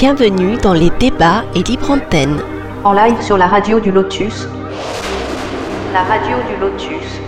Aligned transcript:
Bienvenue 0.00 0.56
dans 0.58 0.74
les 0.74 0.90
débats 0.90 1.42
et 1.56 1.62
libre 1.64 1.90
antenne. 1.90 2.40
En 2.84 2.92
live 2.92 3.20
sur 3.20 3.36
la 3.36 3.48
radio 3.48 3.80
du 3.80 3.90
Lotus. 3.90 4.46
La 5.92 6.04
radio 6.04 6.36
du 6.48 6.60
Lotus. 6.60 7.27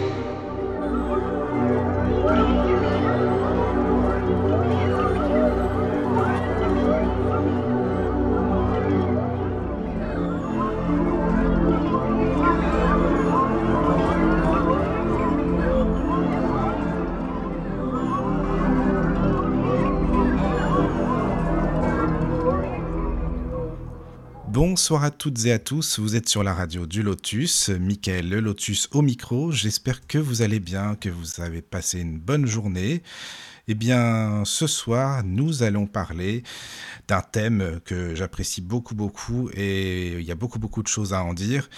Bonsoir 24.63 25.05
à 25.05 25.11
toutes 25.11 25.47
et 25.47 25.53
à 25.53 25.59
tous, 25.59 25.99
vous 25.99 26.17
êtes 26.17 26.29
sur 26.29 26.45
la 26.45 26.53
radio 26.53 26.85
du 26.85 27.03
Lotus, 27.03 27.71
Michael 27.71 28.29
le 28.29 28.41
Lotus 28.41 28.91
au 28.93 29.01
micro, 29.01 29.51
j'espère 29.51 30.07
que 30.07 30.19
vous 30.19 30.43
allez 30.43 30.61
bien, 30.61 30.97
que 30.97 31.09
vous 31.09 31.41
avez 31.41 31.63
passé 31.63 32.01
une 32.01 32.19
bonne 32.19 32.45
journée. 32.45 33.03
Eh 33.69 33.75
bien, 33.75 34.43
ce 34.45 34.67
soir, 34.67 35.25
nous 35.25 35.63
allons 35.63 35.87
parler 35.87 36.43
d'un 37.09 37.23
thème 37.23 37.81
que 37.87 38.15
j'apprécie 38.15 38.61
beaucoup, 38.61 38.95
beaucoup, 38.95 39.49
et 39.55 40.19
il 40.19 40.27
y 40.27 40.31
a 40.31 40.35
beaucoup, 40.35 40.59
beaucoup 40.59 40.83
de 40.83 40.89
choses 40.89 41.15
à 41.15 41.25
en 41.25 41.33
dire. 41.33 41.71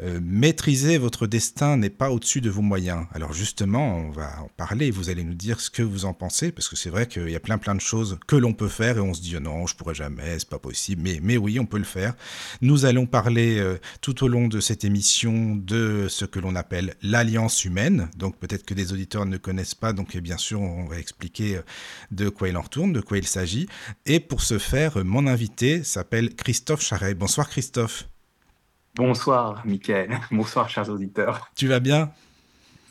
Euh, 0.00 0.20
maîtriser 0.22 0.96
votre 0.96 1.26
destin 1.26 1.76
n'est 1.76 1.90
pas 1.90 2.10
au-dessus 2.10 2.40
de 2.40 2.48
vos 2.48 2.62
moyens. 2.62 3.06
Alors 3.12 3.32
justement, 3.32 3.96
on 3.96 4.10
va 4.10 4.40
en 4.40 4.48
parler, 4.56 4.90
vous 4.90 5.10
allez 5.10 5.22
nous 5.22 5.34
dire 5.34 5.60
ce 5.60 5.70
que 5.70 5.82
vous 5.82 6.06
en 6.06 6.14
pensez, 6.14 6.50
parce 6.50 6.68
que 6.68 6.76
c'est 6.76 6.88
vrai 6.88 7.06
qu'il 7.06 7.28
y 7.28 7.36
a 7.36 7.40
plein 7.40 7.58
plein 7.58 7.74
de 7.74 7.80
choses 7.80 8.18
que 8.26 8.36
l'on 8.36 8.54
peut 8.54 8.68
faire 8.68 8.96
et 8.96 9.00
on 9.00 9.12
se 9.12 9.20
dit 9.20 9.36
non, 9.40 9.66
je 9.66 9.76
pourrais 9.76 9.94
jamais, 9.94 10.38
c'est 10.38 10.48
pas 10.48 10.58
possible, 10.58 11.02
mais, 11.02 11.20
mais 11.22 11.36
oui, 11.36 11.58
on 11.60 11.66
peut 11.66 11.78
le 11.78 11.84
faire. 11.84 12.14
Nous 12.62 12.86
allons 12.86 13.06
parler 13.06 13.58
euh, 13.58 13.78
tout 14.00 14.24
au 14.24 14.28
long 14.28 14.48
de 14.48 14.60
cette 14.60 14.84
émission 14.84 15.56
de 15.56 16.06
ce 16.08 16.24
que 16.24 16.38
l'on 16.38 16.54
appelle 16.56 16.94
l'alliance 17.02 17.64
humaine, 17.64 18.08
donc 18.16 18.38
peut-être 18.38 18.64
que 18.64 18.74
des 18.74 18.92
auditeurs 18.92 19.26
ne 19.26 19.36
connaissent 19.36 19.74
pas, 19.74 19.92
donc 19.92 20.16
bien 20.16 20.38
sûr 20.38 20.60
on 20.60 20.86
va 20.86 20.98
expliquer 20.98 21.58
euh, 21.58 21.62
de 22.10 22.28
quoi 22.28 22.48
il 22.48 22.56
en 22.56 22.62
retourne, 22.62 22.92
de 22.92 23.00
quoi 23.00 23.18
il 23.18 23.26
s'agit. 23.26 23.68
Et 24.06 24.20
pour 24.20 24.40
ce 24.40 24.58
faire, 24.58 25.04
mon 25.04 25.26
invité 25.26 25.84
s'appelle 25.84 26.34
Christophe 26.34 26.82
Charret. 26.82 27.14
Bonsoir 27.14 27.48
Christophe. 27.48 28.11
Bonsoir, 28.94 29.62
Mickaël. 29.64 30.20
Bonsoir, 30.30 30.68
chers 30.68 30.88
auditeurs. 30.90 31.50
Tu 31.56 31.66
vas 31.66 31.80
bien? 31.80 32.10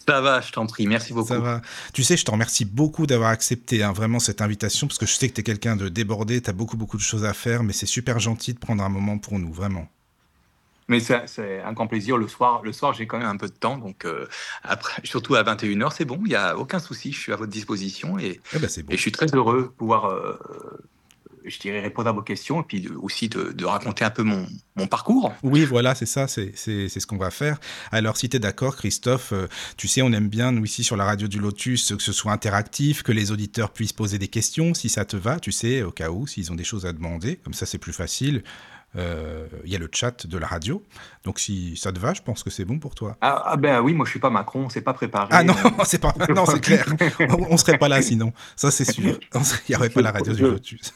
Ça 0.07 0.19
va, 0.19 0.41
je 0.41 0.51
t'en 0.51 0.65
prie, 0.65 0.87
merci 0.87 1.13
beaucoup. 1.13 1.27
Ça 1.27 1.39
va. 1.39 1.61
Tu 1.93 2.03
sais, 2.03 2.17
je 2.17 2.25
te 2.25 2.31
remercie 2.31 2.65
beaucoup 2.65 3.05
d'avoir 3.05 3.29
accepté 3.29 3.83
hein, 3.83 3.91
vraiment 3.91 4.19
cette 4.19 4.41
invitation, 4.41 4.87
parce 4.87 4.97
que 4.97 5.05
je 5.05 5.13
sais 5.13 5.29
que 5.29 5.35
tu 5.35 5.41
es 5.41 5.43
quelqu'un 5.43 5.75
de 5.75 5.89
débordé, 5.89 6.41
tu 6.41 6.49
as 6.49 6.53
beaucoup, 6.53 6.75
beaucoup 6.75 6.97
de 6.97 7.03
choses 7.03 7.23
à 7.23 7.33
faire, 7.33 7.61
mais 7.61 7.71
c'est 7.71 7.85
super 7.85 8.19
gentil 8.19 8.53
de 8.53 8.59
prendre 8.59 8.83
un 8.83 8.89
moment 8.89 9.19
pour 9.19 9.37
nous, 9.37 9.53
vraiment. 9.53 9.87
Mais 10.87 10.99
c'est 10.99 11.61
un 11.61 11.71
grand 11.71 11.87
plaisir. 11.87 12.17
Le 12.17 12.27
soir, 12.27 12.63
le 12.63 12.73
soir 12.73 12.93
j'ai 12.93 13.07
quand 13.07 13.19
même 13.19 13.27
un 13.27 13.37
peu 13.37 13.47
de 13.47 13.53
temps, 13.53 13.77
donc 13.77 14.03
euh, 14.03 14.27
après, 14.63 15.01
surtout 15.05 15.35
à 15.35 15.43
21h, 15.43 15.93
c'est 15.95 16.05
bon, 16.05 16.19
il 16.25 16.29
n'y 16.29 16.35
a 16.35 16.57
aucun 16.57 16.79
souci, 16.79 17.11
je 17.13 17.19
suis 17.19 17.31
à 17.31 17.35
votre 17.35 17.51
disposition 17.51 18.17
et, 18.17 18.41
eh 18.53 18.59
ben, 18.59 18.67
et 18.89 18.97
je 18.97 19.01
suis 19.01 19.11
très 19.11 19.27
heureux 19.27 19.61
de 19.61 19.67
pouvoir 19.67 20.05
euh, 20.05 20.37
je 21.45 21.59
dirais, 21.59 21.81
répondre 21.81 22.09
à 22.09 22.11
vos 22.11 22.21
questions 22.21 22.61
et 22.61 22.63
puis 22.63 22.87
aussi 23.01 23.29
de, 23.29 23.65
raconter 23.65 24.03
un 24.03 24.09
peu 24.09 24.23
mon, 24.23 24.45
parcours. 24.87 25.31
Oui, 25.43 25.63
voilà, 25.65 25.93
c'est 25.93 26.05
ça, 26.05 26.27
c'est 26.27 26.55
ce 26.55 27.07
qu'on 27.07 27.17
va 27.17 27.29
faire. 27.29 27.59
Alors, 27.91 28.17
si 28.17 28.29
tu 28.29 28.37
es 28.37 28.39
d'accord, 28.39 28.75
Christophe, 28.75 29.31
euh, 29.31 29.47
tu 29.77 29.87
sais, 29.87 30.01
on 30.01 30.11
aime 30.11 30.27
bien, 30.27 30.51
nous, 30.51 30.65
ici, 30.65 30.83
sur 30.83 30.97
la 30.97 31.05
radio 31.05 31.27
du 31.27 31.39
Lotus, 31.39 31.93
que 31.95 32.01
ce 32.01 32.11
soit 32.11 32.31
interactif, 32.31 33.03
que 33.03 33.11
les 33.11 33.31
auditeurs 33.31 33.71
puissent 33.71 33.93
poser 33.93 34.17
des 34.17 34.27
questions, 34.27 34.73
si 34.73 34.89
ça 34.89 35.05
te 35.05 35.15
va, 35.15 35.39
tu 35.39 35.51
sais, 35.51 35.83
au 35.83 35.91
cas 35.91 36.09
où, 36.09 36.25
s'ils 36.25 36.51
ont 36.51 36.55
des 36.55 36.63
choses 36.63 36.85
à 36.85 36.93
demander. 36.93 37.35
Comme 37.35 37.53
ça, 37.53 37.65
c'est 37.65 37.77
plus 37.77 37.93
facile. 37.93 38.43
Euh, 38.97 39.47
il 39.63 39.71
y 39.71 39.75
a 39.75 39.79
le 39.79 39.89
chat 39.91 40.27
de 40.27 40.37
la 40.37 40.47
radio. 40.47 40.83
Donc 41.23 41.39
si 41.39 41.77
ça 41.77 41.93
te 41.93 41.99
va, 41.99 42.13
je 42.13 42.21
pense 42.21 42.43
que 42.43 42.49
c'est 42.49 42.65
bon 42.65 42.77
pour 42.77 42.93
toi. 42.93 43.15
Ah, 43.21 43.41
ah, 43.45 43.57
ben 43.57 43.79
oui, 43.79 43.93
moi 43.93 44.05
je 44.05 44.11
suis 44.11 44.19
pas 44.19 44.29
Macron, 44.29 44.67
c'est 44.67 44.81
pas 44.81 44.93
préparé. 44.93 45.29
Ah 45.31 45.43
non, 45.43 45.55
c'est 45.85 45.99
pas, 45.99 46.13
non, 46.35 46.45
c'est 46.45 46.59
clair. 46.59 46.85
on, 47.49 47.55
serait 47.55 47.77
pas 47.77 47.87
là 47.87 48.01
sinon. 48.01 48.33
Ça 48.57 48.69
c'est 48.69 48.89
sûr. 48.91 49.17
Il 49.33 49.41
n'y 49.69 49.75
aurait 49.75 49.89
pas 49.89 50.01
la 50.01 50.11
radio 50.11 50.33
du 50.33 50.41
Lotus. 50.41 50.93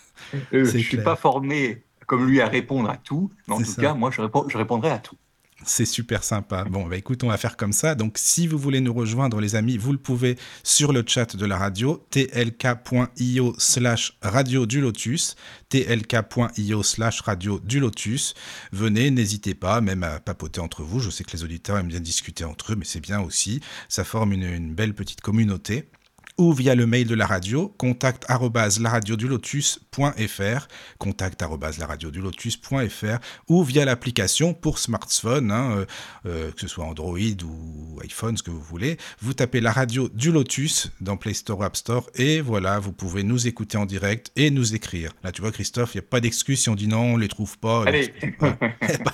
Euh, 0.54 0.66
je 0.66 0.78
suis 0.78 0.98
pas 0.98 1.16
formé 1.16 1.84
comme 2.08 2.28
lui 2.28 2.42
à 2.42 2.48
répondre 2.48 2.90
à 2.90 2.98
tout, 2.98 3.32
mais 3.48 3.56
en 3.56 3.62
tout 3.62 3.76
cas, 3.76 3.94
moi 3.94 4.12
je, 4.12 4.22
réponds, 4.22 4.46
je 4.48 4.58
répondrai 4.58 4.92
à 4.92 5.00
tout. 5.00 5.18
C'est 5.64 5.86
super 5.86 6.24
sympa. 6.24 6.64
Bon, 6.66 6.86
bah 6.86 6.96
écoute, 6.96 7.24
on 7.24 7.30
va 7.30 7.38
faire 7.38 7.58
comme 7.58 7.74
ça. 7.74 7.96
Donc, 7.96 8.18
si 8.18 8.46
vous 8.46 8.58
voulez 8.58 8.82
nous 8.82 8.94
rejoindre, 8.94 9.40
les 9.40 9.56
amis, 9.56 9.78
vous 9.78 9.94
le 9.94 9.98
pouvez 9.98 10.38
sur 10.64 10.94
le 10.94 11.04
chat 11.08 11.36
de 11.36 11.46
la 11.46 11.58
radio, 11.58 12.06
tlk.io 12.12 13.56
slash 13.58 14.18
radio 14.22 14.66
du 14.66 14.82
lotus, 14.82 15.36
tlk.io 15.70 16.84
slash 16.84 17.22
radio 17.22 17.60
du 17.60 17.80
lotus. 17.80 18.36
Venez, 18.74 19.10
n'hésitez 19.10 19.56
pas, 19.56 19.82
même 19.82 20.04
à 20.04 20.20
papoter 20.20 20.60
entre 20.60 20.84
vous. 20.84 21.00
Je 21.00 21.10
sais 21.10 21.24
que 21.24 21.32
les 21.32 21.44
auditeurs 21.44 21.78
aiment 21.78 21.88
bien 21.88 22.00
discuter 22.00 22.44
entre 22.44 22.74
eux, 22.74 22.76
mais 22.76 22.86
c'est 22.86 23.02
bien 23.02 23.22
aussi. 23.22 23.62
Ça 23.90 24.04
forme 24.04 24.34
une, 24.34 24.44
une 24.44 24.76
belle 24.76 24.94
petite 24.94 25.22
communauté 25.22 25.90
ou 26.38 26.54
via 26.54 26.76
le 26.76 26.86
mail 26.86 27.08
de 27.08 27.16
la 27.16 27.26
radio, 27.26 27.74
contact 27.78 28.26
lotus.fr, 28.30 30.68
contact 30.98 31.42
lotus.fr, 31.42 33.20
ou 33.48 33.64
via 33.64 33.86
l'application 33.86 34.54
pour 34.54 34.80
smartphone, 34.80 35.52
hein, 35.52 35.78
euh, 35.78 35.86
euh, 36.26 36.52
que 36.52 36.62
ce 36.62 36.68
soit 36.68 36.86
Android 36.86 37.18
ou 37.18 38.00
iPhone, 38.04 38.38
ce 38.38 38.44
que 38.44 38.52
vous 38.52 38.62
voulez. 38.62 38.98
Vous 39.22 39.34
tapez 39.34 39.62
la 39.62 39.72
radio 39.72 40.10
du 40.10 40.32
Lotus 40.32 40.92
dans 41.00 41.18
Play 41.18 41.34
Store 41.34 41.60
ou 41.60 41.64
App 41.64 41.78
Store, 41.78 42.10
et 42.16 42.42
voilà, 42.42 42.80
vous 42.80 42.92
pouvez 42.92 43.24
nous 43.24 43.48
écouter 43.48 43.78
en 43.78 43.86
direct 43.86 44.32
et 44.36 44.52
nous 44.52 44.76
écrire. 44.76 45.12
Là, 45.24 45.32
tu 45.32 45.42
vois, 45.42 45.52
Christophe, 45.52 45.96
il 45.96 46.00
n'y 46.00 46.06
a 46.06 46.10
pas 46.10 46.20
d'excuse 46.20 46.62
si 46.62 46.70
on 46.70 46.76
dit 46.76 46.88
non, 46.88 47.14
on 47.14 47.18
les 47.18 47.28
trouve 47.28 47.58
pas. 47.58 47.84
Allez. 47.86 48.14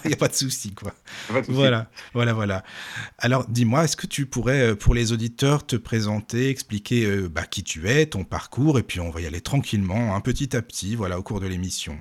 Il 0.04 0.08
n'y 0.08 0.14
a 0.14 0.18
pas 0.18 0.28
de 0.28 0.34
souci, 0.34 0.74
quoi. 0.74 0.94
Voilà, 1.48 1.90
voilà, 2.14 2.34
voilà. 2.34 2.64
Alors, 3.18 3.48
dis-moi, 3.48 3.84
est-ce 3.84 3.96
que 3.96 4.08
tu 4.08 4.26
pourrais, 4.26 4.72
euh, 4.72 4.76
pour 4.76 4.94
les 4.94 5.12
auditeurs, 5.12 5.66
te 5.66 5.76
présenter, 5.76 6.50
expliquer 6.50 7.06
bah, 7.32 7.46
qui 7.46 7.64
tu 7.64 7.90
es, 7.90 8.06
ton 8.06 8.24
parcours, 8.24 8.80
et 8.80 8.84
puis 8.84 9.00
on 9.00 9.10
va 9.10 9.22
y 9.22 9.26
aller 9.26 9.42
tranquillement, 9.42 10.16
un 10.16 10.22
petit 10.22 10.56
à 10.56 10.62
petit, 10.62 10.96
voilà, 10.96 11.20
au 11.20 11.24
cours 11.24 11.40
de 11.40 11.48
l'émission. 11.48 12.00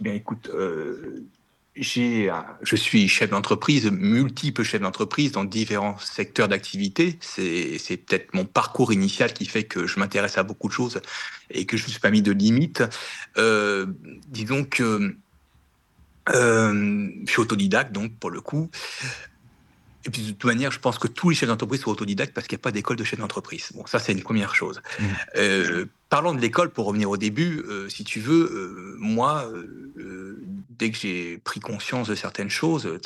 Bien, 0.00 0.14
écoute, 0.14 0.50
euh, 0.52 1.24
j'ai, 1.76 2.30
je 2.62 2.76
suis 2.76 3.08
chef 3.08 3.30
d'entreprise, 3.30 3.90
multiple 3.90 4.62
chef 4.62 4.80
d'entreprise 4.80 5.32
dans 5.32 5.44
différents 5.44 5.98
secteurs 5.98 6.48
d'activité. 6.48 7.18
C'est, 7.20 7.78
peut-être 8.06 8.34
mon 8.34 8.44
parcours 8.44 8.92
initial 8.92 9.32
qui 9.32 9.46
fait 9.46 9.64
que 9.64 9.86
je 9.86 10.00
m'intéresse 10.00 10.38
à 10.38 10.42
beaucoup 10.42 10.68
de 10.68 10.72
choses 10.72 11.00
et 11.50 11.66
que 11.66 11.76
je 11.76 11.82
ne 11.82 11.86
me 11.86 11.90
suis 11.90 12.00
pas 12.00 12.10
mis 12.10 12.22
de 12.22 12.32
limites. 12.32 12.82
Euh, 13.36 13.86
disons 14.28 14.64
que 14.64 15.16
euh, 16.34 17.10
je 17.24 17.30
suis 17.30 17.40
autodidacte, 17.40 17.92
donc 17.92 18.18
pour 18.18 18.30
le 18.30 18.40
coup. 18.40 18.70
Et 20.06 20.10
puis 20.10 20.22
de 20.22 20.30
toute 20.30 20.44
manière, 20.44 20.70
je 20.70 20.78
pense 20.78 20.98
que 20.98 21.08
tous 21.08 21.30
les 21.30 21.36
chefs 21.36 21.48
d'entreprise 21.48 21.82
sont 21.82 21.90
autodidactes 21.90 22.32
parce 22.32 22.46
qu'il 22.46 22.56
n'y 22.56 22.60
a 22.60 22.64
pas 22.64 22.70
d'école 22.70 22.96
de 22.96 23.04
chef 23.04 23.18
d'entreprise. 23.18 23.70
Bon, 23.74 23.84
ça 23.86 23.98
c'est 23.98 24.12
une 24.12 24.22
première 24.22 24.54
chose. 24.54 24.80
Mmh. 24.98 25.04
Euh, 25.36 25.86
parlons 26.08 26.32
de 26.32 26.40
l'école 26.40 26.70
pour 26.70 26.86
revenir 26.86 27.10
au 27.10 27.16
début. 27.16 27.64
Euh, 27.68 27.88
si 27.88 28.04
tu 28.04 28.20
veux, 28.20 28.44
euh, 28.44 28.96
moi, 28.98 29.50
dès 30.70 30.90
que 30.90 30.96
j'ai 30.96 31.38
pris 31.38 31.60
conscience 31.60 32.08
de 32.08 32.14
certaines 32.14 32.50
choses, 32.50 32.98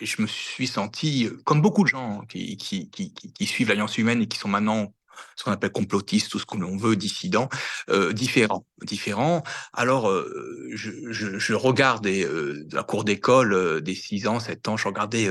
je 0.00 0.22
me 0.22 0.26
suis 0.26 0.68
senti, 0.68 1.28
comme 1.44 1.60
beaucoup 1.60 1.82
de 1.82 1.88
gens 1.88 2.22
qui, 2.28 2.56
qui, 2.56 2.88
qui, 2.90 3.12
qui 3.12 3.46
suivent 3.46 3.68
l'Alliance 3.68 3.98
humaine 3.98 4.22
et 4.22 4.26
qui 4.26 4.38
sont 4.38 4.48
maintenant 4.48 4.92
ce 5.36 5.44
qu'on 5.44 5.52
appelle 5.52 5.72
complotiste, 5.72 6.30
tout 6.30 6.38
ce 6.38 6.46
que 6.46 6.56
l'on 6.56 6.76
veut, 6.76 6.96
dissident, 6.96 7.48
euh, 7.90 8.12
différents. 8.12 8.66
Différents. 8.82 9.42
Alors, 9.72 10.08
euh, 10.08 10.70
je, 10.74 10.90
je, 11.10 11.54
regardais 11.54 12.24
euh, 12.24 12.66
la 12.72 12.82
cour 12.82 13.04
d'école 13.04 13.52
euh, 13.52 13.80
des 13.80 13.94
6 13.94 14.26
ans, 14.26 14.40
7 14.40 14.68
ans, 14.68 14.76
je 14.76 14.86
regardais, 14.86 15.28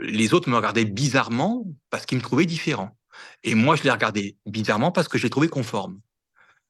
les 0.00 0.34
autres 0.34 0.48
me 0.48 0.56
regardaient 0.56 0.84
bizarrement 0.84 1.64
parce 1.90 2.06
qu'ils 2.06 2.18
me 2.18 2.22
trouvaient 2.22 2.46
différent. 2.46 2.96
Et 3.44 3.54
moi, 3.54 3.76
je 3.76 3.82
les 3.82 3.90
regardais 3.90 4.36
bizarrement 4.46 4.92
parce 4.92 5.08
que 5.08 5.18
je 5.18 5.24
les 5.24 5.30
trouvais 5.30 5.48
conformes. 5.48 6.00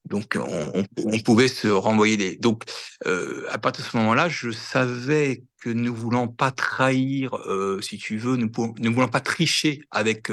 Donc, 0.05 0.39
on, 0.39 1.19
pouvait 1.21 1.49
se 1.49 1.69
renvoyer 1.69 2.17
des. 2.17 2.37
Donc, 2.37 2.65
à 3.05 3.59
partir 3.59 3.85
de 3.85 3.91
ce 3.91 3.97
moment-là, 3.99 4.29
je 4.29 4.51
savais 4.51 5.45
que 5.61 5.71
nous 5.71 5.95
voulons 5.95 6.29
pas 6.29 6.51
trahir, 6.51 7.37
si 7.83 7.99
tu 7.99 8.17
veux, 8.17 8.37
ne 8.37 8.89
voulons 8.89 9.09
pas 9.09 9.21
tricher 9.21 9.83
avec 9.91 10.31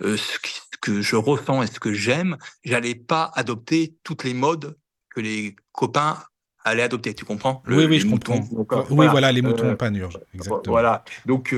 ce, 0.00 0.38
que 0.80 1.00
je 1.00 1.16
ressens 1.16 1.62
et 1.62 1.66
ce 1.66 1.80
que 1.80 1.92
j'aime. 1.92 2.36
J'allais 2.64 2.94
pas 2.94 3.30
adopter 3.34 3.96
toutes 4.02 4.24
les 4.24 4.34
modes 4.34 4.76
que 5.10 5.20
les 5.20 5.56
copains 5.72 6.22
à 6.66 6.74
les 6.74 6.82
adopter, 6.82 7.14
tu 7.14 7.24
comprends 7.24 7.62
Oui, 7.68 7.86
oui, 7.88 8.00
je 8.00 8.08
comprends. 8.08 8.40
oui, 8.90 9.06
voilà, 9.08 9.30
les 9.30 9.40
moutons 9.40 9.70
en 9.70 9.76
panurge, 9.76 10.18
exactement. 10.34 10.62
Voilà, 10.66 11.04
donc 11.24 11.54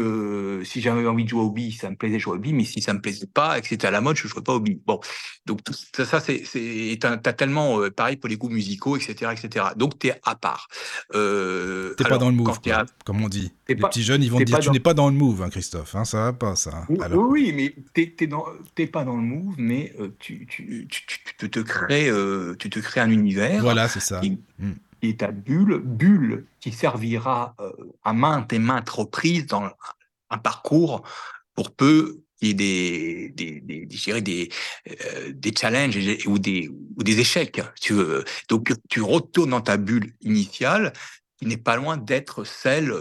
si 0.64 0.80
j'avais 0.82 1.06
envie 1.06 1.24
de 1.24 1.30
jouer 1.30 1.40
au 1.40 1.50
bi, 1.50 1.72
ça 1.72 1.88
me 1.88 1.96
plaisait 1.96 2.16
de 2.16 2.20
jouer 2.20 2.34
au 2.34 2.38
bi, 2.38 2.52
mais 2.52 2.64
si 2.64 2.82
ça 2.82 2.92
me 2.92 3.00
plaisait 3.00 3.26
pas 3.26 3.58
et 3.58 3.62
que 3.62 3.68
c'était 3.68 3.86
à 3.86 3.90
la 3.90 4.02
mode, 4.02 4.16
je 4.16 4.24
ne 4.24 4.28
jouerais 4.28 4.42
pas 4.42 4.54
au 4.54 4.60
bi. 4.60 4.78
Bon, 4.86 5.00
donc 5.46 5.60
ça, 5.94 6.04
ça 6.04 6.20
c'est, 6.20 6.98
t'as 7.00 7.12
as 7.12 7.32
tellement, 7.32 7.80
pareil 7.90 8.16
pour 8.16 8.28
les 8.28 8.36
goûts 8.36 8.50
musicaux, 8.50 8.96
etc., 8.96 9.32
etc. 9.32 9.66
Donc 9.76 9.98
tu 9.98 10.08
es 10.08 10.20
à 10.24 10.34
part. 10.34 10.68
Euh, 11.14 11.94
t'es 11.94 12.04
pas 12.04 12.18
dans 12.18 12.28
le 12.28 12.36
move, 12.36 12.58
comme 13.04 13.22
on 13.22 13.28
dit. 13.28 13.52
Les 13.66 13.76
petits 13.76 14.02
jeunes, 14.02 14.22
ils 14.22 14.30
vont 14.30 14.38
te 14.38 14.44
dire, 14.44 14.58
tu 14.58 14.70
n'es 14.70 14.80
pas 14.80 14.94
dans 14.94 15.08
le 15.08 15.14
move, 15.14 15.42
hein, 15.42 15.48
Christophe, 15.48 15.94
hein, 15.94 16.04
ça 16.04 16.24
va 16.24 16.32
pas, 16.34 16.54
ça. 16.54 16.84
Oui, 16.90 16.98
oui 17.14 17.52
mais 17.54 17.74
tu 17.94 18.28
n'es 18.78 18.86
pas 18.86 19.04
dans 19.04 19.16
le 19.16 19.22
move, 19.22 19.54
mais 19.56 19.94
tu, 20.18 20.46
tu, 20.46 20.86
tu, 20.86 21.48
te 21.48 21.60
crées, 21.60 22.10
tu 22.58 22.68
te 22.68 22.78
crées 22.78 23.00
un 23.00 23.10
univers. 23.10 23.62
Voilà, 23.62 23.88
c'est 23.88 24.00
ça. 24.00 24.20
Hmm 25.02 25.06
et 25.06 25.16
ta 25.16 25.30
bulle, 25.30 25.78
bulle 25.78 26.46
qui 26.60 26.72
servira 26.72 27.54
euh, 27.60 27.72
à 28.04 28.12
maintes 28.12 28.52
et 28.52 28.58
maintes 28.58 28.90
reprises 28.90 29.46
dans 29.46 29.70
un 30.30 30.38
parcours 30.38 31.02
pour 31.54 31.70
peu 31.70 32.20
qu'il 32.36 32.48
y 32.48 32.50
ait 32.50 32.54
des, 32.54 33.28
des, 33.34 33.60
des, 33.60 33.86
des, 34.20 34.50
euh, 34.88 35.50
challenges 35.56 35.98
ou 36.26 36.38
des, 36.38 36.68
ou 36.68 37.02
des 37.02 37.18
échecs. 37.18 37.60
Donc, 38.48 38.72
tu 38.88 39.00
retournes 39.00 39.50
dans 39.50 39.60
ta 39.60 39.76
bulle 39.76 40.12
initiale 40.20 40.92
qui 41.36 41.46
n'est 41.46 41.56
pas 41.56 41.76
loin 41.76 41.96
d'être 41.96 42.44
celle, 42.44 42.92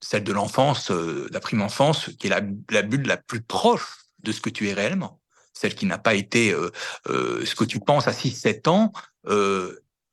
celle 0.00 0.24
de 0.24 0.32
l'enfance, 0.32 0.90
euh, 0.90 1.28
de 1.28 1.34
la 1.34 1.40
prime 1.40 1.62
enfance, 1.62 2.10
qui 2.18 2.26
est 2.26 2.30
la, 2.30 2.40
bulle 2.82 3.06
la 3.06 3.16
plus 3.16 3.42
proche 3.42 3.86
de 4.22 4.32
ce 4.32 4.40
que 4.40 4.50
tu 4.50 4.68
es 4.68 4.72
réellement. 4.72 5.20
Celle 5.52 5.76
qui 5.76 5.86
n'a 5.86 5.98
pas 5.98 6.14
été 6.14 6.52
ce 7.06 7.54
que 7.54 7.62
tu 7.62 7.78
penses 7.78 8.08
à 8.08 8.10
6-7 8.10 8.68
ans 8.68 8.92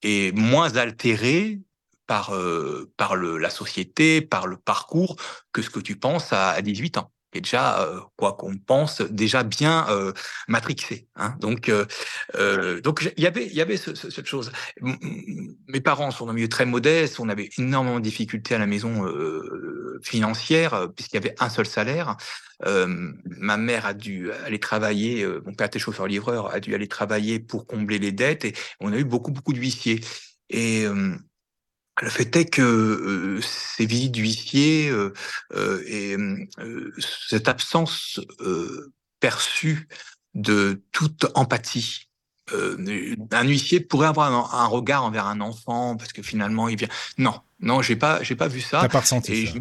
est 0.04 0.36
moins 0.36 0.76
altéré 0.76 1.60
par, 2.08 2.34
euh, 2.36 2.92
par 2.98 3.16
le, 3.16 3.38
la 3.38 3.50
société, 3.50 4.22
par 4.22 4.48
le 4.48 4.58
parcours 4.58 5.16
que 5.52 5.62
ce 5.62 5.70
que 5.70 5.80
tu 5.80 5.96
penses 5.98 6.34
à, 6.34 6.50
à 6.52 6.62
18 6.62 6.98
ans 6.98 7.12
est 7.38 7.42
déjà, 7.42 7.82
euh, 7.82 8.00
quoi 8.18 8.34
qu'on 8.34 8.58
pense, 8.58 9.02
déjà 9.02 9.44
bien 9.44 9.88
euh, 9.90 10.14
matrixé. 10.48 11.08
Hein. 11.16 11.36
Donc, 11.40 11.70
euh, 11.70 11.86
euh 12.36 12.82
donc 12.82 13.12
il 13.18 13.24
y 13.24 13.28
avait, 13.28 13.46
il 13.46 13.54
y 13.54 13.62
avait 13.62 13.78
ce, 13.78 13.96
ce, 13.96 14.10
cette 14.10 14.26
chose. 14.26 14.52
mes 14.82 15.82
parents 15.82 16.12
sont 16.12 16.26
dans 16.26 16.32
un 16.32 16.36
milieu 16.36 16.50
très 16.50 16.66
modeste. 16.66 17.20
On 17.20 17.30
avait 17.30 17.50
énormément 17.58 18.00
de 18.00 18.04
difficultés 18.04 18.56
à 18.56 18.60
la 18.60 18.68
maison 18.68 19.06
euh, 19.06 20.00
financière 20.04 20.88
puisqu'il 20.96 21.16
y 21.16 21.20
avait 21.20 21.36
un 21.40 21.50
seul 21.50 21.66
salaire. 21.66 22.18
ma 22.66 23.58
mère 23.58 23.86
a 23.86 23.94
dû 23.94 24.32
aller 24.32 24.60
travailler. 24.60 25.26
mon 25.46 25.54
père 25.54 25.68
était 25.68 25.80
chauffeur-livreur, 25.80 26.54
a 26.54 26.60
dû 26.60 26.76
aller 26.76 26.88
travailler 26.88 27.40
pour 27.40 27.66
combler 27.66 28.00
les 28.00 28.12
dettes 28.12 28.46
et 28.46 28.54
on 28.80 28.92
a 28.94 28.98
eu 28.98 29.04
beaucoup, 29.04 29.32
beaucoup 29.32 29.54
d'huissiers. 29.54 30.02
Et 30.50 30.86
le 32.02 32.10
fait 32.10 32.36
est 32.36 32.46
que 32.46 33.40
ces 33.42 33.86
visites 33.86 34.14
d'huissier 34.14 34.90
euh, 34.90 35.84
et 35.88 36.16
cette 37.00 37.48
absence 37.48 38.20
perçue 39.20 39.88
de 40.34 40.82
toute 40.92 41.26
empathie. 41.36 42.10
un 42.52 43.44
huissier 43.44 43.82
pourrait 43.82 44.08
avoir 44.08 44.56
un, 44.56 44.68
regard 44.68 45.04
envers 45.04 45.28
un 45.28 45.42
enfant 45.42 45.98
parce 45.98 46.14
que 46.14 46.22
finalement 46.22 46.70
il 46.70 46.78
vient. 46.78 46.90
Non, 47.18 47.42
non, 47.62 47.82
j'ai 47.82 47.96
pas, 47.96 48.24
j'ai 48.24 48.36
pas 48.36 48.48
vu 48.48 48.60
ça. 48.60 48.82
T'as 48.82 48.90
pas 48.90 49.02
ressenti 49.02 49.48
ça. 49.48 49.54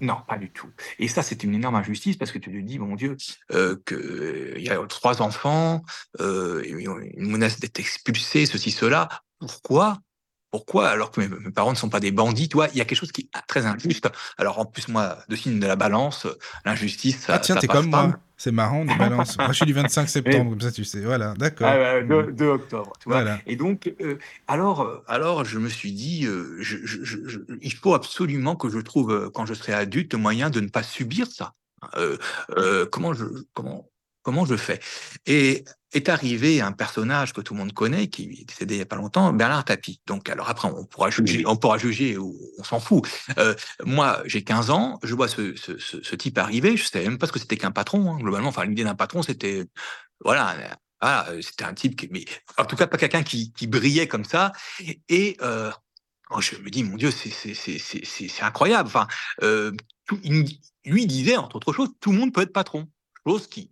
Non, 0.00 0.16
pas 0.26 0.38
du 0.38 0.50
tout. 0.50 0.68
Et 0.98 1.08
ça, 1.08 1.22
c'est 1.22 1.44
une 1.44 1.54
énorme 1.54 1.74
injustice 1.74 2.16
parce 2.16 2.32
que 2.32 2.38
tu 2.38 2.50
te 2.50 2.56
dis, 2.56 2.78
mon 2.78 2.96
Dieu, 2.96 3.16
euh, 3.52 3.76
qu'il 3.86 4.62
y 4.62 4.70
a 4.70 4.78
trois 4.86 5.20
enfants, 5.20 5.84
euh, 6.20 6.62
une 6.64 7.30
menace 7.30 7.60
d'être 7.60 7.78
expulsé, 7.78 8.46
ceci, 8.46 8.70
cela. 8.70 9.08
Pourquoi 9.38 10.00
pourquoi 10.54 10.86
alors 10.86 11.10
que 11.10 11.20
mes, 11.20 11.50
parents 11.50 11.72
ne 11.72 11.76
sont 11.76 11.88
pas 11.88 11.98
des 11.98 12.12
bandits 12.12 12.48
toi 12.48 12.68
Il 12.72 12.78
y 12.78 12.80
a 12.80 12.84
quelque 12.84 12.96
chose 12.96 13.10
qui 13.10 13.22
est 13.22 13.46
très 13.48 13.66
injuste. 13.66 14.08
Alors 14.38 14.60
en 14.60 14.64
plus, 14.64 14.86
moi, 14.86 15.18
de 15.28 15.34
signe 15.34 15.58
de 15.58 15.66
la 15.66 15.74
balance, 15.74 16.28
l'injustice, 16.64 17.26
Ah 17.28 17.40
tiens, 17.40 17.56
t'es 17.56 17.66
comme 17.66 17.90
moi. 17.90 18.12
C'est 18.36 18.52
marrant, 18.52 18.84
des 18.84 18.94
balances. 18.94 19.36
moi, 19.36 19.48
je 19.48 19.54
suis 19.54 19.66
du 19.66 19.72
25 19.72 20.08
septembre, 20.16 20.50
comme 20.50 20.60
ça, 20.60 20.70
tu 20.70 20.84
sais. 20.84 21.00
Voilà, 21.00 21.34
d'accord. 21.34 21.66
Ah, 21.68 22.02
2, 22.02 22.06
bah, 22.06 22.22
mm. 22.30 22.48
octobre, 22.50 22.92
tu 23.00 23.08
vois. 23.08 23.22
Voilà. 23.22 23.40
Et 23.48 23.56
donc, 23.56 23.92
euh, 24.00 24.16
alors, 24.46 24.82
euh, 24.82 25.02
alors, 25.08 25.44
je 25.44 25.58
me 25.58 25.68
suis 25.68 25.90
dit, 25.90 26.24
euh, 26.26 26.56
je, 26.60 26.76
je, 26.84 27.02
je, 27.02 27.38
il 27.60 27.74
faut 27.74 27.94
absolument 27.94 28.54
que 28.54 28.70
je 28.70 28.78
trouve, 28.78 29.32
quand 29.34 29.46
je 29.46 29.54
serai 29.54 29.72
adulte, 29.72 30.14
moyen 30.14 30.50
de 30.50 30.60
ne 30.60 30.68
pas 30.68 30.84
subir 30.84 31.26
ça. 31.26 31.54
comment 32.92 33.12
je, 33.12 33.24
comment, 33.54 33.88
comment 34.24 34.44
je 34.44 34.56
fais 34.56 34.80
Et 35.26 35.64
est 35.92 36.08
arrivé 36.08 36.60
un 36.60 36.72
personnage 36.72 37.32
que 37.32 37.40
tout 37.40 37.54
le 37.54 37.60
monde 37.60 37.72
connaît, 37.72 38.08
qui 38.08 38.24
est 38.24 38.44
décédé 38.44 38.74
il 38.74 38.78
n'y 38.78 38.82
a 38.82 38.86
pas 38.86 38.96
longtemps, 38.96 39.32
Bernard 39.32 39.64
Tapie. 39.64 40.00
Donc, 40.06 40.28
alors 40.28 40.50
après, 40.50 40.68
on 40.68 40.84
pourra 40.84 41.10
juger, 41.10 41.46
on 41.46 41.56
pourra 41.56 41.78
juger 41.78 42.18
ou 42.18 42.36
on 42.58 42.64
s'en 42.64 42.80
fout. 42.80 43.08
Euh, 43.38 43.54
moi, 43.84 44.22
j'ai 44.26 44.42
15 44.42 44.70
ans, 44.70 44.98
je 45.02 45.14
vois 45.14 45.28
ce, 45.28 45.54
ce, 45.56 45.78
ce, 45.78 46.16
type 46.16 46.38
arriver, 46.38 46.76
je 46.76 46.82
ne 46.82 46.88
savais 46.88 47.04
même 47.04 47.18
pas 47.18 47.26
ce 47.26 47.32
que 47.32 47.38
c'était 47.38 47.56
qu'un 47.56 47.70
patron. 47.70 48.12
Hein, 48.12 48.18
globalement, 48.18 48.48
enfin, 48.48 48.64
l'idée 48.64 48.84
d'un 48.84 48.94
patron, 48.94 49.22
c'était, 49.22 49.66
voilà, 50.24 50.56
voilà 51.00 51.42
c'était 51.42 51.64
un 51.64 51.74
type 51.74 51.96
qui, 51.96 52.08
mais 52.10 52.24
en 52.58 52.64
tout 52.64 52.76
cas, 52.76 52.86
pas 52.86 52.96
quelqu'un 52.96 53.22
qui, 53.22 53.52
qui 53.52 53.66
brillait 53.66 54.08
comme 54.08 54.24
ça. 54.24 54.52
Et, 55.08 55.36
euh, 55.42 55.70
oh, 56.30 56.40
je 56.40 56.56
me 56.56 56.70
dis, 56.70 56.82
mon 56.82 56.96
Dieu, 56.96 57.10
c'est 57.10 58.42
incroyable. 58.42 58.88
Enfin, 58.88 59.06
euh, 59.42 59.72
lui 60.84 61.06
disait, 61.06 61.36
entre 61.36 61.56
autres 61.56 61.72
choses, 61.72 61.90
tout 62.00 62.12
le 62.12 62.18
monde 62.18 62.32
peut 62.32 62.42
être 62.42 62.52
patron. 62.52 62.88
Chose 63.26 63.46
qui, 63.46 63.70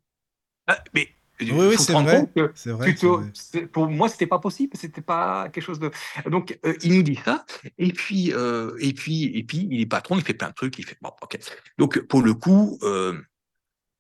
ah, 0.67 0.79
mais 0.95 1.09
oui, 1.51 1.67
oui 1.69 1.77
c'est 1.79 1.93
vrai. 1.93 2.29
vrai, 2.67 3.67
Pour 3.73 3.89
moi, 3.89 4.09
c'était 4.09 4.27
pas 4.27 4.39
possible. 4.39 4.77
C'était 4.77 5.01
pas 5.01 5.49
quelque 5.49 5.65
chose 5.65 5.79
de. 5.79 5.91
Donc, 6.27 6.59
euh, 6.65 6.75
il 6.83 6.95
nous 6.95 7.03
dit 7.03 7.19
ça. 7.25 7.45
Et 7.79 7.93
puis, 7.93 8.33
euh, 8.33 8.77
et 8.79 8.93
puis, 8.93 9.25
et 9.37 9.43
puis, 9.43 9.69
il 9.71 9.81
est 9.81 9.87
patron. 9.87 10.17
Il 10.17 10.23
fait 10.23 10.35
plein 10.35 10.49
de 10.49 10.55
trucs. 10.55 10.79
Il 10.79 10.85
fait 10.85 10.99
bon, 11.01 11.11
ok. 11.21 11.39
Donc, 11.79 12.01
pour 12.07 12.23
le 12.23 12.35
coup. 12.35 12.79
Euh, 12.83 13.21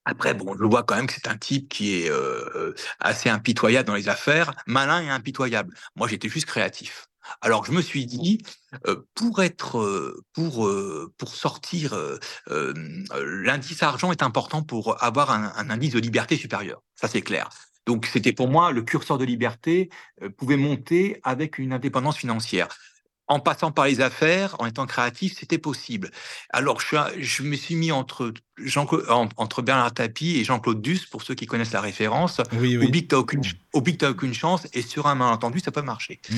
après, 0.05 0.35
bon, 0.35 0.56
je 0.59 0.64
vois 0.64 0.82
quand 0.82 0.97
même 0.97 1.06
que 1.06 1.12
c'est 1.12 1.29
un 1.29 1.37
type 1.37 1.69
qui 1.69 1.94
est 1.94 2.11
assez 2.99 3.29
impitoyable 3.29 3.87
dans 3.87 3.94
les 3.94 4.08
affaires, 4.08 4.53
malin 4.67 5.00
et 5.00 5.08
impitoyable. 5.08 5.73
Moi, 5.94 6.08
j'étais 6.08 6.29
juste 6.29 6.47
créatif. 6.47 7.06
Alors 7.40 7.64
je 7.64 7.73
me 7.73 7.82
suis 7.82 8.06
dit, 8.06 8.43
pour 9.14 9.43
être, 9.43 10.14
pour 10.32 10.70
pour 11.19 11.34
sortir, 11.34 11.96
l'indice 12.49 13.82
argent 13.82 14.12
est 14.12 14.23
important 14.23 14.62
pour 14.62 15.02
avoir 15.02 15.31
un, 15.31 15.52
un 15.56 15.70
indice 15.70 15.93
de 15.93 16.00
liberté 16.00 16.37
supérieur. 16.37 16.82
Ça 16.94 17.08
c'est 17.08 17.23
clair. 17.23 17.49
Donc 17.87 18.06
c'était 18.06 18.32
pour 18.32 18.49
moi 18.49 18.70
le 18.70 18.82
curseur 18.82 19.19
de 19.19 19.25
liberté 19.25 19.90
pouvait 20.37 20.56
monter 20.56 21.20
avec 21.25 21.58
une 21.58 21.73
indépendance 21.73 22.17
financière 22.17 22.69
en 23.29 23.40
passant 23.40 23.70
par 23.73 23.87
les 23.87 24.00
affaires, 24.00 24.56
en 24.58 24.67
étant 24.67 24.87
créatif, 24.87 25.34
c'était 25.38 25.58
possible. 25.58 26.11
Alors, 26.50 26.81
je, 26.81 26.96
je, 27.19 27.43
me 27.43 27.56
suis 27.56 27.76
mis 27.76 27.90
entre, 27.93 28.32
Jean, 28.58 28.87
entre 29.37 29.62
Bernard 29.62 29.94
Tapie 29.94 30.37
et 30.38 30.44
Jean-Claude 30.44 30.82
Duss, 30.82 31.06
pour 31.06 31.23
ceux 31.23 31.34
qui 31.34 31.46
connaissent 31.46 31.73
la 31.73 31.81
référence. 31.81 32.40
Oui, 32.52 32.76
oui. 32.76 33.06
Tu 33.06 33.14
aucune, 33.14 33.40
mmh. 33.40 34.06
aucune 34.06 34.34
chance, 34.34 34.67
et 34.75 34.82
sur 34.82 35.06
un 35.06 35.14
malentendu, 35.14 35.61
ça 35.61 35.70
peut 35.70 35.82
marcher. 35.82 36.20
Mmh. 36.29 36.37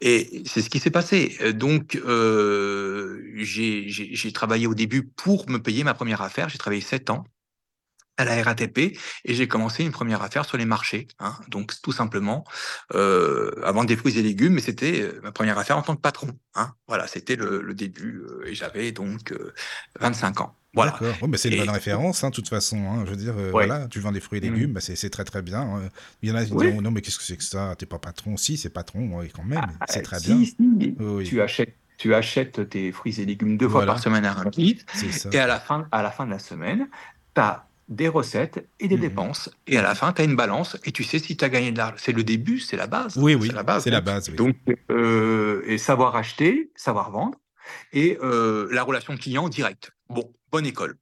Et, 0.00 0.42
c'est 0.46 0.62
ce 0.62 0.70
qui 0.70 0.80
s'est 0.80 0.90
passé. 0.90 1.36
Donc, 1.54 1.96
euh, 1.96 3.22
j'ai 3.36 4.32
travaillé 4.32 4.66
au 4.66 4.74
début 4.74 5.02
pour 5.02 5.48
me 5.48 5.58
payer 5.58 5.84
ma 5.84 5.94
première 5.94 6.22
affaire. 6.22 6.48
J'ai 6.48 6.58
travaillé 6.58 6.80
sept 6.80 7.10
ans 7.10 7.24
à 8.20 8.24
la 8.24 8.42
RATP 8.42 8.78
et 8.78 9.34
j'ai 9.34 9.48
commencé 9.48 9.82
une 9.82 9.92
première 9.92 10.22
affaire 10.22 10.44
sur 10.44 10.58
les 10.58 10.66
marchés. 10.66 11.08
Hein. 11.18 11.34
Donc 11.48 11.72
tout 11.82 11.92
simplement, 11.92 12.44
euh, 12.94 13.50
avant 13.64 13.84
des 13.84 13.96
fruits 13.96 14.18
et 14.18 14.22
légumes, 14.22 14.54
mais 14.54 14.60
c'était 14.60 15.00
euh, 15.00 15.20
ma 15.22 15.32
première 15.32 15.58
affaire 15.58 15.78
en 15.78 15.82
tant 15.82 15.96
que 15.96 16.02
patron. 16.02 16.28
Hein. 16.54 16.74
Voilà, 16.86 17.06
c'était 17.06 17.36
le, 17.36 17.72
début 17.72 18.22
euh, 18.22 18.46
et 18.46 18.54
j'avais 18.54 18.92
donc 18.92 19.32
25 20.00 20.40
euh, 20.40 20.44
ans. 20.44 20.56
Voilà. 20.74 20.92
D'accord, 20.92 21.28
c'est 21.34 21.48
une 21.48 21.58
bonne 21.58 21.70
référence, 21.70 22.22
hein, 22.22 22.30
de 22.30 22.34
toute 22.34 22.48
façon. 22.48 22.76
Hein, 22.78 23.02
je 23.04 23.10
veux 23.10 23.16
dire, 23.16 23.34
euh, 23.36 23.50
voilà, 23.50 23.88
tu 23.88 24.00
vends 24.00 24.12
des 24.12 24.20
fruits 24.20 24.38
et 24.38 24.48
mmh. 24.48 24.54
légumes, 24.54 24.72
bah, 24.72 24.80
c'est 24.80 25.10
très 25.10 25.24
très 25.24 25.42
bien. 25.42 25.60
Hein. 25.60 25.88
Il 26.22 26.28
y 26.28 26.32
en 26.32 26.36
a 26.36 26.44
qui 26.44 26.54
disent, 26.54 26.80
non, 26.80 26.90
mais 26.90 27.00
qu'est-ce 27.00 27.18
que 27.18 27.24
c'est 27.24 27.36
que 27.36 27.44
ça? 27.44 27.74
T'es 27.76 27.86
pas 27.86 27.98
patron 27.98 28.36
Si, 28.36 28.56
c'est 28.56 28.70
patron, 28.70 29.10
oui, 29.14 29.30
quand 29.34 29.44
même, 29.44 29.66
ah, 29.80 29.86
c'est 29.88 30.02
très 30.02 30.20
bien. 30.20 30.42
Tu 31.24 31.40
achètes 31.40 31.74
tu 32.00 32.14
achètes 32.14 32.70
tes 32.70 32.92
fruits 32.92 33.20
et 33.20 33.26
légumes 33.26 33.58
deux 33.58 33.68
fois 33.68 33.84
par 33.84 33.98
semaine 33.98 34.24
à 34.24 34.32
un 34.32 34.50
et 34.56 35.38
à 35.38 35.46
la 35.46 35.60
fin, 35.60 35.86
à 35.92 36.02
la 36.02 36.10
fin 36.10 36.24
de 36.24 36.30
la 36.30 36.38
semaine, 36.38 36.88
tu 37.34 37.42
as 37.42 37.66
des 37.90 38.08
recettes 38.08 38.66
et 38.78 38.88
des 38.88 38.96
mmh 38.96 39.00
dépenses. 39.00 39.50
Et 39.66 39.76
à 39.76 39.82
la 39.82 39.94
fin, 39.94 40.10
tu 40.14 40.22
as 40.22 40.24
une 40.24 40.34
balance 40.34 40.78
et 40.86 40.92
tu 40.92 41.04
sais 41.04 41.18
si 41.18 41.36
tu 41.36 41.44
as 41.44 41.50
gagné 41.50 41.72
de 41.72 41.76
l'argent. 41.76 41.96
C'est 41.98 42.12
le 42.12 42.24
début, 42.24 42.58
c'est 42.58 42.78
la 42.78 42.86
base. 42.86 43.18
Oui, 43.18 43.34
oui, 43.34 43.48
c'est 43.48 43.54
la 43.54 43.64
base. 43.64 43.82
C'est 43.82 43.90
la 43.90 44.00
base 44.00 44.30
Donc, 44.30 44.56
euh, 44.90 45.62
et 45.66 45.76
savoir 45.76 46.16
acheter, 46.16 46.70
savoir 46.74 47.10
vendre 47.10 47.38
et 47.92 48.18
euh, 48.22 48.68
la 48.70 48.82
relation 48.82 49.16
client 49.16 49.48
directe. 49.48 49.92
Bon, 50.08 50.32
bonne 50.50 50.66
école. 50.66 50.96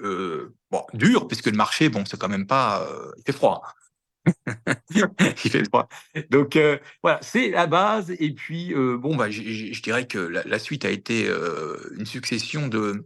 Euh, 0.00 0.54
bon, 0.70 0.84
dur, 0.94 1.28
puisque 1.28 1.46
le 1.46 1.56
marché, 1.56 1.88
bon, 1.88 2.04
c'est 2.04 2.18
quand 2.18 2.28
même 2.28 2.46
pas. 2.46 2.86
il 3.18 3.22
fait 3.24 3.32
froid. 3.32 3.62
il 4.94 5.50
fait 5.50 5.64
froid. 5.64 5.88
Donc 6.30 6.58
voilà, 7.02 7.18
c'est 7.22 7.50
la 7.50 7.66
base. 7.66 8.10
Et 8.18 8.32
puis 8.32 8.74
bon, 8.74 9.14
bah, 9.16 9.30
je 9.30 9.80
dirais 9.82 10.06
que 10.06 10.18
la, 10.18 10.58
suite 10.58 10.84
a 10.84 10.90
été 10.90 11.30
une 11.96 12.06
succession 12.06 12.68
de 12.68 13.04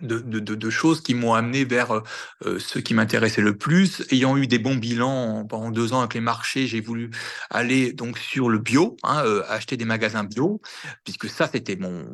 de, 0.00 0.70
choses 0.70 1.02
qui 1.02 1.14
m'ont 1.14 1.34
amené 1.34 1.64
vers 1.64 2.02
euh, 2.44 2.58
ce 2.58 2.78
qui 2.78 2.94
m'intéressait 2.94 3.42
le 3.42 3.56
plus. 3.56 4.02
Ayant 4.10 4.36
eu 4.36 4.46
des 4.46 4.58
bons 4.58 4.76
bilans 4.76 5.44
pendant 5.46 5.70
deux 5.70 5.92
ans 5.92 6.00
avec 6.00 6.14
les 6.14 6.20
marchés, 6.20 6.66
j'ai 6.66 6.80
voulu 6.80 7.10
aller 7.50 7.92
donc 7.92 8.18
sur 8.18 8.48
le 8.48 8.58
bio, 8.58 8.96
hein, 9.02 9.22
euh, 9.24 9.42
acheter 9.48 9.76
des 9.76 9.84
magasins 9.84 10.24
bio, 10.24 10.60
puisque 11.04 11.28
ça 11.28 11.48
c'était 11.52 11.76
mon 11.76 12.06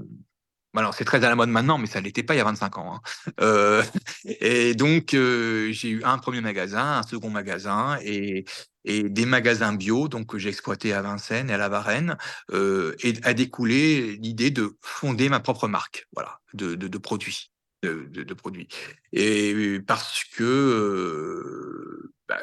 alors, 0.79 0.95
c'est 0.95 1.05
très 1.05 1.25
à 1.25 1.29
la 1.29 1.35
mode 1.35 1.49
maintenant, 1.49 1.79
mais 1.79 1.87
ça 1.87 2.01
ne 2.01 2.05
l'était 2.05 2.23
pas 2.23 2.35
il 2.35 2.39
y 2.39 2.41
a 2.41 2.45
25 2.45 2.79
ans. 2.79 2.95
Hein. 2.95 3.33
Euh, 3.41 3.83
et 4.25 4.75
donc, 4.75 5.15
euh, 5.15 5.73
j'ai 5.73 5.91
eu 5.91 6.05
un 6.05 6.19
premier 6.19 6.41
magasin, 6.41 6.99
un 6.99 7.03
second 7.03 7.31
magasin 7.31 7.99
et, 8.03 8.45
des 8.85 9.27
magasins 9.27 9.75
bio 9.75 10.09
donc 10.09 10.29
que 10.29 10.39
j'ai 10.39 10.49
exploité 10.49 10.95
à 10.95 11.03
Vincennes 11.03 11.51
et 11.51 11.53
à 11.53 11.59
la 11.59 11.69
Varenne. 11.69 12.17
Euh, 12.53 12.95
et 13.03 13.15
a 13.23 13.35
découlé 13.35 14.17
l'idée 14.17 14.51
de 14.51 14.79
fonder 14.81 15.29
ma 15.29 15.41
propre 15.41 15.69
marque, 15.69 16.07
voilà, 16.15 16.41
de 16.55 16.99
produits. 16.99 17.51
De, 17.83 18.35
produits. 18.35 18.69
Et 19.13 19.81
parce 19.87 20.25
que 20.25 22.11
bah, 22.29 22.41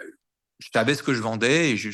je 0.59 0.69
savais 0.73 0.95
ce 0.95 1.03
que 1.03 1.13
je 1.13 1.21
vendais 1.21 1.71
et 1.71 1.77
je, 1.77 1.89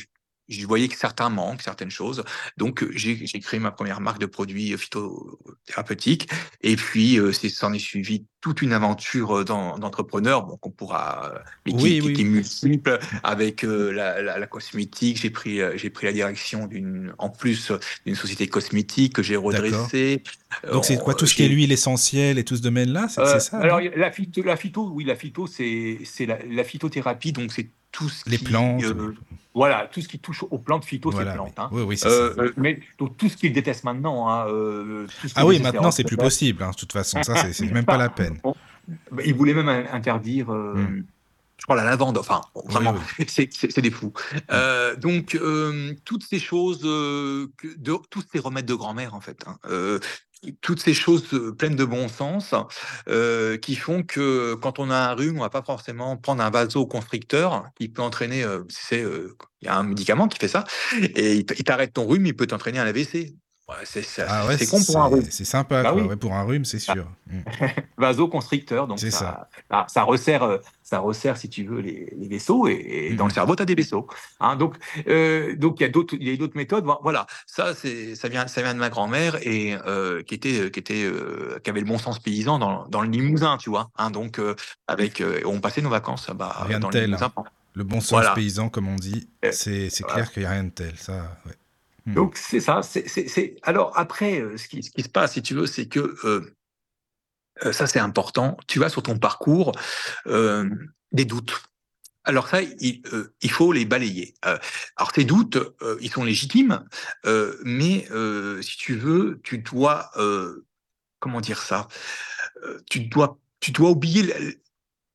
je 0.52 0.66
voyais 0.66 0.88
que 0.88 0.96
certains 0.96 1.28
manquent, 1.28 1.62
certaines 1.62 1.90
choses. 1.90 2.24
Donc, 2.56 2.84
j'ai 2.94 3.26
créé 3.40 3.60
ma 3.60 3.70
première 3.70 4.00
marque 4.00 4.20
de 4.20 4.26
produits 4.26 4.76
phytothérapeutiques. 4.76 6.28
Et 6.62 6.76
puis, 6.76 7.18
euh, 7.18 7.32
s'en 7.32 7.72
est 7.72 7.78
suivi 7.78 8.26
toute 8.40 8.60
une 8.60 8.72
aventure 8.72 9.44
d'entrepreneur, 9.44 10.44
bon, 10.44 10.56
qu'on 10.56 10.70
pourra, 10.70 11.32
mais 11.64 11.72
qui, 11.72 12.00
oui, 12.00 12.12
qui, 12.12 12.22
est 12.22 12.24
multiple, 12.24 12.98
avec 13.22 13.62
la, 13.62 14.20
la, 14.20 14.38
la, 14.38 14.46
cosmétique. 14.48 15.20
J'ai 15.20 15.30
pris, 15.30 15.60
j'ai 15.76 15.90
pris 15.90 16.06
la 16.06 16.12
direction 16.12 16.66
d'une, 16.66 17.14
en 17.18 17.30
plus 17.30 17.72
d'une 18.04 18.16
société 18.16 18.48
cosmétique 18.48 19.14
que 19.14 19.22
j'ai 19.22 19.36
redressée. 19.36 20.22
Donc, 20.70 20.84
c'est 20.84 20.98
quoi 20.98 21.14
tout 21.14 21.26
ce 21.26 21.34
qui 21.34 21.44
est 21.44 21.48
l'huile 21.48 21.72
essentielle 21.72 22.38
et 22.38 22.44
tout 22.44 22.56
ce 22.56 22.62
domaine-là 22.62 23.06
C'est 23.08 23.40
ça 23.40 23.58
Alors, 23.58 23.80
la 23.80 24.10
phyto, 24.10 24.42
la 24.42 24.56
phyto, 24.56 24.90
oui, 24.92 25.04
la 25.04 25.16
phyto, 25.16 25.46
c'est 25.46 26.26
la, 26.26 26.38
la 26.44 26.64
phytothérapie. 26.64 27.32
Donc, 27.32 27.52
c'est 27.52 27.70
tout 27.92 28.08
ce 28.08 28.28
les 28.28 28.38
qui, 28.38 28.44
plantes. 28.44 28.82
voilà, 29.54 29.86
tout 29.92 30.00
ce 30.00 30.08
qui 30.08 30.18
touche 30.18 30.42
aux 30.50 30.58
plantes 30.58 30.84
phyto, 30.84 31.12
c'est 31.12 31.32
plantes. 31.32 31.58
Hein. 31.58 31.68
Oui, 31.70 31.82
oui, 31.82 32.00
euh, 32.04 32.34
euh, 32.38 32.52
mais 32.56 32.80
donc, 32.98 33.16
tout 33.16 33.28
ce 33.28 33.36
qu'ils 33.36 33.52
détestent 33.52 33.84
maintenant. 33.84 34.28
Hein, 34.28 34.46
euh, 34.48 35.06
ah 35.36 35.46
oui, 35.46 35.60
maintenant 35.60 35.90
c'est 35.90 36.04
plus 36.04 36.16
possible. 36.16 36.62
Hein, 36.62 36.70
de 36.70 36.76
toute 36.76 36.92
façon, 36.92 37.22
ça 37.22 37.52
c'est 37.52 37.70
même 37.70 37.84
pas 37.84 37.98
la 37.98 38.08
peine. 38.08 38.40
Bah, 39.12 39.22
ils 39.24 39.34
voulaient 39.34 39.54
même 39.54 39.68
interdire. 39.68 40.50
Hmm. 40.50 41.04
Je 41.58 41.64
crois 41.64 41.76
la 41.76 41.84
lavande, 41.84 42.18
enfin, 42.18 42.40
vraiment, 42.64 42.96
c'est 43.28 43.80
des 43.80 43.90
fous. 43.92 44.12
Hmm. 44.50 44.98
donc, 44.98 45.38
toutes 46.04 46.24
ces 46.24 46.40
choses, 46.40 46.80
de, 46.80 47.46
tous 48.10 48.24
ces 48.32 48.40
remèdes 48.40 48.66
de 48.66 48.74
grand-mère, 48.74 49.14
en 49.14 49.20
fait, 49.20 49.44
hein, 49.46 49.58
toutes 50.60 50.80
ces 50.80 50.94
choses 50.94 51.28
pleines 51.58 51.76
de 51.76 51.84
bon 51.84 52.08
sens 52.08 52.54
euh, 53.08 53.56
qui 53.56 53.76
font 53.76 54.02
que 54.02 54.54
quand 54.54 54.78
on 54.78 54.90
a 54.90 54.96
un 54.96 55.14
rhume, 55.14 55.38
on 55.38 55.42
va 55.42 55.50
pas 55.50 55.62
forcément 55.62 56.16
prendre 56.16 56.42
un 56.42 56.50
vasoconstricteur 56.50 57.68
qui 57.76 57.88
peut 57.88 58.02
entraîner, 58.02 58.42
euh, 58.42 58.62
c'est, 58.68 59.00
il 59.00 59.66
y 59.66 59.68
a 59.68 59.76
un 59.76 59.84
médicament 59.84 60.28
qui 60.28 60.38
fait 60.38 60.48
ça, 60.48 60.64
et 61.00 61.36
il 61.36 61.44
t'arrête 61.44 61.92
ton 61.92 62.06
rhume, 62.06 62.26
il 62.26 62.36
peut 62.36 62.46
t'entraîner 62.46 62.78
un 62.78 62.86
AVC. 62.86 63.34
C'est 63.84 64.04
ah 64.26 64.46
con 64.70 64.82
pour 64.84 64.98
un 64.98 65.06
rhume. 65.06 65.26
C'est 65.30 65.44
sympa, 65.44 65.82
bah 65.82 66.16
pour 66.16 66.32
un 66.32 66.42
rhume, 66.42 66.64
c'est 66.64 66.78
sûr. 66.78 67.06
Mmh. 67.26 67.40
Vasoconstricteur, 67.98 68.86
donc 68.86 68.98
ça, 68.98 69.48
ça. 69.70 69.86
ça, 69.88 70.02
resserre, 70.02 70.42
euh, 70.42 70.58
ça 70.82 70.98
resserre, 70.98 71.36
si 71.36 71.48
tu 71.48 71.64
veux, 71.64 71.80
les, 71.80 72.12
vaisseaux, 72.28 72.68
et, 72.68 73.14
dans 73.16 73.24
le 73.24 73.30
mmh. 73.30 73.34
cerveau, 73.34 73.56
tu 73.56 73.62
as 73.62 73.66
des 73.66 73.74
vaisseaux. 73.74 74.06
Hein, 74.40 74.56
donc, 74.56 74.76
euh, 75.08 75.56
donc 75.56 75.80
il 75.80 75.82
y 75.82 75.86
a 75.86 75.88
d'autres, 75.88 76.56
méthodes. 76.56 76.84
Voilà, 77.02 77.26
ça, 77.46 77.72
vient, 78.28 78.46
ça 78.46 78.62
vient 78.62 78.74
de 78.74 78.78
ma 78.78 78.90
grand-mère 78.90 79.36
et 79.46 79.76
euh, 79.86 80.22
qui 80.22 80.34
était, 80.34 80.70
qui 80.70 80.80
était, 80.80 81.10
qui 81.62 81.70
avait 81.70 81.80
le 81.80 81.86
bon 81.86 81.98
sens 81.98 82.18
paysan 82.18 82.58
dans, 82.58 82.86
dans 82.88 83.00
le 83.00 83.08
Limousin, 83.08 83.56
tu 83.56 83.70
vois. 83.70 83.90
Hein, 83.96 84.10
donc, 84.10 84.40
avec, 84.86 85.22
on 85.44 85.60
passait 85.60 85.82
nos 85.82 85.90
vacances 85.90 86.30
bah, 86.34 86.56
rien 86.60 86.80
dans 86.80 86.90
le 86.90 87.00
Limousin. 87.00 87.32
Le 87.74 87.84
bon 87.84 88.00
sens 88.00 88.26
paysan, 88.34 88.68
comme 88.68 88.88
on 88.88 88.96
dit, 88.96 89.28
c'est, 89.50 89.88
clair 90.06 90.30
qu'il 90.30 90.42
n'y 90.42 90.46
a 90.46 90.52
rien 90.52 90.64
de 90.64 90.70
tel. 90.70 90.96
Ça, 90.96 91.38
ouais. 91.46 91.52
Hmm. 92.06 92.14
Donc 92.14 92.36
c'est 92.36 92.60
ça. 92.60 92.80
Alors 93.62 93.92
après, 93.96 94.40
euh, 94.40 94.56
ce 94.56 94.68
qui, 94.68 94.82
ce 94.82 94.90
qui, 94.90 95.02
se 95.02 95.08
passe, 95.08 95.34
si 95.34 95.42
tu 95.42 95.54
veux, 95.54 95.66
c'est 95.66 95.86
que 95.86 96.16
euh, 96.24 96.54
euh, 97.64 97.72
ça 97.72 97.86
c'est 97.86 98.00
important. 98.00 98.56
Tu 98.66 98.82
as 98.82 98.88
sur 98.88 99.02
ton 99.02 99.18
parcours 99.18 99.72
des 100.26 101.24
doutes. 101.24 101.62
Alors 102.24 102.48
ça, 102.48 102.62
il, 102.62 103.02
il, 103.40 103.50
faut 103.50 103.72
les 103.72 103.84
balayer. 103.84 104.34
alors 104.42 105.10
ces 105.12 105.24
doutes, 105.24 105.58
ils 106.00 106.10
sont 106.10 106.22
légitimes, 106.22 106.84
mais 107.64 108.06
si 108.62 108.76
tu 108.76 108.94
veux, 108.94 109.40
tu 109.42 109.58
dois, 109.58 110.10
comment 111.18 111.40
dire 111.40 111.60
ça 111.60 111.88
Tu 112.88 113.00
dois, 113.00 113.38
tu 113.58 113.72
dois 113.72 113.90
oublier 113.90 114.32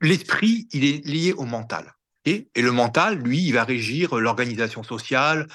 l'esprit. 0.02 0.68
Il 0.74 0.84
est 0.84 1.06
lié 1.06 1.32
au 1.32 1.46
mental. 1.46 1.94
Et, 2.26 2.50
et 2.56 2.62
le 2.62 2.74
mental, 2.74 3.18
lui, 3.18 3.42
il 3.42 3.54
va 3.54 3.64
régir 3.64 4.16
l'organisation 4.16 4.84
sociale, 4.84 5.48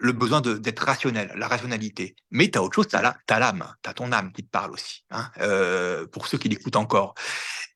le 0.00 0.12
besoin 0.12 0.40
d'être 0.40 0.80
rationnel, 0.80 1.30
la 1.36 1.46
rationalité. 1.46 2.16
Mais 2.30 2.50
tu 2.50 2.58
as 2.58 2.62
autre 2.62 2.74
chose, 2.74 2.88
tu 2.88 2.96
as 2.96 3.38
l'âme, 3.38 3.74
tu 3.82 3.90
as 3.90 3.94
ton 3.94 4.10
âme 4.12 4.32
qui 4.32 4.42
te 4.42 4.50
parle 4.50 4.72
aussi, 4.72 5.04
hein, 5.10 5.30
euh, 5.40 6.06
pour 6.06 6.26
ceux 6.26 6.38
qui 6.38 6.48
l'écoutent 6.48 6.76
encore. 6.76 7.14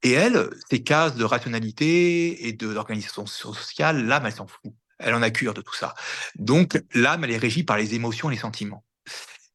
Et 0.03 0.13
elle, 0.13 0.51
ces 0.71 0.83
cases 0.83 1.15
de 1.17 1.25
rationalité 1.25 2.49
et 2.49 2.53
d'organisation 2.53 3.27
sociale, 3.27 4.07
l'âme, 4.07 4.27
elle 4.27 4.33
s'en 4.33 4.47
fout. 4.47 4.73
Elle 4.99 5.15
en 5.15 5.23
a 5.23 5.31
cure 5.31 5.55
de 5.55 5.61
tout 5.61 5.75
ça. 5.75 5.95
Donc, 6.37 6.81
l'âme, 6.95 7.25
elle 7.25 7.33
est 7.33 7.39
régie 7.39 7.63
par 7.63 7.77
les 7.77 7.95
émotions 7.95 8.31
et 8.31 8.35
les 8.35 8.41
sentiments. 8.41 8.85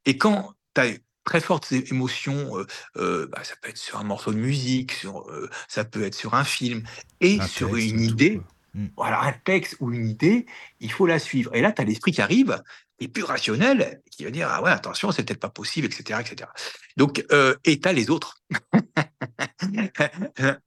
Et 0.06 0.18
quand 0.18 0.54
tu 0.76 0.82
as 0.82 0.88
très 1.24 1.42
fortes 1.42 1.72
émotions, 1.72 2.58
euh, 2.58 2.68
euh, 2.98 3.28
bah, 3.28 3.44
ça 3.44 3.56
peut 3.62 3.70
être 3.70 3.78
sur 3.78 3.98
un 4.00 4.04
morceau 4.04 4.32
de 4.32 4.38
musique, 4.38 4.92
sur, 4.92 5.26
ça 5.68 5.86
peut 5.86 6.04
être 6.04 6.16
sur 6.16 6.36
un 6.36 6.44
film, 6.44 6.84
et 7.20 7.40
sur 7.48 7.76
une 7.76 8.02
idée, 8.02 8.42
Mmh. 8.74 8.88
Voilà, 8.98 9.22
un 9.22 9.32
texte 9.32 9.78
ou 9.80 9.92
une 9.92 10.08
idée, 10.08 10.46
il 10.80 10.92
faut 10.92 11.06
la 11.06 11.20
suivre. 11.20 11.56
Et 11.56 11.62
là, 11.62 11.72
tu 11.72 11.82
as 11.82 11.86
l'esprit 11.86 12.12
qui 12.12 12.22
arrive, 12.22 12.62
et 13.00 13.08
plus 13.08 13.24
rationnel, 13.24 14.02
qui 14.12 14.24
va 14.24 14.32
dire 14.32 14.50
Ah 14.52 14.62
ouais, 14.62 14.72
attention, 14.72 15.12
c'est 15.12 15.24
peut-être 15.24 15.40
pas 15.40 15.50
possible, 15.50 15.88
etc. 15.88 16.20
etc. 16.20 16.50
Donc, 16.98 17.26
euh, 17.32 17.56
et 17.66 17.80
tu 17.80 17.88
as 17.88 17.94
les 17.94 18.10
autres. 18.10 18.42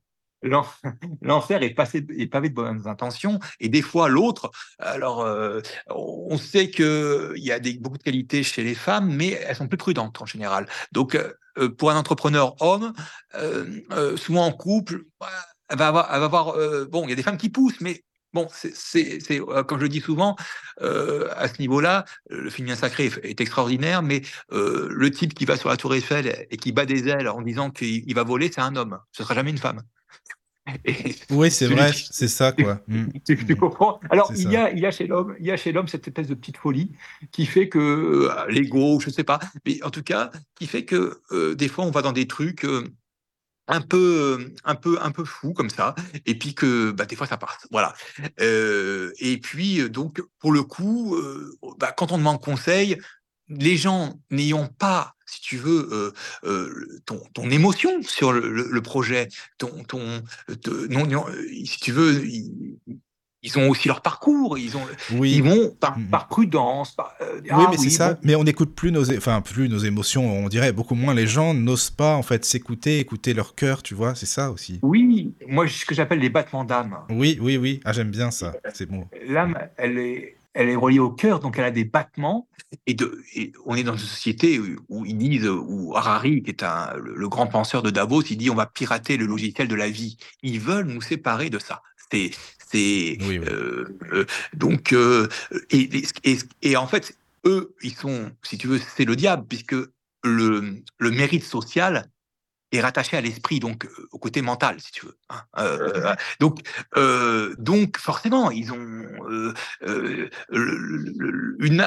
L'enfer 1.23 1.63
est, 1.63 1.75
passé, 1.75 2.05
est 2.19 2.27
pavé 2.27 2.49
de 2.49 2.55
bonnes 2.55 2.89
intentions, 2.89 3.39
et 3.61 3.69
des 3.69 3.83
fois 3.83 4.09
l'autre. 4.09 4.51
Alors, 4.79 5.21
euh, 5.21 5.61
on 5.89 6.37
sait 6.37 6.71
qu'il 6.71 7.33
y 7.37 7.53
a 7.53 7.61
des, 7.61 7.75
beaucoup 7.75 7.99
de 7.99 8.03
qualités 8.03 8.43
chez 8.43 8.65
les 8.65 8.75
femmes, 8.75 9.15
mais 9.15 9.29
elles 9.29 9.57
sont 9.57 9.69
plus 9.69 9.79
prudentes 9.79 10.21
en 10.21 10.27
général. 10.27 10.67
Donc, 10.91 11.17
euh, 11.59 11.69
pour 11.69 11.91
un 11.91 11.97
entrepreneur 11.97 12.55
homme, 12.61 12.93
euh, 13.35 14.17
souvent 14.17 14.47
en 14.47 14.53
couple, 14.53 15.05
elle 15.73 15.79
va 15.79 15.88
avoir, 15.88 16.11
elle 16.12 16.21
va 16.21 16.26
avoir 16.26 16.49
euh, 16.57 16.85
bon, 16.85 17.05
il 17.05 17.11
y 17.11 17.12
a 17.12 17.17
des 17.17 17.23
femmes 17.23 17.38
qui 17.38 17.49
poussent, 17.49 17.81
mais 17.81 18.05
bon, 18.35 18.47
c'est, 18.52 19.19
euh, 19.31 19.62
comme 19.64 19.79
je 19.79 19.85
le 19.85 19.88
dis 19.88 20.00
souvent, 20.00 20.37
euh, 20.83 21.29
à 21.35 21.49
ce 21.49 21.59
niveau-là, 21.61 22.05
le 22.29 22.50
film 22.50 22.75
sacré 22.75 23.11
est 23.23 23.41
extraordinaire, 23.41 24.02
mais 24.02 24.23
le 24.50 25.11
type 25.11 25.35
qui 25.35 25.47
va 25.47 25.57
sur 25.57 25.71
la 25.71 25.76
tour 25.76 25.95
Eiffel 25.95 26.47
et 26.50 26.57
qui 26.59 26.73
bat 26.73 26.85
des 26.85 27.09
ailes 27.09 27.29
en 27.29 27.41
disant 27.41 27.71
qu'il 27.71 28.14
va 28.14 28.23
voler, 28.23 28.50
c'est 28.52 28.61
un 28.61 28.76
homme. 28.76 28.99
Ce 29.12 29.23
sera 29.23 29.35
jamais 29.35 29.50
une 29.50 29.59
femme. 29.59 29.81
oui, 31.31 31.50
c'est 31.50 31.67
vrai, 31.67 31.91
c'est 31.93 32.29
ça, 32.29 32.52
quoi. 32.52 32.81
Mm. 32.87 33.07
tu, 33.26 33.57
comprends 33.57 33.99
Alors, 34.11 34.31
il 34.37 34.50
y, 34.50 34.57
a, 34.57 34.71
il 34.71 34.79
y 34.79 34.87
a 34.87 34.93
chez 34.93 35.07
l'homme, 35.07 35.35
il 35.41 35.47
y 35.47 35.50
a 35.50 35.57
chez 35.57 35.73
l'homme 35.73 35.88
cette 35.88 36.07
espèce 36.07 36.29
de 36.29 36.35
petite 36.35 36.57
folie 36.57 36.93
qui 37.33 37.47
fait 37.47 37.69
que 37.69 38.31
l'ego, 38.49 39.00
je 39.00 39.11
sais 39.11 39.25
pas, 39.25 39.41
mais 39.67 39.83
en 39.83 39.91
tout 39.91 40.05
cas, 40.05 40.31
qui 40.55 40.67
fait 40.67 40.85
que 40.85 41.21
des 41.55 41.69
fois, 41.69 41.85
on 41.85 41.91
va 41.91 42.02
dans 42.02 42.12
des 42.12 42.29
trucs 42.29 42.64
un 43.73 43.81
peu, 43.81 44.52
un 44.64 44.75
peu, 44.75 44.99
un 45.00 45.11
peu 45.11 45.25
fou 45.25 45.55
comme 45.55 45.71
ça, 45.71 45.95
et 46.26 46.38
puis 46.38 46.55
que 46.55 46.91
bah, 46.91 47.07
des 47.07 47.17
fois 47.17 47.26
ça 47.26 47.38
passe. 47.38 47.67
Voilà. 47.71 47.95
Euh, 48.41 49.12
et 49.19 49.38
puis 49.38 49.88
donc 49.88 50.23
pour 50.38 50.52
le 50.52 50.62
coup, 50.62 51.17
euh, 51.17 51.59
bah, 51.79 51.93
quand 51.97 52.12
on 52.12 52.19
demande 52.19 52.41
conseil, 52.41 52.99
les 53.49 53.76
gens 53.79 54.21
n'ayant 54.31 54.67
pas, 54.67 55.14
si 55.26 55.41
tu 55.41 55.57
veux, 55.57 56.12
euh, 56.45 57.00
ton, 57.07 57.23
ton, 57.33 57.50
émotion 57.50 58.02
sur 58.02 58.33
le, 58.33 58.83
projet, 58.83 59.29
ton, 59.57 59.85
ton, 59.85 60.23
non, 60.91 61.26
si 61.64 61.79
tu 61.81 61.93
veux, 61.93 62.23
ils 63.43 63.59
ont 63.59 63.69
aussi 63.69 63.89
leur 63.89 64.01
parcours, 64.01 64.57
ils, 64.57 64.77
ont, 64.77 64.87
oui. 65.13 65.33
ils 65.37 65.43
vont 65.43 65.71
par, 65.81 65.99
mm, 65.99 66.03
mm. 66.03 66.11
par 66.11 66.29
prudence. 66.29 66.97
Euh, 67.21 67.41
oui, 67.43 67.49
ah 67.51 67.67
mais 67.71 67.77
c'est 67.77 67.91
ça. 67.91 68.19
Mais 68.23 68.37
on 68.37 68.45
n'écoute 68.45 68.75
plus 68.75 68.93
nos, 68.93 69.11
enfin 69.17 69.41
plus 69.41 69.69
nos 69.69 69.79
émotions. 69.79 70.25
On 70.25 70.49
dirait 70.49 70.73
beaucoup 70.73 70.95
moins. 70.95 71.13
Les 71.13 71.27
gens 71.27 71.53
n'osent 71.53 71.91
pas 71.91 72.15
en 72.15 72.23
fait 72.23 72.45
s'écouter, 72.45 73.01
écouter 73.01 73.35
leur 73.35 73.55
cœur. 73.55 73.83
Tu 73.83 73.95
vois, 73.95 74.15
c'est 74.15 74.27
ça 74.27 74.51
aussi. 74.53 74.79
Oui, 74.83 75.35
moi 75.49 75.67
ce 75.67 75.85
que 75.85 75.95
j'appelle 75.95 76.21
les 76.21 76.29
battements 76.29 76.65
d'âme. 76.65 76.99
Oui, 77.11 77.39
oui, 77.41 77.57
oui. 77.57 77.81
Ah, 77.85 77.93
j'aime 77.93 78.11
bien 78.11 78.31
ça. 78.31 78.53
C'est 78.75 78.87
bon. 78.87 79.09
L'âme, 79.27 79.59
elle 79.77 79.99
est, 79.99 80.37
elle 80.55 80.69
est 80.69 80.77
reliée 80.77 81.01
au 81.01 81.11
cœur, 81.11 81.41
donc 81.41 81.59
elle 81.59 81.65
a 81.65 81.73
des 81.73 81.85
battements. 81.85 82.47
Et, 82.87 82.95
de, 82.95 83.23
on 83.67 83.75
est 83.75 83.83
dans 83.83 83.93
une 83.93 83.99
société 83.99 84.59
où 84.89 85.05
ils 85.05 85.19
disent, 85.19 85.49
où 85.49 85.95
Harari, 85.97 86.43
qui 86.43 86.51
est 86.51 86.63
un, 86.63 86.93
le 86.97 87.29
grand 87.29 87.47
penseur 87.47 87.83
de 87.83 87.91
Davos, 87.91 88.23
il 88.23 88.37
dit 88.37 88.51
on 88.51 88.55
va 88.55 88.67
pirater 88.67 89.17
le 89.17 89.27
logiciel 89.27 89.67
de 89.67 89.75
la 89.75 89.91
vie. 89.91 90.17
Ils 90.43 90.61
veulent 90.61 90.87
nous 90.87 91.03
séparer 91.03 91.51
de 91.51 91.59
ça. 91.59 91.83
C'est 92.73 93.19
euh, 93.21 93.99
euh, 94.12 94.25
donc 94.55 94.93
euh, 94.93 95.29
et, 95.71 95.91
et, 96.62 96.76
en 96.76 96.87
fait 96.87 97.17
eux 97.45 97.75
ils 97.83 97.95
sont 97.95 98.33
si 98.43 98.57
tu 98.57 98.67
veux 98.67 98.81
c'est 98.97 99.05
le 99.05 99.14
diable 99.14 99.45
puisque 99.47 99.76
le, 100.25 100.83
le 100.99 101.11
mérite 101.11 101.45
social 101.45 102.07
est 102.71 102.81
rattaché 102.81 103.19
à 103.19 103.21
l'esprit, 103.21 103.61
donc 103.61 103.87
au 104.12 104.19
côté 104.19 104.41
mental, 104.41 104.81
si 104.81 104.93
tu 104.93 105.05
veux. 105.05 105.19
Hein. 105.29 105.43
Euh, 105.59 106.14
donc, 106.41 106.61
donc 107.59 107.99
forcément, 107.99 108.50
ils 108.50 108.73
ont 108.73 108.79
une, 111.61 111.87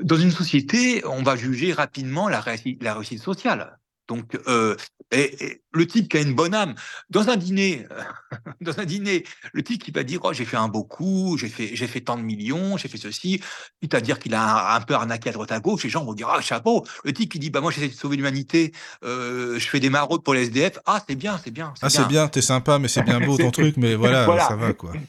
dans 0.00 0.16
une 0.16 0.30
société, 0.30 1.04
on 1.04 1.24
va 1.24 1.34
juger 1.34 1.72
rapidement 1.72 2.28
la 2.28 2.40
réussite, 2.40 2.80
la 2.80 2.94
réussite 2.94 3.20
sociale. 3.20 3.76
Donc, 4.10 4.36
euh, 4.48 4.74
et, 5.12 5.62
le 5.72 5.86
type 5.86 6.08
qui 6.08 6.16
a 6.16 6.20
une 6.20 6.34
bonne 6.34 6.52
âme, 6.52 6.74
dans 7.10 7.28
un 7.28 7.36
dîner, 7.36 7.86
dans 8.60 8.80
un 8.80 8.84
dîner, 8.84 9.24
le 9.52 9.62
type 9.62 9.84
qui 9.84 9.92
va 9.92 10.02
dire 10.02 10.18
oh 10.24 10.32
j'ai 10.32 10.44
fait 10.44 10.56
un 10.56 10.66
beau 10.66 10.82
coup, 10.82 11.36
j'ai 11.38 11.48
fait 11.48 11.70
j'ai 11.74 11.86
fait 11.86 12.00
tant 12.00 12.16
de 12.16 12.22
millions, 12.22 12.76
j'ai 12.76 12.88
fait 12.88 12.98
ceci, 12.98 13.40
quitte 13.80 13.94
à 13.94 14.00
dire 14.00 14.18
qu'il 14.18 14.34
a 14.34 14.74
un, 14.74 14.80
peu 14.80 14.94
arnaqué 14.94 15.28
à 15.28 15.32
droite 15.32 15.52
à 15.52 15.60
gauche, 15.60 15.84
les 15.84 15.90
gens 15.90 16.04
vont 16.04 16.12
dire 16.12 16.28
ah 16.28 16.40
chapeau. 16.40 16.84
Le 17.04 17.12
type 17.12 17.30
qui 17.30 17.38
dit 17.38 17.50
bah 17.50 17.60
moi 17.60 17.70
j'essaie 17.70 17.86
de 17.86 17.94
sauver 17.94 18.16
l'humanité, 18.16 18.72
euh, 19.04 19.60
je 19.60 19.68
fais 19.68 19.78
des 19.78 19.90
maraudes 19.90 20.24
pour 20.24 20.34
les 20.34 20.42
SDF, 20.46 20.80
ah 20.86 21.00
c'est 21.08 21.14
bien, 21.14 21.40
c'est 21.44 21.52
bien. 21.52 21.72
Ah 21.82 21.88
c'est 21.88 22.08
bien, 22.08 22.26
t'es 22.26 22.42
sympa, 22.42 22.80
mais 22.80 22.88
c'est 22.88 23.02
bien 23.02 23.20
beau 23.20 23.36
ton 23.36 23.50
truc, 23.52 23.76
mais 23.76 23.94
voilà, 23.94 24.26
ça 24.48 24.56
va 24.56 24.72
quoi. 24.72 24.92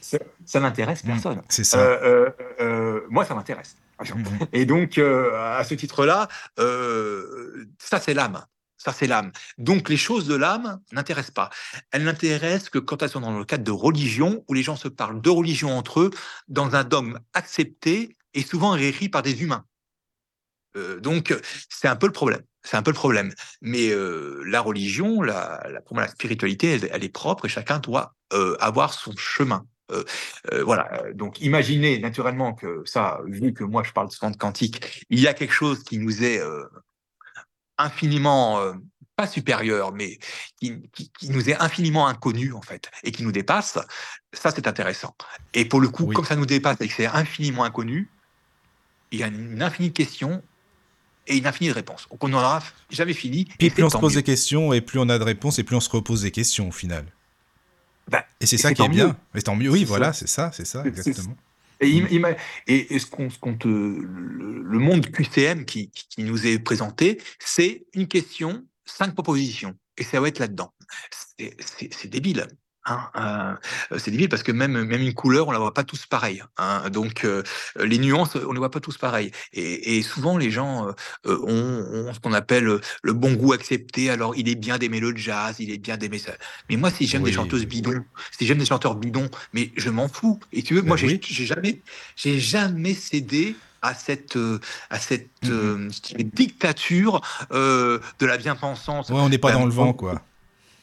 Ça, 0.46 0.60
n'intéresse 0.60 1.04
mmh, 1.04 1.08
personne. 1.08 1.42
c'est 1.48 1.64
ça. 1.64 1.80
Euh, 1.80 3.02
moi 3.10 3.26
ça 3.26 3.34
m'intéresse. 3.34 3.78
Mmh. 4.02 4.24
Et 4.52 4.66
donc, 4.66 4.98
à 4.98 5.64
ce 5.64 5.74
titre-là, 5.74 6.28
ça 6.58 8.00
c'est 8.00 8.14
l'âme. 8.14 8.44
Ça, 8.84 8.94
c'est 8.94 9.06
l'âme. 9.06 9.32
Donc, 9.60 9.90
les 9.90 9.98
choses 9.98 10.26
de 10.26 10.34
l'âme 10.34 10.80
n'intéressent 10.92 11.36
pas. 11.36 11.52
Elles 11.92 12.04
n'intéressent 12.04 12.70
que 12.70 12.80
quand 12.80 13.04
elles 13.04 13.10
sont 13.10 13.22
dans 13.22 13.38
le 13.38 13.46
cadre 13.46 13.64
de 13.64 13.70
religion, 13.70 14.44
où 14.48 14.56
les 14.56 14.64
gens 14.64 14.76
se 14.76 14.88
parlent 14.88 15.22
de 15.22 15.30
religion 15.30 15.78
entre 15.78 16.00
eux, 16.00 16.10
dans 16.48 16.76
un 16.76 16.84
dogme 16.84 17.20
accepté 17.36 18.18
et 18.34 18.42
souvent 18.42 18.76
écrit 18.76 19.08
par 19.08 19.22
des 19.22 19.44
humains. 19.44 19.66
Euh, 20.76 21.00
donc, 21.00 21.38
c'est 21.70 21.88
un 21.88 21.96
peu 21.96 22.08
le 22.08 22.12
problème. 22.12 22.42
C'est 22.64 22.76
un 22.76 22.82
peu 22.82 22.90
le 22.90 22.96
problème. 22.96 23.32
Mais 23.62 23.90
euh, 23.90 24.42
la 24.48 24.62
religion, 24.62 25.22
la 25.22 25.62
spiritualité, 26.10 26.80
elle, 26.92 27.04
est 27.04 27.10
propre 27.10 27.46
et 27.46 27.50
chacun 27.50 27.78
doit 27.78 28.16
euh, 28.34 28.58
avoir 28.60 28.94
son 28.94 29.16
chemin. 29.16 29.68
voilà. 30.64 31.04
Donc, 31.14 31.40
imaginez 31.42 32.00
naturellement 32.00 32.54
que 32.56 32.82
ça, 32.86 33.20
vu 33.28 33.54
que 33.54 33.64
moi 33.64 33.84
je 33.84 33.92
parle 33.92 34.10
de 34.10 34.38
quantique, 34.38 35.06
il 35.12 35.20
y 35.20 35.28
a 35.28 35.36
quelque 35.36 35.54
chose 35.54 35.84
qui 35.84 36.00
nous 36.00 36.24
est 36.24 36.42
infiniment, 37.82 38.60
euh, 38.60 38.74
pas 39.16 39.28
supérieur, 39.28 39.94
mais 39.94 40.20
qui, 40.60 40.82
nous 41.30 41.50
est 41.50 41.56
infiniment 41.62 42.08
inconnu, 42.08 42.54
en 42.54 42.62
fait, 42.62 42.90
et 43.04 43.12
qui 43.12 43.24
nous 43.24 43.32
dépasse, 43.32 43.78
ça, 44.34 44.52
c'est 44.52 44.68
intéressant. 44.68 45.16
Et 45.54 45.66
pour 45.66 45.82
le 45.82 45.90
coup, 45.90 46.08
comme 46.08 46.26
ça 46.26 46.36
nous 46.36 46.46
dépasse 46.46 46.78
et 46.82 46.88
que 46.88 46.94
c'est 46.94 47.08
infiniment 47.08 47.64
inconnu, 47.64 48.10
il 49.12 49.20
y 49.20 49.24
a 49.24 49.28
une 49.28 49.62
infinie 49.62 49.90
de 49.90 49.94
questions 49.94 50.42
et 51.28 51.38
une 51.38 51.46
infinie 51.46 51.70
de 51.70 51.76
réponses. 51.76 52.08
Donc 52.10 52.24
on 52.24 52.30
n'en 52.30 52.40
aura 52.40 52.64
jamais 52.90 53.14
fini. 53.14 53.48
Et, 53.60 53.70
plus 53.70 53.84
on 53.84 53.90
se 53.90 53.98
pose 53.98 54.16
des 54.16 54.24
questions, 54.24 54.74
et 54.74 54.82
plus 54.82 55.00
on 55.00 55.10
a 55.10 55.20
de 55.20 55.24
réponses, 55.24 55.60
et 55.60 55.64
plus 55.64 55.76
on 55.76 55.82
se 55.82 55.90
repose 55.90 56.22
des 56.24 56.32
questions 56.32 56.70
au 56.70 56.72
final. 56.72 57.06
Bah, 58.08 58.26
et 58.40 58.46
c'est 58.46 58.58
ça 58.58 58.74
qui 58.74 58.82
est 58.82 58.90
bien. 58.90 59.16
Mais 59.34 59.42
tant 59.42 59.56
mieux, 59.56 59.70
oui, 59.70 59.84
voilà, 59.84 60.14
c'est 60.14 60.28
ça, 60.28 60.52
c'est 60.54 60.66
ça, 60.66 60.84
exactement. 60.86 61.36
Et, 61.82 63.00
ce 63.00 63.06
qu'on, 63.08 63.30
le, 63.66 64.80
monde 64.80 65.08
QCM 65.08 65.66
qui, 65.66 65.90
qui 65.92 66.24
nous 66.24 66.46
est 66.46 66.60
présenté, 66.60 67.22
c'est 67.40 67.86
une 67.94 68.08
question, 68.08 68.66
cinq 68.86 69.14
propositions, 69.14 69.76
et 69.98 70.04
ça 70.04 70.20
va 70.20 70.28
être 70.28 70.40
là-dedans. 70.40 70.74
C'est 71.38 72.08
débile. 72.08 72.48
Hein, 72.86 73.10
euh, 73.92 74.00
c'est 74.00 74.10
débile 74.10 74.28
parce 74.28 74.42
que 74.42 74.52
même, 74.52 74.84
même 74.84 75.02
une 75.02 75.14
couleur, 75.14 75.48
on 75.48 75.52
la 75.52 75.60
voit 75.60 75.74
pas 75.74 75.84
tous 75.84 76.08
pareil. 76.08 76.44
Hein, 76.58 76.90
donc 76.90 77.26
euh, 77.26 77.44
les 77.80 78.00
nuances, 78.00 78.36
on 78.36 78.50
ne 78.50 78.54
les 78.54 78.60
voit 78.60 78.72
pas 78.72 78.80
tous 78.80 78.98
pareil. 78.98 79.32
Et, 79.54 80.02
souvent, 80.02 80.38
les 80.38 80.50
gens 80.50 80.88
euh, 81.28 81.38
ont, 81.44 82.12
ce 82.14 82.20
qu'on 82.20 82.34
appelle 82.34 82.80
le 83.04 83.14
bon 83.14 83.34
goût 83.34 83.54
accepté. 83.54 84.10
Alors, 84.10 84.36
il 84.36 84.50
est 84.50 84.56
bien 84.56 84.80
d'aimer 84.80 85.00
le 85.00 85.16
jazz, 85.16 85.58
il 85.60 85.70
est 85.72 85.78
bien 85.78 85.98
d'aimer 85.98 86.18
ça. 86.18 86.32
Mais 86.70 86.76
moi, 86.76 86.90
si 86.90 87.06
j'aime 87.06 87.24
des 87.24 87.32
chanteuses 87.32 87.68
bidons, 87.68 88.04
si 88.38 88.48
j'aime 88.48 88.58
des 88.58 88.66
chanteurs 88.66 88.96
bidons, 88.96 89.30
mais 89.54 89.72
je 89.78 89.90
m'en 89.90 90.08
fous. 90.08 90.40
Et 90.52 90.64
tu 90.64 90.74
veux, 90.74 90.82
moi, 90.82 90.98
ben 90.98 91.20
j'ai 91.22 91.46
jamais, 91.46 91.82
j'ai 92.16 92.40
jamais 92.40 92.96
cédé 92.96 93.56
à 93.84 93.94
cette, 93.94 94.38
à 94.90 95.00
cette 95.00 95.30
mmh 95.44 95.90
dictature 96.34 97.22
de 97.52 98.26
la 98.26 98.38
bien-pensance. 98.38 99.10
Ouais, 99.10 99.20
on 99.20 99.30
n'est 99.30 99.38
pas 99.38 99.52
dans 99.52 99.66
le 99.66 99.72
vent, 99.72 99.94
quoi. 99.94 100.22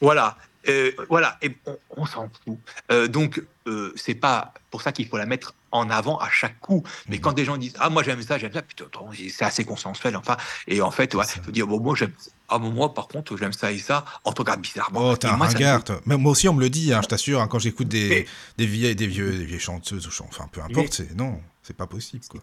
Voilà. 0.01 0.37
Euh, 0.69 0.91
voilà, 1.09 1.37
et 1.41 1.51
on, 1.97 2.05
s'en 2.05 2.29
fout. 2.29 2.57
Euh, 2.91 3.07
donc, 3.07 3.43
euh, 3.67 3.91
c'est 3.95 4.15
pas 4.15 4.53
pour 4.71 4.81
ça 4.81 4.91
qu'il 4.91 5.07
faut 5.07 5.17
la 5.17 5.25
mettre 5.25 5.55
en 5.71 5.89
avant 5.89 6.17
à 6.17 6.29
chaque 6.29 6.59
coup. 6.59 6.83
Mais 7.07 7.17
mmh. 7.17 7.21
quand 7.21 7.33
des 7.33 7.45
gens 7.45 7.57
disent 7.57 7.75
Ah, 7.79 7.89
moi 7.89 8.03
j'aime 8.03 8.21
ça, 8.21 8.37
j'aime 8.37 8.53
ça, 8.53 8.61
putain, 8.61 8.85
c'est 9.29 9.45
assez 9.45 9.65
consensuel. 9.65 10.15
Enfin, 10.15 10.37
et 10.67 10.81
en 10.81 10.91
fait, 10.91 11.13
ouais, 11.15 11.25
faut 11.25 11.51
dire 11.51 11.67
Bon, 11.67 11.79
moi 11.79 11.95
j'aime. 11.95 12.11
Ah, 12.47 12.57
moi 12.57 12.93
par 12.93 13.07
contre, 13.07 13.35
j'aime 13.37 13.53
ça 13.53 13.71
et 13.71 13.77
ça. 13.77 14.05
En 14.23 14.31
tout 14.31 14.43
cas, 14.43 14.57
bizarrement. 14.57 15.11
Oh, 15.11 15.17
t'es 15.17 15.27
un 15.27 15.37
moi, 15.37 15.47
ringard, 15.47 15.83
moi 16.05 16.31
aussi, 16.31 16.47
on 16.47 16.53
me 16.53 16.61
le 16.61 16.69
dit, 16.69 16.93
hein, 16.93 17.01
je 17.03 17.07
t'assure, 17.07 17.41
hein, 17.41 17.47
quand 17.47 17.59
j'écoute 17.59 17.87
des, 17.87 18.27
des, 18.57 18.65
vieilles, 18.65 18.95
des, 18.95 19.07
vieux, 19.07 19.31
des 19.31 19.45
vieilles 19.45 19.59
chanteuses, 19.59 20.07
ou 20.07 20.23
enfin, 20.23 20.47
peu 20.51 20.61
importe, 20.61 20.93
c'est 20.93 21.15
non, 21.15 21.39
c'est 21.63 21.75
pas 21.75 21.87
possible. 21.87 22.23
Quoi. 22.29 22.41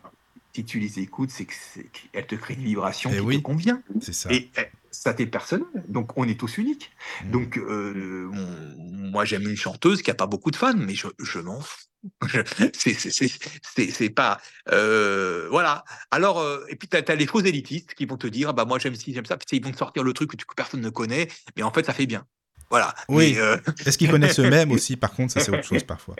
Si 0.55 0.65
tu 0.65 0.79
les 0.79 1.01
écoutes, 1.01 1.31
c'est 1.31 1.45
qu'elles 1.45 2.27
te 2.27 2.35
créent 2.35 2.55
une 2.55 2.65
vibration 2.65 3.11
et 3.11 3.19
eh 3.19 3.31
qui 3.31 3.37
te 3.39 3.43
convient. 3.43 3.83
C'est 4.01 4.15
ça. 4.15 4.33
Et, 4.33 4.49
eh, 4.57 4.63
ça 5.03 5.15
t'est 5.15 5.27
personnel. 5.27 5.67
Donc, 5.89 6.17
on 6.17 6.27
est 6.27 6.39
tous 6.39 6.59
uniques. 6.59 6.91
Mmh. 7.25 7.31
Donc, 7.31 7.59
euh, 7.59 8.29
moi, 8.77 9.25
j'aime 9.25 9.49
une 9.49 9.57
chanteuse 9.57 10.03
qui 10.03 10.11
a 10.11 10.15
pas 10.15 10.27
beaucoup 10.27 10.51
de 10.51 10.57
fans, 10.57 10.77
mais 10.77 10.95
je, 10.95 11.09
je 11.19 11.39
m'en 11.39 11.61
fous. 11.61 11.85
c'est 12.75 14.11
pas. 14.11 14.41
Euh, 14.71 15.49
voilà. 15.51 15.85
Alors, 16.11 16.39
euh, 16.39 16.65
et 16.69 16.77
puis, 16.77 16.89
tu 16.89 16.97
as, 16.97 17.15
les 17.15 17.27
faux 17.27 17.41
élitistes 17.41 17.95
qui 17.95 18.07
vont 18.07 18.17
te 18.17 18.27
dire 18.27 18.55
bah, 18.55 18.65
moi, 18.65 18.79
j'aime 18.79 18.95
ci, 18.95 19.13
j'aime 19.13 19.27
ça. 19.27 19.37
Puis, 19.37 19.57
ils 19.57 19.65
vont 19.65 19.73
te 19.73 19.77
sortir 19.77 20.03
le 20.03 20.13
truc 20.13 20.31
que, 20.31 20.37
que 20.37 20.55
personne 20.55 20.81
ne 20.81 20.91
connaît, 20.91 21.29
mais 21.57 21.63
en 21.63 21.73
fait, 21.73 21.85
ça 21.85 21.93
fait 21.93 22.07
bien. 22.07 22.25
Voilà. 22.71 22.95
Oui. 23.09 23.35
Euh, 23.39 23.57
Est-ce 23.85 23.97
qu'ils 23.97 24.11
connaissent 24.11 24.41
eux-mêmes 24.41 24.73
aussi? 24.73 24.97
Par 24.97 25.13
contre, 25.13 25.33
ça 25.33 25.41
c'est 25.41 25.53
autre 25.53 25.65
chose 25.65 25.83
parfois. 25.85 26.17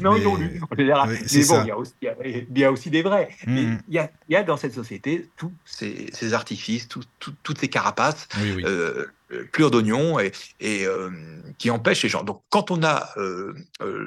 non, 0.00 0.16
ils 0.16 0.22
l'ont 0.22 0.36
lu 0.36 0.60
en 0.70 0.76
général. 0.76 1.10
mais 1.10 1.44
bon, 1.44 1.62
il 1.62 1.66
y, 1.66 1.70
a 1.70 1.76
aussi, 1.76 1.92
il 2.00 2.58
y, 2.58 2.64
a 2.64 2.72
aussi 2.72 2.90
des 2.90 3.02
vrais. 3.02 3.28
Mm. 3.46 3.76
il, 3.88 3.94
y 3.94 3.98
a, 3.98 4.10
il, 4.28 4.32
y 4.32 4.36
a, 4.36 4.42
dans 4.42 4.56
cette 4.56 4.74
société 4.74 5.28
tous 5.36 5.52
ces, 5.64 6.06
ces 6.12 6.34
artifices, 6.34 6.88
tout, 6.88 7.02
toutes 7.42 7.58
ces 7.58 7.68
carapaces, 7.68 8.28
oui, 8.40 8.62
euh, 8.64 9.06
euh 9.32 9.70
d'oignons 9.70 10.18
et, 10.18 10.32
euh, 10.62 11.10
qui 11.58 11.70
empêchent 11.70 12.02
les 12.02 12.08
gens. 12.08 12.22
Donc, 12.22 12.42
quand 12.48 12.70
on 12.70 12.82
a 12.82 13.10
euh, 13.16 13.54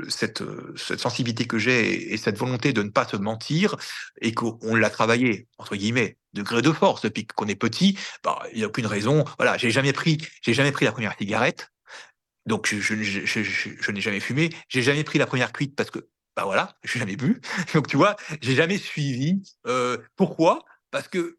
cette, 0.09 0.43
cette, 0.75 0.99
sensibilité 0.99 1.45
que 1.45 1.57
j'ai 1.57 2.13
et, 2.13 2.17
cette 2.17 2.37
volonté 2.37 2.73
de 2.73 2.83
ne 2.83 2.89
pas 2.89 3.07
se 3.07 3.17
mentir 3.17 3.75
et 4.21 4.33
qu'on 4.33 4.75
l'a 4.75 4.89
travaillé 4.89 5.47
entre 5.57 5.75
guillemets 5.75 6.17
de 6.33 6.41
gré 6.41 6.61
de 6.61 6.71
force 6.71 7.01
depuis 7.01 7.25
qu'on 7.27 7.47
est 7.47 7.55
petit, 7.55 7.97
bah, 8.23 8.41
il 8.51 8.57
n'y 8.57 8.63
a 8.63 8.67
aucune 8.67 8.87
raison. 8.87 9.23
Voilà, 9.37 9.57
j'ai 9.57 9.71
jamais 9.71 9.93
pris, 9.93 10.17
j'ai 10.41 10.53
jamais 10.53 10.71
pris 10.71 10.85
la 10.85 10.91
première 10.91 11.15
cigarette. 11.17 11.69
Donc, 12.45 12.67
je, 12.67 12.79
je, 12.79 13.23
je, 13.23 13.91
n'ai 13.91 14.01
jamais 14.01 14.19
fumé. 14.19 14.49
J'ai 14.67 14.81
jamais 14.81 15.03
pris 15.03 15.17
la 15.17 15.25
première 15.25 15.53
cuite 15.53 15.75
parce 15.75 15.89
que, 15.89 15.99
bah 16.35 16.43
voilà, 16.43 16.75
je 16.83 16.97
n'ai 16.97 16.99
jamais 17.01 17.15
bu. 17.15 17.39
Donc, 17.73 17.87
tu 17.87 17.95
vois, 17.95 18.15
j'ai 18.41 18.55
jamais 18.55 18.77
suivi. 18.77 19.41
Euh, 19.67 19.97
pourquoi? 20.15 20.65
Parce 20.91 21.07
que 21.07 21.37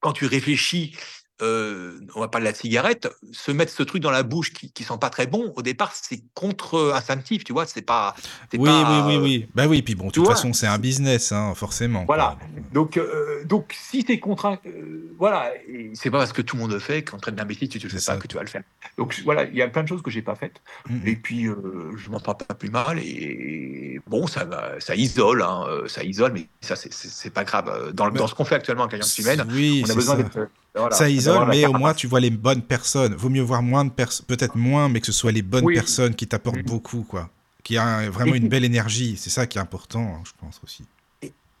quand 0.00 0.12
tu 0.12 0.26
réfléchis 0.26 0.96
euh, 1.42 2.00
on 2.14 2.20
va 2.20 2.28
parler 2.28 2.46
de 2.46 2.52
la 2.52 2.56
cigarette, 2.56 3.08
se 3.30 3.50
mettre 3.50 3.70
ce 3.70 3.82
truc 3.82 4.02
dans 4.02 4.10
la 4.10 4.22
bouche 4.22 4.52
qui, 4.52 4.70
qui 4.70 4.84
sent 4.84 4.96
pas 4.98 5.10
très 5.10 5.26
bon, 5.26 5.52
au 5.54 5.62
départ, 5.62 5.92
c'est 5.94 6.22
contre-instinctif, 6.34 7.44
tu 7.44 7.52
vois, 7.52 7.66
c'est 7.66 7.82
pas. 7.82 8.14
Oui, 8.54 8.70
oui, 8.70 9.00
oui, 9.06 9.16
oui. 9.18 9.48
Bah 9.54 9.66
oui, 9.66 9.82
puis 9.82 9.94
bon, 9.94 10.06
de 10.06 10.12
toute 10.12 10.26
façon, 10.26 10.54
c'est 10.54 10.66
un 10.66 10.78
business, 10.78 11.32
hein, 11.32 11.52
forcément. 11.54 12.04
Voilà. 12.06 12.38
Donc, 12.72 12.96
euh, 12.96 13.44
donc, 13.44 13.74
si 13.78 14.02
t'es 14.04 14.18
contraint, 14.18 14.58
euh, 14.66 15.14
voilà, 15.18 15.52
c'est 15.92 16.10
pas 16.10 16.18
parce 16.18 16.32
que 16.32 16.40
tout 16.40 16.56
le 16.56 16.62
monde 16.62 16.72
le 16.72 16.78
fait 16.78 17.02
qu'en 17.02 17.18
train 17.18 17.32
d'imbécile, 17.32 17.68
tu 17.68 17.84
ne 17.84 17.90
sais 17.90 18.12
pas 18.12 18.16
que 18.16 18.26
tu 18.26 18.36
vas 18.36 18.42
le 18.42 18.48
faire. 18.48 18.62
Donc, 18.96 19.20
voilà, 19.24 19.44
il 19.44 19.54
y 19.54 19.62
a 19.62 19.68
plein 19.68 19.82
de 19.82 19.88
choses 19.88 20.02
que 20.02 20.10
j'ai 20.10 20.22
pas 20.22 20.36
faites. 20.36 20.62
Et 21.04 21.16
puis, 21.16 21.44
je 21.44 22.10
m'en 22.10 22.20
parle 22.20 22.38
pas 22.38 22.54
plus 22.54 22.70
mal. 22.70 22.98
Et 22.98 24.00
bon, 24.06 24.26
ça, 24.26 24.48
ça 24.78 24.96
isole, 24.96 25.42
hein, 25.42 25.66
ça 25.86 26.02
isole, 26.02 26.32
mais 26.32 26.46
ça, 26.62 26.76
c'est 26.76 27.30
pas 27.30 27.44
grave. 27.44 27.92
Dans, 27.92 28.08
dans 28.08 28.26
ce 28.26 28.34
qu'on 28.34 28.46
fait 28.46 28.54
actuellement 28.54 28.84
en 28.84 28.88
Alliance 28.88 29.18
humaine, 29.18 29.46
oui, 29.50 29.84
on 29.86 29.90
a 29.90 29.94
besoin 29.94 30.16
d'être 30.16 30.48
ça 30.90 31.08
isole, 31.08 31.48
mais 31.48 31.66
au 31.66 31.72
moins 31.72 31.94
tu 31.94 32.06
vois 32.06 32.20
les 32.20 32.30
bonnes 32.30 32.62
personnes. 32.62 33.14
Vaut 33.14 33.28
mieux 33.28 33.42
voir 33.42 33.62
moins 33.62 33.84
de 33.84 33.90
personnes, 33.90 34.26
peut-être 34.26 34.56
moins, 34.56 34.88
mais 34.88 35.00
que 35.00 35.06
ce 35.06 35.12
soit 35.12 35.32
les 35.32 35.42
bonnes 35.42 35.66
personnes 35.72 36.14
qui 36.14 36.26
t'apportent 36.26 36.58
mm. 36.58 36.62
beaucoup, 36.62 37.02
quoi. 37.02 37.30
Qui 37.62 37.78
a 37.78 38.08
vraiment 38.10 38.34
une 38.34 38.48
belle 38.48 38.64
énergie. 38.64 39.16
C'est 39.16 39.30
ça 39.30 39.46
qui 39.46 39.58
est 39.58 39.60
important, 39.60 40.00
hein, 40.00 40.22
je 40.24 40.32
pense 40.38 40.60
aussi. 40.62 40.84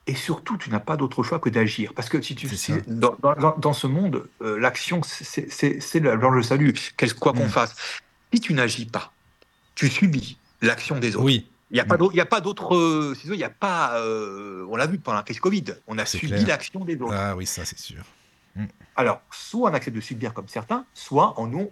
Et, 0.08 0.14
surtout, 0.14 0.56
tu 0.56 0.70
n'as 0.70 0.78
pas 0.78 0.96
d'autre 0.96 1.24
choix 1.24 1.40
que 1.40 1.48
d'agir. 1.48 1.92
Parce 1.92 2.08
que 2.08 2.22
si 2.22 2.36
tu 2.36 2.48
dans, 2.86 3.16
dans, 3.58 3.72
ce 3.72 3.88
monde, 3.88 4.28
euh, 4.40 4.56
l'action, 4.56 5.00
c'est 5.02 6.00
le 6.00 6.42
salut, 6.42 6.74
quoi 7.18 7.32
qu'on 7.32 7.46
mm. 7.46 7.50
fasse. 7.50 7.74
Si 8.32 8.40
tu 8.40 8.54
n'agis 8.54 8.86
pas, 8.86 9.12
tu 9.74 9.88
subis 9.88 10.38
l'action 10.62 11.00
des 11.00 11.16
autres. 11.16 11.24
Oui. 11.24 11.48
Il 11.72 11.74
n'y 11.74 11.80
a, 11.80 11.84
pas 11.84 11.96
mm. 11.96 12.20
a 12.20 12.24
pas 12.24 12.40
d'autre. 12.40 13.16
Il 13.24 13.32
n'y 13.32 13.42
a 13.42 13.50
pas. 13.50 13.98
Euh, 13.98 14.64
on 14.70 14.76
l'a 14.76 14.86
vu 14.86 14.98
pendant 14.98 15.16
la 15.16 15.24
crise 15.24 15.40
Covid. 15.40 15.64
On 15.88 15.98
a 15.98 16.06
subi 16.06 16.44
l'action 16.44 16.84
des 16.84 16.94
autres. 16.94 17.12
Ah 17.12 17.34
oui, 17.34 17.46
ça, 17.46 17.64
c'est 17.64 17.78
sûr. 17.78 18.04
Alors, 18.96 19.20
soit 19.30 19.70
on 19.70 19.74
accepte 19.74 19.96
de 19.96 20.00
subir 20.00 20.32
comme 20.32 20.48
certains, 20.48 20.84
soit 20.94 21.34
on, 21.38 21.70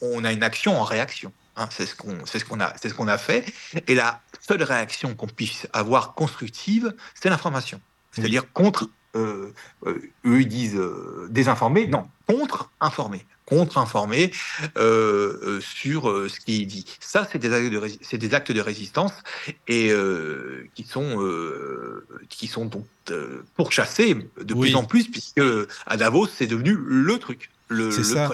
on 0.00 0.24
a 0.24 0.32
une 0.32 0.42
action 0.42 0.78
en 0.78 0.84
réaction. 0.84 1.32
Hein. 1.56 1.68
c'est 1.70 1.86
ce 1.86 1.94
qu'on 1.94 2.26
ce 2.26 2.44
qu'on 2.44 2.60
a, 2.60 2.74
ce 2.76 2.92
qu'on 2.92 3.08
a 3.08 3.18
fait. 3.18 3.44
Et 3.86 3.94
la 3.94 4.20
seule 4.40 4.62
réaction 4.62 5.14
qu'on 5.14 5.26
puisse 5.26 5.68
avoir 5.72 6.14
constructive, 6.14 6.94
c'est 7.14 7.30
l'information. 7.30 7.80
C'est-à-dire 8.12 8.52
contre 8.52 8.90
eux, 9.14 9.54
ils 10.24 10.48
disent 10.48 10.80
désinformer, 11.30 11.86
non, 11.86 12.08
contre-informer 12.26 13.26
contre-informer 13.46 14.32
sur 14.74 16.02
ce 16.30 16.40
qui 16.40 16.62
est 16.62 16.66
dit. 16.66 16.86
Ça, 16.98 17.28
c'est 17.30 17.38
des, 17.38 17.52
actes 17.52 17.70
de, 17.70 18.16
des 18.16 18.34
actes 18.34 18.52
de 18.52 18.60
résistance 18.60 19.12
et 19.68 19.92
qui 20.74 20.84
sont 20.84 21.22
qui 22.28 22.46
sont 22.46 22.64
donc 22.64 22.86
pourchassés 23.54 24.14
de 24.40 24.54
plus 24.54 24.74
en 24.74 24.84
plus 24.84 25.08
puisque 25.08 25.40
à 25.86 25.96
Davos, 25.96 26.26
c'est 26.26 26.46
devenu 26.46 26.76
le 26.76 27.18
truc. 27.18 27.50
Le, 27.68 27.90
ça. 27.90 28.30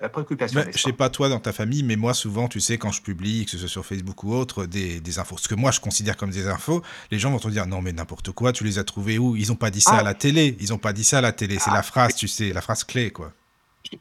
La, 0.00 0.08
préoccupation. 0.10 0.62
Je 0.74 0.78
sais 0.78 0.92
pas 0.92 1.08
toi 1.08 1.30
dans 1.30 1.40
ta 1.40 1.54
famille, 1.54 1.82
mais 1.82 1.96
moi 1.96 2.12
souvent, 2.12 2.48
tu 2.48 2.60
sais, 2.60 2.76
quand 2.76 2.92
je 2.92 3.00
publie, 3.00 3.46
que 3.46 3.52
ce 3.52 3.58
soit 3.58 3.68
sur 3.68 3.86
Facebook 3.86 4.24
ou 4.24 4.34
autre, 4.34 4.66
des, 4.66 5.00
des, 5.00 5.18
infos, 5.18 5.38
ce 5.38 5.48
que 5.48 5.54
moi 5.54 5.70
je 5.70 5.80
considère 5.80 6.18
comme 6.18 6.30
des 6.30 6.48
infos, 6.48 6.82
les 7.10 7.18
gens 7.18 7.30
vont 7.30 7.38
te 7.38 7.48
dire 7.48 7.66
non 7.66 7.80
mais 7.80 7.92
n'importe 7.92 8.30
quoi, 8.32 8.52
tu 8.52 8.64
les 8.64 8.78
as 8.78 8.84
trouvés 8.84 9.18
où? 9.18 9.36
Ils 9.36 9.52
ont 9.52 9.56
pas 9.56 9.70
dit 9.70 9.80
ça 9.80 9.96
à 9.96 10.02
la 10.02 10.12
télé, 10.12 10.54
ils 10.60 10.74
ont 10.74 10.78
pas 10.78 10.92
dit 10.92 11.04
ça 11.04 11.18
à 11.18 11.20
la 11.22 11.32
télé, 11.32 11.58
c'est 11.58 11.70
la 11.70 11.82
phrase, 11.82 12.14
tu 12.14 12.28
sais, 12.28 12.52
la 12.52 12.60
phrase 12.60 12.84
clé 12.84 13.10
quoi. 13.10 13.32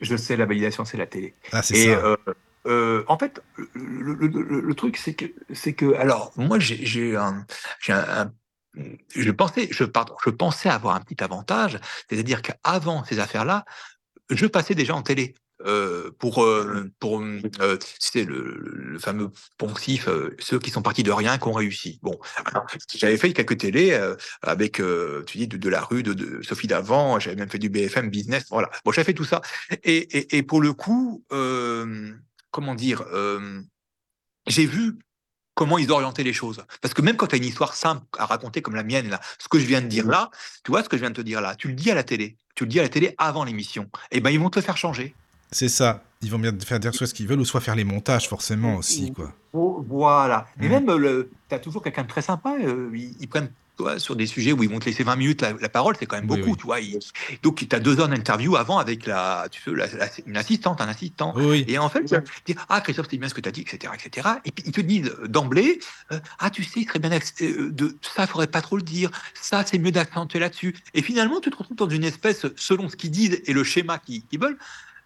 Je 0.01 0.17
sais, 0.17 0.35
la 0.35 0.45
validation, 0.45 0.85
c'est 0.85 0.97
la 0.97 1.05
télé. 1.05 1.33
Ah, 1.51 1.61
c'est 1.61 1.85
ça. 1.85 1.89
Euh, 1.91 2.17
euh, 2.67 3.03
en 3.07 3.17
fait, 3.17 3.41
le, 3.73 4.73
truc, 4.73 4.97
c'est 4.97 5.13
que, 5.13 5.25
c'est 5.53 5.73
que, 5.73 5.93
alors, 5.95 6.33
moi, 6.35 6.57
j'ai 6.59 7.15
un, 7.15 7.45
un, 7.89 8.31
je 9.15 9.31
pensais, 9.31 9.67
je, 9.71 9.83
pardon, 9.83 10.15
je 10.23 10.29
pensais 10.29 10.69
avoir 10.69 10.95
un 10.95 11.01
petit 11.01 11.23
avantage, 11.23 11.79
c'est-à-dire 12.09 12.41
qu'avant 12.41 13.03
ces 13.03 13.19
affaires-là, 13.19 13.65
je 14.29 14.45
passais 14.45 14.75
déjà 14.75 14.95
en 14.95 15.01
télé. 15.01 15.35
Euh, 15.65 16.11
pour 16.19 16.43
euh, 16.43 16.91
pour 16.99 17.21
euh, 17.21 17.79
c'est 17.97 18.25
le, 18.25 18.57
le, 18.59 18.99
fameux 18.99 19.31
poncif 19.57 20.09
ceux 20.37 20.59
qui 20.59 20.69
sont 20.69 20.81
partis 20.81 21.01
de 21.01 21.13
rien 21.13 21.37
qui 21.37 21.47
ont 21.47 21.53
réussi. 21.53 21.97
Bon 22.03 22.19
j'avais 22.93 23.15
fait 23.15 23.31
quelques 23.31 23.59
télés 23.59 23.97
avec 24.41 24.81
tu 25.25 25.37
dis 25.37 25.47
de, 25.47 25.69
la 25.69 25.81
rue 25.81 26.03
de, 26.03 26.41
Sophie 26.43 26.67
Davant 26.67 27.21
j'avais 27.21 27.37
même 27.37 27.49
fait 27.49 27.57
du 27.57 27.69
BFM 27.69 28.09
business 28.09 28.47
voilà. 28.49 28.69
Bon 28.83 28.91
j'avais 28.91 29.05
fait 29.05 29.13
tout 29.13 29.23
ça. 29.23 29.41
Et, 29.83 29.95
et, 29.95 30.37
et 30.37 30.43
pour 30.43 30.59
le 30.59 30.73
coup 30.73 31.23
comment 32.51 32.75
dire 32.75 33.05
j'ai 34.47 34.65
vu 34.65 34.99
comment 35.55 35.77
ils 35.77 35.91
orientaient 35.91 36.23
les 36.23 36.33
choses. 36.33 36.63
Parce 36.81 36.93
que 36.93 37.01
même 37.01 37.17
quand 37.17 37.27
tu 37.27 37.35
as 37.35 37.37
une 37.37 37.45
histoire 37.45 37.73
simple 37.73 38.05
à 38.19 38.25
raconter 38.25 38.61
comme 38.61 38.75
la 38.75 38.83
mienne, 38.83 39.09
là, 39.09 39.19
ce 39.39 39.47
que 39.47 39.57
je 39.57 39.65
viens 39.65 39.81
de 39.81 39.87
dire 39.87 40.05
là, 40.05 40.29
tu 40.63 40.71
vois 40.71 40.83
ce 40.83 40.89
que 40.89 40.97
je 40.97 41.01
viens 41.01 41.09
de 41.09 41.15
te 41.15 41.21
dire 41.21 41.41
là, 41.41 41.55
tu 41.55 41.69
le 41.69 41.73
dis 41.73 41.89
à 41.89 41.95
la 41.95 42.03
télé, 42.03 42.35
tu 42.53 42.65
le 42.65 42.69
dis 42.69 42.79
à 42.79 42.83
la 42.83 42.89
télé 42.89 43.15
avant 43.17 43.43
l'émission, 43.43 43.89
et 44.11 44.17
eh 44.17 44.19
ben 44.19 44.29
ils 44.29 44.39
vont 44.39 44.49
te 44.49 44.61
faire 44.61 44.77
changer. 44.77 45.15
C'est 45.51 45.69
ça. 45.69 46.03
Ils 46.21 46.31
vont 46.31 46.39
bien 46.39 46.51
faire 46.65 46.79
dire 46.79 46.93
soit 46.93 47.07
ce 47.07 47.13
qu'ils 47.13 47.27
veulent 47.27 47.39
ou 47.39 47.45
soit 47.45 47.61
faire 47.61 47.75
les 47.75 47.83
montages 47.83 48.27
forcément 48.27 48.75
aussi 48.75 49.11
quoi. 49.13 49.33
Voilà. 49.53 50.47
Et 50.59 50.67
mmh. 50.67 50.71
même 50.71 51.25
tu 51.49 51.55
as 51.55 51.59
toujours 51.59 51.81
quelqu'un 51.81 52.03
de 52.03 52.07
très 52.07 52.21
sympa. 52.21 52.55
Euh, 52.61 52.89
ils, 52.93 53.27
prennent 53.27 53.51
toi, 53.75 53.99
sur 53.99 54.15
des 54.15 54.25
sujets 54.25 54.51
où 54.51 54.63
ils 54.63 54.69
vont 54.69 54.79
te 54.79 54.85
laisser 54.85 55.03
20 55.03 55.15
minutes 55.15 55.41
la, 55.41 55.69
parole, 55.69 55.95
c'est 55.99 56.05
quand 56.05 56.15
même 56.15 56.27
beaucoup, 56.27 56.55
tu 56.55 56.65
vois. 56.65 56.77
donc, 57.43 57.67
tu 57.67 57.75
as 57.75 57.79
deux 57.79 57.99
heures 57.99 58.07
d'interview 58.07 58.55
avant 58.55 58.77
avec 58.77 59.05
la, 59.05 59.47
tu 59.51 59.61
sais, 59.61 60.23
une 60.25 60.37
assistante, 60.37 60.81
un 60.81 60.87
assistant. 60.87 61.33
Et 61.67 61.77
en 61.77 61.89
fait, 61.89 62.05
tu 62.05 62.53
dire 62.53 62.65
Ah, 62.69 62.81
Christophe, 62.81 63.07
c'est 63.09 63.17
bien 63.17 63.29
ce 63.29 63.33
que 63.33 63.41
tu 63.41 63.49
as 63.49 63.51
dit, 63.51 63.61
etc., 63.61 63.93
etc. 63.93 64.27
Et 64.45 64.51
puis, 64.51 64.63
ils 64.67 64.71
te 64.71 64.81
disent 64.81 65.13
d'emblée 65.27 65.79
euh, 66.11 66.19
Ah, 66.39 66.49
tu 66.49 66.63
sais, 66.63 66.85
très 66.85 66.99
bien, 66.99 67.11
euh, 67.11 67.71
de, 67.71 67.97
ça, 68.01 68.23
il 68.23 68.27
faudrait 68.27 68.47
pas 68.47 68.61
trop 68.61 68.77
le 68.77 68.83
dire. 68.83 69.11
Ça, 69.33 69.63
c'est 69.65 69.77
mieux 69.77 69.91
d'accentuer 69.91 70.39
là-dessus. 70.39 70.75
Et 70.93 71.01
finalement, 71.01 71.39
tu 71.39 71.49
te 71.49 71.57
retrouves 71.57 71.77
dans 71.77 71.89
une 71.89 72.03
espèce, 72.03 72.45
selon 72.55 72.89
ce 72.89 72.95
qu'ils 72.95 73.11
disent 73.11 73.41
et 73.45 73.53
le 73.53 73.63
schéma 73.63 73.99
qu'ils 73.99 74.39
veulent, 74.39 74.57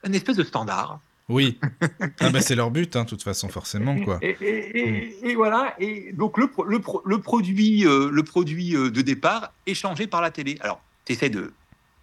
une 0.06 0.16
espèce 0.16 0.38
de 0.38 0.44
standard. 0.44 1.00
Oui, 1.30 1.60
ah 2.20 2.30
bah 2.32 2.42
c'est 2.42 2.56
leur 2.56 2.72
but, 2.72 2.96
hein, 2.96 3.04
de 3.04 3.10
toute 3.10 3.22
façon, 3.22 3.50
forcément. 3.50 3.96
Quoi. 4.00 4.20
Et, 4.22 5.36
voilà, 5.36 5.76
et 5.80 6.12
donc 6.14 6.38
le, 6.40 6.50
le, 6.68 6.82
le 7.06 7.22
produit, 7.22 7.86
euh, 7.86 8.10
le 8.12 8.24
produit 8.24 8.76
euh, 8.76 8.90
de 8.90 9.02
départ 9.02 9.54
est 9.68 9.76
changé 9.76 10.08
par 10.08 10.22
la 10.22 10.32
télé. 10.32 10.58
Alors, 10.62 10.82
tu 11.06 11.14
essaies 11.14 11.30
de, 11.30 11.54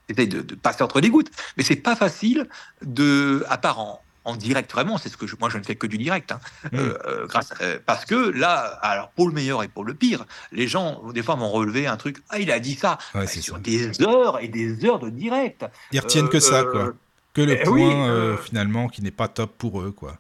de, 0.09 0.25
de, 0.25 0.55
passer 0.55 0.85
entre 0.85 1.01
les 1.01 1.11
gouttes, 1.11 1.31
mais 1.57 1.65
c'est 1.65 1.77
pas 1.77 1.97
facile, 1.97 2.49
de, 2.83 3.45
à 3.49 3.59
part 3.59 3.81
en, 3.81 4.01
en 4.25 4.37
direct 4.37 4.71
vraiment, 4.71 4.97
c'est 4.97 5.09
ce 5.09 5.17
que 5.17 5.27
je, 5.27 5.35
moi 5.41 5.51
je 5.51 5.59
ne 5.59 5.65
fais 5.65 5.75
que 5.75 5.89
du 5.89 5.99
direct, 5.99 6.31
hein, 6.31 6.41
mm. 6.71 6.77
euh, 6.79 7.27
grâce, 7.27 7.53
parce 7.85 8.05
que 8.05 8.15
là, 8.15 8.79
alors 8.81 9.11
pour 9.11 9.27
le 9.27 9.35
meilleur 9.35 9.65
et 9.65 9.69
pour 9.69 9.85
le 9.85 9.95
pire, 9.95 10.25
les 10.53 10.69
gens 10.69 11.03
des 11.13 11.25
fois 11.25 11.35
m'ont 11.35 11.51
relevé 11.51 11.89
un 11.89 11.97
truc, 11.97 12.19
ah 12.29 12.39
il 12.39 12.53
a 12.53 12.61
dit 12.61 12.75
ça, 12.77 12.99
ouais, 13.17 13.27
sur 13.27 13.59
des 13.59 14.01
heures 14.03 14.41
et 14.41 14.47
des 14.47 14.85
heures 14.85 15.01
de 15.01 15.11
direct. 15.11 15.67
Ils 15.91 15.99
retiennent 15.99 16.29
que 16.29 16.41
ça, 16.41 16.63
quoi 16.63 16.95
que 17.37 17.43
le 17.43 17.59
eh 17.61 17.65
point 17.65 18.09
euh, 18.09 18.33
euh, 18.33 18.37
finalement 18.39 18.89
qui 18.89 19.03
n'est 19.03 19.11
pas 19.11 19.29
top 19.29 19.53
pour 19.59 19.83
eux, 19.83 19.91
quoi. 19.91 20.19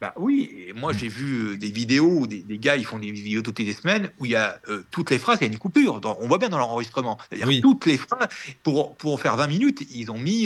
Bah 0.00 0.14
oui, 0.16 0.66
et 0.68 0.72
moi 0.72 0.92
mm. 0.92 0.96
j'ai 0.96 1.08
vu 1.08 1.48
euh, 1.48 1.56
des 1.56 1.70
vidéos, 1.70 2.28
des, 2.28 2.42
des, 2.42 2.58
gars 2.58 2.76
ils 2.76 2.84
font 2.84 3.00
des 3.00 3.10
vidéos 3.10 3.42
toutes 3.42 3.58
les 3.58 3.72
semaines 3.72 4.10
où 4.20 4.26
il 4.26 4.32
y 4.32 4.36
a 4.36 4.60
toutes 4.92 5.10
les 5.10 5.18
phrases, 5.18 5.38
il 5.40 5.46
y 5.46 5.50
a 5.50 5.52
une 5.52 5.58
coupure. 5.58 6.00
on 6.20 6.28
voit 6.28 6.38
bien 6.38 6.48
dans 6.48 6.58
l'enregistrement. 6.58 7.18
C'est-à-dire 7.28 7.60
toutes 7.62 7.86
les 7.86 7.98
phrases, 7.98 8.28
pour, 8.62 8.96
pour 8.96 9.20
faire 9.20 9.36
20 9.36 9.48
minutes, 9.48 9.86
ils 9.92 10.10
ont 10.10 10.18
mis, 10.18 10.44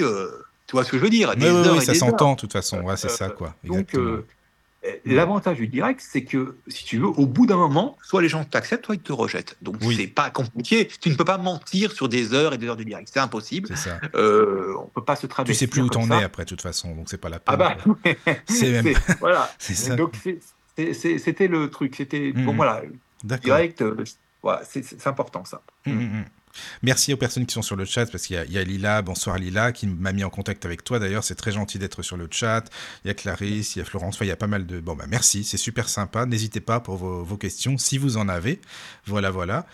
tu 0.67 0.73
vois 0.73 0.85
ce 0.85 0.91
que 0.91 0.99
je 0.99 1.03
veux 1.03 1.11
dire 1.11 1.37
des 1.37 1.51
oui, 1.51 1.83
ça 1.83 1.95
s'entend 1.95 2.33
de 2.33 2.41
toute 2.41 2.53
façon, 2.53 2.81
ouais, 2.81 2.97
c'est 2.97 3.11
ça 3.11 3.29
quoi. 3.29 3.55
Donc 3.65 3.95
L'avantage 5.05 5.57
du 5.57 5.69
direct, 5.69 6.01
c'est 6.07 6.25
que, 6.25 6.57
si 6.69 6.85
tu 6.85 6.99
veux, 6.99 7.07
au 7.07 7.27
bout 7.27 7.47
d'un 7.47 7.57
moment, 7.57 7.97
soit 8.03 8.23
les 8.23 8.29
gens 8.29 8.45
t'acceptent, 8.45 8.87
soit 8.87 8.95
ils 8.95 9.01
te 9.01 9.13
rejettent. 9.13 9.57
Donc, 9.63 9.77
c'est 9.83 10.07
pas 10.07 10.31
compliqué. 10.31 10.89
Tu 11.01 11.11
ne 11.11 11.15
peux 11.15 11.25
pas 11.25 11.39
mentir 11.39 11.93
sur 11.93 12.09
des 12.09 12.35
heures 12.35 12.55
et 12.55 12.59
des 12.59 12.67
heures 12.67 12.77
de 12.77 12.85
direct. 12.85 13.09
C'est 13.13 13.21
impossible. 13.21 13.69
C'est 13.69 13.91
ça. 13.91 14.01
Euh, 14.15 14.75
on 14.79 14.87
peut 14.87 15.05
pas 15.05 15.17
se 15.17 15.27
traduire. 15.27 15.55
Tu 15.55 15.59
sais 15.59 15.67
plus 15.67 15.83
où 15.83 15.89
t'en 15.89 16.11
es 16.11 16.23
après, 16.23 16.45
de 16.45 16.49
toute 16.49 16.63
façon. 16.63 16.95
Donc, 16.95 17.09
c'est 17.09 17.19
pas 17.19 17.29
la 17.29 17.41
ah 17.47 17.57
peine. 17.57 17.77
Ah 18.07 18.11
bah, 18.25 18.33
c'est 18.47 18.71
même. 18.71 18.95
voilà. 19.21 19.51
ça. 19.59 19.97
Donc, 19.97 20.15
c'était 20.77 21.49
le 21.49 21.71
truc. 21.71 21.95
C'était. 21.97 22.33
Bon, 22.33 22.53
mmh. 22.53 22.57
voilà. 22.57 22.83
Direct, 23.25 23.83
euh, 23.83 24.05
voilà, 24.43 24.63
c'est 24.65 25.07
important, 25.07 25.45
ça. 25.45 25.63
Mmh, 25.87 25.93
mmh, 25.93 26.25
Merci 26.83 27.13
aux 27.13 27.17
personnes 27.17 27.47
qui 27.47 27.55
sont 27.55 27.63
sur 27.63 27.77
le 27.77 27.85
chat, 27.85 28.07
parce 28.07 28.27
qu'il 28.27 28.37
y, 28.37 28.59
a 28.59 28.65
Lila, 28.65 29.03
bonsoir 29.03 29.39
Lila, 29.39 29.73
qui 29.73 29.87
m'a 29.87 30.13
mis 30.13 30.25
en 30.25 30.31
contact 30.31 30.65
avec 30.65 30.85
toi 30.85 30.99
d'ailleurs, 30.99 31.25
c'est 31.25 31.35
très 31.35 31.53
gentil 31.53 31.79
d'être 31.79 32.03
sur 32.03 32.17
le 32.17 32.29
chat. 32.31 32.65
Il 33.05 33.09
y 33.09 33.11
a 33.11 33.15
Clarisse, 33.15 33.77
il 33.77 33.81
y 33.81 33.83
a 33.83 33.85
Florence, 33.85 34.19
il 34.21 34.27
y 34.27 34.31
a 34.31 34.37
pas 34.37 34.47
mal 34.47 34.67
de... 34.67 34.81
Bon, 34.81 34.95
bah 34.95 35.07
merci, 35.09 35.45
c'est 35.45 35.57
super 35.57 35.89
sympa. 35.89 36.27
N'hésitez 36.27 36.61
pas 36.61 36.81
pour 36.81 36.97
vos, 36.97 37.37
questions, 37.37 37.77
si 37.77 37.99
vous 37.99 38.17
en 38.17 38.29
avez. 38.29 38.61
Voilà, 39.07 39.31
voilà. 39.31 39.67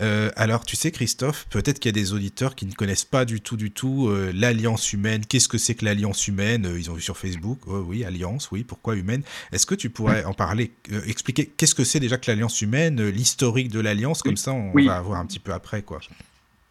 Euh, 0.00 0.30
alors, 0.36 0.64
tu 0.64 0.76
sais, 0.76 0.90
Christophe, 0.90 1.46
peut-être 1.50 1.78
qu'il 1.78 1.88
y 1.88 1.94
a 1.98 2.00
des 2.00 2.12
auditeurs 2.12 2.54
qui 2.54 2.66
ne 2.66 2.72
connaissent 2.72 3.04
pas 3.04 3.24
du 3.24 3.40
tout, 3.40 3.56
du 3.56 3.70
tout 3.70 4.08
euh, 4.08 4.32
l'alliance 4.34 4.92
humaine. 4.92 5.24
Qu'est-ce 5.24 5.48
que 5.48 5.58
c'est 5.58 5.74
que 5.74 5.84
l'alliance 5.84 6.28
humaine? 6.28 6.66
Euh, 6.66 6.78
Ils 6.78 6.90
ont 6.90 6.94
vu 6.94 7.00
sur 7.00 7.16
Facebook. 7.16 7.60
Oh, 7.66 7.84
oui, 7.86 8.04
alliance, 8.04 8.50
oui, 8.50 8.64
pourquoi 8.64 8.96
humaine? 8.96 9.22
Est-ce 9.52 9.66
que 9.66 9.74
tu 9.74 9.88
pourrais 9.90 10.24
en 10.24 10.34
parler, 10.34 10.72
expliquer 11.06 11.46
qu'est-ce 11.46 11.74
que 11.74 11.84
c'est 11.84 12.00
déjà 12.00 12.18
que 12.18 12.30
l'alliance 12.30 12.60
humaine, 12.60 13.02
l'historique 13.08 13.70
de 13.70 13.80
l'alliance, 13.80 14.22
comme 14.22 14.36
ça 14.36 14.52
on 14.52 14.72
va 14.72 15.00
voir 15.00 15.20
un 15.20 15.26
petit 15.26 15.38
peu 15.38 15.52
après, 15.52 15.82
quoi. 15.82 16.00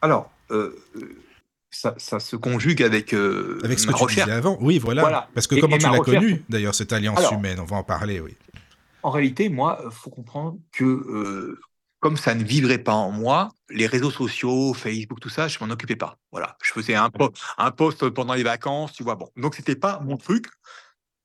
Alors, 0.06 0.30
euh, 0.52 0.76
ça, 1.72 2.20
se 2.20 2.36
conjugue 2.36 2.84
avec 2.84 3.12
euh, 3.14 3.60
avec 3.64 3.80
ce 3.80 3.88
que 3.88 3.94
tu 3.94 4.06
disais 4.06 4.32
avant. 4.32 4.56
Oui, 4.62 4.78
voilà. 4.78 5.28
Parce 5.34 5.48
que 5.48 5.60
comment 5.60 5.80
tu 5.80 5.90
l'as 5.90 6.00
connu 6.00 6.44
d'ailleurs 6.48 6.76
cette 6.76 6.94
alliance 6.94 7.32
humaine? 7.32 7.60
On 7.60 7.66
va 7.66 7.78
en 7.78 7.84
parler, 7.84 8.20
oui. 8.20 8.36
En 9.02 9.10
réalité, 9.10 9.50
moi, 9.50 9.82
il 9.84 9.92
faut 9.92 10.12
comprendre 10.12 10.58
que 10.72 10.84
euh, 10.84 11.60
comme 12.00 12.18
ça 12.18 12.36
ne 12.36 12.44
vivrait 12.44 12.78
pas 12.78 12.94
en 12.94 13.12
moi, 13.12 13.50
les 13.70 13.88
réseaux 13.88 14.12
sociaux, 14.12 14.76
Facebook, 14.76 15.20
tout 15.20 15.30
ça, 15.30 15.48
je 15.48 15.58
m'en 15.60 15.72
occupais 15.72 15.96
pas. 15.96 16.18
Voilà, 16.32 16.56
je 16.64 16.72
faisais 16.72 16.94
un, 16.96 17.10
un 17.58 17.72
post 17.72 18.08
pendant 18.10 18.36
les 18.36 18.44
vacances, 18.44 18.94
tu 18.94 19.04
vois. 19.04 19.16
Bon, 19.16 19.30
donc 19.38 19.56
c'était 19.56 19.76
pas 19.76 20.00
mon 20.02 20.18
truc 20.18 20.46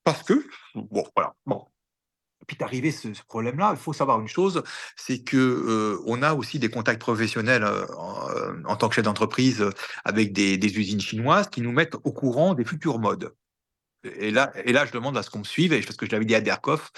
parce 0.05 0.23
que 0.23 0.47
bon, 0.75 1.05
voilà. 1.15 1.35
Bon, 1.45 1.67
puis 2.47 2.57
d'arriver 2.57 2.91
ce, 2.91 3.13
ce 3.15 3.23
problème-là, 3.23 3.71
il 3.73 3.79
faut 3.79 3.93
savoir 3.93 4.21
une 4.21 4.29
chose, 4.29 4.63
c'est 4.97 5.23
que 5.23 5.37
euh, 5.37 6.03
on 6.07 6.23
a 6.23 6.35
aussi 6.35 6.59
des 6.59 6.69
contacts 6.69 7.01
professionnels 7.01 7.65
euh, 7.65 7.87
euh, 8.35 8.63
en, 8.65 8.77
tant 8.77 8.89
que 8.89 8.95
chef 8.95 9.05
d'entreprise 9.05 9.65
avec 10.05 10.33
des, 10.33 10.79
usines 10.79 11.01
chinoises 11.01 11.49
qui 11.49 11.61
nous 11.61 11.73
mettent 11.73 11.97
au 12.05 12.13
courant 12.13 12.55
des 12.55 12.65
futurs 12.65 12.99
modes. 12.99 13.35
Et 14.05 14.31
là, 14.31 14.53
et 14.65 14.73
là, 14.73 14.87
je 14.87 14.93
demande 14.93 15.17
à 15.19 15.23
ce 15.23 15.31
qu'on 15.31 15.41
me 15.41 15.45
suive, 15.45 15.71
parce 15.85 15.97
que 15.97 16.07
je 16.07 16.13
l'avais 16.13 16.25
dit 16.25 16.35
à 16.35 16.41
Derkoff, 16.41 16.91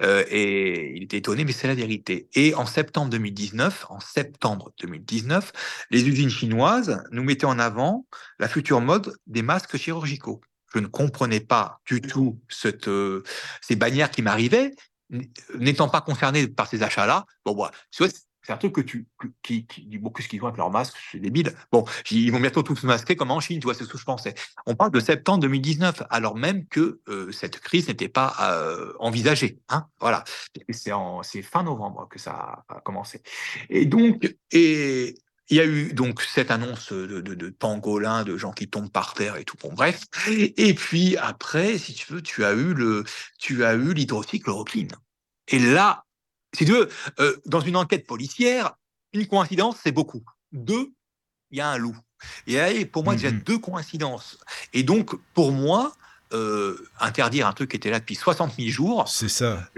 et 0.00 0.94
il 0.94 1.04
était 1.04 1.16
étonné, 1.16 1.44
mais 1.44 1.52
c'est 1.52 1.66
la 1.66 1.74
vérité. 1.74 2.28
Et 2.34 2.54
en 2.54 2.66
septembre 2.66 3.10
2019, 3.10 3.86
en 3.88 3.98
septembre 3.98 4.70
2019, 4.80 5.86
les 5.90 6.06
usines 6.06 6.28
chinoises 6.28 7.02
nous 7.10 7.24
mettaient 7.24 7.46
en 7.46 7.58
avant 7.58 8.06
la 8.38 8.46
future 8.46 8.82
mode 8.82 9.16
des 9.26 9.42
masques 9.42 9.76
chirurgicaux 9.78 10.42
je 10.76 10.80
ne 10.80 10.86
comprenais 10.88 11.40
pas 11.40 11.80
du 11.86 12.02
tout 12.02 12.38
cette, 12.50 12.88
euh, 12.88 13.22
ces 13.62 13.76
bannières 13.76 14.10
qui 14.10 14.20
m'arrivaient, 14.20 14.74
n'étant 15.58 15.88
pas 15.88 16.02
concerné 16.02 16.46
par 16.48 16.68
ces 16.68 16.82
achats-là. 16.82 17.24
Bon, 17.46 17.54
voilà. 17.54 17.72
c'est 17.90 18.52
un 18.52 18.58
truc 18.58 18.74
que 18.74 18.82
tu 18.82 19.06
qui, 19.42 19.66
qui 19.66 19.98
bon 19.98 20.10
qu'est-ce 20.10 20.28
qu'ils 20.28 20.38
font 20.38 20.46
avec 20.46 20.58
leurs 20.58 20.70
masques 20.70 20.96
c'est 21.10 21.18
débile 21.18 21.52
bon 21.72 21.84
ils 22.12 22.30
vont 22.30 22.38
bientôt 22.38 22.62
tous 22.62 22.76
se 22.76 22.86
masquer 22.86 23.16
comme 23.16 23.32
en 23.32 23.40
Chine 23.40 23.58
tu 23.58 23.64
vois 23.64 23.74
c'est 23.74 23.82
ce 23.82 23.88
que 23.88 23.98
je 23.98 24.04
pensais 24.04 24.36
on 24.66 24.76
parle 24.76 24.92
de 24.92 25.00
septembre 25.00 25.40
2019 25.40 26.04
alors 26.10 26.36
même 26.36 26.64
que 26.66 27.00
euh, 27.08 27.32
cette 27.32 27.58
crise 27.58 27.88
n'était 27.88 28.08
pas 28.08 28.36
euh, 28.42 28.92
envisagée 29.00 29.58
hein 29.68 29.88
voilà 29.98 30.22
c'est 30.70 31.42
fin 31.42 31.64
novembre 31.64 32.06
que 32.08 32.20
ça 32.20 32.62
a 32.68 32.80
commencé 32.82 33.20
et 33.68 33.84
donc 33.84 34.32
et 34.52 35.16
il 35.48 35.56
y 35.56 35.60
a 35.60 35.64
eu 35.64 35.92
donc 35.92 36.22
cette 36.22 36.50
annonce 36.50 36.92
de, 36.92 37.20
de, 37.20 37.50
pangolin, 37.50 38.24
de 38.24 38.36
gens 38.36 38.52
qui 38.52 38.68
tombent 38.68 38.90
par 38.90 39.14
terre 39.14 39.36
et 39.36 39.44
tout. 39.44 39.56
Bon, 39.60 39.72
bref. 39.72 40.02
Et 40.28 40.74
puis 40.74 41.16
après, 41.16 41.78
si 41.78 41.94
tu 41.94 42.12
veux, 42.12 42.22
tu 42.22 42.44
as 42.44 42.52
eu 42.52 42.74
le, 42.74 43.04
tu 43.38 43.64
as 43.64 43.74
eu 43.74 43.94
l'hydroxychloroquine. 43.94 44.90
Et 45.48 45.58
là, 45.58 46.04
si 46.52 46.64
tu 46.64 46.72
veux, 46.72 46.88
euh, 47.20 47.36
dans 47.46 47.60
une 47.60 47.76
enquête 47.76 48.06
policière, 48.06 48.72
une 49.12 49.26
coïncidence, 49.26 49.76
c'est 49.82 49.92
beaucoup. 49.92 50.24
Deux, 50.52 50.92
il 51.50 51.58
y 51.58 51.60
a 51.60 51.68
un 51.68 51.78
loup. 51.78 51.96
Et 52.46 52.86
pour 52.86 53.04
moi, 53.04 53.14
il 53.14 53.22
y 53.22 53.26
a 53.26 53.30
Mhm. 53.30 53.40
deux 53.42 53.58
coïncidences. 53.58 54.38
Et 54.72 54.82
donc, 54.82 55.14
pour 55.34 55.52
moi, 55.52 55.92
euh, 56.32 56.76
interdire 56.98 57.46
un 57.46 57.52
truc 57.52 57.70
qui 57.70 57.76
était 57.76 57.90
là 57.90 58.00
depuis 58.00 58.16
60 58.16 58.54
000 58.56 58.68
jours, 58.70 59.06
C'est 59.08 59.28
ça. 59.28 59.68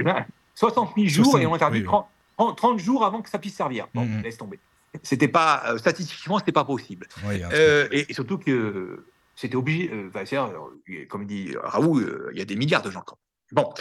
60 0.55 0.95
000 0.97 1.09
jours 1.09 1.25
60 1.27 1.43
et 1.43 1.47
on 1.47 1.55
interdit 1.55 1.79
oui, 1.79 1.83
oui. 1.83 1.87
30, 1.89 2.07
30 2.39 2.57
30 2.57 2.79
jours 2.79 3.05
avant 3.05 3.21
que 3.21 3.29
ça 3.29 3.39
puisse 3.39 3.55
servir. 3.55 3.87
Bon, 3.93 4.05
Mhm. 4.05 4.23
laisse 4.23 4.39
tomber. 4.39 4.59
C'était 5.03 5.29
pas 5.29 5.63
euh, 5.67 5.79
statistiquement, 5.79 6.39
c'était 6.39 6.53
pas 6.53 6.65
possible. 6.65 7.07
Truc. 7.09 7.25
Euh, 7.53 7.89
et, 7.93 8.11
et 8.11 8.15
surtout 8.15 8.39
que 8.39 9.05
c'était 9.35 9.57
obligé. 9.57 9.91
euh, 9.93 10.11
c'est-à-dire, 10.13 10.51
euh, 10.89 11.07
comme 11.09 11.27
dit 11.27 11.55
Raoult, 11.63 11.99
euh, 12.01 12.31
il 12.33 12.39
y 12.39 12.43
a 12.43 12.45
des 12.45 12.57
milliards 12.57 12.83
de 12.83 12.91
gens. 12.91 13.03
quand 13.07 13.17
même. 13.17 13.65
Bon, 13.65 13.73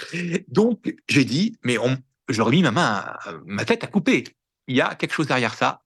donc 0.47 0.95
j'ai 1.09 1.25
dit, 1.25 1.57
mais 1.63 1.77
on, 1.77 1.97
j'aurais 2.29 2.51
mis 2.51 2.61
ma 2.61 2.71
main, 2.71 2.83
à- 3.05 3.19
ma 3.45 3.65
tête 3.65 3.83
à 3.83 3.87
couper. 3.87 4.23
Il 4.67 4.75
y 4.75 4.81
a 4.81 4.95
quelque 4.95 5.13
chose 5.13 5.27
derrière 5.27 5.53
ça. 5.53 5.81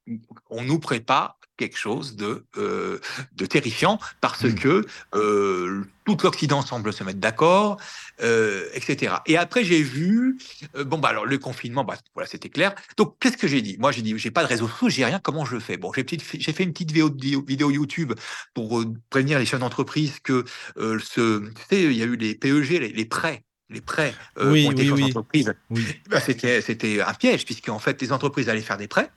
On 0.50 0.64
nous 0.64 0.80
prépare 0.80 1.38
quelque 1.62 1.78
chose 1.78 2.16
de, 2.16 2.44
euh, 2.58 3.00
de 3.36 3.46
terrifiant 3.46 4.00
parce 4.20 4.44
Mm. 4.44 4.56
que 4.56 4.86
euh, 5.16 5.84
tout 6.06 6.18
l'Occident 6.24 6.62
semble 6.62 6.92
se 6.92 7.04
mettre 7.04 7.20
d'accord, 7.20 7.78
euh, 8.22 8.68
etc. 8.74 9.16
Et 9.28 9.38
après, 9.38 9.64
j'ai 9.64 9.84
vu, 9.84 10.38
euh, 10.76 10.84
bon, 10.84 10.98
bah 10.98 11.10
alors 11.10 11.26
le 11.26 11.38
confinement, 11.38 11.84
bah, 11.84 11.98
voilà, 12.16 12.28
c'était 12.28 12.50
clair. 12.50 12.74
Donc, 12.98 13.16
qu'est-ce 13.20 13.38
que 13.38 13.48
j'ai 13.48 13.62
dit? 13.62 13.78
Moi, 13.80 13.92
j'ai 13.92 14.02
dit, 14.02 14.18
j'ai 14.18 14.32
pas 14.32 14.44
de 14.44 14.48
réseaux 14.48 14.68
sociaux, 14.68 14.90
j'ai 14.90 15.06
rien, 15.06 15.20
comment 15.20 15.46
je 15.46 15.54
le 15.54 15.60
fais? 15.60 15.78
Bon, 15.78 15.92
j'ai 15.94 16.54
fait 16.54 16.64
une 16.64 16.74
petite 16.74 16.92
vidéo, 16.92 17.72
YouTube 17.72 18.14
pour 18.54 18.84
prévenir 19.10 19.38
les 19.38 19.46
chefs 19.46 19.60
d'entreprise 19.60 20.20
que 20.24 20.46
ce, 20.76 21.48
tu 21.48 21.62
sais, 21.70 21.84
il 21.84 21.94
y 21.94 22.02
a 22.02 22.06
eu 22.06 22.16
les 22.16 22.34
PEG, 22.36 22.70
les, 22.80 22.90
les 22.90 23.06
prêts. 23.06 23.44
Les 23.70 23.80
prêts 23.80 24.14
euh, 24.38 24.52
Oui, 24.52 24.68
entreprises, 24.68 25.54
bah, 26.10 26.20
c'était 26.20 26.60
c'était 26.60 27.00
un 27.00 27.14
piège, 27.14 27.46
puisque 27.46 27.70
en 27.70 27.80
fait, 27.80 28.02
les 28.02 28.12
entreprises 28.12 28.50
allaient 28.50 28.60
faire 28.62 28.78
des 28.78 28.90
prêts. 28.90 29.10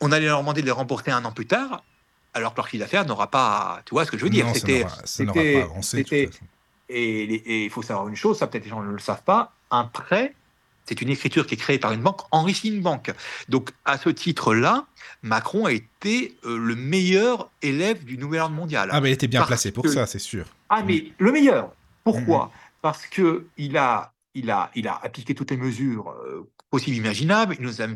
On 0.00 0.12
allait 0.12 0.26
leur 0.26 0.40
demander 0.40 0.60
de 0.60 0.66
les 0.66 0.72
rembourser 0.72 1.10
un 1.10 1.24
an 1.24 1.32
plus 1.32 1.46
tard, 1.46 1.82
alors 2.34 2.52
que 2.52 2.58
leur 2.58 2.68
chiffre 2.68 2.82
d'affaires 2.84 3.04
n'aura 3.06 3.30
pas. 3.30 3.80
Tu 3.84 3.94
vois 3.94 4.04
ce 4.04 4.10
que 4.10 4.18
je 4.18 4.24
veux 4.24 4.30
dire 4.30 4.46
C'était 4.54 4.82
ça 5.04 5.24
n'aura 5.24 5.34
c'était- 5.40 5.54
pas 5.54 5.64
avancé. 5.64 5.96
de 5.98 6.02
toute 6.02 6.10
c'était- 6.10 6.26
façon. 6.26 6.44
et 6.90 7.64
il 7.64 7.70
faut 7.70 7.82
savoir 7.82 8.08
une 8.08 8.16
chose, 8.16 8.38
ça 8.38 8.46
peut-être 8.46 8.64
les 8.64 8.70
gens 8.70 8.82
ne 8.82 8.92
le 8.92 8.98
savent 8.98 9.22
pas, 9.24 9.52
un 9.70 9.84
prêt, 9.84 10.34
c'est 10.86 11.02
une 11.02 11.10
écriture 11.10 11.46
qui 11.46 11.54
est 11.54 11.58
créée 11.58 11.78
par 11.78 11.92
une 11.92 12.00
banque, 12.00 12.20
enrichit 12.30 12.68
une 12.68 12.80
banque. 12.80 13.10
Donc 13.50 13.72
à 13.84 13.98
ce 13.98 14.08
titre-là, 14.08 14.86
Macron 15.22 15.66
a 15.66 15.72
été 15.72 16.34
euh, 16.44 16.56
le 16.58 16.76
meilleur 16.76 17.50
élève 17.60 18.04
du 18.04 18.16
nouvel 18.16 18.40
ordre 18.40 18.54
mondial. 18.54 18.88
Ah, 18.92 19.00
mais 19.00 19.10
il 19.10 19.12
était 19.12 19.26
bien 19.26 19.40
Parce 19.40 19.48
placé 19.48 19.72
pour 19.72 19.82
que- 19.84 19.90
ça, 19.90 20.06
c'est 20.06 20.18
sûr. 20.18 20.46
Ah, 20.70 20.82
mais 20.86 21.12
le 21.18 21.32
meilleur. 21.32 21.72
Pourquoi? 22.04 22.44
Mhm. 22.46 22.50
Parce 22.80 23.06
que 23.06 23.46
il 23.58 23.76
a, 23.76 24.12
il 24.34 24.50
a, 24.50 24.70
il 24.76 24.86
a 24.88 24.98
appliqué 25.02 25.34
toutes 25.34 25.50
les 25.50 25.56
mesures 25.58 26.08
euh, 26.24 26.48
possibles, 26.70 26.96
imaginables. 26.96 27.56
Il 27.58 27.64
nous 27.64 27.82
a 27.82 27.86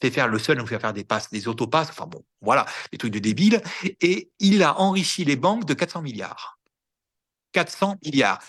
fait 0.00 0.10
faire 0.10 0.28
le 0.28 0.38
seul, 0.38 0.58
nous 0.58 0.66
fait 0.66 0.78
faire 0.78 0.92
des 0.92 1.04
passes, 1.04 1.30
des 1.30 1.48
autopasses. 1.48 1.90
Enfin 1.90 2.06
bon, 2.06 2.24
voilà, 2.40 2.66
des 2.90 2.98
trucs 2.98 3.12
de 3.12 3.18
débiles. 3.18 3.60
Et 4.00 4.30
il 4.38 4.62
a 4.62 4.78
enrichi 4.78 5.24
les 5.24 5.36
banques 5.36 5.64
de 5.64 5.74
400 5.74 6.02
milliards. 6.02 6.58
400 7.52 7.98
milliards. 8.04 8.40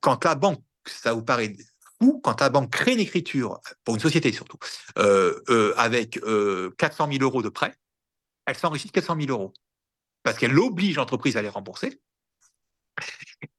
Quand 0.00 0.24
la 0.24 0.34
banque, 0.34 0.62
ça 0.86 1.12
vous 1.12 1.22
paraît 1.22 1.52
fou, 2.00 2.20
quand 2.22 2.40
la 2.40 2.50
banque 2.50 2.70
crée 2.70 2.92
une 2.92 3.00
écriture 3.00 3.60
pour 3.84 3.94
une 3.94 4.00
société 4.00 4.32
surtout 4.32 4.58
euh, 4.98 5.40
euh, 5.48 5.74
avec 5.76 6.18
euh, 6.24 6.74
400 6.78 7.08
000 7.12 7.22
euros 7.22 7.42
de 7.42 7.48
prêt, 7.48 7.74
elle 8.46 8.56
s'enrichit 8.56 8.88
de 8.88 8.92
400 8.92 9.16
000 9.20 9.30
euros 9.30 9.52
parce 10.22 10.38
qu'elle 10.38 10.58
oblige 10.58 10.96
l'entreprise 10.96 11.36
à 11.36 11.42
les 11.42 11.48
rembourser. 11.48 12.00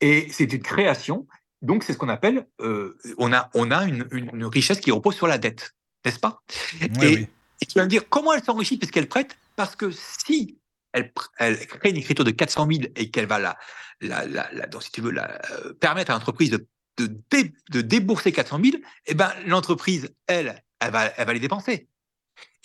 Et 0.02 0.30
c'est 0.32 0.52
une 0.52 0.62
création. 0.62 1.28
Donc, 1.64 1.84
c'est 1.84 1.94
ce 1.94 1.98
qu'on 1.98 2.10
appelle, 2.10 2.46
euh, 2.60 2.98
on 3.18 3.32
a, 3.32 3.50
on 3.54 3.72
a 3.72 3.86
une, 3.86 4.06
richesse 4.46 4.82
qui 4.82 4.92
repose 4.92 5.16
sur 5.16 5.28
la 5.28 5.38
dette, 5.38 5.74
n'est-ce 6.06 6.20
pas? 6.20 6.44
Et, 6.82 6.90
oui. 7.00 7.28
et 7.62 7.66
tu 7.66 7.80
vas 7.80 7.86
me 7.86 7.90
dire, 7.90 8.08
comment 8.10 8.34
elle 8.34 8.44
s'enrichit? 8.44 8.78
Puisqu'elle 8.78 9.08
prête 9.08 9.38
Parce 9.56 9.76
que 9.78 9.90
si 9.90 10.60
elle, 10.92 11.12
crée 11.14 11.90
une 11.90 11.98
écriture 11.98 12.26
de 12.26 12.32
400 12.32 12.68
000 12.70 12.84
et 12.98 13.10
qu'elle 13.10 13.28
va 13.28 13.40
la, 13.40 13.58
la, 14.02 14.26
la, 14.26 14.50
la- 14.52 14.68
donc, 14.68 14.84
si 14.84 14.92
tu 14.92 15.00
veux, 15.00 15.12
la, 15.12 15.42
euh, 15.52 15.74
permettre 15.74 16.12
à 16.12 16.16
l'entreprise 16.16 16.52
de, 16.52 16.68
de, 16.98 17.08
dé- 17.32 17.54
de 17.72 17.80
débourser 17.82 18.34
400 18.34 18.60
000, 18.62 18.78
eh 19.06 19.14
ben, 19.14 19.32
l'entreprise, 19.46 20.14
elle, 20.28 20.62
elle 20.82 20.92
va, 20.92 21.06
elle 21.06 21.26
va 21.26 21.34
les 21.34 21.40
dépenser. 21.40 21.88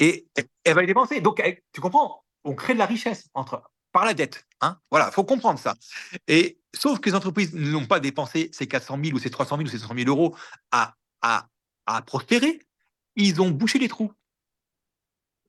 Et 0.01 0.27
elle 0.65 0.75
va 0.75 0.81
les 0.81 0.89
dépenser. 0.89 1.21
Donc, 1.21 1.39
elle- 1.39 1.61
tu 1.73 1.81
comprends? 1.81 2.25
On 2.43 2.55
crée 2.55 2.75
de 2.75 2.79
la 2.81 2.87
richesse 2.87 3.29
entre, 3.35 3.63
par 3.93 4.05
la 4.05 4.15
dette. 4.15 4.48
Hein 4.61 4.79
voilà, 4.91 5.11
faut 5.11 5.25
comprendre 5.25 5.59
ça. 5.59 5.75
Et 6.27 6.59
sauf 6.75 6.99
que 7.01 7.09
les 7.09 7.15
entreprises 7.15 7.55
n'ont 7.55 7.87
pas 7.87 8.01
dépensé 8.01 8.51
ces 8.53 8.67
400 8.67 8.99
000 9.03 9.17
ou 9.17 9.21
ces 9.21 9.31
300 9.31 9.57
000 9.57 9.69
ou 9.69 9.71
ces 9.71 9.79
500 9.79 9.95
000 9.97 10.09
euros 10.09 10.37
à, 10.73 10.95
à, 11.23 11.49
à 11.87 12.03
prospérer. 12.03 12.61
Ils 13.17 13.41
ont 13.41 13.51
bouché 13.51 13.79
les 13.79 13.89
trous. 13.89 14.13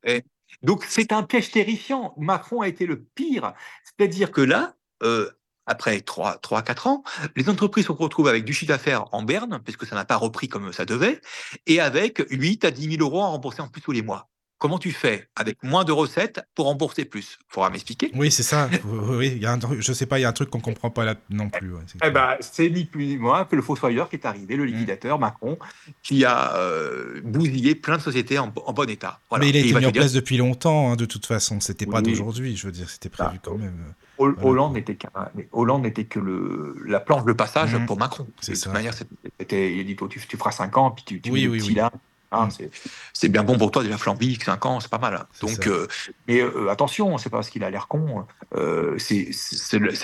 Et 0.04 0.24
donc, 0.62 0.86
c'est 0.88 1.12
un 1.12 1.24
piège 1.24 1.52
terrifiant. 1.52 2.13
Macron 2.17 2.62
a 2.62 2.67
été 2.67 2.86
le 2.86 3.04
pire. 3.04 3.54
C'est-à-dire 3.84 4.32
que 4.32 4.41
là, 4.41 4.76
euh, 5.04 5.30
après 5.65 6.02
3, 6.02 6.38
3 6.39 6.62
4 6.63 6.88
ans, 6.88 7.04
les 7.36 7.50
entreprises 7.50 7.86
se 7.86 7.91
retrouvent 7.91 8.28
avec 8.28 8.43
du 8.45 8.54
chiffre 8.54 8.69
d'affaires 8.69 9.06
en 9.13 9.24
berne, 9.24 9.62
puisque 9.63 9.86
ça 9.86 9.95
n'a 9.95 10.06
pas 10.06 10.17
repris 10.17 10.48
comme 10.48 10.74
ça 10.74 10.86
devait, 10.86 11.22
et 11.67 11.80
avec 11.80 12.24
8 12.30 12.65
à 12.65 12.72
10 12.72 12.98
000 12.98 13.02
euros 13.02 13.22
à 13.22 13.28
rembourser 13.28 13.62
en 13.62 13.67
plus 13.67 13.82
tous 13.82 13.91
les 13.91 14.02
mois. 14.02 14.30
Comment 14.60 14.78
tu 14.78 14.91
fais 14.91 15.28
avec 15.38 15.58
moins 15.63 15.86
de 15.86 15.91
recettes 15.93 16.41
pour 16.54 16.65
rembourser 16.65 17.06
plus? 17.06 17.39
Il 17.39 17.45
faudra 17.54 17.69
m'expliquer. 17.69 18.12
Oui, 18.13 18.30
c'est 18.30 18.43
ça. 18.43 18.69
Oui, 18.86 19.38
y 19.41 19.45
a 19.45 19.52
un 19.54 19.58
truc- 19.58 19.82
je 19.82 19.93
sais 19.93 20.06
pas, 20.06 20.19
il 20.19 20.24
y 20.24 20.26
a 20.26 20.30
un 20.30 20.34
truc 20.34 20.50
qu'on 20.50 20.60
comprend 20.60 20.89
pas 20.89 21.06
là 21.06 21.15
non 21.30 21.50
plus. 21.50 21.74
ouais, 21.74 21.80
c'est 21.88 21.98
Eh 22.06 22.12
ben, 22.12 22.36
c'est 22.41 22.69
ni 22.69 22.84
plus 22.86 23.06
ni 23.06 23.17
moins 23.17 23.45
que 23.45 23.56
le 23.56 23.62
fossoyeur 23.62 24.10
qui 24.10 24.17
est 24.17 24.26
arrivé, 24.26 24.58
le 24.58 24.65
liquidateur 24.65 25.17
Macron, 25.17 25.58
qui 26.04 26.26
a 26.26 26.56
euh, 26.58 27.22
bousillé 27.24 27.74
plein 27.76 27.98
de 27.98 28.02
sociétés 28.02 28.38
en, 28.38 28.52
en 28.65 28.74
bon 28.74 28.89
état. 28.89 29.19
Voilà. 29.30 29.45
Mais 29.45 29.50
il 29.52 29.56
a 29.56 29.60
été 29.60 29.69
mis 29.69 29.76
en 29.78 29.80
dire, 29.80 29.91
place 29.93 30.12
depuis 30.13 30.36
longtemps, 30.38 30.91
hein, 30.91 30.95
de 30.98 31.06
toute 31.06 31.26
façon. 31.26 31.60
C'était 31.62 31.86
pas 31.86 31.98
Oui. 32.02 32.04
d'aujourd'hui, 32.12 32.58
je 32.58 32.65
veux 32.67 32.74
dire, 32.74 32.89
c'était 32.89 33.10
prévu 33.10 33.32
Ah. 33.36 33.39
quand 33.41 33.58
même. 33.58 33.93
Voilà. 34.17 34.36
Hollande 34.43 34.74
n'était 34.74 34.95
qu'un- 34.95 35.10
mais 35.36 35.48
Hollande 35.54 35.84
n'était 35.84 36.04
que 36.04 36.19
le, 36.19 36.76
la 36.86 37.00
planche 37.00 37.24
de 37.24 37.32
passage 37.32 37.74
Mhm. 37.74 37.86
pour 37.86 37.98
Macron. 37.98 38.28
C'est 38.41 38.52
de 38.52 38.58
ça. 38.58 38.63
toute 38.65 38.74
manière, 38.74 38.93
c'était, 39.39 39.74
il 39.74 39.80
a 39.80 39.84
dit 39.84 39.95
toi, 39.95 40.10
tu, 40.10 40.19
tu 40.19 40.36
feras 40.36 40.52
5 40.52 40.76
ans, 40.78 40.91
puis 40.91 41.06
tu, 41.06 41.22
tu 41.22 41.32
Oui, 41.32 41.39
mets 41.41 41.45
le 41.45 41.52
oui, 41.54 41.60
petit 41.60 41.69
oui. 41.69 41.76
là. 41.76 41.91
Hein, 42.32 42.48
Mhm. 42.60 42.70
c'est, 43.13 43.30
bien 43.30 43.44
bon 43.44 43.58
pour 43.58 43.72
toi 43.72 43.84
déjà 43.84 43.98
Flamby, 43.98 44.38
5 44.44 44.63
ans, 44.68 44.80
c'est 44.80 44.89
pas 44.92 45.00
mal. 45.00 45.15
hein. 45.15 45.26
Donc, 45.42 45.65
euh, 45.65 45.88
mais 46.28 46.42
euh, 46.42 46.70
attention, 46.70 47.18
c'est 47.18 47.30
pas 47.30 47.38
parce 47.38 47.50
qu'il 47.50 47.63
a 47.63 47.72
l'air 47.72 47.88
con. 47.88 48.28
euh, 48.56 48.98
c'est, 49.00 49.32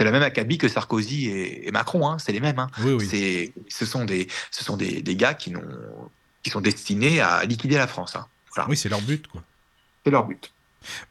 la 0.04 0.12
même 0.12 0.24
acabit 0.24 0.58
que 0.58 0.68
Sarkozy 0.68 1.30
et, 1.30 1.68
et 1.68 1.72
Macron. 1.72 2.08
Hein, 2.08 2.18
c'est 2.18 2.32
les 2.32 2.40
mêmes. 2.40 2.66
Oui, 2.80 2.94
oui. 2.94 3.08
C'est, 3.08 3.54
ce 3.70 3.86
sont 3.86 4.06
des, 4.06 4.28
ce 4.50 4.64
sont 4.64 4.76
des, 4.76 5.04
des 5.04 5.16
gars 5.16 5.36
qui, 5.36 5.54
sont 6.52 6.62
destinés 6.62 7.22
à 7.22 7.46
liquider 7.46 7.78
la 7.78 7.88
France. 7.88 8.18
Voilà. 8.56 8.70
Oui, 8.70 8.78
c'est 8.78 8.90
leur 8.90 9.02
but, 9.02 9.28
quoi. 9.28 9.44
C'est 10.04 10.12
leur 10.12 10.26
but. 10.26 10.52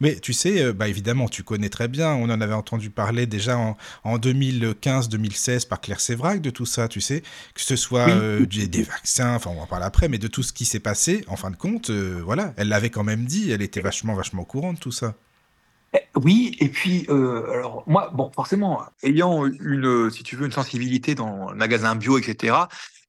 Mais 0.01 0.17
tu 0.21 0.33
sais, 0.33 0.63
euh, 0.63 0.73
bah 0.73 0.89
évidemment, 0.89 1.29
tu 1.29 1.43
connais 1.43 1.69
très 1.69 1.89
bien. 1.89 2.13
On 2.15 2.25
en 2.31 2.41
avait 2.41 2.55
entendu 2.55 2.91
parler 2.91 3.27
déjà 3.27 3.57
en, 3.59 3.77
en 4.05 4.19
2015-2016 4.19 5.69
par 5.69 5.81
Claire 5.81 6.01
Sévrac 6.01 6.41
de 6.41 6.51
tout 6.51 6.67
ça, 6.67 6.89
tu 6.89 7.01
sais, 7.01 7.23
que 7.55 7.61
ce 7.61 7.77
soit 7.77 8.07
Oui. 8.07 8.13
euh, 8.13 8.47
des, 8.47 8.67
des 8.69 8.83
vaccins, 8.83 9.35
enfin 9.35 9.51
on 9.57 9.61
en 9.61 9.67
parle 9.67 9.83
après, 9.85 10.09
mais 10.09 10.19
de 10.19 10.29
tout 10.29 10.43
ce 10.43 10.53
qui 10.53 10.65
s'est 10.65 10.81
passé. 10.81 11.25
En 11.29 11.37
fin 11.37 11.51
de 11.51 11.57
compte, 11.57 11.91
euh, 11.91 12.21
voilà, 12.25 12.53
elle 12.57 12.69
l'avait 12.69 12.91
quand 12.91 13.05
même 13.05 13.25
dit. 13.25 13.51
Elle 13.51 13.63
était 13.63 13.81
vachement, 13.81 14.15
vachement 14.15 14.43
au 14.43 14.47
courant 14.47 14.73
de 14.73 14.79
tout 14.79 14.93
ça. 14.93 15.15
Eh, 15.95 15.99
Oui, 16.17 16.57
et 16.61 16.69
puis, 16.69 17.07
euh, 17.09 17.51
alors, 17.53 17.85
moi, 17.87 18.11
bon, 18.15 18.31
forcément, 18.35 18.83
ayant 19.03 19.47
une, 19.47 20.11
si 20.11 20.23
tu 20.23 20.37
veux, 20.37 20.47
une 20.47 20.53
sensibilité 20.53 21.15
dans 21.15 21.51
le 21.51 21.57
magasin 21.57 21.95
bio, 21.97 22.19
etc., 22.19 22.57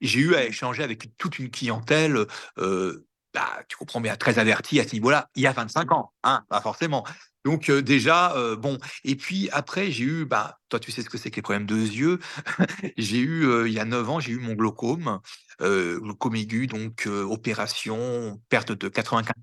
j'ai 0.01 0.19
eu 0.19 0.35
à 0.35 0.45
échanger 0.45 0.83
avec 0.83 1.17
toute 1.17 1.39
une 1.39 1.49
clientèle, 1.49 2.17
euh, 2.59 3.05
bah, 3.35 3.63
tu 3.67 3.75
comprends 3.75 4.01
bien, 4.01 4.15
très 4.15 4.39
avertie 4.39 4.79
à 4.79 4.87
ce 4.87 4.93
niveau-là, 4.93 5.29
il 5.35 5.43
y 5.43 5.47
a 5.47 5.51
25 5.51 5.91
ans, 5.91 6.13
hein, 6.23 6.43
pas 6.49 6.61
forcément. 6.61 7.05
Donc, 7.43 7.69
euh, 7.69 7.81
déjà, 7.81 8.33
euh, 8.35 8.55
bon, 8.55 8.79
et 9.03 9.15
puis 9.15 9.49
après, 9.51 9.91
j'ai 9.91 10.05
eu, 10.05 10.25
bah, 10.25 10.59
toi, 10.69 10.79
tu 10.79 10.91
sais 10.91 11.03
ce 11.03 11.09
que 11.09 11.17
c'est 11.17 11.29
que 11.29 11.35
les 11.35 11.41
problèmes 11.41 11.67
de 11.67 11.75
yeux. 11.75 12.19
j'ai 12.97 13.19
eu, 13.19 13.45
euh, 13.45 13.67
il 13.67 13.73
y 13.73 13.79
a 13.79 13.85
9 13.85 14.09
ans, 14.09 14.19
j'ai 14.19 14.31
eu 14.31 14.39
mon 14.39 14.53
glaucome, 14.53 15.19
glaucome 15.59 16.35
aigu, 16.35 16.67
donc 16.67 17.07
opération, 17.07 18.41
perte 18.49 18.71
de 18.71 18.87
95, 18.87 19.33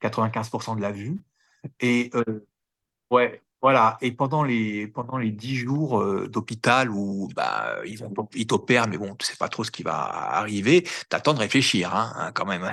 95% 0.00 0.76
de 0.76 0.80
la 0.80 0.90
vue. 0.90 1.22
Et 1.80 2.10
Ouais, 3.10 3.42
voilà. 3.62 3.96
Et 4.00 4.12
pendant 4.12 4.42
les 4.42 4.88
pendant 4.88 5.18
les 5.18 5.30
dix 5.30 5.56
jours 5.56 6.00
euh, 6.00 6.28
d'hôpital 6.28 6.90
où 6.90 7.28
bah 7.36 7.76
ils 7.86 7.98
vont 7.98 8.12
ils 8.34 8.46
t'opèrent, 8.46 8.88
mais 8.88 8.98
bon, 8.98 9.14
tu 9.14 9.24
sais 9.24 9.36
pas 9.36 9.48
trop 9.48 9.64
ce 9.64 9.70
qui 9.70 9.84
va 9.84 9.94
arriver, 9.94 10.86
t'attends 11.08 11.34
de 11.34 11.38
réfléchir, 11.38 11.94
hein, 11.94 12.12
hein, 12.16 12.32
quand 12.32 12.44
même. 12.46 12.68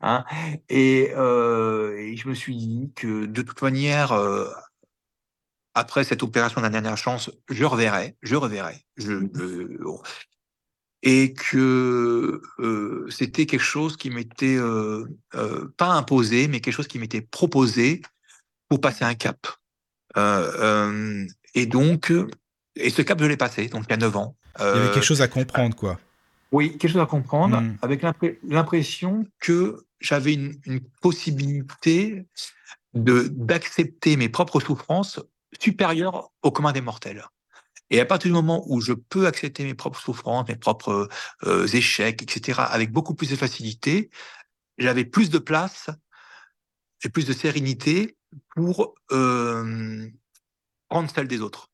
Hein. 0.00 0.24
Et, 0.68 1.12
euh, 1.16 1.96
et 1.98 2.16
je 2.16 2.28
me 2.28 2.34
suis 2.34 2.56
dit 2.56 2.92
que 2.94 3.26
de 3.26 3.42
toute 3.42 3.62
manière, 3.62 4.12
euh, 4.12 4.50
après 5.74 6.04
cette 6.04 6.22
opération 6.22 6.60
de 6.60 6.66
la 6.66 6.70
dernière 6.70 6.96
chance, 6.96 7.30
je 7.48 7.64
reverrai, 7.64 8.16
je 8.22 8.36
reverrai. 8.36 8.84
Je, 8.96 9.12
euh, 9.12 9.98
et 11.02 11.34
que 11.34 12.42
c'était 13.10 13.46
quelque 13.46 13.60
chose 13.60 13.96
qui 13.96 14.10
m'était 14.10 14.58
pas 15.76 15.88
imposé, 15.92 16.48
mais 16.48 16.60
quelque 16.60 16.74
chose 16.74 16.88
qui 16.88 16.98
m'était 16.98 17.20
proposé 17.20 18.02
pour 18.68 18.80
passer 18.80 19.04
un 19.04 19.14
cap. 19.14 19.46
Euh, 20.16 20.52
euh, 20.58 21.26
et 21.54 21.66
donc, 21.66 22.10
euh, 22.10 22.28
et 22.74 22.90
ce 22.90 23.02
cap, 23.02 23.18
je 23.20 23.26
l'ai 23.26 23.36
passé, 23.36 23.68
donc 23.68 23.84
il 23.88 23.90
y 23.90 23.94
a 23.94 23.96
9 23.98 24.16
ans. 24.16 24.36
Il 24.58 24.62
y 24.62 24.64
avait 24.66 24.78
Euh, 24.88 24.92
quelque 24.94 25.04
chose 25.04 25.22
à 25.22 25.28
comprendre, 25.28 25.76
quoi. 25.76 25.98
Oui, 26.52 26.76
quelque 26.78 26.92
chose 26.92 27.00
à 27.02 27.06
comprendre, 27.06 27.60
Mm. 27.60 27.76
avec 27.82 28.02
l'impression 28.48 29.26
que 29.40 29.84
j'avais 30.00 30.34
une, 30.34 30.54
une 30.66 30.80
possibilité 31.02 32.26
de 32.94 33.28
d'accepter 33.30 34.16
mes 34.16 34.28
propres 34.28 34.60
souffrances 34.60 35.20
supérieur 35.60 36.30
au 36.42 36.50
commun 36.50 36.72
des 36.72 36.80
mortels. 36.80 37.24
Et 37.90 38.00
à 38.00 38.04
partir 38.04 38.28
du 38.30 38.32
moment 38.34 38.64
où 38.66 38.80
je 38.80 38.92
peux 38.92 39.26
accepter 39.26 39.64
mes 39.64 39.74
propres 39.74 40.00
souffrances, 40.00 40.48
mes 40.48 40.56
propres 40.56 41.08
euh, 41.44 41.66
échecs, 41.68 42.22
etc., 42.22 42.60
avec 42.68 42.90
beaucoup 42.90 43.14
plus 43.14 43.30
de 43.30 43.36
facilité, 43.36 44.10
j'avais 44.78 45.04
plus 45.04 45.30
de 45.30 45.38
place 45.38 45.88
et 47.04 47.08
plus 47.08 47.26
de 47.26 47.32
sérénité 47.32 48.16
pour 48.54 48.94
euh, 49.12 50.06
prendre 50.88 51.10
celle 51.14 51.28
des 51.28 51.40
autres. 51.40 51.68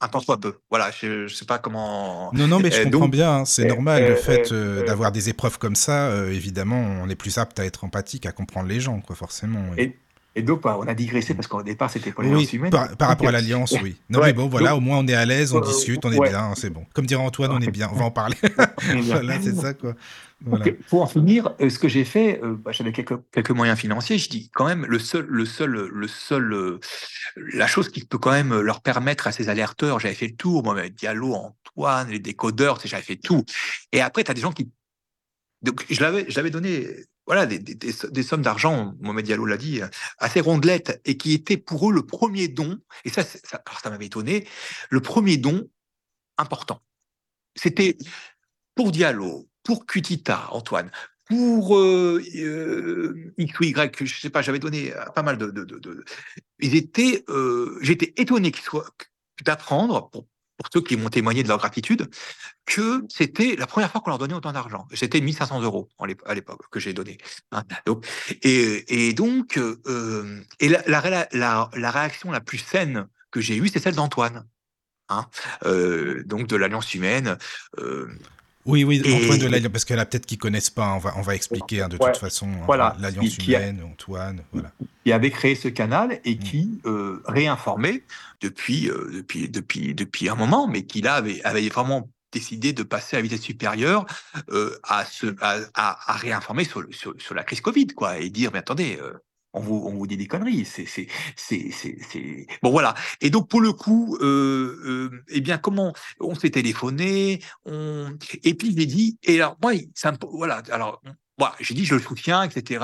Un 0.00 0.08
temps 0.08 0.20
soit 0.20 0.38
peu. 0.38 0.58
Voilà, 0.68 0.90
je 0.90 1.22
ne 1.22 1.28
sais 1.28 1.46
pas 1.46 1.58
comment. 1.58 2.30
Non, 2.34 2.46
non, 2.46 2.60
mais 2.60 2.70
je 2.70 2.82
comprends 2.82 3.08
bien. 3.08 3.36
Hein, 3.38 3.44
c'est 3.46 3.64
normal. 3.64 4.06
le 4.06 4.14
fait 4.16 4.52
d'avoir 4.84 5.10
des 5.10 5.30
épreuves 5.30 5.58
comme 5.58 5.76
ça, 5.76 6.26
évidemment, 6.26 6.80
on 7.02 7.08
est 7.08 7.16
plus 7.16 7.38
apte 7.38 7.58
à 7.58 7.64
être 7.64 7.84
empathique, 7.84 8.26
à 8.26 8.32
comprendre 8.32 8.68
les 8.68 8.80
gens, 8.80 9.00
quoi, 9.00 9.16
forcément. 9.16 9.72
Et 10.38 10.42
donc, 10.42 10.62
bah, 10.62 10.76
on 10.78 10.86
a 10.86 10.92
digressé 10.92 11.32
parce 11.32 11.48
qu'au 11.48 11.62
départ, 11.62 11.88
c'était 11.88 12.12
pour 12.12 12.22
l'alliance 12.22 12.52
oui, 12.52 12.70
Par, 12.70 13.08
rapport 13.08 13.28
à 13.28 13.32
l'alliance, 13.32 13.74
oui. 13.82 13.96
Non, 14.10 14.20
mais 14.22 14.34
bon, 14.34 14.48
voilà, 14.48 14.76
au 14.76 14.80
moins 14.80 14.98
on 14.98 15.06
est 15.08 15.14
à 15.14 15.24
l'aise, 15.24 15.54
on 15.54 15.60
discute, 15.60 16.04
on 16.04 16.12
est 16.12 16.20
bien, 16.20 16.52
c'est 16.54 16.68
bon. 16.68 16.84
Comme 16.92 17.06
dirait 17.06 17.22
Antoine, 17.22 17.52
on 17.52 17.60
est 17.60 17.70
bien, 17.70 17.88
on 17.90 17.96
va 17.96 18.04
en 18.04 18.10
parler. 18.10 18.36
voilà, 19.04 19.40
c'est 19.40 19.54
ça, 19.54 19.72
quoi. 19.72 19.94
Pour 20.88 21.02
en 21.02 21.06
finir, 21.06 21.54
euh, 21.60 21.70
ce 21.70 21.78
que 21.78 21.88
j'ai 21.88 22.04
fait, 22.04 22.40
euh, 22.42 22.56
bah, 22.56 22.70
j'avais 22.70 22.92
quelques, 22.92 23.50
moyens 23.50 23.78
financiers. 23.78 24.18
Je 24.18 24.28
dis 24.28 24.50
quand 24.50 24.66
même, 24.66 24.84
le 24.84 24.98
seul, 24.98 25.24
le 25.26 25.46
seul, 25.46 25.70
le 25.70 26.08
seul, 26.08 26.52
euh, 26.52 26.78
la 27.36 27.66
chose 27.66 27.88
qui 27.88 28.04
peut 28.04 28.18
quand 28.18 28.32
même 28.32 28.54
leur 28.60 28.82
permettre 28.82 29.26
à 29.26 29.32
ces 29.32 29.48
alerteurs, 29.48 29.98
j'avais 29.98 30.14
fait 30.14 30.28
le 30.28 30.36
tour, 30.36 30.62
moi, 30.62 30.88
Diallo, 30.90 31.32
Antoine, 31.32 32.10
les 32.10 32.18
décodeurs, 32.18 32.78
j'avais 32.84 33.02
fait 33.02 33.16
tout. 33.16 33.44
Et 33.92 34.02
après, 34.02 34.24
tu 34.24 34.30
as 34.30 34.34
des 34.34 34.42
gens 34.42 34.52
qui. 34.52 34.70
Donc, 35.62 35.86
je 35.88 36.00
l'avais 36.00 36.50
donné 36.50 36.86
voilà, 37.26 37.46
des, 37.46 38.22
sommes 38.22 38.42
d'argent, 38.42 38.94
Mohamed 39.00 39.24
Diallo 39.24 39.46
l'a 39.46 39.56
dit, 39.56 39.80
assez 40.18 40.40
rondelettes, 40.40 41.00
et 41.04 41.16
qui 41.16 41.32
étaient 41.32 41.56
pour 41.56 41.90
eux 41.90 41.92
le 41.92 42.06
premier 42.06 42.46
don, 42.46 42.78
et 43.04 43.10
ça, 43.10 43.24
ça 43.24 43.90
m'avait 43.90 44.06
étonné, 44.06 44.46
le 44.90 45.00
premier 45.00 45.36
don 45.36 45.68
important. 46.38 46.80
C'était 47.56 47.96
pour 48.76 48.92
Diallo, 48.92 49.48
pour 49.66 49.84
Kutita, 49.84 50.48
Antoine, 50.52 50.90
pour 51.26 51.76
euh, 51.76 52.22
euh, 52.36 53.32
X 53.36 53.58
ou 53.58 53.64
Y, 53.64 54.04
je 54.04 54.20
sais 54.20 54.30
pas, 54.30 54.42
j'avais 54.42 54.60
donné 54.60 54.92
pas 55.14 55.22
mal 55.22 55.36
de... 55.36 56.04
Ils 56.60 56.76
étaient... 56.76 57.24
Euh, 57.28 57.78
J'étais 57.82 58.14
étonné 58.16 58.52
d'apprendre, 59.44 60.08
pour 60.10 60.26
pour 60.56 60.68
ceux 60.72 60.80
qui 60.80 60.96
m'ont 60.96 61.10
témoigné 61.10 61.42
de 61.42 61.48
leur 61.48 61.58
gratitude, 61.58 62.08
que 62.64 63.02
c'était 63.08 63.56
la 63.56 63.66
première 63.66 63.90
fois 63.90 64.00
qu'on 64.00 64.10
leur 64.10 64.18
donnait 64.18 64.34
autant 64.34 64.52
d'argent. 64.52 64.86
C'était 64.94 65.20
1500 65.20 65.60
euros 65.60 65.88
à 65.98 66.34
l'époque 66.34 66.62
que 66.70 66.80
j'ai 66.80 66.92
donné. 66.92 67.18
Hein. 67.52 67.62
et, 68.42 69.12
donc, 69.12 69.58
euh, 69.58 70.42
et 70.60 70.68
la, 70.68 70.82
la, 71.32 71.90
réaction 71.90 72.30
la 72.30 72.40
plus 72.40 72.58
saine 72.58 73.06
que 73.30 73.40
j'ai 73.40 73.56
eue, 73.56 73.68
c'est 73.68 73.80
celle 73.80 73.96
d'Antoine. 73.96 74.46
Hein. 75.08 75.26
Euh, 75.64 76.24
donc 76.24 76.48
de 76.48 76.56
l'Alliance 76.56 76.94
humaine. 76.94 77.36
Oui, 78.66 78.84
oui, 78.84 79.00
Antoine 79.00 79.38
de 79.38 79.46
l'Alliance, 79.46 79.72
parce 79.72 79.84
qu'il 79.84 79.94
y 79.94 79.98
en 79.98 80.02
a 80.02 80.06
peut-être 80.06 80.26
qui 80.26 80.38
connaissent 80.38 80.70
pas, 80.70 80.92
on 80.94 80.98
va, 80.98 81.14
on 81.16 81.22
va 81.22 81.34
expliquer 81.34 81.82
hein, 81.82 81.88
de 81.88 81.96
toute 81.96 82.16
façon 82.16 82.48
voilà, 82.66 82.96
l'Alliance 83.00 83.38
humaine, 83.38 83.80
Antoine, 83.90 84.42
voilà. 84.52 84.72
Qui 85.04 85.12
avait 85.12 85.30
créé 85.30 85.54
ce 85.54 85.68
canal 85.68 86.20
et 86.24 86.34
mm. 86.34 86.38
qui 86.38 86.80
euh, 86.84 87.22
réinformait 87.26 88.02
depuis, 88.40 88.90
euh, 88.90 89.10
depuis, 89.14 89.48
depuis, 89.48 89.94
depuis 89.94 90.28
un 90.28 90.34
moment, 90.34 90.66
mais 90.66 90.82
qui 90.82 91.00
là 91.00 91.14
avait, 91.14 91.40
avait 91.44 91.68
vraiment 91.68 92.10
décidé 92.32 92.72
de 92.72 92.82
passer 92.82 93.16
à 93.16 93.20
vitesse 93.20 93.40
supérieure 93.40 94.04
euh, 94.50 94.76
à, 94.82 95.04
se, 95.04 95.26
à, 95.40 95.60
à, 95.74 96.16
réinformer 96.16 96.64
sur, 96.64 96.84
sur, 96.90 97.14
sur, 97.18 97.34
la 97.36 97.44
crise 97.44 97.60
Covid, 97.60 97.86
quoi, 97.88 98.18
et 98.18 98.30
dire, 98.30 98.50
mais 98.52 98.58
attendez, 98.58 98.98
on 99.56 99.60
vous, 99.60 100.06
dit 100.06 100.16
des 100.16 100.26
conneries. 100.26 100.64
C'est, 100.64 101.08
bon 102.62 102.70
voilà. 102.70 102.94
Et 103.20 103.30
donc 103.30 103.48
pour 103.48 103.60
le 103.60 103.72
coup, 103.72 104.16
euh, 104.20 104.80
euh, 104.84 105.24
eh 105.28 105.40
bien 105.40 105.58
comment 105.58 105.92
on 106.20 106.34
s'est 106.34 106.50
téléphoné, 106.50 107.40
on 107.64 108.16
et 108.42 108.54
puis 108.54 108.68
il 108.68 108.86
dit 108.86 109.18
et 109.22 109.36
alors 109.36 109.56
moi 109.62 109.72
ça 109.94 110.12
me, 110.12 110.18
voilà 110.30 110.62
alors 110.70 111.02
voilà, 111.38 111.54
j'ai 111.60 111.74
dit 111.74 111.84
je 111.84 111.94
le 111.94 112.00
soutiens 112.00 112.42
etc. 112.42 112.80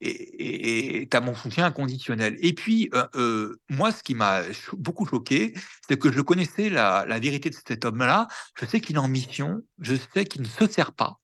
Et 0.00 1.08
tu 1.10 1.16
as 1.16 1.20
mon 1.20 1.34
soutien 1.34 1.66
inconditionnel. 1.66 2.36
Et 2.40 2.52
puis, 2.52 2.88
euh, 2.94 3.06
euh, 3.16 3.60
moi, 3.68 3.90
ce 3.90 4.02
qui 4.02 4.14
m'a 4.14 4.42
beaucoup 4.74 5.06
choqué, 5.06 5.54
c'est 5.88 5.98
que 5.98 6.12
je 6.12 6.20
connaissais 6.20 6.70
la, 6.70 7.04
vérité 7.18 7.50
de 7.50 7.56
cet 7.66 7.84
homme-là. 7.84 8.28
Je 8.60 8.64
sais 8.64 8.80
qu'il 8.80 8.96
est 8.96 9.00
en 9.00 9.08
mission, 9.08 9.62
je 9.80 9.96
sais 10.14 10.24
qu'il 10.24 10.42
ne 10.42 10.46
se 10.46 10.68
sert 10.68 10.92
pas, 10.92 11.18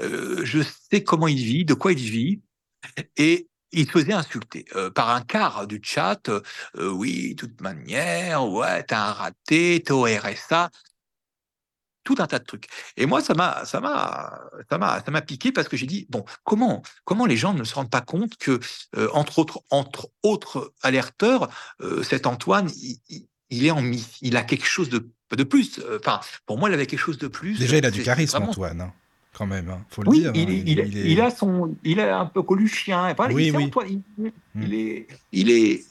euh, 0.00 0.44
je 0.44 0.60
sais 0.90 1.04
comment 1.04 1.28
il 1.28 1.44
vit, 1.44 1.64
de 1.64 1.74
quoi 1.74 1.92
il 1.92 1.98
vit. 1.98 2.42
Et 3.16 3.48
il 3.72 3.86
se 3.86 3.92
faisait 3.92 4.12
insulter 4.12 4.64
euh, 4.74 4.90
par 4.90 5.10
un 5.10 5.20
quart 5.20 5.66
du 5.66 5.80
chat. 5.82 6.28
Euh, 6.28 6.90
oui, 6.90 7.34
de 7.34 7.46
toute 7.46 7.60
manière, 7.60 8.46
ouais, 8.46 8.82
t'es 8.82 8.94
un 8.94 9.12
raté, 9.12 9.82
t'es 9.84 9.92
au 9.92 10.04
RSA, 10.04 10.70
tout 12.04 12.16
un 12.18 12.26
tas 12.26 12.38
de 12.38 12.44
trucs. 12.44 12.66
Et 12.96 13.06
moi, 13.06 13.20
ça 13.20 13.34
m'a, 13.34 13.64
ça 13.64 13.80
m'a, 13.80 14.40
ça 14.68 14.78
m'a, 14.78 15.02
ça 15.04 15.10
m'a 15.10 15.22
piqué 15.22 15.52
parce 15.52 15.68
que 15.68 15.76
j'ai 15.76 15.86
dit 15.86 16.06
bon, 16.10 16.24
comment, 16.44 16.82
comment 17.04 17.26
les 17.26 17.36
gens 17.36 17.54
ne 17.54 17.64
se 17.64 17.74
rendent 17.74 17.90
pas 17.90 18.00
compte 18.00 18.36
que 18.36 18.60
euh, 18.96 19.08
entre 19.12 19.38
autres, 19.38 19.62
entre 19.70 20.10
autres 20.22 20.72
alerteurs, 20.82 21.48
cet 22.02 22.26
Antoine, 22.26 22.70
il, 23.50 23.66
est 23.66 23.70
en 23.70 23.82
il 24.20 24.36
a 24.36 24.42
quelque 24.42 24.66
chose 24.66 24.88
de 24.88 25.08
de 25.36 25.44
plus. 25.44 25.80
Enfin, 25.96 26.18
pour 26.44 26.58
moi, 26.58 26.68
il 26.70 26.74
avait 26.74 26.86
quelque 26.86 26.98
chose 26.98 27.18
de 27.18 27.28
plus. 27.28 27.56
Déjà, 27.56 27.78
il 27.78 27.86
a 27.86 27.92
du 27.92 28.02
charisme, 28.02 28.42
Antoine. 28.42 28.92
Quand 29.32 29.46
même, 29.46 29.70
hein, 29.70 29.84
faut 29.88 30.02
le 30.02 30.10
oui, 30.10 30.20
dire. 30.20 30.32
Il, 30.34 30.50
hein, 30.50 30.62
il, 30.66 30.96
il, 31.06 31.20
a 31.20 31.30
son, 31.30 31.76
il 31.84 32.00
a 32.00 32.20
un 32.20 32.26
peu 32.26 32.42
coluchien. 32.42 33.04
Enfin, 33.04 33.28
oui, 33.32 33.52
oui. 33.54 33.70
il, 33.88 34.32
il, 34.62 34.74
est, 34.74 35.06
il 35.32 35.50
est, 35.50 35.84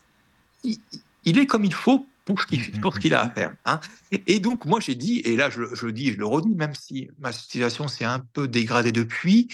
il, 1.23 1.39
est 1.39 1.45
comme 1.45 1.63
il 1.63 1.73
faut 1.73 2.06
pour 2.25 2.41
ce 2.41 2.99
qu'il 2.99 3.13
a 3.13 3.21
à 3.21 3.30
faire. 3.30 3.54
Hein. 3.65 3.80
Et, 4.12 4.39
donc, 4.39 4.65
moi, 4.65 4.80
j'ai 4.80 4.95
dit, 4.95 5.19
et 5.19 5.36
là, 5.36 5.49
je, 5.49 5.63
je, 5.73 5.86
le 5.86 5.91
dis, 5.91 6.12
je 6.12 6.17
le 6.17 6.25
redis, 6.25 6.54
même 6.54 6.75
si 6.75 7.10
ma 7.19 7.32
situation 7.32 7.88
s'est 7.88 8.06
un 8.06 8.19
peu 8.19 8.47
dégradée 8.47 8.91
depuis, 8.91 9.47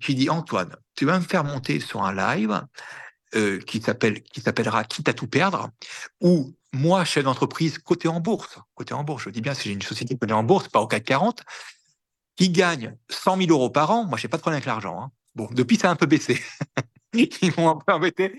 j'ai 0.00 0.14
dit, 0.14 0.30
Antoine, 0.30 0.74
tu 0.94 1.04
vas 1.04 1.18
me 1.18 1.24
faire 1.24 1.44
monter 1.44 1.80
sur 1.80 2.02
un 2.04 2.14
live 2.14 2.62
euh, 3.34 3.58
qui 3.60 3.80
s'appelle, 3.80 4.22
qui 4.22 4.40
s'appellera 4.40 4.84
Quitte 4.84 5.08
à 5.08 5.14
tout 5.14 5.26
perdre, 5.26 5.70
où 6.20 6.54
moi, 6.72 7.04
chef 7.04 7.24
d'entreprise, 7.24 7.78
côté 7.78 8.08
en 8.08 8.20
bourse, 8.20 8.58
côté 8.74 8.94
en 8.94 9.04
bourse, 9.04 9.24
je 9.24 9.30
dis 9.30 9.42
bien, 9.42 9.54
si 9.54 9.68
j'ai 9.68 9.74
une 9.74 9.82
société 9.82 10.16
côté 10.16 10.32
en 10.32 10.42
bourse, 10.42 10.68
pas 10.68 10.80
au 10.80 10.86
CAC 10.86 11.04
40, 11.04 11.42
qui 12.36 12.50
gagne 12.50 12.96
100 13.08 13.36
000 13.36 13.50
euros 13.50 13.70
par 13.70 13.90
an, 13.90 14.04
moi, 14.04 14.18
je 14.18 14.26
n'ai 14.26 14.30
pas 14.30 14.36
de 14.36 14.42
problème 14.42 14.58
avec 14.58 14.66
l'argent. 14.66 15.00
Hein. 15.00 15.10
Bon, 15.34 15.48
depuis, 15.52 15.76
ça 15.76 15.88
a 15.88 15.92
un 15.92 15.96
peu 15.96 16.06
baissé. 16.06 16.40
Ils 17.14 17.52
m'ont 17.58 17.70
un 17.70 17.76
peu 17.76 17.92
embêté. 17.92 18.32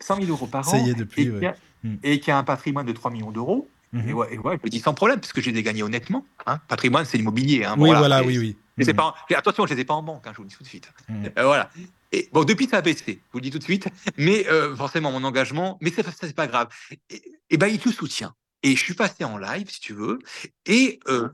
100 0.00 0.16
000 0.16 0.28
euros 0.28 0.46
par 0.46 0.72
an. 0.72 0.86
depuis, 0.86 1.28
hmm. 1.28 1.96
et, 2.02 2.18
qui 2.20 2.30
a, 2.30 2.38
un 2.38 2.44
patrimoine 2.44 2.86
de 2.86 2.92
3 2.92 3.10
millions 3.10 3.30
d'euros. 3.30 3.68
Mhm. 3.92 4.08
Et, 4.08 4.12
ouais, 4.12 4.34
et 4.34 4.38
ouais, 4.38 4.56
je 4.58 4.62
le 4.64 4.70
dis 4.70 4.80
sans 4.80 4.94
problème, 4.94 5.20
puisque 5.20 5.40
j'ai 5.40 5.52
gagné 5.62 5.82
honnêtement. 5.82 6.24
Hein. 6.46 6.58
Patrimoine, 6.68 7.04
c'est 7.04 7.16
l'immobilier. 7.16 7.64
Hein. 7.64 7.76
oui, 7.78 7.90
voilà, 7.94 8.22
oui, 8.22 8.38
oui. 8.38 8.56
Pas 8.92 9.14
attention, 9.34 9.66
je 9.66 9.72
ne 9.72 9.76
les 9.76 9.82
ai 9.82 9.84
pas 9.84 9.94
en 9.94 10.02
banque, 10.02 10.26
hein, 10.26 10.32
je 10.32 10.36
vous 10.36 10.42
le 10.42 10.48
dis 10.48 10.56
tout 10.56 10.62
de 10.62 10.68
suite. 10.68 10.90
Mhm. 11.08 11.30
Euh, 11.38 11.44
voilà. 11.44 11.70
Et, 12.12 12.28
bon, 12.32 12.44
depuis, 12.44 12.68
ça 12.68 12.78
a 12.78 12.82
baissé, 12.82 13.20
je 13.26 13.32
vous 13.32 13.38
le 13.38 13.42
dis 13.42 13.50
tout 13.50 13.58
de 13.58 13.64
suite. 13.64 13.88
Mais 14.16 14.46
euh, 14.48 14.74
forcément, 14.76 15.12
mon 15.12 15.24
engagement, 15.24 15.78
mais 15.80 15.90
ça, 15.90 16.02
c'est 16.20 16.34
pas 16.34 16.46
grave. 16.46 16.68
Et, 17.10 17.22
et 17.50 17.56
ben, 17.56 17.68
il 17.68 17.78
te 17.78 17.88
soutient. 17.90 18.34
Et 18.62 18.74
je 18.74 18.82
suis 18.82 18.94
passé 18.94 19.24
en 19.24 19.38
live, 19.38 19.70
si 19.70 19.80
tu 19.80 19.92
veux. 19.92 20.18
Et 20.66 21.00
euh, 21.08 21.28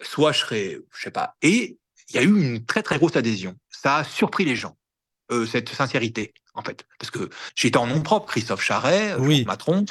soit 0.00 0.32
je 0.32 0.38
serais, 0.38 0.78
je 0.94 1.02
sais 1.02 1.10
pas. 1.10 1.34
Et 1.42 1.78
il 2.10 2.16
y 2.16 2.18
a 2.18 2.22
eu 2.22 2.40
une 2.40 2.64
très 2.64 2.82
très 2.82 2.98
grosse 2.98 3.16
adhésion. 3.16 3.56
Ça 3.70 3.96
a 3.96 4.04
surpris 4.04 4.44
les 4.44 4.56
gens, 4.56 4.76
euh, 5.32 5.46
cette 5.46 5.68
sincérité, 5.68 6.32
en 6.54 6.62
fait. 6.62 6.86
Parce 6.98 7.10
que 7.10 7.30
j'étais 7.54 7.78
en 7.78 7.86
nom 7.86 8.00
propre, 8.00 8.26
Christophe 8.26 8.62
Charret, 8.62 9.12
euh, 9.12 9.18
oui. 9.18 9.44
Matron. 9.46 9.84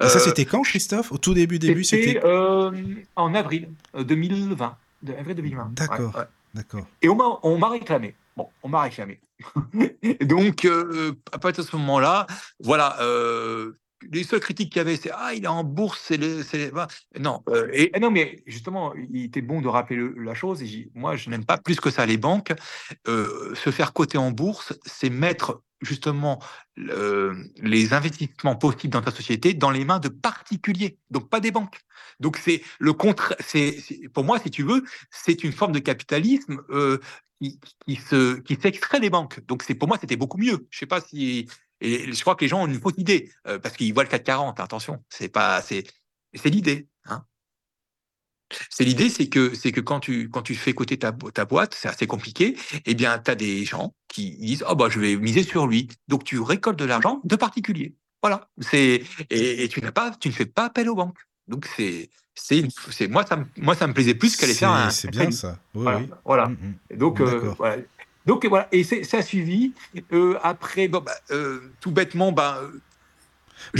Et 0.00 0.08
ça, 0.08 0.18
euh, 0.18 0.20
c'était 0.20 0.44
quand, 0.44 0.62
Christophe? 0.62 1.12
Au 1.12 1.18
tout 1.18 1.34
début, 1.34 1.58
début, 1.58 1.84
c'était 1.84 2.20
en 2.24 3.34
avril 3.34 3.68
2020. 3.94 4.76
De, 5.02 5.12
avril 5.14 5.36
2020. 5.36 5.70
D'accord. 5.74 6.24
D'accord. 6.54 6.86
Et 7.00 7.08
on 7.08 7.58
m'a 7.58 7.68
réclamé. 7.68 8.14
Bon, 8.36 8.48
on 8.62 8.68
m'a 8.68 8.82
réclamé. 8.82 9.20
Donc, 10.20 10.66
à 11.32 11.38
partir 11.38 11.64
de 11.64 11.68
ce 11.68 11.76
moment-là, 11.76 12.26
voilà, 12.60 12.98
les 14.10 14.24
seules 14.24 14.40
critiques 14.40 14.72
qu'il 14.72 14.78
y 14.78 14.80
avait, 14.80 14.96
c'est 14.96 15.10
ah 15.12 15.32
il 15.34 15.44
est 15.44 15.48
en 15.48 15.64
bourse, 15.64 16.00
c'est 16.02 16.16
le, 16.16 16.42
non. 17.18 17.42
Euh, 17.48 17.68
et, 17.72 17.92
non, 18.00 18.10
mais 18.10 18.42
justement, 18.46 18.94
il 18.94 19.24
était 19.24 19.42
bon 19.42 19.60
de 19.60 19.68
rappeler 19.68 20.00
la 20.16 20.34
chose. 20.34 20.62
Et 20.62 20.90
moi, 20.94 21.16
je 21.16 21.30
n'aime 21.30 21.44
pas 21.44 21.58
plus 21.58 21.80
que 21.80 21.90
ça 21.90 22.06
les 22.06 22.16
banques. 22.16 22.52
Euh, 23.08 23.54
se 23.54 23.70
faire 23.70 23.92
coter 23.92 24.18
en 24.18 24.30
bourse, 24.30 24.72
c'est 24.84 25.10
mettre 25.10 25.62
justement 25.82 26.38
les 26.76 27.92
investissements 27.92 28.56
possibles 28.56 28.92
dans 28.92 29.02
ta 29.02 29.10
société 29.10 29.52
dans 29.52 29.70
les 29.70 29.84
mains 29.84 29.98
de 29.98 30.08
particuliers, 30.08 30.96
donc 31.10 31.28
pas 31.28 31.40
des 31.40 31.50
banques. 31.50 31.80
Donc 32.20 32.36
c'est 32.36 32.62
le 32.78 32.92
contraire. 32.92 33.36
C'est 33.40 33.76
pour 34.14 34.24
moi, 34.24 34.38
si 34.38 34.50
tu 34.50 34.62
veux, 34.62 34.84
c'est 35.10 35.44
une 35.44 35.52
forme 35.52 35.72
de 35.72 35.80
capitalisme 35.80 36.62
euh, 36.70 36.98
qui, 37.40 37.58
qui, 37.84 37.96
se 37.96 38.38
qui 38.40 38.56
s'extrait 38.56 39.00
des 39.00 39.10
banques. 39.10 39.40
Donc 39.46 39.62
c'est 39.64 39.74
pour 39.74 39.88
moi, 39.88 39.98
c'était 40.00 40.16
beaucoup 40.16 40.38
mieux. 40.38 40.66
Je 40.70 40.78
sais 40.78 40.86
pas 40.86 41.00
si 41.00 41.48
et 41.82 42.12
je 42.12 42.20
crois 42.20 42.36
que 42.36 42.44
les 42.44 42.48
gens 42.48 42.62
ont 42.62 42.66
une 42.66 42.80
fausse 42.80 42.94
idée, 42.96 43.30
euh, 43.46 43.58
parce 43.58 43.76
qu'ils 43.76 43.92
voient 43.92 44.04
le 44.04 44.08
440, 44.08 44.60
attention, 44.60 45.02
c'est 45.08 45.28
pas, 45.28 45.60
c'est, 45.62 45.84
c'est 46.32 46.50
l'idée. 46.50 46.88
Hein. 47.06 47.24
C'est 48.70 48.84
l'idée, 48.84 49.08
c'est 49.08 49.28
que, 49.28 49.54
c'est 49.54 49.72
que 49.72 49.80
quand 49.80 50.00
tu, 50.00 50.28
quand 50.28 50.42
tu 50.42 50.54
fais 50.54 50.74
côté 50.74 50.98
ta, 50.98 51.12
ta 51.12 51.44
boîte, 51.44 51.74
c'est 51.74 51.88
assez 51.88 52.06
compliqué, 52.06 52.56
eh 52.86 52.94
bien, 52.94 53.18
tu 53.18 53.30
as 53.30 53.34
des 53.34 53.64
gens 53.64 53.94
qui 54.08 54.36
disent, 54.36 54.64
oh, 54.68 54.76
bah, 54.76 54.88
je 54.90 55.00
vais 55.00 55.16
miser 55.16 55.42
sur 55.42 55.66
lui. 55.66 55.88
Donc, 56.08 56.24
tu 56.24 56.38
récoltes 56.38 56.78
de 56.78 56.84
l'argent 56.84 57.20
de 57.24 57.36
particuliers. 57.36 57.94
Voilà. 58.22 58.48
C'est 58.60 59.02
et, 59.30 59.68
tu 59.68 59.80
n'as 59.80 59.92
pas, 59.92 60.12
tu 60.12 60.28
ne 60.28 60.32
fais 60.32 60.46
pas 60.46 60.66
appel 60.66 60.88
aux 60.88 60.94
banques. 60.94 61.18
Donc 61.48 61.66
c'est 61.76 62.08
c'est 62.34 62.66
c'est 62.90 63.08
moi 63.08 63.26
ça 63.26 63.36
me 63.36 63.44
moi 63.56 63.74
ça 63.74 63.88
me 63.88 63.92
plaisait 63.92 64.14
plus 64.14 64.36
qu'aller 64.36 64.54
faire 64.54 64.70
un. 64.70 64.90
C'est 64.90 65.10
bien 65.10 65.30
ça. 65.32 65.58
Oui, 65.74 65.82
voilà. 65.82 65.98
Oui. 65.98 66.08
voilà. 66.24 66.48
Mm, 66.48 66.76
mm. 66.92 66.96
Donc 66.96 67.20
euh, 67.20 67.52
voilà. 67.58 67.82
Donc 68.26 68.46
voilà, 68.46 68.68
et 68.72 68.84
ça 68.84 69.18
a 69.18 69.22
suivi. 69.22 69.72
Euh, 70.12 70.38
après, 70.42 70.88
bon, 70.88 71.00
bah, 71.00 71.12
euh, 71.30 71.72
tout 71.80 71.90
bêtement, 71.90 72.30
bah, 72.30 72.60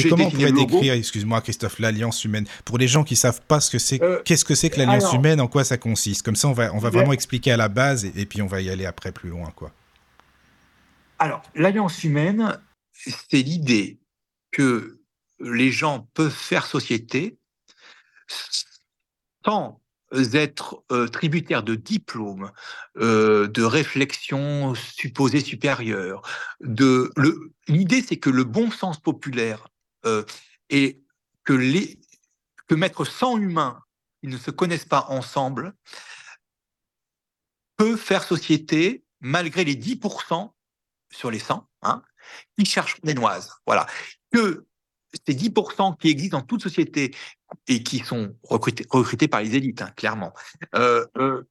comment 0.08 0.26
on 0.26 0.30
pourrait 0.30 0.52
décrire, 0.52 0.94
excuse-moi 0.94 1.40
Christophe, 1.40 1.78
l'alliance 1.78 2.24
humaine? 2.24 2.46
Pour 2.64 2.78
les 2.78 2.88
gens 2.88 3.04
qui 3.04 3.16
savent 3.16 3.42
pas 3.42 3.60
ce 3.60 3.70
que 3.70 3.78
c'est, 3.78 4.00
qu'est-ce 4.24 4.44
que 4.44 4.54
c'est 4.54 4.70
que 4.70 4.78
l'alliance 4.78 5.12
humaine, 5.12 5.40
en 5.40 5.48
quoi 5.48 5.64
ça 5.64 5.78
consiste? 5.78 6.24
Comme 6.24 6.36
ça, 6.36 6.48
on 6.48 6.52
va, 6.52 6.74
on 6.74 6.78
va 6.78 6.90
vraiment 6.90 7.12
expliquer 7.12 7.52
à 7.52 7.56
la 7.56 7.68
base 7.68 8.04
et, 8.04 8.12
et, 8.16 8.26
puis 8.26 8.42
on 8.42 8.46
va 8.46 8.60
y 8.60 8.70
aller 8.70 8.86
après 8.86 9.12
plus 9.12 9.30
loin. 9.30 9.50
quoi. 9.54 9.72
Alors, 11.18 11.42
l'alliance 11.54 12.02
humaine, 12.02 12.58
c'est 12.92 13.42
l'idée 13.42 14.00
que 14.50 15.00
les 15.38 15.70
gens 15.70 16.08
peuvent 16.14 16.30
faire 16.30 16.66
société 16.66 17.38
sans 19.44 19.81
être 20.12 20.84
euh, 20.92 21.08
tributaires 21.08 21.62
de 21.62 21.74
diplômes, 21.74 22.50
euh, 22.98 23.48
de 23.48 23.62
réflexions 23.62 24.74
supposées 24.74 25.40
supérieures. 25.40 26.22
L'idée, 26.60 28.02
c'est 28.02 28.18
que 28.18 28.30
le 28.30 28.44
bon 28.44 28.70
sens 28.70 29.00
populaire 29.00 29.68
euh, 30.04 30.24
et 30.70 31.02
que, 31.44 31.52
les, 31.52 31.98
que 32.68 32.74
mettre 32.74 33.04
100 33.04 33.38
humains 33.38 33.80
qui 34.20 34.28
ne 34.28 34.38
se 34.38 34.50
connaissent 34.50 34.84
pas 34.84 35.06
ensemble 35.08 35.74
peut 37.76 37.96
faire 37.96 38.24
société 38.24 39.04
malgré 39.20 39.64
les 39.64 39.76
10% 39.76 40.52
sur 41.10 41.30
les 41.30 41.38
100, 41.38 41.68
hein, 41.82 42.02
qui 42.56 42.64
cherchent 42.64 43.00
des 43.02 43.14
noises. 43.14 43.52
Voilà. 43.66 43.86
Que 44.30 44.66
ces 45.26 45.34
10% 45.34 45.98
qui 45.98 46.08
existent 46.08 46.38
dans 46.38 46.44
toute 46.44 46.62
société 46.62 47.14
et 47.68 47.82
qui 47.82 47.98
sont 47.98 48.34
recrutés, 48.42 49.28
par 49.28 49.42
les 49.42 49.54
élites, 49.54 49.82
hein, 49.82 49.90
clairement, 49.96 50.32
euh, 50.74 51.06
euh, 51.18 51.42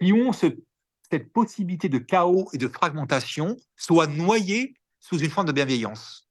qui 0.00 0.12
ont 0.12 0.32
cette 0.32 1.32
possibilité 1.32 1.88
de 1.88 1.98
chaos 1.98 2.48
et 2.52 2.58
de 2.58 2.68
fragmentation, 2.68 3.56
soient 3.76 4.06
noyés 4.06 4.74
sous 5.00 5.18
une 5.18 5.30
forme 5.30 5.46
de 5.46 5.52
bienveillance, 5.52 6.28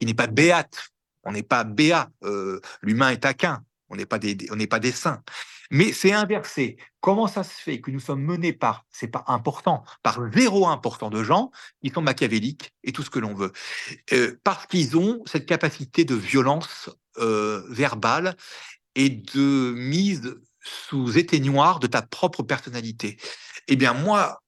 qui 0.00 0.06
n'est 0.06 0.14
pas 0.14 0.26
béate. 0.26 0.88
On 1.24 1.32
n'est 1.32 1.42
pas 1.42 1.64
béat. 1.64 2.10
Euh, 2.22 2.60
l'humain 2.82 3.10
est 3.10 3.22
taquin. 3.22 3.64
On 3.88 3.96
on 3.96 4.56
n'est 4.56 4.66
pas 4.66 4.80
des 4.80 4.92
saints. 4.92 5.22
Mais 5.74 5.92
c'est 5.92 6.12
inversé. 6.12 6.76
Comment 7.00 7.26
ça 7.26 7.42
se 7.42 7.50
fait 7.60 7.80
que 7.80 7.90
nous 7.90 7.98
sommes 7.98 8.22
menés 8.22 8.52
par, 8.52 8.86
c'est 8.90 9.08
pas 9.08 9.24
important, 9.26 9.82
par 10.04 10.20
0,1% 10.20 11.10
de 11.10 11.24
gens 11.24 11.50
qui 11.82 11.90
sont 11.90 12.00
machiavéliques 12.00 12.72
et 12.84 12.92
tout 12.92 13.02
ce 13.02 13.10
que 13.10 13.18
l'on 13.18 13.34
veut, 13.34 13.50
euh, 14.12 14.38
parce 14.44 14.66
qu'ils 14.66 14.96
ont 14.96 15.20
cette 15.26 15.46
capacité 15.46 16.04
de 16.04 16.14
violence 16.14 16.90
euh, 17.18 17.64
verbale 17.70 18.36
et 18.94 19.08
de 19.08 19.74
mise 19.76 20.36
sous 20.62 21.18
éteignoir 21.18 21.80
de 21.80 21.88
ta 21.88 22.02
propre 22.02 22.44
personnalité. 22.44 23.18
Eh 23.66 23.74
bien, 23.74 23.94
moi, 23.94 24.44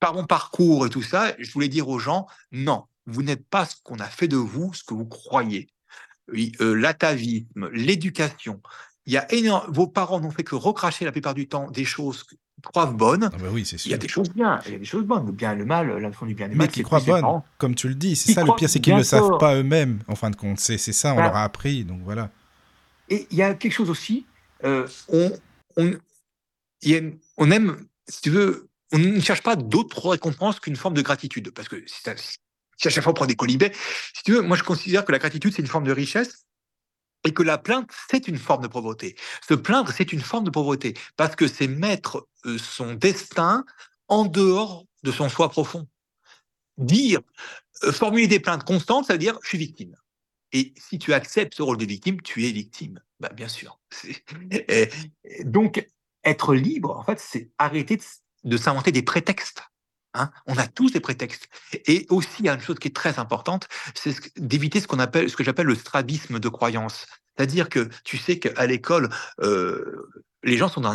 par 0.00 0.14
mon 0.14 0.24
parcours 0.24 0.86
et 0.86 0.90
tout 0.90 1.02
ça, 1.02 1.34
je 1.38 1.52
voulais 1.52 1.68
dire 1.68 1.90
aux 1.90 1.98
gens, 1.98 2.26
non, 2.52 2.86
vous 3.04 3.22
n'êtes 3.22 3.46
pas 3.46 3.66
ce 3.66 3.76
qu'on 3.82 3.98
a 3.98 4.08
fait 4.08 4.28
de 4.28 4.38
vous, 4.38 4.72
ce 4.72 4.82
que 4.82 4.94
vous 4.94 5.04
croyez. 5.04 5.68
Euh, 6.32 6.72
l'atavisme, 6.72 7.68
l'éducation, 7.70 8.62
il 9.06 9.12
y 9.12 9.16
a 9.16 9.32
énorme... 9.32 9.72
Vos 9.72 9.86
parents 9.86 10.20
n'ont 10.20 10.30
fait 10.30 10.44
que 10.44 10.54
recracher 10.54 11.04
la 11.04 11.12
plupart 11.12 11.34
du 11.34 11.48
temps 11.48 11.70
des 11.70 11.84
choses 11.84 12.24
qu'ils 12.24 12.38
croient 12.62 12.86
bonnes. 12.86 13.30
Ah 13.32 13.36
bah 13.38 13.48
oui, 13.50 13.64
c'est 13.64 13.84
Il 13.84 13.90
y 13.90 13.94
a 13.94 13.98
des 13.98 14.08
choses 14.08 14.30
bien, 14.30 14.60
il 14.66 14.72
y 14.72 14.74
a 14.74 14.78
des 14.78 14.84
choses 14.84 15.04
bonnes. 15.04 15.26
Le 15.26 15.32
bien 15.32 15.52
et 15.52 15.56
le 15.56 15.64
mal, 15.64 15.88
la 15.88 16.10
du 16.10 16.34
bien 16.34 16.46
et 16.46 16.50
le 16.50 16.56
mal. 16.56 16.66
Mais 16.66 16.72
qui 16.72 16.82
croient 16.82 17.00
bonnes, 17.00 17.42
comme 17.58 17.74
tu 17.74 17.88
le 17.88 17.94
dis. 17.94 18.16
C'est 18.16 18.32
ça 18.32 18.44
le 18.44 18.54
pire, 18.56 18.68
c'est 18.68 18.80
qu'ils 18.80 18.94
ne 18.94 18.98
le 18.98 19.04
savent 19.04 19.38
pas 19.38 19.54
eux-mêmes, 19.54 20.00
en 20.08 20.16
fin 20.16 20.30
de 20.30 20.36
compte. 20.36 20.58
C'est 20.58 20.78
ça, 20.78 21.14
on 21.14 21.16
leur 21.16 21.36
a 21.36 21.44
appris, 21.44 21.84
donc 21.84 22.02
voilà. 22.02 22.30
Et 23.08 23.28
il 23.30 23.36
y 23.36 23.42
a 23.42 23.54
quelque 23.54 23.72
chose 23.72 23.88
aussi, 23.90 24.26
euh, 24.64 24.88
on, 25.08 25.30
on, 25.76 25.92
on 27.36 27.50
aime, 27.52 27.86
si 28.08 28.20
tu 28.22 28.30
veux, 28.30 28.68
on 28.92 28.98
ne 28.98 29.20
cherche 29.20 29.42
pas 29.42 29.54
d'autres 29.54 30.08
récompenses 30.08 30.58
qu'une 30.58 30.74
forme 30.74 30.94
de 30.94 31.02
gratitude. 31.02 31.50
Parce 31.50 31.68
que 31.68 31.76
si, 31.86 32.02
si 32.76 32.88
à 32.88 32.90
chaque 32.90 33.04
fois 33.04 33.12
on 33.12 33.14
prend 33.14 33.26
des 33.26 33.36
colibets, 33.36 33.72
si 34.12 34.24
tu 34.24 34.32
veux, 34.32 34.42
moi 34.42 34.56
je 34.56 34.64
considère 34.64 35.04
que 35.04 35.12
la 35.12 35.18
gratitude, 35.18 35.52
c'est 35.54 35.62
une 35.62 35.68
forme 35.68 35.84
de 35.84 35.92
richesse 35.92 36.45
et 37.24 37.32
que 37.32 37.42
la 37.42 37.58
plainte, 37.58 37.90
c'est 38.10 38.28
une 38.28 38.38
forme 38.38 38.62
de 38.62 38.68
pauvreté. 38.68 39.16
Se 39.46 39.54
plaindre, 39.54 39.92
c'est 39.92 40.12
une 40.12 40.20
forme 40.20 40.44
de 40.44 40.50
pauvreté, 40.50 40.94
parce 41.16 41.36
que 41.36 41.48
c'est 41.48 41.68
mettre 41.68 42.26
euh, 42.44 42.58
son 42.58 42.94
destin 42.94 43.64
en 44.08 44.24
dehors 44.24 44.84
de 45.02 45.12
son 45.12 45.28
soi 45.28 45.48
profond. 45.48 45.88
Dire, 46.78 47.20
euh, 47.84 47.92
formuler 47.92 48.28
des 48.28 48.40
plaintes 48.40 48.64
constantes, 48.64 49.06
ça 49.06 49.14
veut 49.14 49.18
dire 49.18 49.38
je 49.42 49.48
suis 49.48 49.58
victime. 49.58 49.96
Et 50.52 50.72
si 50.76 50.98
tu 50.98 51.12
acceptes 51.12 51.54
ce 51.54 51.62
rôle 51.62 51.76
de 51.76 51.84
victime, 51.84 52.20
tu 52.22 52.46
es 52.46 52.52
victime. 52.52 53.00
Bah, 53.18 53.30
bien 53.34 53.48
sûr. 53.48 53.80
donc, 55.44 55.86
être 56.24 56.54
libre, 56.54 56.96
en 56.96 57.04
fait, 57.04 57.18
c'est 57.18 57.50
arrêter 57.58 57.98
de 58.44 58.56
s'inventer 58.56 58.92
des 58.92 59.02
prétextes. 59.02 59.62
Hein. 60.16 60.30
on 60.46 60.56
a 60.56 60.66
tous 60.66 60.92
des 60.92 61.00
prétextes. 61.00 61.48
Et 61.86 62.06
aussi, 62.10 62.40
il 62.40 62.46
y 62.46 62.48
a 62.48 62.54
une 62.54 62.60
chose 62.60 62.78
qui 62.78 62.88
est 62.88 62.94
très 62.94 63.18
importante, 63.18 63.68
c'est 63.94 64.14
d'éviter 64.38 64.80
ce 64.80 64.86
qu'on 64.86 64.98
appelle, 64.98 65.30
ce 65.30 65.36
que 65.36 65.44
j'appelle 65.44 65.66
le 65.66 65.74
strabisme 65.74 66.38
de 66.38 66.48
croyance. 66.48 67.06
C'est-à-dire 67.36 67.68
que 67.68 67.88
tu 68.04 68.16
sais 68.16 68.38
qu'à 68.38 68.66
l'école, 68.66 69.10
euh, 69.42 70.08
les 70.42 70.56
gens 70.56 70.68
sont 70.68 70.80
dans 70.80 70.94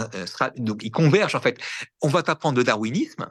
donc 0.58 0.84
ils 0.84 0.92
convergent 0.92 1.36
en 1.36 1.42
fait. 1.42 1.60
On 2.02 2.08
va 2.08 2.24
t'apprendre 2.24 2.58
le 2.58 2.64
darwinisme 2.64 3.28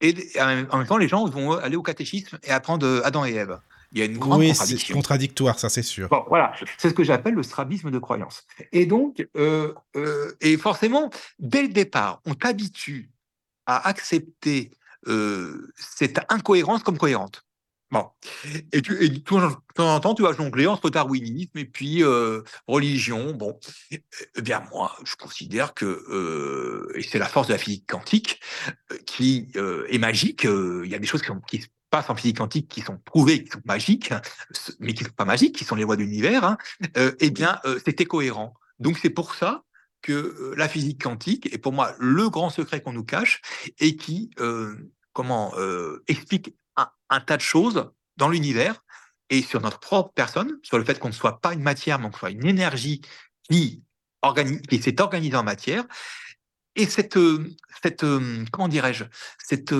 et 0.00 0.14
en 0.40 0.78
même 0.78 0.86
temps, 0.86 0.98
les 0.98 1.08
gens 1.08 1.26
vont 1.26 1.52
aller 1.52 1.76
au 1.76 1.82
catéchisme 1.82 2.38
et 2.42 2.50
apprendre 2.50 3.00
Adam 3.04 3.24
et 3.24 3.34
Ève. 3.34 3.58
Il 3.92 3.98
y 3.98 4.02
a 4.02 4.04
une 4.04 4.18
grande 4.18 4.40
oui, 4.40 4.48
contradiction. 4.48 4.94
contradictoire, 4.94 5.58
ça 5.58 5.68
c'est 5.68 5.82
sûr. 5.82 6.08
Bon, 6.08 6.24
voilà, 6.28 6.52
c'est 6.76 6.90
ce 6.90 6.94
que 6.94 7.04
j'appelle 7.04 7.34
le 7.34 7.42
strabisme 7.42 7.90
de 7.90 7.98
croyance. 7.98 8.44
Et 8.72 8.84
donc, 8.84 9.26
euh, 9.36 9.72
euh, 9.94 10.36
et 10.40 10.56
forcément, 10.56 11.08
dès 11.38 11.62
le 11.62 11.68
départ, 11.68 12.20
on 12.26 12.34
t'habitue 12.34 13.10
à 13.64 13.88
accepter 13.88 14.70
euh, 15.06 15.72
cette 15.76 16.20
incohérence 16.28 16.82
comme 16.82 16.98
cohérente. 16.98 17.42
Bon. 17.92 18.06
Et, 18.72 18.82
tu, 18.82 19.00
et 19.02 19.08
de 19.08 19.18
temps 19.18 19.60
en 19.78 20.00
temps, 20.00 20.14
tu 20.14 20.22
vas 20.22 20.32
jongler 20.32 20.66
entre 20.66 20.90
darwinisme 20.90 21.56
et 21.56 21.64
puis 21.64 22.02
euh, 22.02 22.42
religion. 22.66 23.32
Bon, 23.32 23.58
eh 23.92 24.42
bien 24.42 24.64
moi, 24.72 24.96
je 25.04 25.14
considère 25.14 25.72
que, 25.72 25.84
euh, 25.84 26.92
et 26.96 27.02
c'est 27.02 27.20
la 27.20 27.26
force 27.26 27.46
de 27.46 27.52
la 27.52 27.58
physique 27.58 27.86
quantique, 27.88 28.40
qui 29.06 29.48
est 29.54 29.98
magique. 29.98 30.44
Il 30.44 30.90
y 30.90 30.94
a 30.96 30.98
des 30.98 31.06
choses 31.06 31.22
qui, 31.46 31.62
se 31.62 31.68
passent 31.88 32.10
en 32.10 32.16
physique 32.16 32.38
quantique 32.38 32.66
qui 32.68 32.80
sont 32.80 32.98
prouvées, 33.04 33.44
qui 33.44 33.50
sont 33.50 33.62
magiques, 33.64 34.12
mais 34.80 34.92
qui 34.92 35.04
ne 35.04 35.08
sont 35.08 35.14
pas 35.14 35.24
magiques, 35.24 35.54
qui 35.54 35.64
sont 35.64 35.76
les 35.76 35.84
lois 35.84 35.94
de 35.94 36.02
l'univers. 36.02 36.42
Hein, 36.42 36.58
eh 37.20 37.30
bien, 37.30 37.60
c'était 37.84 38.06
cohérent. 38.06 38.54
Donc 38.80 38.98
c'est 38.98 39.10
pour 39.10 39.36
ça 39.36 39.62
que 40.02 40.54
la 40.56 40.68
physique 40.68 41.02
quantique 41.02 41.52
est 41.54 41.58
pour 41.58 41.72
moi 41.72 41.94
le 41.98 42.28
grand 42.30 42.50
secret 42.50 42.80
qu'on 42.80 42.92
nous 42.92 43.04
cache 43.04 43.40
et 43.78 43.96
qui 43.96 44.30
comment 45.16 45.54
euh, 45.56 46.04
explique 46.08 46.54
un, 46.76 47.20
tas 47.20 47.38
de 47.38 47.42
choses 47.42 47.90
dans 48.18 48.28
l'univers 48.28 48.84
et 49.30 49.40
sur 49.40 49.62
notre 49.62 49.80
propre 49.80 50.12
personne, 50.14 50.58
sur 50.62 50.76
le 50.76 50.84
fait 50.84 50.98
qu'on 50.98 51.08
ne 51.08 51.14
soit 51.14 51.40
pas 51.40 51.54
une 51.54 51.62
matière, 51.62 51.98
mais 51.98 52.10
qu'on 52.10 52.18
soit 52.18 52.30
une 52.30 52.44
énergie 52.44 53.00
qui, 53.48 53.82
s'est 54.82 55.00
organisée 55.00 55.36
en 55.36 55.42
matière. 55.42 55.86
Et 56.74 56.84
cette, 56.84 57.16
euh, 57.16 57.48
cette 57.82 58.04
euh, 58.04 58.44
comment 58.52 58.68
dirais-je, 58.68 59.04
cette, 59.38 59.74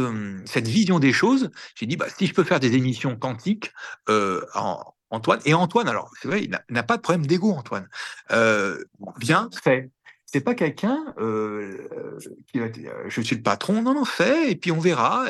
cette 0.46 0.68
vision 0.68 0.98
des 0.98 1.12
choses, 1.12 1.50
j'ai 1.74 1.84
dit, 1.84 1.98
bah, 1.98 2.06
si 2.08 2.26
je 2.26 2.32
peux 2.32 2.44
faire 2.44 2.58
des 2.58 2.72
émissions 2.72 3.14
quantiques, 3.16 3.70
Antoine, 5.10 5.40
et 5.44 5.52
Antoine, 5.52 5.86
alors 5.86 6.10
c'est 6.18 6.28
vrai, 6.28 6.44
il 6.44 6.58
n'a 6.70 6.82
pas 6.82 6.96
de 6.96 7.02
problème 7.02 7.26
d'ego, 7.26 7.52
Antoine, 7.52 7.88
fait 9.62 9.90
c'est 10.36 10.42
pas 10.42 10.54
quelqu'un 10.54 11.14
euh, 11.16 11.88
qui 12.52 12.58
va 12.58 12.68
dire 12.68 12.92
je 13.08 13.22
suis 13.22 13.36
le 13.36 13.42
patron, 13.42 13.80
non, 13.80 13.94
non, 13.94 14.04
fait, 14.04 14.50
et 14.50 14.54
puis 14.54 14.70
on 14.70 14.78
verra. 14.78 15.24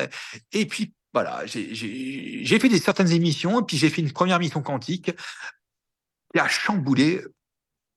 Et 0.51 0.65
puis 0.65 0.91
voilà, 1.13 1.45
j'ai 1.45 2.59
fait 2.59 2.67
des 2.67 2.77
certaines 2.77 3.13
émissions, 3.13 3.61
et 3.61 3.63
puis 3.63 3.77
j'ai 3.77 3.89
fait 3.89 4.01
une 4.01 4.11
première 4.11 4.37
mission 4.37 4.61
quantique 4.61 5.11
qui 6.33 6.39
a 6.41 6.49
chamboulé 6.49 7.21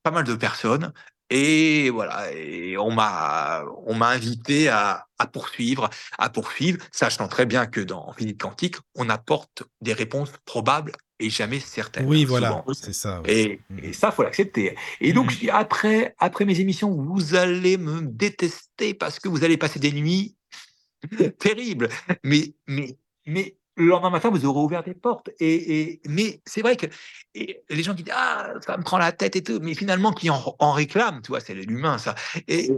pas 0.03 0.11
mal 0.11 0.23
de 0.23 0.35
personnes. 0.35 0.93
Et 1.29 1.89
voilà, 1.89 2.31
et 2.31 2.77
on 2.77 2.91
m'a 2.91 3.65
on 3.85 3.93
m'a 3.93 4.07
invité 4.07 4.69
à, 4.69 5.05
à, 5.19 5.27
poursuivre, 5.27 5.89
à 6.17 6.29
poursuivre, 6.29 6.79
sachant 6.93 7.27
très 7.27 7.45
bien 7.45 7.65
que 7.65 7.81
dans 7.81 8.13
physique 8.13 8.39
quantique, 8.39 8.77
on 8.95 9.09
apporte 9.09 9.63
des 9.81 9.91
réponses 9.91 10.31
probables 10.45 10.93
et 11.21 11.29
jamais 11.29 11.59
certaines. 11.59 12.05
Oui, 12.05 12.25
voilà, 12.25 12.63
c'est 12.73 12.93
ça. 12.93 13.21
Et, 13.27 13.59
mm. 13.69 13.79
et, 13.83 13.93
ça, 13.93 14.11
faut 14.11 14.23
l'accepter. 14.23 14.75
Et 14.99 15.13
donc, 15.13 15.31
mm. 15.41 15.49
après, 15.51 16.15
après 16.17 16.45
mes 16.45 16.59
émissions, 16.59 16.91
vous 16.91 17.35
allez 17.35 17.77
me 17.77 18.01
détester 18.01 18.93
parce 18.93 19.19
que 19.19 19.29
vous 19.29 19.43
allez 19.43 19.57
passer 19.57 19.79
des 19.79 19.91
nuits 19.91 20.35
terribles. 21.39 21.89
Mais, 22.23 22.53
mais, 22.67 22.97
mais 23.25 23.55
le 23.81 23.89
lendemain 23.89 24.09
matin, 24.09 24.29
vous 24.29 24.45
aurez 24.45 24.59
ouvert 24.59 24.83
des 24.83 24.93
portes. 24.93 25.29
Et, 25.39 26.01
mais 26.07 26.41
c'est 26.45 26.61
vrai 26.61 26.75
que 26.75 26.85
les 27.33 27.83
gens 27.83 27.95
qui 27.95 28.03
disent 28.03 28.13
Ah, 28.15 28.53
ça 28.65 28.77
me 28.77 28.83
prend 28.83 28.97
la 28.97 29.11
tête 29.11 29.35
et 29.35 29.43
tout, 29.43 29.59
mais 29.61 29.73
finalement, 29.73 30.11
qui 30.11 30.29
en, 30.29 30.55
en 30.59 30.71
réclament, 30.71 31.21
tu 31.21 31.29
vois, 31.29 31.39
c'est 31.39 31.53
l'humain, 31.53 31.97
ça. 31.97 32.15
Et, 32.47 32.71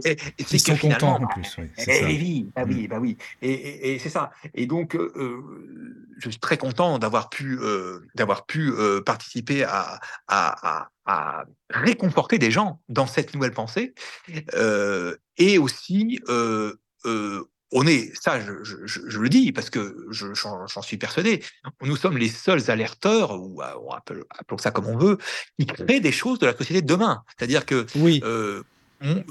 c'est 0.46 0.58
sont 0.58 0.76
contents 0.76 1.20
en 1.22 1.26
plus. 1.26 1.56
Oui, 1.58 1.70
et, 1.86 2.04
oui, 2.04 2.50
bah 2.54 2.62
oui, 2.66 2.84
mm. 2.84 2.86
bah 2.88 2.98
oui. 3.00 3.16
Et, 3.42 3.98
c'est 3.98 4.08
ça. 4.08 4.30
Et 4.54 4.66
donc, 4.66 4.96
euh, 4.96 5.42
je 6.18 6.30
suis 6.30 6.40
très 6.40 6.56
content 6.56 6.98
d'avoir 6.98 7.28
pu, 7.28 7.58
euh, 7.60 8.00
d'avoir 8.14 8.46
pu 8.46 8.70
euh, 8.70 9.00
participer 9.00 9.64
à, 9.64 10.00
à, 10.28 10.88
à, 11.06 11.44
réconforter 11.70 12.38
des 12.38 12.50
gens 12.50 12.80
dans 12.88 13.06
cette 13.06 13.34
nouvelle 13.34 13.52
pensée. 13.52 13.94
et 15.36 15.58
aussi, 15.58 16.20
on 17.72 17.86
est, 17.86 18.12
ça 18.20 18.38
je, 18.40 19.18
le 19.18 19.28
dis 19.28 19.52
parce 19.52 19.70
que 19.70 20.06
j'en 20.10 20.82
suis 20.82 20.96
persuadé, 20.96 21.42
nous 21.82 21.96
sommes 21.96 22.18
les 22.18 22.28
seuls 22.28 22.70
alerteurs, 22.70 23.40
ou 23.40 23.62
euh, 23.62 23.66
on 23.86 23.92
appelle, 23.92 24.22
appelons 24.30 24.58
ça 24.58 24.70
comme 24.70 24.86
on 24.86 24.96
veut, 24.96 25.18
qui 25.58 25.66
créent 25.66 26.00
des 26.00 26.12
choses 26.12 26.38
de 26.38 26.46
la 26.46 26.56
société 26.56 26.82
de 26.82 26.86
demain. 26.86 27.22
C'est-à-dire 27.36 27.66
que 27.66 27.86
oui. 27.96 28.22
Euh, 28.24 28.62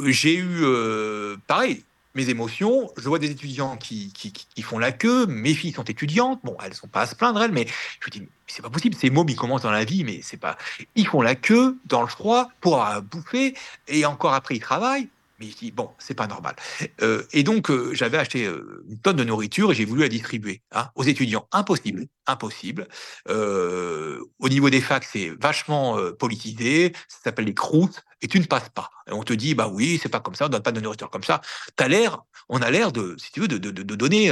j'ai 0.05 0.35
eu, 0.35 0.59
euh, 0.61 1.35
pareil, 1.47 1.83
mes 2.13 2.29
émotions, 2.29 2.91
je 2.95 3.09
vois 3.09 3.17
des 3.17 3.31
étudiants 3.31 3.75
qui, 3.75 4.13
qui, 4.13 4.61
font 4.61 4.77
la 4.77 4.91
queue, 4.91 5.25
mes 5.25 5.55
filles 5.55 5.71
sont 5.71 5.85
étudiantes, 5.85 6.39
bon, 6.43 6.55
elles 6.63 6.75
sont 6.75 6.87
pas 6.87 7.01
à 7.01 7.07
se 7.07 7.15
plaindre, 7.15 7.41
elles, 7.41 7.51
mais 7.51 7.65
je 7.99 8.05
me 8.05 8.11
dis, 8.11 8.29
c'est 8.45 8.61
pas 8.61 8.69
possible, 8.69 8.95
ces 8.95 9.09
mots, 9.09 9.25
ils 9.27 9.35
commencent 9.35 9.63
dans 9.63 9.71
la 9.71 9.83
vie, 9.83 10.03
mais 10.03 10.19
c'est 10.21 10.37
pas... 10.37 10.57
Ils 10.95 11.07
font 11.07 11.21
la 11.21 11.33
queue 11.33 11.75
dans 11.85 12.01
le 12.01 12.07
froid 12.07 12.49
pour 12.61 12.85
bouffer, 13.09 13.55
et 13.87 14.05
encore 14.05 14.33
après, 14.33 14.57
ils 14.57 14.59
travaillent, 14.59 15.07
mais 15.43 15.71
bon, 15.71 15.89
c'est 15.97 16.13
pas 16.13 16.27
normal. 16.27 16.55
Euh, 17.01 17.23
et 17.31 17.43
donc, 17.43 17.69
euh, 17.69 17.93
j'avais 17.93 18.17
acheté 18.17 18.45
euh, 18.45 18.83
une 18.89 18.99
tonne 18.99 19.15
de 19.15 19.23
nourriture 19.23 19.71
et 19.71 19.75
j'ai 19.75 19.85
voulu 19.85 20.01
la 20.01 20.09
distribuer 20.09 20.61
hein, 20.71 20.89
aux 20.95 21.03
étudiants. 21.03 21.47
Impossible, 21.51 22.07
impossible. 22.27 22.87
au 23.27 24.49
niveau 24.49 24.69
des 24.69 24.81
facs, 24.81 25.05
c'est 25.05 25.29
vachement 25.41 25.97
politisé, 26.19 26.93
ça 27.07 27.17
s'appelle 27.25 27.45
les 27.45 27.53
croûtes, 27.53 28.03
et 28.21 28.27
tu 28.27 28.39
ne 28.39 28.45
passes 28.45 28.69
pas. 28.69 28.89
On 29.07 29.23
te 29.23 29.33
dit, 29.33 29.55
bah 29.55 29.67
oui, 29.67 29.99
c'est 30.01 30.09
pas 30.09 30.19
comme 30.19 30.35
ça, 30.35 30.45
on 30.45 30.49
donne 30.49 30.63
pas 30.63 30.71
de 30.71 30.81
nourriture 30.81 31.09
comme 31.09 31.23
ça. 31.23 31.41
As 31.77 31.87
l'air, 31.87 32.23
on 32.49 32.61
a 32.61 32.71
l'air 32.71 32.91
de, 32.91 33.15
si 33.17 33.31
tu 33.31 33.41
veux, 33.41 33.47
de, 33.47 33.57
donner 33.57 34.31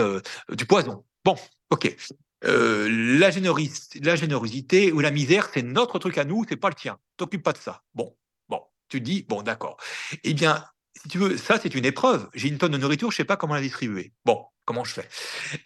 du 0.49 0.66
poison. 0.66 1.03
Bon, 1.26 1.36
ok. 1.70 1.95
la, 2.43 3.32
générosité 3.32 4.91
ou 4.91 4.99
la 4.99 5.12
misère, 5.12 5.49
c'est 5.53 5.64
notre 5.64 5.99
truc 5.99 6.18
à 6.18 6.26
nous, 6.26 6.45
c'est 6.47 6.55
pas 6.55 6.70
le 6.70 6.76
tien. 6.76 6.97
T'occupe 7.18 7.43
pas 7.43 7.53
de 7.53 7.57
ça. 7.57 7.84
Bon, 7.93 8.16
bon, 8.47 8.62
tu 8.88 9.01
dis, 9.01 9.26
bon, 9.28 9.41
d'accord. 9.41 9.78
Eh 10.24 10.34
bien, 10.34 10.64
si 11.02 11.08
tu 11.08 11.18
veux, 11.18 11.38
ça 11.38 11.60
c'est 11.62 11.74
une 11.74 11.86
épreuve. 11.86 12.30
J'ai 12.34 12.47
une 12.47 12.58
tonne 12.58 12.74
de 12.74 12.78
nourriture, 12.78 13.12
je 13.12 13.18
sais 13.18 13.26
pas 13.26 13.38
comment 13.38 13.56
la 13.56 13.62
distribuer. 13.62 14.14
Bon, 14.26 14.45
comment 14.66 14.84
je 14.84 14.93
fais? 14.93 15.10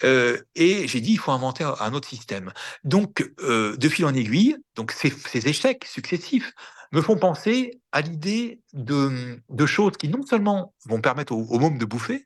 Euh, 0.04 0.42
Et 0.56 0.88
j'ai 0.88 1.02
dit, 1.02 1.14
il 1.14 1.20
faut 1.20 1.32
inventer 1.32 1.64
un 1.64 1.94
autre 1.94 2.08
système. 2.08 2.54
Donc, 2.84 3.30
euh, 3.42 3.76
de 3.76 3.90
fil 3.90 4.06
en 4.06 4.14
aiguille, 4.14 4.58
donc 4.76 4.92
ces, 4.92 5.14
échecs 5.48 5.86
successifs 5.86 6.54
me 6.92 7.02
font 7.02 7.18
penser 7.18 7.82
à 7.92 8.02
l'idée 8.02 8.62
de, 8.74 9.66
choses 9.66 9.98
qui 9.98 10.08
non 10.08 10.26
seulement 10.26 10.74
vont 10.86 11.02
permettre 11.02 11.34
aux, 11.34 11.60
mômes 11.60 11.78
de 11.78 11.86
bouffer, 11.86 12.26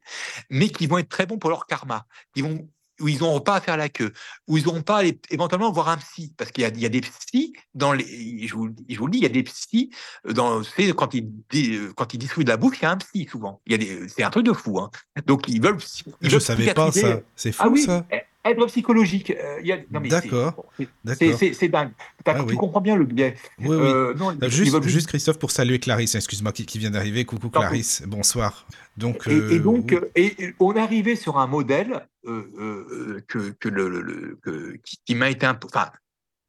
mais 0.49 0.69
qui 0.69 0.85
vont 0.85 0.99
être 0.99 1.09
très 1.09 1.25
bons 1.25 1.39
pour 1.39 1.49
leur 1.49 1.65
karma, 1.65 2.05
où 2.99 3.07
ils 3.07 3.19
n'auront 3.19 3.41
pas 3.41 3.55
à 3.55 3.61
faire 3.61 3.77
la 3.77 3.89
queue, 3.89 4.11
où 4.47 4.57
ils 4.57 4.65
n'auront 4.65 4.81
pas 4.81 5.03
à 5.03 5.03
éventuellement 5.29 5.71
voir 5.71 5.89
un 5.89 5.97
psy, 5.97 6.33
parce 6.37 6.51
qu'il 6.51 6.63
y, 6.63 6.85
a 6.85 6.89
des 6.89 7.01
psys 7.01 7.53
dans 7.73 7.93
les, 7.93 8.47
je 8.47 8.53
vous, 8.53 8.69
je 8.87 8.97
vous 8.97 9.07
le 9.07 9.11
dis, 9.11 9.19
il 9.19 9.23
y 9.23 9.27
a 9.27 9.29
des 9.29 9.43
psys 9.43 9.91
dans, 10.27 10.61
quand 10.95 11.13
ils 11.13 11.29
quand 11.95 12.13
ils 12.13 12.17
distribuent 12.17 12.45
de 12.45 12.49
la 12.49 12.57
bouffe, 12.57 12.79
il 12.79 12.83
y 12.83 12.85
a 12.85 12.91
un 12.91 12.97
psy 12.97 13.27
souvent. 13.29 13.61
Il 13.65 13.81
y 13.81 13.89
a 13.89 14.07
c'est 14.07 14.23
un 14.23 14.29
truc 14.29 14.45
de 14.45 14.53
fou. 14.53 14.79
Hein. 14.79 14.89
Donc 15.25 15.47
ils 15.47 15.61
veulent. 15.61 15.77
je 16.21 16.35
ne 16.35 16.39
savais 16.39 16.73
pas 16.73 16.91
ça. 16.91 17.21
C'est 17.35 17.51
fou 17.51 17.63
ah 17.65 17.69
oui, 17.69 17.83
ça. 17.83 18.05
Eh, 18.45 18.49
aide 18.49 18.65
psychologique. 18.67 19.31
Euh, 19.31 19.77
D'accord. 20.09 20.65
C'est 21.03 21.67
dingue. 21.67 21.91
Ah 22.25 22.43
tu 22.47 22.55
comprends 22.55 22.81
bien 22.81 22.95
le 22.95 23.05
biais. 23.05 23.35
Oui, 23.59 23.67
oui. 23.67 23.75
Euh, 23.75 24.13
euh, 24.41 24.49
juste, 24.49 25.07
Christophe, 25.07 25.39
pour 25.39 25.51
saluer 25.51 25.79
Clarisse, 25.79 26.15
excuse-moi, 26.15 26.51
qui, 26.51 26.77
vient 26.77 26.91
d'arriver. 26.91 27.25
Coucou 27.25 27.49
Clarisse, 27.49 28.03
bonsoir. 28.07 28.65
Donc, 28.97 29.27
et, 29.27 29.59
donc, 29.59 29.95
et 30.15 30.53
on 30.59 30.73
est 30.73 30.79
arrivé 30.79 31.15
sur 31.15 31.37
un 31.37 31.47
modèle 31.47 32.05
que, 32.23 33.49
que, 33.51 33.69
le, 33.69 34.37
qui, 35.05 35.15
m'a 35.15 35.29
été 35.29 35.45
un 35.45 35.55
peu. 35.55 35.67
Enfin, 35.67 35.91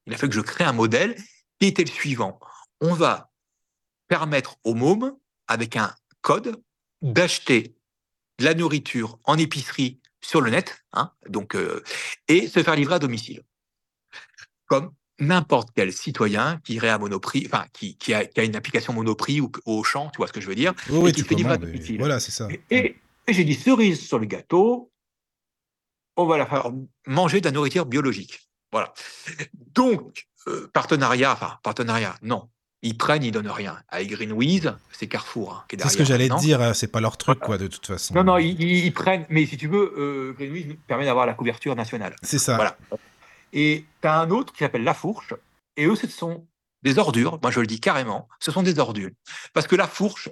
il 0.06 0.14
a 0.14 0.16
fait 0.16 0.28
que 0.28 0.34
je 0.34 0.40
crée 0.40 0.64
un 0.64 0.72
modèle 0.72 1.16
qui 1.60 1.68
était 1.68 1.84
le 1.84 1.90
suivant. 1.90 2.38
On 2.80 2.94
va 2.94 3.30
permettre 4.08 4.56
aux 4.64 4.74
mômes, 4.74 5.14
avec 5.46 5.76
un 5.76 5.94
code, 6.22 6.60
d'acheter 7.02 7.76
de 8.38 8.44
la 8.44 8.54
nourriture 8.54 9.18
en 9.24 9.38
épicerie 9.38 10.00
sur 10.20 10.40
le 10.40 10.50
net, 10.50 10.84
hein, 10.92 11.12
donc, 11.28 11.54
euh, 11.54 11.82
et 12.28 12.48
se 12.48 12.62
faire 12.62 12.76
livrer 12.76 12.94
à 12.94 12.98
domicile. 12.98 13.42
Comme 14.66 14.92
n'importe 15.18 15.70
quel 15.74 15.92
citoyen 15.92 16.60
qui 16.64 16.74
irait 16.74 16.88
à 16.88 16.98
Monoprix, 16.98 17.44
enfin, 17.46 17.66
qui, 17.72 17.96
qui, 17.96 18.14
a, 18.14 18.26
une 18.36 18.56
application 18.56 18.92
Monoprix 18.92 19.40
ou 19.40 19.50
au 19.66 19.84
champ, 19.84 20.10
tu 20.10 20.18
vois 20.18 20.26
ce 20.26 20.32
que 20.32 20.40
je 20.40 20.46
veux 20.46 20.54
dire, 20.54 20.72
oui, 20.88 21.10
et 21.10 21.12
qui 21.12 21.20
se 21.20 21.26
fait 21.26 21.34
livrer 21.34 21.52
à 21.52 21.58
domicile. 21.58 21.98
Voilà, 21.98 22.20
c'est 22.20 22.30
ça. 22.30 22.48
Et, 22.70 22.96
j'ai 23.28 23.44
dit 23.44 23.54
cerise 23.54 24.00
sur 24.00 24.18
le 24.18 24.26
gâteau, 24.26 24.90
on 26.16 26.26
va 26.26 26.36
la 26.36 26.46
faire 26.46 26.72
manger 27.06 27.40
de 27.40 27.46
la 27.46 27.52
nourriture 27.52 27.86
biologique. 27.86 28.50
Voilà. 28.72 28.92
Donc, 29.74 30.26
euh, 30.48 30.68
partenariat, 30.72 31.32
enfin, 31.32 31.58
partenariat, 31.62 32.16
non 32.22 32.48
ils 32.82 32.96
prennent, 32.96 33.22
ils 33.22 33.32
donnent 33.32 33.50
rien. 33.50 33.78
Avec 33.88 34.10
Greenwiz, 34.10 34.74
c'est 34.92 35.06
Carrefour 35.06 35.64
hein, 35.70 35.76
C'est 35.78 35.88
ce 35.88 35.96
que 35.98 36.04
j'allais 36.04 36.28
te 36.28 36.38
dire, 36.38 36.60
hein, 36.62 36.74
c'est 36.74 36.90
pas 36.90 37.00
leur 37.00 37.16
truc, 37.16 37.38
quoi, 37.38 37.58
de 37.58 37.66
toute 37.66 37.86
façon. 37.86 38.14
Non, 38.14 38.24
non, 38.24 38.38
ils, 38.38 38.92
prennent, 38.92 39.26
mais 39.28 39.46
si 39.46 39.56
tu 39.56 39.68
veux, 39.68 39.94
euh, 39.98 40.32
Greenwiz 40.32 40.76
permet 40.86 41.04
d'avoir 41.04 41.26
la 41.26 41.34
couverture 41.34 41.76
nationale. 41.76 42.16
C'est 42.22 42.38
ça. 42.38 42.56
Voilà. 42.56 42.76
Et 43.52 43.84
tu 44.00 44.08
as 44.08 44.18
un 44.18 44.30
autre 44.30 44.52
qui 44.52 44.60
s'appelle 44.60 44.84
La 44.84 44.94
Fourche, 44.94 45.34
et 45.76 45.86
eux, 45.86 45.96
ce 45.96 46.06
sont 46.06 46.46
des 46.82 46.98
ordures, 46.98 47.38
moi 47.42 47.50
je 47.50 47.60
le 47.60 47.66
dis 47.66 47.80
carrément, 47.80 48.28
ce 48.38 48.50
sont 48.50 48.62
des 48.62 48.78
ordures. 48.78 49.10
Parce 49.52 49.66
que 49.66 49.76
La 49.76 49.86
Fourche, 49.86 50.30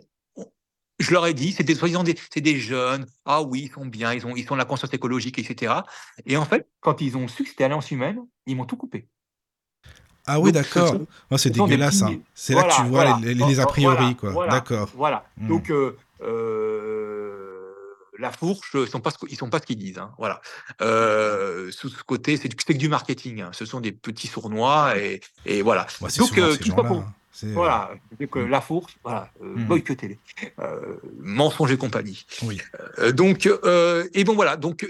je 0.98 1.12
leur 1.12 1.26
ai 1.26 1.34
dit, 1.34 1.52
c'est 1.52 1.64
des, 1.64 1.74
des, 1.74 2.40
des 2.40 2.58
jeunes, 2.58 3.06
ah 3.24 3.42
oui, 3.42 3.64
ils 3.64 3.72
sont 3.72 3.86
bien, 3.86 4.12
ils 4.12 4.26
ont, 4.26 4.34
ils 4.34 4.46
sont 4.46 4.56
la 4.56 4.64
conscience 4.64 4.92
écologique, 4.94 5.38
etc. 5.38 5.74
Et 6.26 6.36
en 6.36 6.44
fait, 6.44 6.66
quand 6.80 7.00
ils 7.00 7.16
ont 7.16 7.28
su 7.28 7.44
que 7.44 7.50
c'était 7.50 7.64
Alliance 7.64 7.90
Humaine, 7.90 8.20
ils 8.46 8.56
m'ont 8.56 8.64
tout 8.64 8.76
coupé. 8.76 9.08
Ah 10.28 10.38
oui, 10.38 10.52
d'accord. 10.52 10.94
c'est 11.36 11.50
dégueulasse. 11.50 12.02
Hein. 12.02 12.18
C'est 12.34 12.54
là 12.54 12.64
que 12.64 12.76
tu 12.76 12.82
vois 12.82 13.18
les, 13.20 13.60
a 13.60 13.66
priori, 13.66 14.14
quoi. 14.14 14.46
D'accord. 14.46 14.90
Voilà. 14.94 15.24
Hmm. 15.38 15.48
Donc, 15.48 15.70
euh, 15.70 15.96
euh, 16.22 17.72
la 18.18 18.30
fourche, 18.30 18.72
ils 18.74 18.88
sont 18.88 19.00
pas 19.00 19.10
ils 19.28 19.36
sont 19.36 19.48
pas 19.48 19.58
ce 19.58 19.66
qu'ils 19.66 19.78
disent. 19.78 19.98
Hein. 19.98 20.10
Voilà. 20.18 20.40
Euh, 20.82 21.70
sous 21.70 21.88
ce 21.88 22.02
côté, 22.04 22.36
c'est 22.36 22.48
que 22.48 22.72
du 22.74 22.88
marketing. 22.88 23.40
Hein. 23.40 23.50
Ce 23.52 23.64
sont 23.64 23.80
des 23.80 23.92
petits 23.92 24.26
sournois 24.26 24.98
et, 24.98 25.20
et 25.46 25.62
voilà. 25.62 25.86
donc, 26.18 26.58
tout 26.60 26.74
pour, 26.74 27.04
voilà, 27.52 27.92
donc, 28.18 28.34
la 28.34 28.60
fourche, 28.60 28.98
voilà, 29.04 29.30
hmm. 29.40 29.64
boycottez-les. 29.64 30.18
mensonge 31.20 31.70
et 31.72 31.76
compagnie. 31.78 32.26
Oui. 32.42 32.60
donc, 33.12 33.48
et 34.12 34.24
bon 34.24 34.34
voilà, 34.34 34.56
donc, 34.56 34.84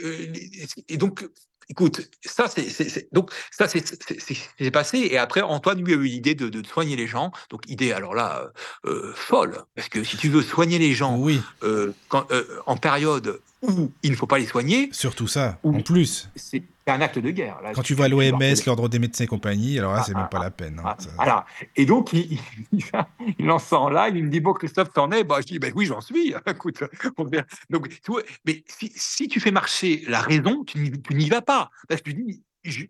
et 0.89 0.97
donc, 0.97 1.29
Écoute, 1.71 2.09
ça, 2.25 2.49
c'est 2.49 3.09
donc 3.13 3.31
ça, 3.51 3.67
c'est 3.69 4.71
passé. 4.71 5.09
Et 5.11 5.19
après, 5.19 5.43
Antoine 5.43 5.83
lui 5.83 5.93
a 5.93 5.97
eu 5.97 6.05
l'idée 6.05 6.35
de, 6.35 6.63
soigner 6.67 6.97
les 6.97 7.07
gens. 7.07 7.31
Donc 7.51 7.69
idée, 7.69 7.93
alors 7.93 8.15
là, 8.15 8.51
euh, 8.87 9.13
folle, 9.15 9.65
parce 9.75 9.89
que 9.89 10.03
si 10.03 10.17
tu 10.17 10.29
veux 10.31 10.43
soigner 10.43 10.79
les 10.79 10.95
gens, 10.95 11.17
oui. 11.17 11.41
Euh, 11.63 11.93
quand, 12.09 12.31
euh, 12.31 12.45
en 12.67 12.77
période 12.77 13.41
où 13.63 13.91
il 14.03 14.11
ne 14.11 14.17
faut 14.17 14.27
pas 14.27 14.39
les 14.39 14.47
soigner, 14.47 14.89
surtout 14.93 15.27
ça, 15.27 15.59
en 15.63 15.81
plus, 15.81 16.31
c'est 16.37 16.63
un 16.87 17.01
acte 17.01 17.19
de 17.19 17.31
guerre. 17.31 17.61
Quand 17.75 17.83
tu 17.83 17.95
vois 17.95 18.09
l'OMS, 18.09 18.55
l'ordre 18.67 18.89
des 18.89 18.99
médecins 18.99 19.25
et 19.25 19.27
compagnie, 19.27 19.79
alors 19.79 19.93
là, 19.93 20.03
c'est 20.03 20.13
ah, 20.15 20.21
même 20.21 20.29
pas 20.29 20.39
la 20.39 20.51
peine. 20.51 20.81
Hein, 20.85 20.97
ah, 21.19 21.45
et 21.77 21.85
donc, 21.85 22.13
il, 22.13 22.39
il, 23.39 23.51
en 23.51 23.59
sort 23.59 23.91
là, 23.91 24.09
il 24.09 24.25
me 24.25 24.31
dit 24.31 24.41
Bon, 24.41 24.53
Christophe, 24.53 24.93
t'en 24.93 25.11
es? 25.11 25.25
Bah, 25.25 25.41
Je 25.41 25.47
dis 25.47 25.59
ben 25.59 25.73
Oui, 25.75 25.87
j'en 25.87 26.01
suis. 26.01 26.35
Écoute, 26.47 26.83
donc, 27.71 27.89
mais 28.45 28.65
si, 28.67 29.29
tu 29.29 29.41
fais 29.41 29.51
marcher 29.51 30.05
la 30.09 30.21
raison, 30.21 30.65
tu 30.65 30.93
n'y 31.11 31.29
vas 31.29 31.43
pas. 31.43 31.71
Parce 31.89 32.01
que 32.01 32.11
tu 32.11 32.15
dis 32.15 32.43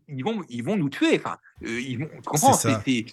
ils 0.08 0.24
vont, 0.24 0.42
ils 0.48 0.62
vont 0.62 0.76
nous 0.76 0.88
tuer. 0.88 1.20
Enfin, 1.22 1.36
euh, 1.64 1.80
ils 1.80 1.98
vont, 1.98 2.08
tu 2.14 2.22
comprends? 2.22 2.52
C'est 2.54 3.06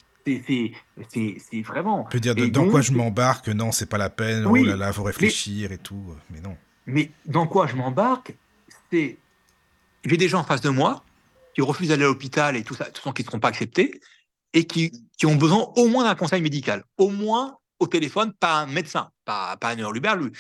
vraiment. 1.64 2.02
On 2.02 2.10
peut 2.10 2.20
dire 2.20 2.36
dans 2.36 2.70
quoi 2.70 2.82
je 2.82 2.92
m'embarque? 2.92 3.48
Non, 3.50 3.72
c'est 3.72 3.86
pas 3.86 3.98
la 3.98 4.10
peine. 4.10 4.46
oh 4.46 4.56
là 4.56 4.76
là, 4.76 4.94
faut 4.94 5.04
réfléchir 5.04 5.72
et 5.72 5.78
tout. 5.78 6.16
Mais 6.32 6.42
non. 6.42 6.58
Mais 6.86 7.12
dans 7.26 7.48
quoi 7.48 7.68
je 7.68 7.76
m'embarque 7.76 8.36
C'est 8.92 9.18
j'ai 10.04 10.18
des 10.18 10.30
gens 10.30 10.40
en 10.40 10.44
face 10.44 10.62
de 10.62 10.70
moi 10.70 11.04
qui 11.54 11.62
refusent 11.62 11.90
d'aller 11.90 12.04
à 12.04 12.08
l'hôpital 12.08 12.56
et 12.56 12.64
tout 12.64 12.76
ça, 12.76 12.86
tout 12.86 13.12
qui 13.12 13.24
ne 13.24 13.26
seront 13.26 13.40
pas 13.40 13.48
acceptés, 13.48 14.00
et 14.54 14.66
qui, 14.66 14.92
ont 15.24 15.36
besoin 15.36 15.72
au 15.76 15.88
moins 15.88 16.04
d'un 16.04 16.16
conseil 16.16 16.42
médical, 16.42 16.84
au 16.98 17.10
moins 17.10 17.58
au 17.80 17.88
téléphone, 17.88 18.34
pas 18.34 18.60
un 18.60 18.68
médecin, 18.68 19.10
pas, 19.26 19.58
un 19.62 19.78
hurluberlu. 19.78 20.32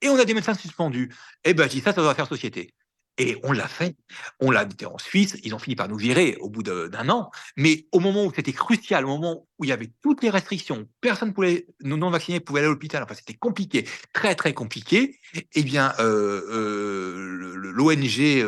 Et 0.00 0.08
on 0.08 0.18
a 0.18 0.24
des 0.24 0.34
médecins 0.34 0.54
suspendus. 0.54 1.12
Eh 1.44 1.54
ben, 1.54 1.68
je 1.68 1.78
ça, 1.80 1.92
ça 1.92 2.02
doit 2.02 2.14
faire 2.14 2.28
société. 2.28 2.72
Et 3.18 3.36
on 3.42 3.52
l'a 3.52 3.68
fait. 3.68 3.96
On 4.40 4.50
l'a 4.50 4.64
dit 4.64 4.84
en 4.86 4.98
Suisse. 4.98 5.36
Ils 5.44 5.54
ont 5.54 5.58
fini 5.58 5.76
par 5.76 5.88
nous 5.88 5.96
virer 5.96 6.36
au 6.40 6.48
bout 6.48 6.62
d'un 6.62 7.08
an. 7.08 7.30
Mais 7.56 7.86
au 7.92 8.00
moment 8.00 8.24
où 8.24 8.32
c'était 8.34 8.52
crucial, 8.52 9.04
au 9.04 9.08
moment 9.08 9.46
où 9.58 9.64
il 9.64 9.68
y 9.68 9.72
avait 9.72 9.92
toutes 10.02 10.22
les 10.22 10.30
restrictions, 10.30 10.88
personne 11.00 11.32
pouvait, 11.32 11.66
nos 11.80 11.96
non 11.96 12.10
vaccinés 12.10 12.40
pouvaient 12.40 12.60
aller 12.60 12.68
à 12.68 12.70
l'hôpital. 12.70 13.02
Enfin, 13.02 13.14
c'était 13.14 13.34
compliqué, 13.34 13.86
très 14.12 14.34
très 14.34 14.52
compliqué. 14.52 15.18
Eh 15.54 15.62
bien, 15.62 15.92
euh, 16.00 16.42
euh, 16.50 17.54
l'ONG 17.56 18.44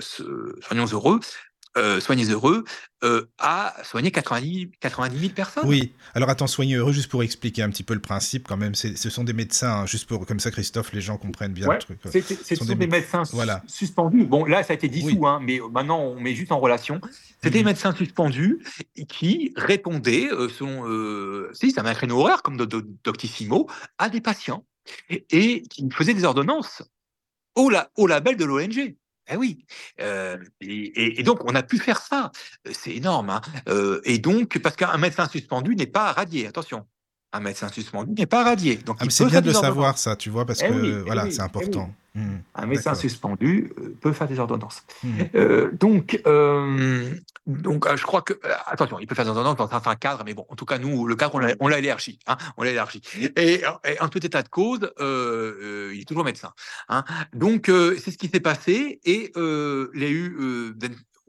soignons 0.00 0.86
heureux, 0.86 1.20
euh, 1.76 2.00
soignez 2.00 2.24
heureux 2.24 2.64
euh, 3.04 3.30
a 3.38 3.74
soigné 3.84 4.10
90, 4.10 4.72
90 4.80 5.18
000 5.18 5.32
personnes. 5.32 5.64
Oui, 5.66 5.92
alors 6.14 6.28
attends, 6.28 6.46
soignez 6.46 6.74
heureux, 6.74 6.92
juste 6.92 7.10
pour 7.10 7.22
expliquer 7.22 7.62
un 7.62 7.70
petit 7.70 7.82
peu 7.82 7.94
le 7.94 8.00
principe 8.00 8.46
quand 8.46 8.56
même, 8.56 8.74
ce 8.74 9.10
sont 9.10 9.24
des 9.24 9.32
médecins, 9.32 9.82
hein, 9.82 9.86
juste 9.86 10.08
pour 10.08 10.26
comme 10.26 10.40
ça 10.40 10.50
Christophe, 10.50 10.92
les 10.92 11.00
gens 11.00 11.16
comprennent 11.16 11.52
bien 11.52 11.72
le 11.72 11.78
truc. 11.78 12.00
Ce 12.04 12.54
sont, 12.56 12.64
des, 12.64 12.86
médecins 12.86 13.22
voilà. 13.32 13.62
suspendus. 13.66 14.24
Bon, 14.24 14.44
là, 14.44 14.62
ça 14.62 14.72
a 14.72 14.76
été 14.76 14.88
dissous, 14.88 15.26
hein, 15.26 15.40
mais 15.42 15.60
maintenant, 15.72 16.00
on 16.00 16.20
met 16.20 16.34
juste 16.34 16.52
en 16.52 16.58
relation. 16.58 17.00
C'était 17.36 17.58
des 17.58 17.64
médecins 17.64 17.94
suspendus 17.94 18.62
qui 19.08 19.52
répondaient, 19.56 20.28
euh, 20.30 20.48
selon, 20.48 20.86
euh, 20.88 21.50
si, 21.54 21.70
ça 21.70 21.82
m'a 21.82 21.90
un 21.90 21.94
créneau 21.94 22.18
horaire, 22.20 22.42
comme 22.42 22.56
Doctissimo, 22.56 23.68
à 23.98 24.08
des 24.08 24.20
patients 24.20 24.64
et, 25.08 25.24
et 25.30 25.62
qui 25.62 25.88
faisaient 25.90 26.14
des 26.14 26.24
ordonnances 26.24 26.82
au, 27.54 27.70
la, 27.70 27.90
au 27.96 28.06
label 28.06 28.36
de 28.36 28.44
l'ONG. 28.44 28.94
Eh 29.30 29.36
oui. 29.36 29.64
Euh, 30.00 30.38
et, 30.60 31.22
donc, 31.22 31.44
on 31.44 31.54
a 31.54 31.62
pu 31.62 31.78
faire 31.78 32.00
ça. 32.00 32.32
C'est 32.72 32.94
énorme. 32.94 33.30
Hein. 33.30 33.40
Euh, 33.68 34.00
et 34.04 34.18
donc, 34.18 34.58
parce 34.58 34.76
qu'un 34.76 34.98
médecin 34.98 35.28
suspendu 35.28 35.76
n'est 35.76 35.86
pas 35.86 36.12
radié, 36.12 36.46
attention. 36.46 36.86
Un 37.32 37.40
médecin 37.40 37.68
suspendu 37.68 38.12
n'est 38.12 38.26
pas 38.26 38.42
radié. 38.42 38.76
Donc, 38.76 38.96
ah, 39.00 39.04
c'est 39.08 39.26
bien 39.26 39.40
de 39.40 39.52
savoir 39.52 39.98
ça, 39.98 40.16
tu 40.16 40.30
vois, 40.30 40.44
parce 40.44 40.62
eh 40.62 40.68
que 40.68 40.74
eh 40.74 41.02
voilà, 41.02 41.30
c'est 41.30 41.42
important. 41.42 41.90
Mmh. 42.14 42.38
Un 42.56 42.66
médecin 42.66 42.94
suspendu 42.96 43.72
euh, 43.78 43.96
peut 44.00 44.12
faire 44.12 44.26
des 44.26 44.40
ordonnances. 44.40 44.82
Mmh. 45.04 45.20
Euh, 45.36 45.70
donc, 45.72 46.20
euh, 46.26 47.08
donc 47.46 47.86
je 47.94 48.02
crois 48.02 48.22
que 48.22 48.34
attention, 48.66 48.98
il 48.98 49.06
peut 49.06 49.14
faire 49.14 49.24
des 49.24 49.30
ordonnances 49.30 49.56
dans 49.56 49.70
un 49.72 49.94
cadre, 49.94 50.24
mais 50.24 50.34
bon, 50.34 50.44
en 50.48 50.56
tout 50.56 50.64
cas 50.64 50.78
nous, 50.78 51.06
le 51.06 51.14
cadre, 51.14 51.40
on 51.60 51.68
l'a 51.68 51.78
élargi, 51.78 52.18
hein, 52.26 52.36
on 52.56 52.64
l'a 52.64 52.70
élargi. 52.70 53.00
Et, 53.36 53.62
en 54.00 54.08
tout 54.08 54.24
état 54.26 54.42
de 54.42 54.48
cause, 54.48 54.90
il 54.98 56.00
est 56.00 56.08
toujours 56.08 56.24
médecin. 56.24 56.52
Hein. 56.88 57.04
Donc 57.32 57.66
c'est 57.66 58.10
ce 58.10 58.18
qui 58.18 58.28
s'est 58.28 58.40
passé 58.40 59.00
et 59.04 59.32
il 59.36 60.00
y 60.00 60.04
a 60.04 60.10
eu 60.10 60.74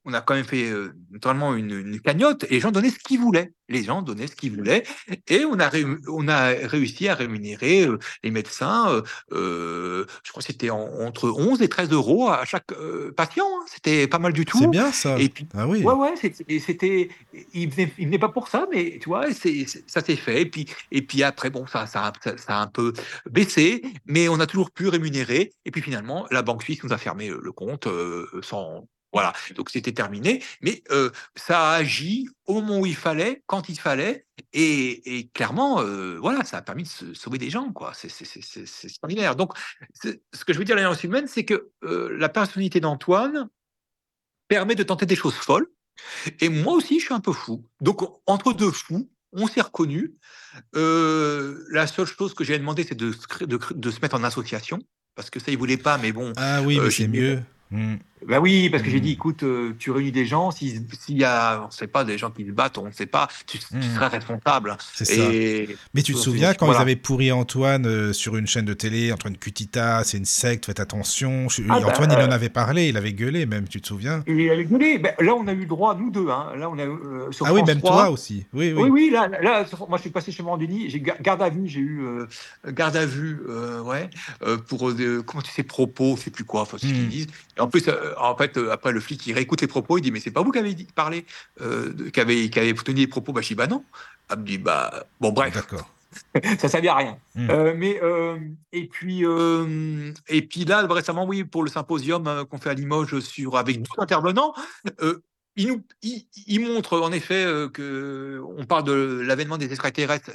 on 0.05 0.13
a 0.13 0.21
quand 0.21 0.33
même 0.33 0.45
fait 0.45 0.71
notamment 1.11 1.55
une, 1.55 1.99
cagnotte 2.01 2.45
et 2.45 2.55
les 2.55 2.59
gens 2.59 2.71
donnaient 2.71 2.89
ce 2.89 2.99
qu'ils 2.99 3.19
voulaient. 3.19 3.53
Les 3.69 3.83
gens 3.83 4.01
donnaient 4.01 4.27
ce 4.27 4.35
qu'ils 4.35 4.55
voulaient 4.55 4.83
et 5.27 5.45
on 5.45 5.59
a, 5.59 5.69
on 6.07 6.27
a 6.27 6.47
réussi 6.47 7.07
à 7.07 7.15
rémunérer 7.15 7.87
les 8.23 8.31
médecins, 8.31 9.01
je 9.31 10.05
crois 10.29 10.41
que 10.41 10.47
c'était 10.47 10.69
entre 10.69 11.29
11 11.29 11.61
et 11.61 11.69
13 11.69 11.91
euros 11.91 12.29
à 12.29 12.45
chaque 12.45 12.73
patient. 13.15 13.45
Hein. 13.45 13.65
C'était 13.67 14.07
pas 14.07 14.19
mal 14.19 14.33
du 14.33 14.45
tout. 14.45 14.59
C'est 14.59 14.67
bien 14.67 14.91
ça. 14.91 15.19
Et 15.19 15.29
puis, 15.29 15.47
ah 15.55 15.67
oui. 15.67 15.83
Ouais, 15.83 15.93
ouais, 15.93 16.13
c'était, 16.15 17.09
il 17.53 17.69
venait, 17.69 18.19
pas 18.19 18.29
pour 18.29 18.47
ça, 18.47 18.67
mais 18.71 18.99
tu 19.01 19.09
vois, 19.09 19.27
ça 19.33 20.01
s'est 20.01 20.15
fait. 20.15 20.41
Et 20.41 20.45
puis, 20.45 20.67
et 20.91 21.01
puis 21.01 21.23
après, 21.23 21.49
bon, 21.49 21.67
ça, 21.67 21.87
ça, 21.87 22.11
ça, 22.37 22.57
a 22.57 22.61
un 22.61 22.67
peu 22.67 22.93
baissé, 23.29 23.81
mais 24.05 24.29
on 24.29 24.39
a 24.39 24.47
toujours 24.47 24.71
pu 24.71 24.87
rémunérer. 24.87 25.53
Et 25.65 25.71
puis 25.71 25.81
finalement, 25.81 26.27
la 26.31 26.41
Banque 26.41 26.63
suisse 26.63 26.83
nous 26.83 26.93
a 26.93 26.97
fermé 26.97 27.29
le 27.29 27.51
compte 27.51 27.87
sans 28.41 28.87
voilà, 29.13 29.33
donc 29.55 29.69
c'était 29.69 29.91
terminé, 29.91 30.43
mais 30.61 30.83
ça 31.35 31.71
a 31.71 31.75
agi 31.75 32.27
au 32.45 32.55
moment 32.55 32.79
où 32.79 32.85
il 32.85 32.95
fallait, 32.95 33.43
quand 33.45 33.69
il 33.69 33.79
fallait, 33.79 34.25
et, 34.53 35.29
clairement, 35.33 35.83
voilà, 36.19 36.43
ça 36.43 36.57
a 36.57 36.61
permis 36.61 36.83
de 36.83 37.13
sauver 37.13 37.37
des 37.37 37.49
gens, 37.49 37.71
quoi. 37.71 37.91
C'est 37.93 38.07
extraordinaire. 38.83 39.35
Donc, 39.35 39.53
ce 40.03 40.45
que 40.45 40.53
je 40.53 40.57
veux 40.57 40.65
dire, 40.65 40.75
la 40.75 40.93
humaine, 41.03 41.27
c'est 41.27 41.45
que 41.45 41.71
la 41.81 42.29
personnalité 42.29 42.79
d'Antoine 42.79 43.49
permet 44.47 44.75
de 44.75 44.83
tenter 44.83 45.05
des 45.05 45.15
choses 45.15 45.35
folles, 45.35 45.67
et 46.39 46.49
moi 46.49 46.73
aussi, 46.73 46.99
je 46.99 47.05
suis 47.05 47.13
un 47.13 47.19
peu 47.19 47.33
fou. 47.33 47.65
Donc, 47.81 48.01
entre 48.25 48.53
deux 48.53 48.71
fous, 48.71 49.09
on 49.33 49.47
s'est 49.47 49.61
reconnus. 49.61 50.11
la 50.73 51.87
seule 51.87 52.05
chose 52.05 52.33
que 52.33 52.43
j'ai 52.43 52.57
demandé, 52.57 52.83
c'est 52.83 52.95
de, 52.95 53.13
de, 53.41 53.91
se 53.91 53.99
mettre 54.01 54.15
en 54.15 54.23
association, 54.23 54.79
parce 55.15 55.29
que 55.29 55.39
ça, 55.39 55.51
il 55.51 55.57
voulait 55.57 55.77
pas, 55.77 55.97
mais 55.97 56.11
bon. 56.11 56.33
Ah 56.37 56.61
oui, 56.61 56.79
mais 56.79 56.91
c'est 56.91 57.07
mieux. 57.07 57.41
Mmh. 57.71 57.95
Ben 58.27 58.39
oui, 58.39 58.69
parce 58.69 58.83
que 58.83 58.89
j'ai 58.89 58.97
mmh. 58.97 59.01
dit, 59.01 59.11
écoute, 59.13 59.43
euh, 59.43 59.73
tu 59.79 59.89
réunis 59.89 60.11
des 60.11 60.25
gens, 60.25 60.51
s'il 60.51 60.85
y 61.09 61.23
a, 61.23 61.61
on 61.63 61.67
ne 61.67 61.71
sait 61.71 61.87
pas, 61.87 62.03
des 62.03 62.17
gens 62.17 62.29
qui 62.29 62.45
se 62.45 62.51
battent, 62.51 62.77
on 62.77 62.85
ne 62.85 62.91
sait 62.91 63.07
pas, 63.07 63.27
tu, 63.47 63.57
mmh. 63.57 63.81
seras 63.95 64.09
responsable. 64.09 64.77
C'est 64.93 65.05
ça. 65.05 65.23
Mais 65.93 66.03
tu 66.03 66.13
te 66.13 66.19
souviens 66.19 66.53
quand 66.53 66.71
ils 66.71 66.77
avaient 66.77 66.95
pourri 66.95 67.31
Antoine 67.31 67.87
euh, 67.87 68.13
sur 68.13 68.37
une 68.37 68.45
chaîne 68.45 68.65
de 68.65 68.73
télé, 68.73 69.11
Antoine 69.11 69.37
Cutita, 69.37 70.03
c'est 70.03 70.17
une 70.17 70.25
secte, 70.25 70.67
faites 70.67 70.79
attention. 70.79 71.47
Ah 71.69 71.79
bah, 71.79 71.87
Antoine, 71.87 72.11
il 72.11 72.17
en 72.17 72.31
euh, 72.31 72.35
avait 72.35 72.49
parlé, 72.49 72.89
il 72.89 72.97
avait 72.97 73.13
gueulé 73.13 73.45
même, 73.45 73.67
tu 73.67 73.81
te 73.81 73.87
souviens? 73.87 74.23
Il 74.27 74.49
avait 74.49 74.65
gueulé. 74.65 74.99
Ben, 74.99 75.13
là, 75.19 75.33
on 75.33 75.47
a 75.47 75.53
eu 75.53 75.61
le 75.61 75.65
droit, 75.65 75.95
nous 75.95 76.11
deux, 76.11 76.29
hein. 76.29 76.51
là, 76.55 76.69
on 76.69 76.77
a 76.77 77.31
sur 77.31 77.47
Ah 77.47 77.53
oui, 77.53 77.63
même 77.63 77.81
toi 77.81 78.11
aussi. 78.11 78.45
Oui, 78.53 78.71
oui. 78.75 78.83
Oui, 78.83 78.89
oui 78.89 79.09
là, 79.09 79.27
là, 79.27 79.65
moi, 79.89 79.97
je 79.97 80.01
suis 80.01 80.11
passé 80.11 80.31
chez 80.31 80.43
Mandini, 80.43 80.89
j'ai 80.89 80.99
garde 80.99 81.41
à 81.41 81.49
vue, 81.49 81.67
j'ai 81.67 81.79
eu 81.79 82.03
garde 82.67 82.95
à 82.95 83.05
vue, 83.05 83.41
ouais, 83.83 84.09
pour, 84.67 84.91
comment 85.25 85.41
tu 85.41 85.51
sais, 85.51 85.63
propos, 85.63 86.15
je 86.17 86.23
sais 86.23 86.31
plus 86.31 86.43
quoi, 86.43 86.61
enfin, 86.61 86.77
ce 86.77 86.85
qu'ils 86.85 87.09
disent. 87.09 87.27
Et 87.57 87.61
en 87.61 87.67
plus, 87.67 87.89
en 88.17 88.35
fait, 88.35 88.57
après, 88.71 88.91
le 88.91 88.99
flic, 88.99 89.25
il 89.27 89.33
réécoute 89.33 89.61
les 89.61 89.67
propos, 89.67 89.97
il 89.97 90.01
dit, 90.01 90.11
mais 90.11 90.19
c'est 90.19 90.31
pas 90.31 90.41
vous 90.41 90.51
qui 90.51 90.59
avez 90.59 90.73
dit, 90.73 90.87
parlé, 90.95 91.25
euh, 91.61 92.09
qui 92.11 92.19
avez, 92.19 92.49
qui 92.49 92.59
avez 92.59 92.73
tenu 92.73 93.01
les 93.01 93.07
propos? 93.07 93.33
Bah, 93.33 93.41
je 93.41 93.47
dis, 93.49 93.55
bah 93.55 93.67
non. 93.67 93.83
Elle 94.29 94.39
me 94.39 94.45
dit, 94.45 94.57
bah, 94.57 95.05
bon, 95.19 95.31
bref. 95.31 95.53
D'accord. 95.53 95.89
ça 96.43 96.67
ne 96.67 96.71
servait 96.71 96.87
à 96.87 96.95
rien. 96.95 97.17
Hmm. 97.35 97.49
Euh, 97.49 97.73
mais 97.75 97.99
euh, 98.01 98.37
et 98.71 98.87
puis 98.87 99.25
euh, 99.25 100.11
et 100.27 100.41
puis 100.41 100.65
là 100.65 100.85
récemment 100.87 101.25
oui 101.25 101.43
pour 101.43 101.63
le 101.63 101.69
symposium 101.69 102.45
qu'on 102.49 102.57
fait 102.57 102.69
à 102.69 102.73
Limoges 102.73 103.19
sur 103.19 103.57
avec 103.57 103.81
deux 103.81 103.89
intervenants, 103.97 104.53
il 105.55 105.67
nous 105.67 105.83
il, 106.01 106.59
montre 106.61 106.99
en 106.99 107.11
effet 107.11 107.45
que 107.73 108.41
on 108.57 108.65
parle 108.65 108.83
de 108.83 109.21
l'avènement 109.25 109.57
des 109.57 109.71
extraterrestres. 109.71 110.31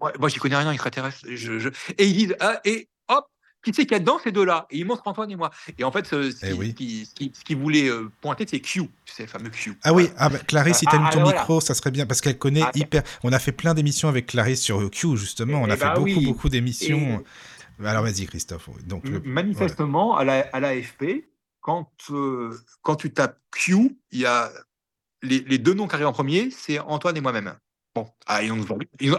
moi, 0.00 0.12
moi 0.18 0.28
j'y 0.28 0.38
connais 0.38 0.56
rien 0.56 0.70
extraterrestres. 0.72 1.24
Je, 1.28 1.68
et 1.98 2.06
ils 2.06 2.14
disent 2.14 2.36
ah, 2.40 2.60
et 2.64 2.88
hop 3.08 3.26
qui 3.66 3.74
c'est 3.74 3.86
qu'il 3.86 3.92
y 3.92 3.96
a 3.96 4.00
dedans 4.00 4.18
ces 4.22 4.32
deux-là 4.32 4.66
Et 4.70 4.78
il 4.78 4.86
montre 4.86 5.02
Antoine 5.06 5.30
et 5.30 5.36
moi. 5.36 5.50
Et 5.78 5.84
en 5.84 5.90
fait, 5.90 6.06
ce, 6.06 6.32
eh 6.44 6.72
qui, 6.72 7.06
ce 7.06 7.44
qui, 7.44 7.54
voulait 7.54 7.88
euh, 7.88 8.10
pointer, 8.20 8.46
c'est 8.48 8.60
Q, 8.60 8.88
c'est 9.04 9.24
le 9.24 9.28
fameux 9.28 9.50
Q. 9.50 9.76
Ah 9.82 9.92
oui, 9.92 10.10
ah 10.16 10.28
bah, 10.28 10.38
Clarisse, 10.38 10.78
si 10.78 10.86
tu 10.86 10.96
ah, 10.98 11.10
ton 11.12 11.24
micro, 11.24 11.60
ça 11.60 11.74
serait 11.74 11.90
bien, 11.90 12.06
parce 12.06 12.20
qu'elle 12.20 12.38
connaît 12.38 12.62
ah, 12.62 12.70
hyper. 12.74 13.02
On 13.24 13.32
a 13.32 13.38
fait 13.38 13.52
plein 13.52 13.74
d'émissions 13.74 14.08
avec 14.08 14.26
Clarisse 14.26 14.62
sur 14.62 14.88
Q, 14.90 15.16
justement. 15.16 15.60
On 15.60 15.70
a 15.70 15.74
eh 15.74 15.76
fait 15.76 15.84
bah 15.84 15.94
beaucoup, 15.94 16.20
beaucoup 16.20 16.48
d'émissions. 16.48 17.24
Alors 17.84 18.02
vas-y, 18.02 18.26
Christophe. 18.26 18.70
Donc, 18.86 19.04
Manifestement, 19.24 20.16
à 20.16 20.24
l'AFP, 20.24 21.02
la, 21.02 21.14
quand, 21.60 21.90
euh, 22.10 22.56
quand 22.82 22.96
tu 22.96 23.12
tapes 23.12 23.38
Q, 23.50 23.98
il 24.12 24.20
y 24.20 24.26
a 24.26 24.50
les, 25.22 25.40
les 25.40 25.58
deux 25.58 25.74
noms 25.74 25.88
qui 25.88 25.94
arrivent 25.94 26.06
en 26.06 26.12
premier, 26.12 26.50
c'est 26.50 26.78
Antoine 26.78 27.16
et 27.16 27.20
moi-même. 27.20 27.54
Bon, 27.96 28.06
ah, 28.26 28.42
ils 28.42 28.52
ont, 28.52 28.58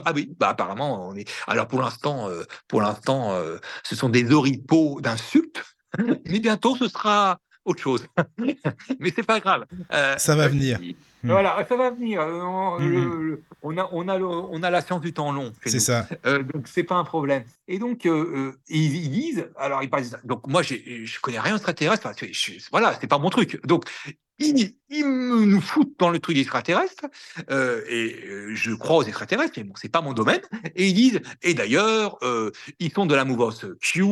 ah 0.06 0.12
oui, 0.14 0.32
bah 0.40 0.50
apparemment, 0.50 1.08
on 1.08 1.16
est. 1.16 1.28
Alors 1.48 1.68
pour 1.68 1.82
l'instant, 1.82 2.30
euh, 2.30 2.44
pour 2.68 2.80
l'instant, 2.80 3.32
euh, 3.32 3.58
ce 3.82 3.96
sont 3.96 4.08
des 4.08 4.32
oripeaux 4.32 5.02
d'insultes, 5.02 5.64
mais 5.98 6.40
bientôt 6.40 6.76
ce 6.76 6.88
sera 6.88 7.40
autre 7.66 7.82
chose. 7.82 8.06
mais 9.00 9.12
c'est 9.16 9.26
pas 9.26 9.40
grave. 9.40 9.66
Euh, 9.92 10.16
ça 10.20 10.36
va 10.36 10.48
venir. 10.48 10.80
Hmm. 11.24 11.32
Voilà, 11.32 11.66
ça 11.68 11.76
va 11.76 11.90
venir. 11.90 12.22
Hmm. 12.22 13.38
on, 13.64 13.78
a, 13.80 13.90
on, 13.92 14.08
a 14.08 14.20
on 14.20 14.62
a 14.62 14.70
la 14.70 14.82
science 14.82 15.02
du 15.02 15.12
temps 15.12 15.32
long. 15.32 15.54
C'est 15.66 15.80
ça. 15.80 16.08
donc 16.24 16.68
c'est 16.68 16.84
pas 16.84 16.98
un 16.98 17.04
problème. 17.04 17.46
Et 17.68 17.80
donc 17.80 18.06
ils, 18.06 19.10
disent, 19.10 19.50
alors 19.58 19.82
ils 19.82 19.90
parlent. 19.90 20.06
Donc 20.24 20.46
moi 20.46 20.62
je 20.62 21.20
connais 21.20 21.40
rien 21.40 21.56
extraterrestre. 21.56 22.06
Enfin, 22.06 22.28
voilà, 22.72 22.96
c'est 23.02 23.08
pas 23.08 23.18
mon 23.18 23.32
truc. 23.32 23.60
Donc 23.66 23.86
ils, 24.40 24.74
nous 24.90 25.62
foutent 25.62 25.96
dans 26.00 26.10
le 26.10 26.20
truc 26.20 26.38
extraterrestre, 26.38 27.06
euh, 27.50 27.82
et 27.90 28.26
euh, 28.28 28.56
je 28.56 28.74
crois 28.74 28.98
aux 28.98 29.04
extraterrestres, 29.04 29.54
mais 29.58 29.64
bon, 29.64 29.74
c'est 29.76 29.90
pas 29.90 30.02
mon 30.02 30.14
domaine. 30.14 30.42
Et 30.76 30.88
ils 30.88 30.94
disent, 30.94 31.22
et 31.42 31.54
d'ailleurs, 31.54 32.18
euh, 32.24 32.52
ils 32.80 32.92
sont 32.92 33.06
de 33.06 33.16
la 33.16 33.26
mouvance 33.26 33.66
Q, 33.82 34.04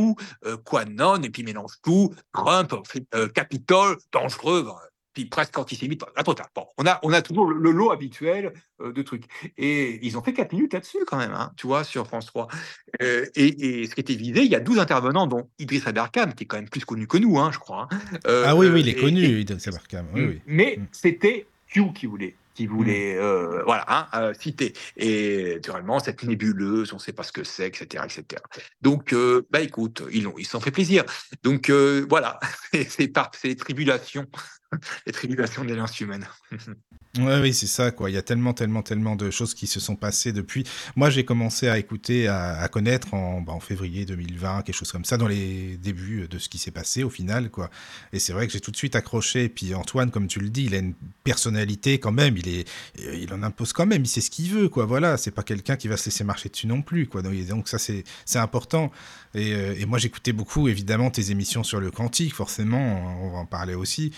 euh, 0.45 0.57
Quanon, 0.57 1.21
et 1.21 1.29
puis 1.29 1.43
mélange 1.43 1.73
tout, 1.83 2.13
Trump, 2.33 2.73
euh, 3.13 3.27
Capitole, 3.29 3.97
dangereux 4.11 4.67
puis 5.15 5.25
presque 5.25 5.57
antisémite, 5.57 6.03
la 6.15 6.23
totale. 6.23 6.47
Bon, 6.53 6.67
on 6.77 6.85
a, 6.85 6.99
on 7.01 7.13
a 7.13 7.21
toujours 7.21 7.47
le, 7.47 7.71
lot 7.71 7.91
habituel 7.91 8.53
euh, 8.81 8.91
de 8.91 9.01
trucs. 9.01 9.23
Et 9.57 10.05
ils 10.05 10.17
ont 10.17 10.21
fait 10.21 10.33
4 10.33 10.51
minutes 10.51 10.73
là-dessus 10.73 10.99
quand 11.07 11.17
même, 11.17 11.33
hein, 11.33 11.53
tu 11.55 11.67
vois, 11.67 11.83
sur 11.83 12.05
France 12.05 12.27
3. 12.27 12.49
Euh, 13.01 13.25
et, 13.35 13.87
ce 13.87 13.95
qui 13.95 14.01
était 14.01 14.13
visé, 14.13 14.41
il 14.41 14.51
y 14.51 14.55
a 14.55 14.59
12 14.59 14.77
intervenants, 14.77 15.25
dont 15.25 15.49
Idriss 15.57 15.87
Aberkam, 15.87 16.33
qui 16.33 16.43
est 16.43 16.47
quand 16.47 16.57
même 16.57 16.69
plus 16.69 16.83
connu 16.83 17.07
que 17.07 17.17
nous, 17.17 17.39
hein, 17.39 17.49
je 17.51 17.59
crois. 17.59 17.87
Hein. 17.89 17.97
Euh, 18.27 18.43
ah 18.45 18.55
oui, 18.55 18.67
oui, 18.67 18.81
il 18.81 18.89
est 18.89 18.95
connu, 18.95 19.39
Idriss 19.39 19.67
Aberkam. 19.69 20.05
Oui, 20.13 20.25
oui. 20.25 20.41
Mais 20.45 20.75
mm. 20.77 20.87
c'était 20.91 21.47
Q 21.67 21.93
qui 21.93 22.05
voulait 22.05 22.35
qui 22.53 22.67
voulait 22.67 23.15
mm. 23.15 23.63
voilà 23.65 24.07
hein, 24.13 24.31
citer 24.39 24.71
et 24.95 25.55
naturellement 25.55 25.99
cette 25.99 26.23
nébuleuse 26.23 26.93
on 26.93 26.95
ne 26.95 27.01
sait 27.01 27.11
pas 27.11 27.23
ce 27.23 27.33
que 27.33 27.43
c'est 27.43 27.67
etc 27.67 28.05
etc 28.05 28.41
donc 28.81 29.13
bah 29.49 29.59
écoute 29.59 30.03
ils 30.13 30.25
ont 30.25 30.35
ils 30.37 30.45
s'en 30.45 30.61
fait 30.61 30.71
plaisir 30.71 31.03
donc 31.43 31.69
voilà 31.69 32.39
c'est 32.87 33.09
par 33.09 33.31
ces 33.35 33.57
tribulations 33.57 34.25
les 35.05 35.11
tribulations 35.11 35.63
de 35.63 35.69
l'alliance 35.69 35.99
humaine. 35.99 36.27
Ouais, 37.17 37.39
oui, 37.39 37.53
c'est 37.53 37.67
ça, 37.67 37.91
quoi. 37.91 38.09
Il 38.09 38.13
y 38.13 38.17
a 38.17 38.21
tellement, 38.21 38.53
tellement, 38.53 38.81
tellement 38.81 39.15
de 39.15 39.31
choses 39.31 39.53
qui 39.53 39.67
se 39.67 39.79
sont 39.79 39.95
passées 39.95 40.33
depuis. 40.33 40.65
Moi, 40.97 41.09
j'ai 41.09 41.23
commencé 41.23 41.69
à 41.69 41.77
écouter, 41.77 42.27
à, 42.27 42.67
connaître 42.67 43.13
en, 43.13 43.39
bah, 43.39 43.57
février 43.61 44.05
2020, 44.05 44.63
quelque 44.63 44.75
chose 44.75 44.91
comme 44.91 45.05
ça, 45.05 45.15
dans 45.15 45.29
les 45.29 45.77
débuts 45.77 46.27
de 46.27 46.37
ce 46.37 46.49
qui 46.49 46.57
s'est 46.57 46.71
passé 46.71 47.03
au 47.03 47.09
final, 47.09 47.49
quoi. 47.49 47.69
Et 48.11 48.19
c'est 48.19 48.33
vrai 48.33 48.47
que 48.47 48.53
j'ai 48.53 48.59
tout 48.59 48.71
de 48.71 48.75
suite 48.75 48.97
accroché. 48.97 49.45
Et 49.45 49.49
puis 49.49 49.73
Antoine, 49.73 50.11
comme 50.11 50.27
tu 50.27 50.41
le 50.41 50.49
dis, 50.49 50.65
il 50.65 50.75
a 50.75 50.79
une 50.79 50.93
personnalité 51.23 51.99
quand 51.99 52.11
même. 52.11 52.35
Il 52.35 52.49
est, 52.49 52.69
il 52.97 53.33
en 53.33 53.43
impose 53.43 53.71
quand 53.71 53.85
même. 53.85 54.01
Il 54.03 54.09
sait 54.09 54.21
ce 54.21 54.29
qu'il 54.29 54.49
veut, 54.49 54.67
quoi. 54.67 54.85
Voilà, 54.85 55.15
c'est 55.15 55.31
pas 55.31 55.43
quelqu'un 55.43 55.77
qui 55.77 55.87
va 55.87 55.95
se 55.95 56.05
laisser 56.05 56.25
marcher 56.25 56.49
dessus 56.49 56.67
non 56.67 56.81
plus, 56.81 57.07
quoi. 57.07 57.21
Donc, 57.21 57.69
ça, 57.69 57.77
c'est 57.77 58.03
important. 58.35 58.91
Et, 59.35 59.53
euh, 59.53 59.75
et 59.77 59.85
moi, 59.85 59.99
j'écoutais 59.99 60.31
beaucoup, 60.31 60.67
évidemment, 60.69 61.11
tes 61.11 61.29
émissions 61.29 61.63
sur 61.63 61.79
le 61.81 61.91
quantique, 61.91 62.33
forcément. 62.33 63.19
On 63.21 63.31
va 63.31 63.39
en 63.39 63.45
parler 63.45 63.75
aussi. 63.75 64.11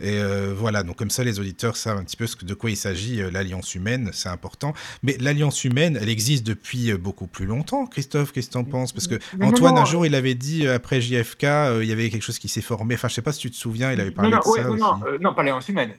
Et 0.00 0.18
euh, 0.18 0.52
voilà, 0.56 0.82
donc 0.82 0.96
comme 0.96 1.10
ça, 1.10 1.22
les 1.22 1.38
auditeurs 1.38 1.76
savent 1.76 1.98
un 1.98 2.02
petit 2.04 2.16
peu 2.16 2.26
de 2.42 2.54
quoi 2.54 2.70
il 2.70 2.76
s'agit. 2.76 3.22
euh, 3.22 3.30
L'alliance 3.30 3.74
humaine, 3.76 4.10
c'est 4.12 4.28
important. 4.28 4.74
Mais 5.04 5.16
l'alliance 5.20 5.62
humaine, 5.64 5.96
elle 6.00 6.08
existe 6.08 6.44
depuis 6.44 6.92
beaucoup 6.94 7.28
plus 7.28 7.46
longtemps. 7.46 7.86
Christophe, 7.86 8.32
qu'est-ce 8.32 8.48
que 8.48 8.52
tu 8.52 8.58
en 8.58 8.64
penses? 8.64 8.92
Parce 8.92 9.06
que 9.06 9.14
Non, 9.38 9.46
Antoine, 9.48 9.76
non, 9.76 9.82
un 9.82 9.84
jour, 9.84 10.04
il 10.04 10.14
avait 10.16 10.34
dit, 10.34 10.66
après 10.66 11.00
JFK, 11.00 11.44
il 11.80 11.84
y 11.84 11.92
avait 11.92 12.10
quelque 12.10 12.22
chose 12.22 12.40
qui 12.40 12.48
s'est 12.48 12.60
formé. 12.60 12.94
Enfin, 12.96 13.06
je 13.08 13.14
sais 13.14 13.22
pas 13.22 13.32
si 13.32 13.38
tu 13.40 13.50
te 13.52 13.56
souviens, 13.56 13.92
il 13.92 14.00
avait 14.00 14.10
parlé 14.10 14.32
non, 14.32 14.38
de 14.40 14.48
ouais, 14.48 14.58
ça 14.62 14.64
non, 14.68 14.72
aussi. 14.72 14.80
non, 14.82 14.98
non, 15.20 15.34
pas 15.34 15.42
l'alliance 15.44 15.68
humaine. 15.68 15.92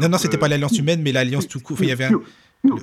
Non, 0.00 0.08
non, 0.08 0.18
c'était 0.18 0.38
pas 0.38 0.48
l'alliance 0.48 0.78
humaine, 0.78 1.02
mais 1.02 1.10
l'alliance 1.12 1.48
tout 1.48 1.60
court. 1.60 1.78
Il 1.80 1.88
y 1.88 1.92
avait 1.92 2.04
un... 2.04 2.20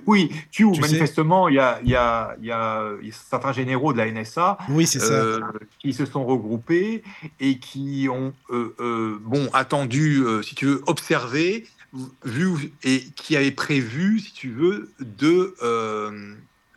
Oui, 0.05 0.29
Q, 0.51 0.71
Tu 0.71 0.81
manifestement, 0.81 1.47
il 1.47 1.55
y 1.55 1.59
a, 1.59 1.79
y, 1.83 1.95
a, 1.95 2.35
il 2.39 2.45
y 2.45 2.51
a 2.51 2.91
certains 3.11 3.51
généraux 3.51 3.93
de 3.93 3.97
la 3.97 4.11
NSA 4.11 4.57
Oui, 4.69 4.87
euh, 4.95 5.39
qui 5.79 5.93
se 5.93 6.05
sont 6.05 6.25
regroupés 6.25 7.03
et 7.39 7.57
qui 7.59 8.07
ont 8.09 8.33
euh, 8.51 8.75
euh, 8.79 9.19
bon, 9.21 9.49
attendu, 9.53 10.23
si 10.43 10.55
tu 10.55 10.65
veux, 10.65 10.81
observé, 10.87 11.67
vu 12.23 12.71
et 12.83 13.01
qui 13.15 13.35
avait 13.35 13.51
prévu, 13.51 14.19
si 14.19 14.33
tu 14.33 14.49
veux, 14.49 14.91
de, 14.99 15.55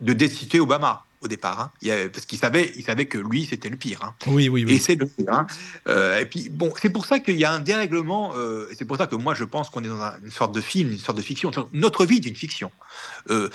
de 0.01 0.13
destituer 0.13 0.59
Obama 0.59 1.04
au 1.25 1.27
départ, 1.27 1.59
hein. 1.59 1.71
Il 1.81 1.87
y 1.89 1.91
avait- 1.91 2.07
parce 2.09 2.25
qu'il 2.25 2.37
savait, 2.39 2.71
il 2.77 2.83
savait 2.83 3.05
que 3.07 3.17
lui, 3.17 3.45
c'était 3.45 3.69
le 3.69 3.75
pire. 3.75 3.99
hein. 4.03 4.13
Oui, 4.27 4.47
oui, 4.47 4.61
Et 4.61 4.65
oui. 4.65 4.79
c'est 4.79 4.95
le 4.95 5.05
pire. 5.07 5.25
hein. 5.31 5.47
Euh, 5.87 6.19
et 6.19 6.25
puis, 6.25 6.49
bon, 6.49 6.71
c'est 6.81 6.89
pour 6.89 7.05
ça 7.05 7.19
qu'il 7.19 7.37
y 7.37 7.43
a 7.45 7.51
un 7.51 7.59
dérèglement, 7.59 8.33
euh, 8.35 8.67
et 8.71 8.75
c'est 8.75 8.85
pour 8.85 8.97
ça 8.97 9.07
que 9.07 9.15
moi, 9.15 9.33
je 9.35 9.43
pense 9.43 9.69
qu'on 9.69 9.83
est 9.83 9.87
dans 9.89 10.01
un- 10.01 10.15
une 10.23 10.31
sorte 10.31 10.53
de 10.55 10.61
film, 10.61 10.91
une 10.91 10.97
sorte 10.99 11.17
de 11.17 11.23
fiction. 11.23 11.51
Notre 11.73 12.05
vie 12.05 12.17
est 12.17 12.25
une 12.27 12.35
fiction. 12.35 12.71
Euh, 13.29 13.49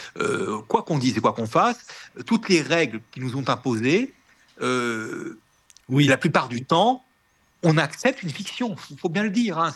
quoi 0.69 0.83
qu'on 0.83 0.99
dise 0.99 1.17
et 1.17 1.21
quoi 1.21 1.33
qu'on 1.33 1.47
fasse, 1.47 1.87
toutes 2.27 2.49
les 2.49 2.61
règles 2.63 3.01
qui 3.13 3.21
nous 3.21 3.37
ont 3.37 3.49
imposées, 3.49 4.13
Oui, 5.89 6.07
la 6.07 6.17
plupart 6.17 6.49
du 6.49 6.65
temps, 6.65 7.05
on 7.63 7.77
accepte 7.77 8.23
une 8.23 8.31
fiction. 8.31 8.77
Il 8.91 8.99
faut 8.99 9.09
bien 9.09 9.23
le 9.25 9.31
dire. 9.31 9.59
hein. 9.59 9.75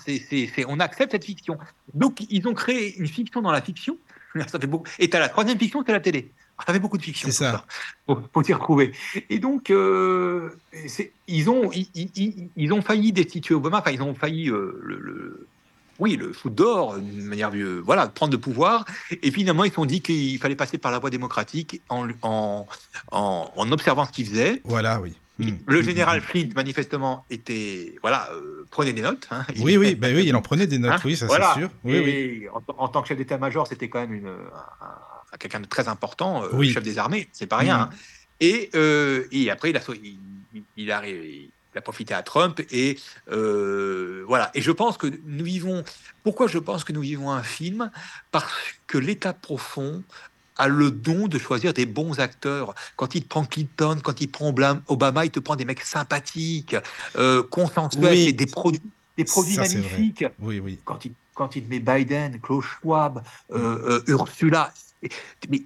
On 0.68 0.80
accepte 0.80 1.12
cette 1.12 1.24
fiction. 1.24 1.59
Donc, 1.92 2.24
ils 2.30 2.47
ont 2.47 2.55
créé 2.55 2.97
une 2.99 3.09
fiction 3.09 3.42
dans 3.42 3.51
la 3.53 3.61
fiction. 3.61 3.97
Ça 4.49 4.59
fait 4.59 4.66
beaucoup. 4.66 4.88
Et 4.99 5.09
tu 5.11 5.16
as 5.16 5.20
la 5.20 5.28
troisième 5.28 5.59
fiction, 5.59 5.82
c'est 5.86 5.92
la 5.92 6.01
télé. 6.01 6.30
Ça 6.66 6.72
fait 6.72 6.78
beaucoup 6.78 6.98
de 6.98 7.02
fiction. 7.02 7.28
C'est 7.28 7.34
ça. 7.44 7.64
faut, 8.07 8.18
faut 8.32 8.42
s'y 8.42 8.52
retrouver. 8.52 8.92
Et 9.28 9.38
donc, 9.38 9.70
euh, 9.70 10.50
Ils 11.26 11.50
ont, 11.50 11.70
ils, 11.72 11.88
ils- 11.94 12.11
ils- 12.16 12.50
ils 12.57 12.72
ont 12.72 12.82
failli 12.82 13.12
destituer 13.12 13.55
Obama. 13.55 13.78
Enfin, 13.78 13.90
ils 13.90 14.02
ont 14.02 14.14
failli 14.14 14.50
euh, 14.50 14.78
le, 14.82 14.98
le- 14.98 15.48
oui, 15.98 16.16
le 16.16 16.32
foot 16.32 16.55
d'or, 16.55 16.98
d'une 16.98 17.24
manière 17.26 17.50
de, 17.50 17.80
voilà, 17.84 18.09
prendre 18.09 18.32
le 18.32 18.38
pouvoir. 18.40 18.84
Et 19.22 19.30
finalement, 19.30 19.64
ils 19.64 19.70
se 19.70 19.74
sont 19.76 19.84
dit 19.84 20.00
qu'il 20.00 20.38
fallait 20.38 20.57
passer 20.57 20.76
par 20.78 20.90
la 20.92 20.98
voie 20.98 21.11
démocratique 21.11 21.82
en, 21.88 22.09
en, 22.22 22.66
en, 23.12 23.50
en 23.57 23.72
observant 23.72 24.05
ce 24.05 24.12
qu'ils 24.12 24.26
faisaient. 24.26 24.61
voilà, 24.64 25.00
oui. 25.00 25.14
Hmm. 25.38 25.50
Le 25.66 25.80
Hmm, 25.80 25.84
général 25.84 26.18
hmm, 26.20 26.22
Flint, 26.22 26.48
manifestement, 26.55 27.24
était, 27.30 27.96
voilà, 28.02 28.28
euh, 28.32 28.66
prenait 28.70 28.92
des 28.92 29.02
notes. 29.02 29.26
hein. 29.32 29.44
Oui, 29.59 29.76
oui, 29.76 29.96
bah 29.96 30.07
oui, 30.14 30.24
il 30.26 30.36
en 30.36 30.42
prenait 30.42 30.68
des 30.68 30.78
notes, 30.78 30.92
Hein 30.92 31.00
oui, 31.05 31.16
ça 31.16 31.26
voilà. 31.26 31.52
c'est 31.55 31.61
sûr. 31.61 31.70
Oui, 31.82 31.98
oui. 31.98 32.46
En, 32.55 32.84
en 32.84 32.88
tant 32.88 33.02
que 33.02 33.09
chef 33.09 33.18
d'état-major, 33.18 33.66
c'était 33.66 33.88
quand 33.88 33.98
même 34.00 34.12
une, 34.14 34.28
un- 34.28 35.14
à 35.35 35.37
quelqu'un 35.39 35.61
de 35.61 35.66
très 35.66 35.89
important, 35.89 36.45
euh, 36.45 36.49
Oui. 36.53 36.72
chef 36.72 36.82
des 36.85 36.97
armées, 36.99 37.28
c'est 37.32 37.47
pas 37.47 37.57
rien. 37.59 37.76
Mhm. 37.78 37.82
hein. 37.82 37.91
Et, 38.41 38.70
euh, 38.74 39.24
et 39.32 39.51
après, 39.51 39.70
il 39.70 39.76
a, 39.76 39.80
il, 40.03 40.62
il 40.76 40.93
a, 40.93 41.07
il 41.07 41.51
a 41.76 41.80
profité 41.80 42.14
à 42.14 42.22
Trump. 42.22 42.61
Et 42.70 42.99
euh, 43.30 44.24
voilà. 44.28 44.51
Et 44.55 44.61
je 44.61 44.70
pense 44.70 44.97
que 44.97 45.09
nous 45.26 45.45
vivons. 45.45 45.82
Pourquoi 46.22 46.47
je 46.47 46.59
pense 46.59 46.85
que 46.85 46.93
nous 46.93 47.01
vivons 47.01 47.30
un 47.30 47.43
film? 47.43 47.91
Parce 48.30 48.53
que 48.87 48.99
l'État 48.99 49.32
profond 49.32 50.03
a 50.57 50.68
le 50.68 50.91
don 50.93 51.26
de 51.26 51.39
choisir 51.39 51.72
des 51.74 51.87
bons 51.87 52.20
acteurs. 52.20 52.74
Quand 52.97 53.14
il 53.16 53.24
prend 53.26 53.45
Clinton, 53.45 53.99
quand 54.03 54.20
il 54.20 54.28
prend 54.30 54.55
Obama, 54.87 55.24
il 55.24 55.30
te 55.32 55.41
prend 55.41 55.57
des 55.57 55.64
mecs 55.64 55.80
sympathiques, 55.80 56.76
euh, 57.16 57.43
consensuels, 57.43 58.12
Oui. 58.12 58.28
et 58.28 58.32
des 58.32 58.47
produits, 58.47 58.80
des 59.18 59.24
produits 59.24 59.55
Ça, 59.55 59.62
magnifiques 59.62 60.24
Oui, 60.39 60.61
oui. 60.61 60.78
quand 60.85 61.05
il, 61.05 61.12
quand 61.35 61.57
il 61.57 61.66
met 61.66 61.80
Biden, 61.80 62.39
Klaus 62.41 62.64
Schwab, 62.64 63.22
euh, 63.53 64.01
Ursula. 64.07 64.72
C'est- 65.11 65.48
Mais 65.50 65.62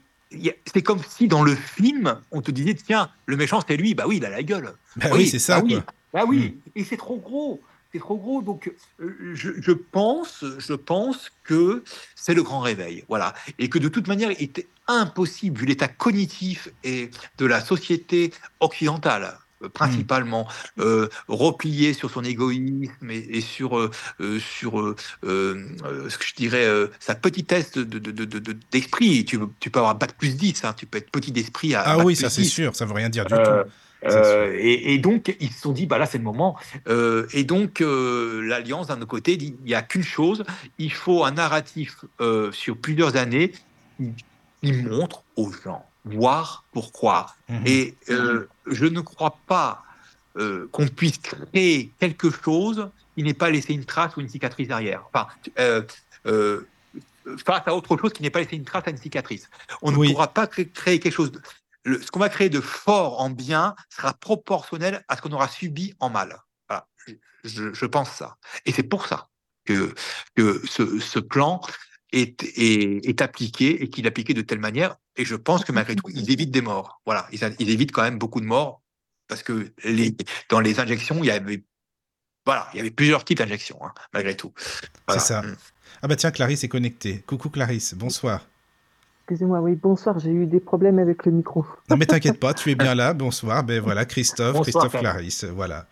c'est 0.72 0.82
comme 0.82 1.01
si 1.09 1.26
dans 1.28 1.43
le 1.43 1.55
film, 1.55 2.20
on 2.32 2.43
te 2.43 2.51
disait 2.51 2.74
tiens, 2.74 3.11
le 3.26 3.36
méchant 3.36 3.61
c'est 3.66 3.76
lui. 3.76 3.95
Bah 3.95 4.05
oui, 4.07 4.18
il 4.18 4.24
a 4.26 4.30
la 4.30 4.43
gueule. 4.43 4.74
Bah 4.97 5.07
oui, 5.12 5.26
c'est 5.26 5.39
ça, 5.39 5.61
bah 5.61 5.66
oui. 5.66 5.80
bah 6.12 6.24
oui, 6.26 6.59
et 6.74 6.84
c'est 6.84 6.97
trop 6.99 7.16
gros. 7.18 7.61
C'est 7.91 8.01
trop 8.01 8.18
gros, 8.18 8.43
donc 8.43 8.70
Euh, 9.01 9.32
Je, 9.34 9.51
je 9.62 9.72
pense, 9.72 10.45
je 10.59 10.74
pense 10.74 11.30
que 11.45 11.82
c'est 12.14 12.34
le 12.34 12.43
grand 12.43 12.61
réveil, 12.61 13.05
voilà, 13.09 13.32
et 13.59 13.70
que 13.70 13.78
de 13.78 13.89
toute 13.89 14.07
manière, 14.09 14.30
il 14.32 14.43
était 14.43 14.66
impossible 14.89 15.59
vu 15.61 15.64
l'état 15.66 15.89
cognitif 15.89 16.68
et 16.84 17.11
de 17.39 17.47
la 17.47 17.62
société 17.62 18.30
occidentale 18.61 19.39
principalement 19.75 20.47
euh, 20.79 21.09
repliée 21.27 21.93
sur 21.93 22.11
son 22.11 22.23
égoïsme 22.25 23.11
et, 23.11 23.17
et 23.39 23.41
sur 23.41 23.79
euh, 23.79 23.91
euh, 24.21 24.39
sur 24.39 24.81
euh, 24.81 24.95
euh, 25.25 25.67
euh, 25.85 26.09
ce 26.09 26.19
que 26.19 26.25
je 26.25 26.35
dirais 26.35 26.65
euh, 26.67 26.89
sa 27.01 27.15
petitesse 27.15 27.73
de, 27.73 27.83
de, 27.83 27.99
de, 27.99 28.25
de- 28.25 28.39
de- 28.39 28.57
d'esprit. 28.71 29.25
Tu, 29.25 29.39
tu 29.61 29.71
peux 29.71 29.79
avoir 29.81 29.95
bac 29.97 30.17
plus 30.17 30.37
10, 30.37 30.65
hein, 30.65 30.75
tu 30.77 30.87
peux 30.87 30.99
être 30.99 31.11
petit 31.11 31.33
d'esprit 31.33 31.75
à 31.75 31.83
Ah 31.85 31.99
oui, 31.99 32.15
ça 32.17 32.31
c'est 32.31 32.43
10. 32.43 32.49
sûr, 32.51 32.77
ça 32.77 32.85
veut 32.87 32.93
rien 32.95 33.09
dire 33.09 33.25
du 33.25 33.35
Euh, 33.35 33.65
tout. 33.65 33.71
Euh, 34.05 34.57
et, 34.57 34.95
et 34.95 34.99
donc 34.99 35.35
ils 35.41 35.51
se 35.51 35.61
sont 35.63 35.73
dit, 35.73 35.87
bah 35.87 35.99
là 35.99 36.07
c'est 36.07 36.19
le 36.19 36.25
moment. 36.25 36.57
Euh, 36.87 37.27
et 37.33 37.43
donc, 37.43 37.81
euh, 37.81 38.41
l'Alliance, 38.43 38.87
d'un 38.87 38.97
autre 38.99 39.07
côté, 39.07 39.37
dit 39.37 39.57
il 39.59 39.65
n'y 39.67 39.75
a 39.75 39.83
qu'une 39.83 40.05
chose 40.05 40.45
il 40.79 40.93
faut 40.93 41.25
un 41.25 41.33
narratif 41.33 42.05
euh, 42.21 42.53
sur 42.53 42.77
plusieurs 42.77 43.17
années 43.17 43.51
qui 44.63 44.73
montre 44.73 45.25
aux 45.37 45.51
gens, 45.53 45.85
voir 46.17 46.65
pourquoi. 46.73 47.35
Mhm. 47.49 47.63
Et 47.67 47.95
euh, 48.11 48.49
je 48.67 48.87
ne 48.87 49.01
crois 49.01 49.39
pas 49.47 49.83
euh, 50.37 50.69
qu'on 50.73 50.87
puisse 50.89 51.19
créer 51.19 51.93
quelque 51.99 52.31
chose 52.31 52.91
qui 53.17 53.23
n'ait 53.25 53.35
pas 53.35 53.51
laissé 53.51 53.73
une 53.75 53.85
trace 53.85 54.17
ou 54.17 54.21
une 54.21 54.29
cicatrice 54.29 54.69
derrière. 54.69 55.05
Enfin, 55.13 55.27
euh, 55.59 55.83
face 57.45 57.63
à 57.67 57.75
autre 57.75 57.97
chose 57.97 58.13
qui 58.13 58.23
n'ait 58.23 58.31
pas 58.31 58.41
laissé 58.41 58.57
une 58.57 58.65
trace 58.65 58.85
à 58.87 58.91
une 58.91 58.97
cicatrice. 58.97 59.49
On 59.83 59.95
Oui. 59.95 60.09
ne 60.09 60.13
pourra 60.13 60.29
pas 60.29 60.47
cré- 60.47 60.69
créer 60.69 61.01
quelque 61.01 61.13
chose. 61.15 61.33
de- 61.33 61.41
le- 61.85 62.01
ce 62.03 62.11
qu'on 62.11 62.21
va 62.21 62.29
créer 62.29 62.51
de 62.51 62.61
fort 62.61 63.21
en 63.21 63.31
bien 63.31 63.75
sera 63.89 64.13
proportionnel 64.15 65.05
à 65.09 65.17
ce 65.17 65.23
qu'on 65.23 65.33
aura 65.33 65.49
subi 65.49 65.95
en 66.01 66.11
mal. 66.11 66.37
Voilà. 66.69 66.87
Je, 67.07 67.15
je- 67.45 67.73
je 67.73 67.87
pense 67.87 68.11
ça. 68.11 68.37
Et 68.67 68.73
c'est 68.73 68.83
pour 68.83 69.07
ça 69.07 69.29
que, 69.65 69.95
que 70.37 70.61
ce, 70.67 70.99
ce 70.99 71.19
plan 71.19 71.61
est, 72.13 72.43
est, 72.43 73.09
est 73.09 73.23
appliqué 73.23 73.83
et 73.83 73.89
qu'il 73.89 74.07
est 74.07 74.09
appliqué 74.09 74.35
de 74.35 74.43
telle 74.43 74.61
manière. 74.61 74.97
Et 75.17 75.25
je 75.25 75.35
pense 75.35 75.65
que 75.65 75.73
malgré 75.73 75.95
tout, 75.97 76.09
il 76.11 76.31
évite 76.31 76.51
des 76.51 76.63
morts. 76.63 77.01
Voilà, 77.05 77.27
il, 77.33 77.41
il 77.59 77.71
évite 77.71 77.93
quand 77.93 78.03
même 78.03 78.19
beaucoup 78.19 78.41
de 78.41 78.47
morts 78.47 78.83
parce 79.29 79.43
que 79.43 79.73
les, 79.85 80.17
dans 80.49 80.61
les 80.61 80.81
injections, 80.81 81.17
il 81.19 81.27
y 81.27 81.31
avait 81.31 81.63
voilà, 82.47 82.67
il 82.73 82.79
y 82.79 82.81
avait 82.81 82.91
plusieurs 82.91 83.27
types 83.27 83.37
d'injections, 83.37 83.79
hein, 83.85 83.93
malgré 84.15 84.35
tout. 84.35 84.55
Voilà. 85.07 85.21
ça. 85.21 85.43
Mm. 85.43 85.57
Ah 86.01 86.09
bah 86.09 86.17
tiens, 86.17 86.31
Clarisse 86.31 86.65
est 86.65 86.69
connectée. 86.69 87.23
Coucou 87.27 87.51
Clarisse, 87.51 87.95
bonsoir. 87.95 88.47
Excusez-moi, 89.21 89.61
oui, 89.61 89.75
bonsoir, 89.75 90.19
j'ai 90.19 90.31
eu 90.31 90.47
des 90.47 90.61
problèmes 90.61 90.99
avec 90.99 91.27
le 91.27 91.33
micro. 91.33 91.67
Non 91.91 91.99
mais 91.99 92.07
t'inquiète 92.07 92.41
pas, 92.41 92.55
tu 92.55 92.71
es 92.71 92.75
bien 92.75 92.95
là, 92.95 93.13
bonsoir. 93.13 93.65
Ben 93.65 93.83
voilà, 93.83 94.07
Christophe, 94.07 94.57
Bonsoir, 94.57 94.85
Christophe. 94.85 94.99
Clarisse, 94.99 95.45
voilà. 95.45 95.87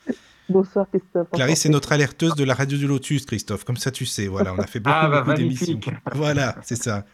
Bonsoir 0.49 0.87
Christophe. 0.91 1.29
Clarisse 1.33 1.67
est 1.67 1.71
notre 1.71 1.93
alerteuse 1.93 2.35
de 2.35 2.45
la 2.45 2.55
radio 2.55 2.79
du 2.79 2.87
Lotus, 2.87 3.27
Christophe, 3.27 3.65
comme 3.65 3.77
ça 3.77 3.91
tu 3.91 4.07
sais, 4.07 4.27
voilà, 4.29 4.55
on 4.55 4.59
a 4.59 4.67
fait 4.67 4.81
beaucoup, 4.81 4.95
Ah, 4.97 5.09
bah, 5.09 5.23
beaucoup 5.23 5.37
d'émissions. 5.37 5.81
Voilà, 6.13 6.55
c'est 6.63 6.77
ça. 6.77 7.05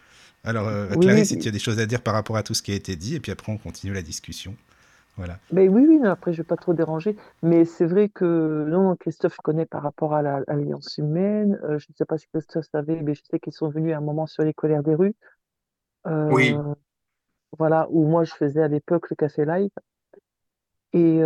Alors 0.43 0.67
euh, 0.67 0.89
Oui, 0.91 0.99
Clarisse, 0.99 1.31
oui. 1.31 1.37
si 1.37 1.39
tu 1.39 1.47
as 1.47 1.51
des 1.51 1.59
choses 1.59 1.79
à 1.79 1.85
dire 1.85 2.01
par 2.01 2.13
rapport 2.13 2.35
à 2.37 2.43
tout 2.43 2.53
ce 2.53 2.61
qui 2.61 2.71
a 2.71 2.75
été 2.75 2.95
dit, 2.95 3.15
et 3.15 3.19
puis 3.19 3.31
après 3.31 3.51
on 3.51 3.57
continue 3.57 3.93
la 3.93 4.01
discussion. 4.01 4.55
Voilà. 5.15 5.37
Ben 5.51 5.69
oui, 5.69 5.85
oui, 5.87 5.99
non, 5.99 6.09
après 6.09 6.33
je 6.33 6.39
ne 6.39 6.43
vais 6.43 6.47
pas 6.47 6.55
trop 6.57 6.73
déranger, 6.73 7.15
mais 7.43 7.65
c'est 7.65 7.85
vrai 7.85 8.09
que 8.09 8.65
non, 8.67 8.95
Christophe 8.95 9.37
connaît 9.37 9.65
par 9.67 9.83
rapport 9.83 10.13
à 10.15 10.21
la- 10.23 10.41
à 10.47 10.53
l'Alliance 10.55 10.97
humaine. 10.97 11.59
Euh, 11.63 11.77
je 11.79 11.85
ne 11.89 11.95
sais 11.95 12.05
pas 12.05 12.17
si 12.17 12.25
Christophe 12.33 12.65
savait, 12.71 12.99
mais 13.01 13.13
je 13.13 13.21
sais 13.29 13.39
qu'ils 13.39 13.53
sont 13.53 13.69
venus 13.69 13.93
à 13.93 13.97
un 13.97 14.01
moment 14.01 14.25
sur 14.25 14.43
les 14.43 14.53
colères 14.53 14.81
des 14.83 14.95
rues. 14.95 15.13
Euh, 16.07 16.29
Oui. 16.31 16.55
Voilà, 17.59 17.87
où 17.91 18.07
moi 18.07 18.23
je 18.23 18.33
faisais 18.33 18.63
à 18.63 18.67
l'époque 18.67 19.11
le 19.11 19.15
café 19.15 19.45
live. 19.45 19.69
Et 20.93 21.19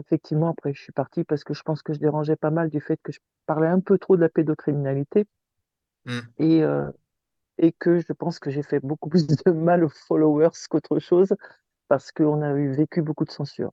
effectivement, 0.00 0.50
après 0.50 0.72
je 0.72 0.82
suis 0.82 0.92
partie 0.92 1.24
parce 1.24 1.44
que 1.44 1.54
je 1.54 1.62
pense 1.62 1.82
que 1.82 1.92
je 1.92 1.98
dérangeais 1.98 2.36
pas 2.36 2.50
mal 2.50 2.70
du 2.70 2.80
fait 2.80 2.98
que 3.02 3.12
je 3.12 3.18
parlais 3.46 3.68
un 3.68 3.80
peu 3.80 3.98
trop 3.98 4.16
de 4.16 4.20
la 4.20 4.28
pédocriminalité. 4.28 5.26
Mm. 6.06 6.20
Et, 6.38 6.62
et 7.58 7.72
que 7.72 7.98
je 7.98 8.12
pense 8.12 8.38
que 8.38 8.50
j'ai 8.50 8.62
fait 8.62 8.80
beaucoup 8.80 9.08
plus 9.10 9.26
de 9.26 9.50
mal 9.50 9.84
aux 9.84 9.88
followers 9.88 10.50
qu'autre 10.68 10.98
chose 10.98 11.34
parce 11.88 12.12
qu'on 12.12 12.42
a 12.42 12.52
eu 12.54 12.72
vécu 12.72 13.02
beaucoup 13.02 13.24
de 13.24 13.30
censure. 13.30 13.72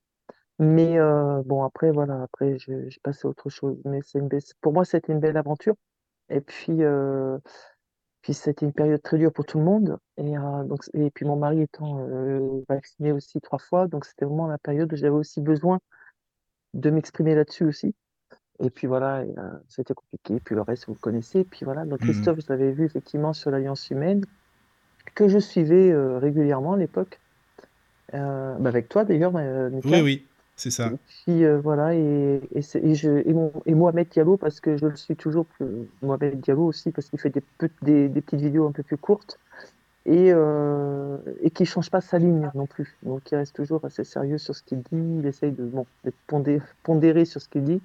Mais 0.60 0.98
bon, 1.46 1.64
après, 1.64 1.92
voilà, 1.92 2.24
après, 2.24 2.58
je- 2.60 2.90
j'ai 2.90 3.00
passé 3.04 3.28
à 3.28 3.30
autre 3.30 3.50
chose. 3.50 3.78
Mais 3.86 4.00
c'est 4.04 4.20
une 4.20 4.30
pour 4.62 4.74
moi, 4.74 4.86
c'était 4.86 5.14
une 5.14 5.20
belle 5.20 5.38
aventure. 5.38 5.76
Et 6.30 6.42
puis, 6.42 6.82
puis 8.28 8.34
c'était 8.34 8.66
une 8.66 8.74
période 8.74 9.02
très 9.02 9.18
dure 9.18 9.32
pour 9.32 9.46
tout 9.46 9.58
le 9.58 9.64
monde. 9.64 9.98
Et, 10.18 10.38
euh, 10.38 10.64
donc, 10.66 10.84
et 10.94 11.10
puis 11.12 11.24
mon 11.24 11.38
mari 11.38 11.62
étant 11.62 12.00
euh, 12.02 12.62
vacciné 12.68 13.14
aussi 13.14 13.40
trois 13.40 13.58
fois, 13.58 13.88
donc 13.88 14.04
c'était 14.04 14.26
vraiment 14.26 14.48
la 14.48 14.58
période 14.58 14.92
où 14.92 14.98
j'avais 14.98 15.16
aussi 15.16 15.40
besoin 15.40 15.80
de 16.74 16.90
m'exprimer 16.90 17.36
là-dessus 17.36 17.64
aussi. 17.64 17.96
Et 18.60 18.70
puis 18.70 18.86
voilà, 18.86 19.20
euh, 19.20 19.32
c'était 19.70 19.94
compliqué. 19.94 20.42
Puis 20.44 20.56
le 20.56 20.62
reste, 20.62 20.88
vous 20.88 20.96
le 20.96 21.00
connaissez. 21.00 21.40
Et 21.40 21.44
puis 21.46 21.64
voilà, 21.64 21.86
donc 21.86 22.02
Mhm. 22.02 22.06
Christophe, 22.08 22.40
je 22.46 22.48
l'avais 22.50 22.74
vu 22.74 22.84
effectivement 22.84 23.32
sur 23.32 23.50
l'Alliance 23.50 23.90
humaine, 23.92 24.26
que 25.16 25.30
je 25.30 25.40
suivais 25.40 25.90
euh, 25.90 26.20
régulièrement 26.20 26.74
à 26.74 26.78
l'époque. 26.78 27.22
Bah, 28.12 28.58
avec 28.66 28.90
toi 28.90 29.06
d'ailleurs. 29.06 29.32
Oui, 29.86 30.02
oui, 30.02 30.28
c'est 30.58 30.72
ça. 30.72 30.92
Et 31.28 31.46
euh, 31.46 31.60
voilà, 31.60 31.96
et, 31.96 32.42
et, 32.54 32.96
je, 32.96 33.28
et, 33.66 33.74
Mohamed 33.74 34.10
Diallo, 34.10 34.38
parce 34.38 34.60
que 34.60 34.76
je 34.78 34.86
le 34.88 34.96
suis 34.96 35.16
toujours, 35.16 35.46
Mohamed 36.02 36.40
Diallo 36.42 36.66
aussi, 36.66 36.92
parce 36.92 37.10
qu'il 37.10 37.20
fait 37.20 37.30
des, 37.30 37.42
pe- 37.42 37.70
des, 37.82 38.10
des 38.10 38.22
petites 38.22 38.42
vidéos 38.42 38.68
un 38.68 38.72
peu 38.72 38.84
plus 38.84 38.98
courtes 38.98 39.40
et, 40.06 40.32
euh, 40.34 41.18
qui 41.54 41.64
ne 41.64 41.68
change 41.68 41.90
pas 41.92 42.02
sa 42.02 42.18
ligne 42.18 42.50
non 42.56 42.66
plus. 42.66 42.98
Donc 43.04 43.32
il 43.32 43.36
reste 43.36 43.56
toujours 43.56 43.86
assez 43.86 44.04
sérieux 44.04 44.38
sur 44.38 44.56
ce 44.56 44.64
qu'il 44.64 44.80
dit, 44.80 45.20
il 45.20 45.26
essaye 45.26 45.52
de 45.52 45.64
bon, 45.64 45.86
d'être 46.04 46.18
pondé, 46.28 46.62
pondéré 46.84 47.26
sur 47.26 47.42
ce 47.42 47.50
qu'il 47.50 47.64
dit. 47.64 47.82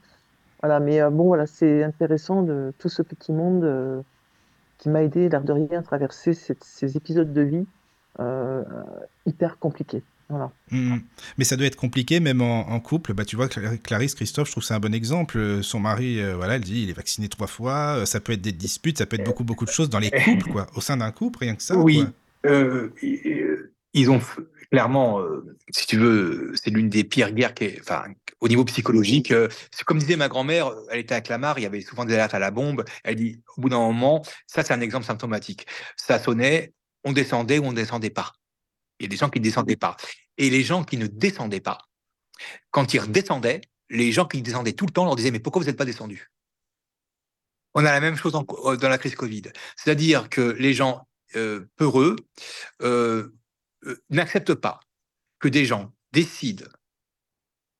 Voilà, 0.63 0.81
mais 0.81 1.01
euh, 1.01 1.11
bon, 1.11 1.25
voilà, 1.25 1.47
c'est 1.47 1.83
intéressant 1.83 2.43
de 2.43 2.73
tout 2.79 2.89
ce 2.89 3.03
petit 3.03 3.33
monde 3.33 4.05
qui 4.79 4.89
m'a 4.89 5.03
aidé, 5.03 5.29
l'air 5.29 5.45
de 5.45 5.53
rien, 5.53 5.81
à 5.81 5.83
traverser 5.83 6.35
ces 6.35 6.97
épisodes 6.97 7.33
de 7.33 7.43
vie 7.43 7.67
hyper 9.27 9.59
compliqués. 9.59 10.03
Voilà. 10.33 10.51
Mm. 10.71 10.97
Mais 11.37 11.45
ça 11.45 11.57
doit 11.57 11.67
être 11.67 11.77
compliqué, 11.77 12.19
même 12.19 12.41
en, 12.41 12.71
en 12.71 12.81
couple. 12.81 13.13
Bah, 13.13 13.25
tu 13.27 13.37
vois, 13.37 13.49
Cla- 13.49 13.77
Clarisse, 13.77 14.15
Christophe, 14.15 14.47
je 14.49 14.53
trouve 14.53 14.63
que 14.63 14.67
c'est 14.67 14.75
un 14.75 14.81
bon 14.81 14.95
exemple. 14.95 15.37
Euh, 15.37 15.63
Son 15.63 15.79
mari, 15.79 16.21
euh, 16.21 16.35
voilà, 16.37 16.55
elle 16.57 16.63
dit, 16.63 16.83
il 16.85 16.91
est 16.91 16.95
vacciné 16.95 17.29
trois 17.29 17.47
fois. 17.47 17.99
Euh, 17.99 18.05
Ça 18.07 18.19
peut 18.21 18.33
être 18.33 18.41
des 18.41 18.53
disputes, 18.53 18.97
ça 18.99 19.05
peut 19.07 19.17
être 19.17 19.27
beaucoup, 19.27 19.45
beaucoup 19.45 19.67
de 19.67 19.71
choses 19.71 19.91
dans 19.91 19.99
les 19.99 20.11
couples, 20.25 20.51
quoi. 20.51 20.67
Au 20.75 20.81
sein 20.81 20.97
d'un 20.97 21.11
couple, 21.11 21.41
rien 21.41 21.55
que 21.55 21.63
ça. 21.63 21.77
Oui, 21.77 22.05
euh, 22.47 22.89
ils 23.95 24.11
ont 24.11 24.21
clairement, 24.71 25.21
euh, 25.21 25.45
si 25.71 25.87
tu 25.87 25.99
veux, 25.99 26.53
c'est 26.55 26.71
l'une 26.71 26.89
des 26.89 27.05
pires 27.05 27.31
guerres 27.33 27.53
qui 27.55 27.65
est, 27.65 27.81
enfin, 27.81 28.05
au 28.41 28.49
niveau 28.49 28.65
psychologique. 28.65 29.31
euh, 29.31 29.49
c'est 29.71 29.85
comme 29.85 29.99
disait 29.99 30.17
ma 30.17 30.29
grand-mère, 30.29 30.73
elle 30.91 31.01
était 31.01 31.15
à 31.15 31.21
Clamart, 31.21 31.59
il 31.59 31.63
y 31.63 31.67
avait 31.67 31.83
souvent 31.83 32.07
des 32.07 32.15
alertes 32.15 32.33
à 32.35 32.39
la 32.39 32.51
bombe. 32.51 32.85
Elle 33.05 33.17
dit, 33.17 33.43
au 33.57 33.61
bout 33.61 33.69
d'un 33.69 33.79
moment, 33.79 34.23
ça 34.47 34.63
c'est 34.65 34.73
un 34.73 34.81
exemple 34.81 35.05
symptomatique. 35.05 35.67
Ça 35.97 36.19
sonnait, 36.19 36.73
on 37.05 37.13
descendait 37.13 37.59
ou 37.59 37.65
on 37.65 37.73
descendait 37.75 38.11
pas. 38.11 38.33
Il 39.03 39.07
y 39.07 39.09
a 39.09 39.09
des 39.09 39.17
gens 39.17 39.31
qui 39.31 39.41
ne 39.41 39.45
descendaient 39.45 39.77
pas. 39.77 39.97
Et 40.39 40.49
les 40.49 40.63
gens 40.63 40.85
qui 40.85 40.97
ne 40.97 41.09
descendaient 41.09 41.61
pas, 41.61 41.79
quand 42.71 42.95
ils 42.95 43.01
redescendaient, 43.01 43.61
les 43.91 44.13
gens 44.13 44.27
qui 44.27 44.41
descendaient 44.43 44.75
tout 44.75 44.87
le 44.87 44.93
temps 44.93 45.05
leur 45.05 45.17
disaient, 45.17 45.33
mais 45.33 45.41
pourquoi 45.41 45.61
vous 45.61 45.67
n'êtes 45.67 45.77
pas 45.77 45.85
descendus? 45.85 46.31
On 47.75 47.85
a 47.85 47.91
la 47.91 48.01
même 48.01 48.15
chose 48.15 48.33
euh, 48.37 48.77
dans 48.77 48.89
la 48.89 48.99
crise 48.99 49.17
Covid. 49.17 49.43
C'est-à-dire 49.75 50.29
que 50.29 50.41
les 50.41 50.73
gens 50.73 51.09
euh, 51.35 51.69
peureux 51.75 52.15
euh, 52.83 53.35
n'acceptent 54.09 54.55
pas 54.55 54.79
que 55.41 55.49
des 55.49 55.65
gens 55.65 55.93
décident 56.13 56.67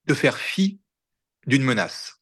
de 0.07 0.15
faire 0.15 0.37
fi 0.39 0.81
d'une 1.47 1.63
menace 1.63 2.21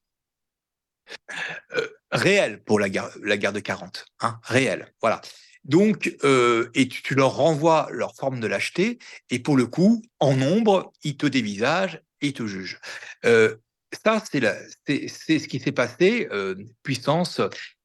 réelle 2.11 2.63
pour 2.65 2.79
la 2.79 2.91
guerre, 2.91 3.09
la 3.23 3.39
guerre 3.39 3.55
de 3.55 3.61
40, 3.61 4.05
hein, 4.21 4.39
réelle, 4.45 4.93
voilà. 5.01 5.23
Donc, 5.65 6.17
euh, 6.25 6.71
et 6.75 6.89
tu, 6.89 7.03
tu 7.03 7.15
leur 7.15 7.35
renvoies 7.37 7.89
leur 7.91 8.15
forme 8.15 8.41
de 8.41 8.47
lâcheté, 8.47 8.99
et 9.31 9.39
pour 9.39 9.57
le 9.57 9.67
coup, 9.67 10.03
en 10.19 10.35
nombre, 10.35 10.93
ils 11.05 11.17
te 11.17 11.27
dévisagent 11.27 12.01
et 12.23 12.29
ils 12.29 12.33
te 12.33 12.47
jugent. 12.47 12.79
Euh, 13.25 13.57
ça, 14.05 14.23
c'est 14.31 14.41
la- 14.41 14.57
c'est 14.87 15.07
c'est 15.09 15.39
ce 15.39 15.49
qui 15.49 15.61
s'est 15.61 15.73
passé, 15.73 16.29
euh, 16.33 16.55
puissance. 16.83 17.41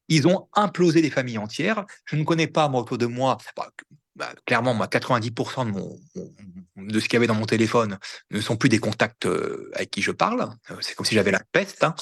Ils 0.08 0.28
ont 0.28 0.48
implosé 0.54 1.02
des 1.02 1.10
familles 1.10 1.40
entières. 1.40 1.86
Je 2.06 2.16
ne 2.16 2.24
connais 2.24 2.48
pas, 2.48 2.70
moi, 2.70 2.82
autour 2.82 2.98
de 2.98 3.08
moi, 3.08 3.38
bah, 3.58 3.72
bah, 4.16 4.30
clairement, 4.46 4.74
moi, 4.74 4.88
90% 4.88 5.66
de, 5.66 5.72
mon, 5.72 6.00
de 6.78 7.00
ce 7.00 7.06
qu'il 7.06 7.14
y 7.14 7.18
avait 7.18 7.28
dans 7.28 7.34
mon 7.36 7.46
téléphone 7.48 7.98
ne 8.32 8.40
sont 8.40 8.56
plus 8.56 8.70
des 8.70 8.78
contacts 8.78 9.26
euh, 9.26 9.70
avec 9.74 9.90
qui 9.92 10.02
je 10.02 10.12
parle. 10.12 10.48
C'est 10.80 10.96
comme 10.96 11.06
si 11.06 11.16
j'avais 11.16 11.32
la 11.32 11.42
peste. 11.52 11.84
hein. 11.84 11.96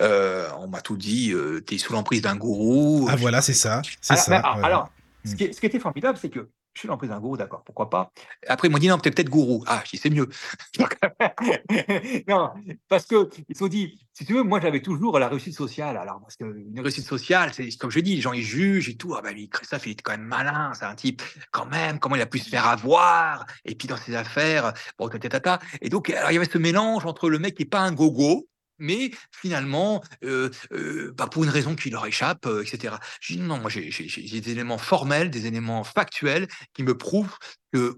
Euh, 0.00 0.48
on 0.58 0.66
m'a 0.68 0.80
tout 0.82 0.96
dit, 0.96 1.32
euh, 1.32 1.60
t'es 1.60 1.78
sous 1.78 1.92
l'emprise 1.92 2.20
d'un 2.22 2.36
gourou. 2.36 3.06
Ah, 3.08 3.16
voilà, 3.16 3.40
c'est 3.40 3.54
ça. 3.54 3.80
C'est 4.02 4.12
Alors, 4.14 4.24
ça. 4.24 4.30
mais, 4.32 4.36
alors, 4.38 4.56
ouais. 4.56 4.64
alors, 4.64 4.90
ce, 5.24 5.32
Mm. 5.32 5.36
qui, 5.36 5.44
est- 5.44 5.52
ce 5.52 5.60
qui 5.60 5.66
était 5.66 5.78
formidable, 5.78 6.18
c'est 6.20 6.30
que 6.30 6.50
je 6.74 6.80
suis 6.80 6.88
l'emprise 6.88 7.10
d'un 7.10 7.20
gourou, 7.20 7.36
d'accord, 7.36 7.62
pourquoi 7.64 7.88
pas. 7.88 8.10
Après, 8.48 8.66
ils 8.68 8.70
m'ont 8.70 8.78
dit, 8.78 8.88
non, 8.88 8.98
t'es 8.98 9.10
peut-être 9.12 9.28
gourou. 9.30 9.62
Ah, 9.66 9.82
je 9.84 9.90
dis, 9.90 9.96
c'est 9.96 10.10
mieux. 10.10 10.28
Non, 12.28 12.50
parce 12.88 13.06
que 13.06 13.28
ils 13.48 13.54
se 13.54 13.60
sont 13.60 13.68
dit, 13.68 13.98
si 14.12 14.24
tu 14.24 14.34
veux, 14.34 14.42
moi, 14.42 14.60
j'avais 14.60 14.82
toujours 14.82 15.18
la 15.18 15.28
réussite 15.28 15.54
sociale. 15.54 15.96
Alors, 15.96 16.20
parce 16.20 16.36
qu'une 16.36 16.78
réussite 16.80 17.04
sociale, 17.06 17.50
c'est 17.54 17.68
comme 17.78 17.90
je 17.90 18.00
dis, 18.00 18.16
les 18.16 18.20
gens, 18.20 18.32
ils 18.32 18.42
jugent 18.42 18.88
et 18.88 18.96
tout. 18.96 19.14
Ah, 19.16 19.22
ben, 19.22 19.32
lui, 19.34 19.48
Christophe, 19.48 19.86
il 19.86 19.92
est 19.92 20.02
quand 20.02 20.12
même 20.12 20.22
malin. 20.26 20.72
C'est 20.74 20.84
un 20.84 20.94
type, 20.94 21.22
quand 21.52 21.66
même, 21.66 21.98
comment 21.98 22.16
il 22.16 22.22
a 22.22 22.26
pu 22.26 22.38
se 22.38 22.48
faire 22.48 22.66
avoir. 22.66 23.46
Et 23.64 23.74
puis, 23.74 23.88
dans 23.88 23.96
ses 23.96 24.14
affaires, 24.14 24.72
bon, 24.98 25.08
tata, 25.08 25.28
tata. 25.28 25.58
Et 25.80 25.88
donc, 25.88 26.10
alors, 26.10 26.30
il 26.30 26.34
y 26.34 26.36
avait 26.36 26.50
ce 26.50 26.58
mélange 26.58 27.06
entre 27.06 27.28
le 27.30 27.38
mec 27.38 27.54
qui 27.56 27.62
n'est 27.62 27.68
pas 27.68 27.80
un 27.80 27.92
gogo, 27.92 28.48
mais 28.78 29.10
finalement, 29.30 30.02
euh, 30.24 30.50
euh, 30.72 31.12
bah, 31.16 31.26
pour 31.26 31.44
une 31.44 31.50
raison 31.50 31.74
qui 31.76 31.90
leur 31.90 32.06
échappe, 32.06 32.46
euh, 32.46 32.62
etc. 32.62 32.96
Dis 33.28 33.38
non, 33.38 33.58
moi 33.58 33.70
j'ai 33.70 33.90
j'ai- 33.90 34.08
j'ai 34.08 34.40
des 34.40 34.50
éléments 34.50 34.78
formels, 34.78 35.30
des 35.30 35.46
éléments 35.46 35.84
factuels 35.84 36.48
qui 36.74 36.82
me 36.82 36.96
prouvent 36.96 37.36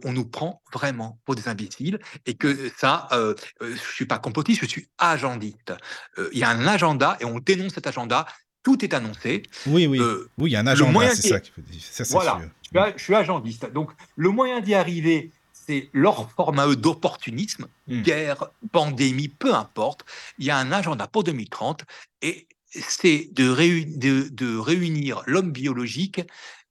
qu'on 0.02 0.12
nous 0.14 0.24
prend 0.26 0.62
vraiment 0.72 1.18
pour 1.26 1.34
des 1.34 1.48
imbéciles 1.48 1.98
et 2.24 2.32
que 2.34 2.70
ça, 2.78 3.08
je 3.60 3.76
suis 3.76 4.06
pas 4.06 4.18
complotiste, 4.18 4.62
je 4.62 4.66
suis 4.66 4.88
agendiste. 4.96 5.74
Il 6.32 6.38
y 6.38 6.44
a 6.44 6.48
un 6.48 6.66
agenda 6.66 7.18
et 7.20 7.26
on 7.26 7.38
dénonce 7.40 7.74
cet 7.74 7.86
agenda. 7.86 8.26
Tout 8.62 8.82
est 8.84 8.94
annoncé. 8.94 9.42
Oui, 9.66 9.86
oui. 9.86 10.00
Oui, 10.38 10.50
il 10.50 10.52
y 10.54 10.56
a 10.56 10.60
un 10.60 10.66
agenda, 10.66 11.08
c'est 11.14 11.22
qui- 11.22 11.28
ça 11.28 11.40
qu'il 11.40 11.52
faut 11.52 11.60
dire. 11.60 11.80
Ça, 11.82 12.04
c'est 12.04 12.12
voilà, 12.14 12.40
je 12.62 12.68
suis, 12.68 12.78
a- 12.78 12.96
je 12.96 13.02
suis 13.02 13.14
agendiste. 13.14 13.70
Donc, 13.72 13.92
le 14.16 14.30
moyen 14.30 14.60
d'y 14.60 14.74
arriver, 14.74 15.30
c'est 15.66 15.90
leur 15.92 16.30
forme 16.32 16.58
à 16.58 16.66
eux 16.66 16.76
d'opportunisme, 16.76 17.66
Mm. 17.88 18.02
guerre, 18.02 18.50
pandémie, 18.72 19.28
peu 19.28 19.54
importe. 19.54 20.04
Il 20.38 20.44
y 20.44 20.50
a 20.50 20.56
un 20.58 20.72
agenda 20.72 21.06
pour 21.06 21.24
2030 21.24 21.84
et 22.22 22.46
c'est 22.70 23.28
de, 23.32 23.48
réu- 23.50 23.96
de- 23.98 24.28
de 24.30 24.56
réunir 24.56 25.22
l'homme 25.26 25.50
biologique 25.52 26.20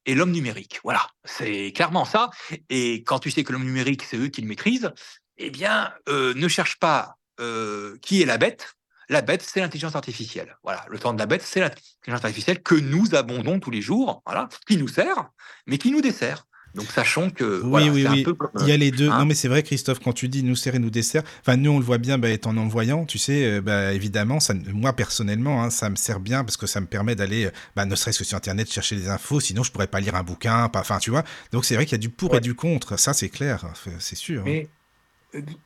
et 0.06 0.14
l'homme 0.16 0.32
numérique. 0.32 0.80
Voilà, 0.84 1.08
c'est 1.24 1.72
clairement 1.74 2.06
ça. 2.06 2.30
Et 2.70 3.04
quand 3.04 3.20
tu 3.20 3.32
sais 3.32 3.44
que 3.44 3.52
l'homme 3.54 3.64
numérique, 3.66 4.04
c'est 4.04 4.18
eux 4.18 4.28
qui 4.28 4.42
le 4.42 4.48
maîtrisent, 4.48 4.92
eh 5.38 5.50
bien, 5.50 5.92
euh, 6.10 6.34
ne 6.36 6.48
cherche 6.48 6.78
pas 6.80 7.18
euh, 7.40 7.98
qui 8.02 8.22
est 8.22 8.26
la 8.26 8.38
bête. 8.38 8.76
La 9.10 9.22
bête, 9.22 9.42
c'est 9.42 9.60
l'intelligence 9.62 9.96
artificielle. 9.96 10.58
Voilà, 10.64 10.86
le 10.90 10.98
temps 11.00 11.14
de 11.14 11.20
la 11.20 11.26
bête, 11.26 11.42
c'est 11.44 11.60
l'intelligence 11.60 12.24
artificielle 12.24 12.62
que 12.64 12.76
nous 12.76 13.14
abondons 13.16 13.60
tous 13.60 13.72
les 13.72 13.82
jours, 13.82 14.22
voilà, 14.26 14.48
qui 14.68 14.78
nous 14.78 14.88
sert, 14.88 15.30
mais 15.68 15.78
qui 15.78 15.92
nous 15.92 16.02
dessert. 16.02 16.46
Donc, 16.76 16.86
sachons 16.92 17.30
que 17.30 17.62
Oui, 17.64 17.70
voilà, 17.70 17.88
oui, 17.92 18.02
c'est 18.04 18.10
oui. 18.10 18.22
un 18.22 18.24
peu 18.24 18.34
comme, 18.34 18.50
Il 18.62 18.68
y 18.68 18.72
a 18.72 18.78
les 18.78 18.92
deux. 18.92 19.10
hein. 19.10 19.20
Non, 19.20 19.26
mais 19.26 19.34
c'est 19.34 19.48
vrai, 19.48 19.64
Christophe, 19.64 20.00
quand 20.00 20.14
tu 20.14 20.28
dis 20.28 20.44
nous 20.44 20.56
serrer, 20.56 20.78
nous 20.80 20.90
dessert, 20.90 21.24
enfin, 21.42 21.56
nous, 21.58 21.72
on 21.72 21.80
le 21.80 21.86
voit 21.86 21.98
bien 21.98 22.18
bah, 22.18 22.30
étant 22.30 22.54
non-voyant, 22.54 23.06
tu 23.06 23.18
sais, 23.18 23.46
euh, 23.46 23.62
bah, 23.62 23.94
évidemment, 23.94 24.40
ça, 24.40 24.54
moi, 24.74 24.94
personnellement, 24.94 25.64
hein, 25.64 25.70
ça 25.70 25.90
me 25.90 25.96
sert 25.96 26.20
bien 26.20 26.44
parce 26.44 26.58
que 26.58 26.68
ça 26.68 26.82
me 26.82 26.86
permet 26.88 27.16
d'aller, 27.16 27.46
euh, 27.46 27.52
bah, 27.76 27.86
ne 27.86 27.96
serait-ce 27.96 28.20
que 28.20 28.26
sur 28.26 28.38
Internet, 28.38 28.72
chercher 28.72 28.96
des 28.96 29.10
infos, 29.10 29.40
sinon, 29.40 29.64
je 29.64 29.72
pourrais 29.72 29.88
pas 29.88 30.00
lire 30.02 30.16
un 30.16 30.24
bouquin, 30.24 30.70
pas, 30.70 30.82
enfin, 30.82 31.00
tu 31.00 31.10
vois. 31.12 31.24
Donc, 31.52 31.66
c'est 31.66 31.76
vrai 31.76 31.86
qu'il 31.86 31.94
y 31.94 31.96
a 31.96 32.00
du 32.00 32.10
pour 32.10 32.32
Ouais. 32.32 32.38
et 32.38 32.42
du 32.42 32.56
contre, 32.56 33.00
ça, 33.00 33.14
c'est 33.14 33.30
clair, 33.30 33.66
c'est 34.00 34.16
sûr. 34.16 34.42
hein. 34.42 34.46
Mais 34.46 34.64
euh, 34.64 34.68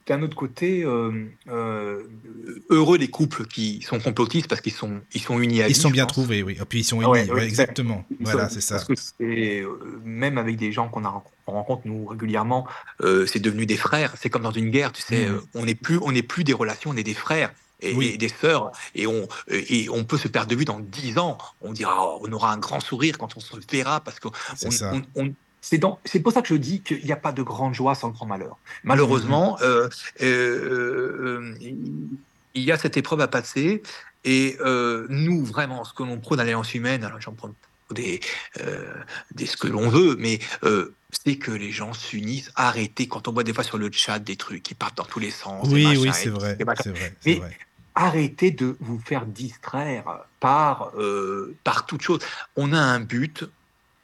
d'un 0.08 0.22
autre 0.22 0.36
côté, 0.36 0.84
euh, 0.84 1.12
euh, 1.50 2.04
heureux 2.70 2.98
les 2.98 3.08
couples 3.10 3.46
qui 3.46 3.82
sont 3.82 4.00
complotistes 4.00 4.48
parce 4.48 4.62
qu'ils 4.62 4.74
sont, 4.74 5.02
ils 5.14 5.22
sont 5.22 5.40
unis 5.40 5.62
à 5.62 5.68
Ils 5.68 5.74
vie, 5.74 5.80
sont 5.80 5.90
bien 5.90 6.06
pense. 6.06 6.14
trouvés, 6.14 6.44
oui. 6.44 6.58
Et 6.60 6.66
puis, 6.66 6.80
ils 6.80 6.84
sont 6.84 6.98
unis, 6.98 7.06
Ah 7.06 7.10
ouais, 7.12 7.26
ouais, 7.30 7.32
ouais, 7.40 7.46
exactement. 7.46 8.06
Ils 8.12 8.18
Voilà, 8.26 8.50
c'est 8.50 8.62
ça. 8.62 8.76
Parce 8.76 8.86
que 8.88 8.94
c'est, 8.96 9.62
euh, 9.62 10.00
même 10.04 10.38
avec 10.38 10.56
des 10.58 10.72
gens 10.72 10.88
qu'on 10.90 11.06
a- 11.06 11.24
qu'on 11.46 11.52
rencontre 11.54 11.82
nous 11.86 12.06
régulièrement, 12.06 12.68
euh, 13.02 13.26
c'est 13.26 13.40
devenu 13.40 13.66
des 13.66 13.78
frères. 13.78 14.14
C'est 14.20 14.30
comme 14.30 14.44
dans 14.44 14.52
une 14.52 14.70
guerre, 14.70 14.92
tu 14.92 15.02
sais. 15.02 15.26
Euh, 15.26 15.40
on 15.56 15.66
n'est 15.66 15.76
plus, 15.76 15.98
on 16.02 16.12
n'est 16.12 16.24
plus 16.24 16.44
des 16.44 16.54
relations, 16.54 16.92
on 16.92 16.98
est 16.98 17.04
des 17.04 17.14
frères. 17.14 17.52
Et, 17.82 17.96
Oui. 17.96 18.08
et 18.14 18.18
des 18.18 18.28
sœurs, 18.28 18.74
et 18.94 19.08
on, 19.08 19.26
et 19.48 19.88
on 19.90 20.04
peut 20.04 20.18
se 20.18 20.28
perdre 20.28 20.50
de 20.50 20.56
vue 20.58 20.66
dans 20.66 20.82
dix 20.82 21.18
ans. 21.18 21.38
On 21.62 21.72
dira, 21.72 21.96
oh, 21.98 22.20
on 22.28 22.34
aura 22.34 22.52
un 22.52 22.58
grand 22.58 22.82
sourire 22.82 23.18
quand 23.18 23.38
on 23.38 23.40
se 23.40 23.56
verra, 23.72 24.02
parce 24.02 24.20
que 24.20 24.28
C'est 24.58 24.68
on- 24.68 24.72
ça. 24.72 24.92
on- 25.16 25.22
on- 25.28 25.34
c'est 25.62 25.78
dans- 25.78 26.00
c'est 26.06 26.20
pour 26.20 26.32
ça 26.32 26.42
que 26.42 26.48
je 26.48 26.56
dis 26.56 26.82
qu'il 26.82 27.04
n'y 27.04 27.12
a 27.12 27.16
pas 27.18 27.32
de 27.32 27.42
grande 27.44 27.74
joie 27.74 27.96
sans 27.96 28.10
grand 28.10 28.26
malheur. 28.26 28.58
Malheureusement, 28.84 29.58
euh, 29.62 29.90
euh, 30.22 30.26
euh, 31.42 31.56
il 32.54 32.64
y 32.64 32.72
a 32.72 32.78
cette 32.78 32.98
épreuve 32.98 33.22
à 33.22 33.28
passer. 33.28 33.82
Et 34.26 34.58
euh, 34.60 35.06
nous, 35.10 35.46
vraiment, 35.46 35.84
ce 35.86 35.94
que 35.94 36.04
l'on 36.04 36.18
prône 36.20 36.40
à 36.40 36.44
l'alliance 36.44 36.74
humaine, 36.74 37.04
alors 37.06 37.22
j'en 37.22 37.32
prends 37.34 37.54
des, 37.92 38.20
euh, 38.60 38.94
des 39.34 39.46
ce 39.46 39.56
que 39.58 39.68
l'on 39.68 39.90
veut, 39.90 40.16
mais 40.20 40.40
euh, 40.64 40.94
c'est 41.26 41.38
que 41.38 41.52
les 41.52 41.72
gens 41.72 41.94
s'unissent. 41.94 42.52
Arrêtez, 42.56 43.08
quand 43.08 43.28
on 43.28 43.32
voit 43.32 43.44
des 43.44 43.54
fois 43.54 43.64
sur 43.64 43.78
le 43.78 43.90
chat 43.92 44.20
des 44.20 44.36
trucs 44.36 44.62
qui 44.64 44.76
partent 44.76 44.98
dans 44.98 45.06
tous 45.06 45.20
les 45.20 45.32
sens. 45.32 45.68
Oui, 45.72 45.84
machins 45.86 46.02
oui, 46.02 46.10
c'est 46.14 46.30
vrai. 46.30 46.56
vrai. 46.56 46.76
c'est 46.84 46.94
Mais- 47.26 47.36
vrai. 47.36 47.58
Arrêtez 47.96 48.52
de 48.52 48.78
vous 48.80 49.00
faire 49.00 49.26
distraire 49.26 50.06
par, 50.40 50.92
euh, 50.98 51.56
par 51.64 51.86
toute 51.86 52.02
chose. 52.02 52.20
On 52.56 52.72
a 52.72 52.80
un 52.80 53.00
but, 53.02 53.44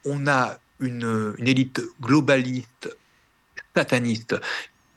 on 0.04 0.26
a 0.26 0.58
une, 0.80 1.34
une 1.38 1.48
élite 1.48 1.82
globaliste, 2.00 2.96
sataniste, 3.74 4.36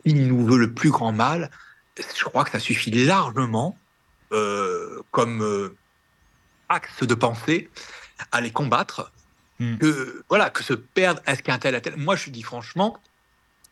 qui 0.06 0.14
nous 0.14 0.46
veut 0.46 0.58
le 0.58 0.74
plus 0.74 0.90
grand 0.90 1.12
mal. 1.12 1.52
Je 1.98 2.24
crois 2.24 2.44
que 2.46 2.52
ça 2.52 2.60
suffit 2.60 2.92
largement 2.92 3.78
euh, 4.32 5.02
comme 5.12 5.42
euh, 5.42 5.76
axe 6.70 7.04
de 7.04 7.16
pensée. 7.16 7.70
à 8.32 8.42
les 8.42 8.52
combattre 8.52 9.12
Hmm. 9.60 9.78
que 9.78 10.24
voilà 10.30 10.50
que 10.50 10.64
se 10.64 10.74
perdre 10.74 11.22
est-ce 11.28 11.44
qu'un 11.44 11.60
tel 11.60 11.76
à 11.76 11.82
tel? 11.82 11.98
Moi 11.98 12.16
je 12.16 12.30
dis 12.30 12.44
franchement 12.44 12.98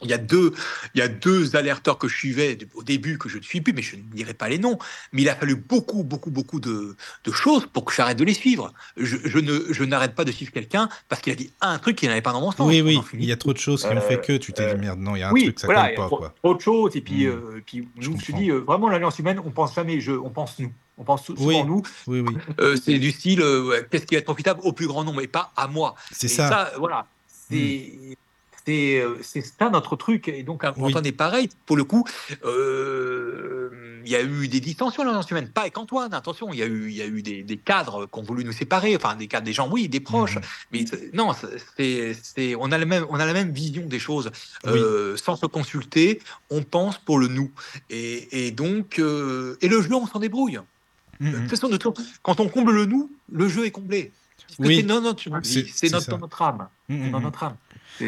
il 0.01 0.09
y 0.09 0.13
a 0.13 0.17
deux 0.17 0.53
il 0.93 0.99
y 0.99 1.01
a 1.01 1.07
deux 1.07 1.55
alerteurs 1.55 1.97
que 1.97 2.07
je 2.07 2.15
suivais 2.15 2.57
au 2.75 2.83
début 2.83 3.17
que 3.17 3.29
je 3.29 3.37
ne 3.37 3.43
suis 3.43 3.61
plus 3.61 3.73
mais 3.73 3.81
je 3.81 3.95
ne 3.95 4.01
dirai 4.01 4.33
pas 4.33 4.47
les 4.49 4.59
noms 4.59 4.77
mais 5.11 5.23
il 5.23 5.29
a 5.29 5.35
fallu 5.35 5.55
beaucoup 5.55 6.03
beaucoup 6.03 6.29
beaucoup 6.29 6.59
de, 6.59 6.95
de 7.23 7.31
choses 7.31 7.65
pour 7.65 7.83
que 7.85 7.93
j'arrête 7.93 8.17
de 8.17 8.23
les 8.23 8.33
suivre 8.35 8.73
je, 8.95 9.17
je 9.25 9.39
ne 9.39 9.73
je 9.73 9.83
n'arrête 9.83 10.13
pas 10.13 10.23
de 10.25 10.31
suivre 10.31 10.51
quelqu'un 10.51 10.87
parce 11.09 11.21
qu'il 11.21 11.33
a 11.33 11.35
dit 11.35 11.51
un 11.61 11.79
truc 11.79 11.95
qui 11.95 12.07
n'avait 12.07 12.21
pas 12.21 12.31
dans 12.31 12.41
mon 12.41 12.51
sens 12.51 12.67
Oui, 12.67 12.81
oui, 12.81 12.99
il 13.13 13.25
y 13.25 13.31
a 13.31 13.37
trop 13.37 13.53
de 13.53 13.57
choses 13.57 13.81
qui 13.81 13.87
ont 13.87 13.97
Euh, 13.97 14.01
fait 14.01 14.21
que 14.21 14.37
tu 14.37 14.53
t'es 14.53 14.63
euh, 14.63 14.73
dit 14.75 14.81
merde, 14.81 14.99
non, 14.99 15.15
il 15.15 15.19
y 15.19 15.23
a 15.23 15.29
un 15.29 15.31
oui, 15.31 15.43
truc, 15.45 15.59
ça 15.59 15.67
voilà, 15.67 15.81
colle 15.81 15.89
il 15.89 15.93
y 15.93 15.95
a 15.95 16.01
pas, 16.01 16.07
trop, 16.07 16.17
quoi. 16.17 16.33
trop 16.43 16.53
de 16.55 16.61
choses. 16.61 16.95
Et 16.95 17.01
puis, 17.01 17.25
Mm. 17.25 17.29
euh, 17.29 17.61
puis 17.65 17.87
Je 17.99 18.09
comprends. 18.09 18.37
dis, 18.37 18.51
euh, 18.51 18.59
vraiment, 18.59 18.89
l'alliance 18.89 19.17
humaine, 19.19 19.41
on 19.43 19.49
pense 19.51 19.73
jamais 19.73 19.99
je, 19.99 20.11
on 20.11 20.29
pense 20.29 20.59
nous. 20.59 20.71
On 20.99 21.03
pense 21.03 21.25
sou- 21.25 21.33
Oui. 21.39 21.55
souvent 21.55 21.65
nous. 21.65 21.81
Oui, 22.07 22.19
oui, 22.21 22.35
Euh, 22.59 22.75
c'est 22.75 22.99
du 22.99 23.11
style 23.11 23.41
euh, 23.41 23.81
qu'est-ce 23.89 24.05
qui 24.05 24.15
va 24.15 24.19
être 24.19 24.25
profitable 24.25 24.59
au 24.63 24.73
plus 24.73 24.87
grand 24.87 25.03
nombre 25.03 25.21
et 25.21 25.27
pas 25.27 25.51
à 25.55 25.67
moi 25.67 25.95
c'est 26.11 26.27
ça. 26.27 26.47
Ça, 26.49 26.71
voilà. 26.77 27.07
C'est. 27.49 27.55
Euh, 28.11 28.13
c'est 28.68 29.41
ça 29.41 29.70
notre 29.70 29.95
truc. 29.95 30.28
Et 30.28 30.43
donc, 30.43 30.63
Oui. 30.78 30.89
Antoine 30.89 31.05
est 31.05 31.11
pareil. 31.13 31.49
Pour 31.65 31.78
le 31.78 31.84
coup, 31.86 32.03
euh, 32.45 33.70
il 34.05 34.11
y 34.11 34.15
a 34.15 34.22
eu 34.24 34.47
des 34.47 34.59
distensions 34.59 35.03
dans 35.03 35.09
l'alliance 35.09 35.30
humaine, 35.32 35.49
pas 35.49 35.61
avec 35.61 35.78
Antoine, 35.78 36.13
attention, 36.13 36.51
il 36.53 36.59
y 36.59 36.63
a 36.63 36.65
eu, 36.65 36.89
il 36.89 36.95
y 36.95 37.01
a 37.01 37.05
eu 37.05 37.22
des, 37.22 37.43
des 37.43 37.57
cadres 37.57 38.05
qui 38.05 38.20
ont 38.20 38.24
voulu 38.24 38.43
nous 38.43 38.51
séparer, 38.51 38.95
enfin 38.95 39.15
des 39.15 39.28
cadres, 39.28 39.45
des 39.45 39.53
gens, 39.53 39.70
oui, 39.70 39.88
des 39.89 39.99
proches, 39.99 40.36
Mhm. 40.38 40.41
mais 40.72 40.86
non, 41.13 41.32
c'est, 41.78 42.13
c'est, 42.22 42.55
on, 42.55 42.72
a 42.72 42.78
le 42.78 42.86
même, 42.86 43.05
on 43.09 43.15
a 43.20 43.26
la 43.26 43.34
même 43.34 43.51
vision 43.51 43.86
des 43.86 43.99
choses. 43.99 44.32
Euh, 44.65 45.15
sans 45.18 45.36
se 45.36 45.45
consulter, 45.45 46.22
on 46.49 46.63
pense 46.63 46.97
pour 46.97 47.20
le 47.20 47.28
nous. 47.28 47.51
Et, 47.89 48.47
et 48.47 48.51
donc, 48.51 48.99
euh, 48.99 49.57
et 49.61 49.68
le 49.68 49.82
jeu, 49.82 49.93
on 49.95 50.07
s'en 50.07 50.20
débrouille. 50.20 50.59
Mhm. 51.20 51.32
De 51.32 51.38
toute 51.39 51.49
façon, 51.49 51.70
de 51.70 51.78
toute- 51.78 51.99
quand 52.22 52.39
on 52.39 52.47
comble 52.49 52.72
le 52.74 52.86
nous, 52.86 53.11
le 53.32 53.47
jeu 53.47 53.65
est 53.65 53.72
comblé. 53.72 54.11
Oui. 54.59 54.78
c'est 54.78 54.84
notre 54.84 55.13
notre, 56.18 56.41
âme. 56.41 56.68
Mhm, 56.88 57.03
C'est 57.05 57.09
dans 57.11 57.18
mhm. 57.20 57.24
notre 57.26 57.43
âme. 57.43 57.55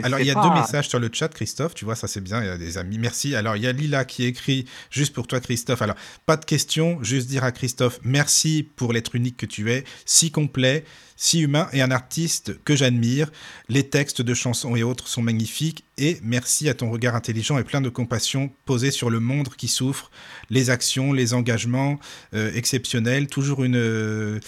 Alors, 0.04 0.20
il 0.20 0.26
y 0.28 0.32
a 0.32 0.34
pas- 0.36 0.48
deux 0.48 0.54
messages 0.62 0.88
sur 0.90 1.00
le 1.00 1.10
chat, 1.12 1.30
Christophe. 1.30 1.74
Tu 1.76 1.86
vois, 1.86 1.96
ça 1.96 2.08
c'est 2.08 2.22
bien. 2.22 2.42
Il 2.42 2.46
y 2.48 2.50
a 2.50 2.58
des 2.58 2.78
amis. 2.78 2.98
Merci. 2.98 3.36
Alors, 3.36 3.56
il 3.56 3.64
y 3.64 3.68
a 3.68 3.72
Lila 3.72 4.06
qui 4.06 4.26
écrit 4.26 4.66
juste 4.92 5.14
pour 5.14 5.28
toi, 5.28 5.40
Christophe. 5.40 5.82
Alors, 5.82 5.96
pas 6.26 6.38
de 6.38 6.46
question. 6.46 7.02
Juste 7.04 7.28
dire 7.28 7.44
à 7.44 7.52
Christophe 7.52 8.00
merci 8.04 8.68
pour 8.76 8.94
l'être 8.94 9.16
unique 9.16 9.38
que 9.38 9.46
tu 9.46 9.72
es, 9.72 9.84
si 10.06 10.32
complet, 10.32 10.84
si 11.16 11.42
humain 11.42 11.68
et 11.74 11.82
un 11.82 11.92
artiste 11.92 12.58
que 12.64 12.76
j'admire. 12.76 13.30
Les 13.68 13.90
textes 13.90 14.22
de 14.22 14.34
chansons 14.34 14.76
et 14.76 14.84
autres 14.84 15.08
sont 15.08 15.22
magnifiques. 15.22 15.84
Et 15.98 16.18
merci 16.24 16.70
à 16.70 16.74
ton 16.74 16.90
regard 16.92 17.16
intelligent 17.16 17.58
et 17.58 17.64
plein 17.66 17.82
de 17.82 17.90
compassion 17.90 18.52
posé 18.66 18.90
sur 18.90 19.10
le 19.10 19.20
monde 19.20 19.50
qui 19.58 19.68
souffre, 19.68 20.12
les 20.50 20.70
actions, 20.70 21.12
les 21.12 21.34
engagements 21.34 22.00
euh, 22.34 22.52
exceptionnels. 22.54 23.28
Toujours 23.28 23.64
une. 23.66 23.76
euh, 23.76 24.40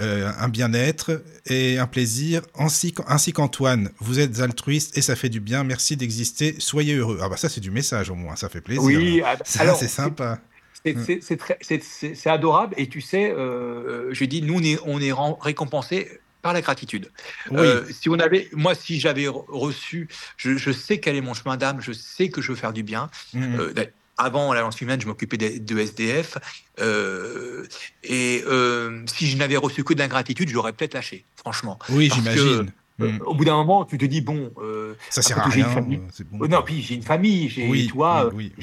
euh, 0.00 0.30
un 0.38 0.48
bien-être 0.48 1.22
et 1.46 1.78
un 1.78 1.86
plaisir, 1.86 2.42
ainsi, 2.58 2.92
qu'- 2.92 3.02
ainsi 3.08 3.32
qu'Antoine. 3.32 3.90
Vous 4.00 4.18
êtes 4.18 4.40
altruiste 4.40 4.96
et 4.98 5.02
ça 5.02 5.16
fait 5.16 5.28
du 5.28 5.40
bien. 5.40 5.64
Merci 5.64 5.96
d'exister. 5.96 6.56
Soyez 6.58 6.94
heureux. 6.94 7.18
Ah 7.22 7.28
bah 7.28 7.36
ça 7.36 7.48
c'est 7.48 7.60
du 7.60 7.70
message 7.70 8.10
au 8.10 8.14
moins, 8.14 8.36
ça 8.36 8.48
fait 8.48 8.60
plaisir. 8.60 8.82
Oui, 8.82 9.22
ah, 9.24 9.36
ça 9.44 9.74
c'est 9.74 9.88
sympa. 9.88 10.40
c'est- 10.84 12.28
adorable. 12.30 12.74
Et 12.76 12.88
tu 12.88 13.00
sais, 13.00 13.30
euh, 13.30 13.36
Euh, 13.36 14.08
je 14.12 14.24
dis, 14.24 14.42
nous, 14.42 14.54
on 14.58 14.62
est, 14.62 14.78
on 14.84 15.00
est 15.00 15.12
ren- 15.12 15.38
récompensé 15.40 16.20
par 16.42 16.52
la 16.52 16.60
gratitude. 16.60 17.10
Oui, 17.50 17.58
Euh, 17.58 17.84
si 17.90 18.08
on 18.08 18.18
avait, 18.20 18.48
moi, 18.52 18.74
si 18.74 19.00
j'avais 19.00 19.24
re- 19.24 19.44
reçu, 19.48 20.08
je, 20.36 20.56
je 20.56 20.70
sais 20.70 20.98
quel 21.00 21.16
est 21.16 21.20
mon 21.20 21.34
chemin 21.34 21.56
d'âme, 21.56 21.80
je 21.80 21.92
sais 21.92 22.28
que 22.28 22.40
je 22.40 22.52
veux 22.52 22.56
faire 22.56 22.72
du 22.72 22.82
bien. 22.84 23.10
Euh, 23.34 23.72
d'ailleurs, 23.72 23.90
avant 24.18 24.52
l'Alliance 24.52 24.80
humaine, 24.80 25.00
je 25.00 25.06
m'occupais 25.06 25.36
de, 25.36 25.58
de 25.58 25.78
SDF. 25.78 26.38
euh, 26.80 27.66
et 28.02 28.42
euh, 28.46 29.02
si 29.06 29.26
je 29.28 29.36
n'avais 29.36 29.56
reçu 29.56 29.84
que 29.84 29.94
de 29.94 29.98
l'ingratitude, 29.98 30.48
j'aurais 30.48 30.72
peut-être 30.72 30.94
lâché, 30.94 31.24
franchement. 31.36 31.78
oui, 31.90 32.10
j'imagine. 32.12 32.44
euh, 32.44 32.64
Mhm. 32.98 33.20
au 33.26 33.34
bout 33.34 33.44
d'un 33.44 33.56
moment, 33.56 33.84
tu 33.84 33.98
te 33.98 34.06
dis, 34.06 34.22
bon, 34.22 34.50
euh, 34.56 34.94
Ça 35.10 35.20
sert 35.20 35.38
à 35.38 35.42
tout, 35.44 35.50
j'ai 35.50 35.60
une 35.60 35.66
rien. 35.66 35.82
bon. 35.82 36.38
oh 36.40 36.48
non, 36.48 36.62
puis 36.62 36.80
j'ai 36.80 36.94
une 36.94 37.02
famille, 37.02 37.50
j'ai, 37.50 37.68
oui, 37.68 37.88
tu 37.88 37.92
vois, 37.92 38.32
oui, 38.32 38.54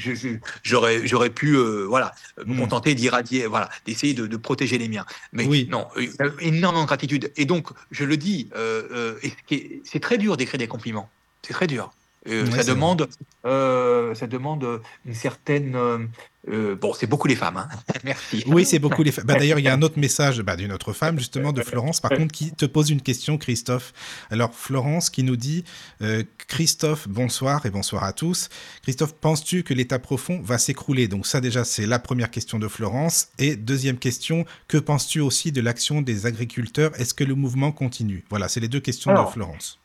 J'aurais, 0.64 1.06
j'aurais 1.06 1.30
pu, 1.30 1.54
euh, 1.54 1.84
voilà, 1.86 2.10
me 2.44 2.52
Mm. 2.54 2.58
contenter 2.58 2.96
d'irradier, 2.96 3.46
voilà, 3.46 3.70
d'essayer 3.86 4.12
de, 4.12 4.26
de 4.26 4.36
protéger 4.36 4.76
les 4.76 4.88
miens. 4.88 5.06
Mais 5.32 5.46
Oui. 5.46 5.68
non, 5.70 5.86
euh, 5.96 6.30
énormément 6.40 6.82
de 6.82 6.88
gratitude. 6.88 7.30
Et 7.36 7.44
donc, 7.44 7.68
je 7.92 8.04
le 8.04 8.16
dis, 8.16 8.50
c'est 9.84 10.00
très 10.00 10.18
dur 10.18 10.36
d'écrire 10.36 10.58
des 10.58 10.66
compliments. 10.66 11.08
C'est 11.46 11.52
très 11.52 11.68
dur. 11.68 11.92
Euh, 12.26 12.46
Ouais, 12.46 12.52
ça 12.52 12.64
demande, 12.64 13.08
euh, 13.44 14.14
ça 14.14 14.26
demande 14.26 14.80
une 15.04 15.14
certaine. 15.14 15.74
euh, 15.76 15.98
euh, 16.48 16.74
bon, 16.76 16.92
c'est 16.92 17.06
beaucoup 17.06 17.26
les 17.28 17.36
femmes. 17.36 17.56
Hein. 17.56 17.68
Merci. 18.04 18.44
Oui, 18.46 18.64
c'est 18.66 18.78
beaucoup 18.78 19.02
les 19.02 19.12
femmes. 19.12 19.24
Bah, 19.26 19.34
D'ailleurs, 19.34 19.58
il 19.58 19.64
y 19.64 19.68
a 19.68 19.72
un 19.74 19.80
autre 19.82 19.98
message 19.98 20.40
bah, 20.42 20.56
d'une 20.56 20.72
autre 20.72 20.92
femme, 20.92 21.18
justement, 21.18 21.52
de 21.52 21.62
Florence, 21.62 22.00
par 22.00 22.10
contre, 22.10 22.32
qui 22.32 22.52
te 22.52 22.66
pose 22.66 22.90
une 22.90 23.00
question, 23.00 23.38
Christophe. 23.38 23.92
Alors, 24.30 24.54
Florence 24.54 25.08
qui 25.10 25.22
nous 25.22 25.36
dit 25.36 25.64
euh, 26.02 26.22
Christophe, 26.48 27.08
bonsoir 27.08 27.64
et 27.64 27.70
bonsoir 27.70 28.04
à 28.04 28.12
tous. 28.12 28.48
Christophe, 28.82 29.14
penses-tu 29.14 29.62
que 29.62 29.72
l'état 29.72 29.98
profond 29.98 30.40
va 30.42 30.58
s'écrouler? 30.58 31.08
Donc, 31.08 31.26
ça, 31.26 31.40
déjà, 31.40 31.64
c'est 31.64 31.86
la 31.86 31.98
première 31.98 32.30
question 32.30 32.58
de 32.58 32.68
Florence. 32.68 33.28
Et 33.38 33.56
deuxième 33.56 33.98
question, 33.98 34.44
que 34.68 34.76
penses-tu 34.76 35.20
aussi 35.20 35.50
de 35.52 35.62
l'action 35.62 36.02
des 36.02 36.26
agriculteurs? 36.26 36.92
Est-ce 37.00 37.14
que 37.14 37.24
le 37.24 37.34
mouvement 37.34 37.72
continue? 37.72 38.22
Voilà, 38.28 38.48
c'est 38.48 38.60
les 38.60 38.68
deux 38.68 38.80
questions 38.80 39.10
Alors, 39.10 39.28
de 39.28 39.32
Florence. 39.32 39.80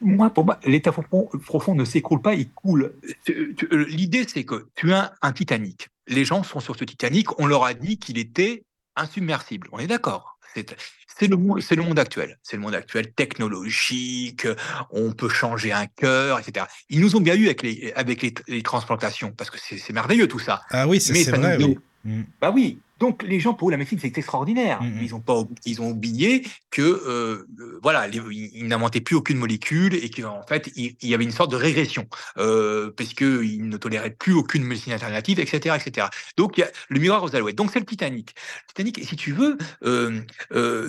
Moi, 0.00 0.30
pour 0.30 0.44
moi, 0.44 0.58
l'état 0.64 0.92
profond, 0.92 1.28
profond 1.44 1.74
ne 1.74 1.84
s'écroule 1.84 2.22
pas, 2.22 2.34
il 2.34 2.50
coule. 2.50 2.94
Euh, 3.28 3.84
L'idée, 3.88 4.24
c'est 4.26 4.44
que 4.44 4.68
tu 4.74 4.92
as 4.92 5.14
un 5.22 5.32
Titanic. 5.32 5.88
Les 6.08 6.24
gens 6.24 6.42
sont 6.42 6.60
sur 6.60 6.76
ce 6.76 6.84
Titanic. 6.84 7.38
On 7.38 7.46
leur 7.46 7.64
a 7.64 7.74
dit 7.74 7.98
qu'il 7.98 8.18
était 8.18 8.64
insubmersible. 8.96 9.68
On 9.72 9.78
est 9.78 9.86
d'accord. 9.86 10.38
C'est 10.54 10.76
c'est 11.18 11.26
le, 11.28 11.36
le 11.36 11.82
monde 11.82 11.98
actuel. 11.98 12.38
C'est 12.42 12.56
le 12.56 12.62
monde 12.62 12.74
actuel 12.74 13.12
technologique. 13.12 14.46
On 14.90 15.12
peut 15.12 15.28
changer 15.28 15.70
un 15.72 15.86
cœur, 15.86 16.38
etc. 16.38 16.66
Ils 16.88 17.00
nous 17.00 17.14
ont 17.16 17.20
bien 17.20 17.34
eu 17.34 17.44
avec 17.46 17.62
les, 17.62 17.92
avec 17.94 18.22
les, 18.22 18.34
les 18.48 18.62
transplantations 18.62 19.32
parce 19.32 19.50
que 19.50 19.58
c'est 19.60 19.76
c'est 19.78 19.92
merveilleux 19.92 20.28
tout 20.28 20.38
ça. 20.38 20.62
Ah 20.70 20.88
oui, 20.88 21.00
c'est 21.00 21.12
mais 21.12 21.24
c'est 21.24 21.30
ça 21.32 21.36
vrai, 21.36 21.58
nous- 21.58 21.66
oui. 21.66 21.78
Mm. 22.04 22.22
Bah 22.40 22.50
oui. 22.54 22.80
Donc 23.00 23.22
les 23.24 23.40
gens 23.40 23.54
pour 23.54 23.68
eux, 23.68 23.70
la 23.72 23.76
médecine 23.78 23.98
c'est 24.00 24.16
extraordinaire. 24.16 24.82
Mhm. 24.82 25.00
Ils 25.02 25.14
ont 25.14 25.20
pas, 25.20 25.42
ils 25.64 25.80
ont 25.80 25.90
oublié 25.90 26.46
que 26.70 26.82
euh, 26.82 27.46
euh, 27.58 27.80
voilà, 27.82 28.06
les- 28.06 28.20
ils 28.54 28.66
n'inventaient 28.68 29.00
plus 29.00 29.16
aucune 29.16 29.38
molécule 29.38 29.94
et 29.94 30.10
qu'en 30.10 30.42
fait 30.46 30.70
il, 30.76 30.94
il 31.00 31.08
y 31.08 31.14
avait 31.14 31.24
une 31.24 31.32
sorte 31.32 31.50
de 31.50 31.56
régression 31.56 32.06
euh, 32.38 32.92
parce 32.96 33.14
que 33.14 33.42
ils 33.42 33.68
ne 33.68 33.76
toléraient 33.78 34.10
plus 34.10 34.34
aucune 34.34 34.62
médecine 34.62 34.92
alternative, 34.92 35.40
etc., 35.40 35.76
etc. 35.84 36.06
Donc 36.36 36.56
il 36.58 36.60
y 36.60 36.64
a 36.64 36.70
le 36.90 37.00
miroir 37.00 37.24
aux 37.24 37.34
alouettes. 37.34 37.56
Donc 37.56 37.70
c'est 37.72 37.80
le 37.80 37.86
Titanic. 37.86 38.34
Titanic, 38.68 38.98
et 38.98 39.04
si 39.04 39.16
tu 39.16 39.32
veux, 39.32 39.56
euh, 39.84 40.20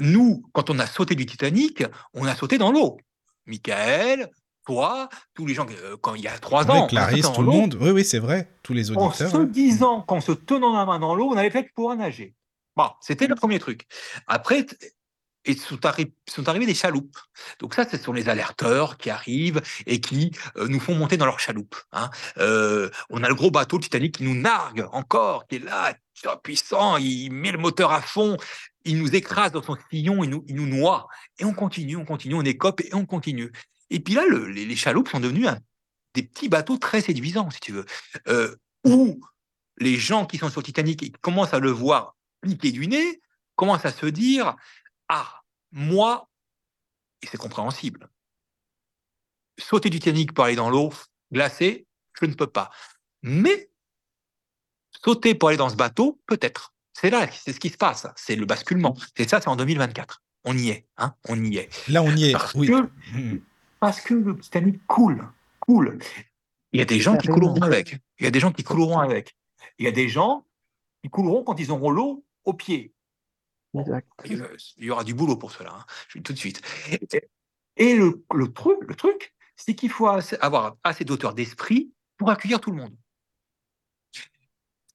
nous 0.02 0.44
quand 0.54 0.70
on 0.70 0.78
a 0.80 0.86
sauté 0.88 1.16
du 1.16 1.26
Titanic, 1.26 1.84
on 2.14 2.26
a 2.26 2.36
sauté 2.36 2.58
dans 2.58 2.72
l'eau. 2.72 2.98
Michael, 3.48 4.30
toi, 4.66 5.10
tous 5.34 5.46
les 5.46 5.54
gens 5.54 5.66
euh, 5.70 5.98
quand 6.02 6.16
il 6.16 6.22
y 6.22 6.28
a 6.28 6.38
trois 6.38 6.70
ans, 6.70 6.88
Clarisse, 6.88 7.32
tout 7.34 7.42
le 7.42 7.48
monde. 7.48 7.78
Oui, 7.80 7.90
oui, 7.92 8.06
c'est 8.06 8.20
vrai. 8.20 8.52
Tous 8.64 8.74
les 8.74 8.92
En 8.92 9.08
auditeurs. 9.08 9.30
se 9.32 9.38
ouais. 9.38 9.46
disant 9.48 10.02
qu'en 10.02 10.22
se 10.22 10.32
tenant 10.32 10.74
la 10.78 10.86
main 10.86 11.00
dans 11.00 11.16
l'eau, 11.16 11.30
on 11.32 11.38
allait 11.38 11.50
peut-être 11.50 11.74
pouvoir 11.74 11.96
nager. 11.96 12.36
Bon, 12.76 12.90
c'était 13.02 13.28
le 13.28 13.36
premier 13.36 13.60
truc. 13.60 13.86
Après, 14.28 14.66
et 15.44 15.56
sont, 15.56 15.78
arri- 15.78 16.14
sont 16.30 16.48
arrivés 16.48 16.68
des 16.68 16.76
chaloupes. 16.76 17.18
Donc 17.60 17.74
ça, 17.74 17.90
ce 17.90 17.98
sont 17.98 18.14
les 18.14 18.30
alerteurs 18.30 18.98
qui 18.98 19.10
arrivent 19.10 19.60
et 19.88 20.00
qui 20.00 20.32
euh, 20.58 20.68
nous 20.68 20.80
font 20.80 20.94
monter 20.94 21.18
dans 21.18 21.26
leur 21.26 21.40
chaloupe. 21.40 21.76
hein. 21.92 22.12
Euh, 22.38 22.90
on 23.10 23.24
a 23.24 23.28
le 23.28 23.34
gros 23.34 23.50
bateau 23.50 23.80
Titanic 23.80 24.18
qui 24.18 24.24
nous 24.24 24.36
nargue 24.36 24.88
encore, 24.92 25.48
qui 25.48 25.56
est 25.56 25.60
là, 25.66 25.96
puissant, 26.44 26.98
il 26.98 27.32
met 27.32 27.52
le 27.52 27.58
moteur 27.58 27.92
à 27.92 28.02
fond, 28.02 28.38
il 28.86 29.00
nous 29.00 29.16
écrase 29.16 29.52
dans 29.52 29.64
son 29.64 29.76
sillon, 29.90 30.24
il 30.24 30.30
nous, 30.30 30.46
il 30.48 30.56
nous 30.56 30.68
noie. 30.68 31.08
Et 31.40 31.46
on 31.46 31.54
continue, 31.54 31.96
on 31.98 32.06
continue, 32.06 32.36
on 32.36 32.44
écope 32.44 32.82
et 32.82 32.94
on 32.94 33.08
continue. 33.08 33.52
Et 33.92 34.00
puis 34.00 34.14
là, 34.16 34.26
le- 34.26 34.48
les, 34.48 34.66
les 34.66 34.76
chaloupes 34.76 35.10
sont 35.10 35.20
devenus 35.20 35.48
un- 35.48 35.60
des 36.16 36.24
petits 36.24 36.50
bateaux 36.50 36.78
très 36.78 37.02
séduisants, 37.02 37.50
si 37.52 37.60
tu 37.60 37.72
veux, 37.74 37.86
euh, 38.28 38.56
où 38.86 39.22
les 39.78 39.98
gens 39.98 40.26
qui 40.26 40.38
sont 40.40 40.50
sur 40.50 40.64
Titanic 40.64 41.02
ils 41.04 41.12
commencent 41.18 41.54
à 41.54 41.60
le 41.60 41.70
voir 41.72 42.16
piquer 42.42 42.72
du 42.72 42.88
nez, 42.88 43.22
commencent 43.56 43.86
à 43.86 43.92
se 43.92 44.06
dire 44.08 44.56
Ah, 45.10 45.42
moi, 45.72 46.30
et 47.22 47.28
c'est 47.28 47.38
compréhensible, 47.38 48.10
sauter 49.60 49.90
du 49.90 50.00
Titanic 50.00 50.34
pour 50.34 50.46
aller 50.46 50.56
dans 50.56 50.70
l'eau 50.70 50.92
glacée, 51.32 51.86
je 52.20 52.26
ne 52.26 52.34
peux 52.34 52.48
pas. 52.48 52.72
Mais 53.22 53.70
sauter 55.04 55.36
pour 55.36 55.50
aller 55.50 55.58
dans 55.58 55.70
ce 55.70 55.76
bateau, 55.76 56.20
peut-être. 56.28 56.74
C'est 56.94 57.10
là, 57.10 57.28
c'est 57.32 57.54
ce 57.54 57.60
qui 57.60 57.70
se 57.70 57.78
passe. 57.78 58.08
C'est 58.16 58.36
le 58.36 58.46
basculement. 58.46 58.96
C'est 59.16 59.30
ça, 59.30 59.40
c'est 59.42 59.48
en 59.48 59.56
2024. 59.56 60.22
On 60.44 60.58
y 60.58 60.70
est, 60.70 60.88
hein, 60.98 61.16
on 61.30 61.42
y 61.44 61.58
est. 61.58 61.70
Là, 61.90 62.02
on 62.04 62.16
y 62.16 62.30
est. 62.30 62.32
Parce 62.34 62.54
Oui. 62.56 62.68
que 62.68 62.90
Mm. 63.14 63.42
Parce 63.82 64.00
que 64.00 64.14
le 64.14 64.38
Titanic 64.40 64.86
coule, 64.88 65.28
coule. 65.60 65.98
Il 66.72 66.80
y 66.80 66.82
a 66.82 66.86
des 66.86 67.00
gens 67.02 67.18
qui 67.18 67.28
couleront 67.28 67.62
avec. 67.62 67.98
Il 68.20 68.24
y 68.24 68.28
a 68.28 68.32
des 68.32 68.40
gens 68.40 68.52
qui 68.54 68.64
couleront 68.64 69.00
avec. 69.00 69.36
Il 69.80 69.86
y 69.86 69.88
a 69.88 69.92
des 69.92 70.08
gens 70.08 70.46
qui 71.04 71.10
couleront 71.10 71.44
quand 71.44 71.60
ils 71.60 71.72
auront 71.72 71.90
l'eau 71.90 72.24
au 72.46 72.54
pied. 72.54 72.94
Exact. 73.78 74.08
Il 74.78 74.86
y 74.86 74.92
aura 74.92 75.04
du 75.04 75.14
boulot 75.14 75.36
pour 75.36 75.52
cela. 75.52 75.74
hein. 75.74 75.86
Je 76.08 76.20
dis 76.20 76.24
tout 76.24 76.34
de 76.34 76.38
suite. 76.38 76.62
Et 77.76 77.96
le, 77.96 78.24
le 78.34 78.54
truc, 78.54 78.78
Le 78.82 78.96
truc, 78.96 79.34
c'est 79.56 79.76
qu'il 79.76 79.90
faut 79.90 80.08
avoir 80.08 80.78
assez 80.84 81.04
d'auteur 81.04 81.34
d'esprit 81.34 81.92
pour 82.18 82.30
accueillir 82.30 82.62
tout 82.62 82.72
le 82.72 82.78
monde. 82.78 82.96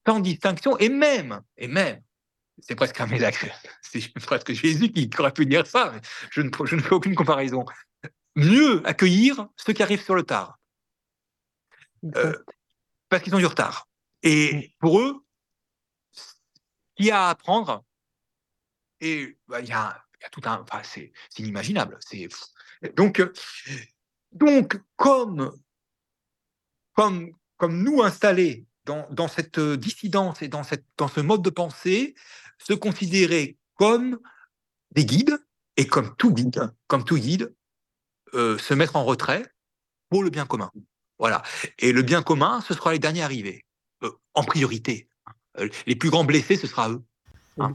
Sans 0.07 0.21
distinction, 0.21 0.79
et 0.79 0.89
même, 0.89 1.41
et 1.57 1.67
même, 1.67 2.01
c'est 2.61 2.77
presque 2.77 3.01
un 3.01 3.07
miracle. 3.07 3.53
C'est 3.83 4.13
presque 4.15 4.53
Jésus 4.53 4.93
qui 4.93 5.11
aurait 5.19 5.33
pu 5.33 5.47
dire 5.47 5.67
ça. 5.67 5.91
mais 5.93 6.01
Je 6.31 6.43
ne, 6.43 6.51
je 6.65 6.77
ne 6.77 6.81
fais 6.81 6.93
aucune 6.95 7.15
comparaison. 7.15 7.65
Mieux 8.37 8.87
accueillir 8.87 9.49
ceux 9.57 9.73
qui 9.73 9.83
arrivent 9.83 10.05
sur 10.05 10.15
le 10.15 10.23
tard, 10.23 10.59
Euh, 12.15 12.37
parce 13.09 13.23
qu'ils 13.23 13.35
ont 13.35 13.39
du 13.39 13.47
retard. 13.47 13.89
Et 14.23 14.75
pour 14.79 15.01
eux, 15.01 15.25
il 16.99 17.07
y 17.07 17.11
a 17.11 17.27
à 17.27 17.31
apprendre. 17.31 17.85
Et 19.01 19.39
bah, 19.49 19.61
il 19.61 19.69
y, 19.69 19.73
a, 19.73 20.05
il 20.19 20.23
y 20.23 20.27
a 20.27 20.31
tout 20.31 20.43
un. 20.45 20.61
Enfin, 20.61 20.83
c'est 20.85 21.13
inimaginable. 21.39 21.99
Donc, 22.95 23.21
euh, 23.21 23.33
donc 24.33 24.81
comme, 24.97 25.53
comme, 26.93 27.33
comme 27.57 27.83
nous 27.83 28.03
installés 28.03 28.67
dans, 28.85 29.07
dans 29.11 29.29
cette 29.29 29.59
euh, 29.59 29.77
dissidence 29.77 30.43
et 30.43 30.49
dans, 30.49 30.63
cette, 30.63 30.85
dans 30.97 31.09
ce 31.09 31.21
mode 31.21 31.43
de 31.43 31.51
pensée, 31.51 32.15
se 32.59 32.73
considérer 32.75 33.59
comme 33.75 34.21
des 34.93 35.05
guides 35.05 35.39
et 35.77 35.87
comme 35.87 36.15
tout 36.17 36.33
guide, 36.33 36.71
comme 36.87 37.05
tout 37.05 37.19
guide, 37.19 37.55
euh, 38.35 38.59
se 38.59 38.75
mettre 38.75 38.97
en 38.97 39.05
retrait 39.05 39.45
pour 40.11 40.23
le 40.23 40.31
bien 40.31 40.47
commun. 40.47 40.71
Voilà. 41.19 41.43
Et 41.79 41.93
le 41.93 42.03
bien 42.03 42.23
commun, 42.23 42.61
ce 42.67 42.75
sera 42.75 42.93
les 42.93 42.99
derniers 42.99 43.23
arrivés, 43.23 43.65
euh, 44.03 44.11
en 44.35 44.45
priorité. 44.45 45.09
Euh, 45.59 45.69
les 45.87 45.97
plus 45.97 46.11
grands 46.11 46.25
blessés, 46.25 46.57
ce 46.57 46.67
sera 46.67 46.91
eux. 46.91 47.03
hein. 47.59 47.73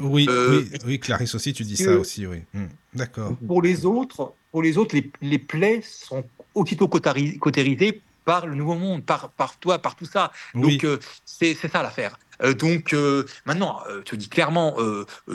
Oui, 0.00 0.26
Euh, 0.28 0.62
oui, 0.72 0.78
oui, 0.84 1.00
Clarisse 1.00 1.34
aussi, 1.34 1.52
tu 1.52 1.62
dis 1.62 1.76
ça 1.76 1.92
aussi, 1.96 2.26
oui. 2.26 2.42
Hmm, 2.52 2.66
D'accord. 2.94 3.36
Pour 3.46 3.62
les 3.62 3.86
autres, 3.86 4.34
pour 4.50 4.62
les 4.62 4.76
autres, 4.76 4.96
les, 4.96 5.10
les 5.20 5.38
plaies 5.38 5.80
sont 5.82 6.24
aussitôt 6.54 6.88
cautérisées 6.88 8.02
par 8.24 8.46
le 8.46 8.54
nouveau 8.54 8.74
monde, 8.74 9.04
par, 9.04 9.30
par 9.30 9.56
toi, 9.58 9.78
par 9.78 9.94
tout 9.96 10.04
ça. 10.04 10.32
Oui, 10.54 10.72
Donc, 10.78 10.84
euh, 10.84 10.98
c'est 11.24 11.54
c'est 11.54 11.68
ça 11.70 11.82
l'affaire. 11.82 12.18
Euh, 12.42 12.54
donc 12.54 12.92
euh, 12.92 13.24
maintenant, 13.44 13.80
euh, 13.88 13.98
je 14.00 14.10
te 14.10 14.16
dis 14.16 14.28
clairement, 14.28 14.76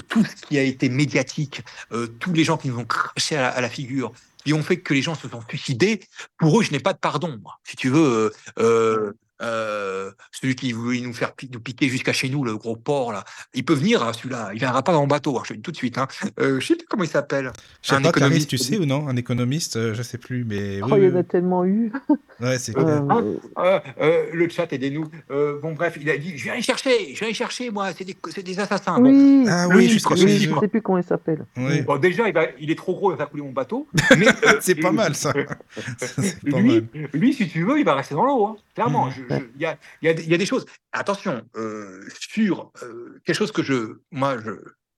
tout 0.10 0.26
ce 0.26 0.36
qui 0.46 0.58
a 0.58 0.64
été 0.64 0.90
médiatique, 0.90 1.62
euh, 1.94 2.08
tous 2.20 2.34
les 2.34 2.44
gens 2.44 2.58
qui 2.58 2.68
nous 2.70 2.78
ont 2.80 2.86
craché 2.86 3.38
à 3.38 3.42
la, 3.44 3.50
à 3.50 3.62
la 3.62 3.70
figure, 3.70 4.12
qui 4.46 4.54
ont 4.54 4.64
fait 4.64 4.80
que 4.80 4.94
les 4.94 5.02
gens 5.02 5.16
se 5.16 5.28
sont 5.28 5.42
suicidés, 5.50 6.02
pour 6.38 6.60
eux, 6.60 6.64
je 6.64 6.72
n'ai 6.72 6.80
pas 6.80 6.94
de 6.94 7.00
pardon. 7.00 7.38
moi. 7.42 7.60
Si 7.64 7.76
tu 7.76 7.90
veux, 7.90 8.32
euh, 8.60 9.14
euh, 9.42 10.12
celui 10.32 10.56
qui 10.56 10.72
voulait 10.72 11.02
nous 11.02 11.14
faire 11.14 11.34
pi- 11.34 11.50
nous 11.52 11.60
piquer 11.60 11.90
jusqu'à 11.90 12.14
chez 12.14 12.30
nous, 12.30 12.44
le 12.44 12.56
gros 12.58 12.76
porc 12.76 13.12
là, 13.12 13.24
il 13.54 13.66
peut 13.66 13.74
venir, 13.74 14.02
hein, 14.04 14.14
celui-là, 14.14 14.52
il 14.54 14.60
viendra 14.60 14.82
pas 14.84 14.94
dans 14.94 15.02
mon 15.02 15.08
bateau, 15.08 15.38
hein, 15.38 15.42
je 15.44 15.50
te 15.50 15.54
dis 15.56 15.62
tout 15.62 15.72
de 15.72 15.78
suite. 15.78 15.98
Hein. 15.98 16.08
Euh, 16.40 16.60
je 16.60 16.66
sais 16.68 16.76
plus 16.76 16.88
comment 16.88 17.04
il 17.04 17.10
s'appelle. 17.10 17.52
un 17.90 18.02
pas, 18.02 18.10
économiste 18.10 18.50
tu 18.50 18.58
sais 18.58 18.78
ou 18.78 18.86
non 18.86 19.08
Un 19.08 19.16
économiste, 19.16 19.76
euh, 19.78 19.94
je 19.94 20.02
sais 20.04 20.18
plus, 20.18 20.46
mais 20.46 20.82
oui, 20.82 20.90
Oh, 20.92 20.98
il 20.98 21.04
y 21.04 21.12
en 21.12 21.16
a 21.18 21.24
tellement 21.24 21.66
eu. 21.66 21.92
oui. 22.10 22.16
Ouais, 22.42 22.58
c'est 22.60 22.78
Euh, 22.78 23.00
ah, 23.10 23.16
Euh, 23.20 23.36
Euh, 23.58 23.80
euh, 24.02 24.26
le 24.34 24.50
chat, 24.50 24.72
aidez-nous. 24.74 25.06
Euh, 25.32 25.58
bon, 25.62 25.72
bref, 25.72 25.98
il 26.02 26.10
a 26.10 26.18
dit 26.18 26.38
Je 26.38 26.44
vais 26.46 26.50
aller 26.52 26.62
chercher, 26.62 27.14
je 27.14 27.20
vais 27.22 27.28
aller 27.28 27.34
chercher, 27.34 27.70
moi, 27.72 27.92
c'est 27.98 28.04
des, 28.04 28.18
c'est 28.30 28.44
des 28.44 28.60
assassins. 28.60 29.00
Bon, 29.00 29.10
oui, 29.10 29.46
Ah 29.50 29.68
oui, 29.70 29.88
chez 29.88 30.00
je 30.00 30.60
sais 30.60 30.68
plus 30.68 30.82
comment 30.82 30.98
il 30.98 31.04
s'appelle. 31.06 31.46
Oui. 31.56 31.82
Bon, 31.84 31.96
déjà, 31.98 32.28
il, 32.28 32.34
va- 32.34 32.48
il 32.60 32.70
est 32.72 32.76
trop 32.76 32.94
gros, 32.94 33.14
il 33.14 33.18
va 33.18 33.26
couler 33.26 33.44
mon 33.44 33.54
bateau. 33.54 33.88
Mais, 34.18 34.28
euh, 34.28 34.58
C'est 34.60 34.76
pas 34.76 34.92
mal, 34.92 35.16
ça. 35.16 35.32
Pas 35.34 36.60
lui, 36.60 36.82
mal. 36.82 36.84
lui, 37.14 37.34
si 37.34 37.48
tu 37.48 37.64
veux, 37.64 37.80
il 37.80 37.86
va 37.86 37.96
rester 37.96 38.16
dans 38.16 38.26
l'eau. 38.26 38.58
Clairement, 38.76 39.10
Il 39.56 39.62
y 39.62 39.66
a, 39.66 39.78
il 40.02 40.06
y 40.06 40.10
a 40.10 40.14
des- 40.14 40.24
il 40.24 40.30
y 40.30 40.34
a 40.34 40.38
des 40.38 40.46
choses. 40.46 40.66
Attention, 40.92 41.48
euh, 41.56 42.06
sur 42.20 42.72
euh, 42.84 43.20
quelque 43.26 43.36
chose 43.38 43.52
que 43.52 43.64
je, 43.64 44.00
moi, 44.12 44.38
je, 44.40 44.52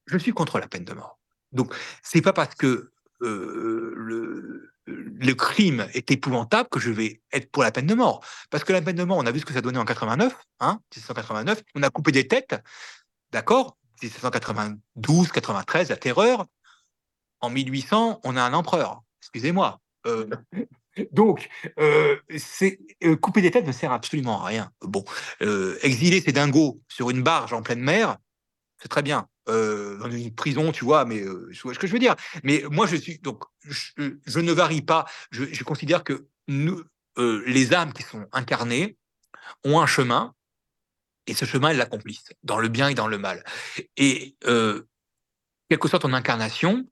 je 0.08 0.18
suis 0.18 0.32
contre 0.34 0.60
la 0.60 0.68
peine 0.68 0.84
de 0.84 0.94
mort. 0.94 1.20
Donc, 1.52 1.74
c'est 2.02 2.22
pas 2.22 2.34
parce 2.34 2.56
que 2.56 2.92
euh, 3.22 3.94
le, 3.96 4.72
le 4.86 5.34
crime 5.34 5.88
est 5.94 6.12
épouvantable 6.12 6.70
que 6.70 6.80
je 6.80 6.92
vais 6.92 7.22
être 7.32 7.52
pour 7.52 7.64
la 7.64 7.72
peine 7.72 7.86
de 7.88 7.94
mort. 7.96 8.24
Parce 8.50 8.64
que 8.64 8.74
la 8.74 8.82
peine 8.82 8.96
de 8.96 9.04
mort, 9.04 9.18
on 9.18 9.26
a 9.26 9.32
vu 9.32 9.40
ce 9.40 9.46
que 9.46 9.54
ça 9.54 9.62
donnait 9.62 9.80
en 9.80 9.86
89, 9.86 10.36
hein, 10.60 10.80
1789, 10.96 11.62
on 11.76 11.84
a 11.84 11.90
coupé 11.90 12.12
des 12.12 12.28
têtes, 12.28 12.56
d'accord? 13.32 13.78
1792, 14.02 15.32
93, 15.32 15.90
la 15.90 15.96
terreur. 15.98 16.46
En 17.42 17.50
1800, 17.50 18.20
on 18.24 18.36
a 18.38 18.42
un 18.42 18.54
empereur. 18.54 19.02
Excusez-moi. 19.22 19.80
Euh, 20.06 20.28
donc, 21.12 21.50
euh, 21.80 22.18
euh, 23.04 23.16
couper 23.16 23.42
des 23.42 23.52
têtes 23.52 23.66
ne 23.66 23.72
sert 23.72 23.92
absolument 23.92 24.42
à 24.44 24.48
rien. 24.48 24.72
Bon, 24.82 25.04
euh, 25.42 25.78
exiler 25.82 26.22
ces 26.22 26.32
dingos 26.32 26.82
sur 26.88 27.10
une 27.10 27.24
barge 27.24 27.54
en 27.54 27.62
pleine 27.62 27.82
mer, 27.82 28.18
c'est 28.82 28.90
très 28.90 29.04
bien. 29.04 29.28
Dans 29.48 30.12
une 30.12 30.36
prison, 30.36 30.74
tu 30.74 30.84
vois, 30.84 31.06
mais 31.06 31.24
tu 31.54 31.62
vois 31.64 31.74
ce 31.74 31.80
que 31.80 31.88
je 31.88 31.94
veux 31.94 32.00
dire. 32.00 32.16
Mais 32.44 32.64
moi, 32.70 32.86
je 32.86 32.98
suis 32.98 33.18
donc, 33.20 33.46
je, 33.64 34.18
je 34.26 34.40
ne 34.42 34.52
varie 34.52 34.82
pas. 34.82 35.06
Je, 35.32 35.46
je 35.46 35.64
considère 35.64 36.04
que 36.04 36.28
nous, 36.50 36.84
les 37.16 37.74
âmes 37.74 37.94
qui 37.94 38.04
sont 38.04 38.28
incarnées 38.34 38.98
ont 39.64 39.80
un 39.80 39.86
chemin, 39.86 40.34
et 41.28 41.34
ce 41.34 41.46
chemin, 41.46 41.70
elles 41.70 41.78
l'accomplissent 41.78 42.34
dans 42.44 42.60
le 42.60 42.68
bien 42.68 42.90
et 42.90 42.94
dans 42.94 43.08
le 43.08 43.18
mal. 43.18 43.46
Et 43.96 44.36
quelle 44.42 45.80
que 45.80 45.88
soit 45.88 46.00
ton 46.00 46.12
incarnation, 46.12 46.86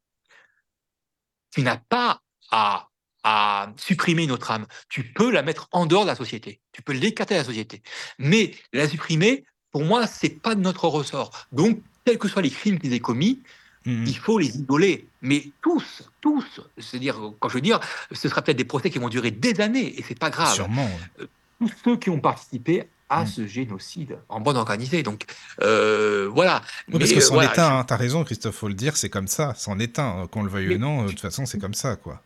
tu 1.52 1.62
n'as 1.62 1.78
pas 1.78 2.22
à 2.52 2.88
à 3.26 3.74
supprimer 3.76 4.28
notre 4.28 4.52
âme. 4.52 4.68
Tu 4.88 5.04
peux 5.04 5.32
la 5.32 5.42
mettre 5.42 5.68
en 5.72 5.86
dehors 5.88 6.04
de 6.04 6.08
la 6.10 6.16
société. 6.16 6.60
Tu 6.72 6.82
peux 6.84 6.94
l'écarter 6.94 7.34
de 7.34 7.40
la 7.40 7.44
société. 7.46 7.82
Mais 8.20 8.52
la 8.72 8.88
supprimer, 8.88 9.44
pour 9.72 9.84
moi, 9.84 10.06
c'est 10.08 10.30
pas 10.30 10.54
de 10.56 10.62
notre 10.62 10.88
ressort. 10.88 11.32
Donc, 11.52 11.82
quels 12.06 12.20
que 12.20 12.28
soient 12.28 12.44
les 12.44 12.52
crimes 12.52 12.78
qu'ils 12.80 12.94
aient 12.94 13.00
commis, 13.00 13.42
Mhm. 13.88 14.06
il 14.08 14.18
faut 14.18 14.40
les 14.40 14.56
idoler. 14.58 15.08
Mais 15.22 15.44
tous, 15.62 16.04
tous, 16.22 16.62
c'est-à-dire, 16.78 17.20
quand 17.40 17.50
je 17.50 17.56
veux 17.56 17.62
dire, 17.62 17.80
ce 18.12 18.30
sera 18.30 18.42
peut-être 18.42 18.58
des 18.58 18.64
procès 18.66 18.90
qui 18.92 18.98
vont 19.00 19.10
durer 19.10 19.32
des 19.32 19.60
années, 19.62 20.00
et 20.00 20.04
c'est 20.08 20.18
pas 20.18 20.30
grave. 20.30 20.54
Sûrement. 20.54 20.86
ouais. 21.20 21.28
tous 21.60 21.72
ceux 21.86 21.96
qui 21.98 22.10
ont 22.10 22.20
participé 22.20 22.84
à 23.10 23.24
Mm. 23.24 23.28
ce 23.28 23.48
génocide. 23.48 24.18
En 24.28 24.42
bonne 24.42 24.58
organisée. 24.58 25.04
Donc, 25.04 25.24
euh, 25.62 26.28
voilà. 26.34 26.62
Oui, 26.90 27.00
parce 27.00 27.10
Mais, 27.12 27.16
que 27.16 27.22
euh, 27.22 27.26
c'en 27.28 27.34
voilà, 27.36 27.54
est 27.54 27.60
un, 27.60 27.78
hein, 27.80 27.84
t'as 27.86 27.96
raison, 27.96 28.24
Christophe, 28.26 28.56
faut 28.56 28.68
le 28.68 28.74
dire, 28.74 28.98
c'est 28.98 29.10
comme 29.10 29.28
ça, 29.28 29.54
c'en 29.56 29.80
est 29.80 29.98
un, 30.00 30.28
qu'on 30.28 30.44
le 30.44 30.50
veuille 30.50 30.68
Mais 30.68 30.76
ou 30.76 30.80
non, 30.80 31.04
de 31.06 31.10
toute 31.12 31.22
façon, 31.22 31.46
c'est 31.46 31.58
comme 31.60 31.74
ça, 31.76 31.96
quoi. 31.96 32.22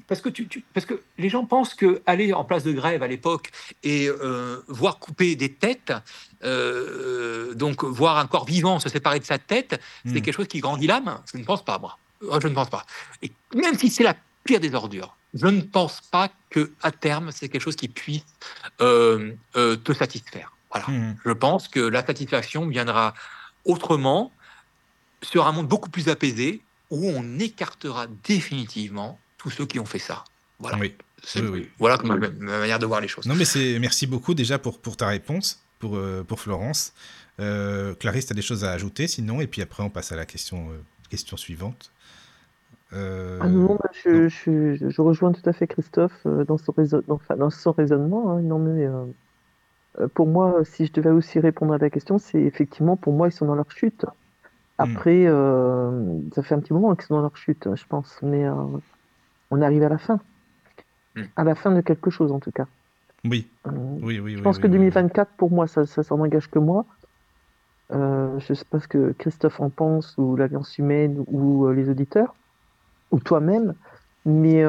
Parce, 0.00 0.20
que 0.20 0.28
tu, 0.28 0.46
tu- 0.48 0.64
parce 0.74 0.86
que 0.86 1.02
les 1.18 1.28
gens 1.28 1.44
pensent 1.44 1.74
que 1.74 2.02
aller 2.06 2.32
en 2.32 2.44
place 2.44 2.64
de 2.64 2.72
grève 2.72 3.02
à 3.02 3.06
l'époque 3.08 3.50
et 3.82 4.08
euh, 4.08 4.60
voir 4.68 4.98
couper 4.98 5.36
des 5.36 5.52
têtes, 5.52 5.92
euh, 6.44 7.54
donc 7.54 7.84
voir 7.84 8.18
un 8.18 8.26
corps 8.26 8.44
vivant 8.46 8.80
se 8.80 8.88
séparer 8.88 9.20
de 9.20 9.24
sa 9.24 9.38
tête, 9.38 9.80
c'est 10.04 10.10
Hmm. 10.10 10.22
quelque 10.22 10.32
chose 10.34 10.48
qui 10.48 10.60
grandit 10.60 10.86
l'âme. 10.86 11.20
Je 11.32 11.38
ne 11.38 11.44
pense 11.44 11.64
pas, 11.64 11.78
moi. 11.78 11.98
Euh, 12.22 12.38
Je 12.40 12.48
ne 12.48 12.54
pense 12.54 12.70
pas. 12.70 12.84
Et 13.22 13.32
même 13.54 13.76
si 13.78 13.90
c'est 13.90 14.02
la 14.04 14.16
pire 14.44 14.60
des 14.60 14.74
ordures, 14.74 15.16
je 15.34 15.46
ne 15.46 15.60
pense 15.60 16.00
pas 16.00 16.28
que 16.50 16.72
à 16.82 16.90
terme 16.90 17.30
c'est 17.32 17.48
quelque 17.48 17.62
chose 17.62 17.76
qui 17.76 17.88
puisse 17.88 18.24
euh, 18.80 19.32
te 19.54 19.92
satisfaire. 19.92 20.52
Voilà. 20.72 20.86
Mhm. 20.88 21.16
Je 21.24 21.30
pense 21.32 21.68
que 21.68 21.80
la 21.80 22.04
satisfaction 22.04 22.66
viendra 22.66 23.14
autrement 23.64 24.32
sur 25.22 25.46
un 25.46 25.52
monde 25.52 25.68
beaucoup 25.68 25.90
plus 25.90 26.08
apaisé 26.08 26.62
où 26.90 27.08
on 27.10 27.38
écartera 27.38 28.06
définitivement 28.24 29.18
tous 29.42 29.50
ceux 29.50 29.66
qui 29.66 29.78
ont 29.80 29.84
fait 29.84 29.98
ça. 29.98 30.24
Voilà. 30.58 30.78
Oui. 30.78 30.94
C'est- 31.24 31.40
Oui, 31.40 31.48
oui. 31.52 31.68
Voilà 31.78 31.98
ma, 32.04 32.16
ma 32.16 32.58
manière 32.60 32.78
de 32.78 32.86
voir 32.86 33.00
les 33.00 33.08
choses. 33.08 33.26
Non, 33.26 33.34
mais 33.34 33.44
c'est 33.44 33.78
merci 33.80 34.06
beaucoup 34.06 34.34
déjà 34.34 34.58
pour, 34.58 34.78
pour 34.78 34.96
ta 34.96 35.06
réponse, 35.08 35.62
pour, 35.78 35.96
euh, 35.96 36.22
pour 36.24 36.40
Florence. 36.40 36.92
Euh, 37.40 37.94
Clarisse, 37.94 38.26
tu 38.26 38.32
as 38.32 38.36
des 38.36 38.42
choses 38.42 38.64
à 38.64 38.72
ajouter 38.72 39.06
sinon, 39.06 39.40
et 39.40 39.46
puis 39.46 39.62
après, 39.62 39.82
on 39.82 39.90
passe 39.90 40.12
à 40.12 40.16
la 40.16 40.26
question, 40.26 40.68
euh, 40.70 40.78
question 41.10 41.36
suivante. 41.36 41.90
Euh, 42.92 43.38
Ah 43.40 43.48
non, 43.48 43.76
bah, 43.82 43.90
je, 44.04 44.28
je, 44.28 44.76
je 44.90 45.00
rejoins 45.00 45.32
tout 45.32 45.48
à 45.48 45.52
fait 45.52 45.66
Christophe 45.66 46.12
euh, 46.26 46.44
dans 46.44 46.58
son, 46.58 46.72
raison- 46.72 47.02
dans, 47.08 47.14
enfin, 47.14 47.36
dans 47.36 47.50
son 47.50 47.72
raisonnement. 47.72 48.32
hein. 48.36 48.42
Non, 48.42 48.58
mais, 48.58 48.86
pour 50.14 50.26
moi, 50.26 50.60
si 50.64 50.86
je 50.86 50.92
devais 50.92 51.10
aussi 51.10 51.38
répondre 51.40 51.72
à 51.74 51.78
la 51.78 51.90
question, 51.90 52.18
c'est 52.18 52.40
effectivement, 52.40 52.96
pour 52.96 53.12
moi, 53.12 53.28
ils 53.28 53.32
sont 53.32 53.46
dans 53.46 53.54
leur 53.54 53.70
chute. 53.72 54.06
Après, 54.78 55.24
euh, 55.26 56.18
ça 56.34 56.42
fait 56.42 56.54
un 56.54 56.60
petit 56.60 56.72
moment 56.72 56.94
qu'ils 56.96 57.04
sont 57.06 57.14
dans 57.14 57.22
leur 57.22 57.36
chute, 57.36 57.68
je 57.74 57.84
pense. 57.88 58.16
Mais 58.22 58.44
euh, 58.44 58.54
on 59.52 59.60
arrive 59.60 59.82
à 59.84 59.88
la 59.88 59.98
fin. 59.98 60.18
Mm. 61.14 61.22
À 61.36 61.44
la 61.44 61.54
fin 61.54 61.70
de 61.72 61.80
quelque 61.82 62.10
chose, 62.10 62.32
en 62.32 62.40
tout 62.40 62.50
cas. 62.50 62.66
Oui, 63.24 63.46
Euh, 63.66 63.70
oui, 64.02 64.18
oui. 64.18 64.36
je 64.36 64.42
pense 64.42 64.56
oui, 64.56 64.62
que 64.62 64.66
oui, 64.66 64.72
oui. 64.78 64.90
2024, 64.90 65.30
pour 65.36 65.50
moi, 65.52 65.66
ça, 65.68 65.86
ça 65.86 66.02
s'en 66.02 66.18
engage 66.18 66.50
que 66.50 66.58
moi. 66.58 66.84
Euh, 67.92 68.38
je 68.40 68.54
sais 68.54 68.64
pas 68.64 68.80
ce 68.80 68.88
que 68.88 69.12
Christophe 69.18 69.60
en 69.60 69.68
pense, 69.68 70.16
ou 70.16 70.34
l'Alliance 70.36 70.78
humaine, 70.78 71.22
ou 71.28 71.66
euh, 71.66 71.74
les 71.74 71.90
auditeurs, 71.90 72.34
ou 73.10 73.20
toi-même. 73.20 73.74
Mais 74.24 74.64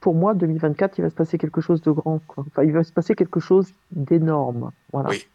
pour 0.00 0.14
moi, 0.14 0.32
2024, 0.34 0.98
il 0.98 1.02
va 1.02 1.10
se 1.10 1.14
passer 1.14 1.36
quelque 1.36 1.60
chose 1.60 1.82
de 1.82 1.90
grand. 1.90 2.18
Quoi. 2.26 2.44
Enfin, 2.48 2.64
il 2.64 2.72
va 2.72 2.82
se 2.82 2.92
passer 2.92 3.14
quelque 3.14 3.40
chose 3.40 3.74
d'énorme. 3.92 4.72
Voilà. 4.90 5.10
Oui. 5.10 5.26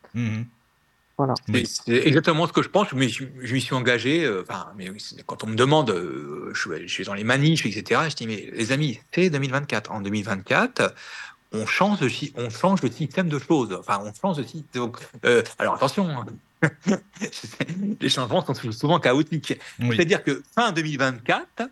Voilà. 1.26 1.66
C'est 1.66 2.08
exactement 2.08 2.48
ce 2.48 2.54
que 2.54 2.62
je 2.62 2.70
pense, 2.70 2.92
mais 2.94 3.10
je, 3.10 3.24
je 3.42 3.54
m'y 3.54 3.62
suis 3.62 3.74
engagé. 3.76 4.24
euh, 4.26 4.42
Enfin, 4.48 4.72
mais 4.78 4.92
quand 5.26 5.44
on 5.44 5.48
me 5.48 5.56
demande, 5.56 5.90
euh, 5.92 6.52
je, 6.54 6.60
suis- 6.60 6.88
je 6.88 6.94
suis 6.94 7.04
dans 7.06 7.14
les 7.14 7.24
manifs, 7.24 7.66
etc. 7.66 8.02
Je 8.10 8.16
dis 8.16 8.28
mais 8.28 8.50
les 8.54 8.72
amis, 8.72 9.00
c'est 9.14 9.30
2024. 9.30 9.92
En 9.92 10.02
2024, 10.02 10.94
on 11.52 11.66
change 11.66 12.00
de, 12.00 12.10
sy- 12.10 12.34
on 12.36 12.50
change 12.50 12.82
de 12.82 12.90
système 12.92 13.30
de 13.30 13.40
choses. 13.40 13.74
Enfin, 13.80 14.02
on 14.04 14.12
change 14.14 14.38
de 14.38 14.44
système. 14.44 14.64
Donc, 14.74 14.98
euh, 15.26 15.44
alors 15.60 15.76
attention, 15.76 16.08
hein. 16.10 16.26
les 18.02 18.10
changements 18.10 18.46
sont 18.46 18.54
souvent 18.72 19.00
chaotiques. 19.00 19.60
Oui. 19.80 19.96
C'est-à-dire 19.96 20.24
que 20.24 20.42
fin 20.56 20.72
2024, 20.72 21.64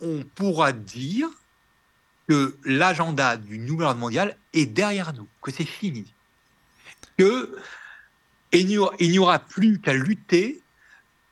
on 0.00 0.22
pourra 0.34 0.72
dire 0.72 1.28
que 2.28 2.56
l'agenda 2.64 3.36
du 3.36 3.58
nouvel 3.58 3.86
ordre 3.86 4.00
mondial 4.00 4.36
est 4.52 4.66
derrière 4.66 5.12
nous, 5.14 5.28
que 5.42 5.50
c'est 5.50 5.64
fini. 5.64 6.12
Que 7.18 7.56
il 8.52 8.66
n'y 8.66 9.18
aura, 9.18 9.38
plus 9.38 9.78
qu'à 9.80 9.92
lutter 9.92 10.62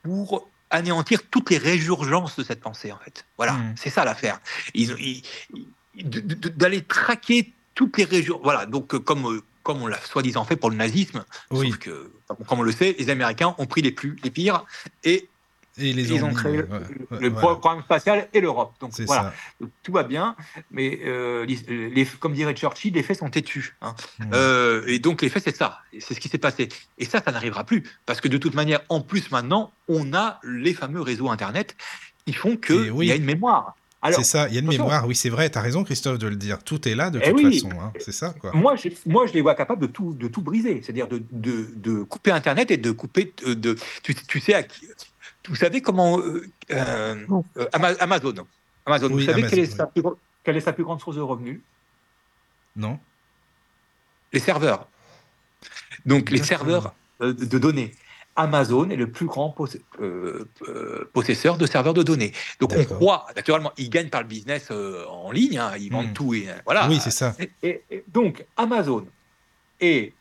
pour 0.03 0.49
anéantir 0.71 1.21
toutes 1.31 1.51
les 1.51 1.59
résurgences 1.59 2.37
de 2.37 2.45
cette 2.45 2.61
pensée, 2.61 2.93
en 2.93 2.99
fait. 2.99 3.25
Voilà, 3.39 3.53
Mhm. 3.55 3.75
c'est 3.77 3.89
ça 3.91 4.05
l'affaire. 4.05 4.41
D'aller 6.05 6.83
traquer 6.83 7.53
toutes 7.75 7.97
les 7.97 8.05
régions. 8.05 8.41
Voilà, 8.43 8.67
donc 8.67 8.95
euh, 8.95 8.99
comme, 8.99 9.27
euh, 9.33 9.43
comme 9.63 9.83
on 9.83 9.87
l'a 9.87 10.01
soi-disant 10.01 10.45
fait 10.45 10.57
pour 10.57 10.71
le 10.71 10.77
nazisme, 10.77 11.25
Oui. 11.51 11.71
sauf 11.71 11.79
que, 11.79 12.11
comme 12.47 12.61
on 12.61 12.63
le 12.63 12.73
sait, 12.73 12.95
les 12.99 13.09
Américains 13.11 13.55
ont 13.59 13.67
pris 13.67 13.81
les 13.83 13.93
plus 13.93 14.17
les 14.23 14.31
pires 14.31 14.65
et 15.05 15.29
Et 15.79 15.93
les 15.93 16.11
ils 16.11 16.25
ont 16.25 16.33
créé 16.33 16.59
ouais, 16.59 16.63
le, 16.63 16.69
ouais, 16.69 17.21
le 17.21 17.29
voilà. 17.29 17.31
programme 17.41 17.83
spatial 17.83 18.29
et 18.33 18.41
l'Europe. 18.41 18.73
Donc 18.81 18.93
voilà. 19.01 19.35
Donc, 19.61 19.71
tout 19.83 19.93
va 19.93 20.05
bien, 20.05 20.35
mais 20.71 21.01
euh, 21.05 21.45
les- 21.45 21.91
les- 21.91 22.05
comme 22.07 22.33
dirait 22.33 22.55
Churchill, 22.55 22.95
les 22.95 23.03
faits 23.03 23.19
sont 23.19 23.29
têtus. 23.29 23.77
hein. 23.83 23.95
Euh, 24.33 24.83
et 24.87 24.99
donc 24.99 25.21
les 25.23 25.29
faits, 25.29 25.43
c'est 25.45 25.57
ça, 25.57 25.79
c'est 26.01 26.15
ce 26.15 26.21
qui 26.21 26.29
s'est 26.29 26.39
passé. 26.39 26.69
Et 26.99 27.05
ça, 27.05 27.21
ça 27.23 27.31
n'arrivera 27.31 27.65
plus, 27.65 27.83
parce 28.07 28.21
que 28.23 28.29
de 28.29 28.39
toute 28.39 28.55
manière, 28.55 28.81
en 28.89 29.01
plus 29.03 29.31
maintenant, 29.31 29.73
on 29.89 30.15
a 30.15 30.41
les 30.45 30.73
fameux 30.75 31.01
réseaux 31.03 31.29
Internet 31.31 31.77
qui 32.27 32.33
font 32.33 32.57
qu'il 32.57 32.91
oui. 32.93 33.07
y 33.09 33.13
a 33.13 33.15
une 33.17 33.25
mémoire. 33.25 33.77
C'est 34.13 34.23
ça, 34.23 34.47
il 34.49 34.55
y 34.55 34.57
a 34.57 34.61
une 34.61 34.69
mémoire, 34.69 35.05
oui, 35.09 35.17
c'est 35.17 35.31
vrai, 35.31 35.51
tu 35.51 35.59
as 35.59 35.61
raison, 35.61 35.83
Christophe, 35.83 36.19
de 36.19 36.29
le 36.29 36.37
dire. 36.37 36.63
Tout 36.63 36.87
est 36.89 36.95
là, 36.95 37.11
de 37.11 37.19
Eh 37.21 37.29
toute 37.31 37.39
oui. 37.43 37.55
façon. 37.61 37.71
hein, 37.81 37.93
C'est 37.99 38.13
ça, 38.13 38.35
quoi. 38.41 38.53
moi, 38.55 38.77
je, 38.77 38.89
moi, 39.05 39.27
je 39.27 39.33
les 39.33 39.41
vois 39.41 39.57
capables 39.57 39.81
de 39.83 39.89
tout, 39.89 40.15
de 40.15 40.29
tout 40.29 40.43
briser, 40.43 40.81
c'est-à-dire 40.83 41.09
de, 41.09 41.21
de, 41.33 41.67
de 41.75 42.03
couper 42.05 42.31
Internet 42.31 42.71
et 42.71 42.77
de 42.77 42.91
couper. 42.93 43.33
De, 43.45 43.55
de- 43.55 43.77
tu, 44.05 44.15
tu 44.15 44.39
sais, 44.41 44.55
à 44.55 44.63
qui- 44.63 44.87
vous 45.49 45.57
savez 45.57 45.81
comment 45.83 46.19
euh, 46.21 46.47
euh, 46.71 47.27
euh, 47.57 47.69
Ama- 47.73 47.97
Amazon. 48.01 48.35
Amazon. 48.85 49.07
Oui, 49.09 49.25
vous 49.27 49.33
savez 49.33 49.47
quelle, 49.49 49.59
est 49.61 49.67
sa 49.67 49.87
plus, 49.87 50.03
gro- 50.03 50.19
quelle 50.45 50.57
est 50.57 50.61
sa 50.61 50.73
plus 50.73 50.85
grande 50.85 51.01
source 51.01 51.17
de 51.17 51.21
revenus? 51.21 51.61
Non 52.77 52.99
Les 54.33 54.41
serveurs. 54.41 54.89
Donc 56.05 56.31
les 56.31 56.43
serveurs 56.43 56.95
euh, 57.21 57.33
de 57.33 57.59
données. 57.59 57.93
Amazon 58.39 58.91
est 58.91 58.97
le 58.97 59.11
plus 59.11 59.25
grand 59.25 59.49
poss- 59.49 59.79
euh, 60.01 60.45
euh, 60.69 61.09
possesseur 61.15 61.57
de 61.57 61.65
serveurs 61.65 61.95
de 61.95 62.03
données. 62.03 62.33
Donc 62.61 62.73
on 62.77 62.85
croit, 62.85 63.27
naturellement, 63.35 63.73
ils 63.79 63.89
gagnent 63.89 64.11
par 64.11 64.21
le 64.21 64.29
business 64.29 64.69
euh, 64.71 65.07
en 65.07 65.31
ligne, 65.33 65.57
hein, 65.59 65.73
ils 65.79 65.91
vendent 65.91 66.11
Hmm. 66.11 66.13
tout 66.13 66.35
et 66.35 66.47
voilà. 66.67 66.87
Oui, 66.87 67.01
c'est 67.03 67.11
ça. 67.11 67.35
Et, 67.63 67.83
et 67.91 68.05
donc, 68.09 68.45
Amazon 68.59 69.07
est 69.81 70.13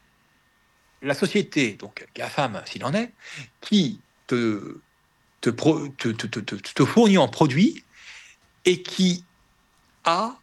la 1.02 1.14
société, 1.14 1.74
donc 1.74 2.08
GAFAM 2.16 2.62
s'il 2.66 2.86
en 2.86 2.94
est, 2.94 3.12
qui 3.60 4.00
te, 4.28 4.78
te, 5.46 5.52
pro- 5.52 5.88
te, 5.90 6.10
te- 6.10 6.26
te- 6.26 6.40
te- 6.40 6.56
te 6.56 6.86
fournit 6.86 7.20
en 7.20 7.28
produits 7.28 7.84
et 8.66 8.82
qui 8.82 9.26
a 10.04 10.36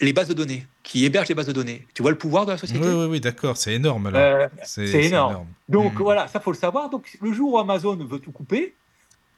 les 0.00 0.14
bases 0.14 0.28
de 0.28 0.34
données, 0.34 0.66
qui 0.82 1.04
héberge 1.04 1.28
les 1.28 1.34
bases 1.34 1.46
de 1.46 1.52
données. 1.52 1.86
Tu 1.94 2.00
vois 2.00 2.10
le 2.10 2.16
pouvoir 2.16 2.46
de 2.46 2.52
la 2.52 2.56
Oui, 2.56 2.60
société? 2.60 2.88
Oui, 2.88 3.06
oui, 3.06 3.20
d'accord, 3.20 3.58
c'est 3.58 3.74
énorme. 3.74 4.10
Euh, 4.14 4.48
c'est 4.64 5.04
énorme. 5.04 5.46
Donc 5.68 5.92
Mhm. 5.92 5.98
voilà, 6.02 6.26
ça 6.28 6.40
faut 6.40 6.52
le 6.52 6.56
savoir. 6.56 6.88
Donc 6.88 7.18
le 7.20 7.32
jour 7.34 7.52
où 7.52 7.58
Amazon 7.58 7.96
veut 7.96 8.18
tout 8.18 8.32
couper, 8.32 8.74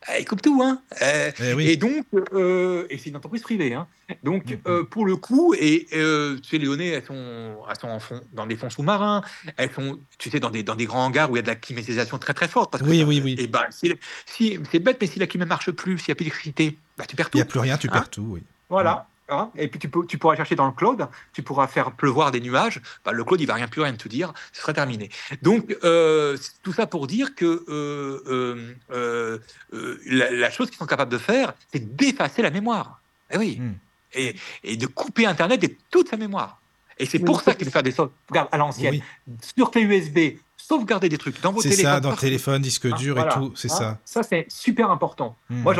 eh, 0.09 0.21
il 0.21 0.25
coupe 0.25 0.43
tout. 0.43 0.63
Hein. 0.63 0.81
Euh, 1.03 1.31
Eh 1.41 1.55
oui. 1.55 1.69
Et 1.69 1.77
donc, 1.77 2.07
euh, 2.33 2.87
et 2.91 2.99
c'est 2.99 3.11
une 3.11 3.17
entreprise 3.17 3.43
privée. 3.43 3.75
Hein. 3.75 3.87
Donc, 4.23 4.47
Mhm. 4.47 4.59
euh, 4.67 4.85
pour 4.85 5.05
le 5.07 5.17
coup, 5.17 5.55
et 5.59 5.87
euh, 5.95 6.37
tu 6.41 6.51
sais, 6.51 6.59
les 6.59 6.67
elles 6.89 7.05
sont, 7.05 7.57
elles 7.69 7.79
sont 7.81 7.89
en 7.89 8.01
fond, 8.01 8.21
dans 8.33 8.47
des 8.47 8.57
fonds 8.57 8.71
sous-marins, 8.71 9.23
elles 9.57 9.73
sont, 9.73 9.99
tu 10.19 10.31
sais, 10.31 10.41
dans 10.41 10.51
des, 10.51 10.63
dans 10.63 10.77
des 10.77 10.87
grands 10.87 11.05
hangars 11.05 11.31
où 11.31 11.35
il 11.35 11.39
y 11.39 11.41
a 11.41 11.43
de 11.43 11.49
la 11.49 11.57
climatisation 11.57 12.19
très 12.19 12.35
très 12.35 12.49
forte. 12.49 12.71
Parce 12.73 12.83
Oui, 12.85 13.03
oui, 13.05 13.21
oui. 13.23 13.35
Et 13.39 13.47
ben, 13.49 13.65
si, 13.71 13.93
si- 14.27 14.59
c'est 14.71 14.79
bête, 14.79 14.99
mais 15.01 15.07
si 15.07 15.19
la 15.19 15.27
clim 15.27 15.41
ne 15.43 15.47
marche 15.47 15.71
plus, 15.73 15.99
s'il 15.99 16.09
n'y 16.09 16.13
a 16.13 16.15
plus 16.15 16.25
d'électricité, 16.25 16.79
bah, 16.97 17.05
tu 17.07 17.17
perds 17.17 17.27
Il 17.29 17.31
tout. 17.33 17.39
n'y 17.39 17.43
a 17.43 17.47
plus 17.47 17.61
rien, 17.61 17.77
tu 17.77 17.89
Hein 17.89 17.93
perds 17.93 18.11
tout, 18.11 18.27
oui. 18.31 18.43
Voilà. 18.71 19.07
Hein. 19.29 19.51
Et 19.57 19.69
puis 19.69 19.79
tu, 19.79 19.89
peux, 19.89 20.07
tu 20.07 20.19
pourras 20.19 20.37
chercher 20.37 20.55
dans 20.57 20.67
le 20.67 20.73
cloud, 20.73 21.07
tu 21.33 21.43
pourras 21.43 21.67
faire 21.67 21.93
pleuvoir 21.93 22.31
des 22.31 22.41
nuages. 22.41 22.81
Bah, 23.05 23.13
le 23.13 23.25
cloud, 23.25 23.41
il 23.41 23.47
va 23.47 23.55
rien 23.55 23.69
plus 23.69 23.83
rien 23.83 23.95
te 23.95 24.09
dire, 24.09 24.33
ce 24.53 24.61
sera 24.61 24.73
terminé. 24.73 25.11
Donc, 25.43 25.77
euh, 25.85 26.37
c'est 26.41 26.53
tout 26.63 26.73
ça 26.73 26.87
pour 26.87 27.07
dire 27.07 27.35
que 27.35 27.65
euh, 27.69 28.23
euh, 28.91 29.39
euh, 29.73 30.01
la, 30.07 30.31
la 30.31 30.51
chose 30.51 30.69
qu'ils 30.69 30.79
sont 30.79 30.87
capables 30.87 31.13
de 31.13 31.19
faire, 31.19 31.55
c'est 31.73 31.97
d'effacer 31.97 32.43
la 32.43 32.51
mémoire. 32.51 33.01
Eh 33.31 33.39
oui. 33.39 33.59
Hmm. 33.61 33.75
Et, 34.15 34.35
et 34.65 34.77
de 34.77 34.87
couper 34.87 35.27
Internet 35.27 35.61
de 35.61 35.71
toute 35.91 36.09
sa 36.09 36.17
mémoire. 36.17 36.61
Et 36.99 37.07
c'est 37.07 37.19
Oui, 37.19 37.25
pour 37.25 37.39
ça 37.41 37.53
ça, 37.53 37.55
qu'il 37.55 37.67
faut 37.67 37.71
faire 37.73 37.83
des 37.83 37.93
sauvegardes 37.93 38.49
à 38.51 38.57
l'ancienne, 38.57 38.95
Oui, 38.95 39.03
sur 39.57 39.71
clé 39.71 39.83
USB, 39.83 40.39
sauvegarder 40.57 41.09
des 41.09 41.19
trucs 41.19 41.41
dans 41.43 41.53
vos 41.53 41.61
c'est 41.61 41.69
téléphones. 41.69 41.93
ça, 41.93 42.01
dans 42.01 42.09
partout. 42.09 42.23
téléphone, 42.25 42.63
disque 42.63 42.87
Hein, 42.87 42.97
dur 42.99 43.15
voilà. 43.15 43.31
et 43.31 43.35
tout, 43.35 43.53
c'est 43.55 43.71
Hein, 43.71 43.77
ça. 43.77 43.99
Ça, 44.05 44.23
c'est 44.23 44.47
super 44.49 44.91
important. 44.91 45.37
Mhm. 45.51 45.61
Moi, 45.63 45.75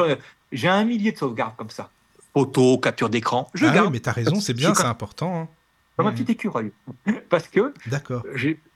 j'ai 0.53 0.69
un 0.69 0.85
millier 0.85 1.13
de 1.13 1.19
sauvegardes 1.19 1.57
comme 1.57 1.71
ça. 1.71 1.91
Photos, 2.35 2.79
capture 2.81 3.09
d'écran. 3.11 3.49
Je 3.55 3.67
ah 3.67 3.71
garde 3.71 3.87
oui, 3.87 3.93
mais 3.95 4.01
t'as 4.01 4.13
raison, 4.13 4.41
c'est 4.41 4.55
bien, 4.55 4.75
c'est 4.75 4.85
important. 4.85 5.41
hein. 5.43 5.49
comme 5.97 6.07
un 6.07 6.11
Mhm. 6.13 6.17
petit 6.25 6.33
écureuil. 6.33 6.73
Parce 7.31 7.49
que 7.49 7.75
D'accord. 7.87 8.23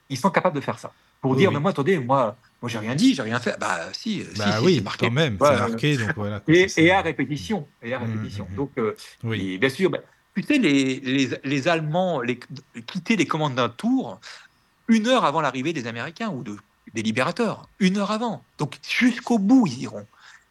ils 0.09 0.17
sont 0.17 0.29
capables 0.29 0.55
de 0.55 0.61
faire 0.61 0.77
ça. 0.79 0.91
Pour 1.21 1.31
Oui, 1.31 1.37
dire, 1.37 1.49
oui. 1.49 1.55
mais 1.55 1.61
moi, 1.61 1.71
attendez, 1.71 1.97
moi, 1.99 2.37
moi 2.61 2.69
j'ai 2.69 2.79
rien 2.79 2.95
dit, 2.95 3.15
j'ai 3.15 3.21
rien 3.21 3.39
fait. 3.39 3.57
Bah, 3.59 3.79
si, 3.93 4.25
Bah 4.37 4.57
si, 4.59 4.65
oui, 4.65 4.75
c'est 4.75 4.81
marqué. 4.83 5.05
quand 5.07 5.13
même, 5.13 5.37
c'est 5.39 5.57
marqué, 5.57 5.97
donc 5.97 6.11
voilà. 6.15 6.41
quoi, 6.41 6.53
Et, 6.53 6.91
à 6.91 7.01
répétition. 7.01 7.69
Et 7.81 7.93
à 7.93 7.99
Mhm, 7.99 8.05
répétition. 8.11 8.47
mhm. 8.49 8.55
Donc, 8.57 8.71
euh, 8.77 8.93
Oui. 9.23 9.53
et 9.53 9.57
bien 9.57 9.69
sûr, 9.69 9.89
bah, 9.89 9.99
tu 10.35 10.43
sais, 10.43 10.57
les, 10.57 10.99
les, 10.99 11.29
les 11.43 11.67
Allemands 11.69 12.19
les, 12.19 12.39
quittaient 12.85 13.15
les 13.15 13.25
commandes 13.27 13.55
d'un 13.55 13.69
tour 13.69 14.19
une 14.89 15.07
heure 15.07 15.23
avant 15.23 15.39
l'arrivée 15.39 15.71
des 15.71 15.87
Américains 15.87 16.29
ou 16.29 16.43
de, 16.43 16.57
des 16.93 17.01
libérateurs. 17.03 17.69
Une 17.79 17.97
heure 17.97 18.11
avant. 18.11 18.45
Donc, 18.57 18.79
jusqu'au 18.85 19.39
bout, 19.39 19.65
ils 19.67 19.83
iront. 19.83 20.05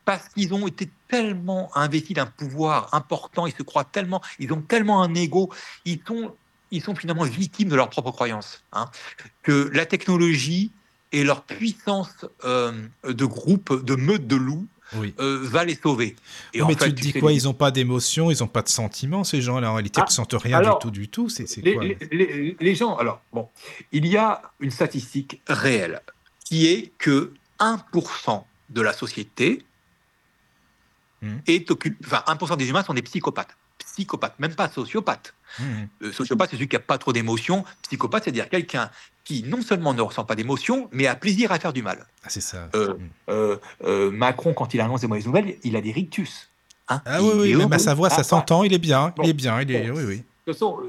Parce 0.04 0.28
qu'ils 0.30 0.52
ont 0.52 0.66
été 0.66 0.88
tellement 1.08 1.70
investis 1.76 2.14
d'un 2.16 2.26
pouvoir 2.26 2.92
important, 2.92 3.46
ils 3.46 3.54
se 3.54 3.62
croient 3.62 3.84
tellement, 3.84 4.20
ils 4.38 4.52
ont 4.52 4.60
tellement 4.60 5.02
un 5.02 5.14
ego, 5.14 5.50
ils 5.84 6.00
sont, 6.06 6.34
ils 6.70 6.82
sont 6.82 6.94
finalement 6.96 7.24
victimes 7.24 7.68
de 7.68 7.76
leurs 7.76 7.90
propres 7.90 8.10
croyances. 8.10 8.62
hein, 8.72 8.90
que 9.42 9.70
la 9.72 9.86
technologie 9.86 10.72
et 11.12 11.22
leur 11.24 11.42
puissance 11.42 12.24
euh, 12.44 12.72
de 13.04 13.24
groupe, 13.26 13.84
de 13.84 13.94
meute 13.94 14.26
de 14.26 14.36
loups, 14.36 14.66
Oui. 14.96 15.14
euh, 15.20 15.38
va 15.42 15.64
les 15.64 15.74
sauver. 15.76 16.16
Et 16.54 16.58
Oui, 16.58 16.62
en 16.62 16.68
mais 16.68 16.74
fait, 16.74 16.86
tu 16.86 16.94
te 16.94 17.00
dis 17.00 17.12
quoi 17.12 17.32
Ils 17.32 17.44
n'ont 17.44 17.54
pas 17.54 17.70
d'émotion, 17.70 18.30
ils 18.30 18.38
n'ont 18.40 18.46
pas 18.48 18.62
de 18.62 18.68
sentiments, 18.70 19.22
ces 19.22 19.40
gens-là. 19.42 19.70
En 19.70 19.74
réalité, 19.74 20.00
Ah, 20.00 20.04
ils 20.08 20.10
ne 20.10 20.14
sentent 20.14 20.32
rien 20.34 20.58
alors, 20.58 20.78
du 20.78 20.82
tout, 20.82 20.90
du 20.90 21.08
tout. 21.08 21.28
C'est 21.28 21.46
c'est 21.46 21.60
les, 21.60 21.74
quoi 21.74 21.84
les- 21.84 21.96
les- 22.10 22.56
les 22.58 22.74
gens, 22.74 22.96
alors, 22.96 23.20
bon, 23.32 23.48
il 23.92 24.06
y 24.06 24.16
a 24.16 24.42
une 24.60 24.70
statistique 24.70 25.42
réelle 25.46 26.00
qui 26.44 26.66
est 26.66 26.92
que 26.98 27.32
1% 27.60 28.44
de 28.70 28.80
la 28.80 28.92
société 28.92 29.64
Mhm. 31.22 31.40
est 31.46 31.70
occupé, 31.70 31.96
enfin, 32.04 32.22
1% 32.26 32.56
des 32.56 32.68
humains 32.68 32.82
sont 32.82 32.94
des 32.94 33.02
psychopathes. 33.02 33.56
Psychopathes, 33.78 34.34
même 34.38 34.54
pas 34.54 34.68
sociopathes. 34.68 35.34
Mhm. 35.58 35.88
Euh, 36.02 36.12
sociopathe, 36.12 36.50
c'est 36.50 36.56
celui 36.56 36.68
qui 36.68 36.76
n'a 36.76 36.80
pas 36.80 36.98
trop 36.98 37.12
d'émotions. 37.12 37.64
Psychopathe, 37.82 38.24
c'est-à-dire 38.24 38.48
quelqu'un 38.48 38.90
qui 39.24 39.44
non 39.44 39.62
seulement 39.62 39.94
ne 39.94 40.00
ressent 40.02 40.24
pas 40.24 40.34
d'émotions, 40.34 40.88
mais 40.92 41.06
a 41.06 41.14
plaisir 41.14 41.52
à 41.52 41.58
faire 41.58 41.72
du 41.72 41.82
mal. 41.82 42.06
Ah, 42.24 42.28
c'est 42.28 42.40
ça. 42.40 42.68
Euh, 42.74 42.94
Mhm. 42.94 43.58
Euh, 43.84 44.10
Macron, 44.10 44.52
quand 44.54 44.74
il 44.74 44.80
annonce 44.80 45.00
des 45.02 45.06
mauvaises 45.06 45.26
nouvelles, 45.26 45.56
il 45.62 45.76
a 45.76 45.80
des 45.80 45.92
rictus. 45.92 46.48
hein. 46.88 47.00
Ah 47.06 47.20
Il 47.20 47.26
oui, 47.26 47.32
oui, 47.52 47.54
même 47.54 47.72
à 47.72 47.78
sa 47.78 47.94
voix, 47.94 48.10
ça 48.10 48.16
Ah, 48.18 48.24
s'entend, 48.24 48.64
il 48.64 48.72
est 48.72 48.78
bien, 48.78 49.12
Bon. 49.16 49.22
il 49.22 49.30
est 49.30 49.34
bien, 49.34 49.60
il 49.60 49.70
est... 49.70 49.88
Bon. 49.90 49.96
Oui, 49.98 50.04
oui. 50.04 50.16
De 50.16 50.52
toute 50.52 50.54
façon, 50.54 50.80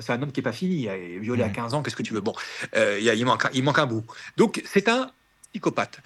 c'est 0.00 0.12
un, 0.12 0.22
homme 0.22 0.30
qui 0.30 0.38
n'est 0.40 0.44
pas 0.44 0.52
fini. 0.52 0.82
Il 0.82 0.88
est 0.88 1.18
violé 1.18 1.42
à 1.42 1.48
Mhm. 1.48 1.52
15 1.54 1.74
ans, 1.74 1.82
qu'est-ce 1.82 1.96
que 1.96 2.04
tu 2.04 2.14
veux 2.14 2.20
Bon, 2.20 2.34
il, 2.76 3.02
y 3.02 3.10
a- 3.10 3.14
il 3.14 3.24
manque, 3.26 3.46
un- 3.46 3.50
il 3.52 3.64
manque 3.64 3.80
un 3.80 3.86
bout. 3.86 4.04
Donc, 4.36 4.62
c'est 4.64 4.88
un 4.88 5.10
psychopathe. 5.50 5.98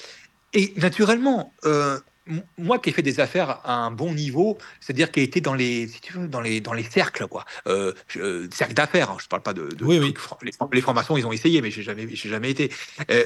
Et 0.55 0.73
naturellement, 0.79 1.53
euh, 1.67 2.01
moi 2.59 2.79
qui 2.79 2.91
ai 2.91 2.93
fait 2.93 3.03
des 3.03 3.21
affaires 3.21 3.61
à 3.65 3.75
un 3.75 3.91
bon 3.91 4.13
niveau, 4.13 4.59
c'est-à-dire 4.81 5.11
qui 5.13 5.21
ai 5.21 5.23
été 5.23 5.41
dans 5.41 5.55
les, 5.55 5.87
si 5.89 6.01
tu 6.01 6.13
veux, 6.15 6.29
dans 6.29 6.41
les, 6.41 6.61
dans 6.61 6.73
les 6.73 6.83
cercles, 6.83 7.27
quoi. 7.29 7.45
Euh, 7.67 7.93
je- 8.09 8.49
cercles 8.53 8.75
d'affaires, 8.75 9.11
hein, 9.11 9.17
je 9.21 9.25
ne 9.27 9.29
parle 9.29 9.43
pas 9.43 9.55
de. 9.55 9.69
de 9.69 9.85
Oui, 9.85 9.99
oui. 9.99 10.15
Les, 10.43 10.51
les 10.73 10.81
formations, 10.81 11.17
ils 11.17 11.27
ont 11.27 11.33
essayé, 11.33 11.61
mais 11.63 11.71
je 11.71 11.79
n'ai 11.79 11.85
jamais, 11.85 12.09
j'ai 12.15 12.29
jamais 12.29 12.51
été. 12.51 12.73
Euh, 13.11 13.25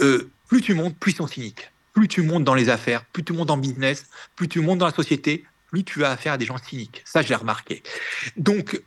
euh, 0.00 0.30
plus 0.48 0.60
tu 0.60 0.74
montes, 0.74 0.96
plus 0.98 1.12
ils 1.12 1.16
sont 1.16 1.26
cyniques. 1.26 1.70
Plus 1.94 2.06
tu 2.08 2.22
montes 2.22 2.44
dans 2.44 2.54
les 2.54 2.68
affaires, 2.68 3.04
plus 3.06 3.24
tu 3.24 3.32
montes 3.32 3.50
en 3.50 3.56
business, 3.56 4.06
plus 4.36 4.46
tu 4.48 4.60
montes 4.60 4.78
dans 4.78 4.86
la 4.86 4.92
société, 4.94 5.44
plus 5.70 5.82
tu 5.84 6.04
as 6.04 6.10
affaire 6.10 6.34
à 6.34 6.38
des 6.38 6.44
gens 6.46 6.58
cyniques. 6.58 7.02
Ça, 7.04 7.22
je 7.22 7.28
l'ai 7.28 7.34
remarqué. 7.34 7.82
Donc, 8.36 8.80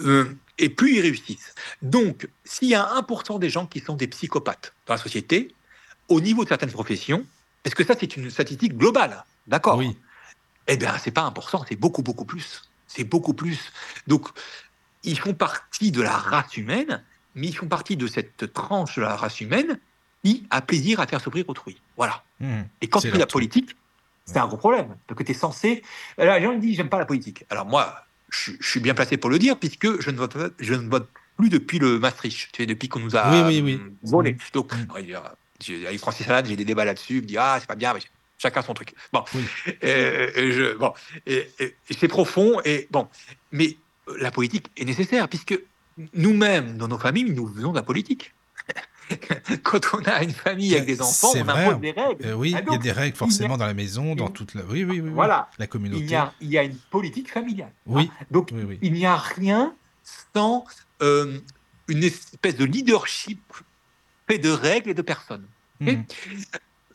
euh, 0.00 0.26
et 0.58 0.68
plus 0.68 0.96
ils 0.96 1.00
réussissent. 1.00 1.54
Donc, 1.80 2.28
s'il 2.44 2.68
y 2.68 2.74
a 2.74 2.84
1% 2.84 3.38
des 3.38 3.50
gens 3.50 3.66
qui 3.66 3.80
sont 3.80 3.94
des 3.96 4.06
psychopathes 4.06 4.74
dans 4.86 4.94
la 4.94 5.00
société, 5.00 5.54
au 6.08 6.20
niveau 6.20 6.44
de 6.44 6.48
certaines 6.48 6.70
professions, 6.70 7.26
parce 7.62 7.74
que 7.74 7.84
ça, 7.84 7.94
c'est 7.98 8.16
une 8.16 8.30
statistique 8.30 8.76
globale, 8.76 9.24
d'accord 9.46 9.76
Oui. 9.78 9.96
Eh 10.68 10.76
bien, 10.76 10.96
c'est 10.98 11.10
pas 11.10 11.22
1%, 11.28 11.64
c'est 11.68 11.76
beaucoup, 11.76 12.02
beaucoup 12.02 12.24
plus. 12.24 12.62
C'est 12.86 13.04
beaucoup 13.04 13.34
plus. 13.34 13.72
Donc, 14.06 14.28
ils 15.02 15.18
font 15.18 15.34
partie 15.34 15.90
de 15.90 16.02
la 16.02 16.16
race 16.16 16.56
humaine, 16.56 17.02
mais 17.34 17.48
ils 17.48 17.56
font 17.56 17.66
partie 17.68 17.96
de 17.96 18.06
cette 18.06 18.52
tranche 18.52 18.96
de 18.96 19.02
la 19.02 19.16
race 19.16 19.40
humaine 19.40 19.80
qui 20.22 20.46
a 20.50 20.60
plaisir 20.62 21.00
à 21.00 21.06
faire 21.06 21.20
souffrir 21.20 21.48
autrui. 21.48 21.80
Voilà. 21.96 22.22
Mhm. 22.40 22.68
Et 22.80 22.88
quand 22.88 23.00
tu 23.00 23.08
fais 23.10 23.18
la 23.18 23.26
politique, 23.26 23.76
c'est 24.24 24.38
un 24.38 24.46
gros 24.46 24.56
problème. 24.56 24.96
Parce 25.06 25.18
que 25.18 25.24
tu 25.24 25.32
es 25.32 25.34
censé. 25.34 25.82
Là, 26.16 26.38
les 26.38 26.44
gens 26.44 26.54
me 26.54 26.60
disent 26.60 26.76
j'aime 26.76 26.88
pas 26.88 26.98
la 27.00 27.06
politique. 27.06 27.44
Alors 27.50 27.66
moi, 27.66 28.04
je, 28.28 28.52
je 28.60 28.68
suis 28.68 28.78
bien 28.80 28.94
placé 28.94 29.16
pour 29.16 29.30
le 29.30 29.38
dire, 29.40 29.58
puisque 29.58 30.00
je 30.00 30.10
ne 30.10 30.16
vote, 30.16 30.34
pas- 30.34 30.54
je 30.60 30.74
ne 30.74 30.88
vote 30.88 31.08
plus 31.36 31.48
depuis 31.48 31.80
le 31.80 31.98
Maastricht. 31.98 32.52
Tu 32.52 32.62
sais, 32.62 32.66
depuis 32.66 32.88
qu'on 32.88 33.00
nous 33.00 33.16
a 33.16 33.30
Oui, 33.48 33.60
oui, 33.62 33.78
oui. 33.80 33.80
volé. 34.04 34.36
Donc, 34.52 34.72
Mm. 34.72 34.86
Avec 35.70 35.98
Francis 36.00 36.26
Salade, 36.26 36.46
j'ai 36.46 36.56
des 36.56 36.64
débats 36.64 36.84
là-dessus. 36.84 37.16
Il 37.16 37.22
me 37.22 37.26
dit 37.26 37.38
ah, 37.38 37.56
c'est 37.60 37.66
pas 37.66 37.74
bien, 37.76 37.92
mais 37.94 38.00
chacun 38.38 38.62
son 38.62 38.74
truc. 38.74 38.94
Bon. 39.12 39.24
Oui. 39.34 39.44
Et, 39.82 40.52
je, 40.52 40.76
c'est 41.98 42.08
profond. 42.08 42.60
Et 42.64 42.88
bon. 42.90 43.08
Mais 43.52 43.76
euh, 44.08 44.16
la 44.20 44.30
politique 44.30 44.66
est 44.76 44.84
nécessaire, 44.84 45.28
puisque 45.28 45.58
nous-mêmes, 46.14 46.76
dans 46.78 46.88
nos 46.88 46.98
familles, 46.98 47.30
nous 47.30 47.52
faisons 47.54 47.70
de 47.70 47.76
la 47.76 47.82
politique. 47.82 48.32
quand 49.62 49.80
on 49.94 49.98
a 50.04 50.22
une 50.22 50.30
famille 50.32 50.74
avec 50.74 50.86
des 50.86 51.02
enfants, 51.02 51.32
on 51.34 51.44
vrai. 51.44 51.66
impose 51.66 51.80
des 51.80 51.90
règles. 51.90 52.26
Euh, 52.26 52.34
oui, 52.34 52.54
Ah, 52.56 52.62
il 52.66 52.72
y 52.72 52.76
a 52.76 52.78
des 52.78 52.92
règles 52.92 53.16
forcément 53.16 53.54
a- 53.54 53.58
dans 53.58 53.66
la 53.66 53.74
maison, 53.74 54.14
dans 54.14 54.30
toute 54.30 54.54
la. 54.54 54.62
Oui, 54.62 54.84
oui, 54.84 54.84
oui. 54.84 55.00
oui. 55.00 55.10
Voilà. 55.10 55.50
La 55.58 55.66
communauté. 55.66 56.02
Il 56.02 56.10
y, 56.10 56.14
a, 56.14 56.32
il 56.40 56.48
y 56.50 56.58
a 56.58 56.62
une 56.62 56.76
politique 56.76 57.30
familiale. 57.30 57.72
Oui. 57.86 58.10
hein. 58.20 58.24
Donc, 58.30 58.52
il 58.80 58.92
n'y 58.92 59.04
a 59.06 59.16
rien 59.16 59.74
sans 60.34 60.64
euh, 61.02 61.38
une 61.88 62.04
espèce 62.04 62.56
de 62.56 62.64
leadership 62.64 63.40
fait 64.28 64.38
de 64.38 64.50
règles 64.50 64.90
et 64.90 64.94
de 64.94 65.02
personnes. 65.02 65.46
Mhm. 65.82 66.04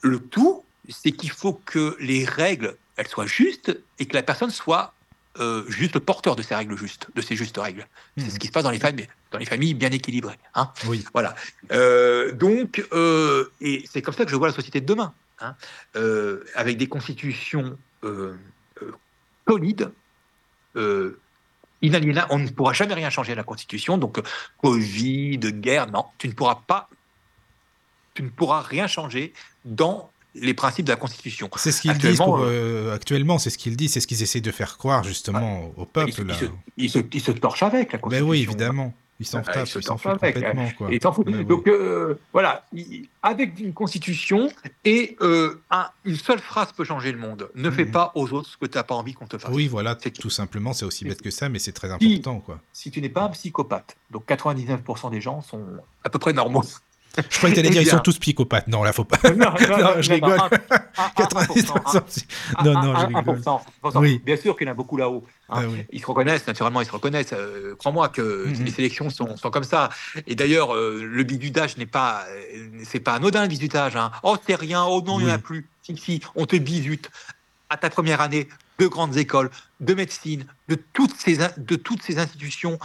Le 0.01 0.19
tout, 0.19 0.63
c'est 0.89 1.11
qu'il 1.11 1.31
faut 1.31 1.53
que 1.53 1.97
les 1.99 2.23
règles, 2.25 2.75
elles 2.95 3.07
soient 3.07 3.25
justes 3.25 3.77
et 3.99 4.05
que 4.05 4.15
la 4.15 4.23
personne 4.23 4.51
soit 4.51 4.93
euh, 5.39 5.63
juste 5.67 5.93
le 5.93 5.99
porteur 5.99 6.35
de 6.35 6.41
ces 6.41 6.55
règles 6.55 6.75
justes, 6.75 7.07
de 7.13 7.21
ces 7.21 7.35
justes 7.35 7.57
règles. 7.57 7.85
C'est 8.17 8.23
Mhm. 8.23 8.29
ce 8.31 8.39
qui 8.39 8.47
se 8.47 8.51
passe 8.51 8.63
dans 8.63 8.71
les 8.71 8.79
familles, 8.79 9.07
dans 9.31 9.37
les 9.37 9.45
familles 9.45 9.75
bien 9.75 9.91
équilibrées. 9.91 10.39
Hein. 10.55 10.71
Oui. 10.87 11.05
Voilà. 11.13 11.35
Euh, 11.71 12.31
donc, 12.31 12.83
euh, 12.91 13.51
et 13.61 13.85
c'est 13.91 14.01
comme 14.01 14.15
ça 14.15 14.25
que 14.25 14.31
je 14.31 14.35
vois 14.35 14.47
la 14.47 14.53
société 14.53 14.81
de 14.81 14.85
demain, 14.87 15.13
hein. 15.39 15.55
Avec 16.55 16.77
des 16.77 16.87
constitutions 16.87 17.77
solides, 19.47 19.91
inaliénables. 21.81 22.27
On 22.31 22.39
ne 22.39 22.49
pourra 22.49 22.73
jamais 22.73 22.95
rien 22.95 23.09
changer 23.11 23.33
à 23.33 23.35
la 23.35 23.43
constitution. 23.43 23.97
Donc, 23.99 24.19
Covid, 24.61 25.37
guerre, 25.37 25.87
non, 25.91 26.05
tu 26.17 26.27
ne 26.27 26.33
pourras 26.33 26.61
pas, 26.65 26.89
tu 28.17 28.23
ne 28.23 28.29
pourras 28.29 28.61
rien 28.61 28.87
changer 28.87 29.31
dans 29.63 30.09
les 30.33 30.55
principes 30.55 30.85
de 30.85 30.91
la 30.91 30.95
constitution. 30.97 31.49
C'est 31.55 31.71
ce 31.71 31.81
qu'ils 31.81 31.91
disent 31.93 32.05
Actuellement, 32.19 32.25
pour, 32.25 32.39
euh, 32.41 32.93
actuellement, 32.95 33.37
c'est 33.37 33.51
ce 33.51 33.57
qu'ils 33.59 33.77
disent, 33.77 33.93
c'est 33.93 33.99
ce 34.01 34.07
qu'ils 34.07 34.23
essaient 34.23 34.41
de 34.41 34.51
faire 34.51 34.77
croire 34.79 35.03
justement 35.03 35.71
au 35.77 35.85
peuple. 35.85 36.23
là. 36.23 36.33
ils 36.33 36.39
se, 36.39 36.45
ils 36.77 36.89
se- 37.03 37.07
ils 37.13 37.21
se 37.21 37.31
torchent 37.31 37.61
avec 37.63 37.91
la 37.91 37.97
Ben 37.97 38.01
constitution. 38.01 38.29
oui, 38.29 38.41
évidemment. 38.41 38.93
Ils 39.19 39.25
s'en 39.25 39.39
Ah, 39.39 39.51
tapent, 39.51 39.65
ils 39.65 39.67
se 39.67 39.79
ils 39.79 39.83
s'en 39.83 39.97
foutent 39.97 40.21
avec, 40.21 40.35
complètement. 40.35 40.69
Quoi. 40.77 40.89
Ils 40.91 41.01
foutent. 41.01 41.27
Donc 41.47 41.67
euh, 41.67 42.19
voilà, 42.33 42.65
il- 42.71 43.07
avec 43.23 43.59
une 43.59 43.73
constitution 43.73 44.51
et 44.85 45.17
euh, 45.21 45.59
un- 45.71 45.89
une 46.05 46.17
seule 46.17 46.37
phrase 46.37 46.71
peut 46.71 46.83
changer 46.83 47.11
le 47.11 47.17
monde. 47.17 47.49
Ne 47.55 47.71
fais 47.71 47.85
Mhm. 47.85 47.91
pas 47.91 48.11
aux 48.13 48.31
autres 48.33 48.49
ce 48.49 48.57
que 48.57 48.67
tu 48.67 48.77
n'as 48.77 48.83
pas 48.83 48.93
envie 48.93 49.13
qu'on 49.13 49.25
te 49.25 49.39
fasse. 49.39 49.51
Oui, 49.51 49.67
voilà, 49.67 49.95
tout. 49.95 50.29
simplement, 50.29 50.73
c'est 50.73 50.85
aussi 50.85 51.03
bête 51.03 51.23
que 51.23 51.31
ça, 51.31 51.49
mais 51.49 51.57
c'est 51.57 51.71
très 51.71 51.87
Si. 51.87 51.93
important. 51.95 52.39
quoi. 52.41 52.59
Si 52.73 52.91
tu 52.91 53.01
n'es 53.01 53.09
pas 53.09 53.23
un 53.23 53.29
psychopathe, 53.29 53.97
donc 54.11 54.23
99% 54.27 55.09
des 55.09 55.19
gens 55.21 55.41
sont 55.41 55.63
à 56.03 56.09
peu 56.11 56.19
près 56.19 56.33
normaux. 56.33 56.61
Je 57.29 57.37
croyais 57.37 57.53
que 57.53 57.59
t'allais 57.59 57.67
Eh 57.69 57.71
dire, 57.71 57.81
ils 57.81 57.85
bien. 57.85 57.93
sont 57.97 57.99
tous 58.03 58.17
psychopathes. 58.19 58.67
Non, 58.67 58.83
là, 58.83 58.93
faut 58.93 59.03
pas. 59.03 59.17
non, 59.31 59.45
Non, 59.51 59.53
je 60.01 60.11
rigole. 60.13 60.39
un- 60.39 60.43
un- 60.45 61.03
un- 61.03 61.09
90%. 61.15 61.73
Non, 62.63 62.73
non, 62.73 62.95
je 62.99 63.05
rigole. 63.07 63.23
1%, 63.39 63.61
1%. 63.83 63.99
Oui. 63.99 64.21
Bien 64.25 64.37
sûr 64.37 64.55
qu'il 64.57 64.67
y 64.67 64.69
en 64.69 64.73
a 64.73 64.75
beaucoup 64.75 64.97
là-haut. 64.97 65.23
hein. 65.49 65.61
Ah 65.63 65.67
oui. 65.67 65.83
Ils 65.91 66.01
se 66.01 66.05
reconnaissent, 66.05 66.45
naturellement, 66.47 66.81
ils 66.81 66.87
se 66.87 66.91
reconnaissent. 66.91 67.33
Euh, 67.33 67.75
Crois-moi 67.77 68.09
que 68.09 68.47
Mhm. 68.47 68.63
les 68.65 68.71
sélections 68.71 69.09
sont, 69.09 69.37
sont 69.37 69.49
comme 69.49 69.63
ça. 69.63 69.89
Et 70.27 70.35
d'ailleurs, 70.35 70.75
euh, 70.75 71.01
le 71.03 71.23
bizutage 71.23 71.77
n'est 71.77 71.85
pas, 71.85 72.25
euh, 72.29 72.67
c'est 72.83 72.99
pas 72.99 73.13
anodin 73.15 73.41
le 73.43 73.47
bizutage. 73.47 73.95
Hein. 73.95 74.11
Oh, 74.23 74.35
c'est 74.47 74.55
rien. 74.55 74.83
Oh 74.85 75.01
non, 75.05 75.19
il 75.19 75.25
n'y 75.25 75.31
en 75.31 75.35
a 75.35 75.37
Oui. 75.37 75.41
plus. 75.43 75.67
Si, 75.83 75.97
si, 75.97 76.21
on 76.35 76.45
te 76.45 76.55
bizute 76.55 77.09
à 77.69 77.77
ta 77.77 77.89
première 77.89 78.21
année 78.21 78.47
de 78.79 78.87
grandes 78.87 79.17
écoles, 79.17 79.49
de 79.79 79.93
médecine, 79.93 80.45
de 80.69 80.75
toutes 80.93 81.15
ces, 81.17 81.37
de 81.57 81.75
toutes 81.75 82.01
ces 82.03 82.19
institutions 82.19 82.77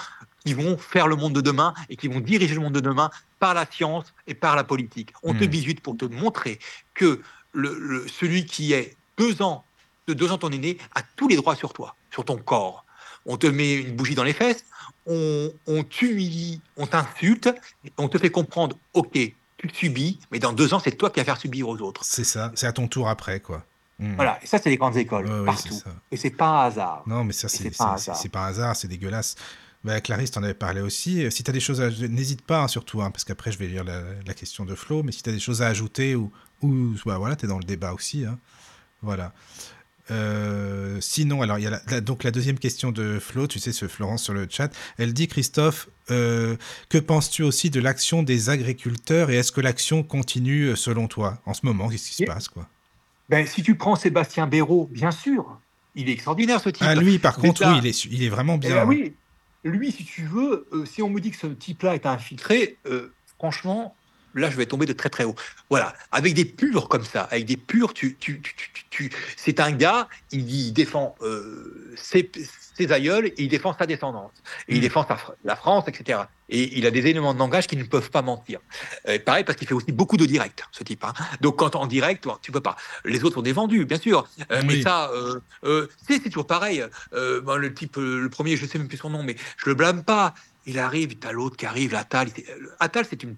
qui 0.44 0.54
vont 0.54 0.76
faire 0.76 1.06
le 1.08 1.16
monde 1.16 1.32
de 1.34 1.40
demain 1.40 1.72
et 1.88 1.96
qui 1.96 2.08
vont 2.08 2.20
diriger 2.20 2.54
le 2.54 2.60
monde 2.60 2.74
de 2.74 2.80
demain 2.80 3.10
par 3.38 3.54
la 3.54 3.66
science 3.70 4.12
et 4.26 4.34
par 4.34 4.56
la 4.56 4.64
politique. 4.64 5.12
On 5.22 5.34
te 5.34 5.44
Mhm. 5.44 5.50
bizute 5.50 5.80
pour 5.80 5.96
te 5.96 6.04
montrer 6.04 6.58
que 6.94 7.20
le, 7.52 7.76
le- 7.78 8.08
celui 8.08 8.44
qui 8.46 8.72
est 8.72 8.96
deux 9.18 9.42
ans, 9.42 9.64
de 10.08 10.14
deux 10.14 10.32
ans 10.32 10.38
ton 10.38 10.50
aîné, 10.50 10.78
a 10.94 11.02
tous 11.16 11.28
les 11.28 11.36
droits 11.36 11.54
sur 11.54 11.72
toi, 11.72 11.94
sur 12.10 12.24
ton 12.24 12.38
corps. 12.38 12.84
On 13.24 13.36
te 13.36 13.46
met 13.46 13.74
une 13.74 13.94
bougie 13.94 14.16
dans 14.16 14.24
les 14.24 14.32
fesses, 14.32 14.64
on, 15.06 15.52
on 15.66 15.84
t'humilie, 15.84 16.60
on 16.76 16.86
t'insulte, 16.86 17.50
on 17.98 18.08
te 18.08 18.18
fait 18.18 18.30
comprendre, 18.30 18.76
ok, 18.94 19.12
tu 19.58 19.68
subis, 19.72 20.18
mais 20.32 20.40
dans 20.40 20.52
deux 20.52 20.74
ans, 20.74 20.80
c'est 20.80 20.96
toi 20.96 21.08
qui 21.10 21.20
vas 21.20 21.24
faire 21.24 21.36
subir 21.36 21.68
aux 21.68 21.78
autres. 21.78 22.04
C'est 22.04 22.24
ça, 22.24 22.50
c'est 22.56 22.66
à 22.66 22.72
ton 22.72 22.88
tour 22.88 23.08
après, 23.08 23.38
quoi. 23.38 23.64
Mhm. 24.00 24.16
Voilà, 24.16 24.40
et 24.42 24.46
ça, 24.46 24.58
c'est 24.58 24.70
les 24.70 24.76
grandes 24.76 24.96
écoles, 24.96 25.26
Ouais, 25.30 25.44
partout. 25.46 25.74
ça. 25.74 25.90
et 26.10 26.16
c'est 26.16 26.30
pas 26.30 26.48
un 26.48 26.66
hasard. 26.66 27.02
Non, 27.06 27.22
mais 27.22 27.32
ça, 27.32 27.48
c'est 27.48 27.70
pas 27.70 27.94
pas 28.32 28.40
un 28.40 28.46
hasard, 28.48 28.74
c'est 28.74 28.88
dégueulasse. 28.88 29.36
Bah, 29.84 30.00
Clarisse, 30.00 30.30
t'en 30.30 30.42
avais 30.42 30.54
parlé 30.54 30.80
aussi. 30.80 31.24
Euh, 31.24 31.30
Si 31.30 31.42
tu 31.42 31.50
as 31.50 31.52
des 31.54 31.60
choses 31.60 31.80
à. 31.80 31.90
N'hésite 31.90 32.42
pas, 32.42 32.62
hein, 32.62 32.68
surtout, 32.68 33.02
hein, 33.02 33.10
parce 33.10 33.24
qu'après, 33.24 33.50
je 33.52 33.58
vais 33.58 33.66
lire 33.66 33.84
la, 33.84 34.02
la 34.26 34.34
question 34.34 34.64
de 34.64 34.74
Flo, 34.74 35.02
mais 35.02 35.10
si 35.12 35.22
tu 35.22 35.30
as 35.30 35.32
des 35.32 35.40
choses 35.40 35.60
à 35.62 35.66
ajouter 35.68 36.14
ou. 36.14 36.30
ou 36.62 36.94
bah, 37.04 37.18
voilà, 37.18 37.34
tu 37.36 37.46
es 37.46 37.48
dans 37.48 37.58
le 37.58 37.64
débat 37.64 37.92
aussi. 37.92 38.24
hein. 38.24 38.38
Voilà. 39.02 39.32
Euh, 40.10 40.98
sinon, 41.00 41.42
alors, 41.42 41.58
il 41.58 41.62
y 41.62 41.66
a 41.66 41.70
la, 41.70 41.80
la- 41.88 42.00
donc 42.00 42.24
la 42.24 42.30
deuxième 42.30 42.58
question 42.58 42.92
de 42.92 43.18
Flo, 43.18 43.46
tu 43.46 43.58
sais, 43.58 43.72
ce 43.72 43.88
Florence 43.88 44.22
sur 44.24 44.34
le 44.34 44.46
chat. 44.50 44.70
Elle 44.98 45.12
dit 45.14 45.28
Christophe, 45.28 45.88
euh, 46.10 46.56
que 46.88 46.98
penses-tu 46.98 47.42
aussi 47.42 47.70
de 47.70 47.80
l'action 47.80 48.22
des 48.22 48.50
agriculteurs 48.50 49.30
et 49.30 49.36
est-ce 49.36 49.52
que 49.52 49.60
l'action 49.60 50.02
continue 50.02 50.76
selon 50.76 51.06
toi 51.08 51.40
en 51.46 51.54
ce 51.54 51.64
moment 51.64 51.88
Qu'est-ce 51.88 52.08
qui 52.10 52.14
se 52.16 52.24
passe, 52.24 52.48
quoi? 52.48 52.68
Ben, 53.28 53.46
si 53.46 53.62
tu 53.62 53.76
prends 53.76 53.96
Sébastien 53.96 54.46
Béraud, 54.46 54.88
bien 54.92 55.12
sûr, 55.12 55.60
il 55.94 56.08
est 56.08 56.12
extraordinaire 56.12 56.60
ce 56.60 56.68
type. 56.70 56.82
Ah, 56.86 56.94
lui, 56.96 57.18
par 57.18 57.36
contre, 57.36 57.62
oui, 57.66 57.78
il 57.78 57.86
est, 57.86 58.04
il 58.06 58.22
est 58.24 58.28
vraiment 58.28 58.54
Eh 58.56 58.66
bien. 58.66 58.74
ben 58.84 58.86
oui, 58.86 59.14
lui, 59.64 59.92
si 59.92 60.04
tu 60.04 60.24
veux, 60.24 60.66
euh, 60.72 60.84
si 60.84 61.02
on 61.02 61.10
me 61.10 61.20
dit 61.20 61.30
que 61.30 61.36
ce 61.36 61.46
type-là 61.46 61.94
est 61.94 62.06
infiltré, 62.06 62.78
euh, 62.86 63.14
franchement, 63.38 63.96
là, 64.34 64.50
je 64.50 64.56
vais 64.56 64.66
tomber 64.66 64.86
de 64.86 64.92
très 64.92 65.10
très 65.10 65.24
haut. 65.24 65.34
Voilà, 65.70 65.94
avec 66.10 66.34
des 66.34 66.44
purs 66.44 66.88
comme 66.88 67.04
ça, 67.04 67.22
avec 67.24 67.44
des 67.46 67.56
purs, 67.56 67.94
tu, 67.94 68.16
tu, 68.18 68.40
tu, 68.42 68.56
tu- 68.90 69.10
c'est 69.36 69.60
un 69.60 69.72
gars, 69.72 70.08
il, 70.30 70.50
il 70.50 70.72
défend 70.72 71.14
euh, 71.22 71.94
ses, 71.96 72.30
ses 72.74 72.90
aïeuls 72.92 73.26
et 73.26 73.34
il 73.42 73.48
défend 73.48 73.76
sa 73.76 73.86
descendance. 73.86 74.32
Et 74.68 74.74
il 74.74 74.78
Mm. 74.78 74.82
défend 74.82 75.06
sa 75.06 75.16
la 75.44 75.56
France, 75.56 75.84
etc. 75.88 76.20
Et 76.48 76.76
il 76.78 76.86
a 76.86 76.90
des 76.90 77.06
éléments 77.06 77.32
de 77.34 77.38
langage 77.38 77.66
qui 77.66 77.76
ne 77.76 77.84
peuvent 77.84 78.10
pas 78.10 78.22
mentir. 78.22 78.60
Pareil, 79.24 79.44
parce 79.44 79.56
qu'il 79.58 79.66
fait 79.68 79.74
aussi 79.74 79.92
beaucoup 79.92 80.16
de 80.16 80.26
directs, 80.26 80.62
ce 80.72 80.82
type. 80.84 81.04
hein. 81.04 81.12
Donc, 81.40 81.56
quand 81.58 81.76
en 81.76 81.86
direct, 81.86 82.26
tu 82.42 82.52
peux 82.52 82.60
pas. 82.60 82.76
Les 83.04 83.24
autres 83.24 83.36
sont 83.36 83.42
des 83.42 83.52
vendus, 83.52 83.84
bien 83.84 83.98
sûr. 83.98 84.28
Euh, 84.50 84.62
Mais 84.66 84.82
ça, 84.82 85.10
euh, 85.10 85.40
euh, 85.64 85.88
c'est 86.06 86.20
toujours 86.20 86.46
pareil. 86.46 86.84
Bon, 87.12 87.56
le 87.56 87.72
type, 87.74 87.96
le 87.96 88.28
premier, 88.28 88.56
je 88.56 88.66
sais 88.66 88.78
même 88.78 88.88
plus 88.88 88.98
son 88.98 89.10
nom, 89.10 89.22
mais 89.22 89.36
je 89.56 89.68
le 89.68 89.74
blâme 89.74 90.04
pas. 90.04 90.34
Il 90.66 90.78
arrive, 90.78 91.18
t'as 91.18 91.32
l'autre 91.32 91.56
qui 91.56 91.66
arrive, 91.66 91.94
euh, 91.94 91.98
Attal, 92.78 93.04
c'est 93.08 93.22
une 93.22 93.36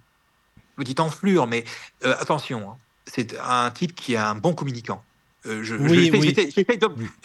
petite 0.76 1.00
enflure, 1.00 1.46
mais 1.46 1.64
attention, 2.02 2.70
hein, 2.70 2.76
c'est 3.06 3.36
un 3.38 3.70
type 3.70 3.94
qui 3.94 4.14
est 4.14 4.18
un 4.18 4.34
bon 4.34 4.54
communicant. 4.54 5.02
Euh, 5.46 5.62
je- 5.62 5.76
je- 5.76 5.82
Oui, 5.82 6.04
j'essaie- 6.06 6.18
oui. 6.18 6.34
j'essaie- 6.54 6.78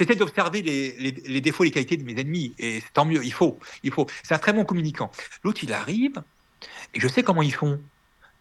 Oui. 0.10 0.16
d'observer 0.18 0.62
les, 0.62 0.92
les- 0.98 1.12
les 1.12 1.42
défauts 1.42 1.64
et 1.64 1.68
les 1.68 1.72
qualités 1.72 1.96
de 1.98 2.04
mes 2.04 2.20
ennemis, 2.20 2.54
et 2.60 2.84
tant 2.94 3.06
mieux, 3.06 3.24
il 3.24 3.32
faut. 3.34 3.60
il 3.84 3.92
faut. 3.92 4.08
C'est 4.24 4.34
un 4.34 4.40
très 4.40 4.52
bon 4.54 4.66
communicant. 4.66 5.10
L'autre, 5.44 5.64
il 5.64 5.72
arrive, 5.74 6.22
et 6.94 7.00
je 7.00 7.08
sais 7.08 7.24
comment 7.24 7.42
ils 7.42 7.54
font. 7.54 7.82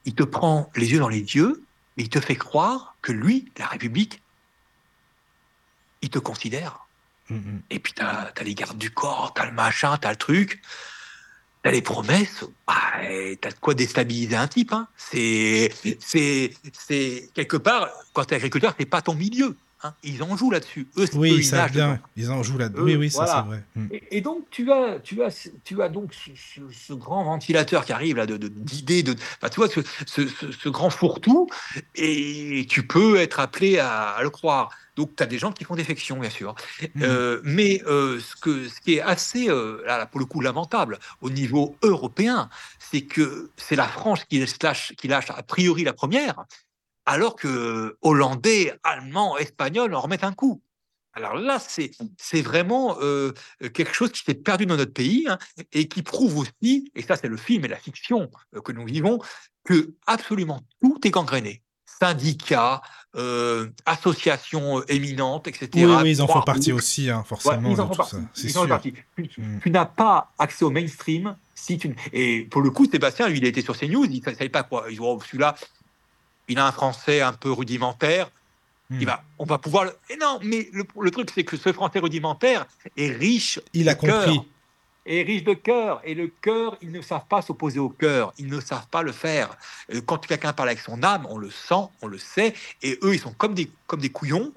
Il 0.05 0.15
te 0.15 0.23
prend 0.25 0.71
les 0.75 0.91
yeux 0.93 0.99
dans 0.99 1.09
les 1.09 1.21
yeux, 1.21 1.63
et 1.97 2.03
il 2.03 2.09
te 2.09 2.21
fait 2.21 2.37
croire 2.37 2.97
que 3.03 3.13
lui, 3.13 3.51
la 3.59 3.67
République, 3.67 4.21
il 6.03 6.11
te 6.11 6.19
considère. 6.19 6.87
Mm, 7.31 7.37
mm. 7.37 7.63
Et 7.71 7.79
puis, 7.79 7.93
tu 7.93 8.03
as, 8.03 8.33
les 8.45 8.55
gardes 8.55 8.79
du 8.79 8.91
corps, 8.91 9.33
tu 9.35 9.43
as 9.43 9.47
le 9.47 9.53
machin, 9.53 9.97
tu 9.99 10.07
as 10.07 10.11
le 10.11 10.17
truc, 10.17 10.61
tu 11.63 11.69
as 11.69 11.73
les 11.73 11.83
promesses. 11.83 12.45
Bah, 12.67 12.75
tu 13.01 13.47
as 13.47 13.51
de 13.53 13.59
quoi 13.61 13.75
déstabiliser 13.75 14.37
un 14.37 14.49
type. 14.49 14.73
Hein. 14.73 14.89
C'est, 14.97 15.73
c'est, 16.01 16.55
c'est 16.73 17.31
quelque 17.35 17.57
part, 17.57 17.89
quand 18.13 18.25
tu 18.25 18.35
es 18.35 18.37
agriculteur, 18.37 18.75
c'est 18.79 18.87
pas 18.87 19.03
ton 19.03 19.15
milieu. 19.15 19.57
Hein. 19.83 19.95
Ils 20.03 20.23
en 20.23 20.37
jouent 20.37 20.51
là-dessus. 20.51 20.89
Eux, 20.97 21.07
Oui, 21.15 21.31
eux, 21.31 21.39
ils 21.39 21.45
ils 21.45 21.71
bien. 21.73 22.01
Ils 22.17 22.31
en 22.31 22.43
jouent 22.43 22.59
là. 22.59 22.69
Eux, 22.75 22.83
oui, 22.83 22.97
oui, 22.97 23.11
ça 23.11 23.27
c'est 23.27 23.49
vrai. 23.49 23.65
Mm. 23.77 23.87
Et, 23.93 24.17
et 24.19 24.21
donc, 24.21 24.47
tu 24.51 24.71
as, 24.73 24.99
tu 25.01 25.23
as, 25.23 25.49
tu 25.65 25.81
as 25.83 25.89
donc 25.89 26.15
ce, 26.15 26.31
ce- 26.35 26.73
ce 26.73 26.93
grand 26.93 27.23
ventilateur 27.25 27.85
qui 27.85 27.93
arrive 27.93 28.17
là, 28.17 28.27
de, 28.27 28.37
d'idées, 28.37 29.03
de, 29.03 29.15
enfin, 29.37 29.49
tu 29.49 29.61
vois, 29.61 29.69
ce, 29.69 30.69
grand 30.69 30.91
fourre-tout, 30.91 31.49
et 31.95 32.67
tu 32.69 32.87
peux 32.87 33.17
être 33.19 33.41
appelé 33.41 33.79
à, 33.79 34.11
à 34.11 34.23
le 34.23 34.31
croire. 34.31 34.71
Donc, 34.97 35.15
tu 35.15 35.23
as 35.23 35.27
des 35.27 35.39
gens 35.39 35.53
qui 35.53 35.63
font 35.63 35.77
défection, 35.77 36.19
bien 36.19 36.31
sûr. 36.31 36.57
Mm. 36.97 37.03
Euh, 37.03 37.41
mais 37.45 37.81
euh, 37.87 38.19
ce, 38.19 38.35
que, 38.35 38.69
ce 38.69 38.81
qui 38.81 38.95
est 38.95 39.01
assez, 39.01 39.49
euh, 39.49 39.81
là, 39.87 40.07
pour 40.07 40.19
le 40.19 40.27
coup, 40.27 40.41
lamentable 40.41 40.99
au 41.21 41.31
niveau 41.31 41.77
européen, 41.83 42.51
c'est 42.81 43.03
que 43.03 43.51
c'est 43.57 43.77
la 43.77 43.87
France 43.87 44.25
qui 44.25 44.45
lâche, 44.61 44.93
qui 44.97 45.07
lâche 45.07 45.31
a 45.31 45.43
priori 45.45 45.85
la 45.85 45.93
première, 45.93 46.45
alors 47.11 47.37
que 47.37 47.97
Hollandais, 48.03 48.75
Allemands, 48.85 49.39
Espagnols 49.39 49.95
en 49.95 50.01
remettent 50.03 50.25
un 50.25 50.33
coup. 50.35 50.61
Alors 51.15 51.35
là, 51.37 51.59
c'est 51.59 52.43
vraiment 52.43 52.97
euh, 53.01 53.33
quelque 53.75 53.93
chose 53.95 54.13
qui 54.13 54.23
s'est 54.25 54.35
perdu 54.35 54.67
dans 54.67 54.77
notre 54.77 54.93
pays 54.93 55.27
hein, 55.29 55.39
et 55.73 55.89
qui 55.89 56.03
prouve 56.03 56.37
aussi, 56.39 56.93
et 56.95 57.03
ça 57.03 57.17
c'est 57.17 57.27
le 57.29 57.37
film 57.39 57.65
et 57.65 57.69
la 57.69 57.77
fiction 57.79 58.31
euh, 58.55 58.61
que 58.61 58.73
nous 58.73 58.85
vivons, 58.85 59.19
que 59.65 59.95
absolument 60.07 60.61
tout 60.83 60.99
est 61.05 61.11
gangréné. 61.11 61.63
Syndicats, 62.01 62.81
euh, 63.17 63.69
associations 63.85 64.83
éminentes, 64.85 65.49
etc. 65.49 65.69
Oui, 65.75 65.85
oui, 65.87 66.11
ils 66.13 66.23
en 66.23 66.29
font 66.29 66.43
partie 66.43 66.73
aussi, 66.73 67.11
hein, 67.11 67.19
Ouais, 67.21 67.25
forcément. 67.27 67.71
ils 67.71 67.81
en 67.81 67.89
font 67.89 67.95
partie. 67.97 68.17
ça. 68.17 68.23
C'est 68.35 68.45
Ils 68.49 68.51
en 68.51 68.61
font 68.61 68.67
sûr. 68.67 68.69
partie. 68.69 68.93
Tu, 69.17 69.29
tu- 69.29 69.41
Mm. 69.41 69.61
tu 69.63 69.71
n'as 69.71 69.87
pas 69.87 70.33
accès 70.39 70.65
au 70.65 70.71
mainstream 70.71 71.37
si 71.57 71.77
tu. 71.79 71.97
Et 72.13 72.45
pour 72.45 72.61
le 72.63 72.71
coup, 72.71 72.87
Sébastien, 72.89 73.27
lui, 73.29 73.39
il 73.39 73.45
a 73.45 73.49
été 73.49 73.63
sur 73.63 73.77
CNews, 73.77 74.05
il 74.05 74.21
ne 74.25 74.33
savait 74.33 74.49
pas 74.49 74.63
quoi. 74.63 74.85
Il 74.89 74.93
dit, 74.95 75.01
oh, 75.03 75.19
celui-là, 75.25 75.57
il 76.49 76.59
a 76.59 76.67
un 76.67 76.73
français 76.73 77.21
un 77.21 77.33
peu 77.33 77.53
rudimentaire. 77.53 78.31
Il 78.91 79.05
va, 79.05 79.23
on 79.39 79.45
va 79.45 79.59
pouvoir. 79.59 79.85
Le... 79.85 79.93
Et 80.09 80.17
non, 80.17 80.39
mais 80.43 80.71
le, 80.73 80.83
le 80.99 81.11
truc, 81.11 81.31
c'est 81.35 81.45
que 81.45 81.59
ce 81.59 81.73
français 81.75 81.99
rudimentaire 81.99 82.67
est 82.97 83.11
riche. 83.11 83.61
Il 83.75 83.89
a 83.91 83.95
compris. 83.95 84.41
est 85.05 85.23
riche 85.23 85.45
de 85.45 85.53
cœur. 85.53 86.01
Et 86.05 86.15
le 86.15 86.29
cœur, 86.29 86.79
ils 86.81 86.91
ne 86.91 87.03
savent 87.03 87.27
pas 87.29 87.43
s'opposer 87.43 87.79
au 87.79 87.91
cœur. 87.91 88.33
Ils 88.39 88.47
ne 88.47 88.61
savent 88.61 88.87
pas 88.89 89.03
le 89.03 89.13
faire. 89.13 89.57
Euh, 89.93 90.01
Quand 90.01 90.27
quelqu'un 90.27 90.55
parle 90.55 90.71
avec 90.71 90.81
son 90.81 91.03
âme, 91.03 91.27
on 91.29 91.37
le 91.37 91.51
sent, 91.51 91.89
on 92.01 92.07
le 92.07 92.17
sait. 92.19 92.55
Et 92.83 92.99
eux, 93.03 93.15
ils 93.15 93.21
sont 93.21 93.33
comme 93.33 93.53
des, 93.53 93.71
comme 93.87 94.01
des 94.01 94.09
couillons. 94.11 94.53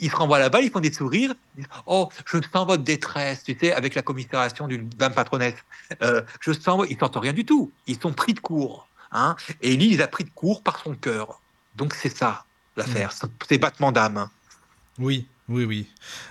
Ils 0.00 0.10
se 0.10 0.16
renvoient 0.16 0.40
là-bas, 0.40 0.62
ils 0.62 0.70
font 0.70 0.80
des 0.80 0.92
sourires. 0.92 1.34
Ils 1.56 1.62
disent, 1.62 1.70
oh, 1.86 2.08
je 2.26 2.38
sens 2.52 2.66
votre 2.66 2.82
détresse, 2.82 3.44
tu 3.44 3.56
sais, 3.56 3.72
avec 3.72 3.94
la 3.94 4.02
commisération 4.02 4.66
d'une 4.66 4.88
dame 4.88 5.14
patronesse. 5.14 5.54
Euh, 6.02 6.22
je 6.40 6.52
sens, 6.52 6.86
ils 6.90 6.98
sentent 6.98 7.16
rien 7.16 7.32
du 7.32 7.44
tout. 7.44 7.70
Ils 7.86 8.00
sont 8.00 8.12
pris 8.12 8.34
de 8.34 8.40
court. 8.40 8.88
Hein 9.16 9.34
et 9.62 9.76
lui, 9.76 9.92
il 9.92 10.02
a 10.02 10.08
pris 10.08 10.24
de 10.24 10.30
court 10.30 10.62
par 10.62 10.78
son 10.78 10.94
cœur. 10.94 11.40
Donc 11.74 11.94
c'est 11.94 12.14
ça 12.14 12.44
l'affaire, 12.76 13.12
c'est 13.48 13.58
battements 13.58 13.92
d'âme. 13.92 14.28
Oui, 14.98 15.26
oui, 15.48 15.64
oui. 15.64 15.86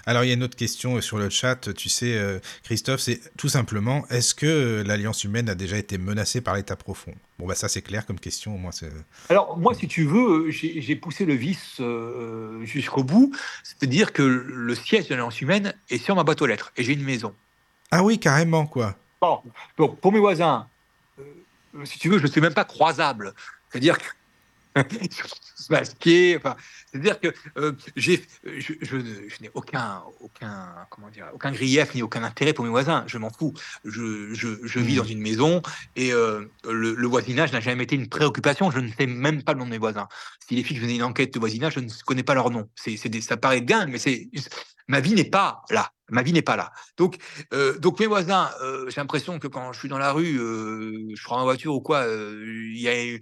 Alors, 0.05 0.23
il 0.23 0.27
y 0.27 0.31
a 0.31 0.33
une 0.33 0.43
autre 0.43 0.57
question 0.57 0.95
euh, 0.95 1.01
sur 1.01 1.17
le 1.17 1.29
chat. 1.29 1.73
Tu 1.73 1.87
sais, 1.87 2.17
euh, 2.17 2.39
Christophe, 2.63 2.99
c'est 2.99 3.21
tout 3.37 3.47
simplement 3.47 4.05
est-ce 4.09 4.35
que 4.35 4.45
euh, 4.45 4.83
l'alliance 4.83 5.23
humaine 5.23 5.49
a 5.49 5.55
déjà 5.55 5.77
été 5.77 5.97
menacée 5.97 6.41
par 6.41 6.55
l'état 6.55 6.75
profond? 6.75 7.13
Bon, 7.39 7.47
bah, 7.47 7.55
ça, 7.55 7.69
c'est 7.69 7.81
clair 7.81 8.05
comme 8.05 8.19
question. 8.19 8.57
Moi, 8.57 8.71
c'est... 8.71 8.91
Alors, 9.29 9.57
moi, 9.57 9.73
si 9.73 9.87
tu 9.87 10.03
veux, 10.03 10.49
j'ai, 10.49 10.95
poussé 10.95 11.25
le 11.25 11.33
vice 11.33 11.77
euh, 11.79 12.63
jusqu'au 12.65 13.03
bout. 13.03 13.33
C'est-à-dire 13.63 14.11
que 14.11 14.23
le 14.23 14.75
siège 14.75 15.07
de 15.07 15.15
l'alliance 15.15 15.39
humaine 15.41 15.73
est 15.89 15.97
sur 15.97 16.15
ma 16.15 16.23
boîte 16.23 16.41
aux 16.41 16.47
lettres 16.47 16.73
et 16.75 16.83
j'ai 16.83 16.93
une 16.93 17.03
maison. 17.03 17.33
Ah 17.91 18.03
oui, 18.03 18.19
carrément, 18.19 18.65
quoi. 18.65 18.95
Bon, 19.21 19.39
donc, 19.77 19.99
pour 19.99 20.11
mes 20.11 20.19
voisins, 20.19 20.67
si 21.83 21.99
tu 21.99 22.09
veux, 22.09 22.17
je 22.19 22.23
ne 22.23 22.31
suis 22.31 22.41
même 22.41 22.53
pas 22.53 22.65
croisable. 22.65 23.33
C'est-à-dire 23.69 23.97
que. 23.97 24.05
Enfin, 25.71 26.55
c'est-à-dire 26.91 27.19
que 27.19 27.33
euh, 27.57 27.71
j'ai, 27.95 28.23
je, 28.43 28.73
je, 28.81 28.97
je 28.99 29.41
n'ai 29.41 29.49
aucun, 29.55 30.03
aucun, 30.19 30.67
comment 30.91 31.09
dire, 31.09 31.27
aucun 31.33 31.51
grief 31.51 31.95
ni 31.95 32.03
aucun 32.03 32.23
intérêt 32.23 32.53
pour 32.53 32.65
mes 32.65 32.69
voisins. 32.69 33.03
Je 33.07 33.17
m'en 33.17 33.31
fous. 33.31 33.53
Je, 33.83 34.33
vis 34.79 34.91
Mhm. 34.93 34.97
dans 34.97 35.03
une 35.05 35.21
maison 35.21 35.61
et 35.95 36.11
euh, 36.13 36.45
le, 36.69 36.93
le 36.93 37.07
voisinage 37.07 37.51
n'a 37.53 37.61
jamais 37.61 37.85
été 37.85 37.95
une 37.95 38.09
préoccupation. 38.09 38.69
Je 38.69 38.79
ne 38.79 38.91
sais 38.91 39.07
même 39.07 39.41
pas 39.43 39.53
le 39.53 39.59
nom 39.59 39.65
de 39.65 39.71
mes 39.71 39.77
voisins. 39.79 40.07
Si 40.47 40.55
les 40.55 40.63
filles 40.63 40.77
faisaient 40.77 40.95
une 40.95 41.03
enquête 41.03 41.33
de 41.33 41.39
voisinage, 41.39 41.75
je 41.75 41.79
ne 41.79 41.89
connais 42.05 42.23
pas 42.23 42.35
leur 42.35 42.51
nom. 42.51 42.69
C'est, 42.75 42.97
c'est 42.97 43.09
des- 43.09 43.21
ça 43.21 43.37
paraît 43.37 43.61
dingue, 43.61 43.89
mais 43.91 43.97
c'est 43.97 44.29
ma 44.87 44.99
vie 44.99 45.15
n'est 45.15 45.23
pas 45.29 45.63
là. 45.71 45.91
Ma 46.09 46.21
vie 46.21 46.33
n'est 46.33 46.41
pas 46.41 46.55
là. 46.55 46.71
Donc, 46.97 47.17
euh, 47.53 47.77
donc 47.79 47.99
mes 47.99 48.05
voisins, 48.05 48.51
euh, 48.61 48.87
j'ai 48.89 49.01
l'impression 49.01 49.39
que 49.39 49.47
quand 49.47 49.73
je 49.73 49.79
suis 49.79 49.89
dans 49.89 49.97
la 49.97 50.11
rue, 50.11 50.37
euh, 50.39 51.07
je 51.15 51.23
prends 51.23 51.37
ma 51.37 51.43
voiture 51.43 51.73
ou 51.73 51.81
quoi, 51.81 52.05
il 52.07 52.79
y 52.79 52.89
a 52.89 53.19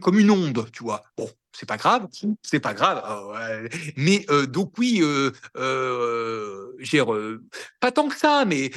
comme 0.00 0.18
une, 0.18 0.30
onde, 0.30 0.68
tu 0.72 0.82
vois. 0.82 1.02
Bon, 1.16 1.28
c'est 1.52 1.66
pas 1.66 1.76
grave, 1.76 2.08
c'est 2.42 2.60
pas 2.60 2.74
grave. 2.74 3.00
ah. 3.04 3.58
Mais 3.96 4.26
donc 4.48 4.76
oui, 4.78 5.02
j'ai 6.80 7.04
pas 7.80 7.92
tant 7.92 8.08
que 8.08 8.16
ça, 8.16 8.44
mais 8.44 8.72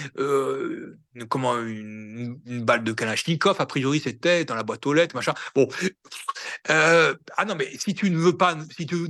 comment 1.30 1.58
une, 1.58 2.40
balle 2.46 2.84
de 2.84 2.94
Kalachnikov, 2.94 3.56
a 3.60 3.66
priori 3.66 4.00
c'était 4.00 4.46
dans 4.46 4.56
la 4.56 4.64
boîte 4.64 4.86
aux 4.86 4.94
lettres, 4.94 5.16
machin. 5.16 5.34
Bon, 5.56 5.68
ah 6.68 7.46
non, 7.48 7.56
mais 7.56 7.76
si 7.78 7.96
tu 7.96 8.10
ne 8.12 8.18
veux 8.18 8.38
pas, 8.38 8.56
si 8.78 8.86
tu 8.86 9.08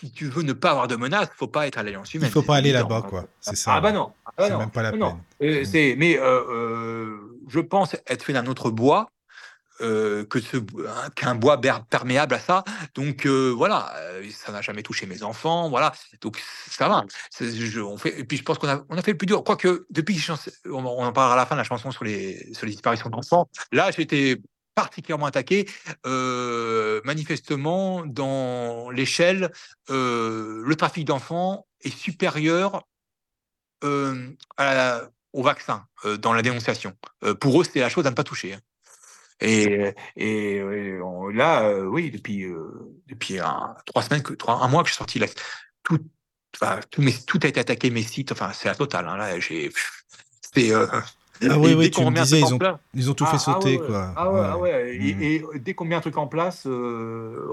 si 0.00 0.12
tu 0.12 0.26
veux 0.28 0.42
ne 0.42 0.52
pas 0.52 0.70
avoir 0.70 0.88
de 0.88 0.96
menaces, 0.96 1.28
faut 1.36 1.48
pas 1.48 1.66
être 1.66 1.78
à 1.78 1.82
l'alliance 1.82 2.12
Il 2.14 2.18
humaine. 2.18 2.30
faut 2.30 2.40
c'est 2.40 2.46
pas 2.46 2.56
aller 2.56 2.72
là-bas, 2.72 3.02
quoi. 3.02 3.24
C'est 3.40 3.56
ça. 3.56 3.74
Ah 3.74 3.80
bah 3.80 3.92
non, 3.92 4.12
ah 4.26 4.30
bah 4.36 4.48
C'est 4.48 4.56
même 4.56 4.70
pas 4.70 4.82
la 4.82 4.92
non, 4.92 4.98
non. 4.98 5.20
peine. 5.38 5.48
Euh, 5.50 5.60
Mm. 5.62 5.64
c'est, 5.64 5.94
mais 5.98 6.18
euh, 6.18 6.22
euh, 6.50 7.18
je 7.48 7.60
pense 7.60 7.94
être 8.06 8.22
fait 8.22 8.32
d'un 8.32 8.46
autre 8.46 8.70
bois 8.70 9.10
euh, 9.80 10.24
que 10.24 10.40
ce, 10.40 10.56
hein, 10.56 11.08
qu'un 11.14 11.36
bois 11.36 11.56
ber- 11.56 11.84
perméable 11.88 12.34
à 12.34 12.40
ça. 12.40 12.64
Donc 12.96 13.26
euh, 13.26 13.50
voilà, 13.56 13.92
euh, 13.96 14.24
ça 14.32 14.50
n'a 14.50 14.60
jamais 14.60 14.82
touché 14.82 15.06
mes 15.06 15.22
enfants, 15.22 15.68
voilà. 15.70 15.92
Donc 16.20 16.40
ça 16.68 16.88
va. 16.88 17.04
C'est- 17.30 17.52
je- 17.52 17.80
on 17.80 17.96
fait, 17.96 18.18
et 18.18 18.24
puis 18.24 18.36
je 18.36 18.42
pense 18.42 18.58
qu'on 18.58 18.68
a, 18.68 18.84
on 18.88 18.98
a 18.98 19.02
fait 19.02 19.12
le 19.12 19.16
plus 19.18 19.26
dur. 19.26 19.44
Quoique 19.44 19.86
depuis 19.90 20.14
on, 20.66 20.84
on 20.84 21.04
en 21.04 21.12
parlera 21.12 21.34
à 21.34 21.36
la 21.36 21.46
fin 21.46 21.54
de 21.54 21.60
la 21.60 21.64
chanson 21.64 21.90
sur 21.92 22.02
les, 22.04 22.52
sur 22.54 22.66
les 22.66 22.72
disparitions 22.72 23.08
d'enfants. 23.08 23.48
Là, 23.72 23.90
été 24.02 24.42
particulièrement 24.78 25.26
attaqué. 25.26 25.68
Euh, 26.06 27.00
manifestement, 27.04 28.06
dans 28.06 28.90
l'échelle, 28.90 29.50
euh, 29.90 30.62
le 30.64 30.76
trafic 30.76 31.04
d'enfants 31.04 31.66
est 31.80 31.90
supérieur 31.90 32.86
euh, 33.82 34.30
au 35.32 35.42
vaccin 35.42 35.84
dans 36.20 36.32
la 36.32 36.42
dénonciation. 36.42 36.92
Pour 37.40 37.60
eux, 37.60 37.64
c'est 37.64 37.80
la 37.80 37.88
chose 37.88 38.06
à 38.06 38.10
ne 38.10 38.14
pas 38.14 38.22
toucher. 38.22 38.54
hein. 38.54 38.60
Et, 39.40 39.92
là, 41.34 41.72
oui, 41.94 42.12
depuis, 42.12 42.46
depuis 43.08 43.38
trois 43.84 44.02
semaines, 44.04 44.22
que, 44.22 44.34
trois, 44.34 44.62
un 44.62 44.68
mois 44.68 44.84
que 44.84 44.88
je 44.88 44.94
suis 44.94 44.98
sorti, 44.98 45.20
tout, 45.82 45.98
a 46.62 47.46
été 47.48 47.58
attaqué, 47.58 47.90
mes 47.90 48.04
sites, 48.04 48.30
enfin, 48.30 48.52
c'est 48.52 48.68
la 48.68 48.76
totale. 48.76 49.08
Hein, 49.08 49.16
là, 49.16 49.40
j'ai. 49.40 49.72
C'est. 50.54 50.72
Ah 51.48 51.58
oui, 51.58 51.74
oui, 51.74 51.90
tu 51.90 52.04
me 52.04 52.10
disais, 52.10 52.40
ils 52.40 52.52
ont, 52.54 52.58
place- 52.58 52.78
ils 52.94 53.10
ont 53.10 53.14
tout 53.14 53.24
ah, 53.26 53.30
fait 53.30 53.36
ah 53.36 53.38
sauter, 53.38 53.78
ouais, 53.78 53.86
quoi. 53.86 54.12
Ah 54.16 54.32
ouais, 54.32 54.40
ah 54.44 54.58
ouais. 54.58 54.96
Et, 54.96 55.14
Mhm. 55.14 55.22
et 55.54 55.58
dès 55.60 55.74
qu'on 55.74 55.84
met 55.84 55.94
un 55.94 56.00
truc 56.00 56.16
en 56.16 56.26
place, 56.26 56.66
euh, 56.66 57.48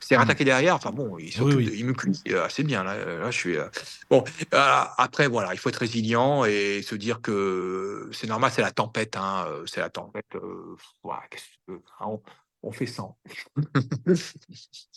c'est 0.00 0.16
rattaqué 0.16 0.44
derrière. 0.44 0.74
Enfin 0.74 0.90
bon, 0.90 1.16
il, 1.18 1.24
Oui, 1.26 1.32
s'occupe 1.32 1.56
oui. 1.58 1.66
de- 1.66 1.74
il 1.74 1.86
me. 1.86 1.94
Euh, 2.28 2.46
C'est 2.48 2.62
bien. 2.64 2.82
Là, 2.82 2.96
là, 3.04 3.30
je 3.30 3.36
suis. 3.36 3.56
euh, 3.56 3.68
Bon, 4.08 4.24
euh, 4.54 4.82
après, 4.98 5.28
voilà, 5.28 5.52
il 5.54 5.58
faut 5.58 5.68
être 5.68 5.76
résilient 5.76 6.44
et 6.44 6.82
se 6.82 6.94
dire 6.94 7.20
que 7.20 8.08
c'est 8.12 8.26
normal, 8.26 8.50
c'est 8.54 8.62
la 8.62 8.72
tempête. 8.72 9.16
Hein, 9.16 9.46
c'est 9.66 9.80
la 9.80 9.90
tempête. 9.90 10.26
que 10.30 10.38
hein, 10.38 12.06
on, 12.06 12.20
on 12.62 12.72
fait 12.72 12.86
sans. 12.86 13.16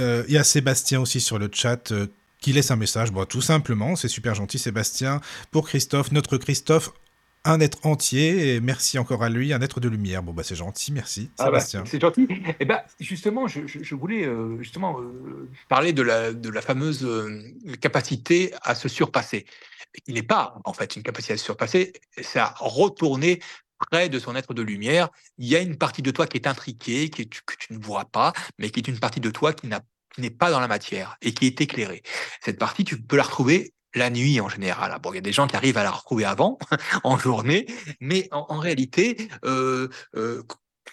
Euh, 0.00 0.24
Il 0.26 0.34
y 0.34 0.38
a 0.38 0.44
Sébastien 0.44 1.00
aussi 1.00 1.20
sur 1.20 1.38
le 1.38 1.48
chat 1.52 1.92
qui 2.44 2.52
laisse 2.52 2.70
un 2.70 2.76
message. 2.76 3.10
Bon, 3.10 3.24
tout 3.24 3.40
simplement, 3.40 3.96
c'est 3.96 4.08
super 4.08 4.34
gentil, 4.34 4.58
Sébastien. 4.58 5.22
Pour 5.50 5.66
Christophe, 5.66 6.12
notre 6.12 6.36
Christophe, 6.36 6.92
un 7.46 7.58
être 7.58 7.86
entier. 7.86 8.54
Et 8.54 8.60
merci 8.60 8.98
encore 8.98 9.22
à 9.22 9.30
lui, 9.30 9.54
un 9.54 9.62
être 9.62 9.80
de 9.80 9.88
lumière. 9.88 10.22
Bon, 10.22 10.34
bah, 10.34 10.42
c'est 10.44 10.54
gentil, 10.54 10.92
merci, 10.92 11.30
Ah 11.38 11.44
bah, 11.50 11.60
Sébastien. 11.60 11.84
c'est 11.86 11.98
gentil. 12.02 12.28
Et 12.60 12.66
ben 12.66 12.80
justement, 13.00 13.46
je, 13.48 13.66
je- 13.66 13.82
je 13.82 13.94
voulais 13.94 14.26
euh, 14.26 14.58
justement 14.60 15.00
euh, 15.00 15.48
parler 15.70 15.94
de 15.94 16.02
la, 16.02 16.34
de 16.34 16.50
la 16.50 16.60
fameuse 16.60 17.02
euh, 17.04 17.40
capacité 17.80 18.52
à 18.60 18.74
se 18.74 18.88
surpasser. 18.90 19.46
Il 20.06 20.14
n'est 20.14 20.22
pas 20.22 20.58
en 20.66 20.74
fait 20.74 20.96
une 20.96 21.02
capacité 21.02 21.32
à 21.32 21.36
se 21.38 21.44
surpasser, 21.44 21.94
c'est 22.20 22.40
à 22.40 22.52
retourner 22.58 23.40
près 23.90 24.10
de 24.10 24.18
son 24.18 24.36
être 24.36 24.52
de 24.52 24.60
lumière. 24.62 25.08
Il 25.38 25.46
y 25.48 25.56
a 25.56 25.60
une 25.60 25.76
partie 25.78 26.02
de 26.02 26.10
toi 26.10 26.26
qui 26.26 26.36
est 26.36 26.46
intriquée, 26.46 27.08
qui 27.08 27.22
est- 27.22 27.40
que 27.46 27.54
tu 27.58 27.72
ne 27.72 27.78
vois 27.82 28.04
pas, 28.04 28.34
mais 28.58 28.68
qui 28.68 28.80
est 28.80 28.88
une 28.88 28.98
partie 28.98 29.20
de 29.20 29.30
toi 29.30 29.54
qui 29.54 29.66
n'a- 29.66 29.80
qui 30.14 30.20
n'est 30.20 30.30
pas 30.30 30.50
dans 30.50 30.60
la 30.60 30.68
matière 30.68 31.16
et 31.22 31.34
qui 31.34 31.46
est 31.46 31.60
éclairée. 31.60 32.02
Cette 32.42 32.58
partie, 32.58 32.84
tu 32.84 33.00
peux 33.00 33.16
la 33.16 33.24
retrouver 33.24 33.74
la 33.94 34.10
nuit 34.10 34.40
en 34.40 34.48
général. 34.48 34.96
Bon, 35.02 35.12
il 35.12 35.16
y 35.16 35.18
a 35.18 35.22
des 35.22 35.32
gens 35.32 35.46
qui 35.46 35.56
arrivent 35.56 35.78
à 35.78 35.82
la 35.82 35.90
retrouver 35.90 36.24
avant, 36.24 36.58
en 37.04 37.18
journée, 37.18 37.66
mais 38.00 38.28
en, 38.32 38.58
réalité, 38.58 39.28
euh, 39.44 39.88
euh, 40.16 40.42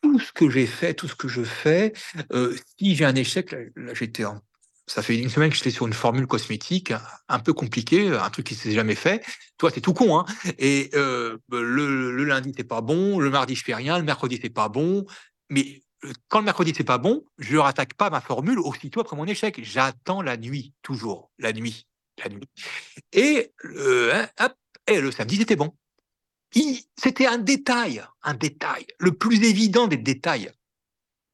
tout 0.02 0.20
ce 0.20 0.32
que 0.32 0.50
j'ai 0.50 0.68
fait, 0.68 0.94
tout 0.94 1.08
ce 1.08 1.16
que 1.16 1.28
je 1.28 1.44
fais, 1.44 1.94
euh, 2.34 2.56
si 2.80 2.96
j'ai 2.96 3.06
un 3.06 3.16
échec, 3.16 3.52
là, 3.76 3.94
j'étais 3.94 4.26
en- 4.26 4.42
ça 4.88 5.02
fait 5.02 5.18
une 5.18 5.30
semaine 5.30 5.50
que 5.50 5.56
j'étais 5.56 5.72
sur 5.72 5.88
une 5.88 5.94
formule 5.94 6.28
cosmétique 6.28 6.94
un, 7.30 7.40
peu 7.40 7.54
compliquée, 7.54 8.10
un 8.10 8.30
truc 8.30 8.48
qui 8.48 8.56
s'est 8.56 8.74
jamais 8.74 8.96
fait. 8.96 9.24
Toi, 9.58 9.72
c'est 9.74 9.80
tout 9.80 9.94
con, 9.94 10.20
hein. 10.20 10.26
Et 10.58 10.90
le, 10.94 11.40
le 11.50 12.24
lundi, 12.26 12.52
c'est 12.58 12.66
pas 12.66 12.82
bon, 12.82 13.20
le 13.20 13.30
mardi, 13.30 13.56
je 13.56 13.64
fais 13.64 13.76
rien, 13.76 13.98
le 13.98 14.04
mercredi, 14.04 14.38
c'est 14.42 14.50
pas 14.50 14.68
bon. 14.68 15.06
Mais 15.50 15.82
quand 16.30 16.40
le 16.40 16.46
mercredi, 16.46 16.74
c'est 16.76 16.84
pas 16.84 16.98
bon, 16.98 17.24
je 17.38 17.54
ne 17.54 17.60
rattaque 17.60 17.94
pas 17.94 18.10
ma 18.10 18.22
formule 18.22 18.60
aussitôt 18.60 19.02
après 19.02 19.16
mon 19.16 19.26
échec. 19.26 19.60
J'attends 19.64 20.22
la 20.22 20.38
nuit, 20.38 20.74
toujours, 20.82 21.32
la 21.38 21.54
nuit, 21.54 21.88
la 22.24 22.30
nuit. 22.30 22.50
Et, 23.12 23.54
euh, 23.66 24.26
hein, 24.38 24.50
le 24.88 25.12
samedi, 25.12 25.38
c'était 25.38 25.56
bon. 25.56 25.76
C'était 26.98 27.28
un 27.28 27.38
détail, 27.38 28.04
un 28.24 28.34
détail, 28.34 28.86
le 29.00 29.14
plus 29.14 29.44
évident 29.44 29.88
des 29.88 29.98
détails 29.98 30.52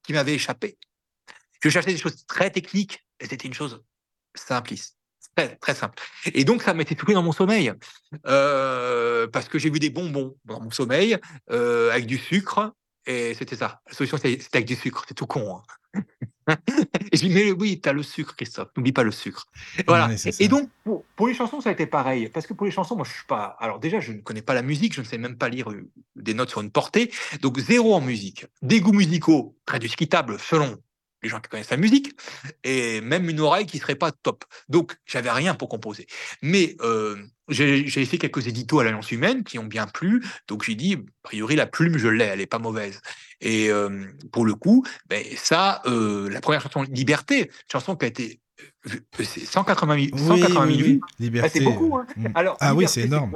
qui 0.03 0.14
m'avait 0.14 0.35
échappé. 0.35 0.77
Je 1.64 1.69
cherchais 1.69 1.91
des 1.91 1.98
choses 1.98 2.26
très 2.27 2.52
techniques 2.52 3.03
et 3.19 3.26
c'était 3.26 3.48
une 3.48 3.53
chose 3.53 3.84
simpliste, 4.35 4.98
très, 5.35 5.56
très 5.56 5.73
simple. 5.73 6.02
Et 6.26 6.44
donc, 6.44 6.61
ça 6.61 6.76
m'était 6.76 6.94
tout 6.94 7.11
dans 7.11 7.23
mon 7.23 7.31
sommeil 7.31 7.73
euh, 8.27 9.27
parce 9.27 9.49
que 9.49 9.57
j'ai 9.57 9.72
vu 9.72 9.80
des 9.80 9.89
bonbons 9.89 10.38
dans 10.45 10.61
mon 10.61 10.69
sommeil 10.69 11.18
euh, 11.49 11.91
avec 11.91 12.06
du 12.06 12.19
sucre 12.19 12.73
et 13.07 13.34
c'était 13.34 13.55
ça. 13.55 13.81
La 13.88 13.93
solution, 13.93 14.17
c'était 14.17 14.39
avec 14.53 14.67
du 14.67 14.75
sucre. 14.75 15.05
C'est 15.07 15.13
tout 15.13 15.25
con. 15.25 15.57
hein. 15.57 15.63
et 17.11 17.17
je 17.17 17.21
dis, 17.25 17.29
mais 17.29 17.51
oui, 17.51 17.79
tu 17.81 17.89
as 17.89 17.93
le 17.93 18.03
sucre, 18.03 18.35
Christophe. 18.35 18.69
N'oublie 18.75 18.91
pas 18.91 19.03
le 19.03 19.11
sucre. 19.11 19.45
Voilà. 19.88 20.07
Ouais, 20.07 20.15
et, 20.39 20.47
donc, 20.47 20.69
pour, 20.84 21.03
pour 21.15 21.27
les 21.27 21.34
chansons, 21.34 21.61
ça 21.61 21.69
a 21.69 21.71
été 21.71 21.85
pareil. 21.85 22.29
Parce 22.29 22.45
que 22.45 22.53
pour 22.53 22.65
les 22.65 22.71
chansons, 22.71 22.95
moi, 22.95 23.05
je 23.05 23.13
suis 23.13 23.25
pas. 23.25 23.55
Alors, 23.59 23.79
déjà, 23.79 23.99
je 23.99 24.11
ne 24.11 24.19
connais 24.19 24.41
pas 24.41 24.53
la 24.53 24.61
musique. 24.61 24.93
Je 24.93 25.01
ne 25.01 25.05
sais 25.05 25.17
même 25.17 25.38
pas 25.38 25.49
lire 25.49 25.71
euh, 25.71 25.89
des 26.15 26.34
notes 26.34 26.49
sur 26.49 26.61
une 26.61 26.71
portée. 26.71 27.11
Donc, 27.41 27.57
zéro 27.59 27.95
en 27.95 28.01
musique. 28.01 28.45
Des 28.61 28.81
goûts 28.81 28.93
musicaux 28.93 29.57
très 29.65 29.79
discutables 29.79 30.38
selon 30.39 30.77
les 31.28 31.32
gens 31.32 31.40
qui 31.40 31.49
connaissent 31.49 31.70
la 31.70 31.78
musique. 31.78 32.16
Et 32.64 33.02
même 33.02 33.30
une 33.30 33.40
oreille 33.40 33.66
qui 33.66 33.78
serait 33.78 33.95
pas 33.95 34.12
top. 34.12 34.45
Donc, 34.70 34.95
j'avais 35.06 35.32
rien 35.32 35.54
pour 35.54 35.70
composer. 35.70 36.08
Mais 36.41 36.76
euh, 36.82 37.16
j'ai 37.49 37.88
fait 38.06 38.18
quelques 38.18 38.48
éditos 38.48 38.80
à 38.80 38.84
l'Alliance 38.84 39.12
Humaine 39.12 39.44
qui 39.44 39.60
ont 39.60 39.66
bien 39.66 39.88
plu. 39.88 40.26
Donc, 40.48 40.64
j'ai 40.64 40.76
dit, 40.76 40.94
a 40.95 40.99
priori, 41.24 41.56
la 41.56 41.68
plume, 41.68 41.98
je 41.98 42.08
l'ai. 42.08 42.26
Elle 42.26 42.41
est 42.41 42.45
pas 42.48 42.60
mauvaise. 42.60 43.02
Et 43.41 43.70
euh, 43.70 44.06
pour 44.32 44.45
le 44.45 44.56
coup, 44.56 44.84
ben, 45.10 45.24
ça, 45.36 45.82
euh, 45.86 46.30
la 46.30 46.41
première 46.41 46.62
chanson, 46.62 46.84
Liberté, 46.84 47.52
chanson 47.72 47.95
qui 47.95 48.06
a 48.06 48.08
été. 48.08 48.40
euh, 48.90 49.24
c'est 49.24 49.45
180 49.45 49.95
000, 49.95 50.08
Oui, 50.14 50.41
180 50.41 50.54
000 50.54 50.66
oui, 50.68 50.78
vues. 50.78 50.84
oui. 50.94 50.99
Ah, 51.04 51.14
Liberté. 51.20 51.60
c'est 51.60 51.66
beaucoup. 51.66 51.98
Hein. 51.98 52.08
mm. 52.16 52.28
Alors, 52.36 52.58
Ah 52.60 52.74
oui, 52.74 52.86
c'est 52.88 53.02
énorme. 53.02 53.34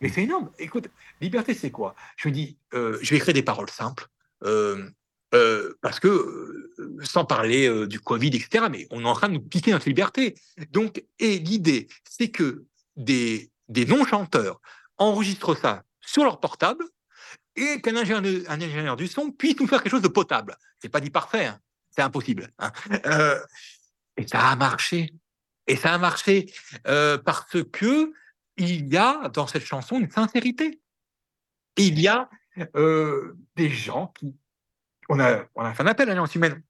Mais 0.00 0.08
c'est 0.10 0.22
énorme. 0.22 0.50
Écoute, 0.58 0.88
liberté, 1.20 1.54
c'est 1.54 1.70
quoi? 1.72 1.94
Je 2.16 2.28
me 2.28 2.32
dis, 2.34 2.56
euh, 2.74 2.98
je 3.02 3.10
vais 3.10 3.16
écrire 3.16 3.34
des 3.34 3.42
paroles 3.42 3.68
simples. 3.70 4.06
Euh, 4.44 4.88
euh, 5.34 5.74
parce 5.82 5.98
que, 5.98 6.67
sans 7.02 7.24
parler 7.24 7.86
du 7.86 8.00
Covid, 8.00 8.28
etc., 8.28 8.66
mais 8.70 8.86
on 8.90 9.02
est 9.02 9.08
en 9.08 9.14
train 9.14 9.28
de 9.28 9.34
nous 9.34 9.40
piquer 9.40 9.72
notre 9.72 9.88
liberté. 9.88 10.34
Donc, 10.70 11.04
et 11.18 11.38
l'idée, 11.38 11.88
c'est 12.08 12.28
que 12.28 12.64
des, 12.96 13.50
non-chanteurs 13.68 14.60
enregistrent 14.96 15.56
ça 15.56 15.84
sur 16.00 16.24
leur 16.24 16.40
portable 16.40 16.84
et 17.56 17.80
qu'un 17.80 17.96
ingénieur, 17.96 18.96
du 18.96 19.08
son 19.08 19.30
puisse 19.30 19.58
nous 19.58 19.66
faire 19.66 19.82
quelque 19.82 19.92
chose 19.92 20.02
de 20.02 20.08
potable. 20.08 20.56
C'est 20.80 20.88
pas 20.88 21.00
dit 21.00 21.10
parfait, 21.10 21.46
hein. 21.46 21.60
c'est 21.90 22.02
impossible. 22.02 22.52
Hein. 22.58 22.72
et 24.16 24.26
ça 24.26 24.48
a 24.48 24.56
marché. 24.56 25.12
Et 25.66 25.76
ça 25.76 25.94
a 25.94 25.98
marché 25.98 26.52
parce 26.84 27.62
que 27.72 28.12
il 28.58 28.92
y 28.92 28.96
a 28.96 29.28
dans 29.28 29.46
cette 29.46 29.64
chanson 29.64 29.98
une 29.98 30.10
sincérité. 30.10 30.80
il 31.76 31.98
y 32.00 32.08
a 32.08 32.28
des 33.56 33.70
gens 33.70 34.08
qui. 34.18 34.34
On 35.08 35.20
a, 35.20 35.44
on 35.54 35.62
a 35.62 35.72
fait 35.72 35.82
un 35.82 35.86
appel 35.86 36.08
à 36.08 36.10
l'Alliance 36.10 36.34
humaine. 36.34 36.62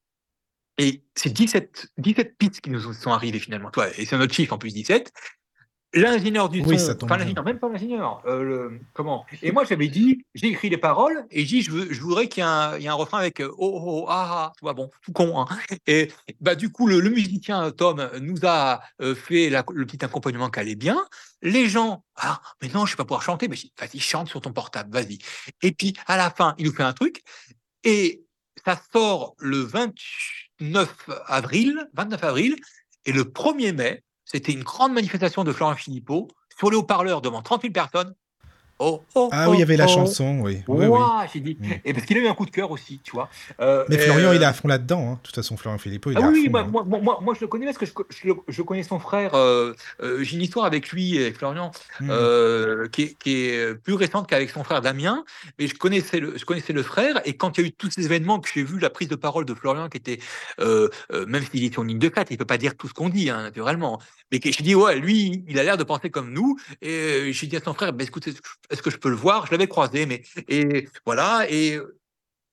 Et 0.79 1.03
c'est 1.15 1.33
17, 1.33 1.89
17 1.99 2.39
pistes 2.39 2.61
qui 2.61 2.71
nous 2.71 2.93
sont 2.93 3.11
arrivées 3.11 3.41
finalement. 3.41 3.71
Toi, 3.71 3.89
et 3.99 4.05
c'est 4.05 4.17
notre 4.17 4.33
chiffre 4.33 4.53
en 4.53 4.59
plus 4.59 4.73
17. 4.73 5.13
L'ingénieur 5.95 6.51
du 6.51 6.63
son, 6.63 6.97
enfin 7.03 7.17
l'ingénieur, 7.17 7.43
même 7.45 7.59
pas 7.59 7.71
l'ingénieur, 7.71 8.21
euh, 8.27 8.79
comment? 8.93 9.25
Et 9.41 9.53
moi 9.53 9.65
j'avais 9.65 9.89
dit, 9.89 10.23
j'ai 10.35 10.49
écrit 10.49 10.69
les 10.69 10.77
paroles 10.77 11.27
et 11.31 11.47
j'ai 11.47 11.47
dit, 11.47 11.63
je, 11.63 11.71
veux, 11.71 11.91
je 11.91 12.01
voudrais 12.03 12.29
qu'il 12.29 12.43
y, 12.43 12.47
ait 12.85 12.89
un 12.89 12.95
refrain 12.95 13.21
avec 13.21 13.41
euh, 13.41 13.51
oh, 13.57 13.81
oh, 13.83 14.07
ah, 14.07 14.29
ah, 14.31 14.53
tu 14.59 14.67
vois, 14.67 14.75
bon, 14.75 14.91
tout 15.01 15.13
con. 15.13 15.41
Hein. 15.41 15.49
Et 15.87 16.13
bah 16.43 16.55
du 16.57 16.71
coup, 16.71 16.87
le, 16.87 17.01
musicien 17.09 17.71
Tom 17.71 18.07
nous 18.21 18.37
a 18.43 18.83
euh, 19.01 19.15
fait 19.15 19.49
le 19.49 19.87
petit 19.87 20.05
accompagnement 20.05 20.51
qui 20.51 20.61
allait 20.61 20.75
bien. 20.75 21.03
Les 21.41 21.71
gens, 21.71 22.05
ah, 22.17 22.43
mais 22.61 22.69
non, 22.69 22.85
je 22.85 22.93
ne 22.93 22.95
vais 22.95 22.97
pas 22.99 23.05
pouvoir 23.05 23.23
chanter, 23.23 23.49
mais 23.49 23.57
vas-y, 23.81 23.99
chante 23.99 24.29
sur 24.29 24.43
ton 24.43 24.53
portable, 24.53 24.93
vas-y. 24.93 25.17
Et 25.63 25.73
puis 25.73 25.95
à 26.07 26.19
la 26.19 26.29
fin, 26.29 26.55
il 26.59 26.67
nous 26.67 26.75
fait 26.75 26.83
un 26.83 26.93
truc 26.93 27.23
et 27.83 28.27
ça 28.63 28.79
sort 28.93 29.37
le 29.39 29.63
29 30.61 31.11
avril, 31.27 31.89
29 31.95 32.25
avril, 32.25 32.57
et 33.05 33.13
le 33.13 33.25
1er 33.25 33.73
mai, 33.73 34.03
c'était 34.25 34.53
une 34.53 34.63
grande 34.63 34.93
manifestation 34.93 35.45
de 35.45 35.53
Florent 35.53 35.77
Philippot 35.77 36.29
sur 36.59 36.71
les 36.71 36.77
haut-parleurs 36.77 37.21
devant 37.21 37.43
30 37.43 37.63
000 37.63 37.73
personnes. 37.73 38.15
Oh, 38.81 39.03
oh, 39.17 39.29
ah 39.33 39.51
oui, 39.51 39.57
il 39.57 39.61
y 39.61 39.63
avait 39.63 39.77
la 39.77 39.87
oh. 39.87 39.89
chanson, 39.89 40.41
oui. 40.41 40.63
oui, 40.69 40.87
j'ai 41.33 41.41
dit. 41.41 41.57
Mm. 41.61 41.73
Et 41.85 41.93
parce 41.93 42.07
qu'il 42.07 42.17
a 42.17 42.21
eu 42.21 42.29
un 42.29 42.35
coup 42.35 42.47
de 42.47 42.51
cœur 42.51 42.71
aussi, 42.71 43.01
tu 43.03 43.11
vois. 43.11 43.29
Euh, 43.61 43.85
mais 43.89 43.99
Florian, 43.99 44.33
il 44.33 44.41
est 44.41 44.47
à 44.47 44.53
fond 44.53 44.69
là-dedans. 44.69 45.13
Hein. 45.13 45.15
De 45.15 45.27
toute 45.27 45.35
façon, 45.35 45.57
Florian 45.57 45.79
Philippot, 45.79 46.13
il 46.13 46.19
est 46.19 46.23
ah, 46.23 46.29
oui, 46.29 46.49
à 46.55 46.63
fond. 46.65 46.71
Moi, 46.71 46.85
moi, 46.85 47.01
moi, 47.01 47.19
moi, 47.21 47.35
je 47.35 47.41
le 47.41 47.49
connais 47.49 47.67
parce 47.67 47.79
que 47.79 47.87
je, 47.87 48.33
je, 48.47 48.63
connais 48.63 48.85
son 48.85 49.01
frère. 49.01 49.35
Euh, 49.35 49.73
euh, 50.01 50.23
j'ai 50.23 50.37
une 50.37 50.43
histoire 50.43 50.65
avec 50.65 50.91
lui, 50.91 51.19
avec 51.19 51.39
Florian, 51.39 51.73
mm. 52.01 52.89
qui, 52.93 53.03
est, 53.03 53.19
qui, 53.19 53.47
est, 53.47 53.75
plus 53.75 53.95
récente 53.95 54.29
qu'avec 54.29 54.51
son 54.51 54.63
frère 54.63 54.81
Damien. 54.81 55.25
Mais 55.59 55.67
je 55.67 55.75
connaissais, 55.75 56.21
le, 56.21 56.39
je 56.39 56.45
connaissais 56.45 56.73
le 56.73 56.85
frère. 56.85 57.21
Et 57.25 57.37
quand 57.37 57.59
il 57.59 57.63
y 57.63 57.65
a 57.65 57.67
eu 57.69 57.73
tous 57.73 57.91
ces 57.91 58.05
événements, 58.05 58.39
que 58.39 58.49
j'ai 58.55 58.63
vu 58.63 58.79
la 58.79 58.91
prise 58.91 59.09
de 59.09 59.17
parole 59.17 59.45
de 59.45 59.55
Florian, 59.55 59.89
qui 59.89 59.97
était, 59.97 60.21
même 60.59 61.43
s'il 61.51 61.65
est 61.65 61.77
en 61.79 61.83
ligne 61.83 61.99
de 61.99 62.09
4, 62.09 62.31
il 62.31 62.35
ne 62.35 62.39
peut 62.39 62.45
pas 62.45 62.59
dire 62.59 62.77
tout 62.77 62.87
ce 62.87 62.95
qu'on 62.95 63.09
dit, 63.09 63.29
hein, 63.29 63.43
naturellement. 63.43 63.99
Mais 64.31 64.41
j'ai 64.45 64.63
dit, 64.63 64.75
ouais, 64.75 64.97
lui, 64.97 65.43
il 65.49 65.59
a 65.59 65.65
l'air 65.65 65.77
de 65.77 65.85
penser 65.85 66.11
comme 66.11 66.33
nous. 66.33 66.57
Et 66.83 67.33
j'ai 67.33 67.47
dit 67.49 67.57
à 67.57 67.61
son 67.61 67.75
frère, 67.75 67.93
bah, 67.93 68.05
écoute, 68.05 68.29
est-ce 68.71 68.83
que 68.83 68.91
je 68.91 68.99
peux 68.99 69.11
le 69.11 69.17
voir? 69.17 69.47
Je 69.47 69.53
l'avais 69.53 69.69
croisé, 69.69 70.07
mais 70.07 70.23
et 70.49 70.89
voilà, 71.07 71.47
et 71.49 71.79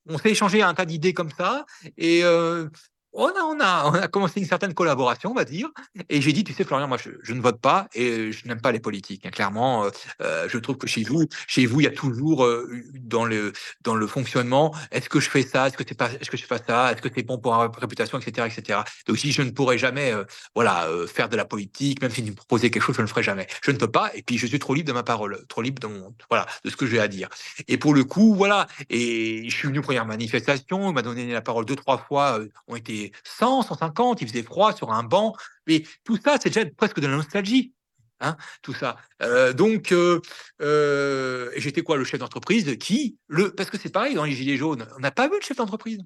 on 0.07 0.17
s'est 0.17 0.31
échangé 0.31 0.61
un 0.61 0.73
tas 0.73 0.85
d'idées 0.85 1.13
comme 1.13 1.31
ça, 1.31 1.65
et 1.97 2.23
euh, 2.23 2.69
on 3.15 3.27
a, 3.27 3.41
on, 3.43 3.59
a, 3.59 3.89
on 3.89 3.93
a 3.93 4.07
commencé 4.07 4.39
une 4.39 4.45
certaine 4.45 4.73
collaboration, 4.73 5.31
on 5.31 5.33
va 5.33 5.45
dire. 5.45 5.69
Et 6.09 6.21
j'ai 6.21 6.33
dit, 6.33 6.43
tu 6.43 6.53
sais, 6.53 6.63
Florian, 6.63 6.87
moi, 6.87 6.97
je, 6.97 7.33
ne 7.33 7.41
vote 7.41 7.59
pas 7.59 7.87
et 7.93 8.31
je 8.31 8.47
n'aime 8.47 8.61
pas 8.61 8.71
les 8.71 8.79
politiques. 8.79 9.29
Clairement, 9.31 9.85
euh, 9.85 9.89
euh, 10.21 10.47
je 10.49 10.57
trouve 10.57 10.77
que 10.77 10.87
chez 10.87 11.03
vous, 11.03 11.25
chez 11.47 11.65
vous, 11.65 11.79
il 11.79 11.85
y 11.85 11.87
a 11.87 11.91
toujours 11.91 12.43
euh, 12.45 12.69
dans 12.93 13.25
le 13.25 13.53
dans 13.81 13.95
le 13.95 14.07
fonctionnement, 14.07 14.75
est-ce 14.91 15.09
que 15.09 15.19
je 15.19 15.29
fais 15.29 15.43
ça, 15.43 15.67
est-ce 15.67 15.77
que 15.77 15.83
c'est 15.87 15.95
pas, 15.95 16.11
est-ce 16.11 16.29
que 16.29 16.37
je 16.37 16.45
fais 16.45 16.57
ça, 16.67 16.91
est-ce 16.91 17.01
que 17.01 17.09
c'est 17.13 17.23
bon 17.23 17.37
pour 17.37 17.53
ma 17.53 17.71
réputation, 17.79 18.19
etc., 18.19 18.47
etc. 18.51 18.79
Donc, 19.07 19.17
si 19.17 19.31
je 19.31 19.41
ne 19.41 19.51
pourrais 19.51 19.77
jamais, 19.77 20.13
voilà, 20.53 20.87
faire 21.07 21.29
de 21.29 21.37
la 21.37 21.45
politique, 21.45 22.01
même 22.01 22.11
si 22.11 22.21
vous 22.21 22.29
me 22.29 22.33
proposez 22.33 22.69
quelque 22.69 22.83
chose, 22.83 22.95
je 22.95 23.01
ne 23.01 23.05
le 23.05 23.09
ferai 23.09 23.23
jamais. 23.23 23.47
Je 23.63 23.71
ne 23.71 23.77
peux 23.77 23.91
pas. 23.91 24.11
Et 24.13 24.23
puis, 24.23 24.37
je 24.37 24.45
suis 24.45 24.59
trop 24.59 24.73
libre 24.73 24.87
de 24.87 24.93
ma 24.93 25.03
parole, 25.03 25.45
trop 25.47 25.61
libre 25.61 25.79
de 25.79 25.85
voilà, 26.29 26.45
de 26.63 26.69
ce 26.69 26.75
que 26.75 26.85
j'ai 26.85 26.99
à 26.99 27.07
dire. 27.07 27.29
Et 27.67 27.77
pour 27.77 27.93
le 27.93 28.03
coup, 28.03 28.35
voilà. 28.35 28.67
Et 28.89 29.49
je 29.49 29.55
suis 29.55 29.67
venu 29.67 29.79
aux 29.79 29.83
premières 29.83 30.05
manifestations. 30.05 30.89
Il 30.89 30.93
m'a 30.93 31.01
donné 31.01 31.31
la 31.31 31.41
parole 31.41 31.65
deux, 31.65 31.75
trois 31.75 31.97
fois. 31.97 32.39
ont 32.67 32.75
été 32.75 33.04
100, 33.23 33.63
150, 33.63 34.21
il 34.21 34.27
faisait 34.27 34.43
froid 34.43 34.73
sur 34.73 34.91
un 34.91 35.03
banc. 35.03 35.35
Mais 35.67 35.83
tout 36.03 36.17
ça, 36.17 36.37
c'est 36.41 36.49
déjà 36.49 36.65
presque 36.77 36.99
de 36.99 37.07
la 37.07 37.15
nostalgie. 37.15 37.73
Hein, 38.21 38.37
tout 38.61 38.73
ça. 38.73 38.95
Euh, 39.21 39.51
donc, 39.51 39.91
euh, 39.91 40.21
euh, 40.61 41.51
j'étais 41.57 41.81
quoi, 41.81 41.97
le 41.97 42.05
chef 42.05 42.19
d'entreprise 42.19 42.77
qui, 42.77 43.17
le, 43.27 43.51
parce 43.51 43.69
que 43.69 43.77
c'est 43.77 43.91
pareil 43.91 44.15
dans 44.15 44.23
les 44.23 44.31
Gilets 44.31 44.55
jaunes, 44.55 44.87
on 44.95 44.99
n'a 44.99 45.11
pas 45.11 45.27
vu 45.27 45.35
le 45.35 45.41
chef 45.41 45.57
d'entreprise. 45.57 45.99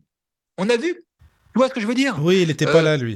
On 0.57 0.67
a 0.69 0.77
vu. 0.77 1.05
Tu 1.53 1.57
vois 1.57 1.69
ce 1.69 1.73
que 1.73 1.80
je 1.80 1.88
veux 1.88 1.93
dire? 1.93 2.17
Oui, 2.19 2.41
il 2.41 2.47
n'était 2.47 2.65
pas 2.65 2.81
là, 2.81 2.97
lui. 2.97 3.15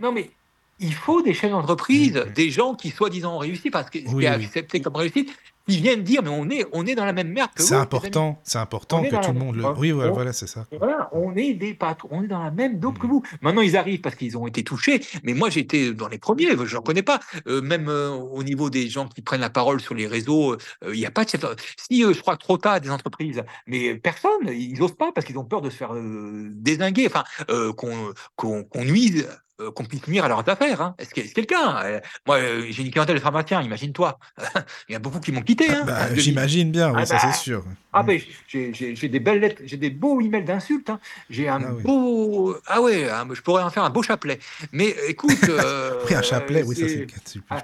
non, 0.00 0.12
mais 0.12 0.30
il 0.78 0.94
faut 0.94 1.20
des 1.22 1.34
chefs 1.34 1.50
d'entreprise, 1.50 2.16
mmh. 2.16 2.32
des 2.32 2.50
gens 2.50 2.74
qui 2.74 2.90
soi-disant 2.90 3.36
ont 3.36 3.38
réussi, 3.38 3.70
parce 3.70 3.90
que 3.90 3.98
oui, 4.08 4.26
accepté 4.26 4.80
comme 4.80 4.96
réussite, 4.96 5.30
ils 5.68 5.80
viennent 5.82 6.02
dire 6.02 6.22
mais 6.22 6.30
on 6.30 6.48
est 6.50 6.66
on 6.72 6.86
est 6.86 6.94
dans 6.94 7.04
la 7.04 7.12
même 7.12 7.28
merde 7.28 7.50
que 7.54 7.62
C'est 7.62 7.74
important, 7.74 8.38
c'est 8.42 8.58
important 8.58 9.02
que 9.02 9.24
tout 9.24 9.32
le 9.32 9.38
monde 9.38 9.56
le. 9.56 9.64
Oui, 9.78 9.90
voilà, 9.92 10.32
c'est 10.32 10.46
ça. 10.46 10.66
Voilà, 10.76 11.08
on 11.12 11.36
est 11.36 11.54
des 11.54 11.74
patrons, 11.74 12.08
on 12.10 12.24
est 12.24 12.28
dans 12.28 12.42
la 12.42 12.50
même 12.50 12.78
dope 12.78 12.98
que 12.98 13.06
mm. 13.06 13.10
vous. 13.10 13.22
Maintenant, 13.42 13.62
ils 13.62 13.76
arrivent 13.76 14.00
parce 14.00 14.14
qu'ils 14.14 14.36
ont 14.36 14.46
été 14.46 14.64
touchés, 14.64 15.00
mais 15.22 15.34
moi 15.34 15.50
j'étais 15.50 15.92
dans 15.92 16.08
les 16.08 16.18
premiers, 16.18 16.48
je 16.64 16.76
n'en 16.76 16.82
connais 16.82 17.02
pas. 17.02 17.20
Euh, 17.46 17.60
même 17.60 17.88
euh, 17.88 18.10
au 18.10 18.42
niveau 18.42 18.70
des 18.70 18.88
gens 18.88 19.06
qui 19.08 19.22
prennent 19.22 19.40
la 19.40 19.50
parole 19.50 19.80
sur 19.80 19.94
les 19.94 20.06
réseaux, 20.06 20.52
euh, 20.52 20.56
il 20.92 20.98
n'y 20.98 21.06
a 21.06 21.10
pas 21.10 21.24
de 21.24 21.30
chef. 21.30 21.44
Si 21.76 22.02
je 22.02 22.20
crois 22.20 22.36
trop 22.36 22.58
tard 22.58 22.80
des 22.80 22.90
entreprises, 22.90 23.42
mais 23.66 23.94
personne, 23.94 24.30
ils 24.48 24.78
n'osent 24.78 24.96
pas 24.96 25.12
parce 25.12 25.26
qu'ils 25.26 25.38
ont 25.38 25.44
peur 25.44 25.60
de 25.60 25.70
se 25.70 25.76
faire 25.76 25.92
désinguer, 25.94 27.06
enfin 27.06 27.24
qu'on 27.66 28.84
nuise 28.84 29.28
euh, 29.60 29.72
qu'on 29.72 29.84
puisse 29.84 30.06
nuire 30.06 30.24
à 30.24 30.28
leurs 30.28 30.48
affaires. 30.48 30.80
Hein. 30.80 30.94
Est-ce 30.98 31.12
qu'il 31.12 31.26
y 31.26 31.28
a 31.28 31.32
quelqu'un 31.32 31.82
euh, 31.84 32.00
Moi, 32.28 32.36
euh, 32.36 32.66
j'ai 32.70 32.84
une 32.84 32.92
clientèle 32.92 33.16
de 33.16 33.20
pharmaciens, 33.20 33.60
imagine-toi. 33.60 34.16
Il 34.88 34.92
y 34.92 34.94
a 34.94 35.00
beaucoup 35.00 35.18
qui 35.18 35.32
m'ont 35.32 35.42
quitté. 35.42 35.68
Hein, 35.68 35.82
bah, 35.84 36.14
J'imagine 36.14 36.70
bien, 36.70 36.90
oui, 36.90 37.00
ah 37.02 37.06
ça 37.06 37.18
c'est 37.18 37.26
bah, 37.26 37.32
sûr. 37.32 37.64
Ah 37.92 38.04
ben, 38.04 38.20
j'ai 38.46 39.08
des 39.08 39.18
belles 39.18 39.40
lettres, 39.40 39.62
j'ai 39.64 39.76
des 39.76 39.90
beaux 39.90 40.20
emails 40.20 40.44
d'insultes. 40.44 40.90
Hein. 40.90 41.00
J'ai 41.28 41.48
un 41.48 41.60
ah 41.60 41.72
beau... 41.72 42.56
Ah 42.68 42.80
ouais, 42.80 43.08
je 43.32 43.40
pourrais 43.42 43.64
en 43.64 43.70
faire 43.70 43.82
un 43.82 43.90
beau 43.90 44.02
chapelet. 44.02 44.38
Mais 44.70 44.94
écoute... 45.08 45.36
oui, 46.08 46.14
un 46.14 46.22
chapelet, 46.22 46.62
oui, 46.62 46.76
ça 46.76 46.86
c'est... 46.86 47.06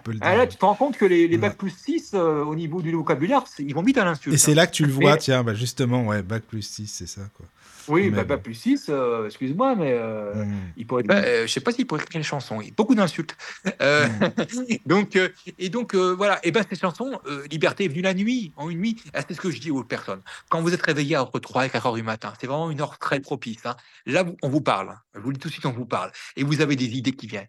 Peux 0.03 0.11
le 0.11 0.19
ah, 0.21 0.31
dire. 0.31 0.39
Là, 0.39 0.47
tu 0.49 0.57
te 0.57 0.65
rends 0.65 0.75
compte 0.75 0.97
que 0.97 1.05
les, 1.05 1.29
les 1.29 1.39
Bac 1.39 1.57
plus 1.57 1.71
6, 1.71 2.15
au 2.15 2.57
niveau 2.57 2.83
du 2.83 2.91
vocabulaire, 2.91 3.45
ils 3.61 3.75
vont 3.75 3.83
vite 3.83 3.99
à 3.99 4.05
l'insulte. 4.05 4.35
Et 4.35 4.39
c'est 4.39 4.55
là 4.55 4.67
que 4.67 4.73
tu 4.73 4.85
le 4.85 4.93
vois, 4.93 5.17
tiens, 5.17 5.45
bah, 5.45 5.55
justement, 5.55 6.07
ouais, 6.07 6.23
Bac 6.23 6.43
plus 6.43 6.63
6, 6.63 6.89
c'est 6.89 7.07
ça, 7.07 7.23
quoi. 7.37 7.47
Oui, 7.89 8.11
bah, 8.11 8.25
bah, 8.25 8.39
plus 8.39 8.55
6, 8.55 8.87
euh, 8.89 9.27
excuse-moi, 9.27 9.75
mais 9.75 9.93
euh, 9.93 10.35
mmh. 10.35 10.73
il 10.77 10.87
pourrait. 10.87 11.03
Bah, 11.03 11.17
euh, 11.17 11.47
je 11.47 11.53
sais 11.53 11.61
pas 11.61 11.73
s'il 11.73 11.87
pourrait 11.87 12.03
écrire 12.03 12.19
une 12.19 12.25
chanson. 12.25 12.61
Il 12.61 12.69
y 12.69 12.71
a 12.71 12.75
beaucoup 12.77 12.95
d'insultes. 12.95 13.37
Mmh. 13.65 14.77
donc, 14.87 15.19
et 15.59 15.69
donc, 15.69 15.95
voilà. 15.95 16.41
Et 16.45 16.51
ben, 16.51 16.65
cette 16.69 16.81
chanson, 16.81 17.19
Liberté 17.51 17.85
est 17.85 17.89
venue 17.89 18.03
la 18.03 18.15
nuit, 18.15 18.53
en 18.57 18.71
une 18.71 18.79
nuit. 18.79 19.03
Ah, 19.13 19.21
c'est 19.27 19.35
ce 19.35 19.41
que 19.41 19.51
je 19.51 19.61
dis 19.61 19.71
aux 19.71 19.85
personnes. 19.85 20.23
Quand 20.49 20.61
vous 20.61 20.73
êtes 20.75 20.83
réveillé 20.83 21.17
entre 21.17 21.39
3 21.39 21.67
et 21.67 21.71
4 21.71 21.87
heures 21.87 21.95
du 21.95 22.03
matin, 22.03 22.33
c'est 22.41 22.47
vraiment 22.47 22.71
une 22.71 22.81
heure 22.81 22.99
très 22.99 23.21
propice. 23.21 23.65
Hein. 23.65 23.77
Là, 24.07 24.25
on 24.43 24.49
vous 24.49 24.61
parle. 24.61 24.95
Je 25.15 25.21
vous 25.21 25.33
dis 25.33 25.39
tout 25.39 25.49
de 25.49 25.53
suite, 25.53 25.67
on 25.67 25.73
vous 25.73 25.87
parle. 25.87 26.11
Et 26.37 26.45
vous 26.45 26.61
avez 26.61 26.77
des 26.77 26.97
idées 26.97 27.13
qui 27.13 27.27
viennent. 27.27 27.47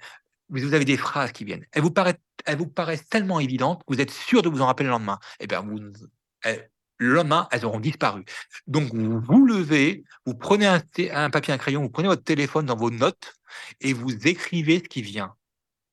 Vous 0.50 0.74
avez 0.74 0.86
des 0.86 0.98
phrases 0.98 1.32
qui 1.32 1.44
viennent. 1.44 1.66
Elles 1.72 1.82
vous 1.82 1.92
paraissent, 1.92 2.16
elles 2.46 2.58
vous 2.58 2.68
paraissent 2.68 3.08
tellement 3.10 3.40
évidentes 3.40 3.80
que 3.80 3.94
vous 3.94 4.02
êtes 4.02 4.12
sûr 4.12 4.42
de 4.42 4.50
vous 4.50 4.62
en 4.62 4.68
rappeler 4.68 4.86
le 4.86 4.92
lendemain. 4.92 5.18
Et 5.40 5.46
eh 5.46 5.48
bien, 5.48 5.62
vous, 5.62 5.80
le 6.98 7.14
lendemain, 7.14 7.48
elles 7.52 7.66
auront 7.66 7.80
disparu. 7.80 8.24
Donc, 8.68 8.94
vous 8.94 9.20
vous 9.20 9.46
levez, 9.46 10.04
vous 10.26 10.34
prenez 10.34 10.66
un, 10.66 11.30
papier, 11.30 11.54
un 11.54 11.58
crayon, 11.58 11.82
vous 11.82 11.90
prenez 11.90 12.08
votre 12.08 12.24
téléphone 12.24 12.66
dans 12.66 12.76
vos 12.76 12.92
notes 12.92 13.34
et 13.82 13.94
vous 13.94 14.28
écrivez 14.28 14.80
ce 14.80 14.84
qui 14.84 15.02
vient. 15.02 15.36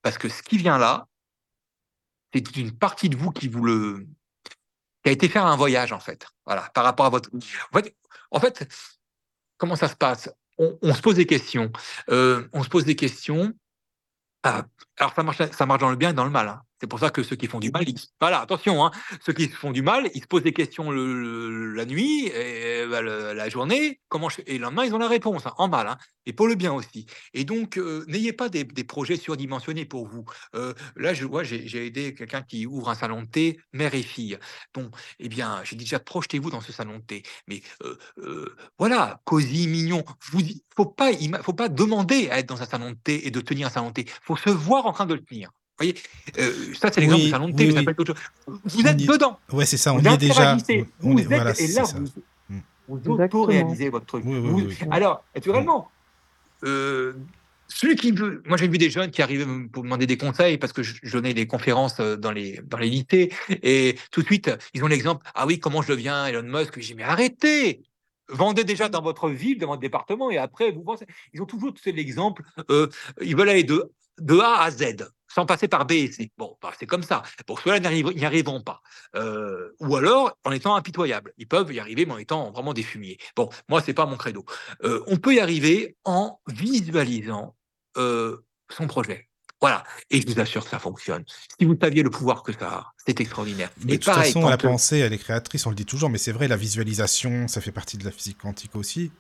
Parce 0.02 0.18
que 0.18 0.28
ce 0.28 0.42
qui 0.42 0.58
vient 0.58 0.78
là, 0.78 1.08
c'est 2.32 2.56
une 2.56 2.72
partie 2.72 3.08
de 3.08 3.16
vous 3.16 3.30
qui 3.30 3.48
vous 3.48 3.64
le 3.64 4.06
qui 5.02 5.08
a 5.08 5.12
été 5.12 5.28
faire 5.28 5.46
un 5.46 5.56
voyage 5.56 5.92
en 5.92 6.00
fait. 6.00 6.26
Voilà, 6.46 6.70
par 6.74 6.84
rapport 6.84 7.06
à 7.06 7.10
votre. 7.10 7.30
En 8.30 8.40
fait, 8.40 8.66
comment 9.58 9.76
ça 9.76 9.88
se 9.88 9.96
passe? 9.96 10.30
On, 10.58 10.94
se 10.94 11.00
pose 11.00 11.16
des 11.16 11.26
questions. 11.26 11.72
Euh, 12.10 12.48
on 12.52 12.62
se 12.62 12.68
pose 12.68 12.84
des 12.84 12.94
questions. 12.94 13.52
Ah, 14.44 14.64
alors 14.96 15.12
ça 15.14 15.22
marche, 15.22 15.42
ça 15.50 15.66
marche 15.66 15.80
dans 15.80 15.90
le 15.90 15.96
bien 15.96 16.10
et 16.10 16.12
dans 16.12 16.24
le 16.24 16.30
mal. 16.30 16.48
Hein. 16.48 16.62
C'est 16.82 16.88
pour 16.88 16.98
ça 16.98 17.10
que 17.10 17.22
ceux 17.22 17.36
qui 17.36 17.46
font 17.46 17.60
du 17.60 17.70
mal, 17.70 17.88
ils... 17.88 17.96
voilà, 18.20 18.40
attention, 18.40 18.84
hein, 18.84 18.90
ceux 19.24 19.32
qui 19.32 19.48
font 19.48 19.70
du 19.70 19.82
mal, 19.82 20.10
ils 20.14 20.22
se 20.22 20.26
posent 20.26 20.42
des 20.42 20.52
questions 20.52 20.90
la 20.90 21.84
nuit, 21.84 22.26
et, 22.26 22.84
bah, 22.90 23.02
la 23.02 23.48
journée, 23.48 24.00
comment 24.08 24.28
et 24.48 24.58
le 24.58 24.64
lendemain, 24.64 24.84
ils 24.84 24.92
ont 24.92 24.98
la 24.98 25.06
réponse, 25.06 25.46
hein, 25.46 25.54
en 25.58 25.68
mal, 25.68 25.86
hein, 25.86 25.96
et 26.26 26.32
pour 26.32 26.48
le 26.48 26.56
bien 26.56 26.72
aussi. 26.72 27.06
Et 27.34 27.44
donc, 27.44 27.78
euh, 27.78 28.04
n'ayez 28.08 28.32
pas 28.32 28.48
des, 28.48 28.64
projets 28.82 29.14
surdimensionnés 29.14 29.84
pour 29.84 30.08
vous. 30.08 30.24
Euh, 30.56 30.74
là, 30.96 31.14
j'ai 31.14 31.86
aidé 31.86 32.14
quelqu'un 32.14 32.42
qui 32.42 32.66
ouvre 32.66 32.90
un 32.90 32.96
salon 32.96 33.22
de 33.22 33.28
thé, 33.28 33.60
mère 33.72 33.94
et 33.94 34.02
fille. 34.02 34.36
Bon, 34.74 34.90
eh 35.20 35.28
bien, 35.28 35.60
j'ai 35.62 35.76
déjà 35.76 36.00
projetez-vous 36.00 36.50
dans 36.50 36.60
ce 36.60 36.72
salon 36.72 36.98
de 36.98 37.04
thé. 37.04 37.22
Mais 37.46 37.62
euh, 38.18 38.56
voilà, 38.76 39.20
cosy, 39.24 39.68
mignon. 39.68 40.02
Il 40.34 40.60
faut 40.74 40.86
pas, 40.86 41.12
faut 41.42 41.52
pas 41.52 41.68
demander 41.68 42.28
à 42.28 42.40
être 42.40 42.48
dans 42.48 42.60
un 42.60 42.66
salon 42.66 42.90
de 42.90 42.96
thé 42.96 43.24
et 43.28 43.30
de 43.30 43.40
tenir 43.40 43.68
un 43.68 43.70
salon 43.70 43.90
de 43.90 44.02
thé. 44.02 44.06
Faut 44.22 44.36
se 44.36 44.50
voir 44.50 44.86
en 44.86 44.92
train 44.92 45.06
de 45.06 45.14
le 45.14 45.22
tenir. 45.22 45.52
Vous 45.78 45.86
voyez, 45.86 45.94
euh, 46.38 46.74
ça 46.74 46.90
c'est 46.92 47.00
l'exemple 47.00 47.22
Oui, 47.22 47.52
de 47.52 47.58
oui, 47.62 47.66
mais 47.66 47.72
ça 47.72 47.78
oui. 47.78 47.84
peut 47.84 47.90
être 47.92 48.00
autre 48.00 48.14
chose. 48.14 48.58
Vous 48.64 48.80
On 48.82 48.84
êtes 48.86 49.00
y- 49.00 49.06
dedans. 49.06 49.38
Ouais, 49.52 49.66
c'est 49.66 49.76
ça, 49.78 49.92
on 49.94 49.98
Vous 49.98 50.04
y 50.08 50.12
est 50.12 50.16
déjà. 50.18 50.52
On 50.54 50.56
vous 50.56 51.18
est, 51.18 51.22
êtes, 51.22 51.26
voilà, 51.28 51.60
et 51.60 51.66
là, 51.68 51.84
ça. 51.84 51.98
vous, 51.98 52.06
Mm. 52.50 52.58
vous 52.88 53.10
auto-réalisez 53.14 53.88
votre 53.88 54.06
truc. 54.06 54.24
Vous-. 54.24 54.68
Alors, 54.90 55.24
naturellement, 55.34 55.88
euh, 56.64 57.14
celui 57.68 57.96
qui 57.96 58.12
veut. 58.12 58.42
Moi, 58.46 58.56
j'ai 58.58 58.68
vu 58.68 58.76
des 58.76 58.90
jeunes 58.90 59.10
qui 59.10 59.22
arrivaient 59.22 59.46
pour 59.72 59.82
me 59.82 59.88
demander 59.88 60.06
des 60.06 60.18
conseils 60.18 60.58
parce 60.58 60.72
que 60.74 60.82
je, 60.82 60.94
donnais 61.10 61.32
des 61.32 61.46
conférences 61.46 61.98
euh, 62.00 62.16
dans 62.16 62.32
les, 62.32 62.60
dans 62.64 62.76
les 62.78 62.90
lycées. 62.90 63.32
Et 63.62 63.96
tout 64.10 64.20
de 64.20 64.26
suite, 64.26 64.50
ils 64.74 64.84
ont 64.84 64.88
l'exemple 64.88 65.24
Ah 65.34 65.46
oui, 65.46 65.58
comment 65.58 65.80
je 65.80 65.88
deviens 65.92 66.26
Elon 66.26 66.42
Musk? 66.42 66.74
J'ai 66.78 66.88
dit 66.88 66.94
Mais 66.96 67.04
arrêtez 67.04 67.82
Vendez 68.28 68.64
déjà 68.64 68.88
dans 68.88 69.02
votre 69.02 69.28
ville, 69.30 69.58
dans 69.58 69.66
votre 69.68 69.80
département, 69.80 70.30
et 70.30 70.38
après, 70.38 70.70
vous 70.70 70.82
pensez. 70.82 71.06
Ils 71.34 71.42
ont 71.42 71.46
toujours 71.46 71.74
l'exemple 71.86 72.42
euh, 72.70 72.88
ils 73.20 73.36
veulent 73.36 73.48
aller 73.50 73.64
de, 73.64 73.90
de 74.20 74.38
A 74.38 74.62
à 74.62 74.70
Z, 74.70 75.10
sans 75.34 75.46
passer 75.46 75.68
par 75.68 75.86
B 75.86 75.92
et 75.92 76.12
C. 76.12 76.30
Bon, 76.36 76.56
bah, 76.60 76.72
c'est 76.78 76.86
comme 76.86 77.02
ça. 77.02 77.22
Pour 77.46 77.60
cela, 77.60 77.78
n'y 77.80 78.24
arriveront 78.24 78.62
pas. 78.62 78.80
Euh, 79.16 79.74
ou 79.80 79.96
alors, 79.96 80.36
en 80.44 80.52
étant 80.52 80.74
impitoyables. 80.74 81.32
Ils 81.38 81.48
peuvent 81.48 81.72
y 81.72 81.80
arriver, 81.80 82.06
mais 82.06 82.12
en 82.12 82.18
étant 82.18 82.50
vraiment 82.52 82.74
des 82.74 82.82
fumiers. 82.82 83.18
Bon, 83.36 83.48
moi, 83.68 83.80
c'est 83.80 83.94
pas 83.94 84.06
mon 84.06 84.16
credo. 84.16 84.44
Euh, 84.84 85.02
on 85.06 85.16
peut 85.16 85.34
y 85.34 85.40
arriver 85.40 85.96
en 86.04 86.40
visualisant 86.48 87.56
euh, 87.96 88.44
son 88.70 88.86
projet. 88.86 89.28
Voilà. 89.60 89.84
Et 90.10 90.20
je 90.20 90.26
vous 90.26 90.40
assure 90.40 90.64
que 90.64 90.70
ça 90.70 90.80
fonctionne. 90.80 91.24
Si 91.58 91.64
vous 91.64 91.76
saviez 91.80 92.02
le 92.02 92.10
pouvoir 92.10 92.42
que 92.42 92.52
ça 92.52 92.68
a, 92.68 92.92
c'est 92.96 93.20
extraordinaire. 93.20 93.70
Mais 93.84 93.94
et 93.94 93.98
de 93.98 94.02
toute 94.02 94.06
pareil, 94.06 94.32
façon, 94.32 94.48
la 94.48 94.58
pensée, 94.58 94.98
elle 94.98 95.12
est 95.12 95.18
créatrice, 95.18 95.64
on 95.66 95.70
le 95.70 95.76
dit 95.76 95.86
toujours, 95.86 96.10
mais 96.10 96.18
c'est 96.18 96.32
vrai, 96.32 96.48
la 96.48 96.56
visualisation, 96.56 97.46
ça 97.46 97.60
fait 97.60 97.70
partie 97.70 97.96
de 97.96 98.04
la 98.04 98.10
physique 98.10 98.38
quantique 98.38 98.74
aussi. 98.74 99.12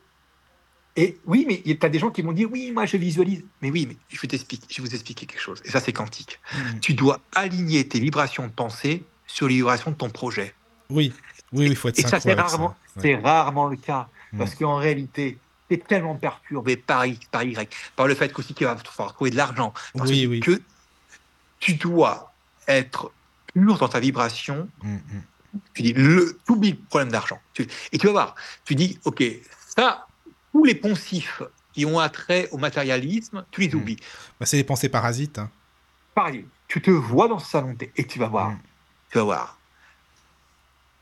Et 0.96 1.18
oui, 1.24 1.46
mais 1.48 1.62
tu 1.64 1.86
as 1.86 1.88
des 1.88 1.98
gens 1.98 2.10
qui 2.10 2.22
m'ont 2.22 2.32
dit 2.32 2.44
oui, 2.44 2.70
moi 2.70 2.84
je 2.84 2.96
visualise. 2.98 3.42
Mais 3.62 3.70
oui, 3.70 3.86
mais 3.88 3.96
je 4.10 4.20
vais, 4.20 4.28
t'expliquer- 4.28 4.66
je 4.68 4.82
vais 4.82 4.88
vous 4.88 4.94
expliquer 4.94 5.24
quelque 5.26 5.40
chose. 5.40 5.62
Et 5.64 5.70
ça, 5.70 5.80
c'est 5.80 5.92
quantique. 5.92 6.38
Mm. 6.54 6.78
Tu 6.80 6.92
dois 6.94 7.20
aligner 7.34 7.86
tes 7.88 7.98
vibrations 7.98 8.46
de 8.46 8.52
pensée 8.52 9.02
sur 9.26 9.48
les 9.48 9.54
vibrations 9.54 9.90
de 9.90 9.96
ton 9.96 10.10
projet. 10.10 10.54
Oui, 10.90 11.12
oui, 11.52 11.66
il 11.68 11.76
faut 11.76 11.88
être 11.88 11.98
Et 11.98 12.02
ça, 12.02 12.20
c'est 12.20 12.34
rarement, 12.34 12.76
Ouais. 12.96 13.02
c'est 13.02 13.14
rarement 13.16 13.68
le 13.68 13.76
cas. 13.76 14.08
Mm. 14.32 14.38
Parce 14.38 14.54
qu'en 14.54 14.76
réalité, 14.76 15.38
tu 15.68 15.74
es 15.76 15.78
tellement 15.78 16.14
perturbé 16.16 16.76
par 16.76 17.06
X, 17.06 17.26
par 17.30 17.42
Y, 17.42 17.74
par 17.96 18.06
le 18.06 18.14
fait 18.14 18.30
qu'aussi 18.30 18.52
qu'il 18.52 18.66
va 18.66 18.76
falloir 18.76 19.14
trouver 19.14 19.30
de 19.30 19.36
l'argent. 19.36 19.72
parce 19.94 20.10
Oui, 20.10 20.26
oui. 20.26 20.40
que 20.40 20.60
tu 21.58 21.74
dois 21.74 22.34
être 22.68 23.10
pur 23.54 23.78
dans 23.78 23.88
ta 23.88 23.98
vibration. 24.00 24.68
Mm, 24.82 24.94
mm. 24.94 25.00
Tu 25.74 25.82
dis, 25.82 25.92
le, 25.94 26.38
tu 26.46 26.52
oublies 26.52 26.70
le 26.72 26.76
problème 26.88 27.10
d'argent. 27.10 27.38
Et 27.92 27.98
tu 27.98 28.06
vas 28.06 28.12
voir, 28.12 28.34
tu 28.64 28.74
dis, 28.74 28.98
OK, 29.04 29.22
ça, 29.74 30.06
tous 30.52 30.64
les 30.64 30.74
poncifs 30.74 31.42
qui 31.72 31.86
ont 31.86 31.98
attrait 31.98 32.48
au 32.50 32.58
matérialisme, 32.58 33.44
tu 33.50 33.62
les 33.62 33.68
Mm. 33.74 33.78
oublies. 33.78 33.96
Bah, 34.38 34.46
c'est 34.46 34.56
les 34.58 34.64
pensées 34.64 34.88
parasites. 34.88 35.38
hein. 35.38 35.50
Tu 36.68 36.82
te 36.82 36.90
vois 36.90 37.28
dans 37.28 37.38
ce 37.38 37.50
salon 37.50 37.74
et 37.96 38.06
tu 38.06 38.18
vas 38.18 38.28
voir. 38.28 38.50
Mm. 38.50 38.60
Tu 39.10 39.18
vas 39.18 39.24
voir. 39.24 39.61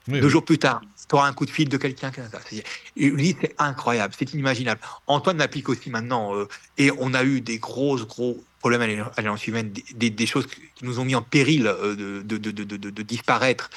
Oui, 0.08 0.20
Deux 0.20 0.28
jours 0.28 0.44
plus 0.44 0.58
tard, 0.58 0.80
tu 1.08 1.14
auras 1.14 1.28
un 1.28 1.32
coup 1.32 1.44
de 1.46 1.50
fil 1.50 1.68
de 1.68 1.76
quelqu'un 1.76 2.10
qui 2.10 2.20
a 2.20 2.28
ça. 2.28 2.40
C'est- 2.48 2.64
lui, 2.96 3.36
incroyable, 3.58 4.14
c'est 4.18 4.32
inimaginable. 4.32 4.80
Antoine 5.06 5.36
l'applique 5.38 5.68
aussi 5.68 5.90
maintenant. 5.90 6.34
euh, 6.34 6.48
et 6.78 6.90
on 6.98 7.12
a 7.14 7.22
eu 7.24 7.40
des 7.42 7.58
grosses, 7.58 8.06
gros 8.06 8.42
problèmes 8.60 8.80
à 8.80 8.86
l'alliance- 8.86 9.12
alliance 9.16 9.46
humaine, 9.46 9.70
des, 9.72 9.84
des- 9.94 10.10
des 10.10 10.26
choses 10.26 10.46
qui 10.46 10.84
nous 10.84 10.98
ont 11.00 11.04
mis 11.04 11.14
en 11.14 11.22
péril 11.22 11.66
euh, 11.66 11.94
de, 11.94 12.22
de, 12.22 12.38
de, 12.50 12.64
de, 12.64 12.76
de- 12.76 12.90
de 12.90 13.02
disparaître. 13.02 13.68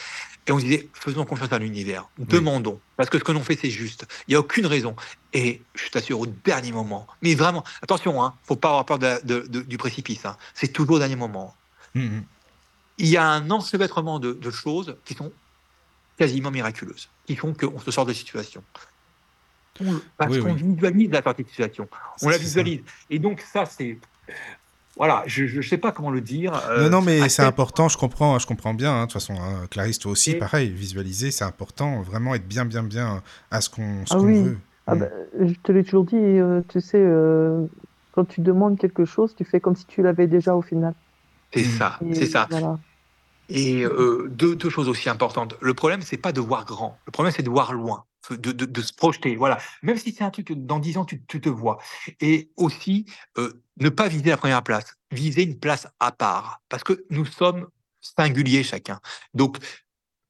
Et 0.47 0.51
on 0.51 0.59
se 0.59 0.63
disait, 0.65 0.89
faisons 0.93 1.23
confiance 1.25 1.51
à 1.53 1.59
l'univers, 1.59 2.07
demandons. 2.17 2.79
Parce 2.97 3.09
que 3.09 3.17
ce 3.17 3.23
que 3.23 3.31
l'on 3.31 3.43
fait, 3.43 3.57
c'est 3.61 3.69
juste. 3.69 4.05
Il 4.27 4.31
n'y 4.31 4.35
a 4.35 4.39
aucune 4.39 4.65
raison. 4.65 4.93
Et 5.33 5.61
je 5.75 5.89
t'assure, 5.89 6.19
au 6.19 6.25
dernier 6.25 6.71
moment, 6.73 7.07
mais 7.21 7.33
vraiment, 7.35 7.63
attention, 7.81 8.21
hein, 8.23 8.33
faut 8.43 8.55
pas 8.57 8.69
avoir 8.69 8.85
peur 8.85 8.99
du 9.23 9.77
précipice. 9.77 10.25
hein. 10.25 10.37
c'est 10.53 10.69
toujours 10.69 10.95
au 10.95 10.99
dernier 10.99 11.15
moment 11.17 11.55
Mm, 11.95 12.01
mm. 12.01 12.23
il 12.97 13.07
y 13.07 13.17
a 13.17 13.25
un 13.29 13.51
enchevêtrement 13.51 14.19
de 14.19 14.49
choses 14.49 14.95
qui 15.05 15.13
sont 15.13 15.31
quasiment 16.17 16.51
miraculeuses, 16.51 17.09
qui 17.25 17.35
font 17.35 17.53
qu'on 17.53 17.79
se 17.79 17.91
sort 17.91 18.05
de 18.05 18.13
situation. 18.13 18.63
On- 19.81 19.99
parce 20.17 20.31
Oui, 20.31 20.39
qu'on 20.41 20.53
oui. 20.53 20.61
visualise 20.63 21.09
la 21.11 21.21
sortie 21.23 21.43
de 21.43 21.49
situation. 21.49 21.87
On 22.21 22.27
la 22.29 22.33
ça. 22.33 22.39
visualise. 22.39 22.81
Et 23.09 23.17
donc, 23.19 23.41
ça, 23.41 23.65
c'est. 23.65 23.97
Voilà, 24.95 25.23
je 25.25 25.57
ne 25.57 25.61
sais 25.63 25.79
pas 25.79 25.91
comment 25.91 26.11
le 26.11 26.21
dire. 26.21 26.53
euh, 26.69 26.83
Non, 26.83 26.99
non, 26.99 27.01
mais 27.01 27.27
c'est 27.27 27.41
important, 27.41 27.89
je 27.89 27.97
comprends, 27.97 28.37
je 28.37 28.45
comprends 28.45 28.75
bien. 28.75 28.93
hein. 28.93 28.99
De 29.01 29.05
toute 29.05 29.13
façon, 29.13 29.33
hein, 29.41 29.65
Clarisse, 29.71 29.97
toi 29.97 30.11
aussi, 30.11 30.31
Et- 30.31 30.35
pareil, 30.37 30.69
visualiser, 30.69 31.31
c'est 31.31 31.43
important, 31.45 32.01
vraiment 32.03 32.35
être 32.35 32.47
bien, 32.47 32.63
bien, 32.65 32.83
bien 32.83 33.23
à 33.49 33.59
ce 33.61 33.71
qu'on 33.71 34.03
Ah 34.11 34.15
qu'on 34.15 34.23
oui. 34.25 34.43
veut. 34.43 34.57
Ah 34.85 34.93
Mm. 34.93 34.99
bah, 34.99 35.07
je 35.39 35.53
te 35.63 35.71
l'ai 35.71 35.83
toujours 35.83 36.03
dit, 36.05 36.15
euh, 36.15 36.61
tu 36.69 36.79
sais, 36.79 36.99
euh, 37.01 37.65
quand 38.11 38.25
tu 38.25 38.41
demandes 38.41 38.77
quelque 38.77 39.05
chose, 39.05 39.33
tu 39.35 39.43
fais 39.45 39.59
comme 39.59 39.75
si 39.75 39.85
tu 39.87 40.03
l'avais 40.03 40.27
déjà 40.27 40.55
au 40.55 40.61
final. 40.61 40.93
C'est 41.51 41.63
ça, 41.63 41.97
c'est 42.13 42.25
ça. 42.27 42.45
Voilà. 42.51 42.77
Et 43.55 43.83
euh, 43.83 44.27
deux, 44.29 44.57
choses 44.71 44.89
aussi 44.89 45.09
importantes. 45.09 45.55
Le 45.61 45.75
problème, 45.75 46.01
c'est 46.01 46.17
pas 46.17 46.31
de 46.31 46.41
voir 46.41 46.65
grand. 46.65 46.97
Le 47.05 47.11
problème, 47.11 47.31
c'est 47.35 47.43
de 47.43 47.51
voir 47.51 47.71
loin, 47.71 48.03
de, 48.31 48.81
se 48.81 48.93
projeter. 48.93 49.35
Voilà. 49.35 49.59
Même 49.83 49.95
si 49.95 50.11
c'est 50.11 50.23
un 50.23 50.31
truc 50.31 50.47
que 50.47 50.53
dans 50.55 50.79
dix 50.79 50.97
ans, 50.97 51.05
tu, 51.05 51.21
te 51.21 51.49
vois. 51.49 51.77
Et 52.19 52.49
aussi, 52.57 53.05
euh, 53.37 53.53
ne 53.77 53.89
pas 53.89 54.07
viser 54.07 54.31
la 54.31 54.37
première 54.37 54.63
place. 54.63 54.97
Viser 55.11 55.43
une 55.43 55.59
place 55.59 55.87
à 55.99 56.11
part. 56.11 56.63
Parce 56.67 56.83
que 56.83 57.05
nous 57.11 57.27
sommes 57.27 57.67
singuliers 58.01 58.63
chacun. 58.63 58.99
Donc, 59.35 59.57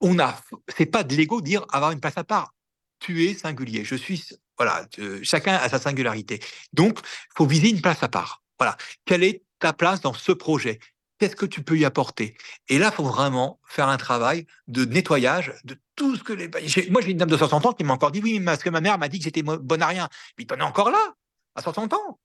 on 0.01 0.19
a. 0.19 0.37
C'est 0.75 0.85
pas 0.85 1.05
de 1.05 1.15
l'ego 1.15 1.39
dire 1.39 1.65
avoir 1.71 1.91
une 1.91 2.01
place 2.01 2.17
à 2.17 2.25
part. 2.25 2.53
Tu 2.99 3.23
es 3.23 3.35
singulier. 3.35 3.85
Je 3.85 3.95
suis. 3.95 4.21
Voilà. 4.57 4.85
chacun 5.23 5.55
a 5.55 5.69
sa 5.69 5.79
singularité. 5.79 6.41
Donc, 6.73 6.99
faut 7.37 7.45
viser 7.45 7.69
une 7.69 7.81
place 7.81 8.03
à 8.03 8.09
part. 8.09 8.43
Voilà. 8.59 8.75
Quelle 9.05 9.23
est 9.23 9.43
ta 9.59 9.71
place 9.71 10.01
dans 10.01 10.13
ce 10.13 10.33
projet? 10.33 10.79
Qu'est-ce 11.23 11.37
que 11.37 11.45
tu 11.45 11.63
peux 11.63 11.77
y 11.77 11.85
apporter? 11.85 12.35
Et 12.67 12.77
là, 12.77 12.89
il 12.91 12.95
faut 12.95 13.05
vraiment 13.05 13.61
faire 13.65 13.87
un 13.87 13.95
travail 13.95 14.45
de 14.67 14.83
nettoyage 14.83 15.53
de 15.63 15.77
tout 15.95 16.17
ce 16.17 16.23
que 16.25 16.33
les. 16.33 16.49
Moi, 16.89 16.99
j'ai 17.01 17.11
une 17.11 17.17
dame 17.17 17.29
de 17.29 17.37
60 17.37 17.65
ans 17.65 17.71
qui 17.71 17.85
m'a 17.85 17.93
encore 17.93 18.11
dit 18.11 18.19
oui, 18.21 18.39
mais 18.39 18.47
parce 18.47 18.61
que 18.61 18.69
ma 18.69 18.81
mère 18.81 18.97
m'a 18.97 19.07
dit 19.07 19.19
que 19.19 19.23
j'étais 19.23 19.41
bonne 19.41 19.81
à 19.81 19.87
rien. 19.87 20.09
Mais 20.37 20.43
t'en 20.43 20.57
es 20.57 20.61
encore 20.63 20.91
là, 20.91 21.13
à 21.55 21.61
60 21.61 21.93
ans. 21.93 22.19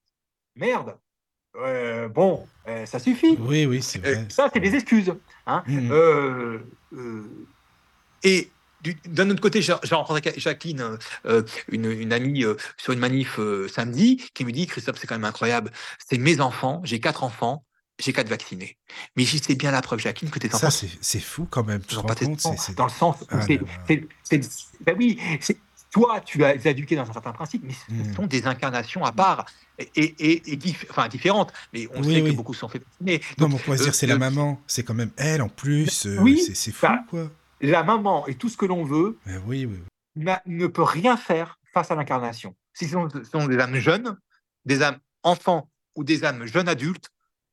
Merde. 0.57 0.97
Euh, 1.55 2.09
bon, 2.09 2.45
euh, 2.67 2.85
ça 2.85 2.99
suffit. 2.99 3.37
Oui, 3.39 3.65
oui, 3.65 3.81
c'est 3.81 4.05
Euh, 4.05 4.15
vrai. 4.15 4.25
ça, 4.27 4.49
c'est 4.53 4.59
des 4.59 4.75
excuses. 4.75 5.13
Hein. 5.47 5.63
Mm, 5.65 5.79
mm. 5.79 5.91
Euh, 5.93 6.59
euh, 6.91 7.47
et 8.23 8.51
du- 8.81 8.95
d'un 9.05 9.29
autre 9.29 9.39
côté, 9.41 9.61
j'ai 9.61 9.71
rencontré 9.95 10.33
Jacqueline, 10.35 10.81
euh, 10.81 10.97
euh, 11.25 11.43
une, 11.69 11.89
une 11.89 12.11
amie, 12.11 12.43
euh, 12.43 12.55
sur 12.75 12.91
une 12.91 12.99
manif 12.99 13.39
euh, 13.39 13.69
samedi, 13.69 14.17
qui 14.33 14.43
me 14.43 14.51
dit 14.51 14.67
Christophe, 14.67 14.97
c'est 14.99 15.07
quand 15.07 15.15
même 15.15 15.23
incroyable. 15.23 15.71
C'est 16.05 16.17
mes 16.17 16.41
enfants, 16.41 16.81
j'ai 16.83 16.99
quatre 16.99 17.23
enfants, 17.23 17.63
j'ai 17.99 18.13
quatre 18.13 18.29
vaccinés. 18.29 18.77
Mais 19.15 19.23
j'y 19.25 19.39
sais 19.39 19.55
bien 19.55 19.71
la 19.71 19.81
preuve, 19.81 19.99
Jacqueline, 19.99 20.31
que 20.31 20.39
tes 20.39 20.49
Ça, 20.49 20.57
enfants 20.57 20.69
c'est 20.71 20.89
c'est 21.01 21.19
fou 21.19 21.47
quand 21.49 21.63
même. 21.63 21.81
Tu 21.81 21.89
te 21.89 21.95
rends 21.95 22.07
compte 22.07 22.39
c'est- 22.39 22.57
c'est- 22.57 22.77
dans 22.77 22.85
le 22.85 22.89
sens 22.91 23.21
où 23.21 23.25
Ah 23.29 23.41
c'est, 23.41 23.59
c'est- 23.87 24.07
c'est- 24.23 24.43
ben 24.85 24.95
oui, 24.97 25.19
c'est- 25.41 25.59
toi, 25.91 26.21
tu 26.21 26.43
as 26.43 26.53
éduqué 26.67 26.95
dans 26.95 27.09
un 27.09 27.13
certain 27.13 27.31
principe, 27.31 27.63
mais 27.65 27.73
ce 27.73 27.91
Mm. 27.91 28.13
sont 28.15 28.27
des 28.27 28.45
incarnations 28.45 29.03
à 29.03 29.11
part 29.11 29.45
et, 29.79 29.89
et, 29.95 30.03
et- 30.19 30.53
et 30.53 30.55
dif- 30.55 30.85
enfin, 30.89 31.07
différentes. 31.07 31.51
Mais 31.73 31.87
on 31.95 32.01
Oui, 32.03 32.15
sait 32.15 32.21
oui. 32.21 32.31
que 32.31 32.35
beaucoup 32.35 32.53
se 32.53 32.59
sont 32.59 32.69
fait 32.69 32.79
vacciner. 32.79 33.21
Non, 33.37 33.47
Donc, 33.47 33.49
mais 33.49 33.55
on 33.55 33.63
pourrait 33.65 33.77
se 33.77 33.81
euh, 33.83 33.85
dire 33.87 33.95
c'est 33.95 34.07
la 34.07 34.15
euh, 34.15 34.19
maman, 34.19 34.61
c'est 34.67 34.83
quand 34.83 34.93
même 34.93 35.11
elle 35.17 35.41
en 35.41 35.49
plus. 35.49 36.05
euh, 36.05 36.17
Oui, 36.19 36.39
c'est 36.45 36.55
c'est 36.55 36.71
fou 36.71 36.85
bah, 36.85 37.03
quoi. 37.09 37.31
la 37.61 37.83
maman 37.83 38.27
et 38.27 38.35
tout 38.35 38.49
ce 38.49 38.55
que 38.57 38.65
l'on 38.67 38.83
veut 38.85 39.17
Mais 39.25 39.37
oui, 39.47 39.67
n'a- 40.15 40.41
ne 40.45 40.67
peut 40.67 40.83
rien 40.83 41.17
faire 41.17 41.57
face 41.73 41.89
à 41.91 41.95
l'incarnation. 41.95 42.55
Si 42.73 42.85
ce 42.85 42.91
sont, 42.91 43.09
ce 43.09 43.23
sont 43.23 43.47
des 43.47 43.57
âmes 43.59 43.75
jeunes, 43.79 44.15
des 44.65 44.83
âmes 44.83 44.99
enfants 45.23 45.69
ou 45.95 46.03
des 46.03 46.23
âmes 46.23 46.45
jeunes 46.45 46.69
adultes, 46.69 47.09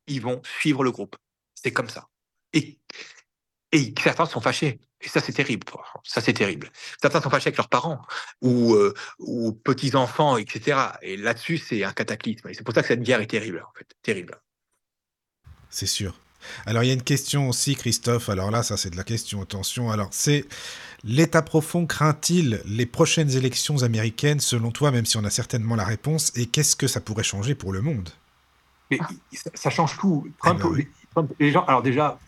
ils 0.06 0.20
vont 0.20 0.40
suivre 0.60 0.84
le 0.84 0.90
groupe. 0.90 1.16
C'est 1.54 1.72
comme 1.72 1.88
ça. 1.88 2.08
Et, 2.52 2.78
certains 4.02 4.26
sont 4.26 4.40
fâchés. 4.40 4.80
Et 5.00 5.08
ça, 5.08 5.20
c'est 5.20 5.32
terrible. 5.32 5.66
Ça, 6.04 6.20
c'est 6.20 6.32
terrible. 6.32 6.70
Certains 7.00 7.20
sont 7.20 7.28
fâchés 7.28 7.48
avec 7.48 7.58
leurs 7.58 7.68
parents 7.68 8.00
ou, 8.40 8.74
euh, 8.74 8.94
ou 9.18 9.52
petits-enfants, 9.52 10.38
etc. 10.38 10.78
Et 11.02 11.16
là-dessus, 11.16 11.58
c'est 11.58 11.84
un 11.84 11.92
cataclysme. 11.92 12.48
Et 12.48 12.54
c'est 12.54 12.64
pour 12.64 12.74
ça 12.74 12.82
que 12.82 12.88
cette 12.88 13.02
guerre 13.02 13.20
est 13.20 13.26
terrible, 13.26 13.62
en 13.66 13.78
fait. 13.78 13.86
Terrible. 14.02 14.40
C'est 15.68 15.86
sûr. 15.86 16.18
Alors, 16.64 16.82
il 16.82 16.86
y 16.86 16.90
a 16.90 16.94
une 16.94 17.02
question 17.02 17.48
aussi, 17.48 17.74
Christophe. 17.74 18.28
Alors 18.28 18.50
là, 18.50 18.62
ça, 18.62 18.76
c'est 18.76 18.90
de 18.90 18.96
la 18.96 19.04
question. 19.04 19.42
Attention. 19.42 19.90
Alors, 19.90 20.08
c'est 20.12 20.44
l'État 21.04 21.42
profond 21.42 21.86
craint-il 21.86 22.62
les 22.64 22.86
prochaines 22.86 23.30
élections 23.30 23.82
américaines, 23.82 24.40
selon 24.40 24.70
toi, 24.70 24.90
même 24.90 25.06
si 25.06 25.16
on 25.16 25.24
a 25.24 25.30
certainement 25.30 25.76
la 25.76 25.84
réponse? 25.84 26.32
Et 26.36 26.46
qu'est-ce 26.46 26.76
que 26.76 26.86
ça 26.86 27.00
pourrait 27.00 27.24
changer 27.24 27.54
pour 27.54 27.72
le 27.72 27.82
monde? 27.82 28.08
Mais 28.90 28.98
il- 29.32 29.38
ça, 29.38 29.50
ça 29.54 29.70
change 29.70 29.98
tout. 29.98 30.28
Trump, 30.38 30.60
ben 30.60 30.68
oui. 30.68 30.88
Trump- 31.10 31.32
les 31.38 31.50
gens, 31.50 31.64
alors 31.64 31.82
déjà, 31.82 32.18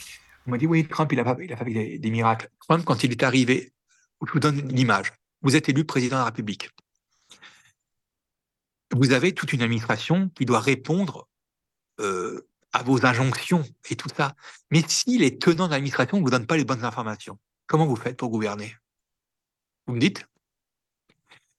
on 0.47 0.51
m'a 0.51 0.59
dit 0.59 0.66
oui, 0.66 0.86
Trump, 0.86 1.12
il 1.12 1.20
a, 1.20 1.24
pas- 1.24 1.43
il 1.43 1.52
a 1.52 1.56
fait 1.56 1.64
des, 1.64 1.98
des 1.98 2.10
miracles. 2.10 2.51
Trump, 2.66 2.85
quand 2.85 3.05
il 3.05 3.12
est 3.12 3.22
arrivé, 3.22 3.72
je 4.26 4.32
vous 4.32 4.40
donne 4.40 4.66
l'image. 4.68 5.12
Vous 5.43 5.55
êtes 5.56 5.68
élu 5.68 5.85
président 5.85 6.16
de 6.16 6.20
la 6.20 6.24
République. 6.26 6.70
Vous 8.94 9.12
avez 9.12 9.35
toute 9.35 9.52
une 9.52 9.62
administration 9.62 10.30
qui 10.30 10.47
doit 10.47 10.60
répondre 10.60 11.28
euh, 12.01 12.48
à 12.72 12.82
vos 12.82 13.05
injonctions 13.05 13.64
et 13.90 13.97
tout 13.97 14.09
ça. 14.14 14.35
Mais 14.70 14.82
si 14.89 15.18
les 15.18 15.39
tenants 15.39 15.66
de 15.66 15.72
l'administration 15.72 16.18
ne 16.18 16.22
vous 16.22 16.30
donnent 16.30 16.47
pas 16.47 16.56
les 16.56 16.64
bonnes 16.64 16.85
informations, 16.85 17.39
comment 17.66 17.86
vous 17.86 17.97
faites 17.97 18.16
pour 18.16 18.30
gouverner? 18.30 18.74
Vous 19.86 19.94
me 19.94 20.01
dites? 20.01 20.26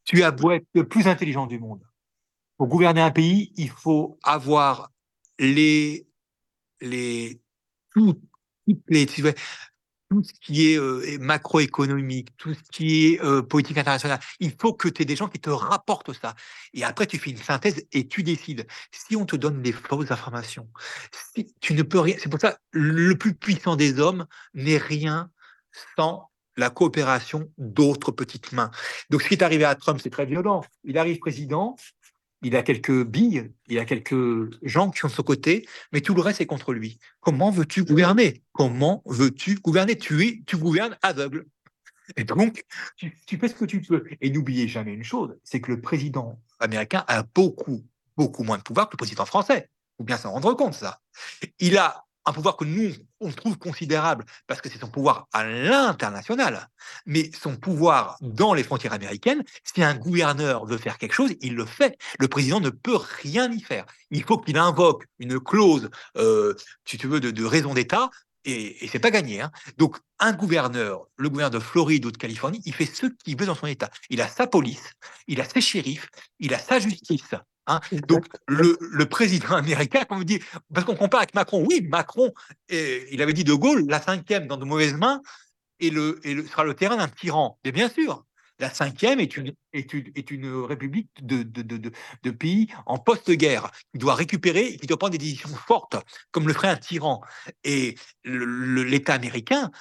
Tu 0.04 0.24
as 0.24 0.32
beau 0.32 0.52
être 0.52 0.66
le 0.74 0.88
plus 0.88 1.08
intelligent 1.08 1.46
du 1.46 1.60
monde. 1.60 1.84
Pour 2.60 2.68
gouverner 2.68 3.00
un 3.00 3.10
pays, 3.10 3.54
il 3.56 3.70
faut 3.70 4.20
avoir 4.22 4.92
les, 5.40 6.06
les 6.82 7.42
tout, 7.96 8.20
tout 8.68 10.24
ce 10.24 10.34
qui 10.42 10.74
est 10.74 10.78
euh, 10.78 11.18
macroéconomique, 11.22 12.36
tout 12.36 12.54
ce 12.54 12.60
qui 12.70 13.14
est 13.14 13.24
euh, 13.24 13.42
politique 13.42 13.78
internationale. 13.78 14.20
Il 14.42 14.52
faut 14.60 14.74
que 14.74 14.90
tu 14.90 15.02
aies 15.02 15.06
des 15.06 15.16
gens 15.16 15.30
qui 15.30 15.40
te 15.40 15.50
rapportent 15.50 16.12
ça. 16.12 16.36
Et 16.74 16.84
après, 16.84 17.08
tu 17.08 17.18
fais 17.18 17.30
une 17.30 17.38
synthèse 17.38 17.86
et 17.94 18.10
tu 18.10 18.24
décides. 18.24 18.68
Si 18.92 19.16
on 19.16 19.26
te 19.26 19.38
donne 19.38 19.62
des 19.62 19.72
fausses 19.72 20.12
informations, 20.12 20.68
si 21.34 21.56
tu 21.62 21.74
ne 21.74 21.84
peux 21.84 22.02
rien. 22.02 22.18
C'est 22.20 22.28
pour 22.28 22.42
ça 22.42 22.58
le 22.72 23.18
plus 23.18 23.36
puissant 23.36 23.78
des 23.78 24.02
hommes 24.02 24.26
n'est 24.54 24.78
rien 24.78 25.32
sans 25.96 26.30
la 26.58 26.70
coopération 26.70 27.50
d'autres 27.58 28.12
petites 28.12 28.52
mains. 28.52 28.70
Donc, 29.10 29.22
ce 29.22 29.30
qui 29.30 29.36
est 29.36 29.44
arrivé 29.44 29.64
à 29.64 29.76
Trump, 29.76 30.00
c'est 30.04 30.10
très 30.10 30.26
violent. 30.26 30.62
Il 30.84 30.98
arrive 30.98 31.20
président, 31.20 31.78
il 32.42 32.56
a 32.56 32.64
quelques 32.64 33.04
billes, 33.04 33.52
il 33.68 33.80
a 33.80 33.86
quelques 33.86 34.54
gens 34.64 34.90
qui 34.92 35.00
sont 35.00 35.08
de 35.08 35.14
son 35.14 35.24
côté, 35.24 35.68
mais 35.92 36.02
tout 36.02 36.14
le 36.14 36.22
reste 36.22 36.42
est 36.42 36.46
contre 36.46 36.74
lui. 36.74 37.00
Comment 37.20 37.52
veux-tu 37.52 37.84
gouverner? 37.84 38.44
Comment 38.54 39.04
veux-tu 39.06 39.56
gouverner? 39.56 39.98
Tu, 39.98 40.44
tu 40.46 40.58
gouvernes 40.58 40.98
aveugle. 41.02 41.46
Et 42.16 42.24
donc, 42.24 42.64
tu, 42.96 43.16
tu, 43.28 43.38
fais 43.38 43.48
ce 43.48 43.54
que 43.54 43.66
tu 43.66 43.82
peux. 43.82 44.04
Et 44.22 44.30
n'oubliez 44.32 44.68
jamais 44.68 44.94
une 44.94 45.04
chose, 45.04 45.38
c'est 45.44 45.62
que 45.62 45.72
le 45.72 45.82
président 45.82 46.42
américain 46.60 47.04
a 47.08 47.24
beaucoup, 47.24 47.86
beaucoup 48.18 48.44
moins 48.44 48.58
de 48.58 48.64
pouvoir 48.64 48.88
que 48.88 48.94
le 48.94 48.98
président 48.98 49.26
français. 49.26 49.70
Il 49.70 49.98
faut 49.98 50.04
bien 50.06 50.18
s'en 50.18 50.32
rendre 50.32 50.54
compte, 50.54 50.74
ça. 50.74 51.02
Il 51.60 51.78
a 51.78 52.06
un 52.30 52.34
pouvoir 52.34 52.58
que 52.58 52.64
nous, 52.64 52.94
on 53.20 53.32
trouve 53.32 53.58
considérable 53.58 54.24
parce 54.46 54.62
que 54.62 54.70
c'est 54.70 54.80
son 54.80 54.88
pouvoir 54.88 55.28
à 55.34 55.44
l'international, 55.44 56.70
mais 57.06 57.32
son 57.34 57.58
pouvoir 57.58 58.18
dans 58.22 58.54
les 58.54 58.64
frontières 58.64 58.94
américaines, 58.94 59.44
si 59.64 59.84
un 59.84 59.96
gouverneur 59.96 60.66
veut 60.66 60.78
faire 60.78 61.00
quelque 61.00 61.14
chose, 61.14 61.34
il 61.42 61.56
le 61.56 61.66
fait. 61.66 61.98
Le 62.20 62.28
président 62.28 62.60
ne 62.60 62.70
peut 62.70 63.00
rien 63.22 63.52
y 63.52 63.62
faire. 63.62 63.86
Il 64.12 64.24
faut 64.24 64.38
qu'il 64.38 64.58
invoque 64.58 65.06
une 65.18 65.40
clause, 65.40 65.90
euh, 66.18 66.54
si 66.86 66.98
tu 66.98 67.08
veux, 67.08 67.20
de, 67.20 67.46
raison 67.46 67.74
d'État, 67.74 68.12
et, 68.46 68.88
c'est 68.92 69.00
pas 69.00 69.12
gagné. 69.12 69.42
Hein. 69.42 69.52
Donc, 69.78 69.98
un 70.20 70.34
gouverneur, 70.34 71.08
le 71.18 71.30
gouverneur 71.30 71.52
de 71.52 71.60
Floride 71.60 72.06
ou 72.06 72.12
de 72.12 72.18
Californie, 72.18 72.62
il 72.66 72.74
fait 72.74 72.86
ce 72.86 73.08
qu'il 73.08 73.38
veut 73.38 73.48
dans 73.48 73.56
son 73.56 73.68
État. 73.68 73.90
Il 74.10 74.22
a 74.22 74.28
sa 74.28 74.46
police, 74.46 74.94
il 75.28 75.42
a 75.42 75.46
ses 75.46 75.62
shérifs, 75.62 76.10
il 76.40 76.54
a 76.54 76.60
sa 76.60 76.80
justice. 76.80 77.34
Hein. 77.70 77.80
Donc, 78.08 78.26
le, 78.48 79.06
président 79.06 79.56
américain, 79.56 80.04
quand 80.08 80.18
on 80.18 80.24
dit, 80.24 80.40
parce 80.74 80.86
qu'on 80.86 80.96
compare 80.96 81.22
avec 81.22 81.36
Macron, 81.36 81.64
oui, 81.68 81.88
Macron, 81.88 82.34
il 82.70 83.22
avait 83.22 83.34
dit 83.34 83.44
De 83.44 83.54
Gaulle, 83.54 83.86
la 83.88 84.02
cinquième 84.02 84.48
dans 84.48 84.58
de 84.58 84.66
mauvaises 84.66 84.96
mains, 84.96 85.22
et, 85.80 85.92
le, 85.92 86.20
et 86.24 86.34
le, 86.34 86.46
sera 86.46 86.64
le 86.64 86.74
terrain 86.74 86.98
d'un 86.98 87.08
tyran. 87.08 87.58
Mais 87.64 87.72
bien 87.72 87.90
sûr, 87.90 88.26
la 88.60 88.70
cinquième 88.70 89.20
est 89.20 89.38
une, 89.38 89.54
est 89.72 89.94
une, 89.94 90.12
est 90.16 90.32
une 90.32 90.64
république 90.64 91.10
de, 91.22 91.44
de, 91.44 91.62
de, 91.62 91.92
de 92.24 92.32
pays 92.32 92.68
en 92.86 92.98
post-guerre, 92.98 93.72
qui 93.94 94.00
doit 94.00 94.16
récupérer 94.16 94.76
qui 94.78 94.88
doit 94.88 94.98
prendre 94.98 95.14
des 95.14 95.18
décisions 95.18 95.50
fortes, 95.50 95.96
comme 96.32 96.48
le 96.48 96.54
ferait 96.54 96.68
un 96.68 96.76
tyran. 96.76 97.22
Et 97.64 97.96
l'État 98.26 99.14
américain 99.14 99.72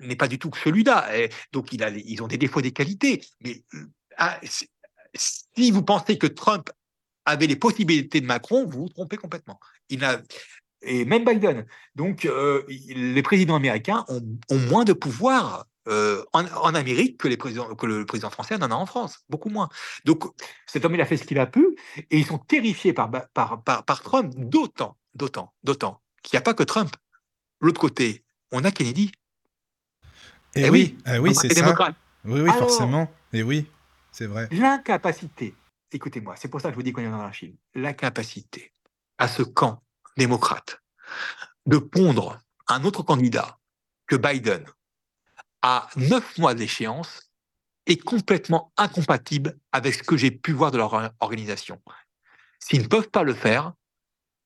n'est 0.00 0.16
pas 0.16 0.28
du 0.28 0.38
tout 0.38 0.50
que 0.50 0.58
celui-là. 0.58 1.10
Donc, 1.52 1.72
ils 1.72 2.22
ont 2.22 2.28
des 2.28 2.38
défauts, 2.38 2.62
des 2.62 2.72
qualités. 2.72 3.22
Mais 3.42 3.62
ah, 4.16 4.40
si 5.14 5.70
vous 5.70 5.82
pensez 5.82 6.16
que 6.18 6.26
Trump 6.26 6.70
avait 7.26 7.46
les 7.46 7.56
possibilités 7.56 8.20
de 8.20 8.26
Macron, 8.26 8.64
vous 8.64 8.82
vous 8.82 8.88
trompez 8.88 9.16
complètement. 9.16 9.60
Il 9.90 10.04
a, 10.04 10.20
et 10.82 11.04
même 11.04 11.24
Biden. 11.24 11.66
Donc, 11.94 12.24
euh, 12.24 12.62
les 12.68 13.22
présidents 13.22 13.56
américains 13.56 14.04
ont, 14.08 14.58
moins 14.68 14.84
de 14.84 14.92
pouvoir 14.92 15.66
euh, 15.88 16.24
en, 16.32 16.74
Amérique 16.74 17.18
que, 17.18 17.28
les 17.28 17.36
présidents, 17.36 17.74
que 17.74 17.86
le 17.86 18.06
président 18.06 18.30
français 18.30 18.56
en 18.56 18.62
a 18.62 18.74
en 18.74 18.86
France, 18.86 19.20
beaucoup 19.28 19.50
moins. 19.50 19.68
Donc, 20.04 20.24
cet 20.66 20.84
homme, 20.84 20.94
il 20.94 21.00
a 21.00 21.06
fait 21.06 21.16
ce 21.16 21.24
qu'il 21.24 21.38
a 21.38 21.46
pu, 21.46 21.76
et 22.10 22.18
ils 22.18 22.26
sont 22.26 22.38
terrifiés 22.38 22.92
par, 22.92 23.10
par, 23.32 23.62
par, 23.62 24.02
Trump, 24.02 24.32
d'autant, 24.36 24.96
d'autant, 25.14 25.52
d'autant 25.62 26.00
qu'il 26.22 26.36
n'y 26.36 26.38
a 26.38 26.42
pas 26.42 26.54
que 26.54 26.62
Trump. 26.64 26.94
L'autre 27.60 27.80
côté, 27.80 28.24
on 28.52 28.64
a 28.64 28.70
Kennedy. 28.70 29.12
Et, 30.54 30.62
eh 30.62 30.70
oui, 30.70 30.96
oui, 31.06 31.12
eh 31.14 31.18
oui 31.18 31.34
c'est 31.34 31.52
ça. 31.52 31.74
Oui, 32.24 32.40
oui, 32.40 32.50
forcément. 32.50 33.10
Et 33.32 33.42
oui, 33.42 33.66
c'est 34.10 34.26
vrai. 34.26 34.48
L'incapacité 34.50 35.54
écoutez-moi, 35.92 36.36
c'est 36.36 36.48
pour 36.48 36.60
ça 36.60 36.68
que 36.68 36.74
je 36.74 36.76
vous 36.76 36.82
dis 36.82 36.92
qu'on 36.92 37.02
est 37.02 37.10
dans 37.10 37.22
la 37.22 37.32
Chine, 37.32 37.56
la 37.74 37.92
capacité 37.92 38.72
à 39.18 39.28
ce 39.28 39.42
camp 39.42 39.82
démocrate 40.16 40.80
de 41.66 41.78
pondre 41.78 42.38
un 42.68 42.84
autre 42.84 43.02
candidat 43.02 43.58
que 44.06 44.16
Biden 44.16 44.64
à 45.62 45.88
neuf 45.96 46.38
mois 46.38 46.54
d'échéance 46.54 47.30
est 47.86 48.02
complètement 48.02 48.72
incompatible 48.76 49.58
avec 49.72 49.94
ce 49.94 50.02
que 50.02 50.16
j'ai 50.16 50.30
pu 50.30 50.52
voir 50.52 50.70
de 50.70 50.78
leur 50.78 51.12
organisation. 51.20 51.80
S'ils 52.58 52.82
ne 52.82 52.88
peuvent 52.88 53.10
pas 53.10 53.22
le 53.22 53.34
faire, 53.34 53.72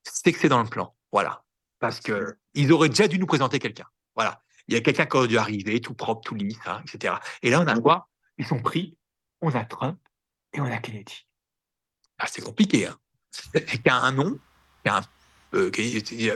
c'est 0.05 0.33
que 0.33 0.39
c'est 0.39 0.49
dans 0.49 0.63
le 0.63 0.69
plan. 0.69 0.95
Voilà. 1.13 1.45
Parce 1.79 2.01
qu'ils 2.01 2.73
auraient 2.73 2.89
déjà 2.91 3.09
dû 3.09 3.19
nous 3.19 3.27
présenter 3.27 3.59
quelqu'un. 3.59 3.87
Voilà. 4.15 4.43
Il 4.69 4.75
y 4.75 4.77
a 4.77 4.81
quelqu'un 4.81 5.07
qui 5.07 5.17
aurait 5.17 5.29
dû 5.29 5.39
arriver, 5.39 5.81
tout 5.81 5.95
propre, 5.95 6.21
tout 6.23 6.35
lisse, 6.35 6.59
hein, 6.67 6.83
etc. 6.87 7.15
Et 7.43 7.51
là, 7.51 7.61
on 7.61 7.67
a 7.67 7.79
quoi? 7.81 8.09
Ils 8.39 8.47
sont 8.47 8.61
pris. 8.61 8.97
On 9.41 9.55
a 9.55 9.65
Trump 9.65 9.99
et 10.53 10.61
on 10.61 10.67
a 10.67 10.79
Kennedy. 10.79 11.27
Ah, 12.21 12.27
c'est 12.31 12.43
compliqué. 12.43 12.87
Hein. 12.87 12.97
a 13.87 13.95
un 13.95 14.13
nom, 14.13 14.39
euh, 15.55 15.71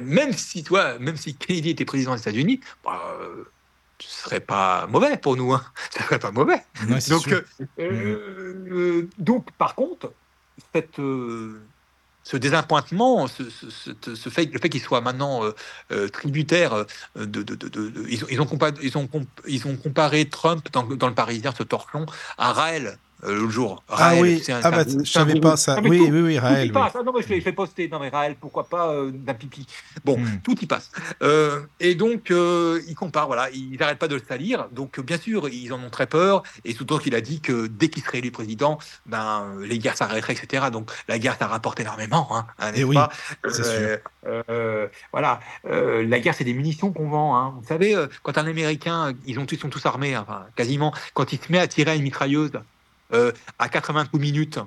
même 0.02 0.32
si 0.32 0.64
toi, 0.64 0.98
même 0.98 1.16
si 1.16 1.36
Kennedy 1.36 1.70
était 1.70 1.84
président 1.84 2.14
des 2.14 2.20
États-Unis, 2.22 2.60
bah, 2.82 3.00
euh, 3.20 3.44
ce 4.00 4.24
serait 4.24 4.40
pas 4.40 4.86
mauvais 4.88 5.16
pour 5.16 5.36
nous. 5.36 5.52
Hein. 5.52 5.62
Ce 5.92 6.02
serait 6.02 6.18
pas 6.18 6.32
mauvais. 6.32 6.60
donc, 7.08 7.28
euh, 7.28 7.44
euh, 7.78 9.08
donc, 9.18 9.52
par 9.52 9.76
contre, 9.76 10.12
cette, 10.74 10.96
ce 10.96 12.36
désappointement, 12.36 13.28
ce, 13.28 13.44
ce, 13.50 14.28
fait, 14.30 14.46
le 14.46 14.58
fait 14.58 14.68
qu'il 14.68 14.80
soit 14.80 15.00
maintenant 15.00 15.42
tributaire 16.12 16.84
de, 17.14 17.24
de, 17.24 17.54
de, 17.54 18.06
ils, 18.08 18.24
ont, 18.24 18.26
ils, 18.30 18.40
ont 18.40 18.46
comparé, 18.46 18.72
ils, 18.82 18.98
ont, 18.98 19.08
ils 19.46 19.66
ont 19.68 19.76
comparé 19.76 20.28
Trump 20.28 20.66
dans, 20.72 20.82
dans 20.82 21.08
le 21.08 21.14
Parisien, 21.14 21.52
ce 21.56 21.62
torchon, 21.62 22.06
à 22.36 22.52
Raël, 22.52 22.98
l'autre 23.26 23.50
jour. 23.50 23.82
ah 23.88 24.14
oui, 24.18 24.42
ah 24.48 24.70
bah, 24.70 24.84
je 24.86 25.10
savais 25.10 25.40
pas 25.40 25.56
ça. 25.56 25.78
oui, 25.82 26.00
oui, 26.10 26.20
oui, 26.20 26.38
Raël. 26.38 26.70
Ah, 26.74 26.90
non, 27.04 27.12
mais 27.12 27.22
je 27.22 27.32
l'ai 27.32 27.52
posté. 27.52 27.88
Non, 27.88 27.98
mais 27.98 28.08
Raël, 28.08 28.36
pourquoi 28.38 28.64
pas 28.64 28.88
euh, 28.88 29.10
d'un 29.12 29.34
pipi 29.34 29.66
Bon, 30.04 30.18
hmm. 30.18 30.40
tout 30.42 30.58
y 30.60 30.66
passe. 30.66 30.90
Euh, 31.22 31.60
et 31.80 31.94
donc, 31.94 32.30
il 32.30 32.94
compare, 32.94 33.26
voilà, 33.26 33.50
ils 33.50 33.78
n'arrêtent 33.78 33.98
pas 33.98 34.08
de 34.08 34.16
le 34.16 34.22
salir. 34.26 34.68
Donc, 34.72 35.00
bien 35.00 35.18
sûr, 35.18 35.48
ils 35.48 35.72
en 35.72 35.82
ont 35.82 35.90
très 35.90 36.06
peur. 36.06 36.42
Et 36.64 36.74
tout 36.74 36.84
qu'il 36.98 37.14
a 37.14 37.20
dit 37.20 37.40
que 37.40 37.66
dès 37.66 37.88
qu'il 37.88 38.02
serait 38.02 38.18
élu 38.18 38.30
président, 38.30 38.78
ben, 39.06 39.54
les 39.60 39.78
guerres 39.78 39.96
s'arrêteraient, 39.96 40.34
etc. 40.34 40.66
Donc, 40.70 40.90
la 41.08 41.18
guerre, 41.18 41.36
ça 41.38 41.46
rapporte 41.46 41.80
énormément. 41.80 42.28
Hein, 42.30 42.46
hein 42.58 42.72
et 42.74 42.80
eh 42.80 42.84
oui, 42.84 42.96
c'est 43.48 43.64
sûr. 43.64 43.98
voilà, 45.12 45.40
la 45.64 46.20
guerre, 46.20 46.34
c'est 46.34 46.44
des 46.44 46.54
munitions 46.54 46.92
qu'on 46.92 47.08
vend. 47.08 47.36
Hein. 47.36 47.54
Vous 47.60 47.66
savez, 47.66 47.96
quand 48.22 48.38
un 48.38 48.46
Américain, 48.46 49.12
ils, 49.26 49.38
ont, 49.38 49.46
ils 49.46 49.58
sont 49.58 49.70
tous 49.70 49.84
armés, 49.86 50.16
enfin, 50.16 50.46
quasiment, 50.56 50.92
quand 51.14 51.32
il 51.32 51.38
se 51.40 51.50
met 51.50 51.58
à 51.58 51.66
tirer 51.66 51.92
à 51.92 51.94
une 51.94 52.02
mitrailleuse, 52.02 52.52
euh, 53.12 53.32
à 53.58 53.68
80 53.68 54.06
coups 54.06 54.22
minutes. 54.22 54.58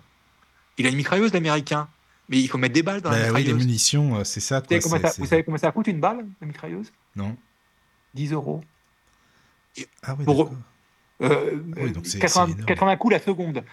Il 0.78 0.86
a 0.86 0.90
une 0.90 0.96
mitrailleuse, 0.96 1.34
l'américain. 1.34 1.88
Mais 2.30 2.40
il 2.40 2.48
faut 2.50 2.58
mettre 2.58 2.74
des 2.74 2.84
balles 2.84 3.02
dans 3.02 3.10
la 3.10 3.18
mitrailleuse. 3.18 3.46
Bah 3.46 3.52
oui, 3.52 3.58
les 3.58 3.66
munitions, 3.66 4.18
euh, 4.18 4.24
c'est 4.26 4.42
ça, 4.42 4.62
Vous, 4.62 5.26
savez 5.26 5.44
comment 5.44 5.58
ça 5.58 5.72
coûte 5.72 5.88
une 5.88 6.02
balle, 6.02 6.26
la 6.42 6.48
mitrailleuse 6.48 6.92
Non. 7.16 7.38
10 8.16 8.34
euros. 8.34 8.62
Ah 10.04 10.16
oui, 10.18 10.26
Pour, 10.26 10.52
euh, 11.22 11.60
oui, 11.78 11.92
donc 11.92 12.04
80, 12.04 12.66
80, 12.66 12.98
coups 12.98 13.14
la 13.14 13.20
seconde. 13.20 13.64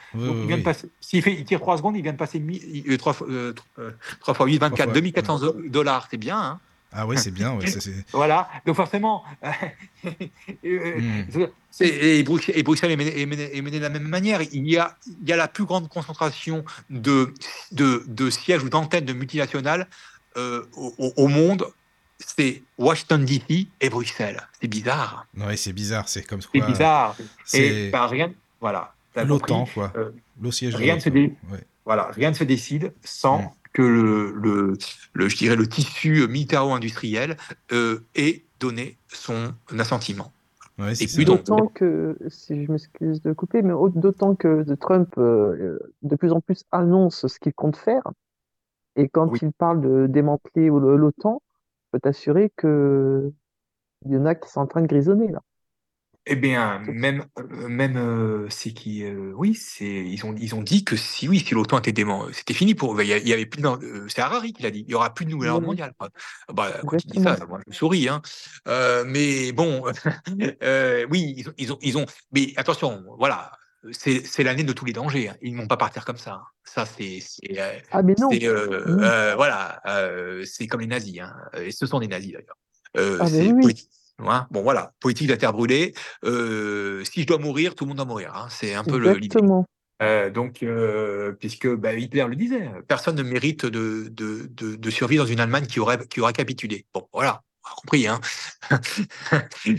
S'il 1.01 1.27
il 1.27 1.45
tire 1.45 1.61
3 1.61 1.78
secondes, 1.78 1.97
il 1.97 2.03
vient 2.03 2.12
de 2.12 2.19
passer 2.19 2.41
3, 2.97 3.16
3, 4.20 4.35
fois 4.35 4.47
8, 4.47 4.59
24, 4.59 4.93
2400 4.93 5.41
dollars. 5.69 6.07
C'est 6.11 6.16
bien. 6.16 6.39
Hein 6.39 6.61
ah 6.96 7.06
oui, 7.06 7.18
c'est 7.18 7.32
bien. 7.32 7.56
Ouais, 7.56 7.66
voilà, 8.12 8.48
donc 8.64 8.76
forcément, 8.76 9.24
hmm. 10.04 10.08
et, 11.80 12.22
Bruxelles, 12.22 12.92
est 12.92 13.26
mené, 13.26 13.70
de 13.70 13.78
la 13.78 13.88
même 13.88 14.06
manière. 14.06 14.40
Il 14.52 14.68
y 14.68 14.78
a, 14.78 14.96
il 15.06 15.28
y 15.28 15.32
a 15.32 15.36
la 15.36 15.48
plus 15.48 15.64
grande 15.64 15.88
concentration 15.88 16.64
de, 16.90 17.34
de, 17.72 18.04
de 18.06 18.30
sièges 18.30 18.62
ou 18.62 18.68
d'antennes 18.68 19.04
de 19.04 19.12
multinationales 19.12 19.88
euh, 20.36 20.64
au, 20.76 21.26
monde. 21.26 21.66
C'est 22.20 22.62
Washington 22.78 23.24
DC 23.24 23.66
et 23.80 23.90
Bruxelles. 23.90 24.40
C'est 24.60 24.68
bizarre. 24.68 25.26
Oui, 25.36 25.58
c'est 25.58 25.72
bizarre. 25.72 26.08
C'est 26.08 26.22
comme 26.22 26.40
C'est 26.40 26.60
bizarre. 26.60 27.16
Et 27.52 27.90
bah, 27.90 28.06
rien, 28.06 28.32
voilà. 28.60 28.94
L'OTAN, 29.16 29.66
quoi. 29.66 29.92
Euh, 29.96 30.10
le 30.40 30.50
siège 30.52 30.76
rien, 30.76 30.94
ne 30.94 31.00
se 31.00 31.10
voilà, 31.84 32.10
rien 32.12 32.30
ne 32.30 32.34
se 32.34 32.44
décide 32.44 32.92
sans. 33.02 33.42
Hmm 33.42 33.50
que 33.74 33.82
le, 33.82 34.76
le, 35.12 35.28
je 35.28 35.36
dirais 35.36 35.56
le 35.56 35.66
tissu 35.66 36.26
militaro-industriel 36.28 37.36
euh, 37.72 38.01
ait 38.14 38.44
donné 38.60 38.96
son 39.09 39.52
assentiment. 39.78 40.32
et 40.78 41.06
puis 41.06 41.24
d'autant 41.24 41.66
que, 41.66 42.16
si 42.28 42.64
je 42.64 42.72
m'excuse 42.72 43.20
de 43.20 43.32
couper, 43.32 43.62
mais 43.62 43.74
d'autant 43.96 44.36
que 44.36 44.64
Trump 44.76 45.12
euh, 45.18 45.78
de 46.02 46.16
plus 46.16 46.32
en 46.32 46.40
plus 46.40 46.64
annonce 46.72 47.26
ce 47.26 47.38
qu'il 47.38 47.52
compte 47.52 47.76
faire, 47.76 48.05
et 48.96 49.09
quand 49.09 49.30
il 49.42 49.52
parle 49.52 49.80
de 49.80 50.06
démanteler 50.06 50.68
l'OTAN, 50.68 51.42
je 51.42 51.88
peux 51.92 52.01
t'assurer 52.01 52.51
que 52.56 53.32
il 54.06 54.12
y 54.12 54.16
en 54.16 54.26
a 54.26 54.34
qui 54.34 54.48
sont 54.51 54.60
en 54.60 54.66
train 54.66 54.82
de 54.82 54.86
grisonner 54.86 55.28
là. 55.28 55.40
Eh 56.26 56.36
bien, 56.36 56.78
même, 56.86 57.26
euh, 57.38 57.68
même 57.68 57.96
euh, 57.98 58.46
c'est 58.48 58.72
qui, 58.72 59.05
euh, 59.05 59.32
oui, 59.36 59.55
c'est 59.55 59.84
ils 59.84 60.24
ont 60.24 60.34
ils 60.38 60.55
ont 60.55 60.62
dit 60.62 60.82
que 60.82 60.96
si 60.96 61.28
oui, 61.28 61.40
si 61.40 61.52
l'OTAN 61.55 61.78
était 61.80 61.92
dément, 61.92 62.26
c'était 62.32 62.55
fini 62.55 62.74
pour. 62.74 63.01
Il 63.02 63.09
y, 63.09 63.32
avait 63.32 63.44
plus. 63.44 63.62
c'est 64.09 64.22
Harari 64.22 64.55
qui 64.55 64.62
l'a 64.62 64.70
dit. 64.70 64.84
Il 64.88 64.92
y 64.92 64.94
aura 64.94 65.12
plus 65.12 65.26
de 65.26 65.30
nouvel 65.32 65.51
ordre 65.51 65.60
Oui. 65.62 65.66
mondial. 65.66 65.92
quoi. 65.98 66.09
Bah, 66.52 66.72
quand 66.86 66.96
il 67.05 67.10
dit 67.10 67.20
ça, 67.22 67.36
moi 67.46 67.60
je 67.68 67.74
souris. 67.76 68.09
Hein. 68.09 68.22
Euh, 68.68 69.05
mais 69.06 69.52
bon, 69.52 69.84
oui, 71.10 71.34
ils 71.36 71.48
ont, 71.48 71.52
ils 71.59 71.72
ont 71.72 71.78
ils 71.82 71.98
ont. 71.98 72.06
Mais 72.32 72.55
attention, 72.56 73.05
voilà, 73.18 73.52
c'est 73.92 74.24
c'est 74.26 74.44
l'année 74.44 74.64
de 74.64 74.72
tous 74.72 74.86
les 74.86 74.94
dangers. 74.94 75.28
hein. 75.28 75.36
Ils 75.42 75.55
ne 75.55 75.60
vont 75.60 75.66
pas 75.68 75.76
partir 75.76 76.06
comme 76.06 76.16
ça. 76.16 76.32
hein. 76.34 76.42
Ça 76.64 76.86
c'est 76.86 77.18
Ah, 77.92 78.02
mais 78.02 78.14
non. 78.18 78.30
euh, 78.32 78.98
euh, 79.02 79.34
voilà, 79.36 79.80
euh, 79.86 80.42
c'est 80.46 80.66
comme 80.66 80.80
les 80.80 80.86
nazis. 80.86 81.20
Hein. 81.20 81.34
Et 81.59 81.70
ce 81.70 81.84
sont 81.84 82.01
des 82.01 82.09
nazis 82.09 82.32
d'ailleurs. 82.32 82.56
Ah, 83.20 83.26
oui, 83.30 83.52
oui. 83.62 83.88
Hein. 84.19 84.47
Bon 84.51 84.62
voilà, 84.62 84.93
politique 85.01 85.27
de 85.28 85.32
la 85.32 85.39
terre 85.39 85.53
brûlée. 85.53 85.95
Euh, 86.24 87.03
si 87.05 87.23
je 87.23 87.27
dois 87.27 87.39
mourir, 87.39 87.74
tout 87.74 87.85
le 87.85 87.89
monde 87.89 87.97
doit 87.99 88.07
mourir. 88.07 88.32
hein. 88.35 88.47
C'est 88.51 88.74
un 88.74 88.85
peu 88.85 88.99
le- 88.99 89.12
l'idée. 89.15 89.27
Exactement. 89.27 89.65
Euh, 90.03 90.28
donc, 90.28 90.62
euh, 90.65 91.32
puisque 91.39 91.69
bah, 91.73 91.95
Hitler 91.95 92.27
le 92.28 92.35
disait, 92.36 92.69
personne 92.89 93.15
ne 93.16 93.23
mérite 93.23 93.65
de, 93.65 94.09
de, 94.11 94.49
de, 94.51 94.74
de 94.74 94.91
survivre 94.91 95.24
dans 95.24 95.31
une 95.31 95.39
Allemagne 95.41 95.66
qui 95.66 95.78
aurait, 95.78 96.05
qui 96.09 96.20
aurait 96.20 96.32
capitulé. 96.32 96.85
Bon, 96.93 97.07
voilà, 97.12 97.43
on 97.65 97.69
a 97.70 97.74
compris. 97.77 98.07
Hein. 98.09 98.20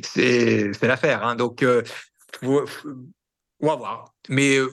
c'est 0.04 0.74
c'est 0.74 0.88
l'affaire. 0.88 1.26
Hein. 1.26 1.36
Donc, 1.36 1.64
euh, 1.64 1.84
faut- 2.42 2.66
faut- 2.66 2.90
on 3.60 3.68
va 3.68 3.76
voir. 3.76 4.14
Mais 4.30 4.58
euh, 4.58 4.72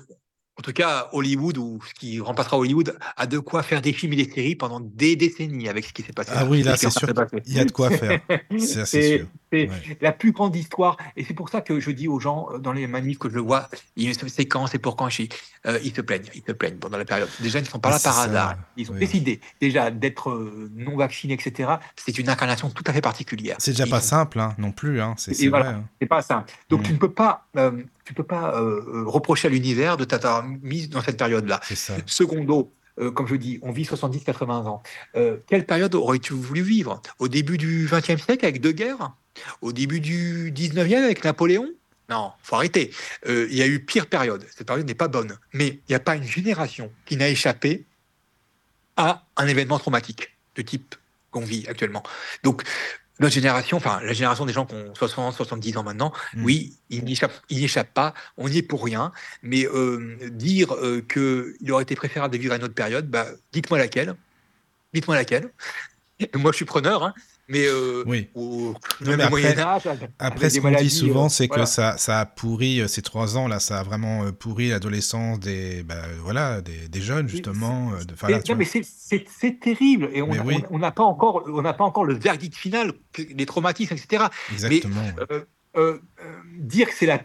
en 0.59 0.63
tout 0.63 0.73
cas, 0.73 1.09
Hollywood, 1.13 1.59
ou 1.59 1.81
ce 1.87 1.95
qui 1.95 2.21
remplacera 2.21 2.59
Hollywood, 2.59 2.97
a 3.17 3.27
de 3.27 3.39
quoi 3.39 3.63
faire 3.63 3.83
des 3.83 3.93
films 3.93 4.13
et 4.15 4.25
des 4.25 4.31
séries 4.33 4.57
pendant 4.57 4.81
des 4.81 5.17
décennies 5.17 5.69
avec 5.69 5.85
ce 5.85 5.93
qui 5.93 6.03
s'est 6.03 6.13
passé. 6.13 6.31
Ah 6.35 6.45
oui, 6.47 6.63
là, 6.63 6.77
c'est 6.77 6.91
sûr. 6.91 7.09
Il 7.47 7.55
y 7.57 7.59
a 7.61 7.65
de 7.65 7.73
quoi 7.73 7.91
faire. 7.91 8.21
C'est 8.59 8.81
assez 8.81 8.85
C'est- 9.03 9.19
sûr. 9.19 9.27
C'est 9.53 9.69
Ouais. 9.69 9.99
la 10.01 10.13
plus 10.13 10.33
grande 10.33 10.57
histoire. 10.57 10.97
Et 11.17 11.25
c'est 11.25 11.35
pour 11.35 11.49
ça 11.51 11.61
que 11.61 11.79
je 11.79 11.91
dis 11.91 12.09
aux 12.09 12.19
gens, 12.19 12.49
euh, 12.53 12.59
dans 12.59 12.73
les 12.73 12.87
manifs 12.87 13.19
que 13.19 13.29
je 13.29 13.35
le 13.35 13.43
vois, 13.43 13.69
il 13.97 14.05
y 14.05 14.07
a 14.07 14.11
une 14.11 14.29
séquence 14.29 14.75
et 14.75 14.79
pour 14.79 14.97
quand 14.97 15.09
je 15.11 15.25
euh, 15.67 15.79
ils 15.85 15.95
se 15.95 16.01
plaignent, 16.01 16.29
ils 16.35 16.43
se 16.47 16.53
plaignent 16.53 16.79
pendant 16.79 16.97
la 16.99 17.05
période. 17.05 17.29
Déjà, 17.41 17.59
ils 17.59 17.63
ne 17.63 17.69
sont 17.69 17.79
pas 17.79 17.91
Mais 17.91 17.95
là 17.97 18.01
par 18.03 18.13
c'est 18.15 18.19
ça, 18.21 18.25
hasard. 18.25 18.57
Ils 18.77 18.91
ont 18.91 18.95
oui. 18.95 19.01
décidé 19.01 19.41
déjà 19.61 19.91
d'être 19.91 20.31
euh, 20.31 20.71
non 20.75 20.97
vaccinés, 20.97 21.35
etc. 21.35 21.71
C'est 21.97 22.19
une 22.19 22.29
incarnation 22.31 22.71
tout 22.71 22.85
à 22.87 22.93
fait 22.93 23.01
particulière. 23.03 23.57
C'est 23.59 23.73
déjà 23.73 23.85
Ils 23.87 23.91
pas 23.91 24.01
sont- 24.01 24.09
simple 24.09 24.41
hein, 24.41 24.55
non 24.59 24.73
plus. 24.73 25.01
Hein. 25.01 25.15
C'est 25.19 25.35
c'est 25.35 25.49
voilà. 25.49 25.71
hein. 25.71 25.85
C'est 26.01 26.09
pas 26.09 26.23
ça. 26.23 26.45
Donc 26.71 26.81
Mm. 26.81 26.85
tu 26.85 26.93
ne 26.95 26.99
peux 26.99 27.13
pas, 27.13 27.47
euh, 27.57 27.83
tu 28.05 28.15
peux 28.15 28.25
pas 28.25 28.55
euh, 28.59 29.05
reprocher 29.07 29.49
à 29.49 29.51
l'univers 29.51 29.97
de 29.97 30.05
t'avoir 30.05 30.43
mis 30.45 30.89
dans 30.89 31.03
cette 31.03 31.19
période-là. 31.19 31.61
C'est. 31.63 32.03
Secondo, 32.09 32.73
euh, 32.99 33.11
comme 33.11 33.27
je 33.27 33.37
dis, 33.37 33.59
on 33.63 33.73
vit 33.73 33.85
70-80 33.85 34.67
ans. 34.67 34.83
Euh, 35.17 35.39
quelle 35.47 35.65
période 35.65 35.95
aurais-tu 35.95 36.35
voulu 36.35 36.63
vivre? 36.63 37.01
Au 37.19 37.29
début 37.29 37.59
du 37.59 37.89
XXe 37.91 38.23
siècle 38.23 38.45
avec 38.45 38.61
deux 38.61 38.73
guerres 38.73 39.13
Au 39.61 39.73
début 39.73 40.01
du 40.01 40.53
XIXe 40.55 41.03
avec 41.03 41.25
Napoléon? 41.25 41.69
Non, 42.11 42.33
faut 42.43 42.57
arrêter. 42.57 42.91
Euh, 43.27 43.47
Il 43.51 43.57
y 43.57 43.63
a 43.63 43.67
eu 43.67 43.85
pire 43.85 44.07
période. 44.07 44.47
Cette 44.55 44.67
période 44.67 44.87
n'est 44.87 44.95
pas 44.95 45.09
bonne. 45.09 45.39
Mais 45.55 45.69
il 45.69 45.91
n'y 45.91 45.95
a 45.95 46.01
pas 46.01 46.17
une 46.17 46.25
génération 46.25 46.93
qui 47.07 47.17
n'a 47.17 47.29
échappé 47.29 47.87
à 48.97 49.25
un 49.37 49.47
événement 49.47 49.79
traumatique 49.79 50.37
de 50.57 50.63
type 50.63 50.95
qu'on 51.31 51.41
vit 51.41 51.67
actuellement. 51.69 52.03
Donc, 52.43 52.63
notre 53.21 53.35
génération, 53.35 53.77
enfin 53.77 54.01
la 54.03 54.13
génération 54.13 54.47
des 54.47 54.53
gens 54.53 54.67
qui 54.67 54.75
ont 54.75 54.95
60, 54.95 55.35
70 55.35 55.77
ans 55.77 55.83
maintenant, 55.83 56.13
Mm. 56.35 56.45
oui, 56.45 56.77
ils 56.91 57.05
n'y 57.05 57.19
n'y 57.51 57.65
échappent 57.65 57.95
pas, 57.95 58.15
on 58.37 58.49
n'y 58.49 58.59
est 58.59 58.63
pour 58.63 58.85
rien. 58.85 59.13
Mais 59.43 59.67
euh, 59.67 60.17
dire 60.31 60.75
euh, 60.75 61.03
qu'il 61.03 61.73
aurait 61.73 61.83
été 61.83 61.95
préférable 61.95 62.33
de 62.33 62.39
vivre 62.39 62.53
à 62.53 62.57
une 62.57 62.65
autre 62.65 62.75
période, 62.75 63.09
bah, 63.09 63.27
dites-moi 63.53 63.79
laquelle. 63.79 64.15
Dites-moi 64.95 65.17
laquelle. 65.17 65.51
Moi, 66.35 66.53
je 66.53 66.57
suis 66.57 66.65
preneur, 66.65 67.03
hein, 67.03 67.15
mais 67.49 67.67
euh, 67.67 68.03
Oui. 68.07 68.29
au 68.35 68.75
Non, 69.01 69.09
même 69.11 69.17
mais 69.17 69.23
après- 69.25 69.31
Moyen 69.43 69.59
Âge, 69.59 69.83
Après, 70.19 70.49
ce 70.51 70.61
qu'on 70.61 70.71
dit 70.71 70.91
souvent, 70.91 71.27
euh, 71.27 71.29
c'est 71.29 71.47
voilà. 71.49 71.65
que 71.65 71.69
ça, 71.69 71.97
ça 71.99 72.21
a 72.21 72.27
pourri 72.27 72.81
euh, 72.81 72.89
ces 72.89 73.03
trois 73.03 73.37
ans 73.37 73.49
là, 73.49 73.59
ça 73.61 73.81
a 73.81 73.83
vraiment 73.83 74.31
pourri 74.33 74.69
l'adolescence 74.71 75.41
des, 75.41 75.83
bah, 75.83 76.03
voilà, 76.23 76.61
des, 76.61 76.89
des 76.89 77.01
jeunes 77.01 77.29
justement. 77.29 77.91
Mais- 78.57 78.65
c'est- 78.65 79.61
terrible 79.61 80.09
et 80.13 80.23
on 80.23 80.29
Mais 80.29 80.39
a- 80.39 80.45
oui. 80.45 80.57
on 80.71 80.77
on 80.77 80.79
n'a 80.79 80.93
pas 80.93 81.03
encore 81.05 81.45
on 81.47 81.63
n'a 81.63 81.73
pas 81.75 81.85
encore 81.85 82.05
le 82.05 82.15
verdict 82.15 82.55
final, 82.57 82.93
les 83.19 83.47
traumatismes, 83.47 83.95
etc. 83.95 84.25
Exactement. 84.53 85.03
Euh, 85.31 85.45
euh, 85.77 85.99
euh, 86.25 86.33
dire 86.59 86.89
que 86.89 86.95
c'est 86.95 87.07
la 87.07 87.21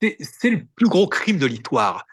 c'est 0.00 0.16
c'est 0.20 0.50
le 0.50 0.62
plus 0.76 0.88
gros 0.88 1.06
crime 1.06 1.38
de 1.38 1.46
l'histoire 1.46 2.06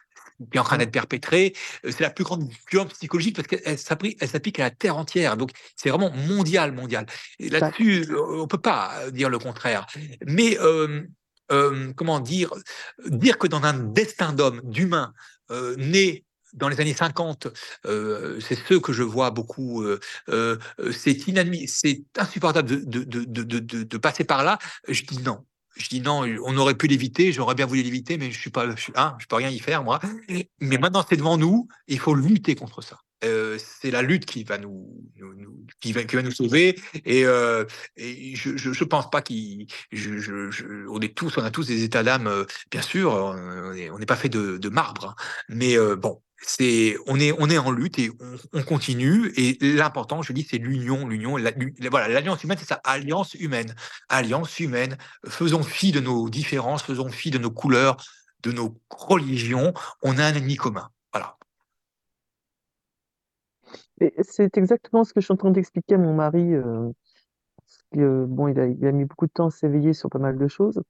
qui 0.52 0.58
est 0.58 0.60
en 0.60 0.64
train 0.64 0.78
d'être 0.78 0.92
perpétré, 0.92 1.54
euh, 1.86 1.92
c'est 1.92 2.02
la 2.04 2.10
plus 2.10 2.24
grande 2.24 2.48
violence 2.72 2.94
psychologique 2.94 3.36
parce 3.36 3.48
qu'elle 3.48 3.78
s'applique 3.80 4.60
à 4.60 4.64
la 4.64 4.72
terre 4.72 4.98
entière. 4.98 5.38
Donc 5.38 5.52
c'est 5.76 5.90
vraiment 5.90 6.12
mondial, 6.12 6.72
mondial. 6.74 7.06
Et 7.40 7.50
là-dessus, 7.50 8.06
euh, 8.12 8.42
on 8.42 8.48
peut 8.48 8.58
pas 8.58 9.10
dire 9.12 9.30
le 9.30 9.40
contraire. 9.40 9.86
Mais 10.26 10.58
euh, 10.60 11.04
euh, 11.52 11.92
comment 11.96 12.20
dire 12.20 12.52
dire 13.08 13.38
que 13.38 13.48
dans 13.48 13.64
un 13.64 13.74
destin 13.74 14.34
d'homme, 14.34 14.62
d'humain, 14.64 15.14
euh, 15.52 15.76
né 15.78 16.24
dans 16.54 16.70
les 16.70 16.80
années 16.82 16.94
50, 16.94 17.48
euh, 17.86 18.40
c'est 18.40 18.56
ceux 18.56 18.80
que 18.80 18.94
je 18.94 19.04
vois 19.04 19.32
beaucoup. 19.32 19.84
euh, 19.84 20.00
euh, 20.30 20.58
euh, 20.80 20.92
c'est 20.92 21.28
inadmis, 21.28 21.68
c'est 21.68 22.04
insupportable 22.18 22.68
de, 22.70 23.04
de- 23.04 23.44
de- 23.44 23.84
de 23.84 23.98
passer 23.98 24.24
par 24.24 24.44
là. 24.44 24.58
Je 24.88 25.04
dis 25.04 25.22
non. 25.22 25.46
Je 25.78 25.90
dis 25.90 26.02
non, 26.02 26.24
on 26.44 26.58
aurait 26.58 26.76
pu 26.76 26.88
l'éviter, 26.88 27.32
j'aurais 27.32 27.56
bien 27.56 27.66
voulu 27.66 27.82
l'éviter, 27.84 28.18
mais 28.18 28.32
je 28.32 28.40
suis 28.40 28.50
pas, 28.50 28.76
je, 28.76 28.82
suis- 28.82 28.94
hein, 28.96 29.16
je 29.20 29.26
peux 29.28 29.36
rien 29.36 29.50
y 29.50 29.60
faire 29.60 29.84
moi. 29.84 30.00
Mais 30.60 30.78
maintenant 30.78 31.06
c'est 31.08 31.18
devant 31.18 31.38
nous, 31.38 31.68
il 31.88 32.00
faut 32.00 32.16
lutter 32.16 32.56
contre 32.56 32.82
ça. 32.82 33.00
Euh, 33.24 33.58
c'est 33.60 33.90
la 33.90 34.04
lutte 34.04 34.26
qui 34.26 34.44
va 34.44 34.60
nous, 34.60 34.96
nous- 35.16 35.34
nous- 35.34 35.66
qui, 35.80 35.92
va, 35.92 36.04
qui 36.04 36.16
va 36.16 36.22
nous 36.22 36.32
sauver. 36.32 36.80
Et, 37.04 37.26
euh, 37.26 37.66
et 37.96 38.36
je, 38.36 38.56
je, 38.58 38.72
je 38.74 38.84
pense 38.84 39.10
pas 39.10 39.24
qu'il, 39.24 39.66
je, 39.92 40.20
je, 40.20 40.52
je- 40.52 40.88
on 40.88 41.00
est 41.00 41.16
tous, 41.18 41.36
on 41.38 41.44
a 41.44 41.50
tous 41.50 41.66
des 41.66 41.84
états 41.84 42.04
d'âme, 42.04 42.28
euh, 42.28 42.46
bien 42.70 42.84
sûr, 42.84 43.12
on 43.14 43.74
est- 43.74 43.90
on 43.90 43.98
n'est 43.98 44.06
pas 44.06 44.16
fait 44.18 44.30
de, 44.30 44.58
de 44.58 44.70
marbre, 44.70 45.06
hein. 45.10 45.16
mais 45.50 45.78
euh, 45.78 45.96
bon, 45.96 46.22
on 47.08 47.20
est, 47.20 47.58
en 47.58 47.72
lutte 47.72 48.00
et 48.00 48.12
on, 48.20 48.60
on 48.60 48.64
continue. 48.64 49.32
Et 49.38 49.58
l'important, 49.62 50.22
je 50.22 50.34
dis, 50.34 50.44
c'est 50.44 50.58
l'union, 50.58 51.08
l'union, 51.08 51.38
voilà, 51.90 52.08
l'alliance 52.08 52.44
humaine, 52.44 52.58
c'est 52.60 52.68
ça, 52.68 52.80
alliance 52.84 53.34
humaine, 53.36 53.74
alliance 54.10 54.60
humaine. 54.60 54.98
Faisons 55.28 55.64
fi 55.64 55.92
de 55.92 56.00
nos 56.00 56.30
différences, 56.30 56.84
faisons 56.84 57.10
fi 57.10 57.32
de 57.32 57.38
nos 57.38 57.52
couleurs, 57.52 57.98
de 58.44 58.52
nos 58.52 58.80
religions. 58.90 59.74
On 60.04 60.18
a 60.18 60.26
un 60.26 60.34
ennemi 60.34 60.56
commun. 60.56 60.90
Voilà. 61.12 61.38
C'est 64.22 64.58
exactement 64.58 65.04
ce 65.04 65.14
que 65.14 65.22
je 65.22 65.26
suis 65.26 65.34
en 65.34 65.38
train 65.38 65.52
d'expliquer 65.52 65.96
à 65.96 65.98
mon 65.98 66.14
mari. 66.14 66.54
euh, 66.54 66.92
bon, 67.94 68.48
il 68.48 68.60
a, 68.60 68.92
mis 68.92 69.06
beaucoup 69.06 69.26
de 69.26 69.32
temps 69.32 69.48
à 69.48 69.52
s'éveiller 69.52 69.94
sur 69.94 70.10
pas 70.10 70.20
mal 70.20 70.38
de 70.38 70.48
choses. 70.48 70.82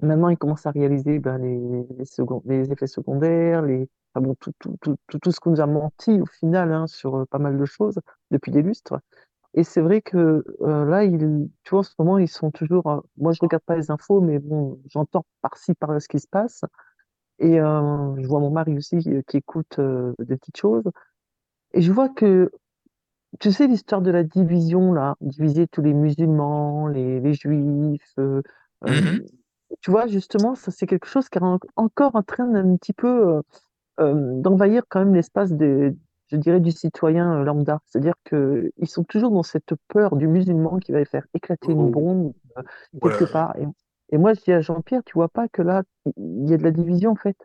Maintenant, 0.00 0.30
il 0.30 0.38
commence 0.38 0.66
à 0.66 0.70
réaliser 0.72 1.20
ben, 1.20 1.38
les, 1.38 1.86
les 2.46 2.72
effets 2.72 2.86
secondaires, 2.88 3.62
les, 3.62 3.88
enfin, 4.14 4.24
bon, 4.26 4.34
tout, 4.40 4.52
tout, 4.58 4.76
tout, 4.80 4.96
tout, 5.08 5.18
tout 5.18 5.32
ce 5.32 5.40
qu'on 5.40 5.50
nous 5.52 5.60
a 5.60 5.66
menti 5.66 6.20
au 6.20 6.26
final 6.26 6.72
hein, 6.72 6.86
sur 6.86 7.16
euh, 7.16 7.24
pas 7.26 7.38
mal 7.38 7.58
de 7.58 7.64
choses 7.64 8.00
depuis 8.30 8.52
des 8.52 8.62
lustres. 8.62 8.94
Et 9.54 9.64
c'est 9.64 9.80
vrai 9.82 10.02
que 10.02 10.44
euh, 10.62 10.86
là, 10.86 11.04
il, 11.04 11.48
tu 11.64 11.70
vois, 11.70 11.80
en 11.80 11.82
ce 11.84 11.94
moment, 11.98 12.18
ils 12.18 12.28
sont 12.28 12.50
toujours. 12.52 12.88
euh, 12.88 13.00
moi, 13.18 13.32
je 13.32 13.40
regarde 13.42 13.64
pas 13.64 13.76
les 13.76 13.90
infos, 13.90 14.20
mais 14.20 14.38
bon, 14.40 14.80
j'entends 14.90 15.26
par-ci, 15.42 15.74
par-là 15.74 16.00
ce 16.00 16.08
qui 16.08 16.20
se 16.20 16.28
passe. 16.28 16.64
Et 17.40 17.60
euh, 17.60 18.16
je 18.22 18.26
vois 18.28 18.40
mon 18.40 18.50
mari 18.50 18.76
aussi 18.76 18.98
qui 19.28 19.36
écoute 19.38 19.80
des 20.20 20.36
petites 20.36 20.56
choses. 20.58 20.84
Et 21.74 21.82
je 21.82 21.92
vois 21.92 22.08
que, 22.10 22.50
tu 23.40 23.52
sais, 23.52 23.66
l'histoire 23.68 24.02
de 24.02 24.10
la 24.12 24.24
division, 24.24 24.92
là, 24.94 25.16
diviser 25.20 25.68
tous 25.68 25.82
les 25.82 25.94
musulmans, 25.94 26.88
les, 26.88 27.20
les 27.20 27.34
juifs, 27.34 28.14
Mhm. 28.86 29.26
tu 29.80 29.90
vois, 29.90 30.06
justement, 30.06 30.54
ça, 30.54 30.70
c'est 30.70 30.86
quelque 30.86 31.06
chose 31.08 31.28
qui 31.28 31.38
est 31.38 31.42
en- 31.42 31.58
encore 31.76 32.14
en 32.16 32.22
train 32.22 32.46
d'un 32.46 32.76
petit 32.76 32.92
peu 32.92 33.42
d'envahir 33.98 34.82
quand 34.88 35.00
même 35.00 35.14
l'espace 35.14 35.52
des, 35.52 35.92
je 36.30 36.36
dirais, 36.36 36.60
du 36.60 36.70
citoyen 36.70 37.40
euh, 37.40 37.44
lambda. 37.44 37.80
C'est-à-dire 37.86 38.14
que 38.24 38.70
ils 38.78 38.88
sont 38.88 39.04
toujours 39.04 39.30
dans 39.30 39.42
cette 39.42 39.74
peur 39.88 40.16
du 40.16 40.26
musulman 40.26 40.78
qui 40.78 40.92
va 40.92 41.04
faire 41.04 41.26
éclater 41.34 41.72
une 41.72 41.80
Oh. 41.80 41.90
bombe 41.90 42.32
euh, 42.56 42.62
quelque 43.02 43.30
part. 43.30 43.54
Et, 43.58 43.66
et 44.14 44.18
moi, 44.18 44.34
je 44.34 44.40
dis 44.40 44.52
à 44.52 44.60
Jean-Pierre, 44.60 45.02
tu 45.04 45.14
vois 45.14 45.28
pas 45.28 45.48
que 45.48 45.62
là, 45.62 45.82
il 46.16 46.48
y 46.48 46.54
a 46.54 46.56
de 46.56 46.62
la 46.62 46.70
division, 46.70 47.10
en 47.12 47.16
fait. 47.16 47.36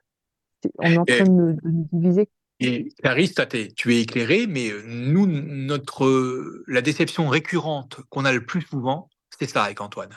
On 0.79 0.83
est 0.89 0.97
en 0.97 1.05
train 1.05 1.23
de, 1.23 1.29
nous- 1.63 1.87
diviser. 1.91 2.29
Et 2.59 2.89
Clarisse, 3.03 3.35
tu 3.75 3.95
es 3.95 4.01
éclairé, 4.01 4.47
mais 4.47 4.71
euh, 4.71 4.81
nous, 4.87 5.27
notre, 5.27 6.05
euh, 6.05 6.63
la 6.67 6.81
déception 6.81 7.29
récurrente 7.29 7.99
qu'on 8.09 8.25
a 8.25 8.31
le 8.33 8.43
plus 8.43 8.61
souvent, 8.61 9.09
c'est 9.37 9.47
ça 9.47 9.63
avec 9.63 9.79
Antoine. 9.79 10.09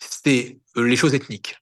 C'est 0.00 0.58
euh, 0.76 0.82
les 0.82 0.96
choses 0.96 1.14
ethniques. 1.14 1.56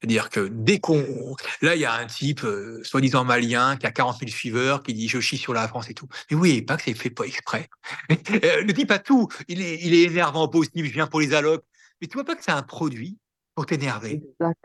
C'est-à-dire 0.00 0.30
que 0.30 0.48
dès 0.48 0.78
qu'on... 0.78 1.34
Là, 1.60 1.74
il 1.74 1.80
y 1.80 1.84
a 1.84 1.92
un 1.94 2.06
type, 2.06 2.44
euh, 2.44 2.80
soi-disant 2.84 3.24
malien, 3.24 3.76
qui 3.76 3.86
a 3.86 3.90
40 3.90 4.18
000 4.20 4.30
suiveurs, 4.30 4.82
qui 4.82 4.94
dit 4.94 5.08
«je 5.10 5.18
chie 5.20 5.36
sur 5.38 5.52
la 5.54 5.66
France 5.66 5.90
et 5.90 5.94
tout». 5.94 6.06
Mais 6.30 6.36
oui, 6.36 6.62
pas 6.62 6.76
que 6.76 6.84
c'est 6.84 6.94
fait 6.94 7.10
pas 7.10 7.24
exprès. 7.24 7.68
Euh, 8.44 8.62
le 8.62 8.72
type 8.72 8.90
a 8.92 8.98
tout. 8.98 9.26
Il 9.48 9.60
est, 9.60 9.78
il 9.82 9.94
est 9.94 10.02
énervant 10.02 10.44
au 10.44 10.48
possible, 10.48 10.86
il 10.86 10.92
vient 10.92 11.06
pour 11.08 11.20
les 11.20 11.34
allocs. 11.34 11.64
Mais 12.00 12.06
tu 12.06 12.14
vois 12.14 12.24
pas 12.24 12.36
que 12.36 12.44
c'est 12.44 12.52
un 12.52 12.62
produit 12.62 13.18
pour 13.54 13.66
t'énerver? 13.66 14.22
Exact. 14.40 14.60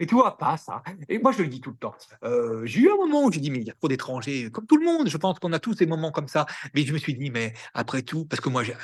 et 0.00 0.06
tu 0.06 0.14
vois 0.14 0.36
pas 0.36 0.56
ça. 0.58 0.82
Et 1.08 1.18
moi, 1.18 1.32
je 1.32 1.42
le 1.42 1.48
dis 1.48 1.60
tout 1.60 1.70
le 1.70 1.76
temps. 1.76 1.94
Euh, 2.24 2.66
j'ai 2.66 2.80
eu 2.80 2.90
un 2.90 2.96
moment 2.96 3.24
où 3.24 3.32
j'ai 3.32 3.40
dit, 3.40 3.50
mais 3.50 3.60
il 3.60 3.66
y 3.66 3.70
a 3.70 3.74
trop 3.74 3.88
d'étrangers, 3.88 4.50
comme 4.50 4.66
tout 4.66 4.76
le 4.76 4.84
monde. 4.84 5.08
Je 5.08 5.16
pense 5.16 5.38
qu'on 5.38 5.52
a 5.54 5.58
tous 5.58 5.76
des 5.76 5.86
moments 5.86 6.10
comme 6.10 6.28
ça. 6.28 6.44
Mais 6.74 6.84
je 6.84 6.92
me 6.92 6.98
suis 6.98 7.14
dit, 7.14 7.30
mais 7.30 7.54
après 7.72 8.02
tout, 8.02 8.26
parce 8.26 8.40
que 8.40 8.50
moi, 8.50 8.62
j'ai- 8.64 8.76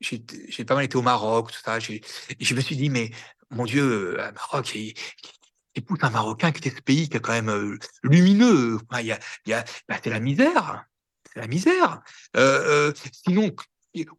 j'ai 0.00 0.22
j'ai 0.48 0.64
pas 0.64 0.74
mal 0.74 0.84
été 0.84 0.96
au 0.96 1.02
Maroc, 1.02 1.52
tout 1.52 1.60
ça. 1.62 1.78
j'ai- 1.78 2.00
je 2.40 2.54
me 2.54 2.60
suis 2.62 2.76
dit, 2.76 2.88
mais 2.88 3.10
mon 3.50 3.64
Dieu, 3.64 4.20
un 4.20 4.32
Maroc 4.32 4.66
qui, 4.66 4.94
épouse 5.74 5.98
un 6.02 6.10
Marocain 6.10 6.52
qui 6.52 6.58
était 6.58 6.76
ce 6.76 6.82
pays 6.82 7.08
qui 7.08 7.16
est 7.16 7.20
quand 7.20 7.32
même 7.32 7.50
euh, 7.50 7.78
lumineux. 8.02 8.78
Il 8.98 9.06
y 9.06 9.12
a, 9.12 9.18
y 9.46 9.52
a 9.52 9.64
bah, 9.88 9.96
c'est 10.02 10.10
la 10.10 10.20
misère, 10.20 10.84
c'est 11.32 11.40
la 11.40 11.46
misère. 11.46 12.02
Euh, 12.36 12.90
euh, 12.90 12.92
sinon, 13.24 13.50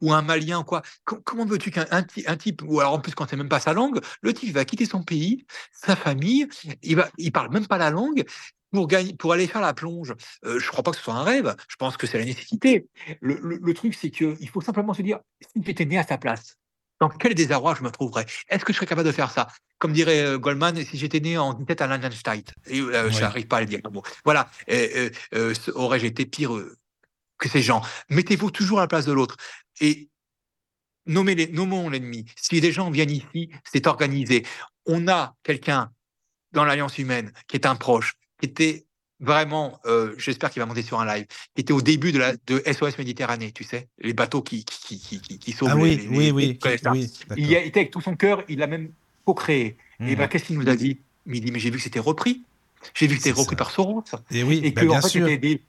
ou 0.02 0.14
un 0.14 0.22
Malien, 0.22 0.64
quoi. 0.64 0.82
comment 1.06 1.46
veux-tu 1.46 1.72
qu'un 1.72 1.86
un, 1.92 2.04
type, 2.04 2.62
ou 2.66 2.80
alors 2.80 2.94
en 2.94 3.00
plus 3.00 3.14
quand 3.14 3.30
c'est 3.30 3.38
même 3.38 3.50
pas 3.50 3.60
sa 3.60 3.74
langue, 3.74 4.00
le 4.22 4.34
type 4.34 4.54
va 4.54 4.66
quitter 4.66 4.86
son 4.86 5.04
pays, 5.04 5.46
sa 5.72 5.96
famille, 5.96 6.48
il 6.82 6.96
va, 6.98 7.10
il 7.18 7.32
parle 7.32 7.52
même 7.52 7.68
pas 7.68 7.78
la 7.78 7.90
langue, 7.90 8.26
pour, 8.72 8.88
gagner, 8.88 9.14
pour 9.14 9.34
aller 9.34 9.48
faire 9.48 9.62
la 9.62 9.74
plonge, 9.74 10.14
euh, 10.46 10.60
je 10.60 10.66
ne 10.66 10.72
crois 10.72 10.84
pas 10.84 10.92
que 10.92 10.98
ce 10.98 11.04
soit 11.04 11.14
un 11.14 11.24
rêve, 11.24 11.56
je 11.68 11.76
pense 11.76 11.98
que 11.98 12.08
c'est 12.08 12.18
la 12.18 12.26
nécessité. 12.26 12.88
Le, 13.22 13.74
truc, 13.74 13.94
c'est 13.94 14.10
qu'il 14.10 14.50
faut 14.50 14.62
simplement 14.62 14.94
se 14.94 15.02
dire, 15.02 15.20
si 15.42 15.62
j'étais 15.64 15.86
né 15.86 15.98
à 15.98 16.04
sa 16.04 16.18
place, 16.18 16.58
dans 17.02 17.10
quel 17.10 17.34
désarroi 17.34 17.76
je 17.76 17.84
me 17.84 17.90
trouverais? 17.90 18.26
Est-ce 18.48 18.64
que 18.64 18.72
je 18.72 18.78
serais 18.78 18.86
capable 18.86 19.08
de 19.08 19.12
faire 19.12 19.32
ça? 19.32 19.48
Comme 19.80 19.92
dirait 19.92 20.22
euh, 20.22 20.38
Goldman, 20.38 20.76
si 20.86 20.98
j'étais 20.98 21.20
né 21.20 21.38
en 21.38 21.54
tête 21.56 21.82
à 21.82 21.88
Landenstein, 21.88 22.44
et 22.68 22.80
euh, 22.80 23.10
je 23.10 23.20
n'arrive 23.20 23.48
pas 23.48 23.58
à 23.58 23.62
le 23.62 23.66
dire. 23.66 23.80
Voilà, 24.24 24.50
aurais-je 25.74 26.06
été 26.06 26.26
pire 26.26 26.52
que 27.40 27.50
ces 27.50 27.64
gens? 27.64 27.82
Mettez-vous 28.10 28.52
toujours 28.52 28.78
à 28.78 28.84
la 28.84 28.88
place 28.88 29.06
de 29.06 29.12
l'autre. 29.12 29.36
Et 29.82 30.10
nommez 31.08 31.34
les, 31.34 31.48
nommons 31.48 31.90
l'ennemi. 31.90 32.26
Si 32.36 32.62
des 32.62 32.72
gens 32.72 32.92
viennent 32.92 33.10
ici, 33.10 33.50
c'est 33.64 33.88
organisé. 33.88 34.46
On 34.86 35.08
a 35.08 35.36
quelqu'un 35.42 35.92
dans 36.52 36.66
l'Alliance 36.66 37.00
humaine 37.00 37.34
qui 37.48 37.58
est 37.58 37.66
un 37.66 37.76
proche, 37.76 38.14
était 38.44 38.86
vraiment, 39.22 39.80
euh, 39.86 40.14
j'espère 40.18 40.50
qu'il 40.50 40.62
va 40.62 40.66
monter 40.66 40.82
sur 40.82 41.00
un 41.00 41.06
live, 41.06 41.28
qui 41.56 41.62
était 41.62 41.74
au 41.74 41.82
début 41.82 42.12
de, 42.12 42.18
la, 42.18 42.34
de 42.48 42.62
SOS 42.66 42.98
Méditerranée, 42.98 43.52
tu 43.52 43.64
sais, 43.64 43.88
les 44.00 44.14
bateaux 44.14 44.42
qui, 44.42 44.66
qui, 44.66 45.00
qui, 45.00 45.22
qui, 45.22 45.52
sauvent 45.52 45.70
ah, 45.72 45.78
oui, 45.78 46.08
oui, 46.10 46.32
oui, 46.32 46.60
Il 47.38 47.48
y 47.48 47.56
a 47.56 47.64
été 47.64 47.82
avec 47.82 47.92
tout 47.92 48.02
son 48.02 48.16
cœur, 48.16 48.44
il 48.50 48.60
l'a 48.60 48.68
même 48.68 48.90
co-créé. 49.24 49.78
Et 50.04 50.16
ben, 50.16 50.28
qu'est-ce 50.28 50.46
qu'il 50.46 50.58
nous 50.58 50.68
a 50.68 50.76
dit 50.76 50.98
Il 51.28 51.42
dit, 51.42 51.52
mais 51.52 51.60
j'ai 51.60 51.70
vu 51.70 51.78
que 51.78 51.84
c'était 51.84 52.00
repris. 52.00 52.42
J'ai 52.96 53.06
vu 53.06 53.16
que 53.16 53.22
c'était 53.22 53.40
repris 53.40 53.56
par 53.56 53.70
Soros. 53.70 54.04
Et, 54.32 54.42
oui, 54.42 54.62
et 54.64 54.72
bah, 54.72 54.82
que, 54.82 54.88
en 54.88 55.02
fait, 55.02 55.10
c'était 55.10 55.38
des, 55.38 55.62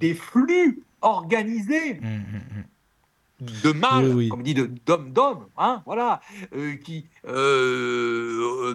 des, 0.00 0.14
flux 0.14 0.82
organisés. 1.00 1.94
Mmh, 1.94 2.06
mmh, 2.06 3.44
mmh. 3.44 3.60
de 3.62 3.72
mal, 3.72 4.28
comme 4.28 4.40
on 4.40 4.42
dit, 4.42 4.54
d'hommes 4.54 5.12
d'hommes, 5.12 5.46
hein, 5.56 5.82
voilà, 5.86 6.20
euh, 6.56 6.74
qui, 6.74 7.06
euh, 7.28 8.74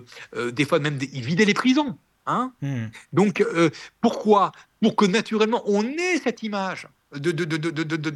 des 0.54 0.64
fois 0.64 0.80
même, 0.80 0.98
ils 1.12 1.26
vidaient 1.26 1.44
les 1.44 1.54
prisons. 1.54 1.98
Hein? 2.26 2.54
Hmm. 2.62 2.88
Donc, 3.14 3.42
euh, 3.42 3.70
pourquoi? 4.00 4.52
Pour 4.82 4.96
que 4.96 5.06
naturellement, 5.06 5.64
on 5.66 5.84
ait 5.84 6.18
cette 6.18 6.44
image 6.44 6.88
de, 7.14 7.32
de, 7.32 7.44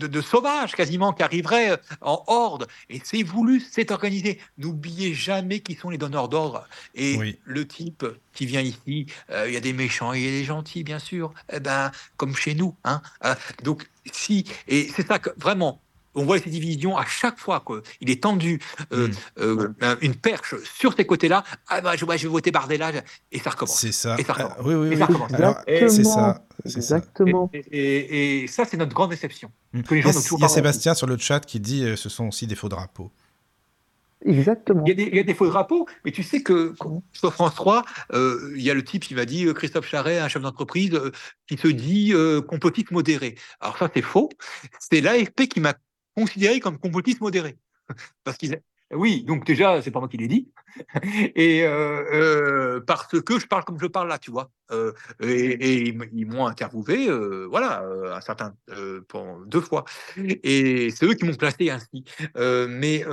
de, 0.07 0.22
sauvage 0.22 0.73
quasiment 0.73 1.11
qui 1.11 1.23
arriverait 1.23 1.72
euh, 1.72 1.77
en 2.02 2.23
horde. 2.27 2.68
Et 2.90 3.02
c'est 3.03 3.23
voulu, 3.23 3.60
c'est 3.60 3.91
organisé. 3.91 4.40
N'oubliez 4.57 5.14
jamais 5.14 5.60
qui 5.60 5.76
sont 5.76 5.90
les 5.90 5.98
donneurs 5.98 6.30
d'ordre. 6.30 6.68
Et 6.94 7.40
le 7.44 7.68
type 7.68 8.06
qui 8.34 8.45
vient 8.45 8.61
ici, 8.61 9.07
euh, 9.32 9.48
il 9.48 9.53
y 9.53 9.57
a 9.57 9.61
des 9.61 9.73
méchants 9.73 10.14
et 10.14 10.19
il 10.19 10.26
y 10.26 10.27
a 10.27 10.32
des 10.32 10.45
gentils, 10.45 10.84
bien 10.84 10.99
sûr. 10.99 11.34
Eh 11.52 11.60
ben, 11.60 11.91
comme 12.18 12.36
chez 12.36 12.56
nous. 12.56 12.76
Hein 12.84 13.02
donc, 13.64 13.90
si, 14.11 14.45
et 14.68 14.90
c'est 14.95 15.06
ça 15.06 15.19
que 15.19 15.32
vraiment, 15.38 15.82
on 16.16 16.24
voit 16.24 16.40
ces 16.40 16.50
divisions 16.50 16.98
à 16.98 17.06
chaque 17.06 17.38
fois 17.38 17.64
qu'il 17.66 18.10
est 18.10 18.24
tendu 18.24 18.60
euh, 18.94 19.08
hmm. 19.08 19.76
euh, 19.84 19.96
une 20.02 20.16
perche 20.16 20.56
sur 20.64 20.94
ces 20.94 21.06
côtés-là. 21.06 21.44
Ah 21.68 21.82
bah, 21.82 21.96
je, 21.96 22.06
vais 22.06 22.28
voter 22.28 22.52
Bardella 22.52 22.92
et 23.32 23.40
ça 23.40 23.52
recommence. 23.52 23.80
C'est 23.80 23.92
ça. 23.92 24.16
Et 24.18 24.24
ça 24.24 24.34
recommence. 24.34 24.58
Ah, 24.58 24.64
oui, 24.66 24.76
oui, 24.76 24.96
oui. 24.96 25.90
C'est 25.90 26.04
ça. 26.04 26.46
Exactement. 26.64 27.52
Et, 27.54 28.46
ça, 28.48 28.66
c'est 28.66 28.78
notre 28.78 28.94
grande 28.94 29.12
déception. 29.12 29.52
Hmm. 29.74 29.82
il 29.92 30.06
y 30.06 30.44
a, 30.44 30.48
Sébastien 30.48 30.94
sur 30.94 31.08
le 31.08 31.18
chat 31.18 31.42
qui 31.42 31.60
dit 31.60 31.84
euh, 31.84 31.96
ce 31.96 32.10
sont 32.10 32.28
aussi 32.28 32.48
des 32.48 32.56
faux 32.56 32.70
drapeaux. 32.70 33.12
Exactement. 34.24 34.84
Il 34.88 35.00
y, 35.00 35.20
a 35.20 35.24
des, 35.24 35.34
faux 35.36 35.46
drapeaux, 35.46 35.86
mais 36.04 36.12
tu 36.12 36.24
sais 36.24 36.42
que 36.42 36.74
sur 37.14 37.32
France 37.32 37.54
3, 37.54 37.84
il 38.12 38.62
y 38.62 38.72
a 38.72 38.74
le 38.74 38.84
type 38.84 39.04
qui 39.04 39.14
m'a 39.14 39.26
dit 39.26 39.46
Christophe 39.54 39.86
Charret, 39.86 40.18
un 40.18 40.28
chef 40.30 40.42
d'entreprise, 40.42 41.00
qui 41.48 41.58
se 41.58 41.68
dit 41.68 42.12
complotiste 42.48 42.90
modéré. 42.90 43.36
Alors 43.60 43.78
ça, 43.78 43.88
c'est 43.94 44.02
faux. 44.02 44.30
C'est 44.80 45.02
l'AFP 45.02 45.48
qui 45.48 45.60
m'a 45.60 45.76
considéré 46.16 46.60
comme 46.60 46.80
complotiste 46.80 47.22
modéré. 47.22 47.58
Parce 48.24 48.38
qu'il 48.38 48.60
oui, 48.92 49.24
donc 49.24 49.46
déjà, 49.46 49.82
c'est 49.82 49.90
pas 49.90 50.00
moi 50.00 50.08
qui 50.08 50.18
l'ai 50.18 50.28
dit, 50.28 50.52
et 51.36 51.64
euh, 51.64 52.04
euh, 52.14 52.82
parce 52.82 53.08
que 53.08 53.40
je 53.40 53.48
parle 53.48 53.64
comme 53.64 53.80
je 53.80 53.88
parle 53.88 54.08
là, 54.08 54.20
tu 54.20 54.30
vois. 54.30 54.52
Euh, 54.72 54.94
et, 55.22 55.90
ils 56.14 56.28
m'ont 56.28 56.46
interviewé, 56.46 57.10
voilà, 57.48 57.84
un 58.14 58.22
certain 58.22 58.56
deux 59.48 59.62
fois, 59.62 59.86
et 60.18 60.90
c'est 60.92 61.06
eux 61.06 61.16
qui 61.16 61.26
m'ont 61.26 61.34
placé 61.34 61.72
ainsi. 61.72 62.04
mais 62.36 63.04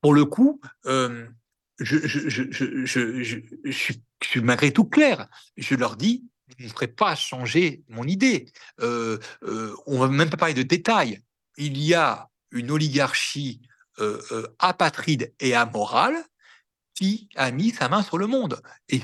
pour 0.00 0.14
le 0.14 0.24
coup, 0.24 0.60
je, 0.84 1.26
je, 1.78 2.28
je, 2.28 3.42
je, 3.64 3.92
suis 4.22 4.40
malgré 4.40 4.72
tout 4.72 4.84
clair. 4.84 5.28
Je 5.56 5.76
leur 5.76 5.96
dis, 5.96 6.24
je 6.58 6.64
ne 6.64 6.70
ferai 6.70 6.88
pas 6.88 7.14
changer 7.14 7.84
mon 7.88 8.04
idée. 8.04 8.46
on 8.80 9.98
va 9.98 10.08
même 10.08 10.30
pas 10.30 10.36
parler 10.36 10.54
de 10.54 10.62
détails 10.62 11.22
il 11.56 11.78
y 11.78 11.94
a 11.94 12.28
une 12.50 12.70
oligarchie 12.70 13.60
euh, 13.98 14.20
euh, 14.32 14.46
apatride 14.58 15.32
et 15.40 15.54
amorale 15.54 16.16
qui 16.94 17.28
a 17.36 17.50
mis 17.50 17.70
sa 17.70 17.88
main 17.88 18.02
sur 18.02 18.18
le 18.18 18.26
monde. 18.26 18.60
Et 18.88 19.00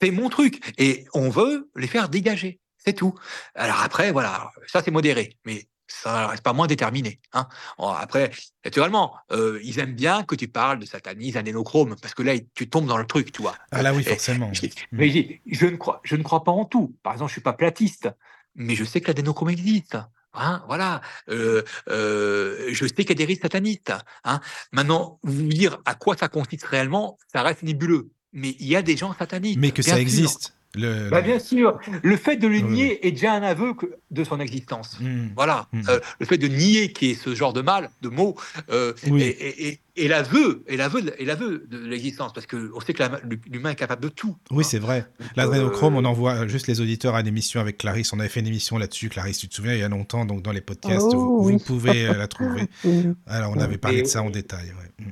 c'est 0.00 0.10
mon 0.10 0.28
truc. 0.28 0.60
Et 0.78 1.06
on 1.14 1.30
veut 1.30 1.70
les 1.76 1.86
faire 1.86 2.08
dégager. 2.08 2.60
C'est 2.78 2.94
tout. 2.94 3.14
Alors 3.54 3.80
après, 3.80 4.10
voilà, 4.10 4.50
ça 4.66 4.82
c'est 4.82 4.90
modéré, 4.90 5.38
mais 5.44 5.68
ça 5.86 6.28
reste 6.28 6.42
pas 6.42 6.52
moins 6.52 6.66
déterminé. 6.66 7.20
Hein. 7.32 7.46
après, 7.78 8.30
naturellement, 8.64 9.14
euh, 9.30 9.60
ils 9.62 9.78
aiment 9.78 9.94
bien 9.94 10.24
que 10.24 10.34
tu 10.34 10.48
parles 10.48 10.78
de 10.78 10.86
satanisme, 10.86 11.38
adénochrome, 11.38 11.96
parce 12.00 12.14
que 12.14 12.22
là, 12.22 12.32
tu 12.54 12.68
tombes 12.68 12.86
dans 12.86 12.96
le 12.96 13.06
truc, 13.06 13.30
tu 13.30 13.42
vois. 13.42 13.54
Ah 13.70 13.82
là 13.82 13.94
oui, 13.94 14.02
forcément. 14.02 14.50
mais 14.90 15.10
je, 15.46 15.66
ne 15.66 15.76
crois, 15.76 16.00
je 16.02 16.16
ne 16.16 16.22
crois 16.22 16.42
pas 16.44 16.52
en 16.52 16.64
tout. 16.64 16.96
Par 17.02 17.12
exemple, 17.12 17.28
je 17.28 17.34
suis 17.34 17.42
pas 17.42 17.52
platiste, 17.52 18.08
mais 18.54 18.74
je 18.74 18.84
sais 18.84 19.00
que 19.00 19.08
l'adénochrome 19.08 19.50
existe. 19.50 19.96
Hein, 20.34 20.62
voilà, 20.66 21.02
euh, 21.28 21.62
euh, 21.88 22.68
je 22.72 22.86
sais 22.86 22.94
qu'il 22.94 23.10
y 23.10 23.12
a 23.12 23.14
des 23.14 23.24
risques 23.24 23.42
satanistes. 23.42 23.92
Hein. 24.24 24.40
Maintenant, 24.72 25.18
vous 25.22 25.42
dire 25.42 25.78
à 25.84 25.94
quoi 25.94 26.16
ça 26.16 26.28
consiste 26.28 26.64
réellement, 26.64 27.18
ça 27.32 27.42
reste 27.42 27.62
nébuleux. 27.62 28.10
Mais 28.32 28.56
il 28.58 28.66
y 28.66 28.76
a 28.76 28.82
des 28.82 28.96
gens 28.96 29.14
satanistes. 29.14 29.58
Mais 29.58 29.72
que 29.72 29.82
ça 29.82 30.00
existe. 30.00 30.54
Bah, 30.74 31.20
bien 31.20 31.38
sûr, 31.38 31.78
le 32.02 32.16
fait 32.16 32.36
de 32.36 32.46
le 32.46 32.60
nier 32.60 33.06
est 33.06 33.10
déjà 33.10 33.34
un 33.34 33.42
aveu 33.42 33.74
de 34.10 34.24
son 34.24 34.40
existence. 34.40 34.98
Mmh. 35.00 35.28
Voilà, 35.36 35.68
mmh. 35.72 35.82
Euh, 35.88 36.00
le 36.18 36.26
fait 36.26 36.38
de 36.38 36.48
nier 36.48 36.92
qui 36.92 37.10
est 37.10 37.14
ce 37.14 37.34
genre 37.34 37.52
de 37.52 37.60
mal, 37.60 37.90
de 38.00 38.08
mots, 38.08 38.36
euh, 38.70 38.94
et, 39.04 40.08
l'aveu, 40.08 40.64
et 40.66 40.78
l'aveu, 40.78 41.02
et 41.20 41.26
l'aveu 41.26 41.66
de 41.68 41.78
l'existence, 41.78 42.32
parce 42.32 42.46
qu'on 42.46 42.80
sait 42.80 42.94
que 42.94 43.02
l'humain 43.50 43.70
est 43.70 43.76
capable 43.76 44.02
de 44.02 44.08
tout. 44.08 44.36
Oui, 44.50 44.64
c'est 44.64 44.78
vrai. 44.78 45.06
L'adrénochrome, 45.36 45.96
on 45.96 46.04
envoie 46.06 46.46
juste 46.46 46.66
les 46.68 46.80
auditeurs 46.80 47.14
à 47.14 47.20
une 47.20 47.26
émission 47.26 47.60
avec 47.60 47.76
Clarisse. 47.76 48.12
On 48.14 48.20
avait 48.20 48.30
fait 48.30 48.40
une 48.40 48.46
émission 48.46 48.78
là-dessus, 48.78 49.10
Clarisse, 49.10 49.38
tu 49.38 49.48
te 49.48 49.54
souviens, 49.54 49.74
il 49.74 49.80
y 49.80 49.84
a 49.84 49.88
longtemps, 49.88 50.24
donc 50.24 50.42
dans 50.42 50.52
les 50.52 50.62
podcasts, 50.62 51.12
oh, 51.12 51.42
vous, 51.42 51.58
pouvez 51.58 52.06
euh, 52.06 52.16
la 52.16 52.28
trouver. 52.28 52.62
Alors, 53.26 53.52
on 53.54 53.60
avait 53.60 53.78
parlé 53.78 54.02
de 54.02 54.06
ça 54.06 54.22
en 54.22 54.30
détail. 54.30 54.72
Mmh. 54.98 55.04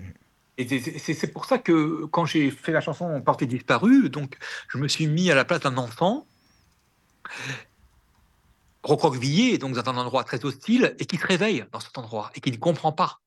Et 0.61 1.15
c'est 1.15 1.33
pour 1.33 1.47
ça 1.47 1.59
que 1.59 2.05
quand 2.07 2.27
j'ai 2.27 2.51
fait 2.51 2.73
la 2.73 2.81
chanson 2.81 3.21
Portée 3.23 3.47
disparue, 3.47 4.11
donc 4.11 4.37
je 4.69 4.79
me 4.79 4.89
suis 4.89 5.07
mis 5.07 5.31
à 5.31 5.35
la 5.35 5.45
place 5.45 5.61
d'un 5.61 5.77
enfant 5.79 6.27
recroquevillé, 8.83 9.59
donc 9.59 9.75
dans 9.75 9.91
un 9.91 9.97
endroit 9.97 10.25
très 10.25 10.45
hostile, 10.45 10.95
et 10.99 11.07
qui 11.07 11.17
se 11.17 11.27
réveille 11.27 11.65
dans 11.73 11.81
cet 11.81 11.97
endroit 11.99 12.31
et 12.35 12.41
qui 12.41 12.51
ne 12.51 12.57
comprend 12.57 12.93
pas. 12.93 13.21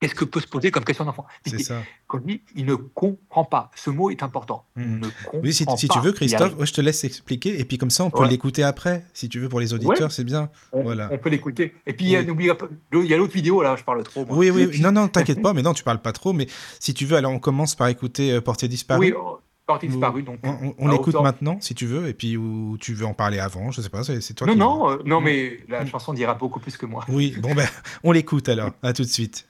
Qu'est-ce 0.00 0.14
que 0.14 0.24
peut 0.24 0.40
se 0.40 0.46
poser 0.46 0.70
comme 0.70 0.84
question 0.84 1.04
d'enfant? 1.04 1.26
C'est 1.44 1.58
ça. 1.58 1.82
Quand 2.06 2.24
dit, 2.24 2.40
il 2.56 2.64
ne 2.64 2.74
comprend 2.74 3.44
pas. 3.44 3.70
Ce 3.76 3.90
mot 3.90 4.10
est 4.10 4.22
important. 4.22 4.64
Hmm. 4.74 5.02
oui, 5.34 5.52
si, 5.52 5.66
tu 5.66 6.00
veux, 6.00 6.12
Christophe, 6.12 6.54
je 6.58 6.72
te 6.72 6.80
laisse 6.80 7.04
expliquer. 7.04 7.60
Et 7.60 7.64
puis 7.64 7.76
comme 7.76 7.90
ça, 7.90 8.04
on 8.04 8.10
peut 8.10 8.26
l'écouter 8.26 8.62
après, 8.62 9.04
si 9.12 9.28
tu 9.28 9.40
veux, 9.40 9.50
pour 9.50 9.60
les 9.60 9.74
auditeurs, 9.74 10.10
c'est 10.10 10.24
bien. 10.24 10.48
On, 10.72 10.82
voilà. 10.82 11.10
on 11.12 11.18
peut 11.18 11.28
l'écouter. 11.28 11.74
Et 11.86 11.92
puis, 11.92 12.16
n'oublie 12.24 12.48
pas, 12.48 12.68
il 12.92 13.04
y 13.04 13.12
a 13.12 13.18
l'autre 13.18 13.34
vidéo, 13.34 13.62
là, 13.62 13.76
je 13.76 13.84
parle 13.84 14.02
trop. 14.02 14.24
Oui, 14.30 14.50
oui, 14.50 14.70
non, 14.80 14.92
non, 14.92 15.08
t'inquiète 15.08 15.42
pas, 15.42 15.52
mais 15.52 15.62
non, 15.62 15.74
tu 15.74 15.84
parles 15.84 16.00
pas 16.00 16.12
trop. 16.12 16.32
Mais 16.32 16.46
si 16.78 16.94
tu 16.94 17.04
veux, 17.04 17.16
alors 17.16 17.32
on 17.32 17.38
commence 17.38 17.74
par 17.74 17.88
écouter 17.88 18.32
euh, 18.32 18.40
Portier 18.40 18.68
disparu. 18.68 19.00
Oui, 19.00 19.14
oh, 19.14 19.40
Portier 19.66 19.88
disparu. 19.88 20.22
Donc, 20.22 20.40
on, 20.78 20.88
l'écoute 20.88 21.20
maintenant, 21.20 21.58
si 21.60 21.74
tu 21.74 21.86
veux, 21.86 22.08
et 22.08 22.14
puis 22.14 22.38
ou 22.38 22.78
tu 22.80 22.94
veux 22.94 23.04
en 23.04 23.14
parler 23.14 23.38
avant, 23.38 23.70
je 23.70 23.82
sais 23.82 23.90
pas, 23.90 24.02
c'est 24.02 24.34
toi 24.34 24.46
non, 24.46 24.52
qui 24.54 24.58
Non, 24.58 24.90
euh, 24.90 24.96
non, 25.04 25.20
mais 25.20 25.58
la 25.68 25.84
chanson 25.84 26.14
dira 26.14 26.34
beaucoup 26.34 26.58
plus 26.58 26.76
que 26.78 26.86
moi. 26.86 27.04
Oui, 27.08 27.36
bon, 27.38 27.54
ben, 27.54 27.68
on 28.02 28.12
l'écoute 28.12 28.48
alors. 28.48 28.70
À 28.82 28.94
tout 28.94 29.02
de 29.02 29.08
suite. 29.08 29.46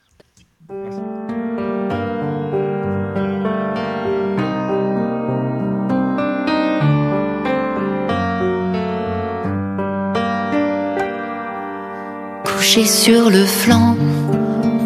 Couché 12.44 12.86
sur 12.86 13.30
le 13.30 13.44
flanc, 13.44 13.96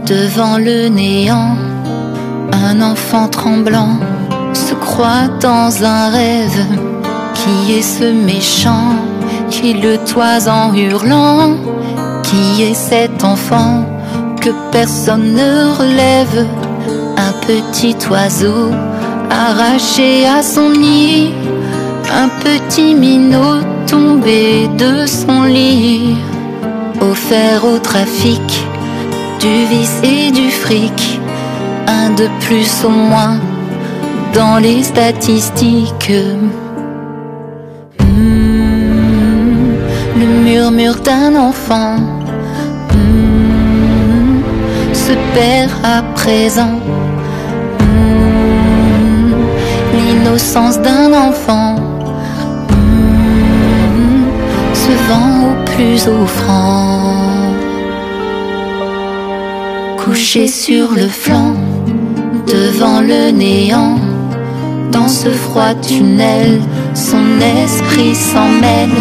devant 0.07 0.57
le 0.57 0.89
néant, 0.89 1.55
un 2.51 2.81
enfant 2.81 3.29
tremblant 3.29 3.99
se 4.55 4.73
croit 4.73 5.29
dans 5.43 5.85
un 5.85 6.09
rêve. 6.09 6.65
Qui 7.35 7.75
est 7.75 7.83
ce 7.83 8.11
méchant 8.11 8.97
qui 9.51 9.75
le 9.75 9.99
toise 9.99 10.49
en 10.49 10.73
hurlant 10.73 11.57
Qui 12.23 12.63
est 12.63 12.73
cet 12.73 13.23
enfant 13.23 13.85
que 14.45 14.51
personne 14.71 15.33
ne 15.33 15.73
relève. 15.81 16.47
un 17.17 17.33
petit 17.47 17.97
oiseau 18.11 18.71
arraché 19.31 20.27
à 20.27 20.43
son 20.43 20.69
nid, 20.71 21.33
un 22.23 22.29
petit 22.45 22.95
minot 22.95 23.61
tombé 23.87 24.69
de 24.77 25.07
son 25.07 25.45
lit, 25.45 26.17
offert 27.01 27.65
au 27.65 27.79
trafic 27.79 28.47
du 29.41 29.55
vice 29.71 30.01
et 30.03 30.31
du 30.31 30.51
fric, 30.51 31.21
un 31.87 32.11
de 32.11 32.29
plus 32.45 32.85
au 32.85 32.91
moins 32.91 33.39
dans 34.35 34.59
les 34.59 34.83
statistiques. 34.83 36.13
Hmm, 38.01 39.75
le 40.21 40.27
murmure 40.45 40.97
d'un 40.97 41.35
enfant 41.35 42.14
se 45.07 45.13
perd 45.35 45.71
à 45.83 46.03
présent. 46.15 46.79
Hmm, 47.81 49.33
l'innocence 49.97 50.79
d'un 50.81 51.13
enfant 51.29 51.77
se 54.83 54.93
vend 55.09 55.33
au 55.51 55.55
plus 55.73 56.01
offrant. 56.09 57.53
Couché 60.03 60.47
sur 60.49 60.87
le 60.93 61.09
flanc, 61.09 61.55
devant 62.47 63.01
le 63.01 63.31
néant 63.31 63.99
dans 64.91 65.09
ce 65.09 65.29
froid 65.29 65.75
tunnel, 65.83 66.61
son 66.95 67.27
esprit 67.63 68.15
s'en 68.15 68.49
mêle. 68.65 68.99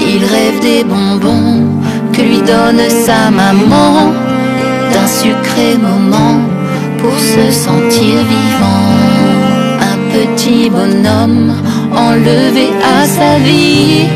Il 0.00 0.22
rêve 0.34 0.58
des 0.60 0.82
bonbons 0.84 1.62
que 2.12 2.22
lui 2.22 2.40
donne 2.54 2.82
sa 3.06 3.30
maman, 3.30 4.12
sucré 5.20 5.76
moment 5.88 6.40
pour 6.98 7.16
se 7.18 7.44
sentir 7.50 8.14
vivant. 8.34 8.88
Un 9.90 9.98
petit 10.14 10.70
bonhomme 10.70 11.52
enlevé 11.94 12.68
à 12.96 13.06
sa 13.06 13.38
vie, 13.38 14.06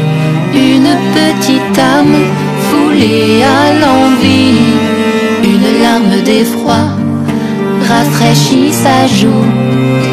une 0.54 0.92
petite 1.16 1.78
âme 1.78 2.18
foulée 2.66 3.42
à 3.58 3.64
l'envie, 3.80 4.72
une 5.44 5.82
larme 5.82 6.22
d'effroi 6.24 6.82
rafraîchit 7.88 8.72
sa 8.72 9.06
joue 9.06 9.46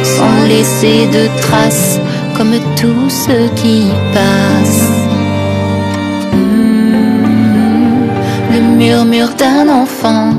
sans 0.03 0.47
laisser 0.47 1.07
de 1.07 1.27
traces 1.41 1.99
comme 2.35 2.55
tout 2.75 3.09
ce 3.09 3.49
qui 3.55 3.83
passe. 4.13 4.89
Hmm, 6.33 8.07
le 8.53 8.61
murmure 8.77 9.33
d'un 9.37 9.69
enfant 9.69 10.32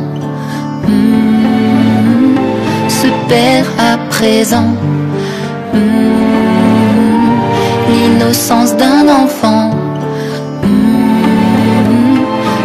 à 3.78 3.98
présent. 4.08 4.70
Hmm, 5.72 7.30
l'innocence 7.90 8.76
d'un 8.76 9.08
enfant 9.08 9.70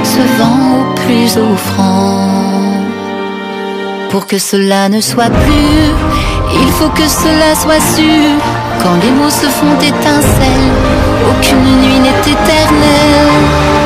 se 0.04 0.22
vend 0.40 0.82
au 0.82 0.96
plus 0.96 1.38
offrant. 1.38 2.74
Pour 4.10 4.26
que 4.26 4.38
cela 4.38 4.90
ne 4.90 5.02
soit 5.02 5.30
plus 5.30 5.94
il 6.54 6.68
faut 6.74 6.90
que 6.90 7.08
cela 7.08 7.56
soit 7.56 7.82
sûr. 7.96 8.30
Quand 8.82 8.96
les 9.04 9.12
mots 9.12 9.30
se 9.30 9.46
font 9.46 9.80
étincelles, 9.80 10.72
aucune 11.30 11.82
nuit 11.82 12.00
n'est 12.00 12.32
éternelle. 12.32 13.79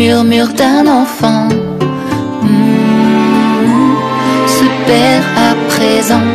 Murmure 0.00 0.48
d'un 0.54 0.86
enfant. 0.86 1.48
Hmm, 2.42 3.96
se 4.46 4.64
perd 4.86 5.24
à 5.48 5.50
présent. 5.68 6.28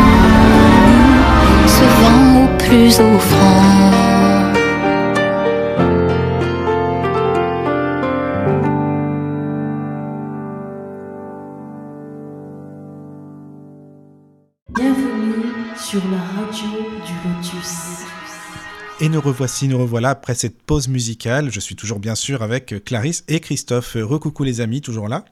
se 1.77 1.85
vend 2.01 2.25
au 2.45 2.47
plus 2.59 2.93
offrant. 3.01 4.00
Revoici, 19.21 19.69
nous 19.69 19.79
revoilà 19.79 20.11
après 20.11 20.35
cette 20.35 20.63
pause 20.63 20.89
musicale. 20.89 21.51
Je 21.51 21.61
suis 21.61 21.77
toujours 21.77 22.01
bien 22.01 22.15
sûr 22.15 22.43
avec 22.43 22.85
Clarisse 22.85 23.25
et 23.29 23.41
Christophe. 23.41 23.97
Recoucou 23.97 24.45
les 24.45 24.61
amis, 24.61 24.81
toujours 24.81 25.09
là? 25.09 25.25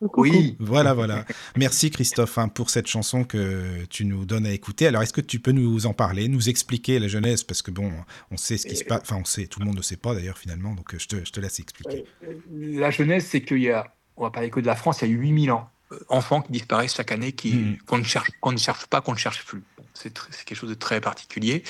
Oui. 0.00 0.56
Voilà, 0.60 0.94
voilà. 0.94 1.24
Merci 1.56 1.90
Christophe 1.90 2.38
hein, 2.38 2.48
pour 2.48 2.70
cette 2.70 2.86
chanson 2.86 3.24
que 3.24 3.84
tu 3.88 4.04
nous 4.04 4.24
donnes 4.24 4.46
à 4.46 4.52
écouter. 4.52 4.86
Alors, 4.86 5.02
est-ce 5.02 5.12
que 5.12 5.20
tu 5.20 5.40
peux 5.40 5.52
nous 5.52 5.86
en 5.86 5.94
parler, 5.94 6.28
nous 6.28 6.48
expliquer 6.48 6.98
la 6.98 7.08
jeunesse? 7.08 7.44
Parce 7.44 7.62
que 7.62 7.70
bon, 7.70 7.90
on 8.30 8.36
sait 8.36 8.58
ce 8.58 8.66
qui 8.66 8.76
se 8.76 8.84
passe. 8.84 9.02
Enfin, 9.02 9.16
on 9.20 9.24
sait, 9.24 9.46
tout 9.46 9.60
le 9.60 9.66
monde 9.66 9.76
ne 9.76 9.82
sait 9.82 9.96
pas 9.96 10.14
d'ailleurs 10.14 10.38
finalement, 10.38 10.74
donc 10.74 10.94
je 10.96 11.06
te, 11.06 11.24
je 11.24 11.32
te 11.32 11.40
laisse 11.40 11.60
expliquer. 11.60 12.04
Euh, 12.24 12.34
la 12.52 12.90
jeunesse, 12.90 13.26
c'est 13.30 13.42
qu'il 13.42 13.62
y 13.62 13.70
a, 13.70 13.94
on 14.16 14.24
va 14.24 14.30
parler 14.30 14.50
que 14.50 14.60
de 14.60 14.66
la 14.66 14.76
France, 14.76 15.00
il 15.02 15.08
y 15.08 15.12
a 15.12 15.14
8000 15.14 15.50
ans. 15.52 15.70
Euh, 15.92 15.98
enfants 16.08 16.42
qui 16.42 16.52
disparaissent 16.52 16.96
chaque 16.96 17.12
année, 17.12 17.32
qui, 17.32 17.54
hmm. 17.54 17.78
qu'on 17.86 17.98
ne, 17.98 18.04
cherche, 18.04 18.30
qu'on 18.40 18.52
ne 18.52 18.56
cherche 18.56 18.86
pas, 18.86 19.00
qu'on 19.00 19.12
ne 19.12 19.18
cherche 19.18 19.44
plus. 19.44 19.62
c'est, 19.94 20.18
c'est 20.30 20.44
quelque 20.44 20.58
chose 20.58 20.70
de 20.70 20.74
très 20.74 21.00
particulier. 21.00 21.62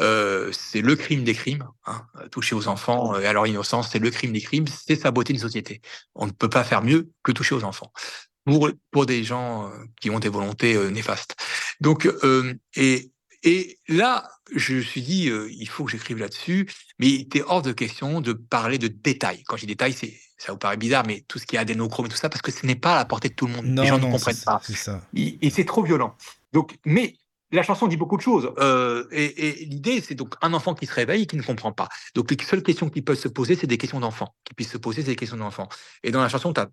Euh, 0.00 0.52
c'est 0.52 0.80
le 0.80 0.94
crime 0.94 1.24
des 1.24 1.34
crimes, 1.34 1.66
hein, 1.86 2.06
toucher 2.30 2.54
aux 2.54 2.68
enfants 2.68 3.18
et 3.18 3.26
à 3.26 3.32
leur 3.32 3.46
innocence, 3.46 3.90
c'est 3.90 3.98
le 3.98 4.10
crime 4.10 4.32
des 4.32 4.40
crimes, 4.40 4.66
c'est 4.68 4.96
saboter 4.96 5.32
une 5.32 5.38
société. 5.38 5.80
On 6.14 6.26
ne 6.26 6.30
peut 6.30 6.50
pas 6.50 6.62
faire 6.62 6.82
mieux 6.82 7.10
que 7.22 7.32
toucher 7.32 7.54
aux 7.54 7.64
enfants 7.64 7.92
pour, 8.44 8.70
pour 8.90 9.06
des 9.06 9.24
gens 9.24 9.66
euh, 9.66 9.70
qui 10.00 10.10
ont 10.10 10.20
des 10.20 10.28
volontés 10.28 10.76
euh, 10.76 10.90
néfastes. 10.90 11.36
Donc, 11.80 12.08
et, 12.76 13.10
et 13.42 13.78
là, 13.88 14.28
je 14.54 14.74
me 14.74 14.82
suis 14.82 15.02
dit, 15.02 15.30
il 15.50 15.68
faut 15.68 15.84
que 15.84 15.90
j'écrive 15.90 16.18
là-dessus, 16.18 16.68
mais 16.98 17.08
il 17.08 17.20
était 17.22 17.42
hors 17.42 17.62
de 17.62 17.72
question 17.72 18.20
de 18.20 18.32
parler 18.32 18.78
de 18.78 18.88
détails. 18.88 19.42
Quand 19.44 19.56
je 19.56 19.62
dis 19.62 19.68
détails, 19.68 19.92
c'est 19.92 20.14
ça 20.38 20.52
vous 20.52 20.58
paraît 20.58 20.76
bizarre, 20.76 21.04
mais 21.04 21.24
tout 21.26 21.38
ce 21.38 21.46
qui 21.46 21.56
est 21.56 21.58
adénochrome 21.58 22.06
et 22.06 22.08
tout 22.08 22.16
ça, 22.16 22.28
parce 22.28 22.42
que 22.42 22.52
ce 22.52 22.64
n'est 22.64 22.76
pas 22.76 22.94
à 22.94 22.96
la 22.96 23.04
portée 23.04 23.28
de 23.28 23.34
tout 23.34 23.46
le 23.46 23.52
monde. 23.52 23.66
Non, 23.66 23.82
Les 23.82 23.88
gens 23.88 23.98
non, 23.98 24.06
ne 24.06 24.12
comprennent 24.12 24.36
pas. 24.44 24.60
Ça. 24.64 25.02
Et, 25.14 25.50
c'est 25.50 25.64
trop 25.64 25.82
violent. 25.82 26.16
Donc, 26.52 26.78
mais 26.84 27.16
la 27.50 27.62
chanson 27.62 27.88
dit 27.88 27.96
beaucoup 27.96 28.16
de 28.16 28.22
choses. 28.22 28.52
Euh, 28.58 29.06
et, 29.10 29.48
et 29.48 29.64
l'idée, 29.64 30.00
c'est 30.00 30.14
donc 30.14 30.34
un 30.40 30.54
enfant 30.54 30.74
qui 30.74 30.86
se 30.86 30.94
réveille 30.94 31.22
et 31.22 31.26
qui 31.26 31.36
ne 31.36 31.42
comprend 31.42 31.72
pas. 31.72 31.88
Donc, 32.14 32.30
les 32.30 32.42
seules 32.44 32.62
questions 32.62 32.88
qui 32.88 33.02
peuvent 33.02 33.18
se 33.18 33.28
poser, 33.28 33.56
c'est 33.56 33.66
des 33.66 33.78
questions 33.78 34.00
d'enfants. 34.00 34.34
Qui 34.44 34.54
puissent 34.54 34.70
se 34.70 34.78
poser, 34.78 35.02
c'est 35.02 35.08
des 35.08 35.16
questions 35.16 35.36
d'enfants. 35.36 35.68
Et 36.04 36.12
dans 36.12 36.22
la 36.22 36.28
chanson, 36.28 36.52
tu 36.52 36.60
as, 36.60 36.68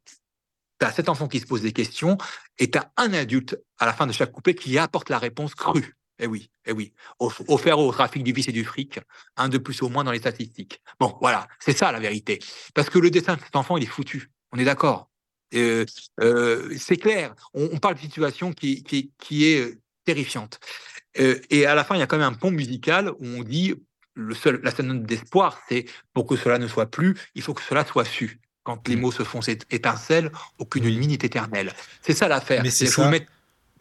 as, 0.81 0.91
cet 0.91 1.09
enfant 1.09 1.27
qui 1.27 1.39
se 1.39 1.47
pose 1.47 1.63
des 1.63 1.73
questions 1.73 2.17
et 2.59 2.69
tu 2.69 2.77
as 2.77 2.91
un 2.97 3.13
adulte 3.13 3.57
à 3.79 3.87
la 3.87 3.93
fin 3.93 4.05
de 4.05 4.11
chaque 4.11 4.31
couplet 4.31 4.53
qui 4.53 4.77
apporte 4.77 5.09
la 5.09 5.17
réponse 5.17 5.55
crue. 5.55 5.95
Eh 6.19 6.27
oui, 6.27 6.49
eh 6.65 6.71
oui. 6.71 6.93
Offert 7.19 7.77
au 7.79 7.91
trafic 7.91 8.23
du 8.23 8.31
vice 8.31 8.47
et 8.47 8.51
du 8.51 8.63
fric, 8.63 8.99
un 9.35 9.49
de 9.49 9.57
plus 9.57 9.81
au 9.81 9.89
moins 9.89 10.03
dans 10.03 10.11
les 10.11 10.19
statistiques. 10.19 10.81
Bon, 10.99 11.17
voilà, 11.19 11.47
c'est 11.59 11.77
ça 11.77 11.91
la 11.91 11.99
vérité. 11.99 12.39
Parce 12.73 12.89
que 12.89 12.99
le 12.99 13.11
dessin 13.11 13.35
de 13.35 13.41
cet 13.41 13.55
enfant, 13.55 13.77
il 13.77 13.83
est 13.83 13.87
foutu. 13.87 14.31
On 14.51 14.57
est 14.57 14.63
d'accord. 14.63 15.09
Euh, 15.53 15.85
euh, 16.21 16.73
c'est 16.77 16.97
clair. 16.97 17.35
On, 17.53 17.69
on, 17.73 17.77
parle 17.77 17.95
de 17.95 17.99
situation 17.99 18.53
qui, 18.53 18.83
qui, 18.83 19.11
qui 19.17 19.45
est 19.45 19.77
terrifiante. 20.05 20.59
Euh, 21.19 21.39
et 21.49 21.65
à 21.65 21.75
la 21.75 21.83
fin, 21.83 21.95
il 21.95 21.99
y 21.99 22.01
a 22.01 22.07
quand 22.07 22.17
même 22.17 22.33
un 22.33 22.33
pont 22.33 22.51
musical 22.51 23.09
où 23.09 23.25
on 23.25 23.43
dit 23.43 23.75
le 24.13 24.33
seul, 24.33 24.61
la 24.63 24.71
seule 24.71 24.87
note 24.87 25.03
d'espoir, 25.03 25.59
c'est 25.67 25.85
pour 26.13 26.25
que 26.25 26.35
cela 26.35 26.57
ne 26.57 26.67
soit 26.67 26.85
plus, 26.85 27.15
il 27.35 27.41
faut 27.41 27.53
que 27.53 27.61
cela 27.61 27.85
soit 27.85 28.05
su. 28.05 28.39
Quand 28.63 28.87
les 28.87 28.95
mmh. 28.95 28.99
mots 28.99 29.11
se 29.11 29.23
font 29.23 29.41
étincelles, 29.41 30.31
aucune 30.57 30.85
ligne 30.85 31.11
n'est 31.11 31.15
éternelle. 31.15 31.71
C'est 32.01 32.15
ça 32.15 32.27
l'affaire. 32.27 32.63
Mais 32.63 32.71
c'est 32.71 32.87
ça. 32.87 33.11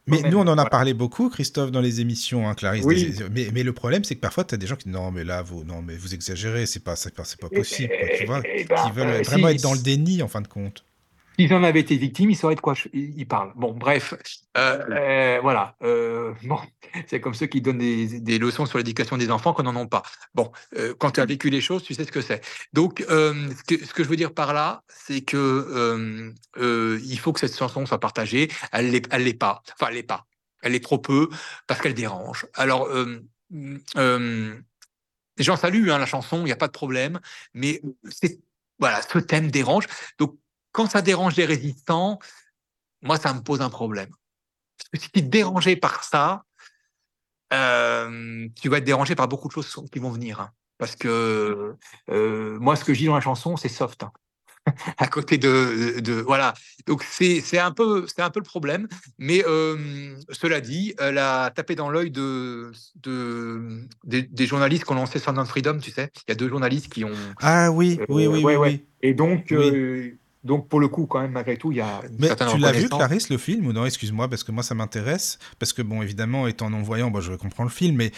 Mais 0.07 0.23
nous, 0.23 0.39
on 0.39 0.47
en 0.47 0.59
a 0.59 0.67
parlé 0.67 0.93
beaucoup, 0.93 1.31
Christophe, 1.31 1.71
dans 1.71 1.81
les 1.81 2.01
émissions, 2.01 2.49
hein, 2.49 2.55
Clarisse. 2.55 2.85
Oui. 2.85 3.15
Mais, 3.33 3.49
mais, 3.53 3.63
le 3.63 3.73
problème, 3.73 4.05
c'est 4.05 4.15
que 4.15 4.21
parfois, 4.21 4.45
tu 4.45 4.55
as 4.55 4.59
des 4.59 4.67
gens 4.67 4.77
qui 4.77 4.85
disent 4.85 4.95
non, 4.95 5.11
mais 5.11 5.25
là, 5.25 5.43
vous, 5.43 5.65
non, 5.65 5.81
mais 5.83 5.97
vous 5.97 6.15
exagérez, 6.15 6.67
c'est 6.67 6.85
pas, 6.85 6.95
pas, 7.17 7.25
pas 7.41 7.49
possible. 7.49 7.93
Quoi, 7.99 8.09
tu 8.19 8.27
vois, 8.27 8.43
et 8.45 8.67
qui 8.67 8.91
veulent 8.95 9.23
vraiment 9.23 9.49
être 9.49 9.63
dans 9.63 9.75
le 9.75 9.81
déni, 9.81 10.23
en 10.23 10.29
fin 10.29 10.41
de 10.41 10.49
compte. 10.49 10.85
S'ils 11.39 11.53
en 11.53 11.65
avaient 11.65 11.81
été 11.81 11.97
victimes, 11.97 12.31
ils 12.31 12.37
sauraient 12.37 12.55
de 12.55 12.61
quoi 12.61 12.75
je- 12.75 12.89
ils 12.93 13.19
ils 13.19 13.27
parlent. 13.27 13.53
Bon, 13.57 13.73
bref, 13.73 14.15
euh, 14.57 14.85
euh, 14.91 15.39
voilà. 15.43 15.77
euh, 15.83 16.33
bon, 16.45 16.59
c'est 17.09 17.21
comme 17.21 17.35
ceux 17.35 17.47
qui 17.47 17.61
donnent 17.61 17.79
des, 17.79 18.21
des 18.21 18.39
leçons 18.39 18.67
sur 18.67 18.79
l'éducation 18.79 19.17
des 19.17 19.31
enfants 19.31 19.53
qu'on 19.53 19.65
n'en 19.65 19.75
ont 19.75 19.89
pas. 19.89 20.03
Bon, 20.35 20.53
euh, 20.77 20.95
quand 20.99 21.13
tu 21.13 21.21
as 21.21 21.27
vécu 21.27 21.51
les 21.51 21.61
choses, 21.61 21.83
tu 21.83 21.95
sais 21.95 22.05
ce 22.05 22.13
que 22.13 22.21
c'est. 22.21 22.41
Donc, 22.73 23.05
ce, 23.09 23.63
que, 23.67 23.85
ce 23.85 23.93
que 23.93 24.05
je 24.05 24.09
veux 24.09 24.17
dire 24.17 24.33
par 24.33 24.53
là, 24.55 24.85
c'est 24.89 25.23
que 25.23 26.33
il 26.57 27.19
faut 27.19 27.33
que 27.33 27.41
cette 27.41 27.57
chanson 27.57 27.85
soit 27.87 28.01
partagée. 28.01 28.49
Elle 28.73 28.91
l'est, 28.91 29.07
elle 29.11 29.25
l'est 29.25 29.35
pas. 29.35 29.63
Enfin, 29.73 29.89
elle 29.91 29.97
l'est 29.97 30.03
pas. 30.05 30.27
Elle 30.63 30.75
est 30.75 30.83
trop 30.85 30.99
peu 30.99 31.29
parce 31.67 31.81
qu'elle 31.81 31.95
dérange. 31.95 32.47
Alors, 32.55 32.89
euh, 33.97 34.55
j'en 35.39 35.57
salue 35.57 35.89
hein, 35.91 35.99
la 35.99 36.07
chanson, 36.07 36.41
il 36.41 36.45
n'y 36.45 36.53
a 36.53 36.57
pas 36.57 36.69
de 36.69 36.73
problème, 36.73 37.21
mais 37.55 37.83
c'est 38.11 38.39
voilà, 38.79 39.01
ce 39.03 39.19
thème 39.19 39.51
dérange. 39.51 39.87
Donc, 40.19 40.37
quand 40.75 40.91
ça 40.91 41.01
dérange 41.03 41.37
les 41.37 41.45
résistants, 41.47 42.19
moi, 43.01 43.17
ça 43.17 43.33
me 43.33 43.41
pose 43.41 43.63
un 43.63 43.71
problème. 43.71 44.11
Parce 44.77 44.91
que 44.93 44.99
si 44.99 45.11
tu 45.11 45.19
es 45.21 45.23
dérangé 45.23 45.77
par 45.77 46.03
ça, 46.05 46.45
euh, 47.53 48.49
tu 48.61 48.69
vas 48.69 48.79
être 48.79 48.85
dérangé 48.85 49.15
par 49.15 49.29
beaucoup 49.29 49.49
de 49.49 49.53
choses 49.53 49.73
qui 49.93 49.99
vont 50.01 50.11
venir. 50.11 50.41
hein. 50.41 50.51
Parce 50.79 50.97
que 50.97 51.77
euh, 52.11 52.59
moi, 52.59 52.75
ce 52.77 52.85
que 52.85 52.93
je 52.93 52.99
dis 52.99 53.07
dans 53.07 53.15
la 53.15 53.21
chanson, 53.21 53.57
c'est 53.57 53.69
soft. 53.69 54.03
hein. 54.03 54.13
à 54.99 55.07
côté 55.07 55.37
de, 55.39 56.01
de- 56.01 56.15
voilà. 56.23 56.55
Donc 56.87 57.05
c'est 57.05 57.59
un 57.59 57.71
peu 57.71 58.07
c'est 58.09 58.23
un 58.23 58.31
peu 58.31 58.41
le 58.41 58.45
problème. 58.45 58.89
Mais 59.19 59.45
euh, 59.47 60.17
cela 60.31 60.61
dit, 60.61 60.95
elle 60.99 61.19
a 61.19 61.51
tapé 61.51 61.75
dans 61.77 61.91
l'œil 61.91 62.11
de, 62.11 62.73
de 62.97 63.87
des, 64.03 64.23
des 64.23 64.47
journalistes 64.47 64.85
qui 64.85 64.93
ont 64.93 64.97
lancé 64.97 65.19
Sound 65.21 65.45
Freedom. 65.47 65.79
Tu 65.79 65.91
sais, 65.93 66.11
il 66.27 66.31
y 66.31 66.33
a 66.33 66.35
deux 66.35 66.49
journalistes 66.49 66.93
qui 66.93 67.05
ont 67.05 67.13
Ah 67.41 67.71
oui, 67.71 68.01
oui, 68.09 68.27
oui, 68.27 68.27
ouais, 68.27 68.43
oui, 68.43 68.57
ouais. 68.57 68.69
oui. 68.71 68.87
et 69.03 69.15
donc, 69.15 69.47
Oui. 69.53 70.19
Donc 70.45 70.69
pour 70.69 70.79
le 70.81 70.89
coup, 70.89 71.07
quand 71.07 71.21
même, 71.21 71.33
malgré 71.33 71.57
tout, 71.57 71.73
il 71.73 71.79
y 71.79 71.81
a 71.81 72.03
une 72.09 72.17
Mais 72.19 72.35
tu 72.37 72.59
l'as 72.59 72.73
vu. 72.73 72.89
Clarisse, 72.89 73.31
le 73.31 73.39
film 73.39 73.67
ou 73.67 73.73
non? 73.73 73.87
Excuse-moi, 73.87 74.29
parce 74.29 74.45
que 74.45 74.53
moi, 74.53 74.63
ça 74.63 74.75
m'intéresse. 74.75 75.39
Parce 75.59 75.73
que, 75.73 75.83
bon, 75.83 76.03
évidemment, 76.03 76.47
étant 76.47 76.71
non-voyant, 76.71 77.11
bon, 77.11 77.21
je 77.21 77.33
comprends 77.33 77.65
le 77.65 77.71
film, 77.71 77.97
mais 77.97 78.13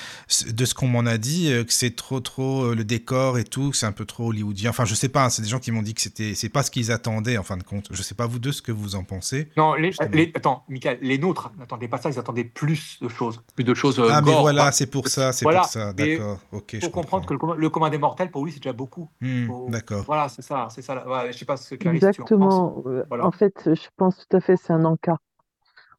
de 0.48 0.64
ce 0.64 0.74
qu'on 0.74 0.88
m'en 0.88 1.06
a 1.06 1.18
dit, 1.18 1.52
euh, 1.52 1.64
que 1.64 1.72
c'est 1.72 1.94
trop, 1.96 2.20
trop 2.20 2.64
euh, 2.64 2.74
le 2.74 2.84
décor 2.84 3.38
et 3.38 3.44
tout, 3.44 3.70
que 3.70 3.76
c'est 3.76 3.86
un 3.86 3.92
peu 3.92 4.04
trop 4.04 4.28
hollywoodien. 4.30 4.70
Enfin, 4.70 4.84
je 4.84 4.94
sais 4.94 5.08
pas, 5.08 5.24
hein, 5.24 5.30
c'est 5.30 5.42
des 5.42 5.48
gens 5.48 5.60
qui 5.60 5.70
m'ont 5.72 5.82
dit 5.82 5.94
que 5.94 6.00
c'était, 6.00 6.34
c'est 6.34 6.48
pas 6.48 6.62
ce 6.62 6.70
qu'ils 6.70 6.90
attendaient, 6.92 7.38
en 7.38 7.42
fin 7.42 7.56
de 7.56 7.62
compte. 7.62 7.88
Je 7.92 8.02
sais 8.02 8.14
pas, 8.14 8.26
vous 8.26 8.38
deux, 8.38 8.52
ce 8.52 8.62
que 8.62 8.72
vous 8.72 8.94
en 8.96 9.04
pensez. 9.04 9.48
Non, 9.56 9.74
les, 9.74 9.92
attends, 10.34 10.64
Michael, 10.68 10.98
les 11.02 11.18
nôtres 11.18 11.52
n'attendaient 11.58 11.88
pas 11.88 11.98
ça, 11.98 12.10
ils 12.10 12.18
attendaient 12.18 12.44
plus 12.44 12.98
de 13.00 13.08
choses, 13.08 13.40
plus 13.54 13.64
de 13.64 13.74
choses. 13.74 13.98
euh, 14.00 14.08
ah, 14.10 14.20
mais 14.20 14.32
voilà, 14.34 14.64
pas- 14.66 14.72
c'est 14.72 14.86
pour 14.86 15.08
ça, 15.08 15.32
c'est 15.32 15.44
Voilà, 15.44 15.60
pour 15.60 15.68
ça. 15.70 15.92
D'accord, 15.92 16.38
ok, 16.52 16.70
je 16.74 16.80
faut 16.80 16.90
comprendre 16.90 17.24
que 17.26 17.34
comprends. 17.34 17.52
le, 17.52 17.54
commun- 17.54 17.60
le 17.60 17.70
commun 17.70 17.90
des 17.90 17.98
mortels, 17.98 18.30
pour 18.30 18.44
lui, 18.44 18.52
c'est 18.52 18.58
déjà 18.60 18.72
beaucoup. 18.72 19.08
Hmm, 19.20 19.48
D'accord. 19.68 20.04
Voilà, 20.06 20.28
c'est 20.28 20.42
ça, 20.42 20.68
c'est 20.74 20.82
ça. 20.82 21.06
Ouais, 21.08 21.32
je 21.32 21.38
sais 21.38 21.44
pas 21.44 21.56
ce 21.56 21.70
que 21.70 21.74
Clarisse, 21.76 22.15
en. 22.22 22.24
Exactement. 22.24 22.82
Voilà. 23.08 23.26
En 23.26 23.30
fait, 23.32 23.74
je 23.74 23.88
pense 23.96 24.26
tout 24.26 24.36
à 24.36 24.40
fait, 24.40 24.56
c'est 24.56 24.72
un 24.72 24.84
encart. 24.84 25.18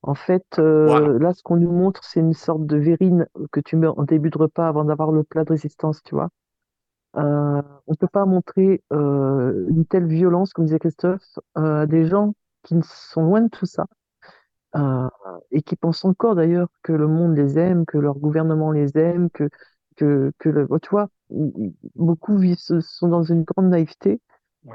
En 0.03 0.15
fait, 0.15 0.45
euh, 0.59 0.85
Voilà. 0.87 1.19
là, 1.19 1.33
ce 1.33 1.43
qu'on 1.43 1.57
nous 1.57 1.71
montre, 1.71 2.03
c'est 2.03 2.19
une 2.19 2.33
sorte 2.33 2.65
de 2.65 2.77
verrine 2.77 3.27
que 3.51 3.59
tu 3.59 3.75
mets 3.75 3.87
en 3.87 4.03
début 4.03 4.29
de 4.29 4.37
repas 4.37 4.67
avant 4.67 4.85
d'avoir 4.85 5.11
le 5.11 5.23
plat 5.23 5.43
de 5.43 5.49
résistance, 5.49 6.01
tu 6.03 6.15
vois. 6.15 6.29
Euh, 7.17 7.61
on 7.87 7.95
peut 7.95 8.07
pas 8.07 8.25
montrer 8.25 8.83
euh, 8.93 9.65
une 9.69 9.85
telle 9.85 10.07
violence, 10.07 10.53
comme 10.53 10.65
disait 10.65 10.79
Christophe, 10.79 11.39
à 11.55 11.85
des 11.87 12.05
gens 12.05 12.33
qui 12.63 12.75
ne 12.75 12.81
sont 12.83 13.23
loin 13.23 13.41
de 13.41 13.49
tout 13.49 13.65
ça 13.65 13.85
et 15.51 15.61
qui 15.61 15.75
pensent 15.75 16.05
encore 16.05 16.35
d'ailleurs 16.35 16.69
que 16.83 16.93
le 16.93 17.07
monde 17.07 17.35
les 17.35 17.57
aime, 17.57 17.85
que 17.85 17.97
leur 17.97 18.15
gouvernement 18.15 18.71
les 18.71 18.97
aime, 18.97 19.29
que 19.31 19.49
que 19.95 20.31
que 20.37 20.49
le, 20.49 20.67
tu 20.81 20.89
vois, 20.91 21.09
beaucoup 21.95 22.37
vivent, 22.37 22.57
sont 22.57 23.07
dans 23.07 23.23
une 23.23 23.43
grande 23.43 23.69
naïveté. 23.69 24.21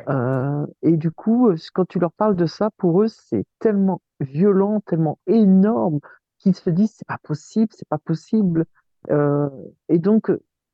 Euh, 0.09 0.67
et 0.83 0.97
du 0.97 1.11
coup, 1.11 1.49
euh, 1.49 1.57
quand 1.75 1.85
tu 1.87 1.99
leur 1.99 2.13
parles 2.13 2.37
de 2.37 2.47
ça, 2.47 2.71
pour 2.77 3.03
eux, 3.03 3.09
c'est 3.09 3.45
tellement 3.59 4.01
violent, 4.21 4.81
tellement 4.81 5.19
énorme 5.27 6.01
qu'ils 6.39 6.55
se 6.55 6.71
disent 6.71 6.95
c'est 6.97 7.07
pas 7.07 7.19
possible, 7.23 7.73
c'est 7.73 7.89
pas 7.89 7.99
possible. 7.99 8.65
Euh, 9.11 9.49
et 9.89 9.99
donc, 9.99 10.31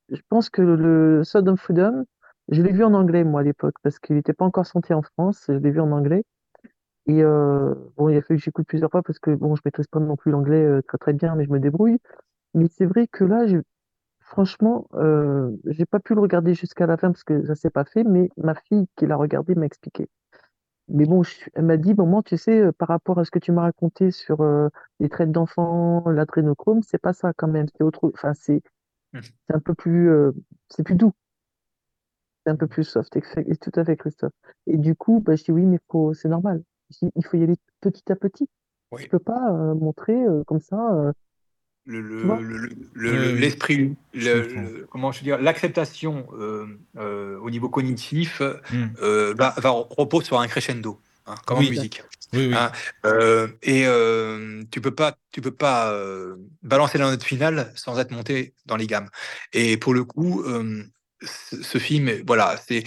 je 0.09 0.21
pense 0.29 0.51
que 0.51 0.63
le 0.63 1.25
Sound 1.25 1.49
of 1.49 1.61
Freedom, 1.61 2.05
je 2.49 2.63
l'ai 2.63 2.73
vu 2.73 2.85
en 2.85 2.95
anglais 2.95 3.25
moi 3.25 3.41
à 3.41 3.45
l'époque 3.45 3.75
parce 3.83 3.99
qu'il 3.99 4.17
n'était 4.17 4.33
pas 4.33 4.45
encore 4.45 4.67
sorti 4.67 4.95
en 4.95 5.03
France. 5.03 5.45
Je 5.49 5.55
l'ai 5.55 5.71
vu 5.71 5.81
en 5.81 5.93
anglais. 5.93 6.25
Et 7.07 7.23
bon, 7.23 8.09
il 8.11 8.19
a 8.19 8.23
fallu 8.23 8.39
que 8.39 8.45
j'écoute 8.45 8.67
plusieurs 8.67 8.91
fois 8.91 9.03
parce 9.03 9.19
que 9.19 9.31
bon, 9.31 9.57
je 9.57 9.63
maîtrise 9.65 9.87
pas 9.87 9.99
non 9.99 10.17
plus 10.17 10.31
l'anglais 10.31 10.83
très 10.87 10.99
très 10.99 11.13
bien, 11.15 11.35
mais 11.37 11.45
je 11.45 11.51
me 11.51 11.59
débrouille. 11.59 11.99
Mais 12.55 12.69
c'est 12.69 12.87
vrai 12.87 13.07
que 13.07 13.25
là, 13.25 13.47
j'ai- 13.47 13.63
franchement, 14.29 14.89
euh, 14.95 15.51
j'ai 15.67 15.87
pas 15.87 16.01
pu 16.01 16.15
le 16.15 16.21
regarder 16.21 16.55
jusqu'à 16.55 16.87
la 16.87 16.97
fin 16.97 17.11
parce 17.13 17.25
que 17.25 17.45
ça 17.47 17.55
s'est 17.55 17.71
pas 17.71 17.85
fait. 17.85 18.05
Mais 18.05 18.31
ma 18.37 18.55
fille 18.55 18.87
qui 18.97 19.07
l'a 19.07 19.17
regardé 19.17 19.55
m'a 19.55 19.67
expliqué. 19.67 20.09
Mais 20.89 21.07
bon, 21.07 21.23
je- 21.23 21.51
elle 21.55 21.65
m'a 21.67 21.77
dit, 21.77 21.95
maman, 21.95 22.23
tu 22.23 22.37
sais, 22.39 22.61
euh, 22.61 22.73
par 22.73 22.89
rapport 22.89 23.19
à 23.19 23.25
ce 23.25 23.31
que 23.31 23.39
tu 23.39 23.53
m'as 23.53 23.63
raconté 23.63 24.11
sur 24.11 24.41
euh, 24.43 24.69
les 25.01 25.09
traites 25.09 25.33
d'enfants, 25.33 26.09
l'adrénochrome, 26.09 26.83
c'est 26.83 26.99
pas 26.99 27.13
ça 27.13 27.33
quand 27.37 27.49
même. 27.49 27.67
C'est 27.77 27.85
autre, 27.85 28.11
enfin, 28.15 28.35
c'est 28.35 28.63
c'est 29.49 29.57
un 29.57 29.61
peu 29.61 29.75
plus, 29.75 30.11
euh, 30.11 30.33
c'est 30.71 30.83
plus 30.85 30.97
doux, 30.97 31.13
c'est 32.45 32.53
un 32.53 32.57
peu 32.57 32.67
plus 32.67 32.85
soft. 32.85 33.17
Et, 33.17 33.57
tout 33.57 33.73
à 33.75 33.85
fait, 33.85 33.97
Christophe. 33.97 34.33
Et 34.67 34.77
du 34.79 34.95
coup, 34.95 35.21
bah, 35.21 35.37
je 35.37 35.45
dis 35.45 35.53
oui, 35.53 35.65
mais 35.67 35.79
c'est 36.15 36.29
normal. 36.29 36.63
Je 36.91 37.07
dis, 37.07 37.13
il 37.17 37.25
faut 37.25 37.37
y 37.37 37.43
aller 37.43 37.57
petit 37.81 38.11
à 38.13 38.17
petit. 38.17 38.49
Oui. 38.93 39.03
Tu 39.03 39.09
peux 39.09 39.19
pas 39.19 39.53
euh, 39.53 39.75
montrer 39.75 40.17
comme 40.47 40.61
ça. 40.61 41.13
Euh, 41.89 41.93
le, 41.93 42.01
le- 42.01 42.21
Tu 42.21 42.27
vois 42.27 42.41
le- 42.41 42.57
le- 42.59 42.69
Oui, 42.69 42.77
le- 42.95 43.33
oui. 43.33 43.41
l'esprit, 43.41 43.97
comment 44.91 45.13
je 45.13 45.19
veux 45.19 45.25
dire, 45.25 45.39
l'acceptation 45.39 46.27
euh, 46.39 46.67
euh, 46.97 47.39
au 47.39 47.51
niveau 47.51 47.69
cognitif 47.69 48.41
Hmm. 48.41 48.87
euh, 49.03 49.35
va, 49.37 49.55
va 49.59 49.71
repose 49.71 50.25
sur 50.25 50.39
un 50.39 50.47
crescendo, 50.49 51.01
hein, 51.27 51.35
comme 51.47 51.59
Oui. 51.59 51.67
en 51.67 51.71
musique. 51.71 52.03
Oui, 52.35 52.49
oui. 52.49 52.57
Euh, 53.07 53.49
et 53.63 53.87
euh, 53.87 54.63
tu 54.71 54.81
peux 54.83 54.95
pas, 54.95 55.17
tu 55.33 55.41
peux 55.41 55.51
pas 55.55 55.93
euh, 55.93 56.37
balancer 56.63 56.99
la 56.99 57.11
note 57.11 57.23
finale 57.23 57.73
sans 57.75 57.99
être 57.99 58.11
monté 58.11 58.53
dans 58.67 58.77
les 58.77 58.87
gammes. 58.87 59.09
Et 59.55 59.79
pour 59.79 59.95
le 59.95 60.05
coup, 60.05 60.43
euh, 60.43 60.83
ce, 61.23 61.63
ce 61.63 61.79
film, 61.79 62.11
voilà, 62.27 62.61
c'est 62.69 62.85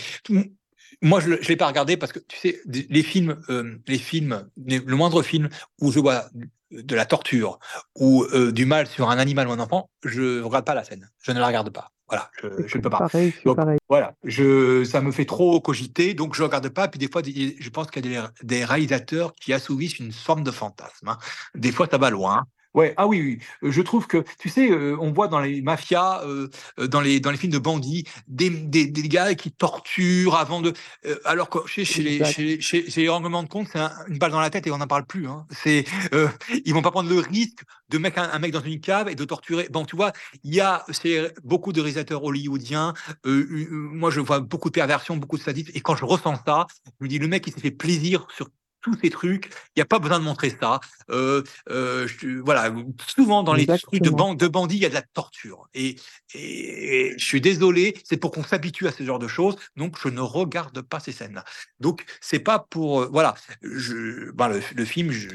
moi 1.02 1.20
je, 1.20 1.30
ne 1.30 1.36
l'ai 1.38 1.56
pas 1.56 1.66
regardé 1.68 1.98
parce 1.98 2.12
que 2.12 2.20
tu 2.20 2.38
sais, 2.38 2.62
les 2.68 3.02
films, 3.04 3.42
euh, 3.50 3.78
les 3.88 3.98
films, 3.98 4.48
les- 4.64 4.80
le 4.80 4.96
moindre 4.96 5.24
film 5.24 5.50
où 5.80 5.92
je 5.92 6.00
vois 6.00 6.26
de 6.72 6.96
la 6.96 7.06
torture 7.06 7.60
ou 7.96 8.24
euh, 8.34 8.52
du 8.52 8.66
mal 8.66 8.88
sur 8.88 9.10
un 9.10 9.18
animal 9.18 9.48
ou 9.48 9.52
un 9.52 9.60
enfant, 9.60 9.90
je 10.04 10.42
regarde 10.42 10.66
pas 10.66 10.74
la 10.74 10.84
scène, 10.84 11.10
je 11.22 11.32
ne 11.32 11.40
la 11.40 11.48
regarde 11.48 11.70
pas. 11.70 11.92
Voilà, 12.08 12.30
je, 12.42 12.78
ne 12.78 12.82
peux 12.84 12.90
pas. 12.90 12.98
Pareil, 12.98 13.34
Donc, 13.46 13.56
pareil. 13.56 13.80
Voilà, 13.88 14.14
je, 14.26 14.84
ça 14.84 15.00
me 15.00 15.14
fait 15.14 15.24
trop 15.24 15.62
cogiter, 15.62 16.14
donc 16.14 16.36
je 16.36 16.44
regarde 16.44 16.68
pas. 16.68 16.90
Puis 16.90 17.00
des 17.00 17.10
fois, 17.10 17.22
je 17.24 17.70
pense 17.70 17.90
qu'il 17.90 18.06
y 18.06 18.18
a 18.18 18.30
des, 18.44 18.46
des 18.58 18.66
réalisateurs 18.66 19.34
qui 19.34 19.54
assouvissent 19.54 19.98
une 20.00 20.12
forme 20.12 20.44
de 20.44 20.52
fantasme. 20.52 21.08
hein. 21.08 21.18
Des 21.56 21.72
fois, 21.72 21.88
ça 21.90 21.98
va 21.98 22.10
loin. 22.10 22.46
Ouais, 22.74 22.94
ah 22.96 23.06
oui, 23.06 23.20
oui. 23.22 23.40
Euh, 23.68 23.72
Je 23.72 23.82
trouve 23.82 24.08
que, 24.08 24.24
tu 24.40 24.48
sais, 24.48 24.72
euh, 24.72 24.96
on 25.02 25.12
voit 25.12 25.28
dans 25.28 25.42
les 25.42 25.62
mafias, 25.62 26.22
euh, 26.24 26.48
euh, 26.80 26.88
dans, 26.88 27.02
les, 27.02 27.20
dans 27.20 27.30
les 27.30 27.36
films 27.38 27.52
de 27.52 27.58
bandits, 27.60 28.06
des, 28.28 28.50
des, 28.50 28.86
des 28.88 29.10
gars 29.10 29.36
qui 29.36 29.52
torturent 29.52 30.36
avant 30.38 30.62
de. 30.62 30.72
euh, 31.06 31.18
alors 31.26 31.50
que 31.50 31.60
chez, 31.68 31.84
chez, 31.84 32.02
les, 32.02 32.24
chez, 32.24 32.62
chez, 32.62 32.90
chez 32.90 33.02
les 33.02 33.10
règlements 33.10 33.44
de 33.44 33.50
compte, 33.50 33.68
c'est 33.72 33.80
un- 33.80 33.92
une 34.08 34.18
balle 34.20 34.32
dans 34.32 34.40
la 34.40 34.50
tête 34.50 34.68
et 34.68 34.72
on 34.72 34.78
n'en 34.78 34.88
parle 34.88 35.06
plus. 35.06 35.28
Hein. 35.28 35.46
C'est, 35.52 35.84
euh, 36.14 36.30
ils 36.64 36.74
vont 36.74 36.82
pas 36.82 36.92
prendre 36.92 37.10
le 37.10 37.20
risque 37.20 37.60
de 37.90 37.98
mettre 37.98 38.20
un, 38.20 38.30
un 38.32 38.40
mec 38.40 38.54
dans 38.54 38.62
une 38.62 38.80
cave 38.80 39.10
et 39.10 39.16
de 39.16 39.26
torturer. 39.26 39.68
Bon, 39.70 39.84
tu 39.84 39.98
vois, 39.98 40.14
il 40.44 40.56
y 40.56 40.62
a 40.62 40.86
c'est 40.92 41.34
beaucoup 41.44 41.74
de 41.74 41.82
réalisateurs 41.82 42.24
hollywoodiens. 42.24 42.94
moi, 43.26 44.12
je 44.12 44.20
vois 44.22 44.40
beaucoup 44.40 44.70
de 44.70 44.74
perversion, 44.74 45.18
beaucoup 45.18 45.38
de 45.38 45.44
sadisme. 45.44 45.72
Et 45.74 45.82
quand 45.82 45.96
je 45.96 46.06
ressens 46.06 46.36
ça, 46.46 46.68
je 47.00 47.04
me 47.04 47.10
dis, 47.10 47.20
le 47.20 47.28
mec, 47.28 47.46
il 47.48 47.54
s'est 47.54 47.60
fait 47.62 47.72
plaisir 47.72 48.28
sur 48.36 48.50
tous 48.82 48.96
ces 49.02 49.10
trucs. 49.10 49.48
Il 49.76 49.80
n'y 49.80 49.82
a 49.82 49.86
pas 49.86 50.00
besoin 50.00 50.20
de 50.20 50.24
montrer 50.24 50.56
ça. 50.60 50.80
Euh, 51.10 51.44
euh, 51.70 52.08
je- 52.08 52.40
voilà, 52.40 52.74
souvent 53.08 53.44
dans 53.44 53.54
les 53.54 53.66
trucs 53.66 53.82
de, 53.92 53.98
Exactement. 53.98 54.18
ban- 54.30 54.36
de 54.36 54.48
bandits, 54.48 54.76
il 54.78 54.82
y 54.82 54.86
a 54.86 54.90
de 54.90 54.94
la 54.94 55.02
torture. 55.02 55.68
Et, 55.74 55.96
et 56.34 57.14
je 57.18 57.24
suis 57.26 57.42
désolé, 57.42 57.96
c'est 58.04 58.18
pour 58.18 58.32
qu'on 58.32 58.44
s'habitue 58.44 58.88
à 58.88 58.92
ce 58.92 59.04
genre 59.04 59.20
de 59.20 59.28
choses. 59.28 59.56
Donc, 59.76 59.98
je 60.02 60.10
ne 60.10 60.22
regarde 60.22 60.82
pas 60.82 61.00
ces 61.00 61.12
scènes-là. 61.12 61.44
Donc, 61.80 62.04
c'est 62.22 62.40
pas 62.40 62.60
pour. 62.60 63.02
euh, 63.02 63.10
voilà, 63.12 63.36
je, 63.62 64.32
ben, 64.32 64.48
le, 64.50 64.62
le 64.76 64.86
film. 64.86 65.12
Je, 65.12 65.30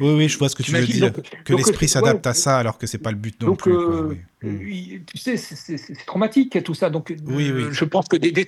Oui, 0.00 0.12
oui, 0.14 0.28
je 0.28 0.38
vois 0.38 0.48
ce 0.48 0.56
que 0.56 0.62
tu 0.62 0.72
veux 0.72 0.84
dire. 0.86 1.12
donc- 1.12 1.24
Que 1.44 1.54
l'esprit 1.54 1.84
ouais, 1.86 1.88
s'adapte 1.88 2.26
à 2.26 2.34
ça 2.34 2.58
alors 2.58 2.78
que 2.78 2.86
c'est 2.86 2.98
pas 2.98 3.10
le 3.10 3.16
but 3.16 3.40
non 3.42 3.48
donc, 3.48 3.62
plus. 3.62 3.74
quoi, 3.74 4.02
oui. 4.02 4.18
Euh, 4.44 4.98
tu 5.06 5.18
sais, 5.18 5.36
c'est- 5.36 6.04
traumatique 6.06 6.62
tout 6.64 6.74
ça. 6.74 6.88
Donc, 6.90 7.14
Oui, 7.26 7.50
euh, 7.50 7.68
oui. 7.68 7.74
je 7.74 7.84
pense 7.84 8.08
que 8.08 8.16
des, 8.16 8.32
des, 8.32 8.46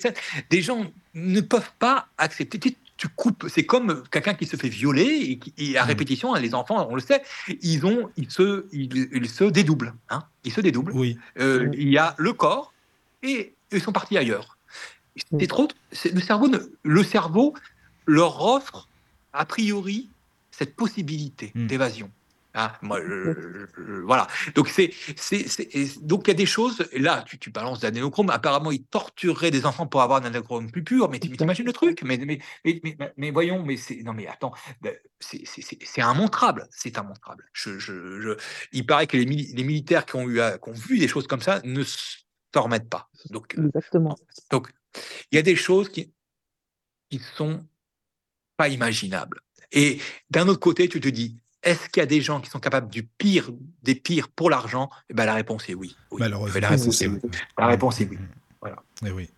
des 0.51 0.62
gens 0.62 0.86
ne 1.14 1.40
peuvent 1.40 1.73
pas 1.78 2.09
accepter. 2.19 2.59
Tu, 2.59 2.74
tu 2.97 3.09
coupes. 3.09 3.47
C'est 3.48 3.66
comme 3.66 4.02
quelqu'un 4.10 4.35
qui 4.35 4.47
se 4.47 4.56
fait 4.56 4.69
violer 4.69 5.02
et, 5.05 5.39
qui, 5.39 5.52
et 5.59 5.77
à 5.77 5.85
Mm. 5.85 5.89
répétition, 5.89 6.35
hein, 6.35 6.40
les 6.40 6.55
enfants, 6.55 6.86
on 6.90 6.94
le 6.94 7.01
sait, 7.02 7.23
ils 7.60 7.85
ont, 7.85 8.10
ils 8.16 8.31
se, 8.31 8.66
ils, 8.73 9.09
ils 9.12 9.28
se 9.28 9.44
dédoublent. 9.44 9.93
Hein, 10.09 10.23
ils 10.44 10.52
se 10.52 10.60
dédoublent. 10.62 10.93
Oui, 10.94 11.19
Euh. 11.39 11.69
Il 11.74 11.89
y 11.89 11.98
a 11.98 12.14
le 12.19 12.32
corps 12.32 12.73
et 13.23 13.52
ils 13.70 13.81
sont 13.82 13.93
partis 13.93 14.16
ailleurs. 14.16 14.56
C'est 15.39 15.47
trop. 15.47 15.69
c'est- 15.90 16.14
Le 16.14 16.20
cerveau, 16.20 16.48
ne- 16.48 16.59
le 16.85 17.02
cerveau 17.02 17.52
leur 18.06 18.43
offre 18.43 18.89
a 19.35 19.44
priori 19.44 20.09
cette 20.51 20.74
possibilité 20.74 21.52
Mm. 21.55 21.66
d'évasion. 21.66 22.10
Hein, 22.54 22.70
moi, 22.82 23.00
je- 23.00 23.32
je- 23.32 23.82
je- 23.82 23.92
voilà. 24.02 24.26
Donc 24.54 24.68
c'est, 24.68 24.90
donc 26.02 26.24
il 26.26 26.28
y 26.28 26.30
a 26.32 26.34
des 26.34 26.46
choses. 26.46 26.86
Là, 26.92 27.24
tu, 27.26 27.38
tu 27.38 27.50
balances 27.50 27.80
d'adénochrome. 27.80 28.28
Apparemment, 28.30 28.70
ils 28.70 28.84
tortureraient 28.84 29.50
des 29.50 29.64
enfants 29.64 29.86
pour 29.86 30.02
avoir 30.02 30.22
un 30.22 30.26
adénochrome 30.26 30.70
plus 30.70 30.84
pur. 30.84 31.08
Mais 31.08 31.18
tu 31.18 31.30
t'imagines 31.30 31.64
le 31.64 31.72
truc? 31.72 32.02
Mais 32.02 32.18
mais, 32.18 32.38
mais, 32.64 32.80
mais, 32.84 32.96
mais- 32.98 33.12
mais 33.16 33.30
voyons. 33.30 33.62
Mais 33.62 33.76
c'est 33.78 34.02
non 34.02 34.12
mais 34.12 34.26
attends. 34.26 34.52
C'est, 35.20 35.42
immontrable. 35.98 36.68
C'est 36.70 36.96
immontrable. 36.96 37.48
Je, 37.52 38.36
il 38.72 38.84
paraît 38.86 39.06
que 39.06 39.16
les, 39.16 39.24
mili- 39.24 39.54
les 39.54 39.64
militaires 39.64 40.04
qui 40.04 40.16
ont 40.16 40.28
eu, 40.28 40.40
à- 40.40 40.58
qui 40.58 40.68
ont 40.68 40.72
vu 40.72 40.98
des 40.98 41.08
choses 41.08 41.26
comme 41.26 41.40
ça 41.40 41.60
ne 41.64 41.82
s'en 41.84 42.62
remettent 42.62 42.90
pas. 42.90 43.08
Donc 43.30 43.56
euh, 43.58 43.66
Exactement. 43.66 44.16
donc 44.50 44.68
il 45.30 45.36
y 45.36 45.38
a 45.38 45.42
des 45.42 45.56
choses 45.56 45.88
qui 45.88 46.12
qui 47.08 47.18
sont 47.36 47.66
pas 48.56 48.68
imaginables. 48.68 49.40
Et 49.70 50.00
d'un 50.30 50.48
autre 50.48 50.60
côté, 50.60 50.88
tu 50.88 51.00
te 51.00 51.08
dis, 51.08 51.38
est-ce 51.62 51.89
qu'il 51.89 52.01
y 52.01 52.05
a 52.05 52.06
des 52.06 52.20
gens 52.20 52.40
qui 52.40 52.51
sont 52.51 52.60
capables 52.60 52.90
du 52.90 53.02
pire 53.05 53.51
des 53.82 53.94
pires 53.94 54.28
pour 54.28 54.51
l'argent? 54.51 54.90
Eh 55.10 55.14
ben, 55.14 55.24
La 55.24 55.34
réponse 55.34 55.68
est 55.68 55.74
oui. 55.74 55.97
oui. 56.10 56.18
Malheureusement, 56.20 56.60
La 56.60 56.68
réponse 56.68 57.02
est 57.02 57.06
oui. 57.09 57.20
La 57.59 57.66
réponse 57.66 58.01
est 58.01 58.09
oui. 58.10 58.18
Voilà. 58.60 58.76
Eh 59.06 59.10
oui. 59.10 59.28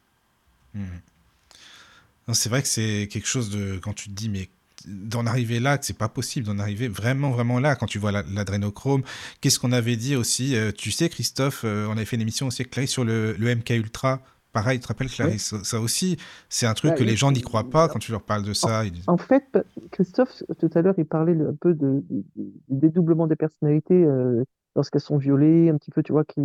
Non, 0.74 2.34
C'est 2.34 2.48
vrai 2.48 2.62
que 2.62 2.68
c'est 2.68 3.08
quelque 3.10 3.28
chose 3.28 3.50
de. 3.50 3.78
Quand 3.82 3.92
tu 3.92 4.08
te 4.08 4.14
dis, 4.14 4.28
mais 4.28 4.48
d'en 4.86 5.24
arriver 5.26 5.60
là, 5.60 5.78
que 5.78 5.86
c'est 5.86 5.96
pas 5.96 6.08
possible 6.10 6.46
d'en 6.46 6.58
arriver 6.58 6.88
vraiment, 6.88 7.30
vraiment 7.30 7.58
là, 7.58 7.74
quand 7.74 7.86
tu 7.86 7.98
vois 7.98 8.12
la- 8.12 8.22
l'adrénochrome. 8.22 9.02
Qu'est-ce 9.40 9.58
qu'on 9.58 9.72
avait 9.72 9.96
dit 9.96 10.14
aussi 10.14 10.54
euh, 10.56 10.72
Tu 10.72 10.90
sais, 10.90 11.08
Christophe, 11.08 11.62
euh, 11.64 11.86
on 11.88 11.92
avait 11.92 12.04
fait 12.04 12.16
une 12.16 12.22
émission 12.22 12.46
aussi 12.48 12.60
avec 12.62 12.72
Clarisse 12.72 12.90
sur 12.90 13.04
le, 13.04 13.34
le 13.38 13.54
MK 13.54 13.70
Ultra. 13.70 14.20
Pareil, 14.54 14.78
tu 14.78 14.84
te 14.84 14.88
rappelles, 14.88 15.08
Clarisse 15.10 15.50
Ça- 15.50 15.64
Ça 15.64 15.80
aussi, 15.80 16.16
c'est 16.48 16.64
un 16.66 16.74
truc 16.74 16.92
Bah 16.92 16.96
que 16.96 17.04
les 17.04 17.16
gens 17.16 17.32
n'y 17.32 17.42
croient 17.42 17.68
pas 17.68 17.88
quand 17.88 17.98
tu 17.98 18.12
leur 18.12 18.22
parles 18.22 18.44
de 18.44 18.52
ça. 18.54 18.84
Ils 18.84 18.92
disent, 18.92 19.04
En 19.08 19.16
fait, 19.18 19.58
Christophe, 19.90 20.42
tout 20.58 20.70
à 20.74 20.80
l'heure, 20.80 20.94
il 20.96 21.04
parlait 21.04 21.34
un 21.38 21.54
peu 21.60 21.74
de, 21.74 22.02
du 22.08 22.24
dédoublement 22.68 23.26
des 23.26 23.36
personnalités 23.36 24.04
euh, 24.04 24.44
lorsqu'elles 24.76 25.00
sont 25.02 25.18
violées, 25.18 25.68
un 25.68 25.76
petit 25.76 25.90
peu, 25.90 26.02
tu 26.02 26.12
vois, 26.12 26.24
qui 26.24 26.40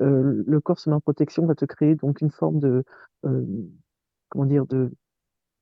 euh, 0.00 0.44
le 0.46 0.60
corps 0.60 0.78
se 0.78 0.90
met 0.90 0.94
en 0.96 1.00
protection, 1.00 1.46
va 1.46 1.54
te 1.54 1.64
créer 1.64 1.94
donc 1.94 2.20
une 2.20 2.30
forme 2.30 2.58
de, 2.60 2.84
euh, 3.24 3.44
comment 4.28 4.44
dire, 4.44 4.66
de, 4.66 4.92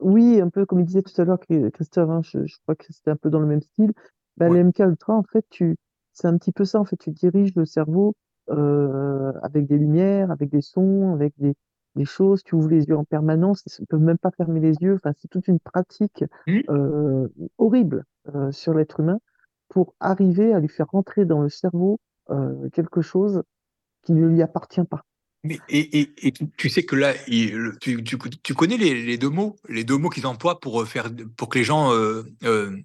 oui, 0.01 0.41
un 0.41 0.49
peu 0.49 0.67
comme 0.67 0.81
il 0.81 0.87
disait 0.87 1.03
tout 1.03 1.21
à 1.21 1.25
l'heure, 1.25 1.39
Chri- 1.39 1.71
Christophe, 1.71 2.11
hein, 2.11 2.21
je, 2.25 2.45
je 2.47 2.57
crois 2.63 2.75
que 2.75 2.87
c'était 2.93 3.11
un 3.13 3.17
peu 3.17 3.31
dans 3.31 3.41
le 3.41 3.47
même 3.47 3.63
style. 3.63 3.93
Bah, 4.39 4.49
Ouais. 4.49 4.55
les 4.55 4.61
MK 4.65 4.81
Ultra, 4.81 5.15
en 5.15 5.23
fait, 5.23 5.45
tu, 5.51 5.77
c'est 6.13 6.27
un 6.27 6.37
petit 6.37 6.53
peu 6.53 6.65
ça, 6.65 6.81
en 6.81 6.85
fait, 6.85 6.97
tu 6.97 7.11
diriges 7.11 7.55
le 7.55 7.65
cerveau 7.65 8.15
euh, 8.51 9.33
avec 9.43 9.67
des 9.67 9.79
lumières, 9.79 10.31
avec 10.33 10.51
des 10.51 10.63
sons, 10.63 11.13
avec 11.15 11.33
des, 11.39 11.55
des 11.95 12.05
choses, 12.05 12.43
tu 12.43 12.55
ouvres 12.55 12.69
les 12.69 12.85
yeux 12.85 12.97
en 12.97 13.05
permanence, 13.05 13.63
ils 13.79 13.83
ne 13.83 13.87
peuvent 13.87 14.01
même 14.01 14.19
pas 14.19 14.31
fermer 14.31 14.61
les 14.61 14.75
yeux, 14.81 14.95
enfin, 14.95 15.13
c'est 15.19 15.29
toute 15.29 15.49
une 15.49 15.61
pratique 15.61 16.25
euh, 16.49 17.29
horrible 17.59 18.05
euh, 18.35 18.51
sur 18.53 18.75
l'être 18.75 19.01
humain 19.01 19.19
pour 19.69 19.95
arriver 20.01 20.53
à 20.53 20.61
lui 20.61 20.69
faire 20.69 20.87
rentrer 20.89 21.25
dans 21.25 21.41
le 21.41 21.49
cerveau 21.49 21.99
euh, 22.31 22.69
quelque 22.71 23.03
chose 23.03 23.43
qui 24.03 24.13
ne 24.13 24.27
lui 24.27 24.43
appartient 24.43 24.85
pas. 24.85 25.05
Mais, 25.45 25.59
et, 25.69 26.01
et, 26.01 26.29
et 26.29 26.33
tu, 26.57 26.69
sais 26.71 26.85
que 26.85 26.95
là, 26.95 27.15
il- 27.27 27.73
tu, 27.81 28.03
tu, 28.05 28.17
tu 28.17 28.55
connais 28.55 28.77
les, 28.77 29.03
les 29.03 29.19
deux 29.19 29.29
mots, 29.29 29.57
les 29.69 29.83
deux 29.83 29.97
mots 29.97 30.09
qu'ils 30.09 30.27
emploient 30.27 30.61
pour 30.61 30.83
euh, 30.83 30.85
faire, 30.85 31.11
pour 31.37 31.49
que 31.49 31.59
les 31.59 31.65
gens 31.65 31.93
euh, 31.93 32.23
euh, 32.45 32.77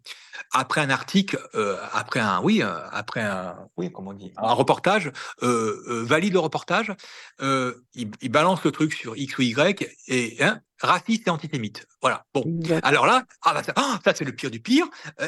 après 0.51 0.81
un 0.81 0.89
article, 0.89 1.39
euh, 1.53 1.77
après 1.93 2.19
un, 2.19 2.41
oui, 2.41 2.63
après 2.63 3.21
un, 3.21 3.55
oui, 3.77 3.91
comment 3.93 4.09
on 4.09 4.13
dit, 4.13 4.33
un 4.37 4.53
reportage, 4.53 5.11
valide 5.41 6.33
le 6.33 6.39
reportage, 6.39 6.91
ils, 7.39 8.11
ils 8.21 8.29
balancent 8.29 8.63
le 8.63 8.71
truc 8.71 8.93
sur 8.93 9.15
X 9.15 9.37
ou 9.37 9.43
Y 9.43 9.87
et 10.07 10.43
hein, 10.43 10.59
raciste 10.81 11.27
et 11.27 11.29
antisémite. 11.29 11.85
Voilà. 12.01 12.25
Bon. 12.33 12.43
Alors 12.81 13.05
là, 13.05 13.23
ah 13.43 13.53
bah 13.53 13.61
ça, 13.63 13.73
ah, 13.75 13.99
ça, 14.03 14.13
c'est 14.15 14.25
le 14.25 14.33
pire 14.33 14.49
du 14.49 14.59
pire. 14.59 14.87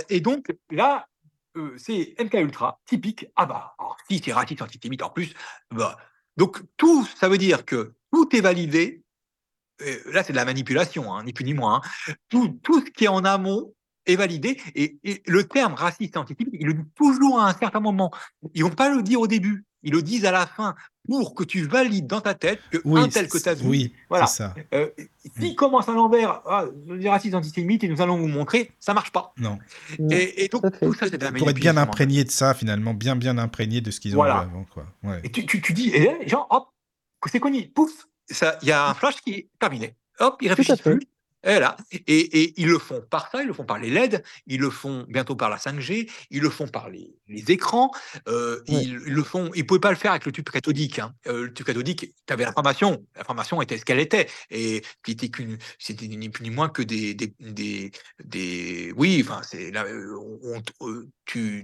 Et 0.10 0.20
donc 0.20 0.52
là, 0.72 1.06
euh, 1.58 1.76
c'est 1.78 2.16
MK 2.20 2.34
Ultra, 2.36 2.80
typique. 2.86 3.28
Ah 3.36 3.46
bah, 3.46 3.76
alors, 3.80 3.98
si 4.10 4.22
c'est 4.24 4.34
raciste, 4.34 4.62
antisémite 4.62 5.02
en 5.02 5.10
plus, 5.10 5.34
bah, 5.72 5.98
donc 6.40 6.62
tout, 6.78 7.06
ça 7.20 7.28
veut 7.28 7.38
dire 7.38 7.66
que 7.66 7.94
tout 8.14 8.34
est 8.34 8.40
validé. 8.40 9.04
Là, 10.06 10.24
c'est 10.24 10.32
de 10.32 10.38
la 10.38 10.46
manipulation, 10.46 11.14
hein, 11.14 11.24
ni 11.26 11.34
plus 11.34 11.44
ni 11.44 11.54
moins. 11.54 11.82
hein. 12.08 12.14
Tout, 12.30 12.58
ce 12.86 12.90
qui 12.92 13.04
est 13.04 13.10
en 13.10 13.26
amont 13.26 13.74
est 14.06 14.16
validé. 14.16 14.58
Et, 14.74 14.98
le 15.28 15.44
terme 15.44 15.74
raciste 15.74 16.16
antisémite, 16.16 16.54
ils 16.54 16.66
le 16.66 16.76
disent 16.76 16.94
toujours 16.96 17.42
à 17.42 17.50
un 17.50 17.54
certain 17.54 17.82
moment. 17.82 18.10
Ils 18.54 18.64
vont 18.64 18.70
pas 18.70 18.90
le 18.90 19.04
dire 19.04 19.20
au 19.20 19.28
début. 19.28 19.66
Ils 19.84 19.92
le 19.92 20.02
disent 20.02 20.26
à 20.26 20.32
la 20.32 20.48
fin 20.48 20.76
pour 21.10 21.34
que 21.36 21.44
tu 21.44 21.66
valides 21.66 22.08
dans 22.08 22.22
ta 22.22 22.34
tête 22.34 22.60
que 22.72 22.78
oui, 22.86 23.02
un 23.02 23.10
tel 23.10 23.28
que 23.28 23.38
tu 23.38 23.50
as 23.50 23.54
vu 23.56 23.68
oui, 23.68 23.94
voilà. 24.10 24.28
c'est 24.28 24.38
ça. 24.44 24.56
euh, 24.74 24.88
S'il 25.40 25.56
commence 25.56 25.90
à 25.90 25.94
l'envers, 25.94 26.42
ah, 26.48 26.66
les 26.88 27.10
racistes 27.10 27.36
antisémites, 27.36 27.84
et 27.84 27.88
nous 27.88 28.02
allons 28.02 28.18
vous 28.18 28.28
montrer, 28.28 28.72
ça 28.80 28.94
marche 28.94 29.12
pas. 29.12 29.34
Non. 29.38 29.58
Et, 30.12 30.46
et 30.46 30.48
donc, 30.48 30.62
tout 30.80 30.94
ça, 30.94 31.08
c'est 31.10 31.18
Pour 31.38 31.50
être 31.50 31.56
bien 31.60 31.78
imprégné 31.78 32.24
de 32.24 32.32
ça, 32.32 32.54
finalement, 32.54 32.94
bien, 32.94 33.16
bien 33.16 33.38
imprégné 33.38 33.82
de 33.82 33.92
ce 33.92 34.00
qu'ils 34.00 34.14
ont 34.14 34.18
Voilà. 34.18 34.42
vu 34.42 34.50
avant, 34.52 34.66
quoi. 34.74 34.86
Ouais. 35.04 35.20
Et 35.24 35.30
tu, 35.32 35.46
tu, 35.46 35.62
tu 35.62 35.74
dis, 35.74 35.90
et 35.90 36.06
là, 36.06 36.14
les 36.22 36.28
gens, 36.28 36.46
hop, 36.50 36.68
c'est 37.30 37.40
connu, 37.40 37.68
pouf, 37.70 38.08
ça- 38.30 38.58
il 38.62 38.68
y 38.68 38.72
a 38.72 38.90
un 38.90 38.94
flash 38.94 39.16
qui 39.22 39.34
est 39.34 39.50
terminé. 39.60 39.96
Hop, 40.20 40.38
ils 40.42 40.50
réfléchissent 40.50 40.82
fait. 40.82 40.96
plus. 40.98 41.08
Et 41.44 41.60
là, 41.60 41.78
et, 41.92 42.00
et 42.08 42.54
ils 42.62 42.68
le 42.68 42.78
font 42.80 43.02
par 43.10 43.32
ça, 43.32 43.42
ils 43.42 43.48
le 43.48 43.54
font 43.54 43.64
par 43.64 43.80
les 43.80 43.90
LED, 43.90 44.24
ils 44.48 44.60
le 44.60 44.70
font 44.70 45.06
bientôt 45.08 45.36
par 45.36 45.50
la 45.50 45.58
5G, 45.58 46.10
ils 46.32 46.42
le 46.42 46.50
font 46.50 46.68
par 46.68 46.90
les, 46.90 47.16
les 47.28 47.50
écrans, 47.52 47.92
euh, 48.28 48.58
Ouais. 48.68 48.84
ils, 48.84 49.02
ils 49.08 49.14
le 49.14 49.24
font. 49.24 49.50
Ils 49.56 49.66
pouvaient 49.66 49.80
pas 49.80 49.92
le 49.92 49.96
faire 49.98 50.12
avec 50.12 50.26
le 50.26 50.32
tube 50.34 50.50
cathodique. 50.50 51.00
Hein. 51.00 51.14
Euh, 51.28 51.44
le 51.46 51.54
tube 51.54 51.66
cathodique, 51.66 52.14
tu 52.28 52.34
avais 52.34 52.44
l'information, 52.44 53.06
l'information 53.16 53.62
était 53.62 53.78
ce 53.78 53.86
qu'elle 53.86 54.00
était, 54.00 54.28
et 54.52 54.82
qui 55.04 55.12
était 55.12 55.30
qu'une, 55.30 55.58
c'était 55.78 56.08
ni 56.08 56.30
plus 56.30 56.44
ni 56.44 56.50
moins 56.50 56.68
que 56.70 56.82
des, 56.82 57.14
des, 57.14 57.34
des, 57.40 57.92
des- 58.24 58.94
oui, 58.98 59.24
enfin, 59.26 59.42
c'est, 59.44 59.72
là, 59.72 59.86
euh, 59.86 60.16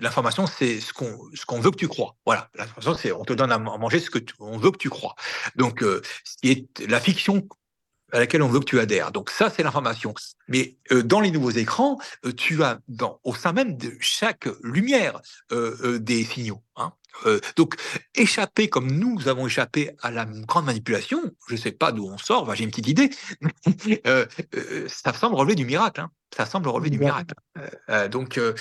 l'information, 0.02 0.48
c'est 0.48 0.80
ce 0.80 0.94
qu'on, 0.94 1.20
ce 1.34 1.46
qu'on 1.46 1.60
veut 1.60 1.72
que 1.72 1.78
tu 1.78 1.88
crois. 1.88 2.16
Voilà, 2.26 2.50
l'information, 2.56 2.94
c'est, 2.96 3.12
on 3.12 3.26
te 3.26 3.34
donne 3.34 3.52
à 3.52 3.58
manger 3.58 4.00
ce 4.00 4.10
que 4.10 4.20
tu- 4.20 4.34
on 4.40 4.58
veut 4.58 4.72
que 4.72 4.78
tu 4.78 4.90
crois. 4.90 5.16
Donc, 5.56 5.84
euh, 5.84 6.02
ce 6.24 6.38
qui 6.38 6.52
est 6.52 6.88
la 6.88 7.00
fiction 7.00 7.48
à 8.16 8.20
laquelle 8.20 8.42
on 8.42 8.48
veut 8.48 8.60
que 8.62 8.66
tu 8.66 8.80
adhères. 8.80 9.12
Donc 9.12 9.30
ça, 9.30 9.50
c'est 9.50 9.62
l'information. 9.62 10.14
Mais 10.48 10.78
euh, 10.92 11.04
dans 11.04 11.20
les 11.20 11.32
nouveaux 11.32 11.52
écrans, 11.52 12.00
euh, 12.26 12.32
tu 12.32 12.64
as 12.64 12.80
dans, 12.88 13.20
au 13.26 13.36
sein 13.36 13.52
même 13.52 13.76
de 13.76 13.92
chaque 14.00 14.48
lumière 14.64 15.20
euh, 15.52 16.00
des 16.00 16.24
signaux. 16.24 16.64
hein. 16.78 16.94
Donc 17.56 17.76
échapper 18.14 18.68
comme 18.68 18.92
nous 18.92 19.30
avons 19.30 19.48
échappé 19.48 19.92
à 20.02 20.12
la 20.12 20.26
grande 20.26 20.66
manipulation, 20.66 21.22
je 21.48 21.54
ne 21.54 21.60
sais 21.60 21.72
pas 21.72 21.94
d'où 21.94 22.06
on 22.06 22.18
sort, 22.18 22.54
j'ai 22.56 22.66
une 22.66 22.72
petite 22.72 22.90
idée, 22.90 23.10
ça 24.90 25.14
semble 25.14 25.36
relever 25.36 25.56
du 25.56 25.64
miracle. 25.66 26.02
hein. 26.02 26.10
Ça 26.36 26.46
semble 26.46 26.68
relever 26.68 26.90
du 26.90 27.00
miracle. 27.00 27.34
Donc, 28.12 28.38
euh, 28.38 28.54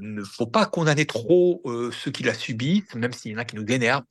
ne 0.00 0.24
faut 0.24 0.48
pas 0.48 0.66
condamner 0.66 1.06
trop 1.06 1.62
ceux 1.92 2.10
qui 2.10 2.24
la 2.24 2.34
subissent, 2.34 2.92
même 2.96 3.12
s'il 3.12 3.30
y 3.30 3.34
en 3.36 3.38
a 3.38 3.44
qui 3.44 3.54
nous 3.54 3.66
énervent, 3.66 4.02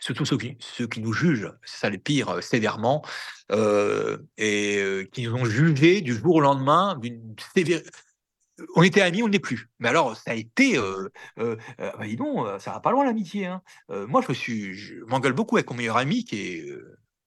surtout 0.00 0.24
ceux 0.24 0.36
qui, 0.38 1.00
nous 1.00 1.12
jugent, 1.12 1.52
c'est 1.64 1.78
ça 1.78 1.90
les 1.90 1.98
pires, 1.98 2.28
euh, 2.30 2.40
sévèrement, 2.40 3.04
euh, 3.50 4.18
et 4.38 4.78
euh, 4.78 5.04
qui 5.04 5.22
nous 5.24 5.34
ont 5.34 5.44
jugés 5.44 6.00
du 6.00 6.14
jour 6.14 6.36
au 6.36 6.40
lendemain 6.40 6.96
d'une 6.96 7.34
sévère. 7.54 7.80
On 8.76 8.82
était 8.82 9.00
amis, 9.00 9.22
on 9.22 9.28
n'est 9.28 9.38
plus. 9.38 9.70
Mais 9.78 9.88
alors, 9.88 10.16
ça 10.16 10.32
a 10.32 10.34
été. 10.34 10.76
Euh, 10.78 11.08
euh, 11.38 11.56
bah, 11.78 12.06
dis 12.06 12.16
donc, 12.16 12.46
ça 12.60 12.72
va 12.72 12.80
pas 12.80 12.92
loin 12.92 13.04
l'amitié. 13.04 13.46
Hein. 13.46 13.62
Moi, 13.88 14.22
je 14.26 14.32
suis, 14.32 14.74
je 14.74 14.94
m'engueule 15.06 15.32
beaucoup 15.32 15.56
avec 15.56 15.68
mon 15.70 15.76
meilleur 15.76 15.96
ami 15.96 16.24
qui 16.24 16.36
est, 16.40 16.78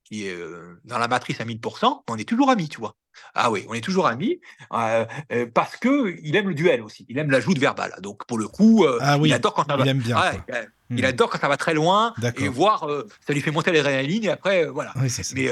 qui 0.06 0.28
est 0.28 0.34
euh, 0.34 0.80
dans 0.86 0.98
la 1.00 1.08
matrice 1.10 1.42
à 1.42 1.46
1000%. 1.46 2.04
On 2.08 2.16
est 2.18 2.28
toujours 2.30 2.50
amis, 2.50 2.70
tu 2.70 2.80
vois. 2.80 2.96
Ah 3.34 3.50
oui, 3.52 3.66
on 3.70 3.74
est 3.74 3.82
toujours 3.82 4.08
amis 4.08 4.40
euh, 4.74 5.06
euh, 5.32 5.46
parce 5.54 5.76
que 5.78 6.16
il 6.22 6.36
aime 6.36 6.48
le 6.50 6.54
duel 6.54 6.82
aussi. 6.82 7.06
Il 7.10 7.18
aime 7.18 7.32
la 7.32 7.40
joute 7.40 7.58
verbale. 7.58 7.94
Donc 8.02 8.26
pour 8.28 8.38
le 8.38 8.48
coup, 8.48 8.86
euh, 8.86 9.00
Ah 9.02 9.18
oui, 9.18 9.30
il 9.30 9.34
adore 9.34 9.54
quand 9.54 9.66
ça 9.68 9.76
il 9.78 9.84
va. 9.84 9.90
aime 9.90 10.00
bien, 10.00 10.16
Ah, 10.18 10.34
quoi. 10.36 10.56
Hmm. 10.90 11.04
Adore 11.04 11.30
quand 11.32 11.40
ça 11.40 11.48
va 11.48 11.58
très 11.58 11.74
loin 11.74 12.14
et 12.38 12.48
voir 12.48 12.88
ça 13.26 13.34
lui 13.34 13.42
fait 13.42 13.52
monter 13.52 13.72
l'adrénaline 13.72 14.24
et 14.26 14.30
après 14.30 14.66
voilà. 14.66 14.94
Oui. 15.02 15.12
Mais 15.34 15.50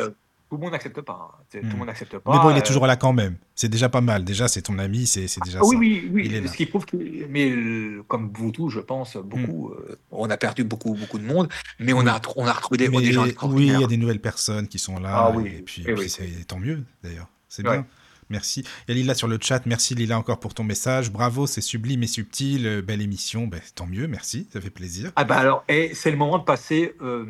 tout 0.53 0.57
le 0.57 0.63
monde 0.65 0.71
n'accepte 0.73 1.01
pas. 1.01 1.31
hein. 1.33 1.43
Tout 1.51 1.57
Hmm. 1.65 1.69
le 1.71 1.77
monde 1.77 1.87
n'accepte 1.87 2.17
pas. 2.19 2.31
Mais 2.31 2.39
bon, 2.43 2.51
il 2.51 2.57
est 2.57 2.59
euh, 2.59 2.63
toujours 2.63 2.85
là 2.85 2.95
quand 2.95 3.11
même. 3.13 3.37
C'est 3.55 3.69
déjà 3.69 3.89
pas 3.89 4.01
mal. 4.01 4.23
Déjà, 4.23 4.47
c'est 4.47 4.61
ton 4.61 4.77
ami, 4.77 5.07
c'est 5.07 5.27
c'est 5.27 5.41
déjà 5.43 5.59
ah 5.61 5.65
oui, 5.65 5.73
ça. 5.75 5.79
oui, 5.79 6.09
oui. 6.13 6.21
Il 6.25 6.35
est 6.35 6.41
là. 6.41 6.47
Ce 6.47 6.55
qui 6.55 6.65
prouve 6.67 6.85
que, 6.85 6.95
mais 7.29 7.49
euh, 7.49 8.03
comme 8.07 8.31
vous 8.35 8.51
tous, 8.51 8.69
je 8.69 8.79
pense, 8.79 9.17
beaucoup, 9.17 9.71
euh, 9.71 9.97
on 10.11 10.29
a 10.29 10.37
perdu 10.37 10.63
beaucoup, 10.63 10.93
beaucoup 10.93 11.17
de 11.17 11.25
monde, 11.25 11.49
mais 11.79 11.93
on 11.93 12.03
Hmm. 12.03 12.07
A, 12.09 12.21
on 12.35 12.45
a 12.45 12.53
retrouvé 12.53 12.77
des, 12.77 12.89
Mais 12.89 12.99
des 13.01 13.11
gens 13.13 13.25
oui, 13.43 13.67
il 13.73 13.79
y 13.79 13.83
a 13.83 13.87
des 13.87 13.97
nouvelles 13.97 14.21
personnes 14.21 14.67
qui 14.67 14.77
sont 14.77 14.99
là. 14.99 15.09
Ah 15.15 15.31
oui, 15.35 15.47
Et 15.57 15.61
puis, 15.63 15.83
eh 15.87 15.91
et 15.91 15.93
oui. 15.93 16.07
c'est 16.09 16.45
tant 16.47 16.59
mieux, 16.59 16.83
d'ailleurs. 17.03 17.29
C'est 17.49 17.65
Ouais. 17.67 17.77
bien. 17.77 17.85
Merci. 18.29 18.63
Il 18.87 18.95
y 18.95 18.97
a 18.97 19.01
Lila 19.01 19.13
sur 19.15 19.27
le 19.27 19.37
chat. 19.39 19.65
Merci 19.65 19.95
Lila 19.95 20.17
encore 20.17 20.39
pour 20.39 20.53
ton 20.53 20.63
message. 20.63 21.11
Bravo, 21.11 21.45
c'est 21.45 21.61
sublime 21.61 22.01
et 22.03 22.07
subtil. 22.07 22.65
Euh, 22.65 22.81
Belle 22.81 23.01
émission. 23.01 23.47
Ben, 23.47 23.61
tant 23.75 23.85
mieux, 23.85 24.07
merci. 24.07 24.47
Ça 24.51 24.61
fait 24.61 24.69
plaisir. 24.71 25.11
Ah 25.15 25.23
bah 25.23 25.35
alors, 25.37 25.63
et 25.67 25.93
c'est 25.93 26.09
le 26.09 26.17
moment 26.17 26.39
de 26.39 26.43
passer. 26.43 26.93
euh, 27.01 27.25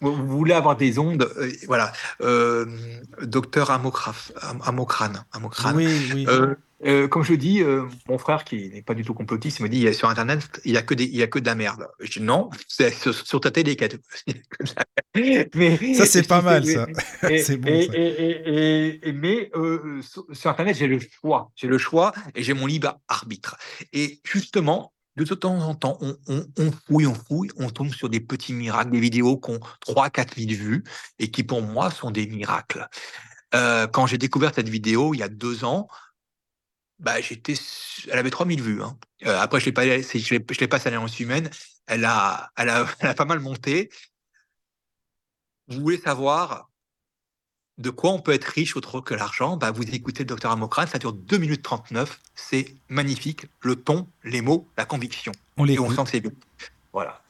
vous 0.00 0.26
voulez 0.26 0.54
avoir 0.54 0.76
des 0.76 0.98
ondes, 0.98 1.28
euh, 1.38 1.50
voilà. 1.66 1.92
Euh, 2.20 2.66
docteur 3.22 3.70
Amokraf, 3.70 4.32
Am-. 4.42 4.60
Oui, 5.76 5.86
oui. 6.14 6.26
Euh, 6.86 7.08
comme 7.08 7.24
je 7.24 7.34
dis, 7.34 7.60
mon 8.08 8.18
frère 8.18 8.44
qui 8.44 8.68
n'est 8.68 8.82
pas 8.82 8.94
du 8.94 9.02
tout 9.04 9.12
complotiste 9.12 9.58
me 9.58 9.68
dit 9.68 9.92
sur 9.92 10.08
internet 10.08 10.48
il 10.64 10.70
y 10.74 10.76
a 10.76 10.82
que 10.82 10.94
des, 10.94 11.02
il 11.06 11.16
y 11.16 11.24
a 11.24 11.26
que 11.26 11.40
de 11.40 11.46
la 11.46 11.56
merde. 11.56 11.88
Je 11.98 12.20
dis 12.20 12.24
non, 12.24 12.50
c'est 12.68 12.90
sur, 12.94 13.12
sur 13.12 13.40
ta 13.40 13.50
télé. 13.50 13.76
Mais 15.16 15.94
Ça, 15.94 16.06
c'est 16.06 16.26
pas 16.28 16.40
mal, 16.42 16.64
ça. 16.64 16.86
C'est 17.42 17.56
bon, 17.56 17.68
et- 17.68 17.86
ça. 17.86 17.92
et- 17.96 17.98
et- 18.06 18.48
et- 19.02 19.08
et- 19.08 19.12
mais 19.12 19.50
sur, 20.02 20.24
sur 20.32 20.50
internet 20.50 20.76
j'ai 20.76 20.86
le 20.86 21.00
choix, 21.00 21.50
j'ai 21.56 21.66
le 21.66 21.78
choix 21.78 22.12
et 22.36 22.42
j'ai 22.44 22.54
mon 22.54 22.66
libre 22.66 22.98
arbitre. 23.08 23.56
Et 23.92 24.20
justement, 24.24 24.92
de 25.24 25.34
temps 25.34 25.58
en 25.60 25.74
temps, 25.74 25.98
on, 26.00 26.72
fouille, 26.86 27.06
on 27.06 27.14
fouille, 27.14 27.50
on 27.56 27.70
tombe 27.70 27.92
sur 27.92 28.08
des 28.08 28.20
petits 28.20 28.52
miracles, 28.52 28.90
des 28.90 29.00
vidéos 29.00 29.36
qui 29.38 29.50
ont 29.50 29.60
3 29.80 30.10
4 30.10 30.36
000 30.36 30.50
vues 30.50 30.84
et 31.18 31.30
qui, 31.30 31.42
pour 31.44 31.62
moi, 31.62 31.90
sont 31.90 32.10
des 32.10 32.26
miracles. 32.26 32.88
Euh, 33.54 33.86
quand 33.86 34.06
j'ai 34.06 34.18
découvert 34.18 34.54
cette 34.54 34.68
vidéo 34.68 35.14
il 35.14 35.18
y 35.18 35.22
a 35.22 35.28
deux 35.28 35.64
ans, 35.64 35.88
bah, 36.98 37.20
j'étais, 37.20 37.54
elle 38.10 38.18
avait 38.18 38.30
3000 38.30 38.60
vues. 38.62 38.82
Hein. 38.82 38.98
Euh, 39.26 39.38
après, 39.38 39.60
je 39.60 39.66
l'ai 39.66 39.72
pas, 39.72 39.84
je 39.84 40.60
l'ai 40.60 40.68
pas 40.68 40.78
salée 40.78 40.96
en 40.96 41.06
humaine. 41.06 41.50
Elle 41.86 42.04
a, 42.04 42.50
elle 42.56 42.68
a, 42.68 42.86
elle 43.00 43.08
a 43.08 43.14
pas 43.14 43.24
mal 43.24 43.40
monté. 43.40 43.90
Vous 45.68 45.80
voulez 45.80 45.98
savoir 45.98 46.70
de 47.78 47.90
quoi 47.90 48.10
on 48.10 48.18
peut 48.18 48.32
être 48.32 48.44
riche 48.44 48.76
autre 48.76 49.00
que 49.00 49.14
l'argent 49.14 49.56
bah, 49.56 49.70
Vous 49.70 49.82
écoutez 49.94 50.24
le 50.24 50.28
docteur 50.28 50.50
Amokrane, 50.50 50.88
ça 50.88 50.98
dure 50.98 51.12
2 51.12 51.38
minutes 51.38 51.62
39. 51.62 52.18
C'est 52.34 52.74
magnifique. 52.88 53.46
Le 53.60 53.76
ton, 53.76 54.08
les 54.24 54.40
mots, 54.40 54.66
la 54.76 54.84
conviction. 54.84 55.32
On 55.56 55.64
les 55.64 55.74
Et 55.74 55.78
on 55.78 55.90
sent 55.90 56.04
que 56.04 56.10
c'est 56.10 56.20
bien. 56.20 56.32
Voilà. 56.92 57.20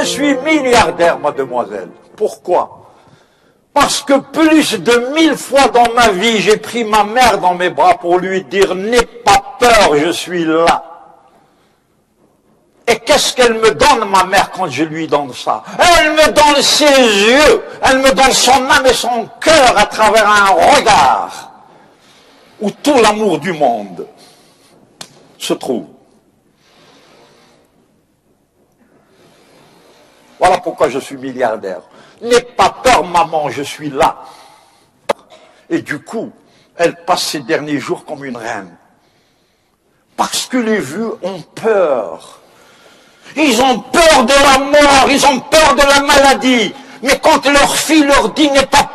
Je 0.00 0.04
suis 0.04 0.36
milliardaire, 0.38 1.18
mademoiselle. 1.18 1.90
Pourquoi? 2.16 2.92
Parce 3.74 4.02
que 4.02 4.18
plus 4.18 4.80
de 4.80 5.14
mille 5.14 5.36
fois 5.36 5.68
dans 5.68 5.92
ma 5.94 6.08
vie, 6.08 6.40
j'ai 6.40 6.56
pris 6.56 6.82
ma 6.82 7.04
mère 7.04 7.38
dans 7.38 7.54
mes 7.54 7.70
bras 7.70 7.96
pour 7.98 8.18
lui 8.18 8.42
dire 8.42 8.74
N'aie 8.74 9.06
pas 9.24 9.56
peur, 9.60 9.96
je 9.96 10.10
suis 10.10 10.44
là. 10.44 10.87
Et 12.88 12.98
qu'est-ce 13.00 13.34
qu'elle 13.34 13.52
me 13.54 13.72
donne, 13.72 14.08
ma 14.08 14.24
mère, 14.24 14.50
quand 14.50 14.66
je 14.66 14.82
lui 14.82 15.06
donne 15.06 15.34
ça? 15.34 15.62
Elle 15.78 16.12
me 16.12 16.32
donne 16.32 16.62
ses 16.62 16.86
yeux, 16.86 17.62
elle 17.82 17.98
me 17.98 18.12
donne 18.12 18.32
son 18.32 18.64
âme 18.70 18.86
et 18.86 18.94
son 18.94 19.28
cœur 19.40 19.76
à 19.76 19.84
travers 19.84 20.26
un 20.26 20.46
regard 20.46 21.52
où 22.60 22.70
tout 22.70 22.98
l'amour 23.02 23.38
du 23.38 23.52
monde 23.52 24.06
se 25.36 25.52
trouve. 25.52 25.86
Voilà 30.38 30.56
pourquoi 30.58 30.88
je 30.88 30.98
suis 30.98 31.16
milliardaire. 31.16 31.82
N'aie 32.22 32.40
pas 32.40 32.70
peur, 32.70 33.04
maman, 33.04 33.50
je 33.50 33.62
suis 33.62 33.90
là. 33.90 34.22
Et 35.68 35.82
du 35.82 35.98
coup, 36.02 36.32
elle 36.74 37.04
passe 37.04 37.22
ses 37.22 37.40
derniers 37.40 37.78
jours 37.78 38.06
comme 38.06 38.24
une 38.24 38.36
reine. 38.36 38.74
Parce 40.16 40.46
que 40.46 40.56
les 40.56 40.80
vieux 40.80 41.18
ont 41.22 41.42
peur. 41.54 42.37
Ils 43.36 43.60
ont 43.60 43.80
peur 43.80 44.24
de 44.24 44.32
la 44.32 44.58
mort, 44.58 45.10
ils 45.10 45.24
ont 45.26 45.40
peur 45.40 45.74
de 45.74 45.82
la 45.82 46.00
maladie. 46.00 46.74
Mais 47.02 47.18
quand 47.20 47.44
leur 47.46 47.76
fille 47.76 48.04
leur 48.04 48.30
dit 48.30 48.50
n'aie 48.50 48.66
pas, 48.66 48.90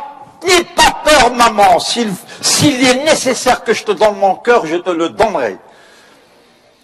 peur, 1.04 1.32
maman, 1.34 1.78
s'il 1.78 2.84
est 2.84 3.04
nécessaire 3.04 3.62
que 3.64 3.72
je 3.72 3.84
te 3.84 3.92
donne 3.92 4.16
mon 4.16 4.36
cœur, 4.36 4.66
je 4.66 4.76
te 4.76 4.90
le 4.90 5.10
donnerai. 5.10 5.58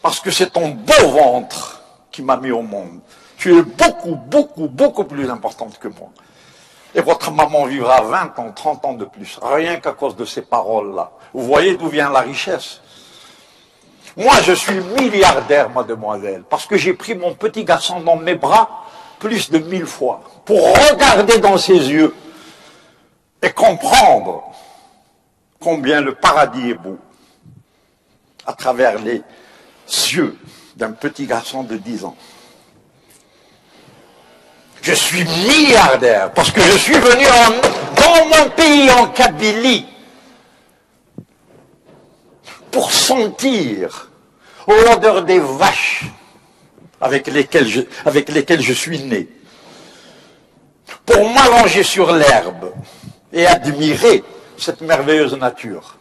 Parce 0.02 0.20
que 0.20 0.30
c'est 0.30 0.50
ton 0.50 0.68
beau 0.68 1.08
ventre 1.08 1.82
qui 2.10 2.22
m'a 2.22 2.36
mis 2.36 2.50
au 2.50 2.62
monde. 2.62 3.00
Tu 3.36 3.56
es 3.56 3.62
beaucoup, 3.62 4.16
beaucoup, 4.16 4.68
beaucoup 4.68 5.04
plus 5.04 5.28
importante 5.30 5.78
que 5.78 5.88
moi. 5.88 6.08
Et 6.94 7.00
votre 7.00 7.30
maman 7.30 7.66
vivra 7.66 8.00
20 8.02 8.38
ans, 8.38 8.52
30 8.54 8.84
ans 8.84 8.94
de 8.94 9.04
plus, 9.04 9.38
rien 9.42 9.76
qu'à 9.76 9.92
cause 9.92 10.16
de 10.16 10.24
ces 10.24 10.42
paroles-là. 10.42 11.10
Vous 11.32 11.44
voyez 11.44 11.76
d'où 11.76 11.88
vient 11.88 12.10
la 12.10 12.20
richesse? 12.20 12.80
Moi, 14.20 14.34
je 14.42 14.52
suis 14.52 14.78
milliardaire, 14.98 15.70
mademoiselle, 15.70 16.44
parce 16.48 16.66
que 16.66 16.76
j'ai 16.76 16.92
pris 16.92 17.14
mon 17.14 17.34
petit 17.34 17.64
garçon 17.64 18.00
dans 18.00 18.16
mes 18.16 18.34
bras 18.34 18.84
plus 19.18 19.50
de 19.50 19.58
mille 19.58 19.86
fois 19.86 20.20
pour 20.44 20.76
regarder 20.90 21.38
dans 21.38 21.56
ses 21.56 21.72
yeux 21.72 22.14
et 23.40 23.50
comprendre 23.50 24.44
combien 25.58 26.02
le 26.02 26.14
paradis 26.14 26.68
est 26.70 26.74
beau 26.74 26.98
à 28.44 28.52
travers 28.52 28.98
les 28.98 29.22
yeux 29.86 30.36
d'un 30.76 30.92
petit 30.92 31.24
garçon 31.26 31.62
de 31.62 31.78
10 31.78 32.04
ans. 32.04 32.16
Je 34.82 34.92
suis 34.92 35.24
milliardaire 35.24 36.30
parce 36.32 36.50
que 36.50 36.60
je 36.60 36.76
suis 36.76 36.98
venu 36.98 37.24
dans 37.96 38.26
mon 38.26 38.50
pays 38.50 38.90
en 38.90 39.06
Kabylie 39.06 39.86
pour 42.70 42.92
sentir 42.92 44.09
l'odeur 44.74 45.22
des 45.22 45.38
vaches 45.38 46.04
avec 47.00 47.28
lesquelles 47.28 47.66
je, 47.66 48.72
suis 48.72 49.00
né, 49.00 49.28
pour 51.06 51.30
m'allonger 51.30 51.82
sur 51.82 52.12
l'herbe 52.12 52.72
et 53.32 53.46
admirer 53.46 54.22
cette 54.58 54.82
merveilleuse 54.82 55.34
nature. 55.36 55.96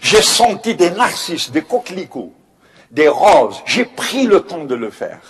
J'ai 0.00 0.22
senti 0.22 0.74
des 0.74 0.90
narcisses, 0.90 1.50
des 1.50 1.62
coquelicots, 1.62 2.32
des 2.90 3.08
roses. 3.08 3.62
J'ai 3.66 3.84
pris 3.84 4.26
le 4.26 4.40
temps 4.40 4.64
de 4.64 4.74
le 4.74 4.90
faire. 4.90 5.20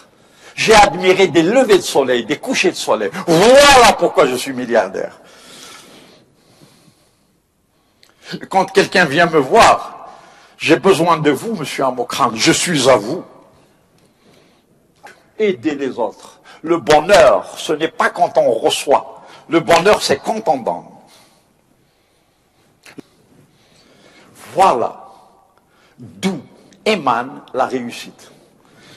J'ai 0.54 0.74
admiré 0.74 1.26
des 1.28 1.42
levées 1.42 1.78
de 1.78 1.82
soleil, 1.82 2.24
des 2.24 2.38
couchers 2.38 2.70
de 2.70 2.76
soleil. 2.76 3.10
Voilà 3.26 3.92
pourquoi 3.98 4.26
je 4.26 4.36
suis 4.36 4.52
milliardaire. 4.52 5.20
Quand 8.48 8.66
quelqu'un 8.66 9.04
vient 9.04 9.26
me 9.26 9.38
voir, 9.38 9.93
j'ai 10.64 10.78
besoin 10.78 11.18
de 11.18 11.30
vous, 11.30 11.54
monsieur 11.56 11.84
Amokran. 11.84 12.30
Je 12.34 12.50
suis 12.50 12.88
à 12.88 12.96
vous. 12.96 13.22
Aidez 15.38 15.74
les 15.74 15.98
autres. 15.98 16.40
Le 16.62 16.78
bonheur, 16.78 17.58
ce 17.58 17.74
n'est 17.74 17.88
pas 17.88 18.08
quand 18.08 18.38
on 18.38 18.50
reçoit. 18.50 19.26
Le 19.50 19.60
bonheur, 19.60 20.02
c'est 20.02 20.16
quand 20.16 20.48
on 20.48 20.56
donne. 20.56 20.86
Voilà 24.54 25.04
d'où 25.98 26.40
émane 26.86 27.42
la 27.52 27.66
réussite. 27.66 28.32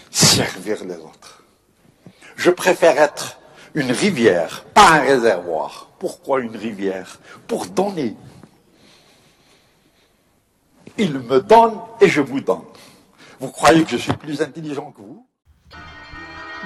Servir 0.09 0.85
les 0.85 0.95
autres. 0.95 1.43
Je 2.37 2.49
préfère 2.49 2.97
être 2.97 3.39
une 3.73 3.91
rivière, 3.91 4.63
pas 4.73 4.91
un 4.91 5.01
réservoir. 5.01 5.89
Pourquoi 5.99 6.39
une 6.39 6.55
rivière? 6.55 7.19
Pour 7.45 7.65
donner 7.65 8.15
il 10.97 11.19
me 11.19 11.41
donne 11.41 11.73
et 12.01 12.07
je 12.07 12.21
vous 12.21 12.41
donne. 12.41 12.63
Vous 13.39 13.49
croyez 13.49 13.83
que 13.83 13.91
je 13.91 13.97
suis 13.97 14.13
plus 14.13 14.41
intelligent 14.41 14.91
que 14.91 15.01
vous? 15.01 15.27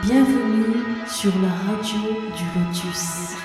Bienvenue 0.04 0.84
sur 1.08 1.34
la 1.42 1.50
radio 1.50 2.00
du 2.36 2.60
Lotus. 2.60 3.36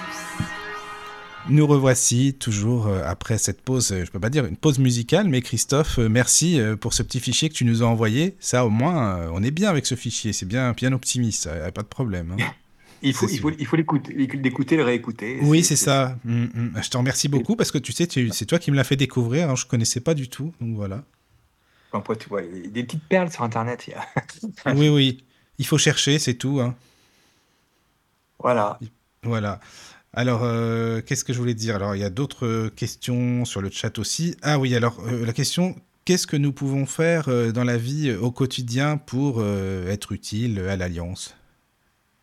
Nous 1.49 1.67
revoici 1.67 2.35
toujours 2.35 2.89
euh, 2.89 3.03
après 3.05 3.39
cette 3.39 3.63
pause, 3.63 3.93
euh, 3.93 4.05
je 4.05 4.11
peux 4.11 4.19
pas 4.19 4.31
dire 4.31 4.47
une 4.47 4.57
pause 4.57 4.81
musicale, 4.81 5.29
mais 5.29 5.43
Christophe, 5.43 6.01
euh, 6.01 6.09
merci 6.09 6.59
pour 6.81 6.93
ce 6.93 7.05
petit 7.05 7.21
fichier 7.21 7.49
que 7.49 7.55
tu 7.55 7.65
nous 7.65 7.85
as 7.85 7.87
envoyé. 7.87 8.37
Ça, 8.41 8.67
au 8.67 8.71
moins, 8.71 9.29
on 9.33 9.43
est 9.45 9.53
bien 9.53 9.71
avec 9.71 9.87
ce 9.87 9.95
fichier, 9.95 10.33
c'est 10.33 10.47
bien, 10.47 10.73
bien 10.73 10.93
optimiste, 10.93 11.49
pas 11.73 11.83
de 11.83 11.89
problème. 11.89 12.37
Hein. 12.39 12.45
Il 13.03 13.13
faut, 13.13 13.29
il 13.29 13.39
faut, 13.39 13.51
il 13.51 13.67
faut 13.67 13.77
l'écouter, 13.77 14.77
le 14.77 14.83
réécouter. 14.83 15.39
Oui, 15.43 15.63
c'est 15.63 15.77
ça. 15.77 16.19
Mm, 16.25 16.45
mm. 16.45 16.83
Je 16.83 16.91
te 16.91 16.97
remercie 16.97 17.29
beaucoup 17.29 17.57
parce 17.57 17.71
que 17.71 17.79
tu 17.79 17.93
sais, 17.93 18.09
c'est 18.33 18.47
toi 18.47 18.59
qui 18.59 18.71
me 18.71 18.77
l'as 18.77 18.85
fait 18.85 18.97
découvrir. 18.97 19.55
je 19.57 19.67
connaissais 19.67 20.01
pas 20.01 20.15
du 20.15 20.29
tout, 20.29 20.53
donc 20.61 20.77
voilà. 20.77 21.05
tu 21.93 22.29
vois, 22.29 22.43
des 22.43 22.83
petites 22.83 23.05
perles 23.05 23.31
sur 23.31 23.43
Internet. 23.43 23.89
oui, 24.75 24.89
oui. 24.89 25.25
Il 25.59 25.67
faut 25.67 25.79
chercher, 25.79 26.19
c'est 26.19 26.35
tout. 26.35 26.61
Hein. 26.61 26.75
Voilà. 28.39 28.79
Voilà. 29.23 29.61
Alors, 30.13 30.45
euh, 30.45 31.03
qu'est-ce 31.03 31.25
que 31.25 31.33
je 31.33 31.39
voulais 31.39 31.55
dire? 31.55 31.77
Alors, 31.77 31.95
il 31.95 32.01
y 32.01 32.05
a 32.05 32.11
d'autres 32.11 32.69
questions 32.75 33.45
sur 33.45 33.61
le 33.61 33.71
chat 33.71 33.99
aussi. 33.99 34.35
Ah 34.43 34.59
oui, 34.59 34.75
alors, 34.75 34.99
euh, 35.07 35.27
la 35.27 35.35
question, 35.35 35.77
qu'est-ce 36.07 36.27
que 36.27 36.37
nous 36.37 36.53
pouvons 36.53 36.87
faire 36.87 37.29
euh, 37.29 37.53
dans 37.53 37.65
la 37.65 37.77
vie 37.77 38.13
au 38.13 38.31
quotidien 38.31 38.97
pour 38.97 39.45
être 39.45 40.13
utile 40.13 40.61
à 40.61 40.77
l'Alliance? 40.77 41.35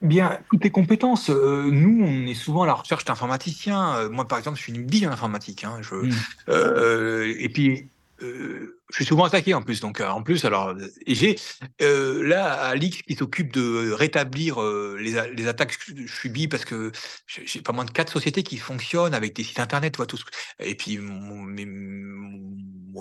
Bien, 0.04 0.38
toutes 0.50 0.66
les 0.66 0.70
compétences. 0.70 1.30
Euh, 1.30 1.70
nous, 1.72 2.06
on 2.06 2.28
est 2.28 2.34
souvent 2.34 2.64
à 2.64 2.68
la 2.68 2.74
recherche 2.74 3.06
d'informaticiens. 3.06 3.96
Euh, 3.96 4.10
moi, 4.10 4.28
par 4.28 4.38
exemple, 4.38 4.58
je 4.58 4.64
suis 4.64 4.74
une 4.74 4.84
bille 4.84 5.08
en 5.08 5.12
informatique. 5.12 5.64
Hein, 5.64 5.78
je, 5.82 5.96
mmh. 5.96 6.12
euh, 6.50 7.34
et 7.40 7.48
puis, 7.48 7.88
euh, 8.22 8.82
je 8.94 8.98
suis 8.98 9.06
souvent 9.06 9.26
attaqué 9.26 9.53
en 9.53 9.61
plus. 9.61 9.80
Donc, 9.80 9.99
euh, 9.99 10.07
en 10.07 10.22
plus, 10.22 10.45
alors, 10.45 10.76
j'ai 11.07 11.36
euh, 11.82 12.24
là 12.24 12.53
Alix 12.53 13.02
qui 13.02 13.15
s'occupe 13.15 13.52
de 13.52 13.91
rétablir 13.91 14.61
les, 14.61 15.20
les, 15.36 15.48
attaques 15.48 15.78
subies 16.07 16.48
parce 16.48 16.64
que 16.64 16.91
j'ai 17.28 17.61
pas 17.61 17.74
moins 17.74 17.86
de 17.86 17.91
quatre 17.91 18.11
sociétés 18.11 18.44
qui 18.44 18.57
fonctionnent 18.57 19.15
avec 19.15 19.36
des 19.36 19.44
sites 19.44 19.60
internet, 19.60 19.98
tout 20.07 20.18
ce, 20.18 20.24
et 20.60 20.76
puis 20.76 20.99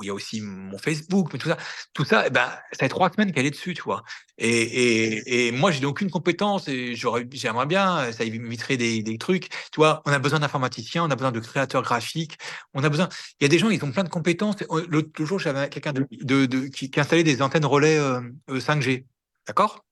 il 0.00 0.06
y 0.06 0.10
a 0.10 0.14
aussi 0.14 0.40
mon 0.40 0.78
Facebook, 0.78 1.28
mais 1.32 1.38
tout 1.38 1.48
ça, 1.48 1.56
tout 1.92 2.04
ça, 2.04 2.24
eh 2.26 2.30
ben, 2.30 2.48
ça 2.72 2.78
fait 2.80 2.88
trois 2.88 3.10
semaines 3.10 3.32
qu'elle 3.32 3.46
est 3.46 3.50
dessus, 3.50 3.74
tu 3.74 3.82
vois. 3.82 4.02
Et, 4.38 4.48
et, 4.48 5.46
et 5.48 5.52
moi, 5.52 5.70
j'ai 5.70 5.84
aucune 5.84 6.10
compétence 6.10 6.66
et 6.68 6.94
j'aimerais 6.94 7.66
bien, 7.66 8.10
ça 8.12 8.24
éviterait 8.24 8.76
des, 8.76 9.02
des 9.02 9.18
trucs. 9.18 9.48
Tu 9.48 9.76
vois, 9.76 10.02
on 10.06 10.12
a 10.12 10.18
besoin 10.18 10.40
d'informaticiens, 10.40 11.04
on 11.04 11.10
a 11.10 11.16
besoin 11.16 11.32
de 11.32 11.40
créateurs 11.40 11.82
graphiques, 11.82 12.38
on 12.74 12.82
a 12.82 12.88
besoin. 12.88 13.08
Il 13.40 13.44
y 13.44 13.46
a 13.46 13.48
des 13.48 13.58
gens, 13.58 13.70
ils 13.70 13.84
ont 13.84 13.92
plein 13.92 14.04
de 14.04 14.08
compétences. 14.08 14.56
L'autre 14.88 15.24
jour, 15.24 15.38
j'avais 15.38 15.68
quelqu'un 15.82 16.06
de, 16.22 16.46
de, 16.46 16.68
qui, 16.68 16.90
qui, 16.90 17.00
installait 17.00 17.24
des 17.24 17.42
antennes 17.42 17.66
relais 17.66 17.98
5G. 18.48 19.00
Euh, 19.00 19.04
D'accord? 19.46 19.84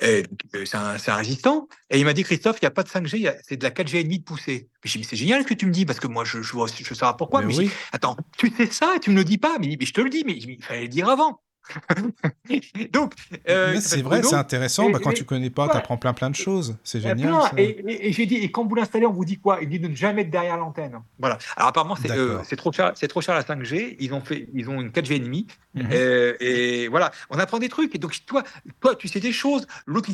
Et, 0.00 0.24
euh, 0.56 0.64
c'est 0.64 0.76
un, 0.76 0.96
un 1.06 1.16
résistant. 1.16 1.68
Et 1.90 1.98
il 2.00 2.04
m'a 2.04 2.12
dit, 2.14 2.24
Christophe, 2.24 2.56
il 2.60 2.64
n'y 2.64 2.68
a 2.68 2.72
pas 2.72 2.82
de 2.82 2.88
5G, 2.88 3.16
il 3.16 3.22
y 3.22 3.28
a- 3.28 3.36
c'est 3.42 3.56
de 3.56 3.62
la 3.62 3.70
4G 3.70 4.00
et 4.00 4.04
demi 4.04 4.18
de 4.18 4.24
poussée. 4.24 4.68
Mais 4.82 4.90
j'ai 4.90 4.98
dit, 4.98 4.98
mais 4.98 5.04
c'est 5.08 5.16
génial 5.16 5.42
ce 5.42 5.46
que 5.46 5.54
tu 5.54 5.66
me 5.66 5.70
dis, 5.72 5.86
parce 5.86 6.00
que 6.00 6.08
moi, 6.08 6.24
je, 6.24 6.42
je, 6.42 6.52
vois- 6.52 6.66
je 6.66 6.82
sais 6.82 7.00
pas 7.00 7.14
pourquoi. 7.14 7.42
Mais 7.42 7.46
Mais, 7.48 7.56
oui. 7.56 7.66
dit, 7.66 7.72
attends, 7.92 8.16
tu 8.36 8.50
sais 8.50 8.66
ça 8.66 8.96
et 8.96 9.00
tu 9.00 9.10
me 9.10 9.16
le 9.16 9.24
dis 9.24 9.38
pas? 9.38 9.58
Mais, 9.60 9.76
mais 9.78 9.86
je 9.86 9.92
te 9.92 10.00
le 10.00 10.10
dis, 10.10 10.24
mais 10.26 10.32
il 10.32 10.62
fallait 10.64 10.82
le 10.82 10.88
dire 10.88 11.08
avant. 11.08 11.43
Donc, 12.92 13.14
euh, 13.48 13.78
c'est 13.80 14.02
vrai, 14.02 14.22
c'est 14.22 14.34
intéressant. 14.34 14.88
Et- 14.88 14.92
Bah, 14.92 14.98
quand 15.02 15.10
et- 15.10 15.14
tu 15.14 15.24
connais 15.24 15.50
pas, 15.50 15.68
tu 15.68 15.76
apprends 15.76 15.96
plein 15.96 16.12
plein 16.12 16.30
de 16.30 16.34
choses. 16.34 16.76
C'est 16.84 17.00
génial. 17.00 17.50
plein. 17.50 17.50
Et, 17.56 18.12
j'ai 18.12 18.26
dit, 18.26 18.36
et 18.36 18.50
quand 18.50 18.66
vous 18.66 18.74
l'installez, 18.74 19.06
on 19.06 19.12
vous 19.12 19.24
dit 19.24 19.38
quoi? 19.38 19.58
Il 19.62 19.68
dit 19.68 19.78
de 19.78 19.88
ne 19.88 19.96
jamais 19.96 20.22
être 20.22 20.30
derrière 20.30 20.56
l'antenne. 20.56 21.00
Voilà. 21.18 21.38
Alors 21.56 21.68
apparemment, 21.68 21.96
c'est 21.96 22.10
euh, 22.10 22.38
trop 22.56 22.72
cher, 22.72 22.92
c'est 22.94 23.08
trop 23.08 23.20
cher 23.20 23.34
la 23.34 23.42
5G. 23.42 23.96
Ils 23.98 24.12
ont 24.14 24.20
fait, 24.20 24.48
ils 24.54 24.68
ont 24.68 24.80
une 24.80 24.90
4G 24.90 25.14
et 25.14 25.18
demi. 25.18 25.46
Mhm. 25.74 25.88
Euh, 25.92 26.34
et 26.40 26.88
voilà, 26.88 27.10
on 27.30 27.38
apprend 27.38 27.58
des 27.58 27.68
trucs. 27.68 27.94
Et 27.94 27.98
donc 27.98 28.14
toi, 28.26 28.42
toi, 28.80 28.94
tu 28.94 29.08
sais 29.08 29.20
des 29.20 29.32
choses. 29.32 29.66
L'autre, 29.86 30.10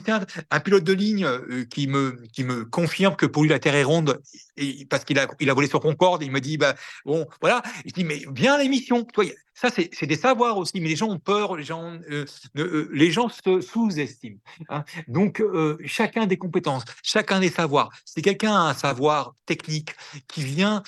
un, 0.51 0.61
pilote 0.61 0.85
de 0.85 0.93
ligne 0.93 1.29
qui 1.69 1.87
me, 1.87 2.23
qui 2.33 2.45
me 2.45 2.65
confirme 2.65 3.17
que 3.17 3.27
pour 3.27 3.43
lui 3.43 3.51
la 3.51 3.59
Terre 3.59 3.75
est 3.75 3.85
ronde, 3.85 4.21
et, 4.57 4.87
parce 4.89 5.05
qu'il 5.05 5.19
a, 5.19 5.27
il 5.41 5.51
a 5.51 5.55
volé 5.55 5.69
sur 5.69 5.81
Concorde. 5.81 6.23
Il 6.23 6.31
me 6.31 6.41
dit, 6.41 6.57
bah 6.57 6.75
bon, 7.05 7.27
voilà. 7.41 7.63
Je 7.85 7.93
dis, 7.93 8.05
mais 8.05 8.23
viens 8.35 8.55
à 8.55 8.59
l'émission. 8.59 9.05
Toi, 9.05 9.25
ça, 9.61 9.69
c'est 9.70 10.07
des 10.07 10.16
savoirs 10.16 10.57
aussi. 10.57 10.81
Mais 10.81 10.89
les 10.89 10.97
gens 10.97 11.09
ont 11.09 11.19
peur. 11.19 11.55
Les 11.55 11.65
gens, 11.65 11.99
euh, 12.11 12.24
euh, 12.57 12.89
les 12.93 13.11
gens 13.11 13.28
se 13.28 13.61
sous-estiment. 13.61 14.39
hein. 14.70 14.85
Donc, 15.07 15.41
euh, 15.41 15.77
chacun 15.85 16.27
des 16.27 16.39
compétences, 16.39 16.85
chacun 17.03 17.41
des 17.41 17.51
savoirs. 17.51 17.91
Si 18.07 18.23
quelqu'un 18.23 18.55
a 18.55 18.70
un 18.70 18.74
savoir 18.74 19.35
technique 19.45 19.91
qui 20.28 20.43
vient 20.43 20.82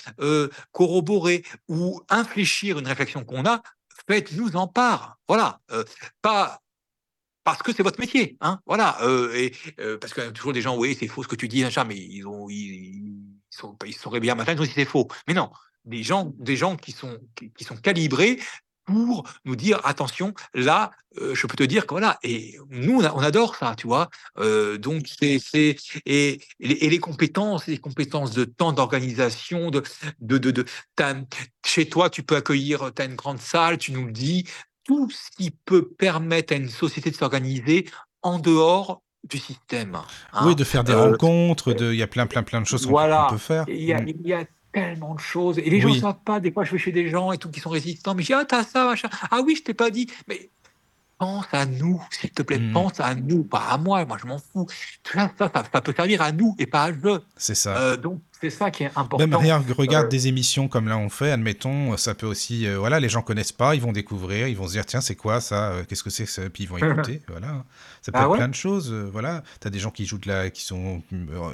corroborer 0.71 1.43
ou 1.67 2.01
infléchir 2.09 2.79
une 2.79 2.87
réflexion 2.87 3.23
qu'on 3.23 3.45
a, 3.45 3.61
faites-nous 4.07 4.55
en 4.55 4.67
part. 4.67 5.19
Voilà. 5.27 5.59
Pas 6.21 6.59
parce 7.43 7.61
que 7.61 7.73
c'est 7.73 7.83
votre 7.83 7.99
métier, 7.99 8.37
hein. 8.41 8.59
Voilà. 8.65 8.97
parce 9.99 10.13
qu'il 10.13 10.23
y 10.23 10.27
a 10.27 10.31
toujours 10.31 10.53
des 10.53 10.61
gens, 10.61 10.77
oui, 10.77 10.95
c'est 10.97 11.07
faux 11.07 11.23
ce 11.23 11.27
que 11.27 11.35
tu 11.35 11.47
dis, 11.47 11.63
mais 11.63 11.97
ils 11.97 12.25
ont, 12.25 12.49
ils, 12.49 12.55
ils 12.55 13.35
sont, 13.49 13.77
ils 13.85 13.93
sont 13.93 14.09
réveillés 14.09 14.31
un 14.31 14.35
matin, 14.35 14.53
ils 14.53 14.61
ont 14.61 14.65
c'est 14.65 14.85
faux. 14.85 15.07
Mais 15.27 15.33
non, 15.33 15.51
des 15.85 16.03
gens, 16.03 16.33
des 16.37 16.55
gens 16.55 16.75
qui 16.75 16.91
sont, 16.91 17.19
qui 17.57 17.63
sont 17.63 17.75
calibrés 17.75 18.39
pour 18.85 19.23
nous 19.45 19.55
dire 19.55 19.79
attention, 19.85 20.33
là, 20.53 20.91
euh, 21.21 21.33
je 21.35 21.47
peux 21.47 21.55
te 21.55 21.63
dire 21.63 21.85
que 21.85 21.93
voilà. 21.93 22.17
Et 22.23 22.57
nous, 22.69 22.99
on, 22.99 23.03
a- 23.03 23.13
on 23.13 23.19
adore 23.19 23.55
ça, 23.55 23.75
tu 23.77 23.87
vois. 23.87 24.09
Euh, 24.39 24.77
donc 24.77 25.07
c'est, 25.07 25.39
et, 25.53 25.77
et 26.05 26.41
les, 26.59 26.75
et 26.75 26.89
les 26.89 26.99
compétences, 26.99 27.67
les 27.67 27.77
compétences 27.77 28.31
de 28.31 28.45
temps, 28.45 28.73
d'organisation, 28.73 29.71
de, 29.71 29.83
de, 30.19 30.37
de, 30.37 30.51
de 30.51 30.65
chez 31.65 31.87
toi, 31.87 32.09
tu 32.09 32.23
peux 32.23 32.35
accueillir, 32.35 32.91
tu 32.95 33.01
as 33.01 33.05
une 33.05 33.15
grande 33.15 33.39
salle, 33.39 33.77
tu 33.77 33.91
nous 33.91 34.05
le 34.05 34.11
dis, 34.11 34.45
tout 34.85 35.09
ce 35.09 35.29
qui 35.37 35.51
peut 35.65 35.87
permettre 35.87 36.53
à 36.53 36.57
une 36.57 36.69
société 36.69 37.09
de 37.11 37.15
s'organiser 37.15 37.89
en 38.21 38.39
dehors 38.39 39.01
du 39.29 39.37
système. 39.37 39.95
hein. 39.95 40.45
Oui, 40.45 40.55
de 40.55 40.63
faire 40.65 40.83
des 40.83 40.91
Euh, 40.91 41.11
rencontres, 41.11 41.73
il 41.79 41.95
y 41.95 42.03
a 42.03 42.07
plein 42.07 42.27
plein 42.27 42.43
plein 42.43 42.59
de 42.59 42.65
choses 42.65 42.83
qu'on 42.85 42.91
voilà. 42.91 43.27
qu'on 43.29 43.35
peut 43.35 43.39
faire. 43.39 43.63
Il 43.69 43.83
y, 43.83 43.93
a, 43.93 44.01
Mm. 44.01 44.07
il 44.09 44.27
y 44.27 44.33
a 44.33 44.43
tellement 44.73 45.15
de 45.15 45.19
choses. 45.19 45.59
Et 45.59 45.69
les 45.69 45.79
gens 45.79 45.93
ne 45.93 45.99
savent 45.99 46.23
pas. 46.25 46.39
Des 46.39 46.51
fois, 46.51 46.65
je 46.65 46.71
vais 46.71 46.77
chez 46.77 46.91
des 46.91 47.07
gens 47.09 47.31
et 47.31 47.37
tout 47.37 47.49
qui 47.49 47.59
sont 47.59 47.69
résistants. 47.69 48.15
Mais 48.15 48.23
je 48.23 48.27
dis, 48.27 48.33
ah, 48.33 48.43
t'as 48.45 48.63
ça, 48.63 48.85
machin. 48.85 49.09
Ah 49.31 49.41
oui, 49.45 49.55
je 49.55 49.63
t'ai 49.63 49.73
pas 49.73 49.89
dit. 49.89 50.07
Mais 50.27 50.49
pense 51.23 51.45
à 51.53 51.65
nous, 51.65 52.01
s'il 52.11 52.31
te 52.31 52.41
plaît. 52.41 52.59
Mm. 52.59 52.73
Pense 52.73 52.99
à 52.99 53.15
nous, 53.15 53.43
pas 53.43 53.65
à 53.69 53.77
moi. 53.77 54.05
Moi, 54.05 54.17
je 54.21 54.27
m'en 54.27 54.37
fous. 54.39 54.67
Tout 55.03 55.13
ça, 55.17 55.31
ça, 55.37 55.49
ça, 55.53 55.63
ça 55.71 55.81
peut 55.81 55.93
servir 55.95 56.21
à 56.21 56.31
nous 56.31 56.55
et 56.59 56.65
pas 56.65 56.83
à 56.83 56.91
eux. 56.91 57.21
C'est 57.37 57.55
ça. 57.55 57.77
Euh, 57.77 57.95
donc, 57.97 58.21
c'est 58.41 58.49
ça 58.49 58.71
qui 58.71 58.83
est 58.83 58.91
important. 58.95 59.19
Même 59.19 59.35
rien, 59.35 59.63
regarde 59.77 60.05
Euh, 60.07 60.09
des 60.09 60.27
émissions 60.27 60.67
comme 60.67 60.89
là 60.89 60.97
on 60.97 61.07
fait, 61.09 61.31
admettons, 61.31 61.95
ça 61.95 62.13
peut 62.13 62.25
aussi, 62.27 62.67
euh, 62.67 62.77
voilà, 62.77 62.99
les 62.99 63.07
gens 63.07 63.21
connaissent 63.21 63.53
pas, 63.53 63.73
ils 63.73 63.81
vont 63.81 63.93
découvrir, 63.93 64.49
ils 64.49 64.57
vont 64.57 64.67
se 64.67 64.73
dire 64.73 64.85
tiens 64.85 64.99
c'est 64.99 65.15
quoi 65.15 65.39
ça, 65.39 65.75
qu'est-ce 65.87 66.03
que 66.03 66.09
c'est 66.09 66.25
que 66.25 66.29
ça, 66.31 66.41
puis 66.49 66.63
ils 66.63 66.69
vont 66.69 66.75
écouter, 66.85 67.21
voilà. 67.29 67.63
Ça 68.01 68.11
peut 68.11 68.19
Ah 68.19 68.23
être 68.23 68.31
ouais 68.31 68.37
plein 68.39 68.49
de 68.49 68.53
choses, 68.55 68.91
voilà. 68.91 69.43
T'as 69.61 69.69
des 69.69 69.79
gens 69.79 69.91
qui 69.91 70.05
jouent 70.05 70.17
de 70.17 70.27
la, 70.27 70.49
qui 70.49 70.63
sont, 70.65 71.01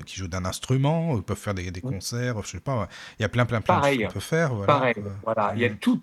qui 0.07 0.15
jouent 0.17 0.27
d'un 0.27 0.45
instrument, 0.45 1.21
peuvent 1.21 1.37
faire 1.37 1.53
des, 1.53 1.69
des 1.69 1.81
concerts, 1.81 2.41
je 2.43 2.49
sais 2.49 2.59
pas, 2.59 2.89
il 3.19 3.21
y 3.21 3.25
a 3.25 3.29
plein 3.29 3.45
plein 3.45 3.61
plein 3.61 3.75
de 3.75 3.81
Pareil. 3.81 3.97
choses 3.99 4.07
qu'on 4.07 4.13
peut 4.13 4.19
faire, 4.19 4.55
voilà. 4.55 4.73
Pareil, 4.73 4.95
voilà. 5.23 5.51
Il 5.55 5.61
y 5.61 5.65
a 5.65 5.69
Mm. 5.69 5.77
tout. 5.77 6.01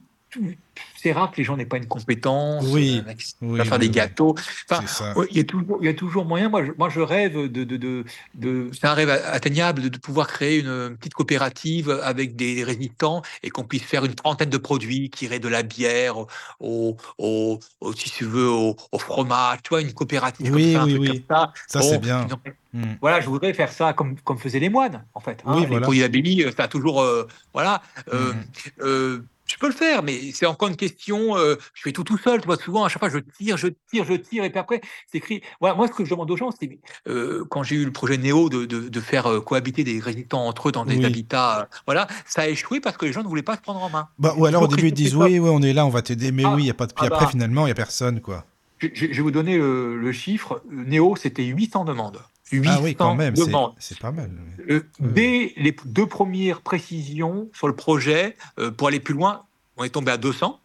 C'est 0.97 1.13
rare 1.13 1.31
que 1.31 1.37
les 1.39 1.45
gens 1.45 1.57
n'aient 1.57 1.65
pas 1.67 1.77
une 1.79 1.87
compétence. 1.87 2.65
Oui, 2.69 3.03
euh, 3.07 3.13
oui, 3.43 3.59
va 3.59 3.65
faire 3.65 3.75
oui, 3.75 3.79
des 3.79 3.91
gâteaux. 3.91 4.35
Enfin, 4.71 4.83
il 5.31 5.37
y 5.37 5.41
a 5.41 5.45
toujours, 5.45 5.79
il 5.81 5.87
y 5.87 5.89
a 5.89 5.95
toujours 5.95 6.25
moyen. 6.25 6.49
Moi, 6.49 6.65
je, 6.65 6.73
moi, 6.77 6.89
je 6.89 7.01
rêve 7.01 7.35
de, 7.51 7.65
de, 7.65 7.77
de, 7.77 8.05
de- 8.35 8.71
c'est 8.79 8.87
un 8.87 8.93
rêve 8.95 9.09
atteignable 9.09 9.83
de, 9.83 9.89
de 9.89 9.99
pouvoir 9.99 10.27
créer 10.27 10.61
une, 10.61 10.97
petite 10.97 11.15
coopérative 11.15 11.91
avec 12.03 12.37
des 12.37 12.65
résistants 12.65 13.23
et 13.43 13.51
qu'on 13.51 13.65
puisse 13.65 13.85
faire 13.85 14.05
une 14.05 14.15
trentaine 14.15 14.51
de 14.51 14.59
produits 14.59 15.09
qui 15.11 15.25
iraient 15.27 15.39
de 15.39 15.49
la 15.49 15.63
bière 15.63 16.19
au, 16.61 16.97
au, 17.19 17.59
au- 17.81 17.93
si 17.95 18.11
tu 18.11 18.25
veux, 18.25 18.51
au, 18.51 18.77
au 18.93 18.99
fromage. 18.99 19.61
Tu 19.63 19.71
vois, 19.71 19.81
une 19.81 19.93
coopérative 19.95 20.51
comme 20.51 20.61
ça, 20.73 20.83
un 20.83 20.85
oui, 20.87 20.95
truc 20.95 21.01
oui. 21.03 21.25
comme 21.27 21.37
ça. 21.37 21.53
Ça, 21.67 21.83
c'est 21.83 21.99
bien. 21.99 22.25
donc, 22.25 22.41
Mm. 22.73 22.97
voilà, 23.01 23.23
je 23.23 23.29
voudrais 23.29 23.55
faire 23.55 23.73
ça 23.73 23.95
comme, 23.95 24.17
comme 24.21 24.37
faisaient 24.37 24.59
les 24.59 24.69
moines, 24.69 25.07
en 25.15 25.21
fait. 25.21 25.41
hein. 25.47 25.55
Oui, 25.55 25.61
les 25.63 25.67
voilà. 25.67 25.83
produits 25.85 26.01
d'Abélie, 26.03 26.43
euh, 26.43 26.51
ça 26.55 26.65
a 26.65 26.69
toujours. 26.69 27.01
euh, 27.01 27.27
voilà. 27.55 27.81
euh, 28.13 28.35
Mhm. 28.35 29.27
Je 29.47 29.57
peux 29.59 29.67
le 29.69 29.73
faire, 29.73 30.03
mais 30.03 30.33
c'est 30.33 30.47
encore 30.47 30.69
une 30.69 30.77
question. 30.77 31.37
euh, 31.37 31.57
je 31.75 31.83
fais 31.83 31.93
tout 31.93 32.05
tout 32.05 32.19
seul, 32.19 32.41
tu 32.41 32.47
vois. 32.47 32.57
Souvent, 32.57 32.85
à 32.85 32.89
chaque 32.89 33.01
fois, 33.01 33.09
je 33.09 33.19
tire, 33.19 33.57
je 33.57 33.69
tire, 33.91 34.05
je 34.05 34.15
tire, 34.15 34.45
et 34.45 34.51
puis 34.51 34.59
après, 34.59 34.81
c'est 35.11 35.19
écrit. 35.19 35.41
Voilà, 35.61 35.75
moi, 35.77 35.87
ce 35.89 35.93
que 35.93 36.05
je 36.05 36.11
demande 36.11 36.31
aux 36.31 36.37
gens, 36.37 36.51
c'est 36.51 36.79
euh, 37.09 37.45
quand 37.49 37.63
j'ai 37.63 37.77
eu 37.77 37.85
le 37.85 37.93
projet 37.93 38.19
Néo 38.19 38.49
de, 38.49 38.65
de, 38.65 38.89
de 38.89 39.01
faire 39.01 39.27
euh, 39.31 39.41
cohabiter 39.41 39.85
des 39.85 40.01
résistants 40.01 40.47
entre 40.47 40.69
eux 40.69 40.73
dans 40.73 40.85
des 40.85 40.97
Oui. 40.97 41.05
habitats, 41.05 41.69
voilà, 41.87 42.07
ça 42.27 42.43
a 42.43 42.49
échoué 42.49 42.81
parce 42.81 42.97
que 42.97 43.07
les 43.07 43.13
gens 43.13 43.23
ne 43.23 43.29
voulaient 43.29 43.43
pas 43.43 43.57
se 43.57 43.61
prendre 43.63 43.83
en 43.83 43.89
main. 43.91 44.09
Bah, 44.19 44.35
ou 44.37 44.47
alors 44.47 44.63
au 44.63 44.67
début 44.69 44.89
ils 44.89 44.93
disent 44.95 45.15
oui, 45.15 45.39
oui, 45.39 45.51
on 45.53 45.63
est 45.63 45.73
là, 45.73 45.87
on 45.87 45.91
va 45.91 46.03
t'aider, 46.03 46.33
mais 46.33 46.45
Ah, 46.45 46.55
oui, 46.55 46.65
il 46.65 46.67
y 46.67 46.71
a 46.71 46.75
pas 46.75 46.87
de. 46.87 46.93
Puis 46.93 47.05
ah 47.05 47.15
après 47.15 47.27
bah. 47.27 47.31
finalement 47.31 47.67
il 47.67 47.69
y 47.69 47.73
a 47.73 47.75
personne 47.77 48.21
quoi. 48.21 48.45
Je 48.79 49.07
vais 49.07 49.21
vous 49.23 49.31
donner 49.31 49.57
le, 49.57 49.97
le 49.99 50.13
chiffre. 50.13 50.63
Néo, 50.71 51.15
c'était 51.17 51.45
800 51.45 51.85
demandes. 51.87 52.21
800 52.53 52.71
Ah 52.77 52.81
oui, 52.83 52.95
quand 52.95 53.15
même, 53.15 53.35
c'est 53.37 53.47
demandes. 53.47 53.75
c'est 53.79 53.99
pas 53.99 54.13
mal. 54.13 54.31
Euh, 54.71 54.89
dès 55.01 55.53
les 55.57 55.75
deux 55.85 56.07
premières 56.07 56.61
précisions 56.61 57.49
sur 57.55 57.67
le 57.69 57.75
projet, 57.75 58.37
euh, 58.59 58.71
pour 58.71 58.89
aller 58.89 59.01
plus 59.01 59.15
loin, 59.15 59.45
on 59.77 59.85
est 59.85 59.89
tombé 59.91 60.13
à 60.13 60.17
200. 60.17 60.59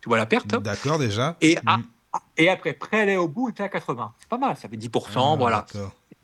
Tu 0.00 0.08
vois 0.08 0.18
la 0.18 0.26
perte. 0.26 0.54
D'accord 0.62 0.98
déjà. 0.98 1.36
Et, 1.40 1.58
à- 1.66 1.78
Mm. 1.78 1.84
et 2.38 2.48
après, 2.48 2.72
prêt 2.72 3.00
à 3.00 3.02
aller 3.02 3.16
au 3.16 3.28
bout, 3.28 3.46
on 3.46 3.50
était 3.50 3.62
à 3.62 3.68
80. 3.68 4.12
C'est 4.18 4.28
pas 4.28 4.38
mal, 4.38 4.56
ça 4.56 4.68
fait 4.68 4.76
10%. 4.76 5.32
Ah, 5.34 5.36
voilà. 5.36 5.66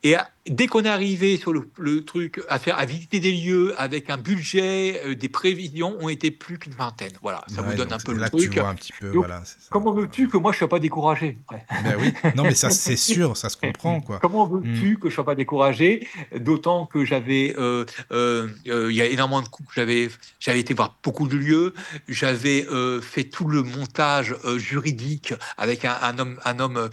Et 0.03 0.15
à- 0.17 0.29
dès 0.49 0.67
qu'on 0.67 0.83
est 0.83 0.89
arrivé 0.89 1.37
sur 1.37 1.53
le, 1.53 1.69
le 1.79 2.05
truc 2.05 2.41
à 2.49 2.59
faire, 2.59 2.79
à 2.79 2.85
visiter 2.87 3.21
des 3.21 3.33
lieux 3.33 3.75
avec 3.79 4.11
un 4.11 4.17
budget, 4.19 5.01
euh, 5.05 5.15
des 5.15 5.29
prévisions, 5.29 5.97
on 6.01 6.09
était 6.09 6.31
plus 6.31 6.59
qu'une 6.59 6.73
vingtaine. 6.75 7.13
Voilà, 7.23 7.45
ça 7.49 7.63
Ouais, 7.63 7.71
vous 7.71 7.77
donne 7.77 7.93
un 7.93 7.99
peu 7.99 8.13
le 8.15 8.29
truc. 8.29 8.51
tu 8.51 8.61
vois 8.61 8.69
un 8.69 8.75
petit 8.75 8.93
peu, 8.99 9.09
Donc, 9.09 9.17
voilà. 9.27 9.45
ça. 9.45 9.57
Comment 9.71 9.93
veux-tu 9.93 10.29
que 10.29 10.37
moi 10.37 10.53
je 10.53 10.59
sois 10.59 10.69
pas 10.69 10.79
découragé 10.79 11.39
Ben 11.85 11.97
oui, 12.01 12.13
non 12.37 12.45
mais 12.45 12.55
ça 12.55 12.71
c'est 12.71 12.97
sûr, 12.97 13.37
ça 13.37 13.49
se 13.49 13.57
comprend 13.57 14.01
quoi. 14.01 14.19
Comment 14.21 14.47
veux-tu 14.47 14.99
que 14.99 15.09
je 15.11 15.15
sois 15.15 15.25
pas 15.25 15.35
découragé? 15.35 16.07
D'autant 16.39 16.87
que 16.87 17.05
j'avais, 17.05 17.55
euh, 17.59 17.85
euh, 18.13 18.49
euh, 18.69 18.91
il 18.91 18.97
y 18.97 19.03
a 19.03 19.07
énormément 19.07 19.43
de 19.43 19.49
coups. 19.49 19.69
J'avais, 19.75 20.09
j'avais 20.41 20.61
été 20.61 20.75
voir 20.75 20.97
beaucoup 21.03 21.29
de 21.29 21.37
lieux. 21.37 21.75
J'avais 22.09 22.67
fait 23.03 23.25
tout 23.25 23.49
le 23.49 23.63
montage 23.63 24.35
juridique 24.57 25.35
avec 25.57 25.85
un, 25.85 25.97
un 26.03 26.19
homme, 26.19 26.39
un 26.45 26.59
homme 26.61 26.89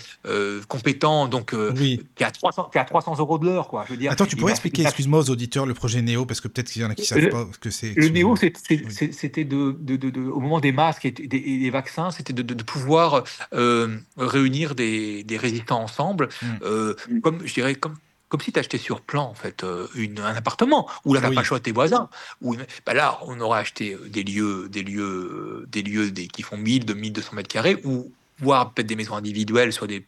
compétent, 0.68 1.28
donc 1.28 1.54
Oui. 1.76 2.02
qui 2.16 2.24
a 2.24 2.32
300, 2.32 2.70
qui 2.72 2.78
a 2.78 2.86
300 2.86 3.16
euros 3.20 3.38
de 3.38 3.43
quoi. 3.70 3.84
Je 3.88 3.92
veux 3.94 3.98
dire. 3.98 4.12
Attends, 4.12 4.26
tu 4.26 4.36
pourrais 4.36 4.52
expliquer, 4.54 4.84
excuse-moi 4.84 5.20
aux 5.20 5.30
auditeurs, 5.30 5.66
le 5.66 5.74
projet 5.74 6.02
Néo, 6.02 6.26
parce 6.26 6.42
que 6.42 6.48
peut-être 6.48 6.70
qu'il 6.72 6.82
y 6.82 6.86
en 6.86 6.90
a 6.90 6.96
qui 6.96 7.06
savent 7.06 7.20
Le- 7.20 7.30
pas 7.30 7.48
ce 7.54 7.60
que 7.60 7.70
c'est. 7.70 7.94
Le 7.96 8.08
néo, 8.10 8.36
c'était 8.36 9.44
de, 9.44 9.76
de- 9.80 9.96
de- 9.96 10.10
de- 10.10 10.22
au 10.22 10.40
moment 10.40 10.60
des 10.60 10.72
masques 10.72 11.06
et 11.06 11.12
des, 11.12 11.38
et 11.38 11.58
des 11.60 11.70
vaccins, 11.70 12.12
c'était 12.12 12.34
de, 12.34 12.42
de- 12.42 12.54
de 12.54 12.64
pouvoir 12.64 13.24
euh, 13.54 13.98
réunir 14.18 14.76
des, 14.76 15.24
des 15.24 15.38
résistants 15.38 15.82
ensemble, 15.82 16.30
Mm. 16.42 16.46
euh, 16.64 16.94
comme 17.22 17.46
je 17.46 17.54
dirais 17.54 17.76
comme 17.76 17.96
comme 18.30 18.42
si 18.42 18.52
tu 18.52 18.58
achetais 18.60 18.80
sur 18.80 19.02
plan 19.02 19.26
en 19.30 19.36
fait 19.36 19.64
euh, 19.64 19.86
une, 19.94 20.20
un 20.20 20.34
appartement 20.36 20.90
où 21.06 21.14
là 21.14 21.22
t'as 21.22 21.30
Oui. 21.30 21.36
pas 21.36 21.42
le 21.42 21.46
choix 21.46 21.60
de 21.60 21.64
tes 21.64 21.72
voisins 21.72 22.10
ou 22.42 22.56
bah 22.86 22.96
là 22.96 23.20
on 23.28 23.40
aurait 23.40 23.60
acheté 23.60 23.96
des 24.10 24.24
lieux 24.24 24.68
des 24.72 24.82
lieux 24.82 25.66
des 25.72 25.84
lieux 25.84 26.10
des, 26.10 26.26
qui 26.28 26.42
font 26.42 26.58
1000 26.58 26.86
de 26.86 26.94
1200 26.96 27.36
mètres 27.36 27.48
carrés 27.50 27.78
ou 27.84 28.12
voire 28.40 28.74
peut-être 28.74 28.88
des 28.88 28.96
maisons 28.96 29.16
individuelles 29.16 29.72
sur 29.72 29.86
des 29.86 30.04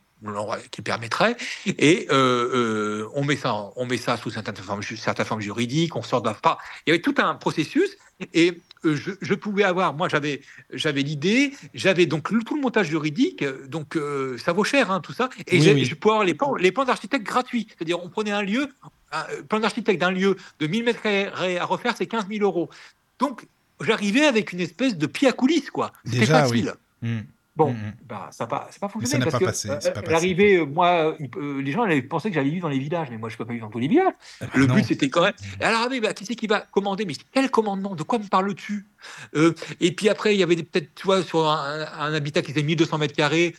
qui 0.72 0.82
permettraient 0.82 1.36
et 1.66 2.08
euh, 2.12 2.14
euh, 2.14 3.10
on 3.14 3.24
met 3.24 3.36
ça 3.36 3.54
en- 3.54 3.74
on 3.76 3.86
met 3.86 3.98
ça 3.98 4.18
sous 4.18 4.30
certaines 4.32 4.56
formes 4.56 4.82
certaines 4.84 5.26
formes 5.26 5.42
juridiques 5.42 5.96
on 5.96 6.02
sort 6.04 6.22
d'un 6.22 6.34
pas 6.34 6.58
il 6.86 6.90
y 6.90 6.94
avait 6.94 7.02
tout 7.02 7.16
un 7.18 7.36
processus 7.36 7.90
et 8.34 8.62
euh, 8.86 8.96
je, 8.96 9.12
je 9.22 9.34
pouvais 9.34 9.64
avoir, 9.64 9.94
moi 9.94 10.08
j'avais 10.08 10.42
j'avais 10.72 11.02
l'idée, 11.02 11.52
j'avais 11.74 12.06
donc 12.06 12.30
le- 12.32 12.44
tout 12.44 12.56
le 12.56 12.62
montage 12.62 12.88
juridique, 12.88 13.44
donc 13.68 13.98
euh, 13.98 14.38
ça 14.38 14.54
vaut 14.54 14.64
cher 14.64 14.90
hein, 14.90 15.02
tout 15.02 15.12
ça, 15.12 15.28
et 15.48 15.60
Oui, 15.60 15.72
oui. 15.74 15.86
je 15.86 15.96
pouvais 15.96 16.14
avoir 16.14 16.26
les 16.26 16.34
plans, 16.34 16.56
les 16.56 16.72
plans 16.72 16.86
d'architecte 16.86 17.26
gratuits, 17.26 17.68
c'est-à-dire 17.70 18.02
on 18.02 18.08
prenait 18.10 18.32
un 18.32 18.42
lieu, 18.42 18.70
un 19.12 19.24
plan 19.50 19.60
d'architecte 19.60 20.00
d'un 20.00 20.12
lieu 20.12 20.38
de 20.60 20.68
1000 20.68 20.84
mètres 20.86 21.02
carrés 21.02 21.58
à 21.58 21.66
refaire, 21.66 21.96
c'est 21.98 22.06
15 22.08 22.28
000 22.30 22.42
euros. 22.46 22.70
Donc 23.20 23.48
j'arrivais 23.82 24.26
avec 24.26 24.54
une 24.54 24.62
espèce 24.62 24.96
de 24.98 25.08
pied 25.08 25.28
à 25.28 25.34
coulisses 25.34 25.70
quoi, 25.72 25.92
c'était 26.06 26.26
facile. 26.28 26.74
oui. 27.02 27.10
Mm. 27.10 27.22
Bon, 27.56 27.72
Mhm. 27.72 27.94
bah, 28.06 28.28
ça 28.32 28.44
n'a 28.44 28.48
pas, 28.50 28.60
pas 28.60 28.70
Mais 28.82 28.90
fonctionné. 28.90 29.08
ça 29.12 29.18
n'a 29.18 29.24
parce 29.24 29.34
pas 29.36 29.40
que, 29.40 29.46
passé, 29.46 29.70
euh, 29.70 29.76
pas 29.80 30.02
passé. 30.02 30.12
l'arrivée, 30.12 30.58
euh, 30.58 30.66
moi, 30.66 31.16
euh, 31.38 31.62
les 31.62 31.72
gens 31.72 31.84
allaient 31.84 32.02
pensaient 32.02 32.28
que 32.30 32.36
j'allais 32.36 32.50
vivre 32.50 32.64
dans 32.64 32.74
les 32.74 32.80
villages, 32.80 33.08
mais 33.10 33.18
moi, 33.18 33.30
je 33.30 33.36
ne 33.36 33.38
peux 33.38 33.46
pas 33.46 33.54
vivre 33.54 33.66
dans 33.66 33.72
tous 33.72 33.80
les 33.80 33.88
villages. 33.88 34.12
Ah 34.42 34.46
bah 34.48 34.52
Le 34.56 34.66
non. 34.68 34.74
but, 34.76 34.84
c'était 34.86 35.10
quand 35.10 35.22
même. 35.24 35.34
Et 35.62 35.64
alors, 35.64 35.82
ah 35.86 35.88
oui, 35.90 36.02
bah, 36.02 36.14
qui 36.14 36.26
c'est 36.26 36.36
qui 36.36 36.48
va 36.48 36.60
commander? 36.60 37.06
Mais 37.06 37.14
quel 37.32 37.50
commandement? 37.50 37.96
De 37.96 38.04
quoi 38.04 38.20
me 38.20 38.28
parles-tu? 38.28 38.88
Euh, 39.36 39.54
Et 39.80 39.96
puis 39.96 40.10
après, 40.10 40.36
il 40.36 40.40
y 40.40 40.44
avait 40.44 40.58
des- 40.58 40.64
peut-être, 40.64 40.94
tu 40.96 41.04
vois, 41.06 41.24
sur 41.24 41.48
un, 41.50 41.86
un 41.98 42.14
habitat 42.14 42.42
qui 42.42 42.52
faisait 42.52 42.64
1200 42.64 42.98
mètres 42.98 43.16
carrés, 43.16 43.56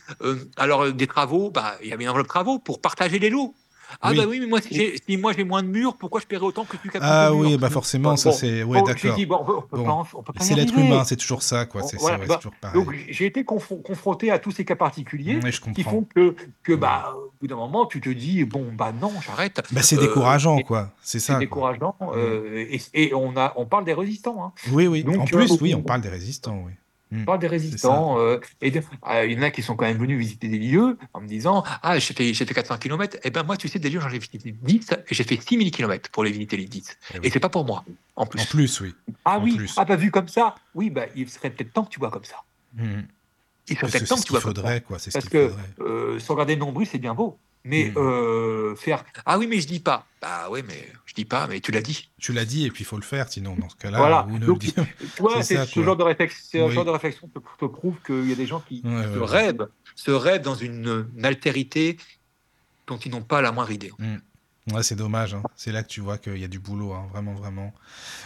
alors 0.57 0.91
des 0.93 1.07
travaux, 1.07 1.49
bah, 1.49 1.75
il 1.81 1.89
y 1.89 1.93
avait 1.93 2.03
une 2.03 2.09
enveloppe 2.11 2.27
travaux 2.27 2.59
pour 2.59 2.81
partager 2.81 3.17
les 3.17 3.29
lots. 3.31 3.55
Ah 4.01 4.11
Oui. 4.11 4.17
bah 4.17 4.23
oui, 4.27 4.39
mais 4.39 4.47
moi, 4.47 4.59
si, 4.61 5.17
moi 5.17 5.33
j'ai 5.33 5.43
moins 5.43 5.63
de 5.63 5.67
murs, 5.69 5.95
pourquoi 5.97 6.19
je 6.21 6.25
paierais 6.27 6.45
autant 6.45 6.65
que 6.65 6.77
tu 6.77 6.89
plus 6.89 6.99
Ah 7.01 7.33
oui, 7.33 7.49
murs? 7.51 7.59
bah 7.59 7.69
forcément, 7.69 8.15
ça 8.17 8.31
c'est. 8.31 8.63
Ouais, 8.63 8.79
bon, 8.79 8.85
d'accord. 8.85 9.15
dit, 9.15 9.25
bon, 9.25 9.37
on 9.41 9.45
peut, 9.45 9.55
on 9.57 9.61
peut 9.61 9.77
Bon. 9.77 9.83
pas, 9.85 9.91
en- 9.91 10.07
on 10.13 10.23
peut 10.23 10.33
pas 10.33 10.43
y 10.43 10.47
C'est 10.47 10.55
l'être 10.55 10.77
humain, 10.77 11.03
c'est 11.03 11.15
toujours 11.15 11.41
ça, 11.43 11.65
quoi. 11.65 11.83
C'est 11.83 11.97
voilà, 11.97 12.17
c'est- 12.17 12.21
ouais, 12.23 12.27
bah, 12.27 12.33
c'est 12.35 12.49
toujours 12.49 12.59
pareil. 12.59 12.83
Donc 12.83 12.93
j'ai 13.09 13.25
été 13.25 13.43
confron- 13.43 13.81
confronté 13.81 14.31
à 14.31 14.39
tous 14.39 14.51
ces 14.51 14.65
cas 14.65 14.75
particuliers 14.75 15.39
Ouais, 15.41 15.51
je 15.51 15.61
qui 15.61 15.83
font 15.83 16.05
que, 16.15 16.35
que 16.63 16.73
bah, 16.73 17.13
au 17.15 17.31
bout 17.39 17.47
d'un 17.47 17.55
moment, 17.55 17.85
tu 17.85 18.01
te 18.01 18.09
dis, 18.09 18.43
bon, 18.43 18.65
bah 18.73 18.91
non, 18.99 19.11
j'arrête. 19.25 19.61
Bah, 19.71 19.81
c'est 19.81 19.97
Euh, 19.97 20.01
décourageant, 20.01 20.59
quoi. 20.61 20.91
C'est 21.01 21.19
C'est 21.19 21.27
ça. 21.27 21.33
quoi. 21.33 21.39
décourageant. 21.39 21.95
euh, 22.15 22.65
et, 22.69 22.81
et 22.93 23.13
on, 23.13 23.35
a, 23.37 23.53
on 23.55 23.65
parle 23.65 23.85
des 23.85 23.93
résistants. 23.93 24.43
Hein. 24.43 24.51
Oui, 24.71 24.87
oui. 24.87 25.03
Donc, 25.03 25.15
en 25.17 25.25
vois, 25.25 25.45
plus, 25.45 25.57
oui, 25.61 25.73
on 25.75 25.81
parle 25.81 26.01
des 26.01 26.09
résistants, 26.09 26.61
oui. 26.65 26.73
On 27.11 27.23
parle 27.25 27.39
des 27.39 27.47
résistants. 27.47 28.19
euh, 28.19 28.39
et 28.61 28.69
de- 28.71 28.81
ah, 29.01 29.23
il 29.25 29.33
y 29.33 29.39
en 29.39 29.43
a 29.43 29.51
qui 29.51 29.61
sont 29.63 29.75
quand 29.75 29.85
même 29.85 29.97
venus 29.97 30.17
visiter 30.19 30.47
des 30.49 30.59
lieux 30.59 30.97
en 31.13 31.21
me 31.21 31.27
disant 31.27 31.63
Ah, 31.81 31.97
j'ai 31.99 32.13
fait, 32.13 32.33
j'ai 32.33 32.45
fait 32.45 32.53
400 32.53 32.77
km. 32.77 33.17
Eh 33.23 33.29
ben 33.29 33.43
moi, 33.43 33.55
tu 33.57 33.67
sais, 33.67 33.79
des 33.79 33.89
lieux, 33.89 33.99
j'en 34.01 34.09
ai 34.09 34.19
visité 34.19 34.53
10 34.61 34.89
et 34.91 35.15
j'ai 35.15 35.23
fait 35.23 35.39
6000 35.41 35.71
km 35.71 36.09
pour 36.11 36.23
les 36.23 36.31
visiter 36.31 36.57
les 36.57 36.65
10. 36.65 36.97
Eh 37.13 37.17
Et 37.17 37.19
oui. 37.21 37.29
c'est 37.31 37.39
pas 37.39 37.49
pour 37.49 37.65
moi, 37.65 37.85
en 38.15 38.25
plus. 38.25 38.41
En 38.41 38.45
plus, 38.45 38.81
oui. 38.81 38.93
ah 39.25 39.39
en 39.39 39.43
oui, 39.43 39.55
plus. 39.55 39.73
ah, 39.77 39.85
pas 39.85 39.95
vu 39.95 40.11
comme 40.11 40.27
ça. 40.27 40.55
Oui, 40.75 40.89
bah, 40.89 41.05
il 41.15 41.29
serait 41.29 41.49
peut-être 41.49 41.71
temps 41.73 41.83
que 41.85 41.89
tu 41.91 41.99
vois 41.99 42.11
comme 42.11 42.25
ça. 42.25 42.37
Mhm. 42.75 43.05
Il 43.69 43.77
serait 43.77 43.89
peut-être 43.91 44.07
temps 44.07 44.15
que 44.17 44.21
tu 44.23 44.31
vois 44.31 44.41
comme 44.41 44.55
ça. 44.55 44.61
faudrait, 44.61 44.81
quoi. 44.81 44.99
C'est 44.99 45.11
ce 45.11 45.15
Parce 45.17 45.25
qu'il 45.29 45.39
que 45.39 45.49
faudrait. 45.49 45.63
euh, 45.81 46.19
se 46.19 46.31
regarder 46.31 46.55
nombril, 46.55 46.87
c'est 46.91 46.97
bien 46.99 47.13
beau. 47.13 47.37
Mais 47.67 47.91
Mm. 47.91 47.97
euh, 47.97 48.75
faire 48.75 49.03
Ah 49.25 49.37
oui, 49.37 49.45
mais 49.47 49.59
je 49.59 49.67
dis 49.67 49.79
pas. 49.81 50.05
Bah 50.21 50.47
oui, 50.49 50.61
mais 50.65 50.87
je 51.05 51.13
dis 51.13 51.25
pas, 51.25 51.47
mais 51.47 51.59
tu 51.59 51.71
l'as 51.71 51.81
dit. 51.81 52.09
Tu 52.19 52.31
l'as 52.33 52.45
dit, 52.45 52.65
et 52.65 52.71
puis 52.71 52.83
il 52.83 52.87
faut 52.87 52.95
le 52.95 53.03
faire, 53.03 53.27
sinon, 53.29 53.55
dans 53.57 53.67
ce 53.69 53.75
cas-là, 53.75 53.97
Voilà. 53.97 54.25
ou 54.29 54.35
ne 54.35 54.39
le 54.39 54.45
Donc, 54.47 54.63
C'est 55.43 55.65
ce 55.65 55.83
genre 55.83 55.97
de 55.97 56.03
réflexion, 56.03 56.63
ce 56.63 56.69
Oui. 56.69 56.73
genre 56.75 56.85
de 56.85 56.89
réflexion 56.91 57.27
te, 57.27 57.39
te 57.39 57.65
prouve 57.65 57.95
qu'il 58.05 58.27
y 58.27 58.31
a 58.31 58.35
des 58.35 58.47
gens 58.47 58.61
qui 58.61 58.81
Ouais, 58.85 58.91
ouais, 58.95 59.03
se 59.03 59.19
ouais. 59.19 59.25
rêvent, 59.25 59.67
se 59.95 60.11
rêvent 60.11 60.41
dans 60.41 60.55
une, 60.55 61.09
une 61.15 61.25
altérité 61.25 61.97
dont 62.87 62.97
ils 62.97 63.11
n'ont 63.11 63.21
pas 63.21 63.41
la 63.41 63.51
moindre 63.51 63.71
idée. 63.71 63.91
Ouais, 64.71 64.83
c'est 64.83 64.95
dommage. 64.95 65.33
hein. 65.33 65.43
C'est 65.55 65.71
là 65.71 65.81
que 65.81 65.87
tu 65.87 66.01
vois 66.01 66.17
qu'il 66.17 66.37
y 66.37 66.43
a 66.43 66.47
du 66.49 66.59
boulot, 66.59 66.91
hein, 66.93 67.07
vraiment, 67.11 67.33
vraiment. 67.33 67.73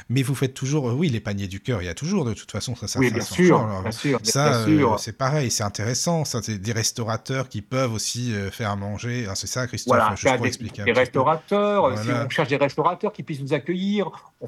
Mais 0.09 0.23
vous 0.23 0.33
faites 0.33 0.53
toujours, 0.53 0.89
euh, 0.89 0.93
oui, 0.93 1.09
les 1.09 1.19
paniers 1.19 1.47
du 1.47 1.59
cœur. 1.59 1.81
Il 1.81 1.85
y 1.85 1.89
a 1.89 1.93
toujours, 1.93 2.25
de 2.25 2.33
toute 2.33 2.51
façon, 2.51 2.75
ça, 2.75 2.87
ça, 2.87 2.99
oui, 2.99 3.09
ça 3.09 3.13
bien 3.13 3.23
s'en 3.23 3.35
sûr, 3.35 3.57
change. 3.57 3.69
Alors, 3.69 3.81
bien 3.83 3.91
sûr, 3.91 4.19
bien 4.19 4.31
Ça, 4.31 4.55
euh, 4.67 4.97
c'est 4.97 5.17
pareil, 5.17 5.51
c'est 5.51 5.63
intéressant. 5.63 6.25
Ça, 6.25 6.41
c'est 6.41 6.57
des 6.57 6.71
restaurateurs 6.71 7.47
qui 7.47 7.61
peuvent 7.61 7.93
aussi 7.93 8.33
euh, 8.33 8.49
faire 8.49 8.71
à 8.71 8.75
manger. 8.75 9.27
Ah, 9.29 9.35
c'est 9.35 9.47
ça, 9.47 9.67
Christophe. 9.67 9.95
Voilà, 9.97 10.15
je 10.17 10.41
des, 10.41 10.47
expliquer 10.47 10.83
des 10.83 10.93
restaurateurs, 10.93 11.97
si 11.99 12.09
on 12.09 12.29
cherche 12.29 12.49
des 12.49 12.57
restaurateurs 12.57 13.13
qui 13.13 13.23
puissent 13.23 13.41
nous 13.41 13.53
accueillir, 13.53 14.09
on 14.41 14.47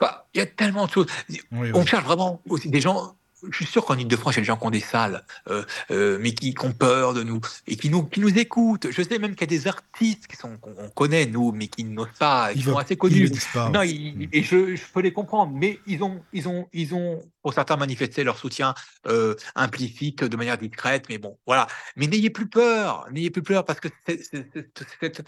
Bah, 0.00 0.28
il 0.34 0.38
y 0.38 0.40
a 0.42 0.46
tellement 0.46 0.86
de 0.86 0.90
choses. 0.92 1.06
Oui, 1.50 1.70
On 1.74 1.84
cherche 1.84 2.04
vraiment 2.04 2.40
aussi 2.48 2.68
des 2.70 2.80
gens. 2.80 3.16
Je 3.50 3.56
suis 3.56 3.66
sûr 3.66 3.84
qu'en 3.84 3.96
Ile-de-France, 3.98 4.34
il 4.34 4.36
y 4.36 4.38
a 4.38 4.42
des 4.42 4.46
gens 4.46 4.56
qui 4.56 4.66
ont 4.66 4.70
des 4.70 4.80
salles, 4.80 5.24
euh, 5.48 5.64
euh, 5.90 6.18
mais 6.20 6.32
qui, 6.32 6.54
qui 6.54 6.64
ont 6.64 6.72
peur 6.72 7.12
de 7.14 7.22
nous 7.22 7.40
et 7.66 7.76
qui 7.76 7.90
nous, 7.90 8.04
qui 8.04 8.20
nous 8.20 8.38
écoutent. 8.38 8.86
Je 8.90 9.02
sais 9.02 9.18
même 9.18 9.32
qu'il 9.34 9.40
y 9.50 9.54
a 9.54 9.58
des 9.58 9.66
artistes 9.66 10.26
qui 10.28 10.36
sont 10.36 10.56
qu'on 10.58 10.88
connaît 10.90 11.26
nous, 11.26 11.50
mais 11.52 11.66
qui 11.68 11.82
n'osent 11.84 12.06
pas, 12.18 12.52
qui 12.52 12.60
Ils 12.60 12.64
sont 12.64 12.78
assez 12.78 12.96
connus. 12.96 13.30
pas. 13.52 13.68
Non, 13.70 13.80
ouais. 13.80 13.90
ils- 13.90 14.12
Mm. 14.26 14.28
et 14.32 14.42
je, 14.42 14.76
je 14.76 14.82
peux 14.92 15.00
les 15.00 15.12
comprendre, 15.12 15.52
mais 15.54 15.80
ils 15.86 16.02
ont, 16.02 16.22
ils 16.32 16.46
ont, 16.48 16.68
ils 16.72 16.94
ont, 16.94 17.20
pour 17.42 17.52
certains, 17.52 17.76
manifesté 17.76 18.22
leur 18.24 18.38
soutien 18.38 18.74
euh, 19.08 19.34
implicite 19.56 20.22
de 20.24 20.36
manière 20.36 20.56
discrète. 20.58 21.06
Mais 21.08 21.18
bon, 21.18 21.36
voilà. 21.46 21.66
Mais 21.96 22.06
n'ayez 22.06 22.30
plus 22.30 22.48
peur, 22.48 23.06
n'ayez 23.10 23.30
plus 23.30 23.42
peur 23.42 23.64
parce 23.64 23.80
que 23.80 23.88
c'est- 24.06 24.22
c'est- 24.22 24.46
c'est- 24.54 24.70
c'est- 25.00 25.24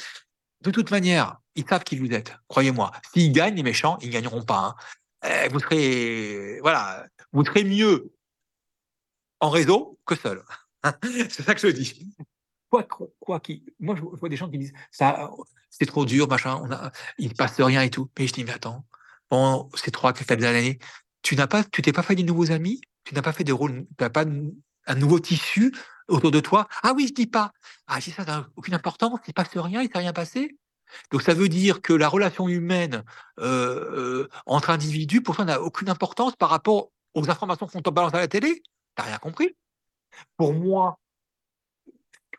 de 0.63 0.71
toute 0.71 0.91
manière, 0.91 1.39
ils 1.57 1.65
savent 1.69 1.83
qui 1.85 1.97
vous 1.97 2.13
êtes. 2.13 2.37
Croyez-moi. 2.49 2.93
S'ils 3.13 3.33
gagnent, 3.33 3.57
les 3.57 3.63
méchants, 3.63 3.99
ils 4.03 4.11
gagneront 4.11 4.43
pas. 4.43 4.59
hein. 4.59 4.75
Euh, 5.27 5.49
vous 5.51 5.59
serez, 5.59 6.59
voilà, 6.61 7.07
vous 7.35 7.45
serez 7.45 7.65
mieux 7.65 8.15
en 9.41 9.51
réseau 9.51 9.99
que 10.07 10.15
seul. 10.15 10.43
c'est 11.03 11.43
ça 11.43 11.55
que 11.55 11.61
je 11.61 11.69
dis. 11.69 12.15
Quoi, 12.71 12.87
quoi 13.21 13.41
qu'il, 13.41 13.63
moi, 13.79 13.95
je 13.97 14.03
vois 14.03 14.29
des 14.29 14.37
gens 14.37 14.49
qui 14.49 14.59
disent 14.59 14.73
ça, 14.91 15.31
c'est 15.69 15.87
trop 15.87 16.05
dur, 16.05 16.29
machin, 16.29 16.61
on 16.63 16.71
a, 16.71 16.93
il 17.19 17.29
ne 17.29 17.35
passe 17.35 17.61
rien 17.61 17.83
et 17.83 17.91
tout. 17.91 18.09
Mais 18.19 18.27
je 18.27 18.33
dis, 18.33 18.45
mais 18.45 18.53
attends, 18.53 18.87
pendant 19.29 19.69
ces 19.75 19.91
trois, 19.91 20.13
quatre 20.13 20.31
années, 20.31 20.79
tu 21.23 21.37
n'as 21.37 21.47
pas, 21.47 21.65
tu 21.65 21.83
t'es 21.83 21.93
pas 21.93 22.03
fait 22.03 22.15
des 22.15 22.23
nouveaux 22.23 22.53
amis, 22.53 22.81
tu 23.05 23.15
n'as 23.15 23.23
pas 23.23 23.33
fait 23.33 23.45
de 23.45 23.53
rôle, 23.53 23.87
tu 23.99 24.05
n'as 24.05 24.11
pas 24.11 24.25
un 24.87 24.95
nouveau 24.95 25.19
tissu 25.19 25.75
autour 26.09 26.31
de 26.31 26.41
toi? 26.41 26.69
Ah 26.83 26.93
oui, 26.95 27.07
je 27.09 27.15
dis 27.15 27.27
pas. 27.27 27.51
Ah, 27.87 28.01
je 28.01 28.11
ça, 28.11 28.25
ça 28.25 28.25
n'a 28.25 28.49
aucune 28.57 28.75
importance, 28.75 29.21
il 29.27 29.31
ne 29.31 29.33
passe 29.35 29.57
rien, 29.57 29.83
il 29.83 29.87
ne 29.89 29.93
s'est 29.93 29.99
rien 29.99 30.13
passé. 30.13 30.57
Donc 31.11 31.23
ça 31.23 31.35
veut 31.35 31.49
dire 31.49 31.81
que 31.81 31.93
la 31.93 32.09
relation 32.09 32.49
humaine 32.49 33.05
euh, 33.41 34.25
euh, 34.25 34.29
entre 34.47 34.71
individus, 34.71 35.23
pour 35.23 35.37
toi, 35.37 35.45
n'a 35.45 35.61
aucune 35.61 35.89
importance 35.89 36.37
par 36.37 36.51
rapport 36.51 36.91
aux 37.15 37.31
informations 37.31 37.67
qu'on 37.67 37.83
te 37.83 37.91
balance 37.91 38.15
à 38.15 38.19
la 38.19 38.29
télé. 38.29 38.63
T'as 38.95 39.05
rien 39.05 39.19
compris. 39.19 39.57
Pour 40.37 40.53
moi, 40.55 40.99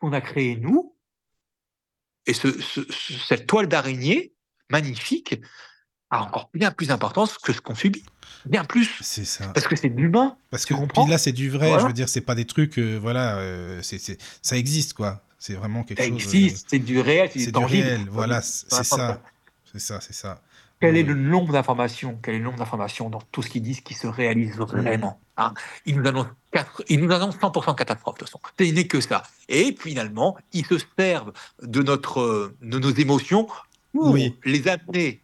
qu'on 0.00 0.12
a 0.12 0.20
créé 0.20 0.56
nous, 0.56 0.94
et 2.26 2.34
ce, 2.34 2.50
ce- 2.60 2.90
ce- 2.90 3.12
cette 3.14 3.46
toile 3.46 3.66
d'araignée 3.68 4.32
magnifique 4.70 5.40
a 6.10 6.22
encore 6.22 6.50
bien 6.54 6.70
plus 6.70 6.86
d'importance 6.88 7.38
que 7.38 7.52
ce 7.52 7.60
qu'on 7.60 7.74
subit. 7.74 8.04
Bien 8.44 8.64
plus. 8.64 8.98
C'est 9.00 9.24
ça. 9.24 9.48
Parce 9.52 9.66
que 9.66 9.76
c'est 9.76 9.88
de 9.90 9.96
l'humain. 10.00 10.36
Parce 10.50 10.64
que 10.64 10.74
puis 10.74 11.06
là, 11.10 11.18
c'est 11.18 11.32
du 11.32 11.50
vrai. 11.50 11.68
Voilà. 11.68 11.82
Je 11.82 11.86
veux 11.88 11.92
dire, 11.92 12.08
c'est 12.08 12.20
pas 12.20 12.34
des 12.34 12.44
trucs, 12.46 12.78
euh, 12.78 12.96
voilà, 12.96 13.38
euh, 13.38 13.80
ça 13.82 14.56
existe, 14.56 14.94
quoi. 14.94 15.22
C'est 15.38 15.54
vraiment 15.54 15.84
quelque 15.84 15.98
Ça 16.02 16.08
chose. 16.08 16.12
euh, 16.12 16.16
existe, 16.16 16.66
c'est 16.70 16.78
du 16.78 17.00
réel, 17.00 17.30
c'est 17.32 17.46
du 17.46 17.52
tangible. 17.52 17.82
réel. 17.86 18.06
Voilà, 18.10 18.40
c'est 18.42 18.84
ça. 18.84 19.20
C'est 19.72 19.80
ça, 19.80 20.00
c'est 20.00 20.12
ça. 20.14 20.40
Quel 20.80 20.96
est 20.96 21.02
le 21.02 21.14
nombre 21.14 21.52
d'informations 21.52 22.18
Quel 22.22 22.34
est 22.34 22.38
le 22.38 22.44
nombre 22.44 22.58
d'informations 22.58 23.08
dans 23.08 23.22
tout 23.32 23.42
ce 23.42 23.48
qu'ils 23.48 23.62
disent 23.62 23.80
qui 23.80 23.94
se 23.94 24.06
réalise 24.06 24.56
vraiment 24.58 25.18
hein? 25.38 25.54
Ils 25.86 25.96
nous 25.98 26.06
annoncent 26.06 26.30
quatre- 26.52 26.82
ils 26.88 27.00
nous 27.00 27.10
annoncent 27.12 27.38
100% 27.38 27.74
catastrophe 27.74 28.16
de 28.16 28.18
toute 28.20 28.28
façon. 28.28 28.40
Ce 28.58 28.64
n'est 28.64 28.86
que 28.86 29.00
ça. 29.00 29.22
Et 29.48 29.74
finalement, 29.78 30.36
ils 30.52 30.66
se 30.66 30.76
servent 30.98 31.32
de 31.62 31.82
notre, 31.82 32.52
de 32.60 32.78
nos 32.78 32.90
émotions 32.90 33.48
pour 33.92 34.10
Oui. 34.12 34.36
les 34.44 34.68
amener 34.68 35.20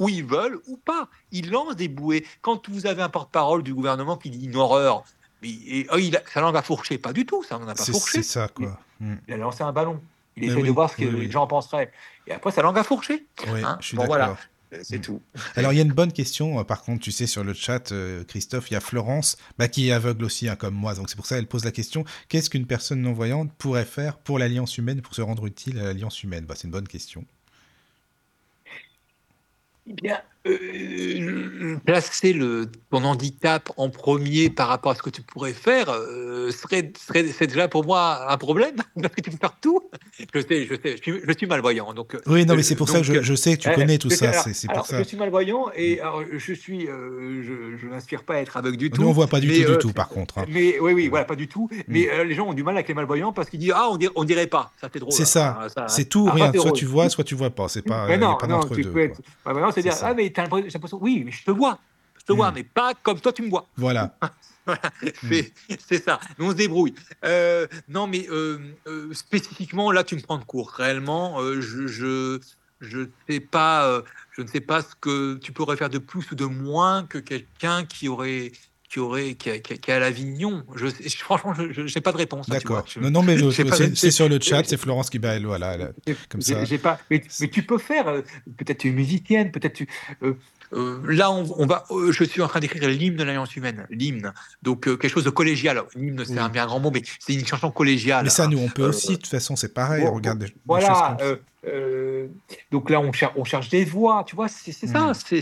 où 0.00 0.08
ils 0.08 0.24
veulent 0.24 0.58
ou 0.66 0.76
pas. 0.78 1.08
Ils 1.30 1.50
lancent 1.50 1.76
des 1.76 1.86
bouées. 1.88 2.26
Quand 2.40 2.68
vous 2.68 2.86
avez 2.86 3.02
un 3.02 3.08
porte-parole 3.08 3.62
du 3.62 3.72
gouvernement 3.74 4.16
qui 4.16 4.30
dit 4.30 4.46
une 4.46 4.56
horreur, 4.56 5.04
et, 5.44 5.86
oh, 5.92 5.96
il 5.98 6.16
a, 6.16 6.22
sa 6.32 6.40
langue 6.40 6.56
a 6.56 6.62
fourché. 6.62 6.98
Pas 6.98 7.12
du 7.12 7.24
tout, 7.26 7.42
ça 7.44 7.58
n'en 7.58 7.68
a 7.68 7.74
pas 7.74 7.84
fourché. 7.84 8.22
c'est 8.22 8.22
ça, 8.22 8.48
quoi. 8.48 8.78
Mm. 9.00 9.14
Il 9.28 9.34
a 9.34 9.36
lancé 9.36 9.62
un 9.62 9.72
ballon. 9.72 10.00
Il 10.36 10.42
Mais 10.42 10.46
essaie 10.48 10.56
oui, 10.62 10.68
de 10.68 10.72
voir 10.72 10.88
ce 10.90 10.96
que 10.96 11.04
oui, 11.04 11.10
oui. 11.14 11.20
les 11.26 11.30
gens 11.30 11.42
en 11.42 11.46
penseraient. 11.46 11.92
Et 12.26 12.32
après, 12.32 12.50
sa 12.52 12.62
langue 12.62 12.78
a 12.78 12.84
fourché. 12.84 13.26
Hein? 13.48 13.76
je 13.80 13.86
suis 13.88 13.96
Bon, 13.96 14.06
voilà. 14.06 14.36
C'est 14.80 14.98
Mm. 14.98 15.00
tout. 15.00 15.22
Alors, 15.56 15.72
il 15.72 15.76
y 15.76 15.80
a 15.80 15.82
une 15.82 15.92
bonne 15.92 16.12
question, 16.12 16.58
euh, 16.58 16.64
par 16.64 16.82
contre, 16.82 17.02
tu 17.02 17.12
sais, 17.12 17.26
sur 17.26 17.44
le 17.44 17.52
chat, 17.54 17.92
euh, 17.92 18.24
Christophe, 18.24 18.70
il 18.70 18.74
y 18.74 18.76
a 18.76 18.80
Florence, 18.80 19.36
bah, 19.58 19.68
qui 19.68 19.88
est 19.88 19.92
aveugle 19.92 20.24
aussi, 20.24 20.48
hein, 20.48 20.56
comme 20.56 20.74
moi. 20.74 20.94
Donc, 20.94 21.10
c'est 21.10 21.16
pour 21.16 21.26
ça 21.26 21.36
qu'elle 21.36 21.46
pose 21.46 21.64
la 21.64 21.72
question 21.72 22.04
qu'est-ce 22.28 22.50
qu'une 22.50 22.66
personne 22.66 23.00
non-voyante 23.02 23.52
pourrait 23.58 23.84
faire 23.84 24.18
pour 24.18 24.38
l'alliance 24.38 24.78
humaine, 24.78 25.02
pour 25.02 25.14
se 25.14 25.22
rendre 25.22 25.46
utile 25.46 25.78
à 25.78 25.84
l'alliance 25.84 26.22
humaine? 26.22 26.44
Bah, 26.46 26.54
C'est 26.56 26.64
une 26.64 26.70
bonne 26.72 26.88
question. 26.88 27.24
Eh 29.86 29.92
bien, 29.94 30.22
euh, 30.46 31.76
placer 31.84 32.32
le, 32.32 32.66
ton 32.90 33.04
handicap 33.04 33.70
en 33.76 33.90
premier 33.90 34.50
par 34.50 34.68
rapport 34.68 34.92
à 34.92 34.94
ce 34.94 35.02
que 35.02 35.10
tu 35.10 35.22
pourrais 35.22 35.52
faire 35.52 35.88
euh, 35.90 36.50
serait, 36.50 36.92
serait 36.98 37.26
c'est 37.28 37.46
déjà 37.46 37.68
pour 37.68 37.84
moi 37.84 38.30
un 38.32 38.36
problème 38.36 38.74
parce 39.00 39.14
que 39.14 39.20
tu 39.20 39.30
peux 39.30 39.36
faire 39.36 39.56
tout. 39.60 39.80
Je 40.34 40.40
sais, 40.40 40.66
je 40.66 40.74
sais, 40.74 40.96
je 40.96 41.02
suis, 41.02 41.20
je 41.26 41.32
suis 41.36 41.46
malvoyant, 41.46 41.92
donc. 41.94 42.16
Oui, 42.26 42.44
non, 42.44 42.54
mais 42.54 42.60
euh, 42.60 42.62
c'est 42.62 42.76
pour 42.76 42.88
ça 42.88 42.98
que 42.98 43.04
je, 43.04 43.22
je 43.22 43.34
sais 43.34 43.56
que 43.56 43.62
tu 43.62 43.68
euh, 43.68 43.74
connais 43.74 43.98
tout 43.98 44.10
ça. 44.10 44.30
alors- 44.30 44.42
C'est 44.44 44.54
c'est 44.54 44.68
alors, 44.70 44.82
pour 44.82 44.86
ça. 44.90 44.98
Je 44.98 45.08
suis 45.08 45.16
malvoyant 45.16 45.66
et 45.74 46.00
alors, 46.00 46.22
je 46.32 46.52
suis, 46.52 46.88
euh, 46.88 47.42
je, 47.42 47.76
je 47.78 47.86
n'aspire 47.86 48.24
pas 48.24 48.34
à 48.34 48.38
être 48.38 48.56
aveugle 48.56 48.76
du 48.76 48.90
tout. 48.90 49.00
Nous, 49.00 49.08
on 49.08 49.12
voit 49.12 49.26
pas 49.28 49.40
du 49.40 49.48
mais, 49.48 49.60
tout, 49.62 49.70
euh, 49.70 49.76
du 49.76 49.78
tout, 49.78 49.92
par 49.92 50.08
contre. 50.08 50.38
hein. 50.38 50.44
Mais 50.48 50.78
oui, 50.80 50.92
oui, 50.92 51.08
voilà, 51.08 51.24
pas 51.24 51.36
du 51.36 51.48
tout. 51.48 51.68
Mais 51.88 52.08
euh, 52.10 52.24
les 52.24 52.34
gens 52.34 52.48
ont 52.48 52.54
du 52.54 52.62
mal 52.64 52.74
avec 52.74 52.88
les 52.88 52.94
malvoyants 52.94 53.32
parce 53.32 53.48
qu'ils 53.48 53.60
disent 53.60 53.72
ah 53.74 53.88
on 53.90 53.96
dirait, 53.96 54.12
on 54.16 54.24
dirait 54.24 54.46
pas. 54.46 54.72
Ça 54.80 54.88
c'est 54.92 54.98
drôle. 54.98 55.12
C'est 55.12 55.24
ça. 55.24 55.58
Ah, 55.60 55.68
ça- 55.68 55.88
C'est 55.88 56.04
tout 56.06 56.24
ou 56.24 56.28
ah, 56.28 56.34
rien. 56.34 56.52
Soit 56.52 56.72
tu 56.72 56.84
vois, 56.84 57.08
soit 57.08 57.24
tu 57.24 57.34
vois 57.34 57.50
pas. 57.50 57.68
C'est 57.68 57.82
pas, 57.82 58.06
Mais 58.06 58.18
non, 58.18 58.36
pas 58.36 58.46
non, 58.46 58.60
tu 58.64 58.82
peux 58.82 59.00
être. 59.02 59.20
C'est 59.74 59.82
dire, 59.82 59.94
ah, 60.02 60.14
mais 60.14 60.31
t'as 60.32 60.46
l'impression, 60.46 60.98
oui, 61.00 61.22
mais 61.24 61.30
je 61.30 61.44
te 61.44 61.50
vois. 61.50 61.78
Je 62.18 62.24
te 62.24 62.32
vois, 62.32 62.50
Mm. 62.50 62.54
mais 62.54 62.64
pas 62.64 62.94
comme 62.94 63.20
toi, 63.20 63.32
tu 63.32 63.42
me 63.42 63.50
vois. 63.50 63.66
Voilà. 63.76 64.16
Voilà, 64.64 64.92
c'est 65.28 65.52
c'est 65.84 66.04
ça. 66.04 66.20
Mais 66.38 66.44
on 66.44 66.50
se 66.50 66.54
débrouille. 66.54 66.94
Euh, 67.24 67.66
non, 67.88 68.06
mais 68.06 68.28
euh, 68.30 68.60
euh, 68.86 69.12
spécifiquement, 69.12 69.90
là, 69.90 70.04
tu 70.04 70.14
me 70.14 70.20
prends 70.20 70.38
de 70.38 70.44
court. 70.44 70.70
Réellement, 70.70 71.42
je, 71.60 71.88
je, 71.88 72.38
je, 72.80 73.08
sais 73.28 73.40
pas, 73.40 74.04
je 74.30 74.42
ne 74.42 74.46
sais 74.46 74.60
pas 74.60 74.82
ce 74.82 74.94
que 75.00 75.34
tu 75.38 75.50
pourrais 75.50 75.76
faire 75.76 75.90
de 75.90 75.98
plus 75.98 76.30
ou 76.30 76.36
de 76.36 76.44
moins 76.44 77.04
que 77.06 77.18
quelqu'un 77.18 77.84
qui 77.84 78.08
aurait, 78.08 78.52
qui 78.92 79.00
aurait 79.00 79.34
qui, 79.36 79.48
a- 79.48 79.58
qui 79.58 79.72
a- 79.72 79.76
qui 79.78 79.90
est 79.90 79.94
à 79.94 79.98
l'Avignon 80.00 80.64
je, 80.76 80.86
je- 80.86 81.16
franchement 81.16 81.54
je 81.54 81.80
n'ai 81.82 82.00
pas 82.02 82.12
de 82.12 82.18
réponse 82.18 82.46
là, 82.48 82.58
vois. 82.66 82.82
D'accord. 82.82 83.02
Non, 83.02 83.10
non, 83.10 83.22
mais 83.22 83.36
c'est 83.94 84.10
sur 84.10 84.28
le 84.28 84.38
chat, 84.38 84.62
c'est 84.66 84.76
Florence 84.76 85.08
qui 85.08 85.18
elle, 85.36 85.46
voilà, 85.46 85.78
j'ai- 86.06 86.16
comme 86.28 86.42
ça. 86.42 86.64
j'ai 86.64 86.76
pas 86.78 87.00
mais, 87.10 87.22
mais 87.40 87.48
tu 87.48 87.62
peux 87.62 87.78
faire 87.78 88.06
euh, 88.08 88.20
peut-être 88.58 88.78
tu 88.78 88.88
es 88.88 88.92
musicienne 88.92 89.50
peut-être 89.50 89.72
tu 89.72 89.88
euh, 90.22 90.34
euh, 90.74 91.00
là 91.08 91.30
on, 91.30 91.46
on 91.58 91.66
va 91.66 91.84
je 92.10 92.24
suis 92.24 92.42
en 92.42 92.48
train 92.48 92.60
d'écrire 92.60 92.86
l'hymne 92.88 93.16
de 93.16 93.24
l'Alliance 93.24 93.56
humaine 93.56 93.86
l'hymne 93.90 94.32
donc 94.62 94.84
quelque 94.84 95.08
chose 95.08 95.24
de 95.24 95.30
collégial 95.30 95.82
l'hymne 95.96 96.22
c'est 96.26 96.32
Oui. 96.34 96.38
un 96.38 96.48
bien 96.50 96.66
grand 96.66 96.80
mot 96.80 96.90
mais 96.90 97.02
c'est 97.18 97.32
une 97.34 97.46
chanson 97.46 97.70
collégiale 97.70 98.24
Mais 98.24 98.30
ça, 98.30 98.44
hein. 98.44 98.48
nous, 98.48 98.58
on 98.58 98.68
peut 98.68 98.88
aussi, 98.88 99.12
de 99.12 99.14
toute 99.16 99.26
façon, 99.28 99.56
c'est 99.56 99.72
pareil. 99.72 100.04
bon, 100.04 100.12
regarde, 100.14 100.38
des 100.40 100.46
choses 100.48 100.56
Voilà. 100.66 101.16
euh, 101.66 102.26
donc 102.70 102.90
là, 102.90 103.00
on, 103.00 103.12
cher- 103.12 103.32
on 103.36 103.44
cherche 103.44 103.68
des 103.68 103.84
voix, 103.84 104.24
tu 104.26 104.34
vois, 104.36 104.48
c'est 104.48 104.72
ça. 104.72 105.08
Mm. 105.10 105.14
c'est 105.14 105.40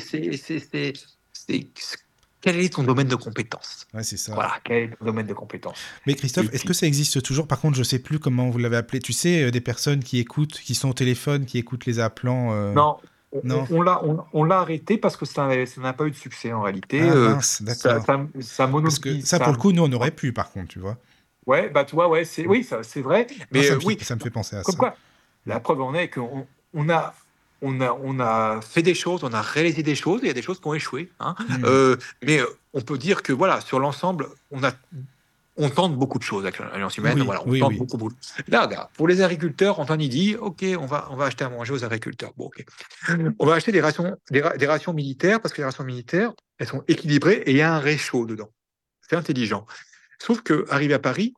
Quel 2.43 2.59
est 2.59 2.73
ton 2.73 2.83
domaine 2.83 3.07
de 3.09 3.17
compétence 3.17 3.87
Ouais, 3.93 4.03
c'est 4.03 4.17
ça. 4.17 4.35
Voilà, 4.35 4.55
quel 4.65 4.77
est 4.85 4.97
ton 4.97 5.05
domaine 5.05 5.27
de 5.27 5.35
compétence 5.35 5.79
Mais 6.07 6.15
Christophe, 6.15 6.53
est-ce 6.55 6.65
que 6.65 6.73
ça 6.73 6.87
existe 6.87 7.23
toujours? 7.23 7.47
Par 7.47 7.61
contre, 7.61 7.77
je 7.77 7.83
sais 7.83 7.99
plus 7.99 8.19
comment 8.19 8.49
vous 8.49 8.59
l'avez 8.59 8.77
appelé. 8.79 9.01
Tu 9.01 9.13
sais, 9.13 9.43
euh, 9.45 9.51
des 9.51 9.61
personnes 9.61 10.03
qui 10.03 10.19
écoutent, 10.19 10.59
qui 10.59 10.75
sont 10.75 10.89
au 10.89 10.95
téléphone, 10.95 11.45
qui 11.45 11.59
écoutent 11.59 11.85
les 11.87 11.99
appelants. 12.01 12.53
euh, 12.53 12.73
Non, 12.73 12.97
on, 13.33 13.41
Non. 13.45 13.67
on 13.71 13.83
l'a 13.83 14.03
on, 14.05 14.25
on 14.33 14.45
l'a 14.45 14.59
arrêté 14.61 14.97
parce 14.97 15.17
que 15.17 15.27
ça 15.27 15.47
n'a 15.47 15.67
ça 15.67 15.81
n'a 15.83 15.93
pas 15.93 16.05
eu 16.07 16.11
de 16.11 16.17
succès 16.17 16.53
en 16.53 16.63
réalité. 16.63 17.01
Ah, 17.03 17.13
Euh, 17.15 17.29
mince, 17.35 17.63
ça, 17.63 17.65
d'accord. 17.65 18.05
ça, 18.07 18.17
ça 18.41 18.67
Parce 18.69 18.99
que 18.99 19.09
monopolise- 19.11 19.27
ça, 19.27 19.39
pour 19.39 19.53
le 19.53 19.59
coup, 19.59 19.73
nous, 19.73 19.83
on 19.85 19.93
aurait 19.93 20.11
pu, 20.11 20.33
par 20.33 20.51
contre, 20.51 20.69
tu 20.69 20.79
vois. 20.79 20.97
Ouais, 21.47 21.69
bah 21.69 21.85
tu 21.85 21.95
vois, 21.95 22.09
ouais, 22.09 22.25
c'est 22.25 22.47
oui, 22.47 22.65
ça, 22.65 22.83
c'est 22.83 23.01
vrai. 23.03 23.27
Mais 23.53 23.63
ça, 23.65 23.75
me 23.75 23.81
fait, 23.81 23.87
oui, 23.87 23.99
ça 24.01 24.15
me 24.15 24.21
fait 24.21 24.31
penser 24.31 24.57
à 24.57 24.63
Comme 24.63 24.75
ça. 24.75 24.79
quoi, 24.79 24.97
la 25.47 25.59
preuve 25.61 25.81
en 25.83 25.95
est 25.95 26.09
qu'on 26.09 26.47
on 26.75 26.89
a, 26.91 27.15
on, 27.63 27.81
a, 27.81 27.93
on 27.93 28.21
a 28.21 28.61
fait 28.63 28.83
des 28.83 28.95
choses, 28.95 29.25
on 29.25 29.33
a 29.33 29.43
réalisé 29.43 29.83
des 29.83 29.95
choses, 29.95 30.21
et 30.23 30.25
il 30.25 30.29
y 30.29 30.31
a 30.31 30.35
des 30.35 30.43
choses 30.43 30.61
qui 30.61 30.67
ont 30.67 30.75
échoué. 30.75 31.11
hein. 31.21 31.35
Mm. 31.39 31.65
Euh, 31.65 31.97
mais 32.23 32.41
euh, 32.41 32.47
on 32.73 32.81
peut 32.81 32.99
dire 32.99 33.23
que 33.23 33.33
voilà, 33.33 33.61
sur 33.61 33.79
l'ensemble, 33.79 34.29
on 34.51 34.63
a. 34.65 34.73
On 35.57 35.69
tente 35.69 35.95
beaucoup 35.95 36.19
de 36.19 36.23
choses 36.23 36.45
avec 36.45 36.59
l'Alliance 36.59 36.97
humaine. 36.97 37.19
Oui, 37.19 37.25
voilà, 37.27 37.43
on 37.45 37.51
oui, 37.51 37.61
tente 37.61 37.73
oui. 37.73 37.79
beaucoup, 37.79 37.99
beaucoup. 37.99 38.15
Là, 38.49 38.63
regarde, 38.65 38.89
pour 38.95 39.07
les 39.07 39.21
agriculteurs, 39.21 39.79
Antoine 39.79 40.01
il 40.01 40.09
dit 40.09 40.35
OK, 40.37 40.65
on 40.79 40.87
va, 40.87 41.09
on 41.11 41.17
va 41.17 41.27
acheter 41.27 41.45
à 41.45 41.51
manger 41.51 41.75
aux 41.75 41.85
agriculteurs. 41.85 42.33
Bon, 42.39 42.47
OK. 42.47 42.65
On 43.39 43.45
va 43.45 43.55
acheter 43.55 43.71
des 43.71 43.83
rations, 43.83 44.17
des, 44.31 44.41
ra- 44.41 44.57
des 44.57 44.67
rations 44.67 44.95
militaires 44.95 45.39
parce 45.39 45.53
que 45.53 45.61
les 45.61 45.67
rations 45.67 45.85
militaires, 45.85 46.33
elles 46.59 46.69
sont 46.69 46.83
équilibrées 46.89 47.43
et 47.45 47.51
il 47.51 47.57
y 47.59 47.63
a 47.63 47.75
un 47.75 47.79
réchaud 47.79 48.25
dedans. 48.25 48.49
C'est 49.07 49.17
intelligent. 49.17 49.67
Sauf 50.19 50.41
que, 50.41 50.65
arrivé 50.71 50.95
à 50.95 50.99
Paris, 50.99 51.35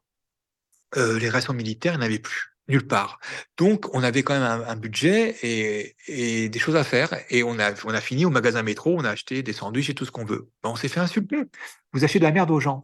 euh, 0.96 1.18
les 1.18 1.30
rations 1.30 1.54
militaires, 1.54 1.94
il 1.94 1.98
n'y 1.98 2.04
en 2.04 2.06
avait 2.06 2.18
plus, 2.20 2.51
nulle 2.72 2.86
part. 2.86 3.20
Donc, 3.56 3.94
on 3.94 4.02
avait 4.02 4.22
quand 4.22 4.34
même 4.34 4.42
un, 4.42 4.66
un 4.66 4.76
budget 4.76 5.36
et, 5.42 5.94
et 6.08 6.48
des 6.48 6.58
choses 6.58 6.76
à 6.76 6.84
faire. 6.84 7.14
Et 7.30 7.42
on 7.42 7.58
a, 7.58 7.72
on 7.84 7.94
a 7.94 8.00
fini 8.00 8.24
au 8.24 8.30
magasin 8.30 8.62
métro, 8.62 8.96
on 8.98 9.04
a 9.04 9.10
acheté 9.10 9.42
des 9.42 9.52
sandwichs 9.52 9.90
et 9.90 9.94
tout 9.94 10.04
ce 10.04 10.10
qu'on 10.10 10.24
veut. 10.24 10.48
Ben, 10.62 10.70
on 10.70 10.76
s'est 10.76 10.88
fait 10.88 11.00
insulter. 11.00 11.44
Vous 11.92 12.04
achetez 12.04 12.18
de 12.18 12.24
la 12.24 12.32
merde 12.32 12.50
aux 12.50 12.60
gens. 12.60 12.82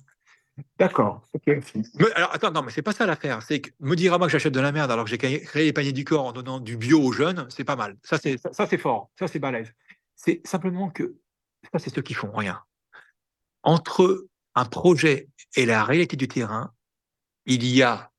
D'accord. 0.78 1.22
ok. 1.34 1.46
Mais, 1.46 2.12
alors, 2.14 2.34
attends, 2.34 2.50
non, 2.50 2.62
mais 2.62 2.72
c'est 2.72 2.82
pas 2.82 2.92
ça 2.92 3.06
l'affaire. 3.06 3.42
C'est 3.42 3.60
que 3.60 3.70
me 3.80 3.94
dire 3.96 4.12
à 4.12 4.18
moi 4.18 4.26
que 4.26 4.32
j'achète 4.32 4.54
de 4.54 4.60
la 4.60 4.72
merde 4.72 4.90
alors 4.90 5.04
que 5.04 5.10
j'ai 5.10 5.18
créé 5.18 5.40
créé 5.40 5.64
les 5.64 5.72
paniers 5.72 5.92
du 5.92 6.04
corps 6.04 6.26
en 6.26 6.32
donnant 6.32 6.60
du 6.60 6.76
bio 6.76 7.00
aux 7.00 7.12
jeunes, 7.12 7.46
c'est 7.48 7.64
pas 7.64 7.76
mal. 7.76 7.96
Ça, 8.02 8.18
c'est 8.18 8.38
ça, 8.38 8.52
ça, 8.52 8.66
c'est 8.66 8.78
fort. 8.78 9.10
Ça, 9.18 9.28
c'est 9.28 9.38
balèze. 9.38 9.72
C'est 10.16 10.40
simplement 10.44 10.90
que 10.90 11.16
ça, 11.72 11.78
c'est 11.78 11.94
ceux 11.94 12.02
qui 12.02 12.14
font 12.14 12.32
rien. 12.32 12.60
Entre 13.62 14.26
un 14.54 14.64
projet 14.64 15.28
et 15.54 15.64
la 15.64 15.84
réalité 15.84 16.16
du 16.16 16.26
terrain, 16.26 16.72
il 17.46 17.64
y 17.64 17.82
a 17.82 18.10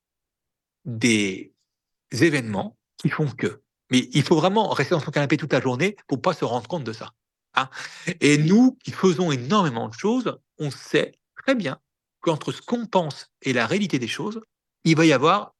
des 0.85 1.53
événements 2.11 2.77
qui 2.97 3.09
font 3.09 3.27
que. 3.29 3.61
Mais 3.91 4.09
il 4.13 4.23
faut 4.23 4.35
vraiment 4.35 4.69
rester 4.69 4.93
dans 4.95 4.99
son 4.99 5.11
canapé 5.11 5.37
toute 5.37 5.53
la 5.53 5.61
journée 5.61 5.95
pour 6.07 6.21
pas 6.21 6.33
se 6.33 6.45
rendre 6.45 6.67
compte 6.67 6.83
de 6.83 6.93
ça. 6.93 7.11
hein. 7.55 7.69
Et 8.21 8.37
nous, 8.37 8.77
qui 8.83 8.91
faisons 8.91 9.31
énormément 9.31 9.89
de 9.89 9.93
choses, 9.93 10.37
on 10.59 10.71
sait 10.71 11.13
très 11.35 11.55
bien 11.55 11.79
qu'entre 12.21 12.51
ce 12.51 12.61
qu'on 12.61 12.85
pense 12.85 13.27
et 13.41 13.53
la 13.53 13.65
réalité 13.65 13.97
des 13.99 14.07
choses, 14.07 14.41
il 14.83 14.95
va 14.95 15.05
y 15.05 15.13
avoir 15.13 15.53